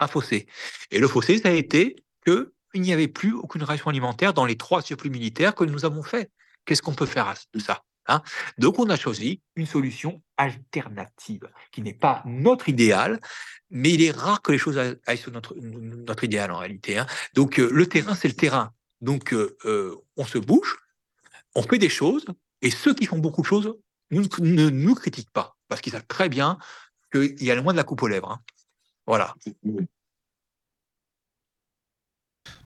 un 0.00 0.08
fossé. 0.08 0.46
Et 0.90 0.98
le 0.98 1.08
fossé, 1.08 1.38
ça 1.38 1.48
a 1.48 1.52
été 1.52 1.96
que 2.24 2.52
il 2.74 2.80
n'y 2.82 2.92
avait 2.92 3.08
plus 3.08 3.34
aucune 3.34 3.62
ration 3.62 3.88
alimentaire 3.90 4.32
dans 4.32 4.46
les 4.46 4.56
trois 4.56 4.82
surplus 4.82 5.10
militaires 5.10 5.54
que 5.54 5.64
nous 5.64 5.84
avons 5.84 6.02
fait. 6.02 6.30
Qu'est-ce 6.64 6.80
qu'on 6.82 6.94
peut 6.94 7.06
faire 7.06 7.32
de 7.52 7.60
ça? 7.60 7.82
Hein 8.06 8.22
Donc, 8.58 8.78
on 8.78 8.88
a 8.90 8.96
choisi 8.96 9.40
une 9.56 9.66
solution 9.66 10.22
alternative 10.36 11.48
qui 11.70 11.82
n'est 11.82 11.94
pas 11.94 12.22
notre 12.26 12.68
idéal, 12.68 13.20
mais 13.70 13.90
il 13.92 14.02
est 14.02 14.10
rare 14.10 14.42
que 14.42 14.52
les 14.52 14.58
choses 14.58 14.78
aillent 14.78 15.18
sur 15.18 15.32
notre, 15.32 16.24
idéal 16.24 16.50
en 16.50 16.58
réalité. 16.58 16.98
hein. 16.98 17.06
Donc, 17.34 17.58
euh, 17.58 17.68
le 17.70 17.86
terrain, 17.86 18.14
c'est 18.14 18.28
le 18.28 18.34
terrain. 18.34 18.72
Donc, 19.00 19.32
euh, 19.32 19.56
euh, 19.64 19.96
on 20.16 20.24
se 20.24 20.38
bouge, 20.38 20.78
on 21.54 21.62
fait 21.62 21.78
des 21.78 21.88
choses, 21.88 22.26
et 22.60 22.70
ceux 22.70 22.94
qui 22.94 23.06
font 23.06 23.18
beaucoup 23.18 23.42
de 23.42 23.46
choses 23.46 23.74
ne 24.10 24.68
nous 24.70 24.94
critiquent 24.94 25.32
pas, 25.32 25.56
parce 25.68 25.80
qu'ils 25.80 25.92
savent 25.92 26.06
très 26.06 26.28
bien 26.28 26.58
qu'il 27.12 27.42
y 27.42 27.50
a 27.50 27.54
le 27.54 27.62
moins 27.62 27.72
de 27.72 27.78
la 27.78 27.84
coupe 27.84 28.02
aux 28.02 28.08
lèvres. 28.08 28.30
hein. 28.30 28.40
Voilà. 29.06 29.34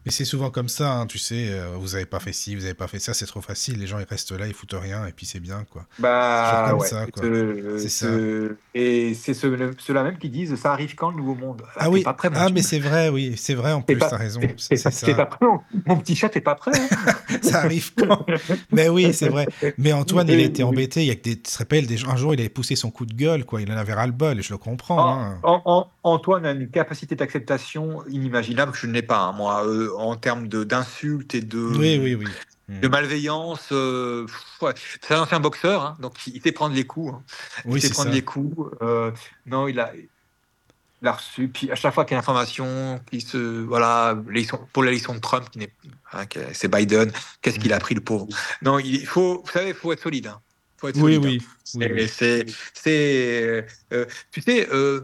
Mais 0.07 0.13
c'est 0.13 0.25
souvent 0.25 0.51
comme 0.51 0.69
ça, 0.69 0.93
hein, 0.93 1.07
tu 1.07 1.19
sais, 1.19 1.49
euh, 1.51 1.75
vous 1.77 1.97
avez 1.97 2.07
pas 2.07 2.21
fait 2.21 2.33
ci, 2.33 2.55
vous 2.55 2.65
avez 2.65 2.75
pas 2.75 2.87
fait 2.87 3.01
ça, 3.01 3.13
c'est 3.13 3.27
trop 3.27 3.41
facile, 3.41 3.81
les 3.81 3.89
gens 3.89 3.99
ils 3.99 4.07
restent 4.09 4.31
là, 4.31 4.47
ils 4.47 4.55
foutent 4.55 4.75
rien, 4.81 5.05
et 5.07 5.11
puis 5.13 5.27
c'est 5.27 5.41
bien, 5.41 5.65
quoi. 5.69 5.85
Bah 5.99 6.75
ouais. 6.77 6.87
ça, 6.87 7.07
quoi. 7.07 7.25
Ce- 7.25 7.79
C'est 7.79 7.89
ce- 7.89 8.57
Et 8.75 9.15
c'est 9.15 9.35
ceux- 9.35 9.73
ceux-là 9.79 10.05
même 10.05 10.17
qui 10.19 10.29
disent 10.31 10.55
ça 10.57 10.73
arrive 10.73 10.95
quand 10.95 11.11
le 11.11 11.17
nouveau 11.17 11.35
monde? 11.35 11.63
Ah 11.77 11.85
t'es 11.87 11.91
oui, 11.91 12.03
pas 12.05 12.15
prêt, 12.15 12.31
ah 12.35 12.49
mais 12.55 12.63
c'est 12.63 12.79
vrai, 12.79 13.09
oui, 13.09 13.35
c'est 13.37 13.55
vrai, 13.55 13.73
en 13.73 13.83
plus, 13.83 13.99
t'as 13.99 14.17
raison, 14.17 14.41
c'est 14.57 14.81
pas- 14.83 14.91
ça. 14.93 15.27
prêt, 15.27 15.39
mon- 15.47 15.61
Mon 15.87 15.97
petit 15.97 16.15
chat, 16.15 16.29
t'es 16.29 16.41
pas 16.41 16.55
prêt. 16.55 16.71
hein 16.79 16.87
ça 17.43 17.63
arrive 17.63 17.93
quand? 17.95 18.25
Mais 18.71 18.89
oui, 18.89 19.13
c'est 19.13 19.29
vrai. 19.29 19.47
Mais 19.77 19.93
Antoine, 19.93 20.29
il 20.29 20.39
était 20.41 20.63
embêté. 20.63 21.01
Il 21.03 21.07
y 21.09 21.11
a 21.11 21.17
que 21.17 21.23
des, 21.23 21.37
tu 21.37 21.43
te 21.51 21.59
rappelles, 21.59 21.87
des 21.89 22.05
un 22.05 22.17
jour, 22.17 22.33
il 22.33 22.39
avait 22.41 22.49
poussé 22.49 22.77
son 22.77 22.91
coup 22.93 23.07
de 23.07 23.15
gueule, 23.15 23.45
quoi. 23.45 23.61
Il 23.61 23.73
en 23.73 23.77
avait 23.77 23.93
ras 23.95 24.07
le 24.07 24.13
bol, 24.13 24.39
et 24.39 24.43
je 24.43 24.53
le 24.53 24.59
comprends. 24.59 24.99
An- 24.99 25.21
hein. 25.21 25.39
An- 25.43 25.63
An- 25.65 25.91
Antoine 26.05 26.47
a 26.47 26.53
une 26.53 26.69
capacité 26.69 27.17
d'acceptation 27.17 28.07
inimaginable 28.09 28.71
que 28.73 28.79
je 28.79 28.87
n'ai 28.87 29.03
pas, 29.03 29.19
hein, 29.19 29.33
moi, 29.33 29.67
euh, 29.67 29.91
en 29.97 30.17
termes 30.17 30.49
d'insultes 30.49 31.35
et 31.35 31.41
de, 31.41 31.59
Oui, 31.59 31.99
oui, 32.03 32.15
oui. 32.15 32.27
Hmm. 32.69 32.81
de 32.81 32.89
malveillance. 32.89 33.69
euh. 33.73 34.27
C'est 35.01 35.15
un 35.15 35.21
ancien 35.23 35.39
boxeur, 35.41 35.83
hein, 35.85 35.97
donc 36.01 36.15
il 36.27 36.41
sait 36.43 36.53
prendre 36.53 36.75
les 36.75 36.85
coups. 36.85 37.15
hein. 37.15 37.23
Il 37.67 37.81
sait 37.81 37.91
prendre 37.91 38.09
ça. 38.11 38.15
les 38.15 38.23
coups. 38.23 38.71
euh, 38.83 39.13
non, 39.47 39.69
il 39.69 39.79
a, 39.79 39.93
il 39.95 41.07
a 41.09 41.13
reçu. 41.13 41.49
Puis 41.49 41.71
à 41.71 41.77
chaque 41.77 41.95
fois 41.95 42.05
qu'il 42.05 42.13
y 42.13 42.17
a 42.17 42.19
une 42.19 42.23
information 42.23 43.01
qui 43.11 43.21
se. 43.21 43.37
Voilà, 43.37 44.19
pour 44.73 44.83
l'élection 44.83 45.15
de 45.15 45.21
Trump, 45.21 45.49
qui 45.51 45.59
n'est, 45.61 45.73
hein, 46.13 46.25
c'est 46.53 46.69
Biden, 46.69 47.13
qu'est-ce 47.41 47.59
qu'il 47.61 47.73
a 47.73 47.79
pris, 47.79 47.95
le 47.95 48.01
pauvre? 48.01 48.27
Non, 48.63 48.79
il 48.81 49.07
faut, 49.07 49.43
vous 49.45 49.51
savez, 49.53 49.69
il 49.69 49.75
faut 49.75 49.93
être 49.93 50.03
solide. 50.03 50.27
hein. 50.27 50.41
faut 50.79 50.89
être 50.89 50.97
Oui, 50.97 51.15
solide, 51.15 51.25
hein. 51.25 51.29
oui. 51.29 51.43
oui, 51.75 51.85
Et 51.87 51.93
oui. 51.93 52.09
c'est, 52.75 53.67
euh, 53.93 54.07
tu 54.33 54.41
sais, 54.41 54.69
euh, 54.73 55.03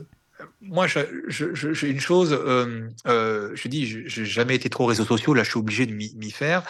moi, 0.61 0.87
j'ai 0.87 1.91
une 1.91 2.01
chose, 2.01 2.33
euh, 2.33 2.89
euh, 3.07 3.51
je 3.55 3.69
dis, 3.69 4.09
j'ai 4.09 4.25
jamais 4.25 4.55
été 4.55 4.69
trop 4.71 4.87
réseaux 4.87 5.05
sociaux, 5.05 5.35
là, 5.35 5.43
je 5.43 5.51
suis 5.51 5.59
obligé 5.59 5.87
de 5.87 5.93
m'y 5.93 6.31
faire. 6.31 6.63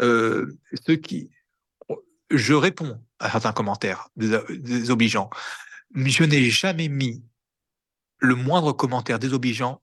Euh, 0.00 0.58
ceux 0.86 0.96
qui, 0.96 1.30
je 2.30 2.54
réponds 2.54 3.00
à 3.18 3.30
certains 3.30 3.52
commentaires 3.52 4.08
dés- 4.16 4.40
désobligeants, 4.50 5.30
mais 5.94 6.10
je 6.10 6.24
n'ai 6.24 6.50
jamais 6.50 6.88
mis 6.88 7.22
le 8.18 8.34
moindre 8.34 8.72
commentaire 8.72 9.18
désobligeant 9.18 9.80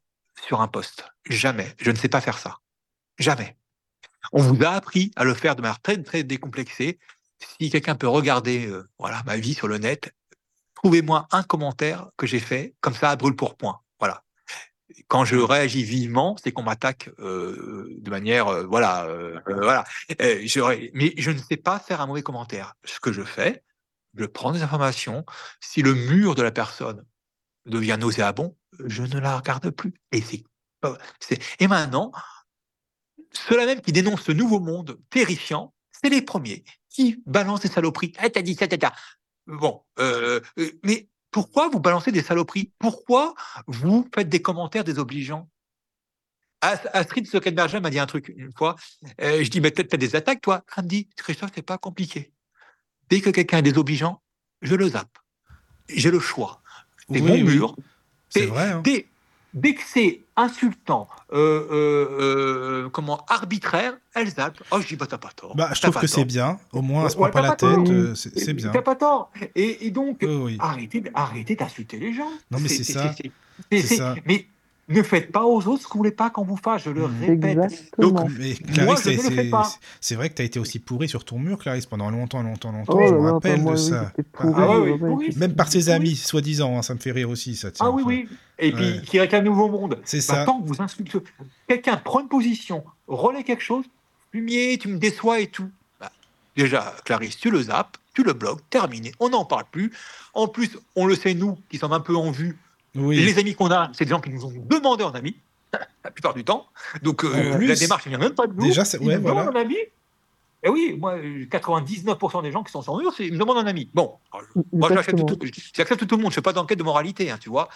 sur 0.48 0.62
un 0.62 0.68
post. 0.68 1.06
Jamais. 1.30 1.74
Je 1.80 1.92
ne 1.92 1.96
sais 1.96 2.10
pas 2.10 2.22
faire 2.22 2.38
ça. 2.38 2.60
Jamais. 3.18 3.58
On 4.34 4.42
vous 4.42 4.64
a 4.64 4.70
appris 4.70 5.12
à 5.16 5.24
le 5.24 5.34
faire 5.34 5.56
de 5.56 5.62
manière 5.62 5.82
très, 5.82 6.02
très 6.02 6.24
décomplexée. 6.24 7.00
Si 7.40 7.70
quelqu'un 7.70 7.96
peut 7.96 8.08
regarder 8.08 8.68
euh, 8.68 8.88
voilà, 9.00 9.24
ma 9.26 9.38
vie 9.38 9.54
sur 9.54 9.68
le 9.68 9.78
net, 9.78 10.14
trouvez-moi 10.86 11.28
un 11.32 11.42
commentaire 11.42 12.12
que 12.16 12.28
j'ai 12.28 12.40
fait 12.40 12.76
comme 12.80 12.94
ça 12.94 13.10
à 13.10 13.16
brûle 13.16 13.36
pour 13.36 13.58
point. 13.58 13.80
Voilà. 14.00 14.22
Quand 15.08 15.26
je 15.26 15.36
réagis 15.36 15.84
vivement, 15.84 16.36
c'est 16.38 16.52
qu'on 16.52 16.62
m'attaque 16.62 17.10
euh, 17.18 17.88
de 17.98 18.10
manière 18.12 18.50
euh, 18.50 18.68
voilà 18.68 19.08
euh, 19.08 19.40
voilà. 19.48 19.84
Mais 20.20 21.16
je 21.18 21.32
ne 21.32 21.40
sais 21.40 21.58
pas 21.58 21.80
faire 21.80 22.02
un 22.02 22.06
mauvais 22.06 22.22
commentaire. 22.22 22.76
Ce 22.84 23.00
que 23.00 23.12
je 23.12 23.24
fais, 23.24 23.64
je 24.14 24.26
prends 24.26 24.52
des 24.52 24.62
informations. 24.62 25.26
Si 25.60 25.82
le 25.82 25.96
mur 25.96 26.36
de 26.36 26.44
la 26.44 26.52
personne 26.52 27.04
devient 27.66 27.98
nauséabond, 28.00 28.56
je 28.86 29.02
ne 29.02 29.20
la 29.20 29.38
regarde 29.38 29.72
plus. 29.72 29.96
Et 30.12 30.22
c'est 30.22 30.44
et 31.60 31.68
maintenant 31.68 32.12
ceux-là 33.32 33.66
même 33.66 33.82
qui 33.82 33.92
dénoncent 33.92 34.22
ce 34.22 34.32
nouveau 34.32 34.60
monde 34.60 35.00
terrifiant, 35.10 35.74
c'est 35.92 36.10
les 36.10 36.22
premiers 36.22 36.64
qui 36.90 37.24
balancent 37.26 37.62
des 37.62 37.70
saloperies. 37.70 38.14
Ah, 38.20 38.30
t'as 38.30 38.42
dit 38.42 38.56
ça, 38.56 38.68
t'as. 38.68 38.92
Bon, 39.48 39.84
euh, 40.00 40.40
euh, 40.58 40.72
mais 40.84 41.08
pourquoi 41.32 41.70
vous 41.70 41.80
balancez 41.80 42.12
des 42.12 42.22
saloperies? 42.24 42.72
Pourquoi 42.80 43.36
vous 43.68 44.08
faites 44.14 44.30
des 44.30 44.42
commentaires 44.42 44.84
désobligeants? 44.84 45.50
As- 46.62 46.88
Astrid 46.94 47.28
Zuckerberg 47.28 47.76
m'a 47.82 47.90
dit 47.90 48.00
un 48.00 48.06
truc 48.08 48.34
une 48.36 48.52
fois. 48.54 48.76
Euh, 49.22 49.44
je 49.44 49.50
dis, 49.50 49.62
mais 49.62 49.72
peut-être 49.72 49.90
t'as 49.90 49.98
des 49.98 50.16
attaques, 50.16 50.42
toi? 50.42 50.64
Elle 50.76 50.86
me 50.86 50.90
dit, 50.90 51.10
Christophe, 51.16 51.52
c'est 51.54 51.62
pas 51.62 51.78
compliqué. 51.78 52.32
Dès 53.10 53.22
que 53.22 53.30
quelqu'un 53.30 53.60
est 53.60 53.64
désobligeant, 53.64 54.24
je 54.62 54.74
le 54.76 54.90
zappe. 54.90 55.18
J'ai 55.90 56.10
le 56.10 56.20
choix. 56.20 56.62
C'est 57.08 57.22
Oui, 57.22 57.22
mon 57.22 57.34
oui. 57.36 57.44
mur. 57.44 57.76
C'est 58.30 58.48
vrai. 58.48 58.72
hein. 58.72 58.82
Dès, 58.84 59.08
dès 59.56 59.74
que 59.74 59.82
c'est 59.88 60.22
insultant, 60.36 61.08
euh, 61.34 61.38
euh, 61.72 62.08
euh, 62.86 62.90
comment 62.90 63.26
arbitraire, 63.28 63.94
elles 64.14 64.30
zappent. 64.30 64.62
Oh, 64.70 64.80
je 64.82 64.88
dis 64.88 64.98
pas 64.98 65.08
t'as 65.08 65.18
pas 65.18 65.32
tort. 65.36 65.56
Bah, 65.56 65.72
je 65.74 65.82
trouve 65.82 65.96
que 66.00 66.06
c'est 66.08 66.26
bien. 66.26 66.60
Au 66.74 66.82
moins, 66.84 67.06
elle 67.06 67.12
se 67.12 67.16
Ouais, 67.18 67.32
prend 67.32 67.42
pas 67.42 67.48
la 67.48 67.56
tête. 67.56 68.16
c'est 68.16 68.54
bien. 68.54 68.70
T'as 68.72 68.82
pas 68.84 68.96
tort. 68.96 69.32
Et, 69.56 69.88
et 69.88 69.92
donc, 69.92 70.20
oui. 70.22 70.58
arrêtez, 70.60 71.04
arrêtez 71.16 71.56
d'insulter 71.56 71.98
les 71.98 72.14
gens. 72.14 72.30
Non, 72.52 72.60
mais 72.60 72.68
c'est 72.70 72.84
ça. 72.84 73.12
c'est- 73.72 73.82
ça. 73.96 74.16
Mais 74.26 74.46
ne 74.88 75.02
faites 75.02 75.32
pas 75.32 75.44
aux 75.44 75.66
autres 75.68 75.82
ce 75.84 75.88
que 75.88 75.94
vous 75.94 76.00
voulez 76.00 76.12
pas 76.12 76.30
qu'on 76.30 76.44
vous 76.44 76.58
fasse, 76.58 76.84
je 76.84 76.92
le 76.92 77.06
répète. 77.06 77.44
Exactement. 77.44 78.10
Donc, 78.12 78.30
Mais 78.38 78.56
Moi, 78.84 78.96
Clarisse, 78.96 79.04
je 79.04 79.10
ne 79.42 79.52
c'est- 80.00 80.16
vrai 80.16 80.30
que 80.30 80.36
tu 80.36 80.42
as 80.42 80.46
été 80.46 80.60
aussi 80.60 80.78
pourri 80.80 81.10
sur 81.10 81.26
ton 81.26 81.40
mur, 81.40 81.58
Clarisse, 81.58 81.88
pendant 81.88 82.12
longtemps, 82.12 82.44
longtemps, 82.44 82.72
longtemps. 82.72 82.94
Oh 83.00 83.08
je 83.08 83.14
me 83.16 83.32
rappelle 83.32 83.62
moi, 83.62 83.74
de 83.74 83.78
oui, 83.80 83.84
ça. 83.90 84.12
Ah, 84.18 84.22
pourri, 84.32 84.54
Ah 84.58 84.80
oui, 84.80 84.98
pourri. 85.00 85.36
Même 85.38 85.56
par 85.56 85.70
ses 85.72 85.90
amis, 85.90 86.16
soi-disant, 86.16 86.78
hein, 86.78 86.82
ça 86.84 86.94
me 86.94 87.00
fait 87.00 87.12
rire 87.12 87.30
aussi, 87.30 87.56
ça. 87.56 87.72
tiens, 87.72 87.88
Ah 87.88 87.92
oui, 87.92 88.04
enfin. 88.06 88.14
oui. 88.14 88.30
Et 88.60 88.72
puis, 88.72 88.84
Ouais. 88.86 89.02
qui 89.06 89.20
réclame 89.20 89.44
nouveau 89.44 89.68
monde. 89.70 90.00
C'est 90.06 90.18
Bah, 90.28 90.36
ça. 90.36 90.46
tant 90.46 90.62
que 90.62 90.68
vous 90.68 90.82
insultez, 90.82 91.20
quelqu'un 91.68 91.98
prend 91.98 92.22
une 92.22 92.28
position, 92.30 92.84
relaie 93.08 93.44
quelque 93.44 93.64
chose, 93.64 93.86
fumier, 94.32 94.78
tu 94.78 94.88
me 94.88 94.98
déçois 94.98 95.40
et 95.40 95.48
tout. 95.48 95.70
Bah, 96.00 96.12
déjà, 96.56 96.94
Clarisse, 97.06 97.38
tu 97.38 97.50
le 97.50 97.64
zappes, 97.64 97.98
tu 98.14 98.24
le 98.24 98.34
bloques, 98.34 98.62
terminé, 98.70 99.12
on 99.20 99.30
n'en 99.30 99.46
parle 99.46 99.66
plus. 99.72 99.92
En 100.36 100.48
plus, 100.48 100.78
on 100.96 101.06
le 101.06 101.16
sait, 101.16 101.34
nous, 101.34 101.58
qui 101.70 101.78
sommes 101.80 101.92
un 101.94 102.00
peu 102.00 102.16
en 102.16 102.30
vue, 102.32 102.58
Oui. 102.96 103.18
les 103.24 103.38
amis 103.40 103.56
qu'on 103.56 103.70
a, 103.72 103.92
c'est 103.94 104.06
des 104.06 104.12
gens 104.12 104.22
qui 104.22 104.30
nous 104.30 104.46
ont 104.46 104.54
demandé 104.56 105.04
en 105.04 105.12
ami, 105.12 105.36
la 106.04 106.12
plupart 106.12 106.34
du 106.34 106.44
temps. 106.44 106.68
Donc, 107.04 107.24
euh, 107.24 107.54
En 107.54 107.58
plus, 107.58 107.68
la 107.68 107.76
démarche, 107.76 108.04
il 108.06 108.10
n'y 108.10 108.16
a 108.16 108.20
même 108.20 108.34
pas 108.34 108.48
de 108.48 108.54
nous. 108.54 108.64
déjà, 108.66 108.86
c'est- 108.86 108.98
ouais, 109.00 109.18
voilà. 109.18 109.50
un 109.50 109.56
ami. 109.56 109.78
Et 110.64 110.70
oui, 110.70 110.96
moi, 111.00 111.14
euh, 111.18 111.46
99% 111.46 112.42
des 112.42 112.52
gens 112.52 112.64
qui 112.64 112.72
sont 112.72 112.82
sur 112.82 112.98
mur, 112.98 113.14
c'est- 113.16 113.28
ils 113.28 113.34
me 113.34 113.38
demandent 113.40 113.58
un 113.58 113.68
ami. 113.68 113.90
Bon, 113.94 114.16
alors, 114.34 114.48
moi, 114.74 114.90
j'accepte 114.94 115.26
tout, 115.26 115.38
j'accepte 115.76 116.08
tout 116.08 116.16
le 116.18 116.24
monde, 116.24 116.32
je 116.32 116.36
ne 116.38 116.42
fais 116.42 116.42
pas 116.42 116.54
d'enquête 116.54 116.80
de 116.80 116.84
moralité, 116.84 117.30
hein, 117.30 117.38
tu 117.40 117.50
vois. 117.50 117.70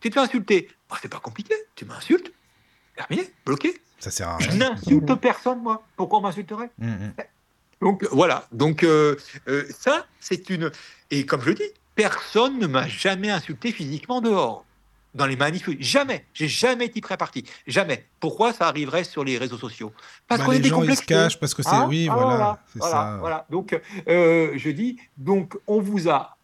Tu 0.00 0.10
te 0.10 0.14
fais 0.14 0.20
insulter, 0.20 0.68
bah, 0.90 0.96
c'est 1.00 1.08
pas 1.08 1.20
compliqué, 1.20 1.54
tu 1.76 1.84
m'insultes, 1.84 2.32
terminé, 2.96 3.30
bloqué. 3.46 3.80
Ça 4.00 4.10
sert 4.10 4.28
à 4.28 4.38
Je 4.40 4.50
rien. 4.50 4.70
n'insulte 4.70 5.14
personne, 5.14 5.60
moi. 5.62 5.82
Pourquoi 5.96 6.18
on 6.18 6.22
m'insulterait? 6.22 6.70
Mm, 6.78 6.88
mm. 6.88 7.12
Donc 7.80 8.04
voilà, 8.10 8.46
donc 8.52 8.82
euh, 8.82 9.16
euh, 9.48 9.64
ça, 9.78 10.06
c'est 10.20 10.50
une. 10.50 10.70
Et 11.10 11.24
comme 11.26 11.42
je 11.42 11.52
dis, 11.52 11.62
personne 11.94 12.58
ne 12.58 12.66
m'a 12.66 12.86
jamais 12.88 13.30
insulté 13.30 13.72
physiquement 13.72 14.20
dehors. 14.20 14.64
Dans 15.14 15.26
les 15.26 15.36
manifs, 15.36 15.68
jamais. 15.78 16.24
J'ai 16.34 16.48
jamais 16.48 16.86
été 16.86 17.00
prêt 17.00 17.14
à 17.14 17.16
partie. 17.16 17.44
Jamais. 17.68 18.04
Pourquoi 18.18 18.52
ça 18.52 18.66
arriverait 18.66 19.04
sur 19.04 19.22
les 19.22 19.38
réseaux 19.38 19.58
sociaux? 19.58 19.92
Parce 20.26 20.40
Bah, 20.40 20.46
qu'on 20.46 20.52
est 20.52 20.58
les 20.58 20.68
gens, 20.68 20.82
ils 20.82 20.96
se 20.96 21.02
cachent 21.02 21.38
parce 21.38 21.54
que 21.54 21.62
c'est. 21.62 21.70
Hein 21.70 21.86
oui, 21.88 22.08
Ah, 22.10 22.14
voilà. 22.14 22.58
Voilà, 22.74 22.92
ça. 22.96 23.16
voilà. 23.20 23.46
Donc, 23.48 23.80
euh, 24.08 24.52
je 24.56 24.70
dis, 24.70 24.98
donc, 25.16 25.56
on 25.68 25.80
vous 25.80 26.08
a 26.08 26.36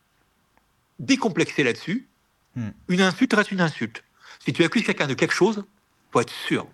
décomplexé 1.01 1.65
là-dessus. 1.65 2.07
Hmm. 2.55 2.69
Une 2.89 3.01
insulte 3.01 3.33
reste 3.33 3.51
une 3.51 3.61
insulte. 3.61 4.05
Si 4.45 4.53
tu 4.53 4.63
accuses 4.63 4.85
quelqu'un 4.85 5.09
de 5.09 5.15
quelque 5.15 5.35
chose, 5.35 5.65
faut 6.13 6.21
être 6.21 6.33
sûr. 6.47 6.67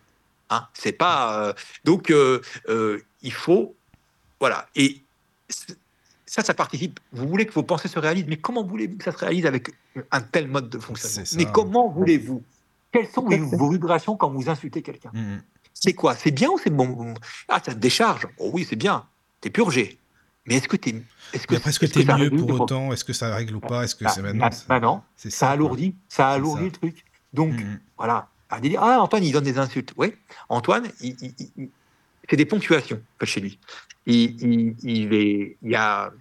Hein 0.51 0.67
c'est 0.75 0.93
pas. 0.93 1.41
euh, 1.41 1.53
donc, 1.85 2.11
euh, 2.11 2.43
il 3.23 3.33
faut. 3.33 3.75
Voilà. 4.39 4.69
Et 4.77 5.01
ça, 6.37 6.43
ça 6.45 6.55
participe. 6.55 7.01
Vous 7.13 7.27
voulez 7.27 7.47
que 7.47 7.53
vos 7.53 7.63
pensées 7.63 7.89
se 7.89 7.99
réalisent, 7.99 8.27
mais 8.29 8.37
comment 8.37 8.63
voulez-vous 8.63 8.99
que 8.99 9.05
ça 9.05 9.13
se 9.13 9.17
réalise 9.19 9.47
avec 9.47 9.71
un 10.11 10.21
tel 10.21 10.49
mode 10.49 10.69
de 10.69 10.79
fonctionnement 10.79 11.25
C'est. 11.25 11.37
Mais 11.37 11.47
comment 11.51 11.89
voulez-vous? 11.89 12.43
Quelles 12.93 13.09
sont 13.09 13.23
vos 13.27 13.71
vibrations 13.71 14.17
quand 14.17 14.31
vous 14.31 14.49
insultez 14.49 14.83
quelqu'un? 14.83 15.11
Mm, 15.15 15.19
mm. 15.37 15.43
c'est 15.73 15.95
quoi? 15.95 16.15
C'est 16.15 16.31
bien 16.31 16.51
ou 16.51 16.59
c'est 16.63 16.71
bon? 16.71 17.15
Ah, 17.49 17.61
ça 17.65 17.73
te 17.75 17.79
décharge. 17.79 18.29
Oh 18.39 18.51
oui, 18.53 18.67
c'est 18.69 18.77
bien. 18.77 19.07
T'es 19.41 19.51
purgé. 19.51 19.99
Mais 20.47 20.57
est-ce 20.57 20.69
que 20.69 20.77
t'es. 20.77 20.95
Est-ce 21.33 21.47
que, 21.47 21.55
est-ce 21.57 21.79
que 21.81 21.87
t'es 21.87 22.05
mieux 22.05 22.31
pour 22.31 22.61
autant? 22.61 22.93
Est-ce 22.93 23.05
que 23.05 23.13
ça 23.13 23.35
règle 23.35 23.57
ou 23.57 23.61
pas? 23.61 23.83
Est-ce 23.85 23.97
que 23.97 24.05
Bah, 24.05 24.11
c'est 24.15 24.23
bah, 24.23 24.33
maintenant 24.33 24.57
bah 24.69 24.81
non, 24.81 25.03
C'est 25.17 25.31
ça 25.31 25.51
alourdit, 25.51 25.97
ça 26.09 26.17
C'est 26.17 26.35
alourdit 26.37 26.59
ça. 26.61 26.65
le 26.67 26.73
truc. 26.73 27.05
Donc, 27.33 27.53
Mm, 27.55 27.65
mm. 27.65 27.81
voilà. 27.99 28.29
À 28.49 28.61
dire, 28.61 28.81
ah, 28.83 29.01
Antoine, 29.03 29.25
il 29.25 29.33
donne 29.33 29.43
des 29.45 29.59
insultes. 29.59 29.93
Oui, 29.97 30.15
Antoine, 30.49 30.87
il, 31.01 31.17
il, 31.21 31.35
il- 31.39 31.51
il 31.57 31.71
fait 32.31 32.37
des 32.37 32.45
ponctuations 32.45 33.01
chez 33.25 33.41
lui. 33.41 33.59
Il, 34.07 34.41
il, 34.41 34.77
il 34.83 35.15
est, 35.15 35.57
il 35.63 35.71
y 35.71 35.75
a. 35.75 36.13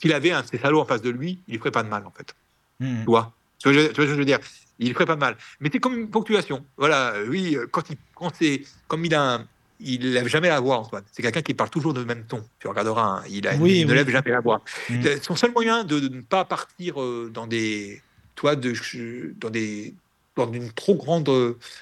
S'il 0.00 0.12
avait 0.12 0.30
un 0.32 0.42
de 0.42 0.46
ces 0.46 0.58
salauds 0.58 0.80
en 0.80 0.84
face 0.84 1.02
de 1.02 1.10
lui, 1.10 1.40
il 1.48 1.54
ne 1.54 1.58
ferait 1.58 1.70
pas 1.70 1.82
de 1.82 1.88
mal, 1.88 2.04
en 2.06 2.10
fait. 2.10 2.34
Mm, 2.80 2.86
mm. 2.86 2.98
Tu 3.00 3.04
vois? 3.06 3.32
Tu 3.58 3.68
vois, 3.72 3.82
je- 3.82 3.88
tu 3.88 3.94
vois 3.94 4.04
ce 4.04 4.08
que 4.10 4.14
je 4.14 4.18
veux 4.18 4.24
dire? 4.24 4.38
Il 4.78 4.92
ferait 4.92 5.06
pas 5.06 5.14
de 5.16 5.20
mal. 5.20 5.36
Mais 5.60 5.70
c'est 5.72 5.80
comme 5.80 5.96
une 5.98 6.08
ponctuation. 6.10 6.64
Voilà, 6.76 7.14
euh, 7.14 7.26
oui, 7.28 7.56
euh, 7.56 7.66
quand 7.70 7.90
il, 7.90 7.96
quand 8.14 8.32
c'est, 8.38 8.62
comme 8.86 9.04
il 9.04 9.14
a, 9.14 9.34
un- 9.34 9.46
il 9.80 10.12
lève 10.12 10.28
jamais 10.28 10.48
la 10.48 10.60
voix, 10.60 10.76
Antoine. 10.78 11.02
C'est 11.12 11.22
quelqu'un 11.22 11.42
qui 11.42 11.54
parle 11.54 11.70
toujours 11.70 11.94
de 11.94 12.04
même 12.04 12.24
ton. 12.26 12.44
Tu 12.60 12.68
regarderas, 12.68 13.02
hein, 13.20 13.22
il, 13.28 13.46
a, 13.48 13.56
Oui, 13.56 13.80
il 13.80 13.86
ne 13.86 13.92
lève 13.94 14.08
jamais 14.10 14.30
la 14.30 14.40
voix. 14.40 14.62
Mm. 14.90 15.06
Euh, 15.06 15.16
Son 15.22 15.34
seul 15.36 15.52
moyen 15.52 15.82
de, 15.84 15.98
de 16.00 16.08
ne 16.08 16.20
pas 16.20 16.44
partir 16.44 16.94
dans 17.32 17.46
des, 17.46 18.02
toi, 18.36 18.54
de, 18.54 18.72
dans 19.40 19.50
des, 19.50 19.94
dans 20.36 20.52
une 20.52 20.70
trop 20.72 20.94
grande 20.94 21.28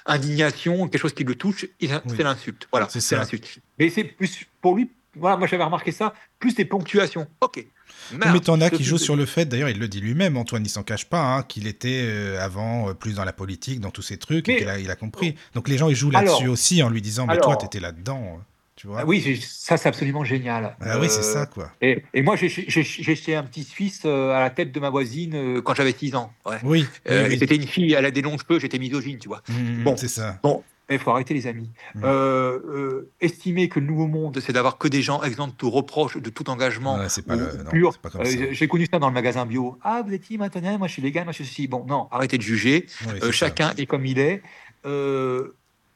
indignation, 0.07 0.87
quelque 0.87 1.01
chose 1.01 1.13
qui 1.13 1.23
le 1.23 1.35
touche, 1.35 1.65
Oui. 1.81 1.89
c'est 2.15 2.23
l'insulte. 2.23 2.67
Voilà, 2.71 2.87
C'est 2.89 3.15
l'insulte. 3.15 3.59
Mais 3.77 3.89
c'est 3.89 4.03
plus 4.03 4.45
pour 4.61 4.75
lui. 4.75 4.89
Voilà, 5.15 5.37
moi 5.37 5.47
j'avais 5.47 5.63
remarqué 5.63 5.91
ça, 5.91 6.13
plus 6.39 6.55
des 6.55 6.65
ponctuations. 6.65 7.27
Ok. 7.41 7.65
Merde, 8.13 8.33
Mais 8.35 8.39
t'en 8.39 8.61
as 8.61 8.69
qui 8.69 8.83
jouent 8.83 8.97
sur 8.97 9.15
le 9.15 9.25
fait, 9.25 9.45
d'ailleurs 9.45 9.69
il 9.69 9.79
le 9.79 9.87
dit 9.87 9.99
lui-même, 9.99 10.37
Antoine 10.37 10.63
il 10.65 10.69
s'en 10.69 10.83
cache 10.83 11.05
pas, 11.05 11.21
hein, 11.21 11.43
qu'il 11.43 11.67
était 11.67 12.01
euh, 12.05 12.39
avant 12.43 12.89
euh, 12.89 12.93
plus 12.93 13.15
dans 13.15 13.25
la 13.25 13.33
politique, 13.33 13.79
dans 13.79 13.91
tous 13.91 14.01
ces 14.01 14.17
trucs, 14.17 14.47
et 14.49 14.57
qu'il 14.57 14.69
a, 14.69 14.79
il 14.79 14.89
a 14.91 14.95
compris. 14.95 15.35
Donc 15.53 15.67
les 15.67 15.77
gens 15.77 15.89
ils 15.89 15.95
jouent 15.95 16.11
là-dessus 16.11 16.47
aussi 16.47 16.81
en 16.83 16.89
lui 16.89 17.01
disant, 17.01 17.25
mais 17.27 17.33
alors- 17.33 17.45
toi 17.45 17.55
t'étais 17.57 17.79
là-dedans, 17.79 18.39
tu 18.75 18.87
vois. 18.87 18.99
Ah 19.01 19.05
oui, 19.05 19.41
ça 19.43 19.75
c'est 19.75 19.89
absolument 19.89 20.23
génial. 20.23 20.75
Ah 20.81 20.99
oui, 20.99 21.07
c'est 21.09 21.19
Euh, 21.19 21.33
ça 21.33 21.45
quoi. 21.47 21.71
Et, 21.81 22.03
et 22.13 22.21
moi, 22.21 22.35
j'ai- 22.35 22.47
jeté 22.47 23.35
un 23.35 23.43
petit 23.43 23.63
Suisse 23.63 24.01
euh, 24.05 24.31
à 24.31 24.39
la 24.39 24.51
tête 24.51 24.71
de 24.71 24.79
ma 24.79 24.89
voisine 24.91 25.33
euh, 25.35 25.61
quand 25.61 25.73
j'avais 25.73 25.93
6 25.97 26.15
ans. 26.15 26.31
Ouais. 26.45 26.57
Oui, 26.63 26.85
oui, 26.85 27.11
Euh, 27.11 27.27
oui. 27.27 27.33
et 27.33 27.37
C'était 27.39 27.55
une 27.55 27.67
fille, 27.67 27.93
elle 27.93 28.05
a 28.05 28.11
des 28.11 28.21
longs 28.21 28.37
cheveux, 28.37 28.59
j'étais 28.59 28.77
misogyne, 28.79 29.17
tu 29.17 29.27
vois. 29.27 29.41
Mm, 29.49 29.79
mm, 29.79 29.83
bon. 29.83 29.97
c'est 29.97 30.07
ça. 30.07 30.39
Bon, 30.43 30.63
il 30.89 30.99
faut 30.99 31.11
arrêter, 31.11 31.33
les 31.33 31.47
amis. 31.47 31.69
Mm. 31.95 32.01
Euh, 32.03 32.59
euh, 32.65 33.11
estimer 33.19 33.67
que 33.69 33.79
le 33.79 33.85
nouveau 33.87 34.07
monde, 34.07 34.39
c'est 34.39 34.53
d'avoir 34.53 34.77
que 34.77 34.87
des 34.87 35.01
gens 35.01 35.21
exempts 35.23 35.47
de 35.47 35.53
tout 35.53 35.69
reproche, 35.69 36.17
de 36.17 36.29
tout 36.29 36.49
engagement. 36.49 36.97
Ouais, 36.97 37.09
c'est 37.09 37.25
pas, 37.25 37.35
le, 37.35 37.65
pur. 37.69 37.93
Euh, 38.15 38.47
j'ai- 38.51 38.67
connu 38.67 38.87
ça 38.91 38.99
dans 38.99 39.07
le 39.09 39.13
magasin 39.13 39.45
bio. 39.45 39.77
Ah, 39.83 40.01
vous 40.05 40.13
êtes 40.13 40.21
qui 40.21 40.37
maintenant 40.37 40.77
Moi, 40.77 40.87
je 40.87 40.93
suis 40.93 41.01
vegan, 41.01 41.25
moi, 41.25 41.31
je 41.33 41.43
suis 41.43 41.45
ceci. 41.45 41.67
Bon, 41.67 41.85
non, 41.85 42.07
arrêtez 42.11 42.37
de 42.37 42.43
juger. 42.43 42.85
Oui, 43.07 43.13
Euh, 43.15 43.25
ça. 43.27 43.31
chacun 43.31 43.73
est 43.77 43.85
comme 43.85 44.05
il 44.05 44.19
est. 44.19 44.41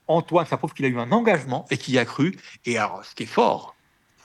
Antoine, 0.08 0.46
ça 0.46 0.58
prouve 0.58 0.74
qu'il 0.74 0.86
a 0.86 0.90
eu 0.90 0.98
un 0.98 1.12
engagement 1.12 1.66
et 1.72 1.78
qu'il 1.78 1.94
y 1.94 1.98
a 1.98 2.06
cru. 2.06 2.36
Et 2.66 2.78
alors, 2.78 3.06
ce 3.06 3.16
qui 3.16 3.24
est 3.24 3.28
fort, 3.28 3.76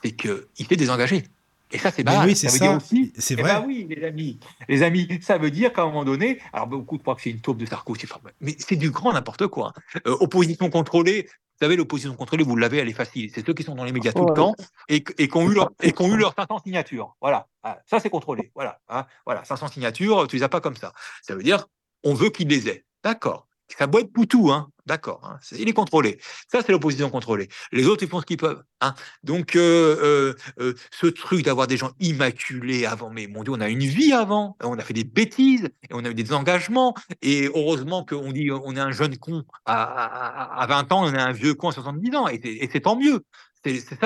c'est 0.03 0.11
qu'il 0.13 0.67
s'est 0.69 0.77
désengagé. 0.77 1.25
Et 1.73 1.79
ça, 1.79 1.91
c'est 1.91 2.05
mal. 2.05 2.27
oui, 2.27 2.37
c'est 2.37 2.49
ça. 2.49 2.59
dire 2.59 2.77
aussi. 2.77 3.13
C'est 3.19 3.35
eh 3.39 3.43
vrai. 3.43 3.55
ben 3.55 3.65
oui, 3.67 3.87
les 3.91 4.05
amis. 4.05 4.39
Les 4.69 4.83
amis, 4.83 5.09
ça 5.21 5.37
veut 5.39 5.51
dire 5.51 5.73
qu'à 5.73 5.83
un 5.83 5.87
moment 5.87 6.05
donné, 6.05 6.39
alors 6.53 6.67
beaucoup 6.67 6.99
croient 6.99 7.17
que 7.17 7.23
c'est 7.23 7.31
une 7.31 7.41
taupe 7.41 7.59
de 7.59 7.67
Sarkozy, 7.67 8.07
mais 8.41 8.55
c'est 8.59 8.77
du 8.77 8.91
grand 8.91 9.13
n'importe 9.13 9.47
quoi. 9.49 9.73
Euh, 10.07 10.17
opposition 10.21 10.71
contrôlée. 10.71 11.29
Vous 11.59 11.65
savez, 11.65 11.77
l'opposition 11.77 12.15
contrôlée, 12.15 12.45
vous 12.45 12.55
l'avez, 12.55 12.79
elle 12.79 12.89
est 12.89 12.93
facile. 12.93 13.31
C'est 13.35 13.45
ceux 13.45 13.55
qui 13.55 13.63
sont 13.63 13.75
dans 13.75 13.85
les 13.85 13.93
médias 13.93 14.13
tout 14.13 14.21
le 14.21 14.27
Ouais. 14.27 14.35
temps 14.35 14.55
et, 14.91 15.03
et 15.19 15.27
qui 15.29 15.37
ont 15.39 15.51
eu 15.51 15.55
leur, 15.55 15.71
et 15.83 15.93
qui 15.93 16.03
ont 16.03 16.13
eu 16.15 16.19
leurs 16.19 16.35
500 16.35 16.61
signatures. 16.65 17.17
Voilà. 17.21 17.49
Ah, 17.63 17.79
ça, 17.87 17.99
c'est 17.99 18.11
contrôlé. 18.11 18.53
Voilà. 18.55 18.79
hein. 18.91 19.07
Voilà. 19.25 19.43
500 19.45 19.69
signatures, 19.69 20.27
tu 20.29 20.37
les 20.37 20.43
as 20.43 20.49
pas 20.51 20.61
comme 20.61 20.77
ça. 20.77 20.93
Ça 21.23 21.35
veut 21.35 21.43
dire, 21.43 21.67
on 22.05 22.13
veut 22.15 22.29
qu'ils 22.31 22.49
les 22.49 22.69
aient. 22.69 22.85
D'accord. 23.03 23.49
Ça 23.69 23.87
doit 23.87 24.01
être 24.03 24.13
poutou, 24.13 24.51
hein. 24.53 24.69
D'accord. 24.87 25.21
hein. 25.25 25.39
Il 25.59 25.69
est 25.69 25.73
contrôlé. 25.73 26.19
Ça, 26.51 26.61
c'est 26.65 26.71
l'opposition 26.71 27.11
contrôlée. 27.11 27.49
Les 27.73 27.87
autres, 27.89 28.05
ils 28.05 28.09
font 28.09 28.21
ce 28.21 28.27
qu'ils 28.27 28.37
peuvent. 28.37 28.63
Hein. 28.81 28.95
Donc, 29.25 29.57
euh, 29.57 29.97
euh, 30.01 30.35
euh, 30.61 30.75
ce 30.93 31.07
truc 31.09 31.45
d'avoir 31.45 31.67
des 31.67 31.77
gens 31.77 31.91
immaculés 31.99 32.87
avant, 32.87 33.11
mais 33.11 33.27
mon 33.27 33.43
Dieu, 33.43 33.53
on 33.53 33.61
a 33.61 33.69
une 33.69 33.81
vie 33.81 34.13
avant. 34.13 34.57
On 34.63 34.79
a 34.79 34.83
fait 34.83 34.95
des 34.95 35.03
bêtises 35.05 35.65
et 35.83 35.89
on 35.93 36.05
a 36.05 36.11
eu 36.11 36.15
des 36.15 36.33
engagements. 36.33 36.95
Et 37.23 37.49
heureusement 37.53 38.05
qu'on 38.05 38.31
dit 38.31 38.51
on 38.53 38.77
est 38.77 38.81
un 38.81 38.93
jeune 38.93 39.17
con 39.19 39.43
à, 39.65 39.83
à- 39.83 40.59
à- 40.59 40.63
à 40.63 40.67
20 40.69 40.93
ans, 40.93 41.05
on 41.05 41.13
est 41.13 41.19
un 41.19 41.33
vieux 41.33 41.55
con 41.55 41.71
à 41.71 41.73
70 41.73 42.15
ans. 42.17 42.29
Et 42.29 42.69
c'est 42.73 42.81
tant 42.81 42.97
mieux. 42.97 43.25
C'est 43.67 43.81
ça, 43.81 43.97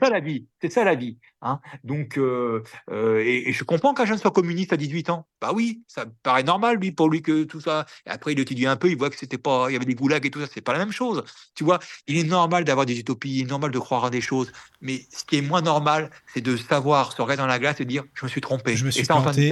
ça 0.00 0.10
la 0.10 0.20
vie. 0.20 0.46
C'est 0.62 0.70
ça 0.70 0.84
la 0.84 0.94
vie. 0.94 1.18
Hein. 1.42 1.60
Donc, 1.84 2.16
euh, 2.18 2.62
euh, 2.90 3.22
et, 3.24 3.48
et 3.48 3.52
je 3.52 3.64
comprends 3.64 3.92
qu'un 3.94 4.04
jeune 4.06 4.18
soit 4.18 4.30
communiste 4.30 4.72
à 4.72 4.76
18 4.76 5.10
ans. 5.10 5.26
Bah 5.40 5.52
oui, 5.54 5.82
ça 5.86 6.06
paraît 6.22 6.42
normal, 6.42 6.76
lui, 6.78 6.92
pour 6.92 7.08
lui, 7.10 7.22
que 7.22 7.44
tout 7.44 7.60
ça. 7.60 7.86
Et 8.06 8.10
après, 8.10 8.32
il 8.32 8.40
étudie 8.40 8.66
un 8.66 8.76
peu, 8.76 8.88
il 8.88 8.96
voit 8.96 9.10
que 9.10 9.16
c'était 9.16 9.38
pas, 9.38 9.66
il 9.68 9.74
y 9.74 9.76
avait 9.76 9.84
des 9.84 9.94
goulags 9.94 10.24
et 10.24 10.30
tout 10.30 10.40
ça, 10.40 10.46
c'est 10.52 10.60
pas 10.60 10.72
la 10.72 10.78
même 10.78 10.92
chose. 10.92 11.22
Tu 11.54 11.64
vois, 11.64 11.78
il 12.06 12.16
est 12.16 12.24
normal 12.28 12.64
d'avoir 12.64 12.86
des 12.86 12.98
utopies, 12.98 13.38
il 13.38 13.42
est 13.42 13.50
normal 13.50 13.70
de 13.70 13.78
croire 13.78 14.04
à 14.06 14.10
des 14.10 14.20
choses. 14.20 14.52
Mais 14.80 15.02
ce 15.12 15.24
qui 15.24 15.36
est 15.36 15.42
moins 15.42 15.62
normal, 15.62 16.10
c'est 16.32 16.40
de 16.40 16.56
savoir 16.56 17.12
se 17.12 17.20
regarder 17.20 17.42
dans 17.42 17.46
la 17.46 17.58
glace 17.58 17.80
et 17.80 17.84
dire, 17.84 18.04
je 18.14 18.24
me 18.24 18.28
suis 18.30 18.40
trompé. 18.40 18.76
Je 18.76 18.84
me 18.84 18.90
suis 18.90 19.02
et 19.02 19.04
ça, 19.04 19.16
Antoine, 19.16 19.34
planté. 19.34 19.46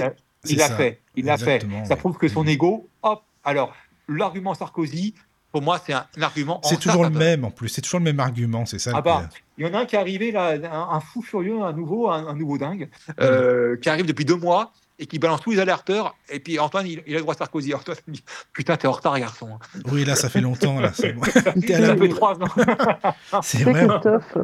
il 0.45 0.57
l'a- 0.57 0.67
il 0.67 0.73
fait. 0.75 1.01
Il 1.15 1.25
l'a 1.25 1.37
fait. 1.37 1.61
Ça 1.85 1.93
ouais. 1.93 1.95
prouve 1.95 2.17
que 2.17 2.27
son 2.27 2.45
ego, 2.47 2.89
hop. 3.03 3.23
Alors, 3.43 3.75
l'argument 4.07 4.53
Sarkozy, 4.53 5.13
pour 5.51 5.61
moi, 5.61 5.79
c'est 5.83 5.93
un, 5.93 6.05
argument. 6.21 6.59
en 6.59 6.67
C'est 6.67 6.77
toujours 6.79 7.03
le 7.03 7.09
même 7.09 7.43
en 7.45 7.51
plus, 7.51 7.69
c'est 7.69 7.81
toujours 7.81 7.99
le 7.99 8.03
même 8.05 8.19
argument, 8.19 8.65
c'est 8.65 8.79
ça 8.79 8.91
Ah 8.93 9.01
bah, 9.01 9.29
il 9.57 9.65
y 9.65 9.69
en 9.69 9.73
a 9.73 9.79
un 9.81 9.85
qui 9.85 9.95
est 9.95 9.99
arrivé, 9.99 10.31
là, 10.31 10.51
un, 10.71 10.95
un 10.95 10.99
fou 10.99 11.21
furieux, 11.21 11.61
un 11.61 11.73
nouveau, 11.73 12.09
un, 12.09 12.27
un 12.27 12.35
nouveau 12.35 12.57
dingue, 12.57 12.89
euh, 13.19 13.75
qui 13.77 13.89
arrive 13.89 14.05
depuis 14.05 14.25
deux 14.25 14.35
mois 14.37 14.71
et 14.99 15.05
qui 15.07 15.17
balance 15.17 15.41
tous 15.41 15.51
les 15.51 15.59
alerteurs. 15.59 16.15
Et 16.29 16.39
puis 16.39 16.59
Antoine, 16.59 16.85
il, 16.85 17.01
il 17.07 17.13
a 17.15 17.17
le 17.17 17.21
droit 17.21 17.33
à 17.33 17.37
Sarkozy. 17.37 17.73
Antoine 17.73 17.97
il 18.07 18.13
dit 18.13 18.23
Putain, 18.53 18.75
t'es 18.77 18.87
en 18.87 18.91
retard, 18.91 19.17
garçon. 19.19 19.57
Oui, 19.91 20.05
là 20.05 20.15
ça 20.15 20.29
fait 20.29 20.41
longtemps, 20.41 20.79
là. 20.79 20.91
c'est 20.93 21.15
Ça 21.31 21.53
fait 21.53 22.09
trois 22.09 22.35
ans. 22.41 22.47
C'est 23.41 23.57
Tu 23.59 23.63
sais, 23.63 23.71
vrai. 23.71 23.87
Christophe, 23.87 24.37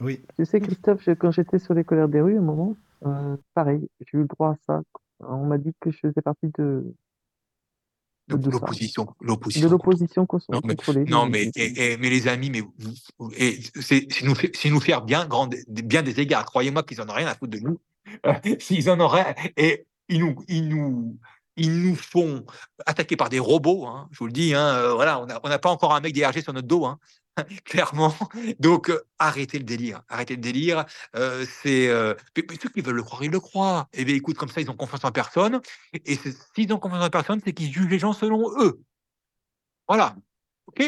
Oui. 0.00 0.20
tu 0.36 0.44
sais, 0.44 0.60
Christophe, 0.60 1.00
je- 1.06 1.12
quand 1.12 1.30
j'étais 1.30 1.58
sur 1.58 1.74
les 1.74 1.84
colères 1.84 2.08
des 2.08 2.20
rues, 2.20 2.36
à 2.36 2.38
un 2.40 2.42
moment, 2.42 2.74
euh, 3.06 3.36
pareil, 3.54 3.86
j'ai 4.00 4.18
eu 4.18 4.22
le 4.22 4.26
droit 4.26 4.50
à 4.50 4.56
ça. 4.66 4.80
On 5.20 5.46
m'a 5.46 5.58
dit 5.58 5.72
que 5.80 5.90
je 5.90 5.98
faisais 5.98 6.22
partie 6.22 6.50
de, 6.58 6.84
de. 8.38 8.50
L'opposition, 8.50 9.04
De 9.20 9.26
l'opposition. 9.26 9.68
Non, 10.52 10.60
mais, 10.64 10.74
non, 11.10 11.26
mais, 11.26 11.50
et- 11.56 11.92
et- 11.92 11.96
mais 11.96 12.10
les 12.10 12.28
amis, 12.28 12.50
mais 12.50 12.62
et 13.36 13.58
c'est 13.80 14.06
nous, 14.24 14.34
nous 14.66 14.80
faire 14.80 15.02
bien, 15.02 15.26
grand, 15.26 15.48
bien 15.68 16.02
des 16.02 16.20
égards. 16.20 16.44
Croyez-moi 16.44 16.82
qu'ils 16.82 17.00
en 17.00 17.08
ont 17.08 17.12
rien 17.14 17.26
à 17.26 17.34
foutre 17.34 17.52
de 17.52 17.58
nous. 17.60 17.78
S'ils 18.60 18.90
en 18.90 18.98
auraient, 19.00 19.34
et 19.56 19.84
ils 20.08 20.20
nous, 20.20 20.36
ils 20.48 20.68
nous, 20.68 21.16
ils 21.56 21.82
nous 21.82 21.94
font 21.94 22.44
attaquer 22.86 23.16
par 23.16 23.28
des 23.28 23.38
robots. 23.38 23.86
hein, 23.86 24.08
je 24.12 24.18
vous 24.18 24.26
le 24.26 24.32
dis. 24.32 24.54
hein, 24.54 24.74
euh, 24.76 24.94
voilà, 24.94 25.20
on 25.20 25.26
n'a 25.26 25.38
on 25.44 25.48
n'a 25.48 25.58
pas 25.58 25.70
encore 25.70 25.94
un 25.94 26.00
mec 26.00 26.14
DRG 26.14 26.42
sur 26.42 26.52
notre 26.52 26.66
dos. 26.68 26.86
hein, 26.86 26.98
clairement. 27.64 28.14
Donc, 28.58 28.90
euh, 28.90 29.02
arrêtez 29.18 29.58
le 29.58 29.64
délire. 29.64 30.02
Arrêtez 30.08 30.36
le 30.36 30.42
délire. 30.42 30.84
euh, 31.16 31.46
c'est 31.62 31.88
euh, 31.88 32.14
ceux 32.36 32.68
qui 32.68 32.80
veulent 32.80 32.96
le 32.96 33.02
croire, 33.02 33.22
ils 33.22 33.30
le 33.30 33.40
croient. 33.40 33.88
Et 33.92 34.04
bien, 34.04 34.14
écoute, 34.14 34.36
comme 34.36 34.48
ça, 34.48 34.60
ils 34.60 34.70
ont 34.70 34.76
confiance 34.76 35.04
en 35.04 35.12
personne. 35.12 35.60
Et 35.92 36.16
s'ils 36.54 36.72
ont 36.72 36.78
confiance 36.78 37.04
en 37.04 37.10
personne, 37.10 37.40
c'est 37.44 37.52
qu'ils 37.52 37.72
jugent 37.72 37.88
les 37.88 37.98
gens 37.98 38.12
selon 38.12 38.50
eux. 38.62 38.80
Voilà. 39.88 40.14
Ok? 40.66 40.82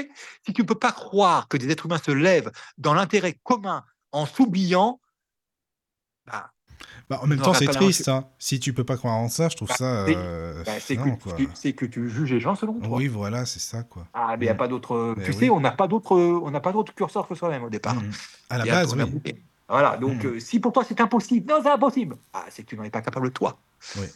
Si 0.46 0.52
tu 0.52 0.62
ne 0.62 0.66
peux 0.66 0.78
pas 0.78 0.92
croire 0.92 1.48
que 1.48 1.56
des 1.56 1.70
êtres 1.70 1.86
humains 1.86 1.98
se 1.98 2.12
lèvent 2.12 2.52
dans 2.78 2.94
l'intérêt 2.94 3.34
commun 3.42 3.84
en 4.12 4.26
s'oubliant, 4.26 5.00
bah, 6.26 6.52
Bah, 7.10 7.20
en 7.22 7.26
même 7.26 7.38
Non, 7.38 7.44
temps, 7.46 7.54
c'est 7.54 7.66
triste. 7.66 8.08
hein. 8.08 8.24
Si 8.38 8.58
tu 8.60 8.72
peux 8.72 8.84
pas 8.84 8.96
croire 8.96 9.14
en 9.16 9.28
ça, 9.28 9.48
je 9.48 9.56
trouve 9.56 9.68
Bah, 9.68 9.74
ça. 9.76 10.06
c'est- 10.06 10.14
euh, 10.16 10.62
bah, 10.64 10.72
c'est 10.80 10.96
que, 10.96 11.10
quoi. 11.22 11.32
tu- 11.34 11.48
c'est 11.54 11.72
que 11.72 11.84
tu 11.86 12.08
juges 12.08 12.32
les 12.32 12.40
gens 12.40 12.54
selon 12.54 12.74
toi. 12.80 12.96
Oui, 12.96 13.08
voilà, 13.08 13.44
c'est 13.46 13.60
ça, 13.60 13.82
quoi. 13.82 14.06
Ah, 14.14 14.36
mais 14.38 14.46
il 14.46 14.48
a 14.48 14.54
Mm. 14.54 14.56
pas 14.56 14.68
d'autre. 14.68 15.14
Mais 15.16 15.24
Tu 15.24 15.30
oui. 15.32 15.36
sais, 15.36 15.50
on 15.50 15.60
n'a 15.60 15.72
pas 15.72 15.88
d'autre, 15.88 16.16
on 16.16 16.50
n'a 16.50 16.60
pas 16.60 16.72
d'autre 16.72 16.94
curseur 16.94 17.26
que 17.28 17.34
soi-même 17.34 17.64
au 17.64 17.70
départ. 17.70 17.94
Mm. 17.96 18.10
À 18.50 18.58
la 18.58 18.64
base, 18.64 18.92
a 18.92 18.96
oui. 18.96 19.10
bouqué. 19.10 19.42
Voilà, 19.68 19.96
donc 19.96 20.22
Mm. 20.22 20.26
euh, 20.26 20.40
si 20.40 20.60
pour 20.60 20.72
toi 20.72 20.84
c'est 20.86 21.00
impossible, 21.00 21.50
non, 21.50 21.60
c'est 21.62 21.70
impossible. 21.70 22.16
Ah, 22.32 22.44
c'est 22.50 22.62
que 22.62 22.68
tu 22.68 22.76
n'en 22.76 22.84
es 22.84 22.90
pas 22.90 23.00
capable 23.02 23.30
toi. 23.30 23.56
Oui. 23.96 24.06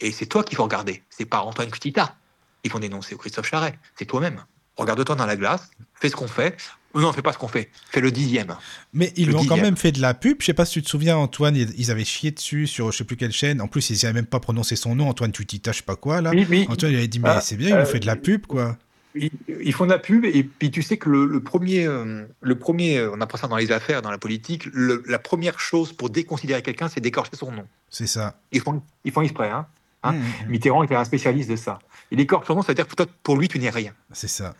Et 0.00 0.12
c'est 0.12 0.26
toi 0.26 0.42
qu'il 0.44 0.56
faut 0.56 0.64
regarder. 0.64 1.02
C'est 1.10 1.24
pas 1.26 1.40
Antoine 1.42 1.70
Cutita 1.70 2.14
qui 2.62 2.70
vont 2.70 2.78
dénoncer 2.78 3.14
ou 3.14 3.18
Christophe 3.18 3.46
Charret. 3.46 3.78
C'est 3.96 4.04
toi-même. 4.06 4.44
Regarde-toi 4.76 5.14
dans 5.16 5.26
la 5.26 5.36
glace, 5.36 5.70
fais 5.94 6.08
ce 6.08 6.16
qu'on 6.16 6.28
fait. 6.28 6.56
Non, 7.00 7.12
fais 7.12 7.22
pas 7.22 7.32
ce 7.32 7.38
qu'on 7.38 7.48
fait. 7.48 7.70
Fais 7.90 8.00
le 8.00 8.10
dixième. 8.10 8.54
Mais 8.92 9.12
ils 9.16 9.26
Le 9.26 9.32
lui 9.32 9.38
ont 9.40 9.44
quand 9.44 9.56
même 9.56 9.76
fait 9.76 9.92
de 9.92 10.00
la 10.00 10.14
pub. 10.14 10.36
Je 10.40 10.46
sais 10.46 10.54
pas 10.54 10.64
si 10.64 10.74
tu 10.74 10.82
te 10.82 10.88
souviens, 10.88 11.16
Antoine, 11.16 11.56
ils 11.56 11.90
avaient 11.90 12.04
chié 12.04 12.30
dessus 12.30 12.66
sur 12.66 12.90
je 12.92 12.98
sais 12.98 13.04
plus 13.04 13.16
quelle 13.16 13.32
chaîne. 13.32 13.60
En 13.60 13.68
plus, 13.68 13.90
ils 13.90 13.98
n'avaient 14.04 14.14
même 14.14 14.26
pas 14.26 14.40
prononcé 14.40 14.76
son 14.76 14.94
nom, 14.94 15.08
Antoine 15.08 15.32
Tutita, 15.32 15.72
je 15.72 15.78
sais 15.78 15.82
pas 15.82 15.96
quoi, 15.96 16.20
là. 16.20 16.30
Oui, 16.30 16.46
mais 16.48 16.66
Antoine, 16.68 16.92
il 16.92 16.96
avait 16.98 17.08
dit, 17.08 17.18
mais 17.20 17.28
Ah, 17.30 17.40
c'est 17.40 17.56
bien, 17.56 17.68
ils 17.68 17.72
euh, 17.74 17.80
nous 17.80 17.86
fait 17.86 18.00
de 18.00 18.06
la 18.06 18.16
pub, 18.16 18.46
quoi. 18.46 18.76
ils, 19.14 19.30
ils 19.62 19.72
font 19.72 19.84
de 19.86 19.90
la 19.90 19.98
pub 19.98 20.24
et 20.24 20.42
puis 20.44 20.70
tu 20.70 20.82
sais 20.82 20.96
que 20.96 21.08
le, 21.08 21.26
le 21.26 21.40
premier, 21.42 21.86
euh, 21.86 22.24
le 22.40 22.58
premier, 22.58 22.98
euh, 22.98 23.10
on 23.14 23.20
apprend 23.20 23.38
ça 23.38 23.48
dans 23.48 23.56
les 23.56 23.72
affaires, 23.72 24.02
dans 24.02 24.10
la 24.10 24.18
politique. 24.18 24.66
le- 24.72 25.02
la 25.06 25.18
première 25.18 25.58
chose 25.60 25.92
pour 25.92 26.10
déconsidérer 26.10 26.62
quelqu'un, 26.62 26.88
c'est 26.88 27.00
d'écorcher 27.00 27.36
son 27.36 27.50
nom. 27.52 27.64
C'est 27.90 28.06
ça. 28.06 28.38
Ils 28.52 28.60
font, 28.60 28.82
ils 29.04 29.12
font 29.12 29.22
exprès. 29.22 29.50
Hein. 29.50 29.66
Hein? 30.04 30.12
Mm, 30.12 30.16
mm, 30.16 30.20
mm. 30.20 30.50
Mitterrand 30.50 30.82
était 30.84 30.94
un 30.94 31.04
spécialiste 31.04 31.50
de 31.50 31.56
ça. 31.56 31.78
Il 32.10 32.20
écorche 32.20 32.46
son 32.46 32.54
nom, 32.54 32.62
c'est-à-dire 32.62 32.86
que 32.86 32.94
toi, 32.94 33.06
pour 33.22 33.36
lui, 33.36 33.48
tu 33.48 33.58
n'es 33.58 33.70
rien. 33.70 33.92
C'est 34.12 34.28
ça. 34.28 34.54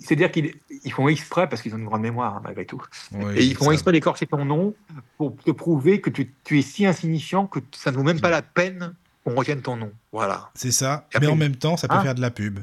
C'est-à-dire 0.00 0.30
qu'ils 0.30 0.54
ils 0.84 0.92
font 0.92 1.08
exprès 1.08 1.48
parce 1.48 1.60
qu'ils 1.62 1.74
ont 1.74 1.78
une 1.78 1.84
grande 1.86 2.02
mémoire 2.02 2.36
hein, 2.36 2.40
malgré 2.44 2.64
tout. 2.64 2.82
Oui, 3.12 3.34
Et 3.36 3.44
ils 3.44 3.56
font 3.56 3.66
ça- 3.66 3.72
exprès 3.72 3.92
d'écorcher 3.92 4.26
ton 4.26 4.44
nom 4.44 4.74
pour 5.16 5.36
te 5.36 5.50
prouver 5.50 6.00
que 6.00 6.10
tu, 6.10 6.32
tu 6.44 6.58
es 6.58 6.62
si 6.62 6.86
insignifiant 6.86 7.46
que 7.46 7.58
ça 7.72 7.90
ne 7.90 7.96
vaut 7.96 8.02
même 8.04 8.20
pas 8.20 8.30
la 8.30 8.42
peine 8.42 8.94
qu'on 9.24 9.34
retienne 9.34 9.60
ton 9.62 9.76
nom. 9.76 9.92
Voilà. 10.12 10.50
C'est 10.54 10.70
ça. 10.70 11.06
Après, 11.12 11.20
Mais 11.20 11.26
en 11.26 11.36
même 11.36 11.56
temps, 11.56 11.76
ça 11.76 11.88
peut 11.88 11.94
Hein 11.94 12.02
faire 12.02 12.14
de 12.14 12.20
la 12.20 12.30
pub. 12.30 12.60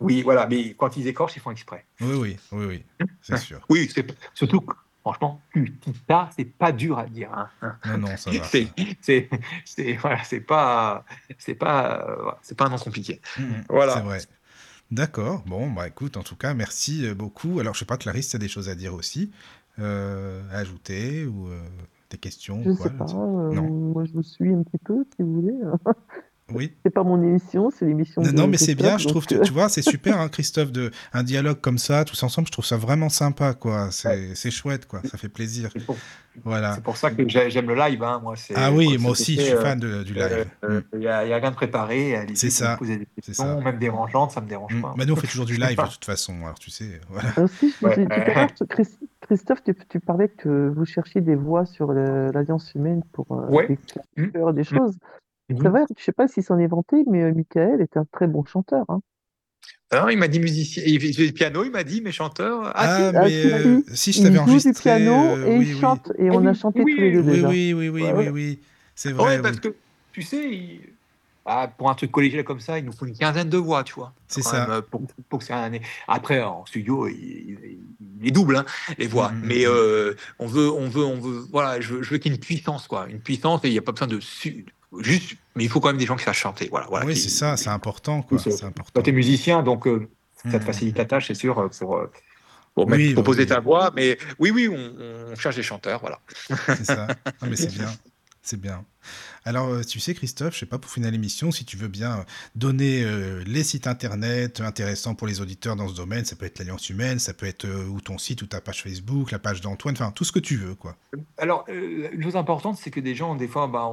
Oui, 0.00 0.22
voilà. 0.22 0.46
Mais 0.46 0.74
quand 0.74 0.96
ils 0.96 1.06
écorchent, 1.06 1.36
ils 1.36 1.40
font 1.40 1.50
exprès. 1.50 1.84
Oui, 2.00 2.14
oui, 2.14 2.36
oui, 2.52 2.66
oui. 3.00 3.06
C'est 3.22 3.38
sûr. 3.38 3.60
Oui, 3.70 3.90
c'est 3.92 4.06
surtout 4.34 4.60
que, 4.60 4.74
franchement, 5.00 5.40
Putita, 5.50 6.28
c'est 6.36 6.44
pas 6.44 6.72
dur 6.72 6.98
à 6.98 7.06
dire. 7.06 7.30
hein. 7.32 7.76
Non, 7.86 7.98
non, 7.98 8.16
ça 8.16 8.30
va. 8.30 8.44
C'est, 8.50 8.68
c'est, 9.00 9.30
c'est, 9.64 9.92
voilà, 9.94 10.22
c'est 10.24 10.40
pas, 10.40 11.04
c'est 11.38 11.54
pas, 11.54 12.06
euh, 12.08 12.30
c'est 12.42 12.56
pas 12.56 12.66
un 12.66 12.70
nom 12.70 12.78
compliqué. 12.78 13.20
Mm, 13.38 13.42
mm. 13.42 13.64
Voilà. 13.70 13.94
C'est 13.94 14.00
vrai. 14.02 14.18
D'accord. 14.90 15.42
Bon, 15.46 15.70
bah 15.70 15.88
écoute, 15.88 16.16
en 16.16 16.22
tout 16.22 16.36
cas, 16.36 16.54
merci 16.54 17.06
euh, 17.06 17.14
beaucoup. 17.14 17.58
Alors, 17.60 17.74
je 17.74 17.80
sais 17.80 17.84
pas, 17.84 17.96
Clarisse, 17.96 18.28
tu 18.28 18.36
as 18.36 18.38
des 18.38 18.48
choses 18.48 18.68
à 18.68 18.74
dire 18.74 18.94
aussi, 18.94 19.32
euh, 19.78 20.42
à 20.52 20.58
ajouter 20.58 21.26
ou 21.26 21.48
euh, 21.48 21.60
des 22.10 22.18
questions 22.18 22.62
Je 22.64 22.70
ou 22.70 22.76
quoi, 22.76 22.88
sais 22.90 22.96
pas. 22.96 23.04
euh, 23.06 23.50
Non. 23.52 23.62
moi, 23.68 24.04
je 24.04 24.12
vous 24.12 24.22
suis 24.22 24.52
un 24.52 24.62
petit 24.62 24.78
peu, 24.78 25.04
si 25.16 25.22
vous 25.22 25.40
voulez. 25.40 25.54
Oui. 26.52 26.74
C'est 26.84 26.92
pas 26.92 27.04
mon 27.04 27.22
émission, 27.22 27.70
c'est 27.70 27.86
l'émission. 27.86 28.20
Non, 28.20 28.30
de 28.30 28.36
non, 28.36 28.46
mais 28.46 28.58
c'est 28.58 28.74
bien, 28.74 28.98
je 28.98 29.08
trouve, 29.08 29.26
tu, 29.26 29.34
euh, 29.36 29.40
tu 29.40 29.52
vois, 29.52 29.70
c'est 29.70 29.80
super, 29.80 30.20
hein, 30.20 30.28
Christophe, 30.32 30.72
de, 30.72 30.90
un 31.14 31.22
dialogue 31.22 31.58
comme 31.60 31.78
ça, 31.78 32.04
tous 32.04 32.22
ensemble, 32.22 32.48
je 32.48 32.52
trouve 32.52 32.66
ça 32.66 32.76
vraiment 32.76 33.08
sympa, 33.08 33.54
quoi. 33.54 33.88
C'est 33.90 34.50
chouette, 34.50 34.86
quoi. 34.86 35.00
Ça 35.04 35.16
fait 35.16 35.30
plaisir. 35.30 35.70
C'est 35.72 35.84
pour, 35.86 35.96
Voilà. 36.44 36.74
c'est 36.74 36.82
pour 36.82 36.98
ça 36.98 37.10
que 37.10 37.26
j'ai- 37.26 37.48
j'aime 37.50 37.68
le 37.68 37.74
live. 37.74 38.02
Hein, 38.02 38.20
moi, 38.22 38.34
c'est, 38.36 38.52
Ah 38.56 38.70
oui, 38.72 38.98
moi 38.98 39.12
aussi, 39.12 39.36
je 39.36 39.40
suis 39.40 39.52
euh, 39.54 39.60
fan 39.62 39.78
de- 39.78 40.02
du 40.02 40.12
euh, 40.18 40.28
live. 40.28 40.46
euh, 40.64 40.80
Mm. 40.80 40.82
Il 40.92 40.98
n'y 40.98 41.06
a, 41.06 41.24
il 41.24 41.30
y 41.30 41.32
a 41.32 41.36
rien 41.36 41.50
de 41.50 41.54
préparé. 41.56 42.26
C'est 42.34 42.50
ça. 42.50 42.72
me 42.74 42.78
posez 42.78 42.96
des 42.98 43.08
C'est 43.22 43.34
ça. 43.34 43.44
questions, 43.44 43.62
même 43.62 43.78
dérangeantes, 43.78 44.32
ça 44.32 44.40
me 44.42 44.48
dérange 44.48 44.74
Mm. 44.74 44.82
pas. 44.82 44.94
Bah, 44.98 45.06
nous, 45.06 45.14
on 45.14 45.16
fait 45.16 45.26
toujours 45.28 45.46
du 45.46 45.56
live, 45.56 45.78
de 45.78 45.88
toute 45.92 46.04
façon, 46.04 46.34
alors 46.44 46.58
tu 46.58 46.70
sais, 46.70 47.00
voilà. 47.08 47.30
Aussi, 47.38 47.74
je 47.80 47.86
Ouais. 47.86 48.06
Christophe, 49.22 49.62
tu, 49.64 49.74
tu 49.88 50.00
parlais 50.00 50.28
que 50.28 50.68
vous 50.76 50.84
cherchiez 50.84 51.22
des 51.22 51.36
voix 51.36 51.64
sur 51.64 51.92
l'Alliance 51.94 52.72
humaine 52.74 53.02
pour 53.12 53.26
euh, 53.32 53.46
Ouais. 53.48 53.78
des 54.18 54.26
des 54.52 54.64
choses. 54.64 54.98
C'est 55.48 55.68
vrai, 55.68 55.82
je 55.96 56.02
sais 56.02 56.12
pas 56.12 56.26
s'il 56.28 56.42
s'en 56.42 56.58
est 56.58 56.66
vanté, 56.66 57.04
mais 57.06 57.22
euh, 57.22 57.32
Michael 57.34 57.80
est 57.80 57.96
un 57.96 58.04
très 58.12 58.26
bon 58.26 58.44
chanteur. 58.44 58.84
hein. 58.88 59.00
Alors, 59.90 60.10
il 60.10 60.18
m'a 60.18 60.28
dit 60.28 60.40
musicien, 60.40 60.82
il 60.86 61.00
fait 61.00 61.26
du 61.26 61.32
piano, 61.32 61.64
il 61.64 61.70
m'a 61.70 61.84
dit, 61.84 62.00
mais 62.00 62.10
chanteur. 62.12 62.72
Ah, 62.74 62.88
Ah, 62.88 62.96
si. 62.96 63.02
Ah, 63.14 63.22
mais 63.22 63.30
si, 63.30 63.52
euh, 63.52 63.82
si. 63.88 63.96
si 63.96 64.12
je 64.12 64.18
Il 64.18 64.22
t'avais 64.24 64.38
joue 64.38 64.44
du 64.44 64.50
enregistré. 64.50 64.90
piano 64.90 65.36
euh, 65.36 65.46
et 65.46 65.56
oui, 65.58 65.66
il 65.66 65.74
oui. 65.74 65.80
chante, 65.80 66.12
et 66.18 66.30
Ah 66.30 66.32
on 66.34 66.46
a 66.46 66.52
chanté 66.54 66.82
oui, 66.84 66.94
tous 66.94 67.00
les 67.02 67.12
deux 67.12 67.22
Oui, 67.22 67.30
déjà. 67.36 67.48
oui, 67.48 67.72
oui, 67.74 67.88
oui, 67.88 68.02
Ouais, 68.02 68.12
oui, 68.12 68.24
ouais. 68.24 68.30
oui. 68.30 68.60
C'est 68.94 69.12
Ouais, 69.12 69.24
vrai, 69.24 69.42
parce 69.42 69.56
oui. 69.56 69.62
que 69.62 69.76
tu 70.12 70.22
sais, 70.22 70.50
il- 70.50 70.94
ah, 71.46 71.68
pour 71.68 71.90
un 71.90 71.94
truc 71.94 72.10
collégial 72.10 72.42
comme 72.42 72.60
ça, 72.60 72.78
il 72.78 72.84
nous 72.86 72.92
faut 72.92 73.04
une 73.06 73.16
quinzaine 73.16 73.50
de 73.50 73.58
voix, 73.58 73.84
tu 73.84 73.94
vois. 73.94 74.14
C'est 74.28 74.40
Quand 74.42 74.50
ça. 74.50 74.66
même, 74.66 74.70
euh, 74.70 74.80
pour, 74.82 75.02
pour 75.28 75.38
que 75.40 75.44
c'est 75.44 75.52
un... 75.52 75.72
Après, 76.08 76.42
en 76.42 76.64
studio, 76.64 77.06
il, 77.06 77.14
il- 77.16 77.78
il 78.22 78.28
est 78.28 78.30
double, 78.30 78.56
hein, 78.56 78.64
les 78.98 79.06
voix. 79.06 79.30
Mhm, 79.32 79.48
Mais 79.48 79.66
mhm. 79.66 79.66
euh, 79.66 80.14
on 80.38 80.46
veut, 80.46 80.70
on 80.72 80.88
veut, 80.88 81.04
on 81.04 81.20
veut. 81.20 81.44
Voilà, 81.52 81.80
je 81.80 81.94
veux, 81.94 82.02
je 82.02 82.10
veux 82.10 82.18
qu'il 82.18 82.32
y 82.32 82.34
ait 82.34 82.38
une 82.38 82.42
puissance, 82.42 82.88
quoi, 82.88 83.06
une 83.08 83.20
puissance. 83.20 83.62
Et 83.64 83.68
il 83.68 83.72
n'y 83.72 83.78
a 83.78 83.82
pas 83.82 83.92
besoin 83.92 84.08
de 84.08 84.20
su- 84.20 84.64
juste, 85.00 85.36
mais 85.56 85.64
il 85.64 85.70
faut 85.70 85.80
quand 85.80 85.88
même 85.88 85.98
des 85.98 86.06
gens 86.06 86.16
qui 86.16 86.24
sachent 86.24 86.40
chanter. 86.40 86.68
Voilà, 86.70 86.86
voilà. 86.88 87.06
Oui, 87.06 87.16
c'est 87.16 87.28
ça, 87.28 87.56
c'est 87.56 87.68
important, 87.70 88.22
quoi. 88.22 88.38
c'est- 88.38 88.50
C'est 88.50 88.64
important. 88.64 88.90
Toi, 88.94 89.02
t'es 89.02 89.12
musicien, 89.12 89.62
donc 89.62 89.86
euh, 89.86 90.08
ça 90.44 90.50
te 90.52 90.56
Mhm. 90.58 90.62
facilite 90.62 90.98
la 90.98 91.04
tâche, 91.04 91.26
c'est 91.28 91.34
sûr, 91.34 91.58
euh, 91.58 91.68
pour. 91.68 91.96
euh, 91.96 92.10
pour 92.74 92.86
Oui, 92.88 92.98
mettre- 92.98 93.14
proposer 93.14 93.42
oui. 93.42 93.46
ta 93.46 93.60
voix, 93.60 93.92
mais 93.94 94.18
oui, 94.40 94.50
oui, 94.50 94.68
on, 94.68 95.30
on 95.30 95.36
cherche 95.36 95.54
des 95.54 95.62
chanteurs, 95.62 96.00
voilà. 96.00 96.18
C'est 96.74 96.84
ça. 96.84 97.06
Non, 97.40 97.48
mais 97.48 97.54
c'est 97.54 97.72
bien. 97.72 97.88
C'est 98.42 98.60
bien. 98.60 98.84
Alors, 99.44 99.68
euh, 99.68 99.82
tu 99.82 100.00
sais, 100.00 100.14
Christophe, 100.14 100.54
je 100.54 100.60
sais 100.60 100.66
pas, 100.66 100.78
pour 100.78 100.90
finir 100.90 101.10
l'émission, 101.10 101.50
si 101.50 101.64
tu 101.64 101.76
veux 101.76 101.88
bien 101.88 102.18
euh, 102.18 102.22
donner 102.54 103.04
euh, 103.04 103.42
les 103.46 103.62
sites 103.62 103.86
internet 103.86 104.60
intéressants 104.60 105.14
pour 105.14 105.26
les 105.26 105.40
auditeurs 105.40 105.76
dans 105.76 105.88
ce 105.88 105.94
domaine, 105.94 106.24
ça 106.24 106.36
peut 106.36 106.46
être 106.46 106.58
l'Alliance 106.58 106.88
Humaine, 106.88 107.18
ça 107.18 107.34
peut 107.34 107.46
être 107.46 107.66
ou 107.66 108.00
ton 108.00 108.18
site 108.18 108.42
ou 108.42 108.46
ta 108.46 108.60
page 108.60 108.82
Facebook, 108.82 109.30
la 109.30 109.38
page 109.38 109.60
d'Antoine, 109.60 109.94
enfin, 109.94 110.10
tout 110.12 110.24
ce 110.24 110.32
que 110.32 110.38
tu 110.38 110.56
veux, 110.56 110.74
quoi. 110.74 110.96
Alors, 111.36 111.64
une 111.68 112.22
chose 112.22 112.36
importante, 112.36 112.78
c'est 112.78 112.90
que 112.90 113.00
des 113.00 113.14
gens, 113.14 113.34
des 113.34 113.48
fois, 113.48 113.66
bah, 113.66 113.90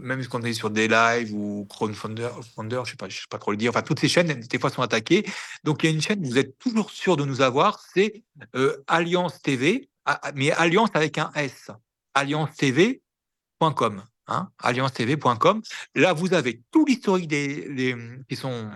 même 0.00 0.24
quand 0.26 0.40
on 0.40 0.44
est 0.44 0.52
sur 0.52 0.70
des 0.70 0.88
lives 0.88 1.32
ou 1.34 1.66
Crowdfunder, 1.68 2.28
Funder, 2.54 2.82
je 2.84 2.90
sais 2.90 3.10
sais 3.10 3.26
pas 3.30 3.38
trop 3.38 3.52
le 3.52 3.56
dire, 3.56 3.70
enfin, 3.70 3.82
toutes 3.82 4.00
ces 4.00 4.08
chaînes, 4.08 4.28
des 4.28 4.58
fois, 4.58 4.70
sont 4.70 4.82
attaquées. 4.82 5.24
Donc, 5.64 5.82
il 5.82 5.86
y 5.86 5.92
a 5.92 5.94
une 5.94 6.02
chaîne, 6.02 6.22
vous 6.24 6.38
êtes 6.38 6.58
toujours 6.58 6.90
sûr 6.90 7.16
de 7.16 7.24
nous 7.24 7.40
avoir, 7.40 7.80
c'est 7.94 8.22
Alliance 8.86 9.40
TV, 9.40 9.88
ah, 10.04 10.20
ah, 10.22 10.32
mais 10.34 10.50
Alliance 10.50 10.90
avec 10.94 11.16
un 11.16 11.30
S. 11.34 11.70
AllianceTV.com. 12.14 14.02
Hein, 14.26 14.48
AllianceTV.com. 14.62 15.62
Là, 15.94 16.12
vous 16.12 16.32
avez 16.34 16.62
tout 16.70 16.84
l'historique 16.86 17.28
des, 17.28 17.68
des- 17.74 17.96
qui 18.28 18.36
sont. 18.36 18.70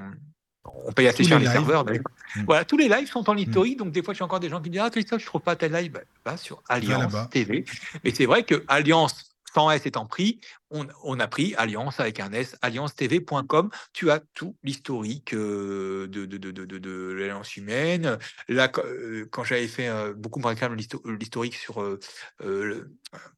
On 0.84 0.92
paye 0.92 1.08
assez 1.08 1.22
Tous 1.22 1.28
cher 1.30 1.38
les 1.38 1.44
les, 1.46 1.50
lives. 1.50 1.58
serveurs. 1.60 1.84
d'ailleurs. 1.84 2.02
Mm. 2.36 2.42
Voilà, 2.44 2.64
tous 2.66 2.76
les 2.76 2.88
lives 2.88 3.08
sont 3.10 3.28
en 3.30 3.36
historique. 3.36 3.78
Donc, 3.78 3.90
des 3.90 4.02
fois, 4.02 4.12
j'ai 4.12 4.22
encore 4.22 4.40
des 4.40 4.50
gens 4.50 4.60
qui 4.60 4.68
me 4.68 4.72
disent 4.74 4.82
Ah, 4.84 4.90
Christophe, 4.90 5.22
je 5.22 5.26
trouve 5.26 5.40
pas 5.40 5.56
tel 5.56 5.72
live. 5.72 5.98
Bah, 6.24 6.36
sur 6.36 6.62
Alliance. 6.68 7.14
TV. 7.30 7.64
Mais 8.04 8.12
c'est 8.14 8.26
vrai 8.26 8.42
que 8.42 8.62
Alliance 8.68 9.27
sans 9.54 9.70
S 9.70 9.86
étant 9.86 10.06
pris, 10.06 10.40
on, 10.70 10.86
on 11.04 11.18
a 11.20 11.26
pris 11.28 11.54
Alliance 11.56 12.00
avec 12.00 12.20
un 12.20 12.32
S, 12.32 12.56
alliancetv.com. 12.62 13.70
Tu 13.92 14.10
as 14.10 14.20
tout 14.34 14.56
l'historique 14.62 15.32
euh, 15.34 16.06
de, 16.08 16.26
de, 16.26 16.36
de, 16.38 16.50
de, 16.50 16.64
de, 16.64 16.78
de 16.78 17.12
l'Alliance 17.12 17.56
humaine. 17.56 18.18
Là, 18.48 18.68
quand, 18.68 18.82
euh, 18.84 19.28
j'avais 19.44 19.68
fait 19.68 19.88
euh, 19.88 20.12
beaucoup 20.14 20.40
moins 20.40 20.54
calme 20.54 20.74
l'histo- 20.74 21.02
l'historique 21.10 21.54
sur. 21.54 21.80
euh, 21.82 21.98
le- 22.40 22.90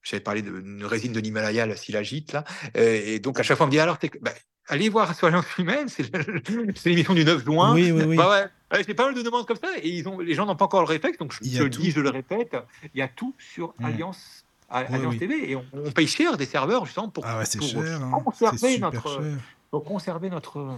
j'avais 0.02 0.20
parlé 0.22 0.42
d'une 0.42 0.84
résine 0.84 1.12
de 1.12 1.20
l'Himalaya, 1.20 1.66
la 1.66 1.76
silagite, 1.76 2.32
là. 2.32 2.44
Et 2.74 3.20
donc, 3.20 3.38
à 3.38 3.42
chaque 3.42 3.56
fois, 3.56 3.64
on 3.64 3.68
me 3.68 3.72
dit 3.72 3.78
alors, 3.78 3.98
bah, 4.20 4.32
allez 4.66 4.88
voir 4.88 5.14
sur 5.14 5.26
l'Alliance 5.28 5.46
humaine, 5.58 5.88
c'est 5.88 6.08
l'émission 6.86 7.14
du 7.14 7.24
9 7.24 7.44
juin. 7.44 7.72
Oui, 7.74 7.92
oui, 7.92 8.02
oui. 8.02 8.16
Bah 8.16 8.28
ouais, 8.30 8.76
ouais, 8.76 8.84
c'est 8.84 8.94
pas 8.94 9.06
mal 9.06 9.14
de 9.14 9.22
demandes 9.22 9.46
comme 9.46 9.56
ça 9.56 9.68
et 9.80 9.88
ils 9.88 10.08
ont, 10.08 10.18
les 10.18 10.34
gens 10.34 10.46
n'ont 10.46 10.56
pas 10.56 10.64
encore 10.64 10.80
le 10.80 10.86
réflexe, 10.88 11.18
donc 11.18 11.32
je, 11.32 11.62
le 11.62 11.68
dis, 11.70 11.90
je 11.92 12.00
le 12.00 12.10
répète, 12.10 12.56
il 12.94 12.98
y 12.98 13.02
a 13.02 13.08
tout 13.08 13.34
sur 13.38 13.74
Mm. 13.78 13.84
Alliance, 13.84 14.44
à- 14.70 14.82
Oui, 14.82 14.94
Alliance 14.94 15.12
oui. 15.14 15.18
TV 15.18 15.50
et 15.50 15.56
on, 15.56 15.64
on 15.74 15.90
paye 15.90 16.06
cher 16.06 16.36
des 16.36 16.46
serveurs 16.46 16.86
justement 16.86 17.08
pour, 17.08 17.24
Ah 17.26 17.38
ouais, 17.38 17.44
c'est 17.44 17.58
pour 17.58 17.68
cher, 17.68 18.00
hein. 18.02 18.10
conserver 18.24 18.78
notre, 18.78 19.08
cher. 19.08 19.20
pour 19.70 19.84
conserver 19.84 20.30
notre, 20.30 20.58
euh, 20.58 20.72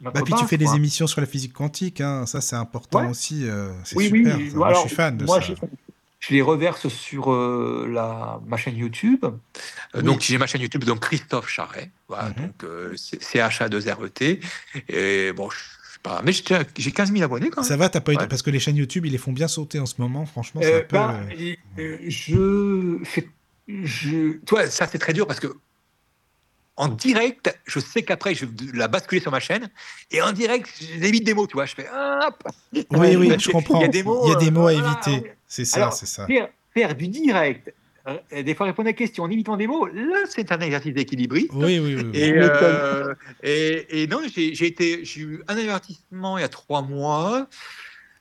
notre 0.00 0.14
Bah, 0.14 0.22
puis 0.24 0.34
tu 0.34 0.46
fais 0.46 0.56
des 0.58 0.74
émissions 0.74 1.06
sur 1.06 1.20
la 1.20 1.26
physique 1.26 1.52
quantique, 1.52 2.00
hein. 2.00 2.26
ça 2.26 2.40
c'est 2.40 2.56
important 2.56 3.00
Ouais. 3.02 3.08
aussi, 3.10 3.48
euh, 3.48 3.70
c'est 3.84 3.96
Oui, 3.96 4.06
super. 4.06 4.36
oui, 4.36 4.50
ça. 4.50 4.56
Moi, 4.56 4.66
alors, 4.68 4.82
je 4.82 4.86
suis 4.88 4.96
fan 4.96 5.16
de 5.16 5.24
moi, 5.24 5.40
ça. 5.40 5.54
je 6.20 6.34
les 6.34 6.42
reverse 6.42 6.88
sur 6.88 7.30
euh, 7.32 7.86
la, 7.92 8.40
ma 8.46 8.56
chaîne 8.56 8.76
YouTube. 8.76 9.24
Euh, 9.24 9.30
Oui. 9.96 10.02
Donc, 10.02 10.20
j'ai 10.22 10.38
ma 10.38 10.46
chaîne 10.46 10.60
YouTube, 10.62 10.84
donc 10.84 11.00
Christophe 11.00 11.48
Charret. 11.48 11.90
Voilà, 12.08 12.30
Mhm. 12.30 12.34
donc 12.46 12.64
euh, 12.64 12.94
c'est 12.96 13.20
CHA2RET. 13.22 14.40
Et 14.88 15.32
bon, 15.32 15.48
je 15.50 15.58
pas, 16.08 16.22
mais 16.24 16.32
j'ai 16.32 16.42
j'ai 16.78 16.92
15 16.92 17.12
000 17.12 17.22
abonnés 17.24 17.50
quand 17.50 17.62
même. 17.62 17.68
Ça 17.68 17.76
va, 17.76 17.88
t'as 17.88 18.00
pas 18.00 18.12
eu 18.12 18.16
Ouais. 18.16 18.26
parce 18.28 18.42
que 18.42 18.50
les 18.50 18.58
chaînes 18.60 18.76
YouTube, 18.76 19.06
ils 19.06 19.12
les 19.12 19.18
font 19.18 19.32
bien 19.32 19.48
sauter 19.48 19.78
en 19.80 19.86
ce 19.86 19.94
moment. 19.98 20.24
Franchement, 20.26 20.60
c'est 20.62 20.72
Euh, 20.74 20.78
un 20.78 20.82
peu. 20.82 20.96
bah, 20.96 21.20
euh, 21.38 21.54
euh, 21.78 21.98
je 22.06 22.98
fais, 23.04 23.28
je, 23.68 24.38
toi, 24.44 24.66
ça 24.68 24.86
c'est 24.86 24.98
très 24.98 25.12
dur 25.12 25.26
parce 25.26 25.40
que 25.40 25.48
en 26.78 26.88
direct, 26.88 27.58
je 27.64 27.80
sais 27.80 28.02
qu'après 28.02 28.34
je 28.34 28.44
vais 28.44 28.52
la 28.74 28.86
basculer 28.88 29.20
sur 29.20 29.30
ma 29.30 29.40
chaîne 29.40 29.70
et 30.10 30.20
en 30.20 30.32
direct, 30.32 30.68
j'évite 30.78 31.24
des 31.24 31.32
mots, 31.32 31.46
tu 31.46 31.54
vois. 31.54 31.64
Je 31.66 31.74
fais 31.74 31.88
hop. 31.88 32.42
Oui, 32.90 33.16
oui, 33.16 33.32
je 33.40 33.50
comprends. 33.50 33.80
Il 33.80 33.82
y 33.82 33.84
a 33.86 33.88
des 33.88 34.02
mots, 34.02 34.22
Il 34.26 34.30
y 34.30 34.32
a 34.32 34.36
des 34.36 34.48
euh, 34.48 34.50
mots 34.50 34.66
à 34.68 34.72
voilà, 34.74 35.00
éviter. 35.06 35.32
C'est 35.48 35.64
ça, 35.64 35.90
c'est 35.90 36.06
ça. 36.06 36.26
Faire, 36.26 36.48
faire 36.74 36.94
du 36.94 37.08
direct, 37.08 37.72
euh, 38.06 38.42
des 38.42 38.54
fois 38.54 38.66
répondre 38.66 38.88
à 38.88 38.92
des 38.92 38.96
questions 38.96 39.24
en 39.24 39.30
imitant 39.30 39.56
des 39.56 39.66
mots, 39.66 39.86
là 39.86 40.18
c'est 40.28 40.52
un 40.52 40.60
exercice 40.60 40.94
d'équilibriste. 40.94 41.50
Oui, 41.54 41.78
oui, 41.78 41.96
oui. 41.96 42.10
Et, 42.14 42.32
euh, 42.34 43.14
et, 43.42 44.02
et 44.02 44.06
non, 44.06 44.20
j'ai 44.32 44.54
j'ai 44.54 44.66
été, 44.66 45.04
j'ai 45.04 45.20
eu 45.20 45.42
un 45.48 45.56
avertissement 45.56 46.38
il 46.38 46.42
y 46.42 46.44
a 46.44 46.48
trois 46.48 46.82
mois. 46.82 47.48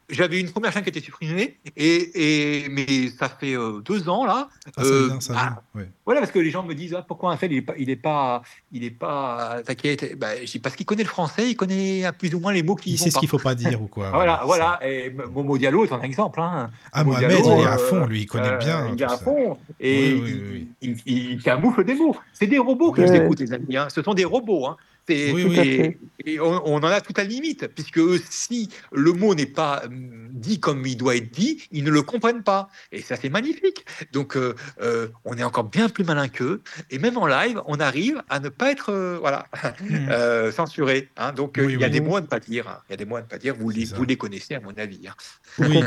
J'avais 0.10 0.40
une 0.40 0.52
première 0.52 0.72
chaîne 0.72 0.84
qui 0.84 0.90
a 0.90 0.92
été 0.92 1.00
supprimée, 1.02 1.58
et, 1.76 2.64
et 2.64 2.70
mais 2.70 3.10
ça 3.10 3.28
fait 3.28 3.56
euh, 3.58 3.82
deux 3.84 4.08
ans 4.08 4.24
là. 4.26 4.50
Ah, 4.78 4.84
Euh, 4.84 5.08
vient, 5.08 5.20
ça 5.20 5.34
ah, 5.36 5.62
ouais. 5.74 5.90
voilà, 6.06 6.20
parce 6.22 6.32
que 6.32 6.38
les 6.38 6.52
gens 6.52 6.62
me 6.64 6.76
disent 6.76 6.94
ah, 6.96 7.04
pourquoi 7.08 7.32
un 7.32 7.38
fait 7.38 7.48
il 7.48 7.58
est 7.58 7.62
pas, 7.64 7.74
il 7.80 7.90
est 7.90 7.96
pas, 7.96 8.44
il 8.72 8.84
est 8.84 8.92
pas 8.92 9.62
t'inquiète. 9.66 10.16
Bah, 10.20 10.28
je 10.40 10.52
dis, 10.52 10.60
parce 10.60 10.76
qu'il 10.76 10.86
connaît 10.86 11.02
le 11.02 11.10
français, 11.10 11.50
il 11.50 11.56
connaît 11.56 12.06
euh, 12.06 12.12
plus 12.12 12.36
ou 12.36 12.40
moins 12.40 12.54
les 12.54 12.62
mots 12.62 12.76
qui 12.76 12.92
Il 12.92 12.98
sait 13.00 13.10
ce 13.10 13.18
qu'il 13.18 13.28
faut 13.28 13.40
pas 13.40 13.56
dire 13.56 13.82
ou 13.82 13.88
quoi. 13.88 14.10
Voilà, 14.14 14.42
voilà. 14.46 14.80
Et 14.88 15.10
Momo 15.10 15.58
Diallo 15.58 15.86
est 15.86 15.92
un 15.92 16.02
exemple. 16.02 16.40
Hein. 16.40 16.70
Ah, 16.94 17.04
Momo 17.04 17.18
Mohamed, 17.18 17.42
Diallo, 17.42 17.58
il 17.60 17.64
est 17.64 17.68
à 17.68 17.74
euh, 17.74 17.78
fond, 17.80 18.06
lui, 18.06 18.22
il 18.22 18.26
connaît 18.28 18.50
euh, 18.50 18.58
bien. 18.58 18.92
Il 18.94 19.02
est 19.02 19.06
à 19.06 19.18
fond. 19.18 19.58
Et 19.80 20.14
Oui, 20.14 20.22
oui, 20.24 20.42
oui, 20.52 20.68
il, 20.82 20.98
il, 21.08 21.32
il 21.32 21.42
camoufle 21.42 21.84
des 21.84 21.96
mots. 21.96 22.16
C'est 22.32 22.46
des 22.48 22.60
robots 22.60 22.92
qui 22.92 23.02
Ouais. 23.02 23.10
nous 23.10 23.16
écoutent, 23.26 23.40
les 23.40 23.54
amis. 23.54 23.76
hein. 23.76 23.88
Ce 23.90 24.04
sont 24.04 24.14
des 24.14 24.26
robots. 24.26 24.68
Hein. 24.68 24.78
Oui, 25.08 25.44
oui. 25.44 25.98
et, 26.26 26.40
on, 26.40 26.62
on 26.66 26.78
en 26.78 26.84
a 26.84 27.00
tout 27.00 27.14
à 27.18 27.22
la 27.22 27.28
limite, 27.30 27.68
puisque 27.68 28.00
si 28.30 28.70
le 28.92 29.14
mot 29.14 29.36
n'est 29.36 29.46
pas 29.46 29.84
hum, 29.86 30.30
dit 30.32 30.60
comme 30.60 30.86
il 30.86 30.98
doit 30.98 31.16
être 31.16 31.32
dit, 31.32 31.64
ils 31.72 31.84
ne 31.84 31.92
le 31.92 32.02
comprennent 32.02 32.42
pas. 32.44 32.70
Et 32.92 33.02
ça, 33.02 33.16
c'est 33.16 33.30
magnifique. 33.30 33.86
Donc, 34.12 34.36
euh, 34.36 34.56
euh, 34.82 35.08
on 35.24 35.38
est 35.38 35.44
encore 35.44 35.66
bien 35.66 35.90
plus 35.90 36.04
malin 36.04 36.28
qu'eux. 36.28 36.62
Et 36.90 36.98
même 36.98 37.18
en 37.18 37.28
live, 37.28 37.62
on 37.68 37.80
arrive 37.80 38.24
à 38.30 38.40
ne 38.40 38.50
pas 38.50 38.72
être 38.72 38.90
euh, 38.92 39.18
voilà, 39.20 39.46
Mhm. 39.82 40.08
euh, 40.12 40.52
censuré. 40.52 41.10
hein. 41.18 41.34
Donc, 41.34 41.56
Oui, 41.60 41.74
il 41.74 41.80
y 41.80 41.84
a 41.84 41.88
oui. 41.88 41.92
des 41.94 42.02
mots 42.02 42.16
à 42.16 42.22
ne 42.22 42.26
pas 42.28 42.40
dire. 42.40 42.68
hein. 42.68 42.80
Il 42.90 42.94
y 42.94 42.96
a 42.96 42.98
des 42.98 43.06
mots 43.06 43.18
à 43.18 43.22
ne 43.22 43.28
pas 43.28 43.38
dire. 43.38 43.56
Vous 43.56 43.70
les, 43.70 43.86
vous 43.86 44.04
les 44.06 44.18
connaissez, 44.18 44.56
à 44.56 44.60
mon 44.60 44.74
avis. 44.78 45.08
hein. 45.08 45.14
Oui, 45.60 45.80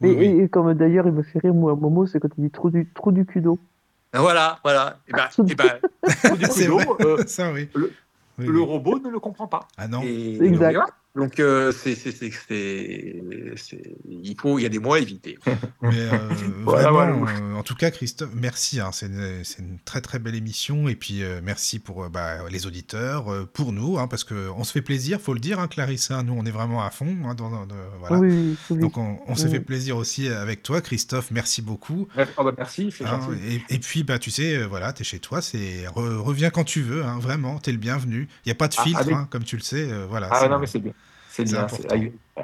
Et, 0.00 0.06
oui. 0.06 0.24
et- 0.26 0.42
et 0.44 0.48
comme 0.48 0.72
d'ailleurs, 0.74 1.06
il 1.06 1.12
me 1.12 1.22
fait 1.24 1.40
rire, 1.40 1.54
moi, 1.54 1.74
Momo, 1.74 2.06
c'est 2.06 2.20
quand 2.20 2.28
il 2.38 2.44
dit 2.44 2.50
trop 2.50 2.70
du, 2.70 2.88
trop 2.94 3.10
du 3.10 3.26
cudo. 3.26 3.58
Voilà, 4.14 4.58
voilà. 4.64 5.00
Et 5.06 5.12
ben, 5.12 5.28
et 5.50 5.54
ben, 5.54 5.78
euh, 7.00 7.26
Ça, 7.26 7.52
oui. 7.52 7.68
le- 7.74 7.92
Oui, 8.38 8.46
le 8.46 8.60
oui. 8.60 8.66
robot 8.66 8.98
ne 9.00 9.08
le 9.08 9.18
comprend 9.18 9.46
pas. 9.48 9.66
Ah 9.76 9.88
non. 9.88 10.02
Et, 10.04 10.38
Exact. 10.42 10.72
et. 10.72 10.92
Donc, 11.18 11.40
euh, 11.40 11.72
c'est, 11.72 11.94
c'est, 11.96 12.12
c'est, 12.12 12.30
c'est- 12.30 13.22
c'est- 13.56 13.96
il 14.08 14.36
faut, 14.40 14.58
il 14.58 14.62
y 14.62 14.66
a 14.66 14.68
des 14.68 14.78
mots 14.78 14.92
à 14.94 15.00
éviter. 15.00 15.36
Mais 15.82 15.90
euh, 15.98 16.18
Voilà, 16.64 16.90
vraiment, 16.92 17.18
voilà. 17.24 17.38
euh, 17.40 17.54
en 17.54 17.62
tout 17.64 17.74
cas, 17.74 17.90
Christophe, 17.90 18.30
merci. 18.34 18.78
hein, 18.80 18.90
c'est 18.92 19.06
une, 19.06 19.42
c'est 19.44 19.58
une 19.58 19.78
très 19.84 20.00
très 20.00 20.18
belle 20.20 20.36
émission. 20.36 20.88
Et 20.88 20.94
puis 20.94 21.22
euh, 21.24 21.40
merci 21.42 21.80
pour 21.80 22.04
euh, 22.04 22.08
bah, 22.08 22.48
les 22.50 22.66
auditeurs, 22.66 23.32
euh, 23.32 23.44
pour 23.52 23.72
nous, 23.72 23.98
hein, 23.98 24.06
parce 24.06 24.22
qu'on 24.24 24.62
se 24.62 24.70
fait 24.72 24.80
plaisir, 24.82 25.20
faut 25.20 25.34
le 25.34 25.40
dire, 25.40 25.58
hein, 25.58 25.66
Clarissa. 25.66 26.22
Nous, 26.22 26.34
on 26.34 26.44
est 26.46 26.50
vraiment 26.52 26.82
à 26.84 26.90
fond. 26.90 27.16
hein, 27.24 27.34
dans, 27.34 27.50
dans- 27.50 27.66
de- 27.66 27.74
voilà. 27.98 28.18
Oui, 28.18 28.28
oui, 28.30 28.56
oui. 28.70 28.78
Donc 28.78 28.96
on, 28.96 29.18
on 29.26 29.34
s'est 29.34 29.48
fait 29.48 29.60
plaisir 29.60 29.96
aussi 29.96 30.28
avec 30.28 30.62
toi, 30.62 30.80
Christophe. 30.80 31.30
Merci 31.32 31.62
beaucoup. 31.62 32.06
Oh, 32.36 32.44
bah, 32.44 32.52
merci, 32.56 32.94
Hein, 33.04 33.20
et, 33.68 33.74
et 33.74 33.78
puis, 33.80 34.04
bah, 34.04 34.18
tu 34.20 34.30
sais, 34.30 34.64
voilà, 34.64 34.92
t'es 34.92 35.02
chez 35.04 35.18
toi, 35.18 35.42
c'est 35.42 35.84
re- 35.86 36.16
reviens 36.16 36.50
quand 36.50 36.64
tu 36.64 36.80
veux, 36.82 37.04
hein, 37.04 37.18
vraiment, 37.18 37.58
t'es 37.58 37.72
le 37.72 37.78
bienvenu. 37.78 38.28
Il 38.44 38.48
n'y 38.48 38.52
a 38.52 38.54
pas 38.54 38.68
de 38.68 38.74
Ah, 38.78 38.82
filtre, 38.84 39.00
avec- 39.00 39.14
hein, 39.14 39.26
comme 39.30 39.42
tu 39.44 39.56
le 39.56 39.62
sais, 39.62 39.90
euh, 39.90 40.06
voilà. 40.08 40.28
Ah 40.30 40.48
non, 40.48 40.58
mais 40.60 40.66
c'est 40.66 40.78
bien. 40.78 40.92
C'est 41.38 41.44
bien. 41.44 41.66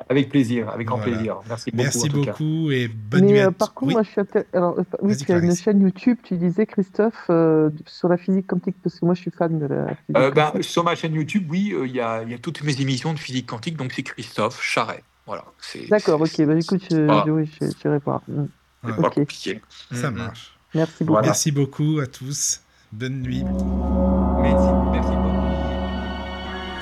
avec, 0.08 0.28
plaisir, 0.30 0.68
avec 0.70 0.86
grand 0.86 0.96
Voilà. 0.98 1.12
plaisir. 1.12 1.36
Merci 1.48 1.70
beaucoup. 1.70 1.82
Merci 1.82 1.98
en 1.98 2.08
tout 2.08 2.20
cas. 2.24 2.30
beaucoup 2.32 2.70
et 2.70 2.88
bonne 2.88 3.20
Mais 3.24 3.26
nuit 3.32 3.40
à 3.40 3.46
euh, 3.46 3.50
par 3.50 3.74
contre, 3.74 3.88
Oui. 3.88 3.92
moi, 3.94 4.02
je 4.02 4.10
suis 4.10 4.20
Alors, 4.52 4.78
euh, 4.78 4.82
oui, 5.02 5.16
tu 5.16 5.32
as 5.32 5.38
une 5.38 5.54
chaîne 5.54 5.80
YouTube, 5.82 6.18
tu 6.22 6.36
disais, 6.36 6.66
Christophe, 6.66 7.26
euh, 7.30 7.70
sur 7.86 8.08
la 8.08 8.16
physique 8.16 8.46
quantique, 8.46 8.76
parce 8.82 8.98
que 8.98 9.04
moi, 9.04 9.14
je 9.14 9.20
suis 9.22 9.30
fan 9.30 9.58
de 9.58 9.66
la 9.66 9.86
physique 9.94 10.16
Euh, 10.16 10.30
quantique. 10.30 10.64
sur 10.64 10.84
ma 10.84 10.94
chaîne 10.94 11.14
YouTube, 11.14 11.46
oui, 11.50 11.72
euh, 11.74 11.86
il 11.86 11.94
y, 11.94 12.00
a, 12.00 12.22
il 12.22 12.30
y 12.30 12.34
a 12.34 12.38
toutes 12.38 12.62
mes 12.62 12.80
émissions 12.80 13.12
de 13.12 13.18
physique 13.18 13.46
quantique, 13.48 13.76
donc 13.76 13.92
c'est 13.92 14.02
Christophe 14.02 14.60
Charret. 14.62 15.02
Voilà. 15.26 15.44
c'est- 15.60 15.88
D'accord, 15.88 16.20
ok, 16.20 16.42
bah, 16.44 16.54
écoute, 16.54 16.82
je, 16.90 17.30
oui, 17.30 17.50
j'irai 17.80 17.98
voir. 17.98 18.20
Mm. 18.28 18.44
Pas 19.00 19.10
compliqué. 19.10 19.60
Ça 19.92 20.10
Mm, 20.10 20.14
mm. 20.14 20.16
marche. 20.18 20.56
Merci 20.74 21.04
beaucoup. 21.04 21.12
Voilà. 21.14 21.26
Merci 21.28 21.52
beaucoup 21.52 21.98
à 22.02 22.06
tous. 22.06 22.60
Bonne 22.92 23.22
nuit. 23.22 23.42
Merci, 23.44 24.68
merci 24.92 25.08
beaucoup. 25.16 25.53